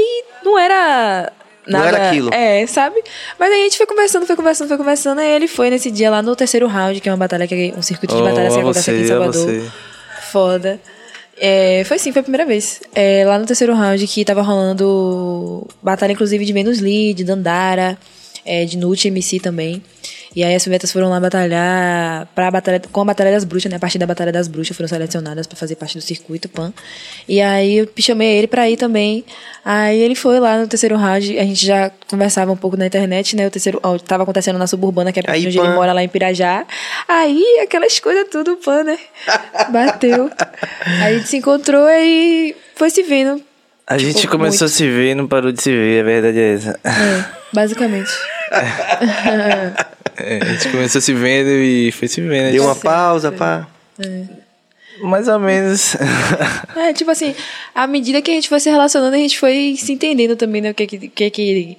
não 0.45 0.59
era. 0.59 1.33
Não 1.67 1.79
Nada, 1.79 1.97
era 1.97 2.09
aquilo. 2.09 2.31
É, 2.33 2.67
sabe? 2.67 3.01
Mas 3.39 3.53
aí 3.53 3.61
a 3.61 3.65
gente 3.65 3.77
foi 3.77 3.87
conversando, 3.87 4.27
foi 4.27 4.35
conversando, 4.37 4.69
foi 4.69 4.77
conversando. 4.77 5.21
Aí 5.21 5.31
ele 5.31 5.47
foi 5.47 5.71
nesse 5.71 5.91
dia 5.91 6.11
lá 6.11 6.21
no 6.21 6.35
terceiro 6.35 6.67
round, 6.67 7.01
que 7.01 7.09
é 7.09 7.13
uma 7.13 7.19
batalha, 7.19 7.47
que 7.47 7.73
é 7.75 7.79
um 7.79 7.83
circuito 7.83 8.15
de 8.17 8.21
Oh, 8.21 8.25
batalha 8.25 8.51
que 8.51 8.59
acontece 8.59 8.91
aqui 8.91 9.01
em 9.01 9.07
Salvador. 9.07 9.33
você. 9.33 9.71
Foda. 10.33 10.81
É, 11.39 11.83
foi 11.85 11.99
sim, 11.99 12.13
foi 12.13 12.21
a 12.21 12.23
primeira 12.23 12.45
vez. 12.47 12.81
É, 12.95 13.25
lá 13.27 13.39
no 13.39 13.47
terceiro 13.47 13.75
round 13.75 14.07
que 14.07 14.25
tava 14.25 14.43
rolando 14.43 15.67
batalha, 15.83 16.13
inclusive, 16.13 16.45
de 16.45 16.53
Menos 16.53 16.81
Lee, 16.81 17.15
de 17.15 17.25
Dandara, 17.25 17.97
é, 18.45 18.65
de 18.65 18.77
Nut 18.77 19.07
MC 19.07 19.39
também. 19.41 19.83
E 20.35 20.43
aí 20.43 20.55
as 20.55 20.65
pivetas 20.65 20.91
foram 20.91 21.11
lá 21.11 21.21
batalhar 21.21 22.27
pra 22.35 22.51
batalha, 22.51 22.81
com 22.91 23.01
a 23.03 23.05
Batalha 23.05 23.31
das 23.31 23.45
Bruxas, 23.45 23.71
né? 23.71 23.77
A 23.77 23.81
partir 23.81 23.99
da 23.99 24.07
Batalha 24.07 24.33
das 24.33 24.49
Bruxas 24.49 24.75
foram 24.75 24.89
selecionadas 24.89 25.47
pra 25.47 25.57
fazer 25.59 25.77
parte 25.77 25.99
do 25.99 26.01
circuito 26.03 26.49
PAN. 26.49 26.73
E 27.29 27.41
aí 27.41 27.77
eu 27.79 27.89
chamei 27.99 28.39
ele 28.39 28.47
pra 28.47 28.69
ir 28.71 28.79
também. 28.79 29.25
Aí 29.65 30.01
ele 30.01 30.15
foi 30.15 30.41
lá 30.41 30.59
no 30.59 30.67
terceiro 30.67 30.97
round, 30.97 31.39
a 31.39 31.43
gente 31.45 31.67
já 31.67 31.91
conversava 32.09 32.51
um 32.51 32.57
pouco 32.57 32.77
na 32.79 32.87
internet, 32.87 33.37
né? 33.37 33.47
O 33.47 33.51
terceiro 33.51 33.79
ó, 33.83 33.99
tava 33.99 34.23
acontecendo 34.23 34.59
na 34.59 34.67
suburbana, 34.67 35.13
que 35.13 35.21
é 35.21 35.23
Aí, 35.27 35.47
onde 35.47 35.59
ele 35.59 35.67
Pan. 35.69 35.75
mora 35.75 35.93
lá 35.93 36.03
em 36.03 36.09
Pirajá. 36.09 36.65
Aí 37.07 37.45
aquelas 37.63 37.99
coisas 38.01 38.27
tudo, 38.31 38.57
PAN, 38.57 38.85
né? 38.85 38.99
Bateu. 39.71 40.31
Aí 41.03 41.15
a 41.15 41.19
gente 41.19 41.29
se 41.29 41.37
encontrou 41.37 41.87
e 41.91 42.57
foi 42.75 42.89
se 42.89 43.03
vendo. 43.03 43.41
A 43.87 43.99
gente 43.99 44.21
Tipo, 44.21 44.33
começou 44.33 44.67
muito. 44.67 44.75
a 44.75 44.77
se 44.79 44.89
ver 44.89 45.11
e 45.11 45.15
não 45.15 45.27
parou 45.29 45.53
de 45.53 45.61
se 45.61 45.71
ver, 45.71 46.01
a 46.01 46.05
verdade 46.05 46.39
é 46.41 46.55
essa. 46.55 46.81
É, 46.85 47.25
basicamente. 47.53 48.11
É, 50.23 50.39
a 50.43 50.45
gente 50.53 50.71
começou 50.71 50.99
a 50.99 51.03
se 51.03 51.13
vendo 51.13 51.49
e 51.49 51.93
foi 51.93 52.09
se 52.09 52.21
vendo. 52.21 52.53
Deu 52.53 52.65
uma 52.65 52.77
pausa, 52.77 53.33
pá. 53.33 53.67
Mais 55.03 55.29
ou 55.29 55.39
menos. 55.39 55.97
É, 56.75 56.93
tipo 56.93 57.11
assim, 57.11 57.35
à 57.75 57.87
medida 57.87 58.23
que 58.23 58.31
a 58.31 58.35
gente 58.35 58.49
foi 58.49 58.59
se 58.59 58.71
relacionando, 58.71 59.15
a 59.15 59.19
gente 59.19 59.39
foi 59.39 59.77
se 59.79 59.93
entendendo 59.93 60.37
também, 60.37 60.61
né? 60.63 60.71
O 60.71 60.75
que 60.75 60.87
que, 60.87 61.09
que, 61.09 61.31
que 61.31 61.79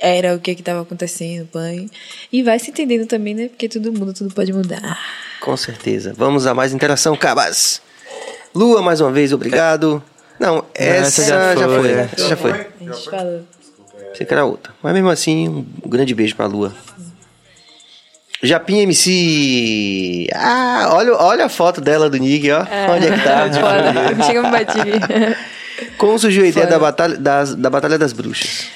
era, 0.00 0.34
o 0.34 0.38
que 0.38 0.54
que 0.54 0.62
tava 0.62 0.82
acontecendo, 0.82 1.46
pai. 1.46 1.88
E 2.32 2.42
vai 2.42 2.58
se 2.58 2.70
entendendo 2.70 3.06
também, 3.06 3.34
né? 3.34 3.48
Porque 3.48 3.68
tudo 3.68 3.92
muda, 3.92 4.12
tudo 4.12 4.32
pode 4.32 4.52
mudar. 4.52 4.98
Com 5.40 5.56
certeza. 5.56 6.12
Vamos 6.16 6.46
a 6.46 6.54
mais 6.54 6.72
interação, 6.72 7.16
Cabas. 7.16 7.80
Lua, 8.54 8.82
mais 8.82 9.00
uma 9.00 9.10
vez, 9.10 9.32
obrigado. 9.32 10.02
Não, 10.38 10.64
essa, 10.74 11.24
já, 11.24 11.54
foi. 11.54 11.92
né? 11.94 12.10
Essa 12.12 12.28
já 12.28 12.36
foi. 12.36 12.50
A 12.52 12.84
gente 12.84 13.10
falou. 13.10 13.42
Pensei 14.10 14.26
que 14.26 14.32
era 14.32 14.44
outra. 14.44 14.72
Mas 14.82 14.92
mesmo 14.94 15.08
assim, 15.10 15.48
um 15.48 15.88
grande 15.88 16.14
beijo 16.14 16.36
pra 16.36 16.46
Lua. 16.46 16.74
Japinha 18.42 18.82
MC. 18.84 20.28
Ah, 20.34 20.90
olha, 20.92 21.12
olha 21.14 21.44
a 21.46 21.48
foto 21.48 21.80
dela 21.80 22.08
do 22.08 22.16
Nig, 22.18 22.50
ó. 22.50 22.60
Onde 22.94 23.08
é 23.08 23.12
que 23.12 23.24
tá? 23.24 23.50
Foda. 23.52 24.24
Chega 24.24 24.42
me 24.42 24.50
bati. 24.50 24.78
Como 25.96 26.18
surgiu 26.18 26.44
a 26.44 26.46
ideia 26.46 26.66
Foda. 26.66 26.78
da 26.78 26.84
batalha 26.84 27.16
das, 27.16 27.54
da 27.54 27.70
Batalha 27.70 27.98
das 27.98 28.12
Bruxas? 28.12 28.68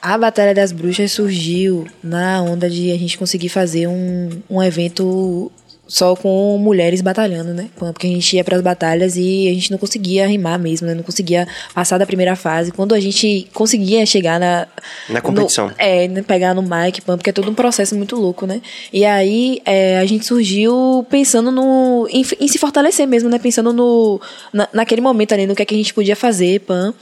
A 0.00 0.16
Batalha 0.16 0.54
das 0.54 0.72
Bruxas 0.72 1.12
surgiu 1.12 1.86
na 2.02 2.42
onda 2.42 2.70
de 2.70 2.90
a 2.90 2.98
gente 2.98 3.18
conseguir 3.18 3.50
fazer 3.50 3.86
um, 3.86 4.30
um 4.48 4.62
evento 4.62 5.52
só 5.92 6.14
com 6.14 6.56
mulheres 6.56 7.00
batalhando, 7.00 7.52
né? 7.52 7.68
Porque 7.76 8.06
a 8.06 8.10
gente 8.10 8.36
ia 8.36 8.44
pras 8.44 8.60
batalhas 8.62 9.16
e 9.16 9.48
a 9.48 9.52
gente 9.52 9.72
não 9.72 9.76
conseguia 9.78 10.24
rimar 10.28 10.56
mesmo, 10.56 10.86
né? 10.86 10.94
Não 10.94 11.02
conseguia 11.02 11.48
passar 11.74 11.98
da 11.98 12.06
primeira 12.06 12.36
fase. 12.36 12.70
Quando 12.70 12.94
a 12.94 13.00
gente 13.00 13.48
conseguia 13.52 14.06
chegar 14.06 14.38
na... 14.38 14.68
Na 15.08 15.20
competição. 15.20 15.66
no- 15.66 15.74
é, 15.76 16.06
né, 16.06 16.22
pegar 16.22 16.54
no 16.54 16.62
mic, 16.62 17.00
porque 17.02 17.30
é 17.30 17.32
todo 17.32 17.50
um 17.50 17.54
processo 17.54 17.96
muito 17.96 18.14
louco, 18.14 18.46
né? 18.46 18.62
E 18.92 19.04
aí 19.04 19.60
é, 19.64 19.98
a 19.98 20.06
gente 20.06 20.24
surgiu 20.24 21.04
pensando 21.10 21.50
no 21.50 22.06
em, 22.08 22.24
em 22.38 22.46
se 22.46 22.56
fortalecer 22.56 23.08
mesmo, 23.08 23.28
né? 23.28 23.40
Pensando 23.40 23.72
no 23.72 24.20
na, 24.52 24.68
naquele 24.72 25.00
momento 25.00 25.32
ali, 25.32 25.44
no 25.44 25.56
que, 25.56 25.62
é 25.62 25.64
que 25.64 25.74
a 25.74 25.76
gente 25.78 25.92
podia 25.92 26.14
fazer, 26.14 26.60
pam. 26.60 26.94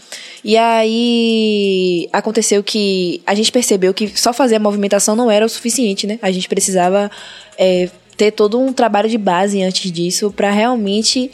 E 0.43 0.57
aí 0.57 2.09
aconteceu 2.13 2.63
que 2.65 3.21
a 3.27 3.35
gente 3.35 3.53
percebeu 3.53 3.93
que 3.93 4.09
só 4.19 4.33
fazer 4.33 4.57
a 4.57 4.61
movimentação 4.61 5.15
não 5.15 5.31
era 5.31 5.45
o 5.45 5.49
suficiente, 5.49 6.07
né? 6.07 6.19
A 6.23 6.31
gente 6.31 6.49
precisava 6.49 7.11
é, 7.59 7.91
ter 8.19 8.33
todo 8.33 8.59
um 8.59 8.73
trabalho 8.73 9.09
de 9.09 9.17
base 9.17 9.63
antes 9.63 9.91
disso 9.93 10.33
para 10.33 10.51
realmente 10.51 11.31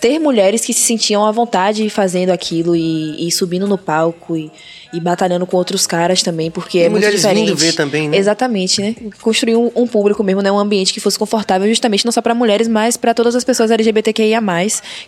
ter 0.00 0.18
mulheres 0.18 0.64
que 0.64 0.74
se 0.74 0.80
sentiam 0.80 1.24
à 1.24 1.30
vontade 1.30 1.88
fazendo 1.88 2.30
aquilo 2.30 2.74
e, 2.74 3.26
e 3.26 3.30
subindo 3.30 3.66
no 3.66 3.78
palco 3.78 4.36
e, 4.36 4.50
e 4.92 5.00
batalhando 5.00 5.46
com 5.46 5.56
outros 5.56 5.86
caras 5.86 6.22
também, 6.22 6.50
porque 6.50 6.78
E 6.78 6.82
é 6.82 6.88
muito 6.88 7.02
mulheres 7.02 7.20
diferente. 7.20 7.46
vindo 7.46 7.56
ver 7.56 7.74
também, 7.74 8.08
né? 8.08 8.16
Exatamente, 8.16 8.80
né? 8.80 8.94
Construir 9.20 9.56
um, 9.56 9.70
um 9.76 9.86
público 9.86 10.22
mesmo, 10.24 10.40
né? 10.40 10.50
Um 10.50 10.58
ambiente 10.58 10.92
que 10.94 11.00
fosse 11.00 11.18
confortável 11.18 11.68
justamente 11.68 12.04
não 12.04 12.12
só 12.12 12.22
para 12.22 12.34
mulheres, 12.34 12.66
mas 12.68 12.96
para 12.96 13.12
todas 13.12 13.34
as 13.36 13.44
pessoas 13.44 13.70
LGBTQIA+, 13.70 14.40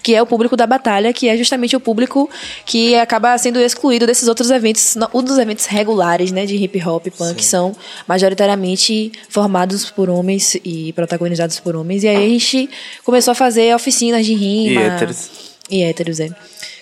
que 0.02 0.14
é 0.14 0.20
o 0.20 0.26
público 0.26 0.56
da 0.56 0.66
batalha, 0.66 1.12
que 1.12 1.28
é 1.28 1.36
justamente 1.36 1.74
o 1.74 1.80
público 1.80 2.28
que 2.66 2.94
acaba 2.96 3.36
sendo 3.38 3.58
excluído 3.58 4.06
desses 4.06 4.28
outros 4.28 4.50
eventos, 4.50 4.96
um 5.14 5.22
dos 5.22 5.38
eventos 5.38 5.64
regulares, 5.66 6.30
né? 6.30 6.44
De 6.44 6.56
hip 6.56 6.82
hop, 6.86 7.06
punk, 7.16 7.36
que 7.36 7.44
são 7.44 7.74
majoritariamente 8.06 9.12
formados 9.28 9.90
por 9.90 10.10
homens 10.10 10.56
e 10.64 10.92
protagonizados 10.92 11.58
por 11.58 11.74
homens. 11.74 12.04
E 12.04 12.08
aí 12.08 12.16
a 12.16 12.28
gente 12.28 12.68
começou 13.04 13.32
a 13.32 13.34
fazer 13.34 13.74
oficinas 13.74 14.26
de 14.26 14.34
rima. 14.34 14.80
E 14.80 14.84
héteros. 14.84 15.30
E 15.70 15.82
héteros, 15.82 16.20
é. 16.20 16.28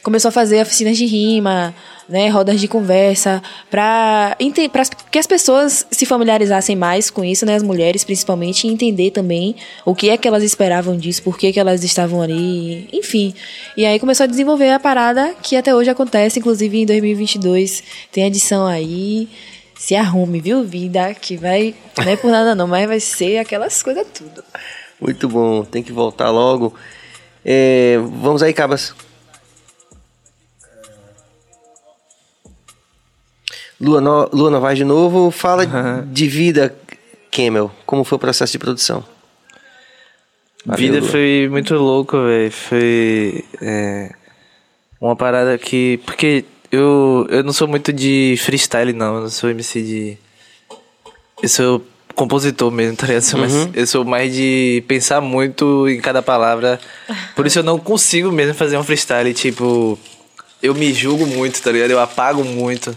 Começou 0.09 0.31
a 0.31 0.33
fazer 0.33 0.63
oficinas 0.63 0.97
de 0.97 1.05
rima, 1.05 1.75
né, 2.09 2.31
rodas 2.31 2.59
de 2.59 2.67
conversa, 2.67 3.43
para 3.71 4.35
que 5.11 5.19
as 5.19 5.27
pessoas 5.27 5.87
se 5.91 6.07
familiarizassem 6.07 6.75
mais 6.75 7.11
com 7.11 7.23
isso, 7.23 7.45
né, 7.45 7.55
as 7.55 7.63
mulheres 7.63 8.05
principalmente, 8.05 8.67
e 8.67 8.71
entender 8.71 9.11
também 9.11 9.55
o 9.85 9.95
que 9.95 10.09
é 10.09 10.17
que 10.17 10.27
elas 10.27 10.43
esperavam 10.43 10.97
disso, 10.97 11.23
por 11.23 11.37
que, 11.37 11.53
que 11.53 11.61
elas 11.61 11.85
estavam 11.85 12.23
ali, 12.23 12.89
enfim. 12.91 13.35
E 13.77 13.85
aí 13.85 14.01
começou 14.01 14.25
a 14.25 14.27
desenvolver 14.27 14.71
a 14.71 14.81
parada 14.81 15.35
que 15.43 15.55
até 15.57 15.75
hoje 15.75 15.91
acontece, 15.91 16.39
inclusive 16.39 16.79
em 16.81 16.87
2022 16.87 17.83
tem 18.11 18.25
edição 18.25 18.67
aí. 18.67 19.29
Se 19.77 19.95
arrume, 19.95 20.41
viu, 20.41 20.65
vida? 20.65 21.13
Que 21.13 21.37
vai, 21.37 21.75
não 21.99 22.11
é 22.11 22.17
por 22.17 22.31
nada 22.31 22.55
não, 22.55 22.67
mas 22.67 22.89
vai 22.89 22.99
ser 22.99 23.37
aquelas 23.37 23.83
coisas 23.83 24.07
tudo. 24.15 24.43
Muito 24.99 25.29
bom, 25.29 25.65
tem 25.65 25.83
que 25.83 25.93
voltar 25.93 26.31
logo. 26.31 26.73
É, 27.45 27.99
vamos 28.23 28.43
aí, 28.43 28.55
Cabas. 28.55 28.95
Lua, 33.81 34.01
no, 34.01 34.29
Lua 34.33 34.51
Novaes 34.51 34.79
de 34.79 34.85
novo. 34.85 35.31
Fala 35.31 35.65
de 36.11 36.27
vida, 36.27 36.75
Camel. 37.31 37.71
Como 37.87 38.05
foi 38.05 38.17
o 38.17 38.19
processo 38.19 38.53
de 38.53 38.59
produção? 38.59 39.05
Valeu, 40.67 40.79
Vida 40.79 41.01
Lua. 41.01 41.09
foi 41.09 41.49
muito 41.51 41.75
louco, 41.75 42.17
velho. 42.25 42.51
Foi 42.51 43.45
é, 43.63 44.11
uma 45.01 45.15
parada 45.17 45.57
que. 45.57 46.01
Porque 46.05 46.45
eu, 46.71 47.27
eu 47.31 47.43
não 47.45 47.53
sou 47.53 47.69
muito 47.69 47.93
de 47.93 48.35
freestyle, 48.39 48.93
não. 48.93 49.17
Eu 49.17 49.21
não 49.23 49.31
sou 49.31 49.49
MC 49.51 49.83
de. 49.83 50.19
Eu 51.43 51.49
sou 51.49 51.85
compositor 52.17 52.71
mesmo, 52.73 52.97
tá 52.97 53.07
ligado? 53.07 53.25
Mas 53.39 53.55
Uhum. 53.55 53.71
eu 53.75 53.87
sou 53.87 54.05
mais 54.05 54.35
de 54.35 54.83
pensar 54.89 55.21
muito 55.21 55.89
em 55.89 56.01
cada 56.01 56.21
palavra. 56.21 56.81
Por 57.37 57.47
isso 57.47 57.61
eu 57.61 57.63
não 57.63 57.79
consigo 57.79 58.33
mesmo 58.33 58.55
fazer 58.55 58.77
um 58.77 58.83
freestyle, 58.83 59.33
tipo. 59.33 59.97
eu 60.61 60.75
me 60.75 60.93
julgo 60.93 61.25
muito, 61.27 61.63
tá 61.63 61.71
ligado? 61.71 61.93
Eu 61.93 62.01
apago 62.01 62.43
muito. 62.45 62.95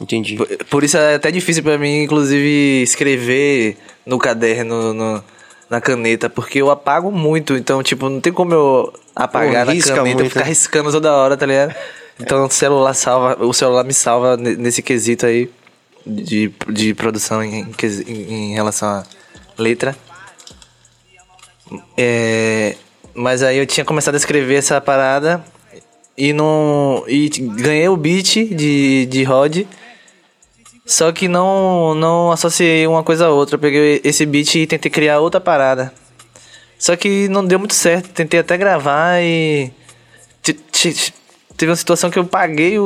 Entendi. 0.00 0.36
Por, 0.36 0.46
por 0.70 0.84
isso 0.84 0.96
é 0.96 1.14
até 1.16 1.30
difícil 1.30 1.62
pra 1.62 1.76
mim, 1.78 2.02
inclusive, 2.04 2.82
escrever 2.82 3.76
no 4.06 4.18
caderno, 4.18 4.94
no- 4.94 5.22
na 5.68 5.80
caneta, 5.80 6.28
porque 6.28 6.60
eu 6.60 6.70
apago 6.70 7.12
muito. 7.12 7.54
Então, 7.56 7.82
tipo, 7.82 8.08
não 8.08 8.20
tem 8.20 8.32
como 8.32 8.52
eu 8.54 8.92
apagar 9.14 9.66
Pô, 9.66 9.72
na 9.72 9.82
caneta, 9.82 10.02
muito, 10.02 10.24
ficar 10.24 10.40
né? 10.40 10.46
riscando 10.46 10.90
toda 10.90 11.12
hora, 11.12 11.36
tá 11.36 11.46
ligado? 11.46 11.74
Então, 12.18 12.44
o 12.46 12.50
celular 12.50 12.92
salva, 12.94 13.36
o 13.44 13.52
celular 13.52 13.84
me 13.84 13.94
salva 13.94 14.36
ne- 14.36 14.56
nesse 14.56 14.82
quesito 14.82 15.26
aí 15.26 15.48
de, 16.06 16.52
de 16.68 16.92
produção 16.94 17.42
em, 17.44 17.60
em 17.62 18.12
em- 18.12 18.54
relação 18.54 18.88
à 18.88 19.04
letra. 19.56 19.94
É, 21.96 22.74
mas 23.14 23.42
aí 23.42 23.58
eu 23.58 23.66
tinha 23.66 23.84
começado 23.84 24.14
a 24.14 24.18
escrever 24.18 24.56
essa 24.56 24.80
parada 24.80 25.42
e 26.16 26.32
não 26.32 27.04
e 27.06 27.28
ganhei 27.28 27.88
o 27.88 27.96
beat 27.96 28.48
de, 28.54 29.06
de 29.06 29.22
Rod. 29.22 29.58
Só 30.90 31.12
que 31.12 31.28
não 31.28 31.94
não 31.94 32.32
associei 32.32 32.84
uma 32.86 33.04
coisa 33.04 33.26
a 33.26 33.30
outra. 33.30 33.54
Eu 33.54 33.60
peguei 33.60 34.00
esse 34.02 34.26
beat 34.26 34.56
e 34.56 34.66
tentei 34.66 34.90
criar 34.90 35.20
outra 35.20 35.40
parada. 35.40 35.92
Só 36.76 36.96
que 36.96 37.28
não 37.28 37.44
deu 37.46 37.58
muito 37.60 37.74
certo. 37.74 38.08
Tentei 38.08 38.40
até 38.40 38.56
gravar 38.56 39.22
e 39.22 39.70
te- 40.42 40.52
te- 40.54 41.14
teve 41.56 41.70
uma 41.70 41.76
situação 41.76 42.10
que 42.10 42.18
eu 42.18 42.24
paguei 42.24 42.76
o, 42.78 42.82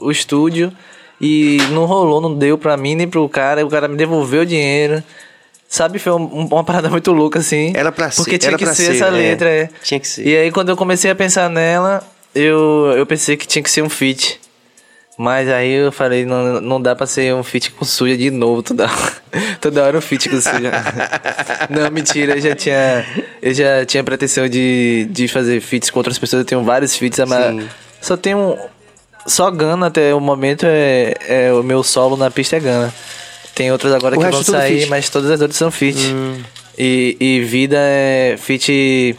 o, 0.00 0.06
o 0.06 0.10
estúdio 0.10 0.72
e 1.20 1.58
não 1.70 1.84
rolou, 1.84 2.20
não 2.20 2.34
deu 2.34 2.58
pra 2.58 2.76
mim 2.76 2.96
nem 2.96 3.06
pro 3.06 3.28
cara. 3.28 3.64
O 3.64 3.68
cara 3.70 3.86
me 3.86 3.96
devolveu 3.96 4.42
o 4.42 4.46
dinheiro. 4.46 5.00
Sabe, 5.68 5.98
foi 6.00 6.12
um- 6.14 6.46
uma 6.50 6.64
parada 6.64 6.88
muito 6.90 7.12
louca, 7.12 7.38
assim. 7.38 7.72
Era 7.76 7.92
pra 7.92 8.10
ser- 8.10 8.16
Porque 8.22 8.38
tinha 8.38 8.56
que 8.56 8.66
ser, 8.66 8.74
ser, 8.74 8.94
essa 8.96 9.06
é. 9.06 9.10
letra, 9.10 9.48
é. 9.50 9.68
Tinha 9.84 10.00
que 10.00 10.08
ser. 10.08 10.26
E 10.26 10.36
aí, 10.36 10.50
quando 10.50 10.70
eu 10.70 10.76
comecei 10.76 11.10
a 11.10 11.14
pensar 11.14 11.48
nela, 11.48 12.02
eu, 12.34 12.92
eu 12.96 13.06
pensei 13.06 13.36
que 13.36 13.46
tinha 13.46 13.62
que 13.62 13.70
ser 13.70 13.82
um 13.82 13.88
feat. 13.88 14.40
Mas 15.18 15.48
aí 15.48 15.72
eu 15.72 15.90
falei, 15.90 16.24
não, 16.24 16.60
não 16.60 16.80
dá 16.80 16.94
pra 16.94 17.04
ser 17.04 17.34
um 17.34 17.42
feat 17.42 17.72
com 17.72 17.84
suja 17.84 18.16
de 18.16 18.30
novo 18.30 18.62
toda 18.62 18.84
hora. 18.84 19.12
toda 19.60 19.82
hora 19.82 19.98
um 19.98 20.00
feat 20.00 20.28
com 20.28 20.40
suja. 20.40 20.70
não, 21.68 21.90
mentira, 21.90 22.36
eu 22.36 22.40
já 22.40 22.54
tinha. 22.54 23.04
Eu 23.42 23.52
já 23.52 23.84
tinha 23.84 24.04
pretensão 24.04 24.48
de, 24.48 25.08
de 25.10 25.26
fazer 25.26 25.60
feats 25.60 25.90
com 25.90 25.98
outras 25.98 26.16
pessoas. 26.16 26.42
Eu 26.42 26.46
tenho 26.46 26.62
vários 26.62 26.96
feats, 26.96 27.18
mas 27.26 27.66
só 28.00 28.16
tenho. 28.16 28.56
Só 29.26 29.50
Gana 29.50 29.88
até 29.88 30.14
o 30.14 30.20
momento 30.20 30.64
é, 30.64 31.14
é 31.26 31.52
o 31.52 31.64
meu 31.64 31.82
solo 31.82 32.16
na 32.16 32.30
pista 32.30 32.56
é 32.56 32.60
Gana. 32.60 32.94
Tem 33.56 33.72
outros 33.72 33.92
agora 33.92 34.14
O 34.16 34.20
que 34.20 34.30
vão 34.30 34.40
é 34.40 34.44
sair, 34.44 34.78
feat. 34.78 34.88
mas 34.88 35.10
todas 35.10 35.32
as 35.32 35.40
outras 35.40 35.58
são 35.58 35.68
feat. 35.68 35.98
E, 36.78 37.16
e 37.18 37.40
Vida 37.40 37.76
é 37.76 38.36
feat 38.38 39.16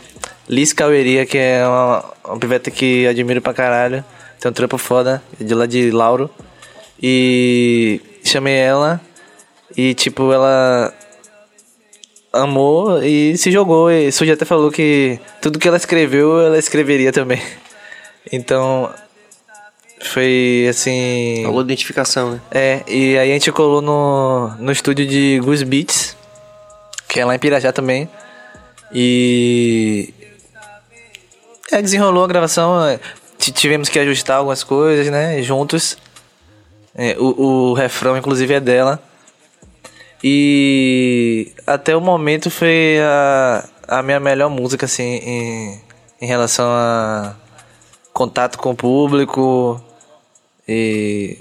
Liz 0.47 0.71
Caueria, 0.71 1.25
que 1.25 1.37
é 1.37 1.67
uma, 1.67 2.05
uma 2.23 2.39
piveta 2.39 2.71
que 2.71 3.05
admiro 3.05 3.41
pra 3.41 3.53
caralho. 3.53 4.01
Tem 4.39 4.49
um 4.49 4.53
trampo 4.53 4.77
foda, 4.77 5.21
de 5.39 5.53
lá 5.53 5.65
de 5.65 5.91
Lauro. 5.91 6.29
E 7.01 8.01
chamei 8.23 8.55
ela 8.55 9.01
e, 9.75 9.93
tipo, 9.93 10.31
ela 10.31 10.93
amou 12.31 13.03
e 13.03 13.37
se 13.37 13.51
jogou. 13.51 13.91
E 13.91 14.11
Suja 14.11 14.33
até 14.33 14.45
falou 14.45 14.71
que 14.71 15.19
tudo 15.41 15.59
que 15.59 15.67
ela 15.67 15.77
escreveu, 15.77 16.39
ela 16.39 16.57
escreveria 16.57 17.11
também. 17.11 17.41
Então, 18.31 18.93
foi 20.01 20.67
assim. 20.69 21.43
Alguma 21.45 21.63
identificação, 21.63 22.31
né? 22.31 22.41
É, 22.51 22.83
e 22.87 23.17
aí 23.17 23.31
a 23.31 23.33
gente 23.33 23.51
colou 23.51 23.81
no, 23.81 24.49
no 24.59 24.71
estúdio 24.71 25.07
de 25.07 25.39
Goose 25.39 25.65
Beats, 25.65 26.15
que 27.07 27.19
é 27.19 27.25
lá 27.25 27.33
em 27.33 27.39
Pirajá 27.39 27.71
também. 27.71 28.07
E. 28.93 30.13
É, 31.71 31.81
desenrolou 31.81 32.23
a 32.23 32.27
gravação. 32.27 32.75
É, 33.47 33.51
Tivemos 33.51 33.89
que 33.89 33.97
ajustar 33.99 34.37
algumas 34.37 34.63
coisas, 34.63 35.07
né? 35.11 35.41
Juntos. 35.41 35.97
É, 36.95 37.15
o, 37.17 37.69
o 37.69 37.73
refrão, 37.73 38.17
inclusive, 38.17 38.53
é 38.53 38.59
dela. 38.59 39.01
E 40.23 41.51
até 41.65 41.95
o 41.95 42.01
momento 42.01 42.49
foi 42.51 42.97
a, 43.01 43.67
a 43.87 44.03
minha 44.03 44.19
melhor 44.19 44.49
música, 44.49 44.85
assim, 44.85 45.03
em, 45.03 45.81
em 46.21 46.25
relação 46.27 46.67
a 46.69 47.35
contato 48.13 48.57
com 48.57 48.71
o 48.71 48.75
público 48.75 49.81
e 50.67 51.37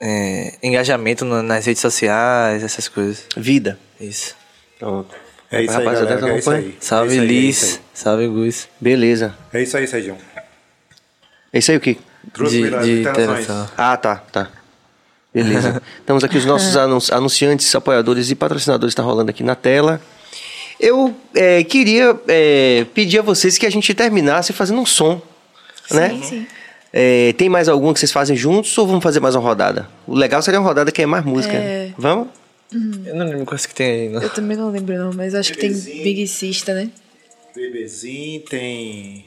é, 0.00 0.54
engajamento 0.62 1.24
no- 1.24 1.42
nas 1.42 1.66
redes 1.66 1.80
sociais, 1.80 2.64
essas 2.64 2.88
coisas. 2.88 3.26
Vida. 3.36 3.78
Isso. 4.00 4.34
Pronto. 4.78 5.14
É 5.52 5.62
isso 5.62 5.72
aí, 5.78 5.84
Rapaziada, 5.84 6.14
galera. 6.16 6.36
É 6.36 6.38
isso 6.38 6.50
aí. 6.50 6.76
Salve 6.80 7.10
É 7.10 7.12
isso 7.14 7.20
aí, 7.22 7.26
é 7.26 7.30
Liz, 7.32 7.62
isso 7.62 7.76
aí. 7.76 7.82
salve 7.94 8.26
Gus. 8.28 8.68
Beleza. 8.80 9.34
É 9.52 9.62
isso 9.62 9.76
aí, 9.76 9.86
Sérgio. 9.86 10.16
É 11.52 11.58
isso 11.58 11.70
aí 11.70 11.76
o 11.76 11.80
quê? 11.80 11.96
Trouxe 12.32 12.62
De, 12.62 13.02
de. 13.02 13.08
Ah, 13.76 13.96
tá, 13.96 14.16
tá. 14.16 14.50
Beleza. 15.32 15.82
Temos 16.06 16.22
aqui 16.24 16.38
os 16.38 16.44
nossos 16.44 16.76
anun- 16.76 16.98
anunciantes, 17.12 17.74
apoiadores 17.74 18.30
e 18.30 18.34
patrocinadores 18.34 18.92
está 18.92 19.02
rolando 19.02 19.30
aqui 19.30 19.42
na 19.42 19.54
tela. 19.54 20.00
Eu 20.78 21.14
é, 21.34 21.62
queria 21.62 22.18
é, 22.26 22.86
pedir 22.94 23.18
a 23.18 23.22
vocês 23.22 23.58
que 23.58 23.66
a 23.66 23.70
gente 23.70 23.92
terminasse 23.94 24.52
fazendo 24.52 24.80
um 24.80 24.86
som, 24.86 25.20
né? 25.90 26.18
sim. 26.22 26.46
É, 26.92 27.32
tem 27.34 27.48
mais 27.48 27.68
algum 27.68 27.92
que 27.92 28.00
vocês 28.00 28.10
fazem 28.10 28.34
juntos 28.36 28.76
ou 28.76 28.84
vamos 28.84 29.02
fazer 29.02 29.20
mais 29.20 29.36
uma 29.36 29.42
rodada? 29.42 29.88
O 30.08 30.14
legal 30.14 30.42
seria 30.42 30.58
uma 30.58 30.66
rodada 30.66 30.90
que 30.90 31.00
é 31.00 31.06
mais 31.06 31.24
música. 31.24 31.54
É. 31.54 31.86
né? 31.86 31.94
Vamos? 31.96 32.28
Eu 33.04 33.14
não 33.14 33.26
lembro 33.26 33.44
quais 33.46 33.64
que 33.66 33.74
tem 33.74 33.86
aí, 33.86 34.08
não. 34.08 34.20
Eu 34.20 34.30
também 34.30 34.56
não 34.56 34.70
lembro 34.70 34.96
não, 34.96 35.12
mas 35.12 35.34
acho 35.34 35.52
que 35.52 35.58
tem 35.58 35.70
Bebezinho. 35.70 36.02
Big 36.02 36.26
Sista, 36.26 36.74
né? 36.74 36.90
Bebezinho, 37.54 38.40
tem 38.42 39.24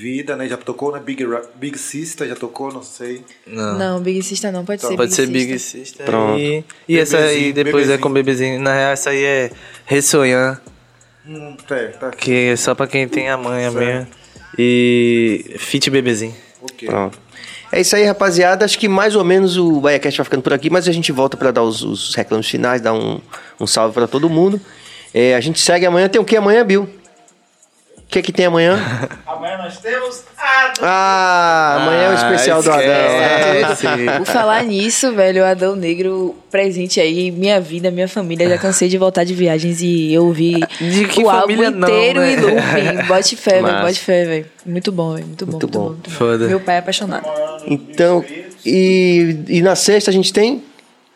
Vida, 0.00 0.34
né? 0.36 0.48
Já 0.48 0.56
tocou, 0.56 0.92
né? 0.92 1.00
Big, 1.04 1.24
Ra- 1.24 1.42
Big 1.56 1.76
Sister 1.78 2.26
já 2.28 2.34
tocou, 2.34 2.72
não 2.72 2.82
sei. 2.82 3.22
Não. 3.46 3.78
Não, 3.78 4.00
Big 4.00 4.22
Sista 4.22 4.50
não, 4.50 4.64
pode 4.64 4.80
ser 4.80 4.96
Pode 4.96 5.10
Big 5.10 5.14
ser 5.14 5.26
Sista. 5.26 5.38
Big 5.38 5.58
Sister. 5.58 6.06
Pronto. 6.06 6.38
E, 6.40 6.64
e 6.88 6.98
essa 6.98 7.18
aí 7.18 7.24
Bebezinho, 7.52 7.54
depois 7.54 7.74
é 7.74 7.76
bebezinho. 7.86 8.00
com 8.00 8.12
bebezinho. 8.12 8.60
Na 8.60 8.74
real, 8.74 8.90
essa 8.92 9.10
aí 9.10 9.22
é 9.22 9.50
Ressonhar, 9.86 10.60
Hum, 11.26 11.54
é, 11.70 11.84
tá 11.88 12.08
aqui. 12.08 12.16
que 12.18 12.32
é 12.52 12.56
só 12.56 12.74
pra 12.74 12.86
quem 12.86 13.06
tem 13.06 13.28
a 13.28 13.36
manha 13.36 13.70
mesmo. 13.70 14.06
E 14.58 15.54
Fit 15.58 15.90
Bebezinho. 15.90 16.34
Ok. 16.62 16.88
Pronto. 16.88 17.18
É 17.72 17.80
isso 17.80 17.94
aí, 17.94 18.04
rapaziada. 18.04 18.64
Acho 18.64 18.78
que 18.78 18.88
mais 18.88 19.14
ou 19.14 19.24
menos 19.24 19.56
o 19.56 19.80
BaiaCast 19.80 20.18
vai 20.18 20.24
ficando 20.24 20.42
por 20.42 20.52
aqui, 20.52 20.68
mas 20.68 20.88
a 20.88 20.92
gente 20.92 21.12
volta 21.12 21.36
para 21.36 21.50
dar 21.50 21.62
os, 21.62 21.82
os 21.82 22.14
reclames 22.14 22.48
finais, 22.48 22.80
dar 22.82 22.92
um, 22.94 23.20
um 23.60 23.66
salve 23.66 23.94
para 23.94 24.08
todo 24.08 24.28
mundo. 24.28 24.60
É, 25.14 25.34
a 25.34 25.40
gente 25.40 25.60
segue 25.60 25.86
amanhã. 25.86 26.08
Tem 26.08 26.20
o 26.20 26.24
que 26.24 26.36
amanhã, 26.36 26.64
Bill? 26.64 26.88
O 28.10 28.12
que, 28.12 28.22
que 28.22 28.32
tem 28.32 28.46
amanhã? 28.46 28.76
Amanhã 29.24 29.56
nós 29.58 29.78
temos. 29.78 30.24
Ah, 30.82 31.76
amanhã 31.80 32.02
é 32.02 32.10
o 32.10 32.14
especial 32.14 32.60
do 32.60 32.68
Adão. 32.72 32.82
Adão. 32.82 34.16
Por 34.18 34.26
falar 34.26 34.64
nisso, 34.64 35.12
velho, 35.14 35.44
o 35.44 35.46
Adão 35.46 35.76
Negro 35.76 36.34
presente 36.50 37.00
aí, 37.00 37.30
minha 37.30 37.60
vida, 37.60 37.88
minha 37.88 38.08
família. 38.08 38.48
Já 38.48 38.58
cansei 38.58 38.88
de 38.88 38.98
voltar 38.98 39.22
de 39.22 39.32
viagens 39.32 39.80
e 39.80 40.12
eu 40.12 40.24
ouvi 40.26 40.58
De 40.80 41.06
que 41.06 41.22
o 41.22 41.30
álbum 41.30 41.42
família 41.42 41.70
não, 41.70 41.88
inteiro 41.88 42.20
né? 42.20 42.32
em 42.32 42.36
looping. 42.36 43.06
Bote 43.06 43.36
fé, 43.36 43.62
velho, 43.62 43.80
bote 43.80 44.00
fé, 44.00 44.24
velho. 44.24 44.46
Muito 44.66 44.90
bom, 44.90 45.14
velho. 45.14 45.26
Muito 45.26 45.46
bom, 45.46 45.52
Muito 45.52 45.68
muito, 45.68 45.68
bom. 45.68 45.80
bom. 45.80 45.88
muito 45.90 46.10
bom. 46.10 46.16
Foda. 46.16 46.48
Meu 46.48 46.58
pai 46.58 46.74
é 46.74 46.78
apaixonado. 46.80 47.24
Então, 47.64 48.24
e, 48.66 49.36
e 49.46 49.62
na 49.62 49.76
sexta 49.76 50.10
a 50.10 50.12
gente 50.12 50.32
tem? 50.32 50.64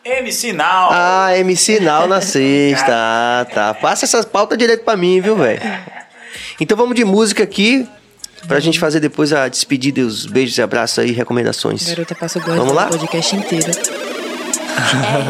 MC 0.04 0.52
Now. 0.52 0.90
Ah, 0.92 1.36
MC 1.38 1.80
Now 1.80 2.06
na 2.06 2.20
sexta. 2.20 2.86
Ah, 2.92 3.46
tá. 3.52 3.74
Passa 3.74 4.04
essa 4.04 4.22
pauta 4.22 4.56
direito 4.56 4.84
pra 4.84 4.96
mim, 4.96 5.20
viu, 5.20 5.34
velho? 5.34 5.60
Então 6.60 6.76
vamos 6.76 6.94
de 6.94 7.04
música 7.04 7.42
aqui. 7.42 7.86
Pra 8.46 8.60
gente 8.60 8.78
fazer 8.78 9.00
depois 9.00 9.32
a 9.32 9.48
despedida, 9.48 10.00
e 10.00 10.02
os 10.02 10.26
beijos 10.26 10.58
e 10.58 10.62
abraços 10.62 10.98
aí, 10.98 11.12
recomendações. 11.12 11.86
Garota 11.88 12.14
passou 12.14 12.42
Vamos 12.42 12.58
gosto 12.58 12.74
lá? 12.74 12.86
podcast 12.88 13.36
inteiro. 13.36 13.72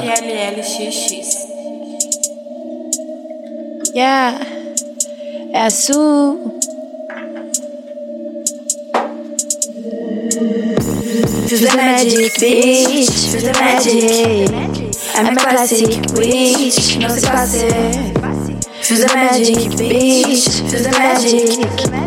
RLLXX. 0.03 1.55
Yeah, 3.95 4.45
é 5.53 5.61
azul. 5.63 6.59
Feel 11.47 11.61
the 11.61 11.77
magic, 11.77 12.41
bitch. 12.41 13.11
Feel 13.31 13.43
the 13.43 13.53
magic. 13.61 14.51
I'm 15.15 15.29
a 15.29 15.37
classic 15.37 16.01
witch. 16.17 16.97
Não 16.97 17.11
se 17.11 17.21
passe. 17.27 17.59
Feel 18.85 18.98
the 18.98 19.15
magic, 19.15 19.56
bitch. 19.81 20.61
Feel 20.69 20.82
the 20.82 20.90
magic. 20.98 22.05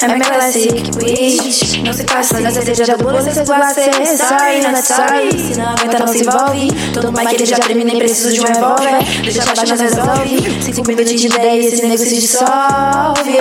I'm 0.00 0.12
a 0.12 0.24
classic 0.24 0.70
witch. 1.02 1.82
Não 1.82 1.92
se 1.92 2.04
passe. 2.04 2.34
Mas 2.34 2.56
a 2.56 2.62
cerveja 2.62 2.96
do 2.96 3.02
bolo 3.02 3.18
você 3.18 3.44
gosta. 3.44 3.82
Sorry, 4.16 4.60
not 4.62 4.86
sorry. 4.86 5.32
Se 5.36 5.58
não 5.58 5.70
aguenta, 5.70 5.98
não 5.98 6.06
se 6.06 6.20
envolve. 6.20 6.68
Todo 6.94 7.12
mundo 7.12 7.28
que 7.36 7.44
já 7.44 7.58
termina 7.58 7.92
e 7.92 7.98
preciso 7.98 8.32
de 8.32 8.40
um 8.40 8.44
revólver. 8.44 9.04
Deixa 9.24 9.42
abaixo, 9.42 9.66
nós 9.66 9.80
resolve. 9.80 10.62
Cinco 10.62 10.86
minutos 10.86 11.20
de 11.20 11.26
ideia 11.26 11.66
esse 11.66 11.82
nego 11.82 11.98
se 11.98 12.14
dissolve. 12.14 13.36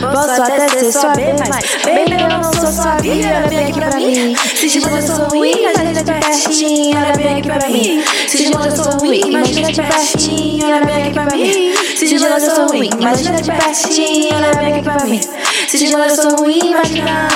Eu 0.00 0.10
posso 0.12 0.42
até 0.42 0.68
ser 0.68 0.92
sua 0.92 1.10
B, 1.10 1.34
mas 1.36 1.64
baby, 1.84 2.22
eu 2.22 2.28
não 2.28 2.44
sou 2.44 2.72
sua 2.72 2.96
vida. 2.98 3.26
Olha 3.26 3.48
bem 3.48 3.64
aqui 3.66 3.72
pra 3.72 3.96
mim. 3.96 4.36
Se 4.54 4.68
de 4.68 4.80
longe 4.80 4.96
eu 4.96 5.16
sou 5.16 5.24
ruim, 5.28 5.52
imagina 5.52 5.92
de 5.92 6.04
pertinho. 6.04 6.96
Olha 6.96 7.12
bem 7.16 7.38
aqui 7.38 7.42
pra 7.42 7.68
mim. 7.68 8.04
Se 8.28 8.36
de 8.38 8.52
longe 8.52 8.68
eu 8.68 8.76
sou 8.76 8.92
ruim, 9.00 9.20
imagina 9.26 9.72
de 9.72 9.82
pertinho. 9.82 10.64
Olha 10.64 10.84
bem 10.86 11.02
aqui 11.02 11.12
pra 11.12 11.24
mim. 11.36 11.87
Se 11.98 12.06
de 12.06 12.16
longe 12.16 12.46
eu 12.46 12.54
sou 12.54 12.68
ruim, 12.68 12.88
imagina 13.00 13.42
de 13.42 13.50
pertinho. 13.50 14.36
Olha 14.36 14.54
bem 14.54 14.72
aqui 14.72 14.82
pra 14.82 15.04
mim. 15.04 15.20
Se 15.66 15.78
de 15.78 15.92
longe 15.92 16.10
eu 16.10 16.16
sou 16.22 16.36
ruim, 16.36 16.60
imagina. 16.60 17.28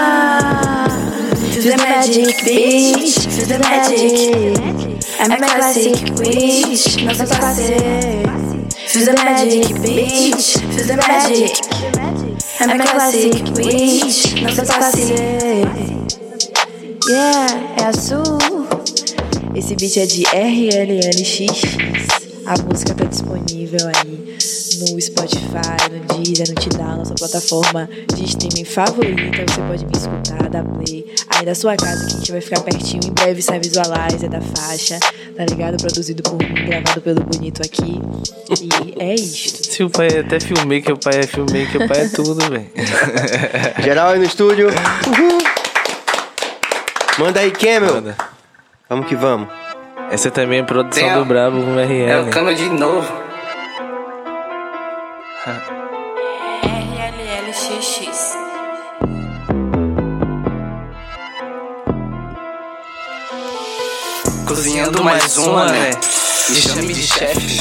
Feel 1.51 1.65
the 1.65 1.77
magic, 1.79 2.45
bitch. 2.45 3.27
Feel 3.29 3.49
the 3.49 3.59
magic. 3.59 4.61
I'm 5.19 5.33
a 5.33 5.37
classic 5.37 5.97
bitch. 6.15 6.79
Se 6.79 7.27
passe. 7.27 7.75
Feel 8.87 9.05
the 9.05 9.15
magic, 9.25 9.67
bitch. 9.81 10.59
Feel 10.75 10.87
the 10.87 10.97
magic. 10.97 11.61
I'm 12.61 12.71
a 12.71 12.79
classic 12.87 13.43
bitch. 13.57 14.29
Se 14.55 14.63
passe. 14.65 15.13
Yeah, 17.09 17.47
é 17.79 17.85
azul. 17.87 18.39
Esse 19.57 19.75
beat 19.75 19.97
é 19.97 20.07
de 20.07 20.23
RLLX. 20.23 22.22
A 22.45 22.61
música 22.63 22.95
tá 22.95 23.05
disponível 23.05 23.79
aí 23.95 24.37
no 24.79 25.01
Spotify, 25.01 25.91
no 25.91 26.23
Deezer, 26.23 26.49
no 26.49 26.55
Tidal, 26.55 26.97
nossa 26.97 27.15
plataforma 27.15 27.89
de 28.15 28.25
streaming 28.25 28.65
favorita. 28.65 29.45
Você 29.47 29.61
pode 29.61 29.87
me 29.87 29.93
escutar, 29.93 30.49
dar 30.51 30.65
play 30.65 31.15
aí 31.29 31.47
da 31.47 31.55
sua 31.55 31.77
casa, 31.77 32.07
que 32.07 32.15
a 32.15 32.17
gente 32.17 32.33
vai 32.33 32.41
ficar 32.41 32.61
pertinho. 32.63 33.01
Em 33.07 33.13
breve 33.13 33.43
sai 33.43 33.61
visualizer 33.61 34.29
da 34.29 34.41
faixa, 34.41 34.99
tá 35.37 35.45
ligado? 35.49 35.77
Produzido 35.77 36.23
por 36.25 36.37
mim, 36.39 36.67
gravado 36.67 37.01
pelo 37.01 37.23
Bonito 37.23 37.63
aqui. 37.63 38.01
E 38.61 39.01
é 39.01 39.15
isto. 39.15 39.65
Se 39.65 39.85
o 39.85 39.91
pai 39.91 40.09
é 40.09 40.21
até 40.21 40.41
filmmaker, 40.41 40.95
o 40.95 40.99
pai 40.99 41.21
é 41.21 41.27
filmmaker, 41.27 41.83
o 41.83 41.89
pai 41.89 42.01
é 42.01 42.09
tudo, 42.09 42.41
velho. 42.51 42.71
Geral 43.85 44.09
aí 44.09 44.19
no 44.19 44.25
estúdio. 44.25 44.69
Uhul. 44.69 45.39
Manda 47.19 47.41
aí, 47.41 47.53
Camel. 47.53 47.95
Manda. 47.95 48.17
Vamos 48.89 49.07
que 49.07 49.15
vamos. 49.15 49.62
Essa 50.13 50.31
também 50.31 50.59
é 50.61 50.63
produção 50.63 51.03
Tem 51.03 51.11
a- 51.11 51.19
do 51.19 51.25
Brabo 51.25 51.63
com 51.63 51.79
É 51.81 51.85
o 51.85 51.89
RL. 52.25 52.31
cano 52.31 52.55
de 52.55 52.69
novo. 52.69 53.11
RLLXX. 56.93 58.37
Cozinhando 64.47 65.03
mais 65.03 65.37
uma, 65.39 65.67
né? 65.67 65.91
Me 66.49 66.57
chame 66.57 66.93
de 66.93 67.03
chefe. 67.07 67.61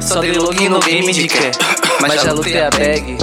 Só 0.00 0.20
dei 0.20 0.32
login 0.32 0.68
no 0.68 0.80
game 0.80 1.12
de 1.12 1.28
quer. 1.28 1.52
Mas 2.00 2.22
já 2.22 2.32
lutei 2.32 2.60
a 2.60 2.70
bag. 2.70 3.18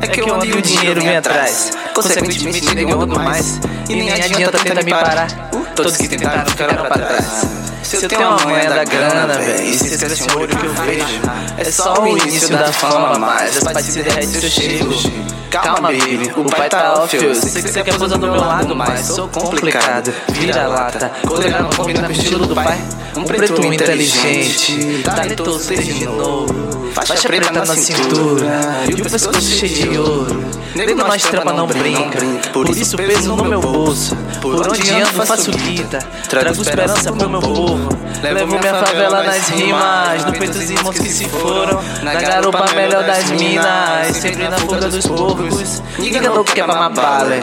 É 0.00 0.06
que 0.06 0.20
eu 0.20 0.32
ando 0.34 0.46
e 0.46 0.52
o 0.52 0.62
dinheiro 0.62 1.00
vem 1.00 1.16
atrás. 1.16 1.70
Consequentemente, 1.94 2.66
ninguém 2.74 2.92
ando 2.92 3.06
mais. 3.18 3.58
E 3.88 3.94
nem 3.94 4.10
adianta 4.12 4.58
tentar 4.58 4.82
me 4.84 4.90
parar. 4.90 5.28
Todos 5.76 5.96
que 5.96 6.08
tentaram 6.08 6.46
ficaram 6.46 6.76
pra 6.76 6.90
trás. 6.90 7.46
Se 7.82 7.96
eu 7.96 8.08
tenho 8.08 8.28
uma 8.28 8.44
manha 8.46 8.68
da 8.68 8.84
grana, 8.84 9.38
velho, 9.38 9.62
e 9.62 9.76
se 9.76 10.26
o 10.34 10.38
olho 10.40 10.56
que 10.56 10.66
eu 10.66 10.72
vejo, 10.72 11.20
é 11.56 11.64
só 11.64 12.02
o 12.02 12.08
início 12.08 12.48
da 12.48 12.72
fama, 12.72 13.18
mas 13.18 13.58
as 13.58 13.64
partes 13.64 13.92
se 13.92 14.02
derretem 14.02 14.26
se 14.26 14.44
eu 14.44 14.50
chego. 14.50 15.26
Calma, 15.50 15.92
baby, 15.92 16.32
o 16.36 16.44
pai 16.44 16.68
tá 16.68 16.94
off, 16.94 17.16
eu 17.16 17.34
sei 17.34 17.62
que 17.62 17.68
você 17.68 17.82
quer 17.82 17.96
posar 17.96 18.18
do 18.18 18.26
meu 18.26 18.40
lado, 18.40 18.74
mas 18.74 19.06
sou 19.06 19.28
complicado. 19.28 20.12
Vira 20.32 20.66
lata, 20.66 21.12
colega 21.26 21.60
não 21.60 21.70
combina 21.70 22.02
com 22.02 22.08
o 22.08 22.12
estilo 22.12 22.46
do 22.46 22.54
pai. 22.54 22.78
Um 23.16 23.22
preto 23.22 23.64
inteligente, 23.64 25.02
talentoso 25.04 25.68
desde 25.68 26.04
novo. 26.06 26.75
Faixa 26.92 27.28
preta 27.28 27.52
na 27.52 27.66
cintura 27.66 28.46
e 28.88 28.94
o 28.94 29.02
pescoço 29.02 29.40
cheio 29.40 29.90
de 29.90 29.98
ouro. 29.98 30.44
Nego, 30.74 30.94
nós 30.94 31.22
trampa 31.22 31.52
não 31.52 31.66
brinca, 31.66 32.18
por 32.52 32.68
isso 32.68 32.96
peso 32.96 33.34
no 33.34 33.44
meu 33.44 33.60
bolso. 33.60 34.16
Por 34.40 34.68
onde 34.68 34.90
ando 34.90 35.24
faço 35.24 35.50
guita, 35.50 35.98
trago 36.28 36.60
esperança 36.60 37.12
pro 37.12 37.30
meu 37.30 37.40
povo. 37.40 37.88
Levo 38.22 38.46
minha 38.46 38.74
favela 38.74 39.22
nas 39.22 39.48
rimas, 39.48 40.24
no 40.24 40.32
peito 40.32 40.58
dos 40.58 40.70
irmãos 40.70 40.98
que 40.98 41.08
se 41.08 41.28
foram. 41.28 41.82
Na 42.02 42.14
garupa 42.14 42.66
melhor 42.74 43.04
das 43.04 43.30
minas, 43.30 44.16
sempre 44.16 44.48
na 44.48 44.58
fuga 44.58 44.88
dos 44.88 45.06
porcos. 45.06 45.82
Nigga 45.98 46.20
não 46.20 46.44
quer 46.44 46.66
my 46.66 46.94
bala, 46.94 47.36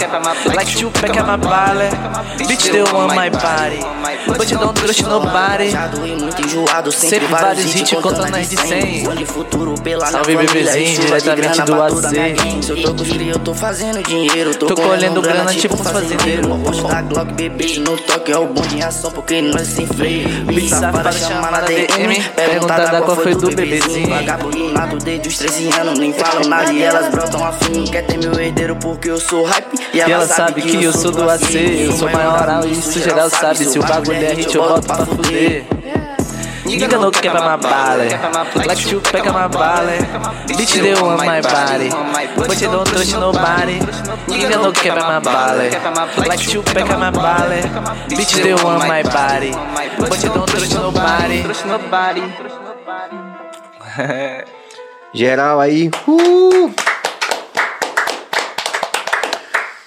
like 0.55 0.79
you 0.81 0.91
pack 0.91 1.17
my 1.19 1.37
bala. 1.37 1.89
Bitch, 2.37 2.71
they 2.71 2.81
want 2.81 3.15
my 3.15 3.29
body, 3.29 3.79
nobody. 5.03 5.73
muito 6.19 6.41
enjoado, 6.41 6.91
Sempre 6.91 7.27
vários 7.27 7.75
hits 7.75 7.91
contando 7.93 8.29
nas 8.29 8.49
de 8.49 8.57
100. 8.57 9.03
Futuro 9.43 9.75
pela 9.81 10.05
Salve, 10.05 10.35
minha 10.35 10.47
família, 10.47 10.71
bebezinho, 10.71 11.01
e 11.01 11.21
de 11.21 11.35
diretamente 11.35 11.61
grana 11.65 11.89
do 11.89 12.01
gang. 12.01 12.63
Se 12.63 12.69
eu 12.71 12.81
tô 12.81 12.93
com 12.93 13.01
os 13.01 13.09
cria, 13.09 13.31
eu 13.33 13.39
tô 13.39 13.53
fazendo 13.53 14.01
dinheiro. 14.01 14.55
Tô 14.55 14.73
colhendo 14.73 15.21
grana 15.21 15.53
tipo 15.53 15.75
um 15.75 15.83
fazendeiro. 15.83 16.47
Poste 16.59 16.83
da 16.83 17.01
Glock, 17.01 17.33
bebê, 17.33 17.79
no 17.79 17.97
toque 17.97 18.31
é 18.31 18.37
o 18.37 18.47
bom 18.47 18.63
em 18.73 18.81
ação, 18.81 19.11
porque 19.11 19.41
nós 19.41 19.67
se 19.67 19.85
freia. 19.85 20.27
Bitch 20.45 20.69
safada 20.69 21.11
chamada 21.11 21.65
DM, 21.65 22.23
perguntada 22.35 23.01
qual 23.01 23.17
foi 23.17 23.35
do 23.35 23.53
bebezinho. 23.53 24.09
Vagabundo 24.09 24.69
nato 24.69 24.97
desde 24.97 25.27
os 25.27 25.37
13 25.37 25.69
anos, 25.79 25.99
nem 25.99 26.13
falam 26.13 26.43
nada 26.47 26.71
e 26.71 26.81
elas 26.81 27.09
brotam 27.09 27.45
afim. 27.45 27.83
Quer 27.83 28.05
ter 28.05 28.17
meu 28.17 28.39
herdeiro 28.39 28.77
porque 28.77 29.09
eu 29.09 29.19
sou 29.19 29.43
hype. 29.43 29.77
E 29.93 29.99
ela 29.99 30.25
sabe 30.25 30.61
que 30.61 30.83
eu 30.83 30.93
sou 30.93 31.11
do 31.11 31.29
AC, 31.29 31.53
eu 31.85 31.91
sou 31.91 32.09
maioral, 32.09 32.65
isso 32.65 32.99
geral 32.99 33.29
sabe. 33.29 33.65
Se 33.65 33.77
o 33.77 33.83
bagulho 33.83 34.23
é 34.23 34.33
hit, 34.33 34.55
eu 34.55 34.63
boto 34.63 34.87
pra 34.87 35.05
fuder. 35.05 35.65
Nigga 36.65 36.97
no 36.97 37.11
quebra 37.11 37.41
my 37.41 37.57
bala, 37.57 38.05
like 38.65 38.89
you 38.89 38.99
pega 39.01 39.33
my 39.33 39.47
bala. 39.47 39.97
Bitch 40.47 40.81
they 40.81 40.93
want 40.93 41.25
my 41.25 41.41
body, 41.41 41.89
but 42.35 42.61
you 42.61 42.67
don't 42.67 42.87
trust 42.87 43.13
nobody. 43.13 43.79
Nigga 44.31 44.61
no 44.61 44.71
quebra 44.71 45.03
my 45.03 45.19
bala, 45.19 45.67
like 46.25 46.53
you 46.53 46.61
pega 46.63 46.97
my 46.97 47.11
bala. 47.11 47.59
Bitch 48.07 48.41
they 48.41 48.53
want 48.53 48.87
my 48.87 49.03
body, 49.03 49.51
but 49.99 50.23
you 50.23 50.29
don't 50.29 50.43
nobody. 50.73 51.43
Nobody. 51.67 52.23
Geral 55.13 55.59
aí. 55.59 55.91
Uh! 56.07 57.02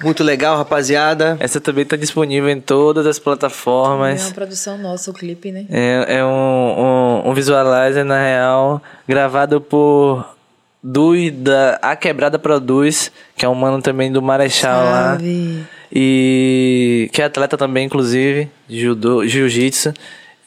Muito 0.03 0.23
legal, 0.23 0.57
rapaziada. 0.57 1.37
Essa 1.41 1.61
também 1.61 1.85
tá 1.85 1.97
disponível 1.97 2.51
em 2.51 2.61
todas 2.61 3.07
as 3.07 3.19
É 3.19 3.21
plataformas. 3.21 4.27
uma 4.27 4.35
produção 4.35 4.77
nossa, 4.77 5.11
o 5.11 5.15
clipe, 5.15 5.51
né? 5.51 5.65
É, 5.71 6.19
é 6.19 6.25
um, 6.25 6.29
um, 6.29 7.31
um 7.31 7.35
visualizer, 7.35 8.05
na 8.05 8.23
real, 8.23 8.83
gravado 9.09 9.61
por 9.61 10.37
Dui 10.83 11.31
da 11.31 11.79
A 11.81 11.97
Quebrada 11.97 12.39
Produz, 12.39 13.11
que 13.37 13.45
é 13.45 13.49
um 13.49 13.55
mano 13.55 13.81
também 13.81 14.13
do 14.13 14.21
Marechal 14.21 14.85
lá. 14.85 15.11
Salve. 15.11 15.65
E 15.91 17.09
que 17.13 17.23
é 17.23 17.25
atleta 17.25 17.57
também, 17.57 17.87
inclusive, 17.87 18.51
de 18.69 18.81
judô, 18.81 19.27
jiu-jitsu. 19.27 19.95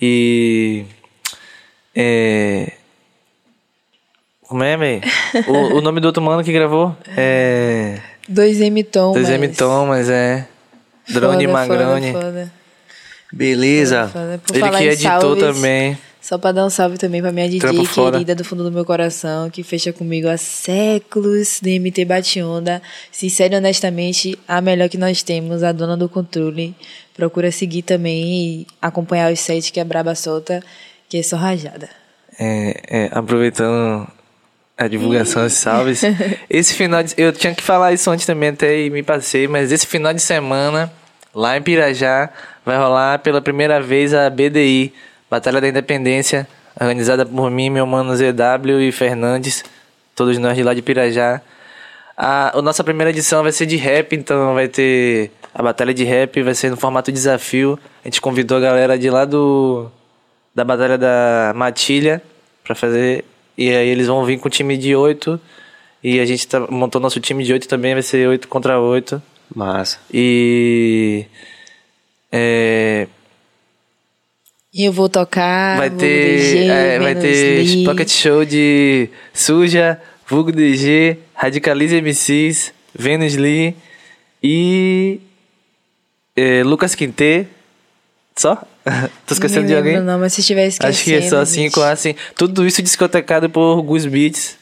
E. 0.01 0.85
É. 1.95 2.73
Como 4.47 4.63
é, 4.63 4.77
véi? 4.77 5.01
o, 5.47 5.77
o 5.77 5.81
nome 5.81 5.99
do 5.99 6.05
outro 6.05 6.21
mano 6.21 6.43
que 6.43 6.51
gravou? 6.51 6.95
É. 7.17 7.99
2M 8.29 8.85
Tom. 8.85 9.13
2M 9.13 9.55
Thomas, 9.55 10.09
é. 10.09 10.47
Drone 11.09 11.47
Magrone. 11.47 12.11
Foda, 12.11 12.25
foda. 12.25 12.53
Beleza. 13.31 14.07
Foda. 14.07 14.41
Por 14.45 14.55
Ele 14.55 14.69
que 14.69 14.83
editou 14.83 15.21
salves, 15.21 15.43
também. 15.43 15.97
Só 16.21 16.37
pra 16.37 16.51
dar 16.51 16.65
um 16.65 16.69
salve 16.69 16.97
também 16.97 17.21
pra 17.21 17.31
minha 17.31 17.47
DJ 17.47 17.59
Trampo 17.59 17.85
fora. 17.85 18.11
querida 18.11 18.35
do 18.35 18.43
fundo 18.43 18.63
do 18.63 18.71
meu 18.71 18.83
coração, 18.85 19.49
que 19.49 19.63
fecha 19.63 19.93
comigo 19.93 20.27
há 20.27 20.37
séculos, 20.37 21.59
DMT 21.61 22.05
Bationda. 22.05 22.81
Sincero 23.11 23.53
e 23.53 23.57
honestamente, 23.57 24.37
a 24.47 24.61
melhor 24.61 24.89
que 24.89 24.97
nós 24.97 25.23
temos, 25.23 25.63
a 25.63 25.71
dona 25.71 25.95
do 25.95 26.09
controle. 26.09 26.75
Procura 27.15 27.51
seguir 27.51 27.83
também 27.83 28.61
e 28.61 28.67
acompanhar 28.81 29.31
os 29.31 29.39
sets 29.39 29.69
que 29.69 29.79
é 29.79 29.83
braba 29.83 30.13
solta, 30.13 30.61
que 31.07 31.17
é 31.17 31.23
só 31.23 31.37
rajada. 31.37 31.89
É, 32.37 32.81
é, 32.87 33.09
aproveitando 33.11 34.07
a 34.79 34.87
divulgação 34.87 35.43
dos 35.43 35.53
salves. 35.53 36.01
Esse 36.49 36.73
final 36.73 37.03
de, 37.03 37.13
Eu 37.17 37.33
tinha 37.33 37.53
que 37.53 37.61
falar 37.61 37.91
isso 37.91 38.09
antes 38.09 38.25
também, 38.25 38.49
até 38.49 38.79
e 38.79 38.89
me 38.89 39.03
passei, 39.03 39.45
mas 39.45 39.73
esse 39.73 39.85
final 39.85 40.13
de 40.13 40.21
semana, 40.21 40.89
lá 41.35 41.57
em 41.57 41.61
Pirajá, 41.61 42.29
vai 42.65 42.77
rolar 42.77 43.19
pela 43.19 43.41
primeira 43.41 43.81
vez 43.81 44.13
a 44.13 44.29
BDI, 44.29 44.93
Batalha 45.29 45.59
da 45.59 45.67
Independência, 45.67 46.47
organizada 46.79 47.25
por 47.25 47.51
mim, 47.51 47.69
meu 47.69 47.85
mano 47.85 48.15
ZW 48.15 48.79
e 48.81 48.91
Fernandes, 48.93 49.65
todos 50.15 50.37
nós 50.37 50.55
de 50.55 50.63
lá 50.63 50.73
de 50.73 50.81
Pirajá. 50.81 51.41
A, 52.15 52.57
a 52.57 52.61
nossa 52.61 52.81
primeira 52.81 53.09
edição 53.09 53.43
vai 53.43 53.51
ser 53.51 53.65
de 53.65 53.75
rap, 53.75 54.15
então 54.15 54.53
vai 54.53 54.69
ter 54.69 55.29
a 55.53 55.61
batalha 55.61 55.93
de 55.93 56.05
rap, 56.05 56.41
vai 56.41 56.55
ser 56.55 56.69
no 56.69 56.77
formato 56.77 57.11
desafio. 57.11 57.77
A 58.03 58.07
gente 58.07 58.21
convidou 58.21 58.57
a 58.57 58.61
galera 58.61 58.97
de 58.97 59.09
lá 59.09 59.25
do 59.25 59.91
da 60.55 60.63
batalha 60.63 60.97
da 60.97 61.53
Matilha 61.55 62.21
pra 62.63 62.75
fazer 62.75 63.25
e 63.59 63.69
aí 63.75 63.89
eles 63.89 64.07
vão 64.07 64.23
vir 64.23 64.39
com 64.39 64.47
o 64.47 64.51
time 64.51 64.77
de 64.77 64.95
oito 64.95 65.37
e 66.01 66.19
a 66.21 66.25
gente 66.25 66.47
tá, 66.47 66.61
montou 66.71 67.01
nosso 67.01 67.19
time 67.19 67.43
de 67.43 67.51
oito 67.51 67.67
também, 67.67 67.93
vai 67.93 68.01
ser 68.01 68.25
oito 68.29 68.47
contra 68.47 68.79
oito. 68.79 69.21
Massa. 69.53 69.99
E 70.13 71.25
é, 72.31 73.07
E 74.73 74.85
eu 74.85 74.93
vou 74.93 75.09
tocar. 75.09 75.77
vai 75.77 75.89
ter 75.89 76.37
DG, 76.37 76.67
é, 76.69 76.99
vai 76.99 77.15
ter 77.15 77.63
Lee. 77.63 77.83
pocket 77.83 78.09
show 78.09 78.45
de 78.45 79.09
Suja, 79.33 79.99
Vulgo 80.25 80.51
DG, 80.53 81.17
Radicalize 81.33 82.01
MCs, 82.01 82.71
Venus 82.95 83.35
Lee 83.35 83.75
e 84.41 85.19
é, 86.35 86.63
Lucas 86.63 86.95
Quinte. 86.95 87.45
Só? 88.37 88.63
Tô 89.25 89.33
esquecendo 89.33 89.67
de 89.67 89.75
alguém? 89.75 89.99
Não, 89.99 90.19
mas 90.19 90.33
se 90.33 90.41
estiver 90.41 90.67
esquecendo. 90.67 90.89
Acho 90.89 91.03
que 91.03 91.13
é 91.13 91.21
só 91.29 91.43
cinco, 91.45 91.81
gente. 91.81 91.89
assim. 91.91 92.15
Tudo 92.35 92.65
isso 92.65 92.81
discotecado 92.81 93.49
por 93.49 93.81
Gus 93.81 94.05
Beats. 94.05 94.57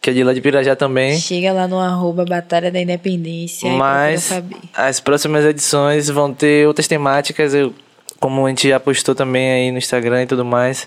que 0.00 0.10
é 0.10 0.12
de 0.12 0.22
lá 0.22 0.32
de 0.34 0.40
Pirajá 0.40 0.76
também. 0.76 1.18
Chega 1.18 1.52
lá 1.52 1.66
no 1.66 1.78
arroba 1.78 2.24
Batalha 2.24 2.70
da 2.70 2.80
Independência 2.80 3.70
Mas 3.70 4.30
as 4.74 5.00
próximas 5.00 5.44
edições 5.44 6.08
vão 6.08 6.32
ter 6.32 6.66
outras 6.66 6.86
temáticas, 6.86 7.54
eu, 7.54 7.74
como 8.20 8.44
a 8.44 8.48
gente 8.50 8.68
já 8.68 8.78
postou 8.78 9.14
também 9.14 9.50
aí 9.50 9.72
no 9.72 9.78
Instagram 9.78 10.22
e 10.22 10.26
tudo 10.26 10.44
mais, 10.44 10.86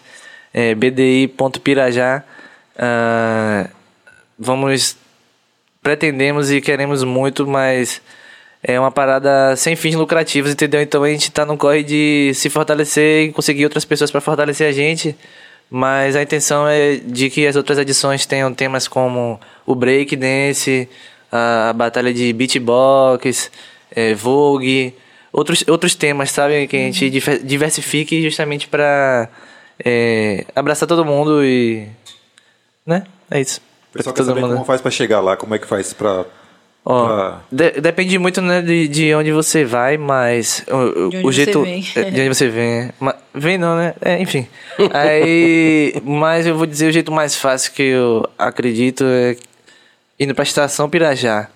é, 0.54 0.76
bdi.pirajá. 0.76 2.24
ah, 2.78 3.68
vamos, 4.38 4.96
pretendemos 5.82 6.52
e 6.52 6.62
queremos 6.62 7.04
muito, 7.04 7.48
mas 7.48 8.02
é 8.64 8.80
uma 8.80 8.92
parada 8.92 9.56
sem 9.56 9.76
fins 9.76 9.96
lucrativos, 9.96 10.52
entendeu? 10.52 10.82
Então 10.82 11.04
a 11.04 11.10
gente 11.10 11.32
tá 11.32 11.46
no 11.46 11.58
corre 11.58 11.84
de 11.84 12.32
se 12.34 12.50
fortalecer 12.50 13.30
e 13.30 13.32
conseguir 13.32 13.64
outras 13.64 13.86
pessoas 13.86 14.12
para 14.12 14.22
fortalecer 14.22 14.68
a 14.68 14.72
gente. 14.72 15.16
Mas 15.70 16.16
a 16.16 16.22
intenção 16.24 16.68
é 16.68 16.96
de 16.96 17.30
que 17.30 17.46
as 17.46 17.56
outras 17.56 17.78
edições 17.78 18.26
tenham 18.26 18.54
temas 18.54 18.88
como 18.88 19.40
o 19.66 19.76
break 19.76 20.16
dance, 20.16 20.88
a 21.32 21.74
batalha 21.74 22.14
de 22.14 22.32
beatbox, 22.32 23.52
é, 23.94 24.14
vogue, 24.14 24.94
outros, 25.32 25.66
outros 25.68 25.94
temas, 25.94 26.32
sabe? 26.32 26.68
Que 26.68 26.78
a 26.78 26.80
gente 26.80 27.10
diversifique 27.44 28.22
justamente 28.24 28.68
para 28.68 29.28
abraçar 30.56 30.88
todo 30.88 31.04
mundo 31.06 31.44
e. 31.44 31.88
Né? 32.86 33.04
É 33.30 33.42
isso. 33.42 33.62
O 33.92 33.98
pessoal 33.98 34.16
quer 34.16 34.24
saber 34.24 34.42
mundo- 34.42 34.54
como 34.54 34.66
faz 34.66 34.80
pra 34.80 34.90
chegar 34.90 35.20
lá, 35.20 35.36
como 35.36 35.54
é 35.54 35.60
que 35.60 35.68
faz 35.68 35.92
pra... 35.94 36.26
Ó, 36.90 37.06
pra- 37.06 37.40
de- 37.52 37.82
depende 37.82 38.18
muito 38.18 38.42
né, 38.42 38.62
de, 38.62 38.88
de 38.88 39.14
onde 39.14 39.30
você 39.34 39.66
vai, 39.66 39.98
mas 39.98 40.64
o, 40.72 40.76
o- 41.08 41.10
De 41.10 41.18
onde 41.18 41.18
o 41.18 41.22
você 41.34 41.44
jeito. 41.44 41.62
vem. 41.64 41.86
é, 41.96 42.04
De 42.12 42.22
onde 42.22 42.30
você 42.30 42.48
vem. 42.48 42.90
Mas, 42.98 43.16
vem 43.34 43.58
não, 43.58 43.76
né? 43.76 43.94
É, 44.00 44.18
enfim. 44.22 44.48
Aí. 44.94 46.02
mas 46.06 46.48
eu 46.48 46.56
vou 46.56 46.66
dizer 46.66 46.88
o 46.88 46.92
jeito 46.92 47.12
mais 47.12 47.36
fácil 47.36 47.74
que 47.74 47.84
eu 47.84 48.26
acredito 48.40 49.04
é 49.06 49.36
indo 50.20 50.34
pra 50.34 50.44
estação 50.44 50.90
Pirajá. 50.90 51.50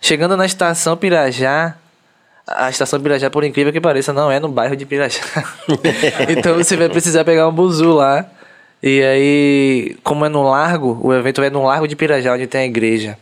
Chegando 0.00 0.34
na 0.36 0.46
estação 0.46 0.96
Pirajá. 0.96 1.76
A 2.46 2.70
estação 2.70 2.98
Pirajá, 3.00 3.28
por 3.30 3.44
incrível 3.44 3.72
que 3.72 3.80
pareça, 3.82 4.12
não 4.14 4.30
é 4.30 4.40
no 4.40 4.48
bairro 4.48 4.74
de 4.74 4.86
Pirajá. 4.86 5.20
então 6.28 6.56
você 6.56 6.74
vai 6.76 6.88
precisar 6.88 7.22
pegar 7.24 7.46
um 7.46 7.52
buzu 7.52 7.92
lá. 7.92 8.24
E 8.82 9.02
aí, 9.02 9.96
como 10.02 10.24
é 10.24 10.28
no 10.30 10.42
largo, 10.42 10.98
o 11.02 11.12
evento 11.12 11.42
é 11.42 11.50
no 11.50 11.64
largo 11.64 11.86
de 11.86 11.94
Pirajá, 11.94 12.32
onde 12.32 12.46
tem 12.46 12.62
a 12.62 12.64
igreja. 12.64 13.18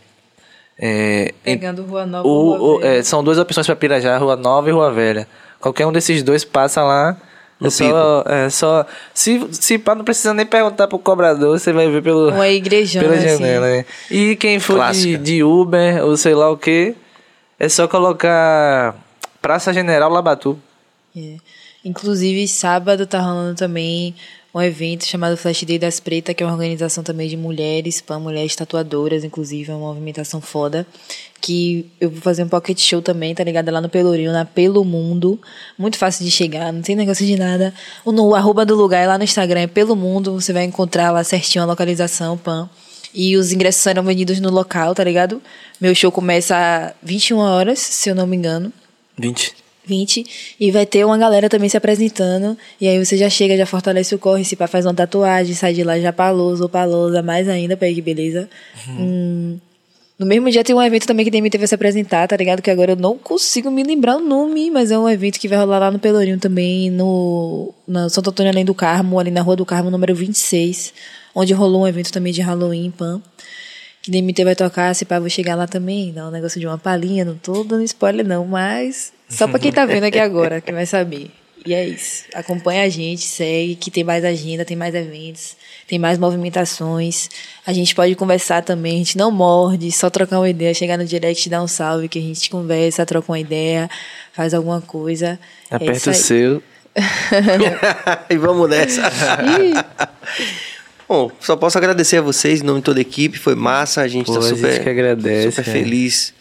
É, 0.81 1.33
Pegando 1.43 1.83
Rua 1.83 2.05
Nova 2.05 2.27
o- 2.27 2.31
ou 2.31 2.57
Rua 2.57 2.77
o- 2.77 2.79
Velha. 2.79 2.99
é, 2.99 3.03
são 3.03 3.21
duas 3.23 3.37
opções 3.37 3.65
para 3.67 3.75
Pirajá, 3.75 4.17
Rua 4.17 4.35
Nova 4.37 4.69
e 4.69 4.71
Rua 4.71 4.91
Velha. 4.91 5.27
Qualquer 5.59 5.85
um 5.85 5.91
desses 5.91 6.23
dois 6.23 6.45
passa 6.45 6.81
lá. 6.83 7.17
É 7.59 7.63
No 7.65 7.69
só, 7.69 8.23
é 8.25 8.49
só. 8.49 8.85
Se, 9.13 9.45
se 9.51 9.77
pá, 9.77 9.93
não 9.93 10.05
precisa 10.05 10.33
nem 10.33 10.45
perguntar 10.45 10.87
pro 10.87 10.97
cobrador, 10.97 11.59
você 11.59 11.73
vai 11.73 11.89
ver 11.91 12.01
pelo, 12.01 12.29
Uma 12.29 12.47
igrejona, 12.47 13.03
pela 13.09 13.17
assim. 13.17 13.27
janela. 13.37 13.67
né? 13.67 13.85
E 14.09 14.37
quem 14.37 14.57
for 14.61 14.73
de, 14.75 14.79
Clássica. 14.79 15.17
de 15.17 15.43
Uber 15.43 16.05
ou 16.05 16.15
sei 16.15 16.33
lá 16.33 16.49
o 16.49 16.55
que, 16.55 16.95
é 17.59 17.67
só 17.67 17.85
colocar 17.85 18.95
Praça 19.41 19.73
General 19.73 20.09
Labatu. 20.09 20.57
É. 21.17 21.35
Inclusive, 21.83 22.47
sábado 22.47 23.05
tá 23.05 23.19
rolando 23.19 23.55
também 23.55 24.15
um 24.53 24.61
evento 24.61 25.05
chamado 25.05 25.37
Flash 25.37 25.63
Day 25.63 25.77
das 25.77 25.99
Pretas, 25.99 26.35
que 26.35 26.41
é 26.41 26.45
uma 26.45 26.53
organização 26.53 27.03
também 27.03 27.29
de 27.29 27.37
mulheres, 27.37 28.01
para 28.01 28.17
mulheres 28.17 28.55
tatuadoras, 28.55 29.23
inclusive, 29.23 29.71
é 29.71 29.75
uma 29.75 29.87
movimentação 29.87 30.41
foda. 30.41 30.87
Que 31.39 31.85
eu 32.01 32.09
vou 32.09 32.19
fazer 32.21 32.43
um 32.43 32.49
pocket 32.49 32.79
show 32.79 33.01
também, 33.01 33.33
tá 33.33 33.43
ligado? 33.43 33.69
Lá 33.69 33.79
no 33.79 33.87
Pelourinho, 33.87 34.31
na 34.31 34.45
Pelo 34.45 34.83
Mundo. 34.83 35.39
Muito 35.77 35.97
fácil 35.97 36.25
de 36.25 36.31
chegar, 36.31 36.73
não 36.73 36.81
tem 36.81 36.95
negócio 36.95 37.25
de 37.25 37.37
nada. 37.37 37.73
O, 38.03 38.11
no, 38.11 38.27
o 38.27 38.35
arroba 38.35 38.65
do 38.65 38.75
lugar 38.75 39.03
é 39.03 39.07
lá 39.07 39.17
no 39.17 39.23
Instagram, 39.23 39.61
é 39.61 39.67
Pelo 39.67 39.95
Mundo, 39.95 40.33
você 40.33 40.51
vai 40.51 40.63
encontrar 40.63 41.11
lá 41.11 41.23
certinho 41.23 41.63
a 41.63 41.67
localização, 41.67 42.37
pan. 42.37 42.69
E 43.13 43.37
os 43.37 43.51
ingressos 43.51 43.81
serão 43.81 44.03
vendidos 44.03 44.39
no 44.39 44.49
local, 44.49 44.93
tá 44.93 45.03
ligado? 45.03 45.41
Meu 45.79 45.95
show 45.95 46.11
começa 46.11 46.55
às 46.55 46.93
21 47.01 47.37
horas, 47.37 47.79
se 47.79 48.09
eu 48.09 48.15
não 48.15 48.27
me 48.27 48.35
engano. 48.35 48.73
20. 49.17 49.68
20 49.89 50.55
e 50.59 50.71
vai 50.71 50.85
ter 50.85 51.03
uma 51.03 51.17
galera 51.17 51.49
também 51.49 51.67
se 51.67 51.75
apresentando 51.75 52.55
e 52.79 52.87
aí 52.87 53.03
você 53.03 53.17
já 53.17 53.29
chega, 53.29 53.57
já 53.57 53.65
fortalece 53.65 54.13
o 54.13 54.19
corre, 54.19 54.45
se 54.45 54.55
pá, 54.55 54.67
faz 54.67 54.85
uma 54.85 54.93
tatuagem, 54.93 55.55
sai 55.55 55.73
de 55.73 55.83
lá 55.83 55.99
já 55.99 56.13
paloso 56.13 56.63
ou 56.63 56.69
palosa, 56.69 57.23
mais 57.23 57.49
ainda, 57.49 57.75
pega 57.75 57.95
que 57.95 58.01
beleza. 58.01 58.47
Hum, 58.87 59.57
no 60.19 60.25
mesmo 60.25 60.51
dia 60.51 60.63
tem 60.65 60.75
um 60.75 60.81
evento 60.81 61.07
também 61.07 61.25
que 61.25 61.31
DMT 61.31 61.57
vai 61.57 61.65
se 61.65 61.73
apresentar, 61.73 62.27
tá 62.27 62.35
ligado? 62.35 62.61
Que 62.61 62.69
agora 62.69 62.91
eu 62.91 62.95
não 62.97 63.17
consigo 63.17 63.71
me 63.71 63.83
lembrar 63.83 64.17
o 64.17 64.19
nome, 64.19 64.69
mas 64.69 64.91
é 64.91 64.99
um 64.99 65.09
evento 65.09 65.39
que 65.39 65.47
vai 65.47 65.57
rolar 65.57 65.79
lá 65.79 65.89
no 65.89 65.97
Pelourinho 65.97 66.37
também, 66.37 66.91
no, 66.91 67.73
no 67.87 68.09
Santo 68.09 68.29
Antônio 68.29 68.51
Além 68.51 68.65
do 68.65 68.75
Carmo, 68.75 69.17
ali 69.17 69.31
na 69.31 69.41
Rua 69.41 69.55
do 69.55 69.65
Carmo, 69.65 69.89
número 69.89 70.13
26, 70.13 70.93
onde 71.33 71.53
rolou 71.53 71.83
um 71.83 71.87
evento 71.87 72.11
também 72.11 72.33
de 72.33 72.41
Halloween, 72.41 72.91
pan. 72.91 73.21
Que 74.01 74.11
DMT 74.11 74.43
vai 74.43 74.55
tocar, 74.55 74.93
se 74.93 75.05
pá, 75.05 75.19
vou 75.19 75.29
chegar 75.29 75.55
lá 75.55 75.67
também, 75.67 76.11
dar 76.11 76.27
um 76.27 76.31
negócio 76.31 76.59
de 76.59 76.67
uma 76.67 76.77
palhinha, 76.77 77.23
não 77.23 77.35
tô 77.35 77.63
dando 77.63 77.83
spoiler 77.83 78.27
não, 78.27 78.45
mas 78.45 79.13
só 79.29 79.47
pra 79.47 79.59
quem 79.59 79.71
tá 79.71 79.85
vendo 79.85 80.05
aqui 80.05 80.19
agora, 80.19 80.59
que 80.59 80.71
vai 80.71 80.85
saber. 80.85 81.31
E 81.65 81.73
é 81.73 81.87
isso. 81.87 82.23
Acompanha 82.33 82.83
a 82.83 82.89
gente, 82.89 83.21
segue, 83.21 83.75
que 83.75 83.91
tem 83.91 84.03
mais 84.03 84.23
agenda, 84.23 84.63
tem 84.63 84.77
mais 84.77 84.95
eventos, 84.95 85.57
tem 85.87 85.99
mais 85.99 86.17
movimentações. 86.17 87.29
A 87.65 87.73
gente 87.73 87.93
pode 87.93 88.15
conversar 88.15 88.63
também, 88.63 88.95
a 88.95 88.97
gente 88.97 89.17
não 89.17 89.29
morde, 89.29 89.91
só 89.91 90.09
trocar 90.09 90.39
uma 90.39 90.49
ideia, 90.49 90.73
chegar 90.73 90.97
no 90.97 91.05
direct, 91.05 91.49
dar 91.49 91.61
um 91.61 91.67
salve, 91.67 92.07
que 92.07 92.17
a 92.17 92.21
gente 92.21 92.49
conversa, 92.49 93.05
troca 93.05 93.31
uma 93.31 93.39
ideia, 93.39 93.89
faz 94.31 94.53
alguma 94.53 94.81
coisa. 94.81 95.39
É 95.69 95.75
Aperta 95.75 95.93
isso 95.93 96.09
o 96.09 96.13
seu. 96.13 96.63
e 98.29 98.37
vamos 98.37 98.69
nessa. 98.69 99.01
Bom, 101.07 101.31
só 101.39 101.55
posso 101.55 101.77
agradecer 101.77 102.17
a 102.17 102.21
vocês 102.21 102.61
em 102.61 102.63
nome 102.63 102.79
de 102.79 102.85
toda 102.85 102.99
a 102.99 103.01
equipe, 103.01 103.37
foi 103.37 103.55
massa, 103.55 104.01
a 104.01 104.07
gente 104.07 104.27
Pô, 104.27 104.33
tá 104.33 104.39
a 104.39 104.41
gente 104.43 104.57
super, 104.57 104.83
que 104.83 104.89
agradece, 104.89 105.51
super 105.51 105.67
é. 105.67 105.71
feliz 105.71 106.33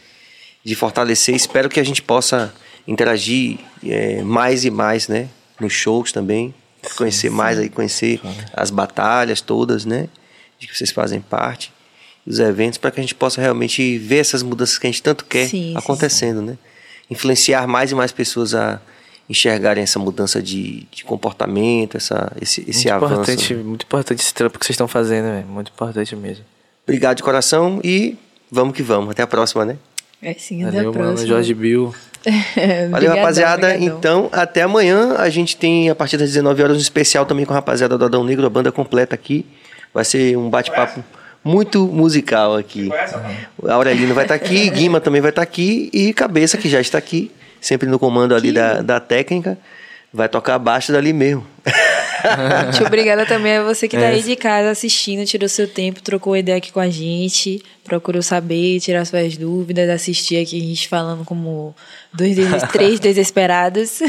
de 0.65 0.75
fortalecer. 0.75 1.35
Espero 1.35 1.69
que 1.69 1.81
a 1.81 1.85
gente 1.85 2.03
possa 2.03 2.53
interagir 2.89 3.59
é, 3.85 4.23
mais 4.23 4.65
e 4.65 4.71
mais, 4.71 5.07
né? 5.07 5.29
Nos 5.61 5.75
shows 5.75 6.11
também, 6.11 6.55
conhecer 6.97 7.31
mais 7.31 7.59
aí, 7.59 7.69
conhecer 7.69 8.21
as 8.55 8.71
batalhas 8.71 9.43
todas, 9.43 9.85
né? 9.85 10.09
De 10.59 10.67
que 10.67 10.77
vocês 10.77 10.91
fazem 10.91 11.21
parte, 11.21 11.71
os 12.27 12.39
eventos, 12.39 12.79
para 12.79 12.91
que 12.91 12.99
a 12.99 13.03
gente 13.03 13.15
possa 13.15 13.41
realmente 13.41 13.99
ver 13.99 14.19
essas 14.19 14.43
mudanças 14.43 14.79
que 14.79 14.87
a 14.87 14.91
gente 14.91 15.03
tanto 15.03 15.25
quer 15.27 15.47
Sim, 15.47 15.73
sim, 15.73 15.77
acontecendo, 15.77 16.41
né? 16.41 16.57
Influenciar 17.11 17.67
mais 17.67 17.93
e 17.93 17.95
mais 17.95 18.11
pessoas 18.11 18.55
a 18.55 18.81
enxergarem 19.29 19.83
essa 19.83 19.99
mudança 19.99 20.43
de, 20.43 20.87
de 20.91 21.05
comportamento, 21.05 21.99
essa, 21.99 22.33
esse, 22.41 22.63
esse 22.67 22.91
muito 22.91 23.05
avanço. 23.05 23.13
importante, 23.15 23.55
né? 23.55 23.63
muito 23.63 23.83
importante 23.85 24.21
esse 24.21 24.33
trampo 24.33 24.59
que 24.59 24.65
vocês 24.65 24.75
estão 24.75 24.89
fazendo. 24.89 25.47
Muito 25.47 25.71
importante 25.71 26.17
mesmo. 26.17 26.45
Obrigado 26.85 27.19
de 27.19 27.23
coração 27.23 27.81
e 27.85 28.17
vamos 28.51 28.75
que 28.75 28.83
vamos. 28.83 29.11
Até 29.11 29.23
a 29.23 29.27
próxima, 29.27 29.67
né? 29.67 29.77
É 30.23 30.33
sim, 30.35 30.65
até 30.65 30.77
Valeu, 30.77 30.91
a 30.91 30.93
mano. 30.93 31.05
próxima. 31.05 31.29
Jorge 31.29 31.55
Bill. 31.55 31.95
Valeu, 32.91 33.15
rapaziada. 33.15 33.69
obrigadão. 33.69 33.99
Então, 33.99 34.29
até 34.33 34.63
amanhã. 34.63 35.17
A 35.19 35.29
gente 35.29 35.57
tem, 35.57 35.89
a 35.91 35.95
partir 35.95 36.17
das 36.17 36.29
19 36.29 36.63
horas, 36.63 36.77
um 36.77 36.81
especial 36.81 37.27
também 37.27 37.45
com 37.45 37.53
a 37.53 37.57
rapaziada 37.57 37.97
do 37.97 38.05
Adão 38.05 38.25
Negro, 38.25 38.47
a 38.47 38.51
banda 38.51 38.73
completa 38.73 39.15
aqui. 39.15 39.47
Vai 39.93 40.05
ser 40.05 40.37
um 40.37 40.51
bate-papo 40.51 41.03
muito 41.43 41.87
musical 41.87 42.57
aqui. 42.57 42.91
O 43.57 43.71
Aurelino 43.71 44.15
vai 44.15 44.25
estar 44.25 44.35
aqui, 44.35 44.69
Guima 44.71 45.01
também 45.01 45.21
vai 45.21 45.31
estar 45.31 45.43
aqui 45.43 45.91
e 45.93 46.13
Cabeça, 46.13 46.59
que 46.59 46.69
já 46.69 46.81
está 46.81 46.99
aqui, 46.99 47.31
sempre 47.61 47.89
no 47.89 47.99
comando 47.99 48.35
ali 48.35 48.53
da, 48.53 48.83
da 48.83 49.01
técnica, 49.01 49.57
vai 50.13 50.29
tocar 50.29 50.57
abaixo 50.57 50.93
dali 50.93 51.13
mesmo. 51.13 51.47
Muito 52.65 52.85
obrigada 52.85 53.25
também 53.27 53.57
a 53.57 53.63
você 53.63 53.89
que 53.89 53.97
tá 53.97 54.05
É. 54.05 54.09
aí 54.09 54.23
de 54.23 54.37
casa 54.37 54.71
assistindo, 54.71 55.25
tirou 55.27 55.49
seu 55.49 55.67
tempo, 55.69 56.03
trocou 56.03 56.37
ideia 56.37 56.59
aqui 56.59 56.73
com 56.73 56.81
a 56.81 56.89
gente, 56.89 57.63
procurou 57.85 58.23
saber, 58.23 58.81
tirar 58.81 59.05
suas 59.05 59.37
dúvidas, 59.37 59.89
assistir 59.89 60.43
aqui 60.43 60.57
a 60.57 60.65
gente 60.65 60.89
falando 60.89 61.25
como 61.25 61.75
dois, 62.13 62.37
três 62.73 63.01
desesperados. 63.01 64.01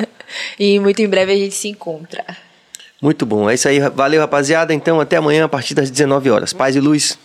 e 0.58 0.78
muito 0.78 1.00
em 1.02 1.08
breve 1.08 1.32
a 1.32 1.36
gente 1.36 1.54
se 1.54 1.68
encontra. 1.68 2.24
Muito 3.02 3.26
bom. 3.26 3.50
É 3.50 3.54
isso 3.54 3.68
aí. 3.68 3.80
Valeu, 3.80 4.20
rapaziada. 4.20 4.72
Então, 4.72 4.98
até 5.00 5.16
amanhã, 5.16 5.44
a 5.44 5.48
partir 5.48 5.74
das 5.74 5.90
19 5.90 6.30
horas. 6.30 6.52
Paz 6.54 6.74
e 6.74 6.80
luz. 6.80 7.18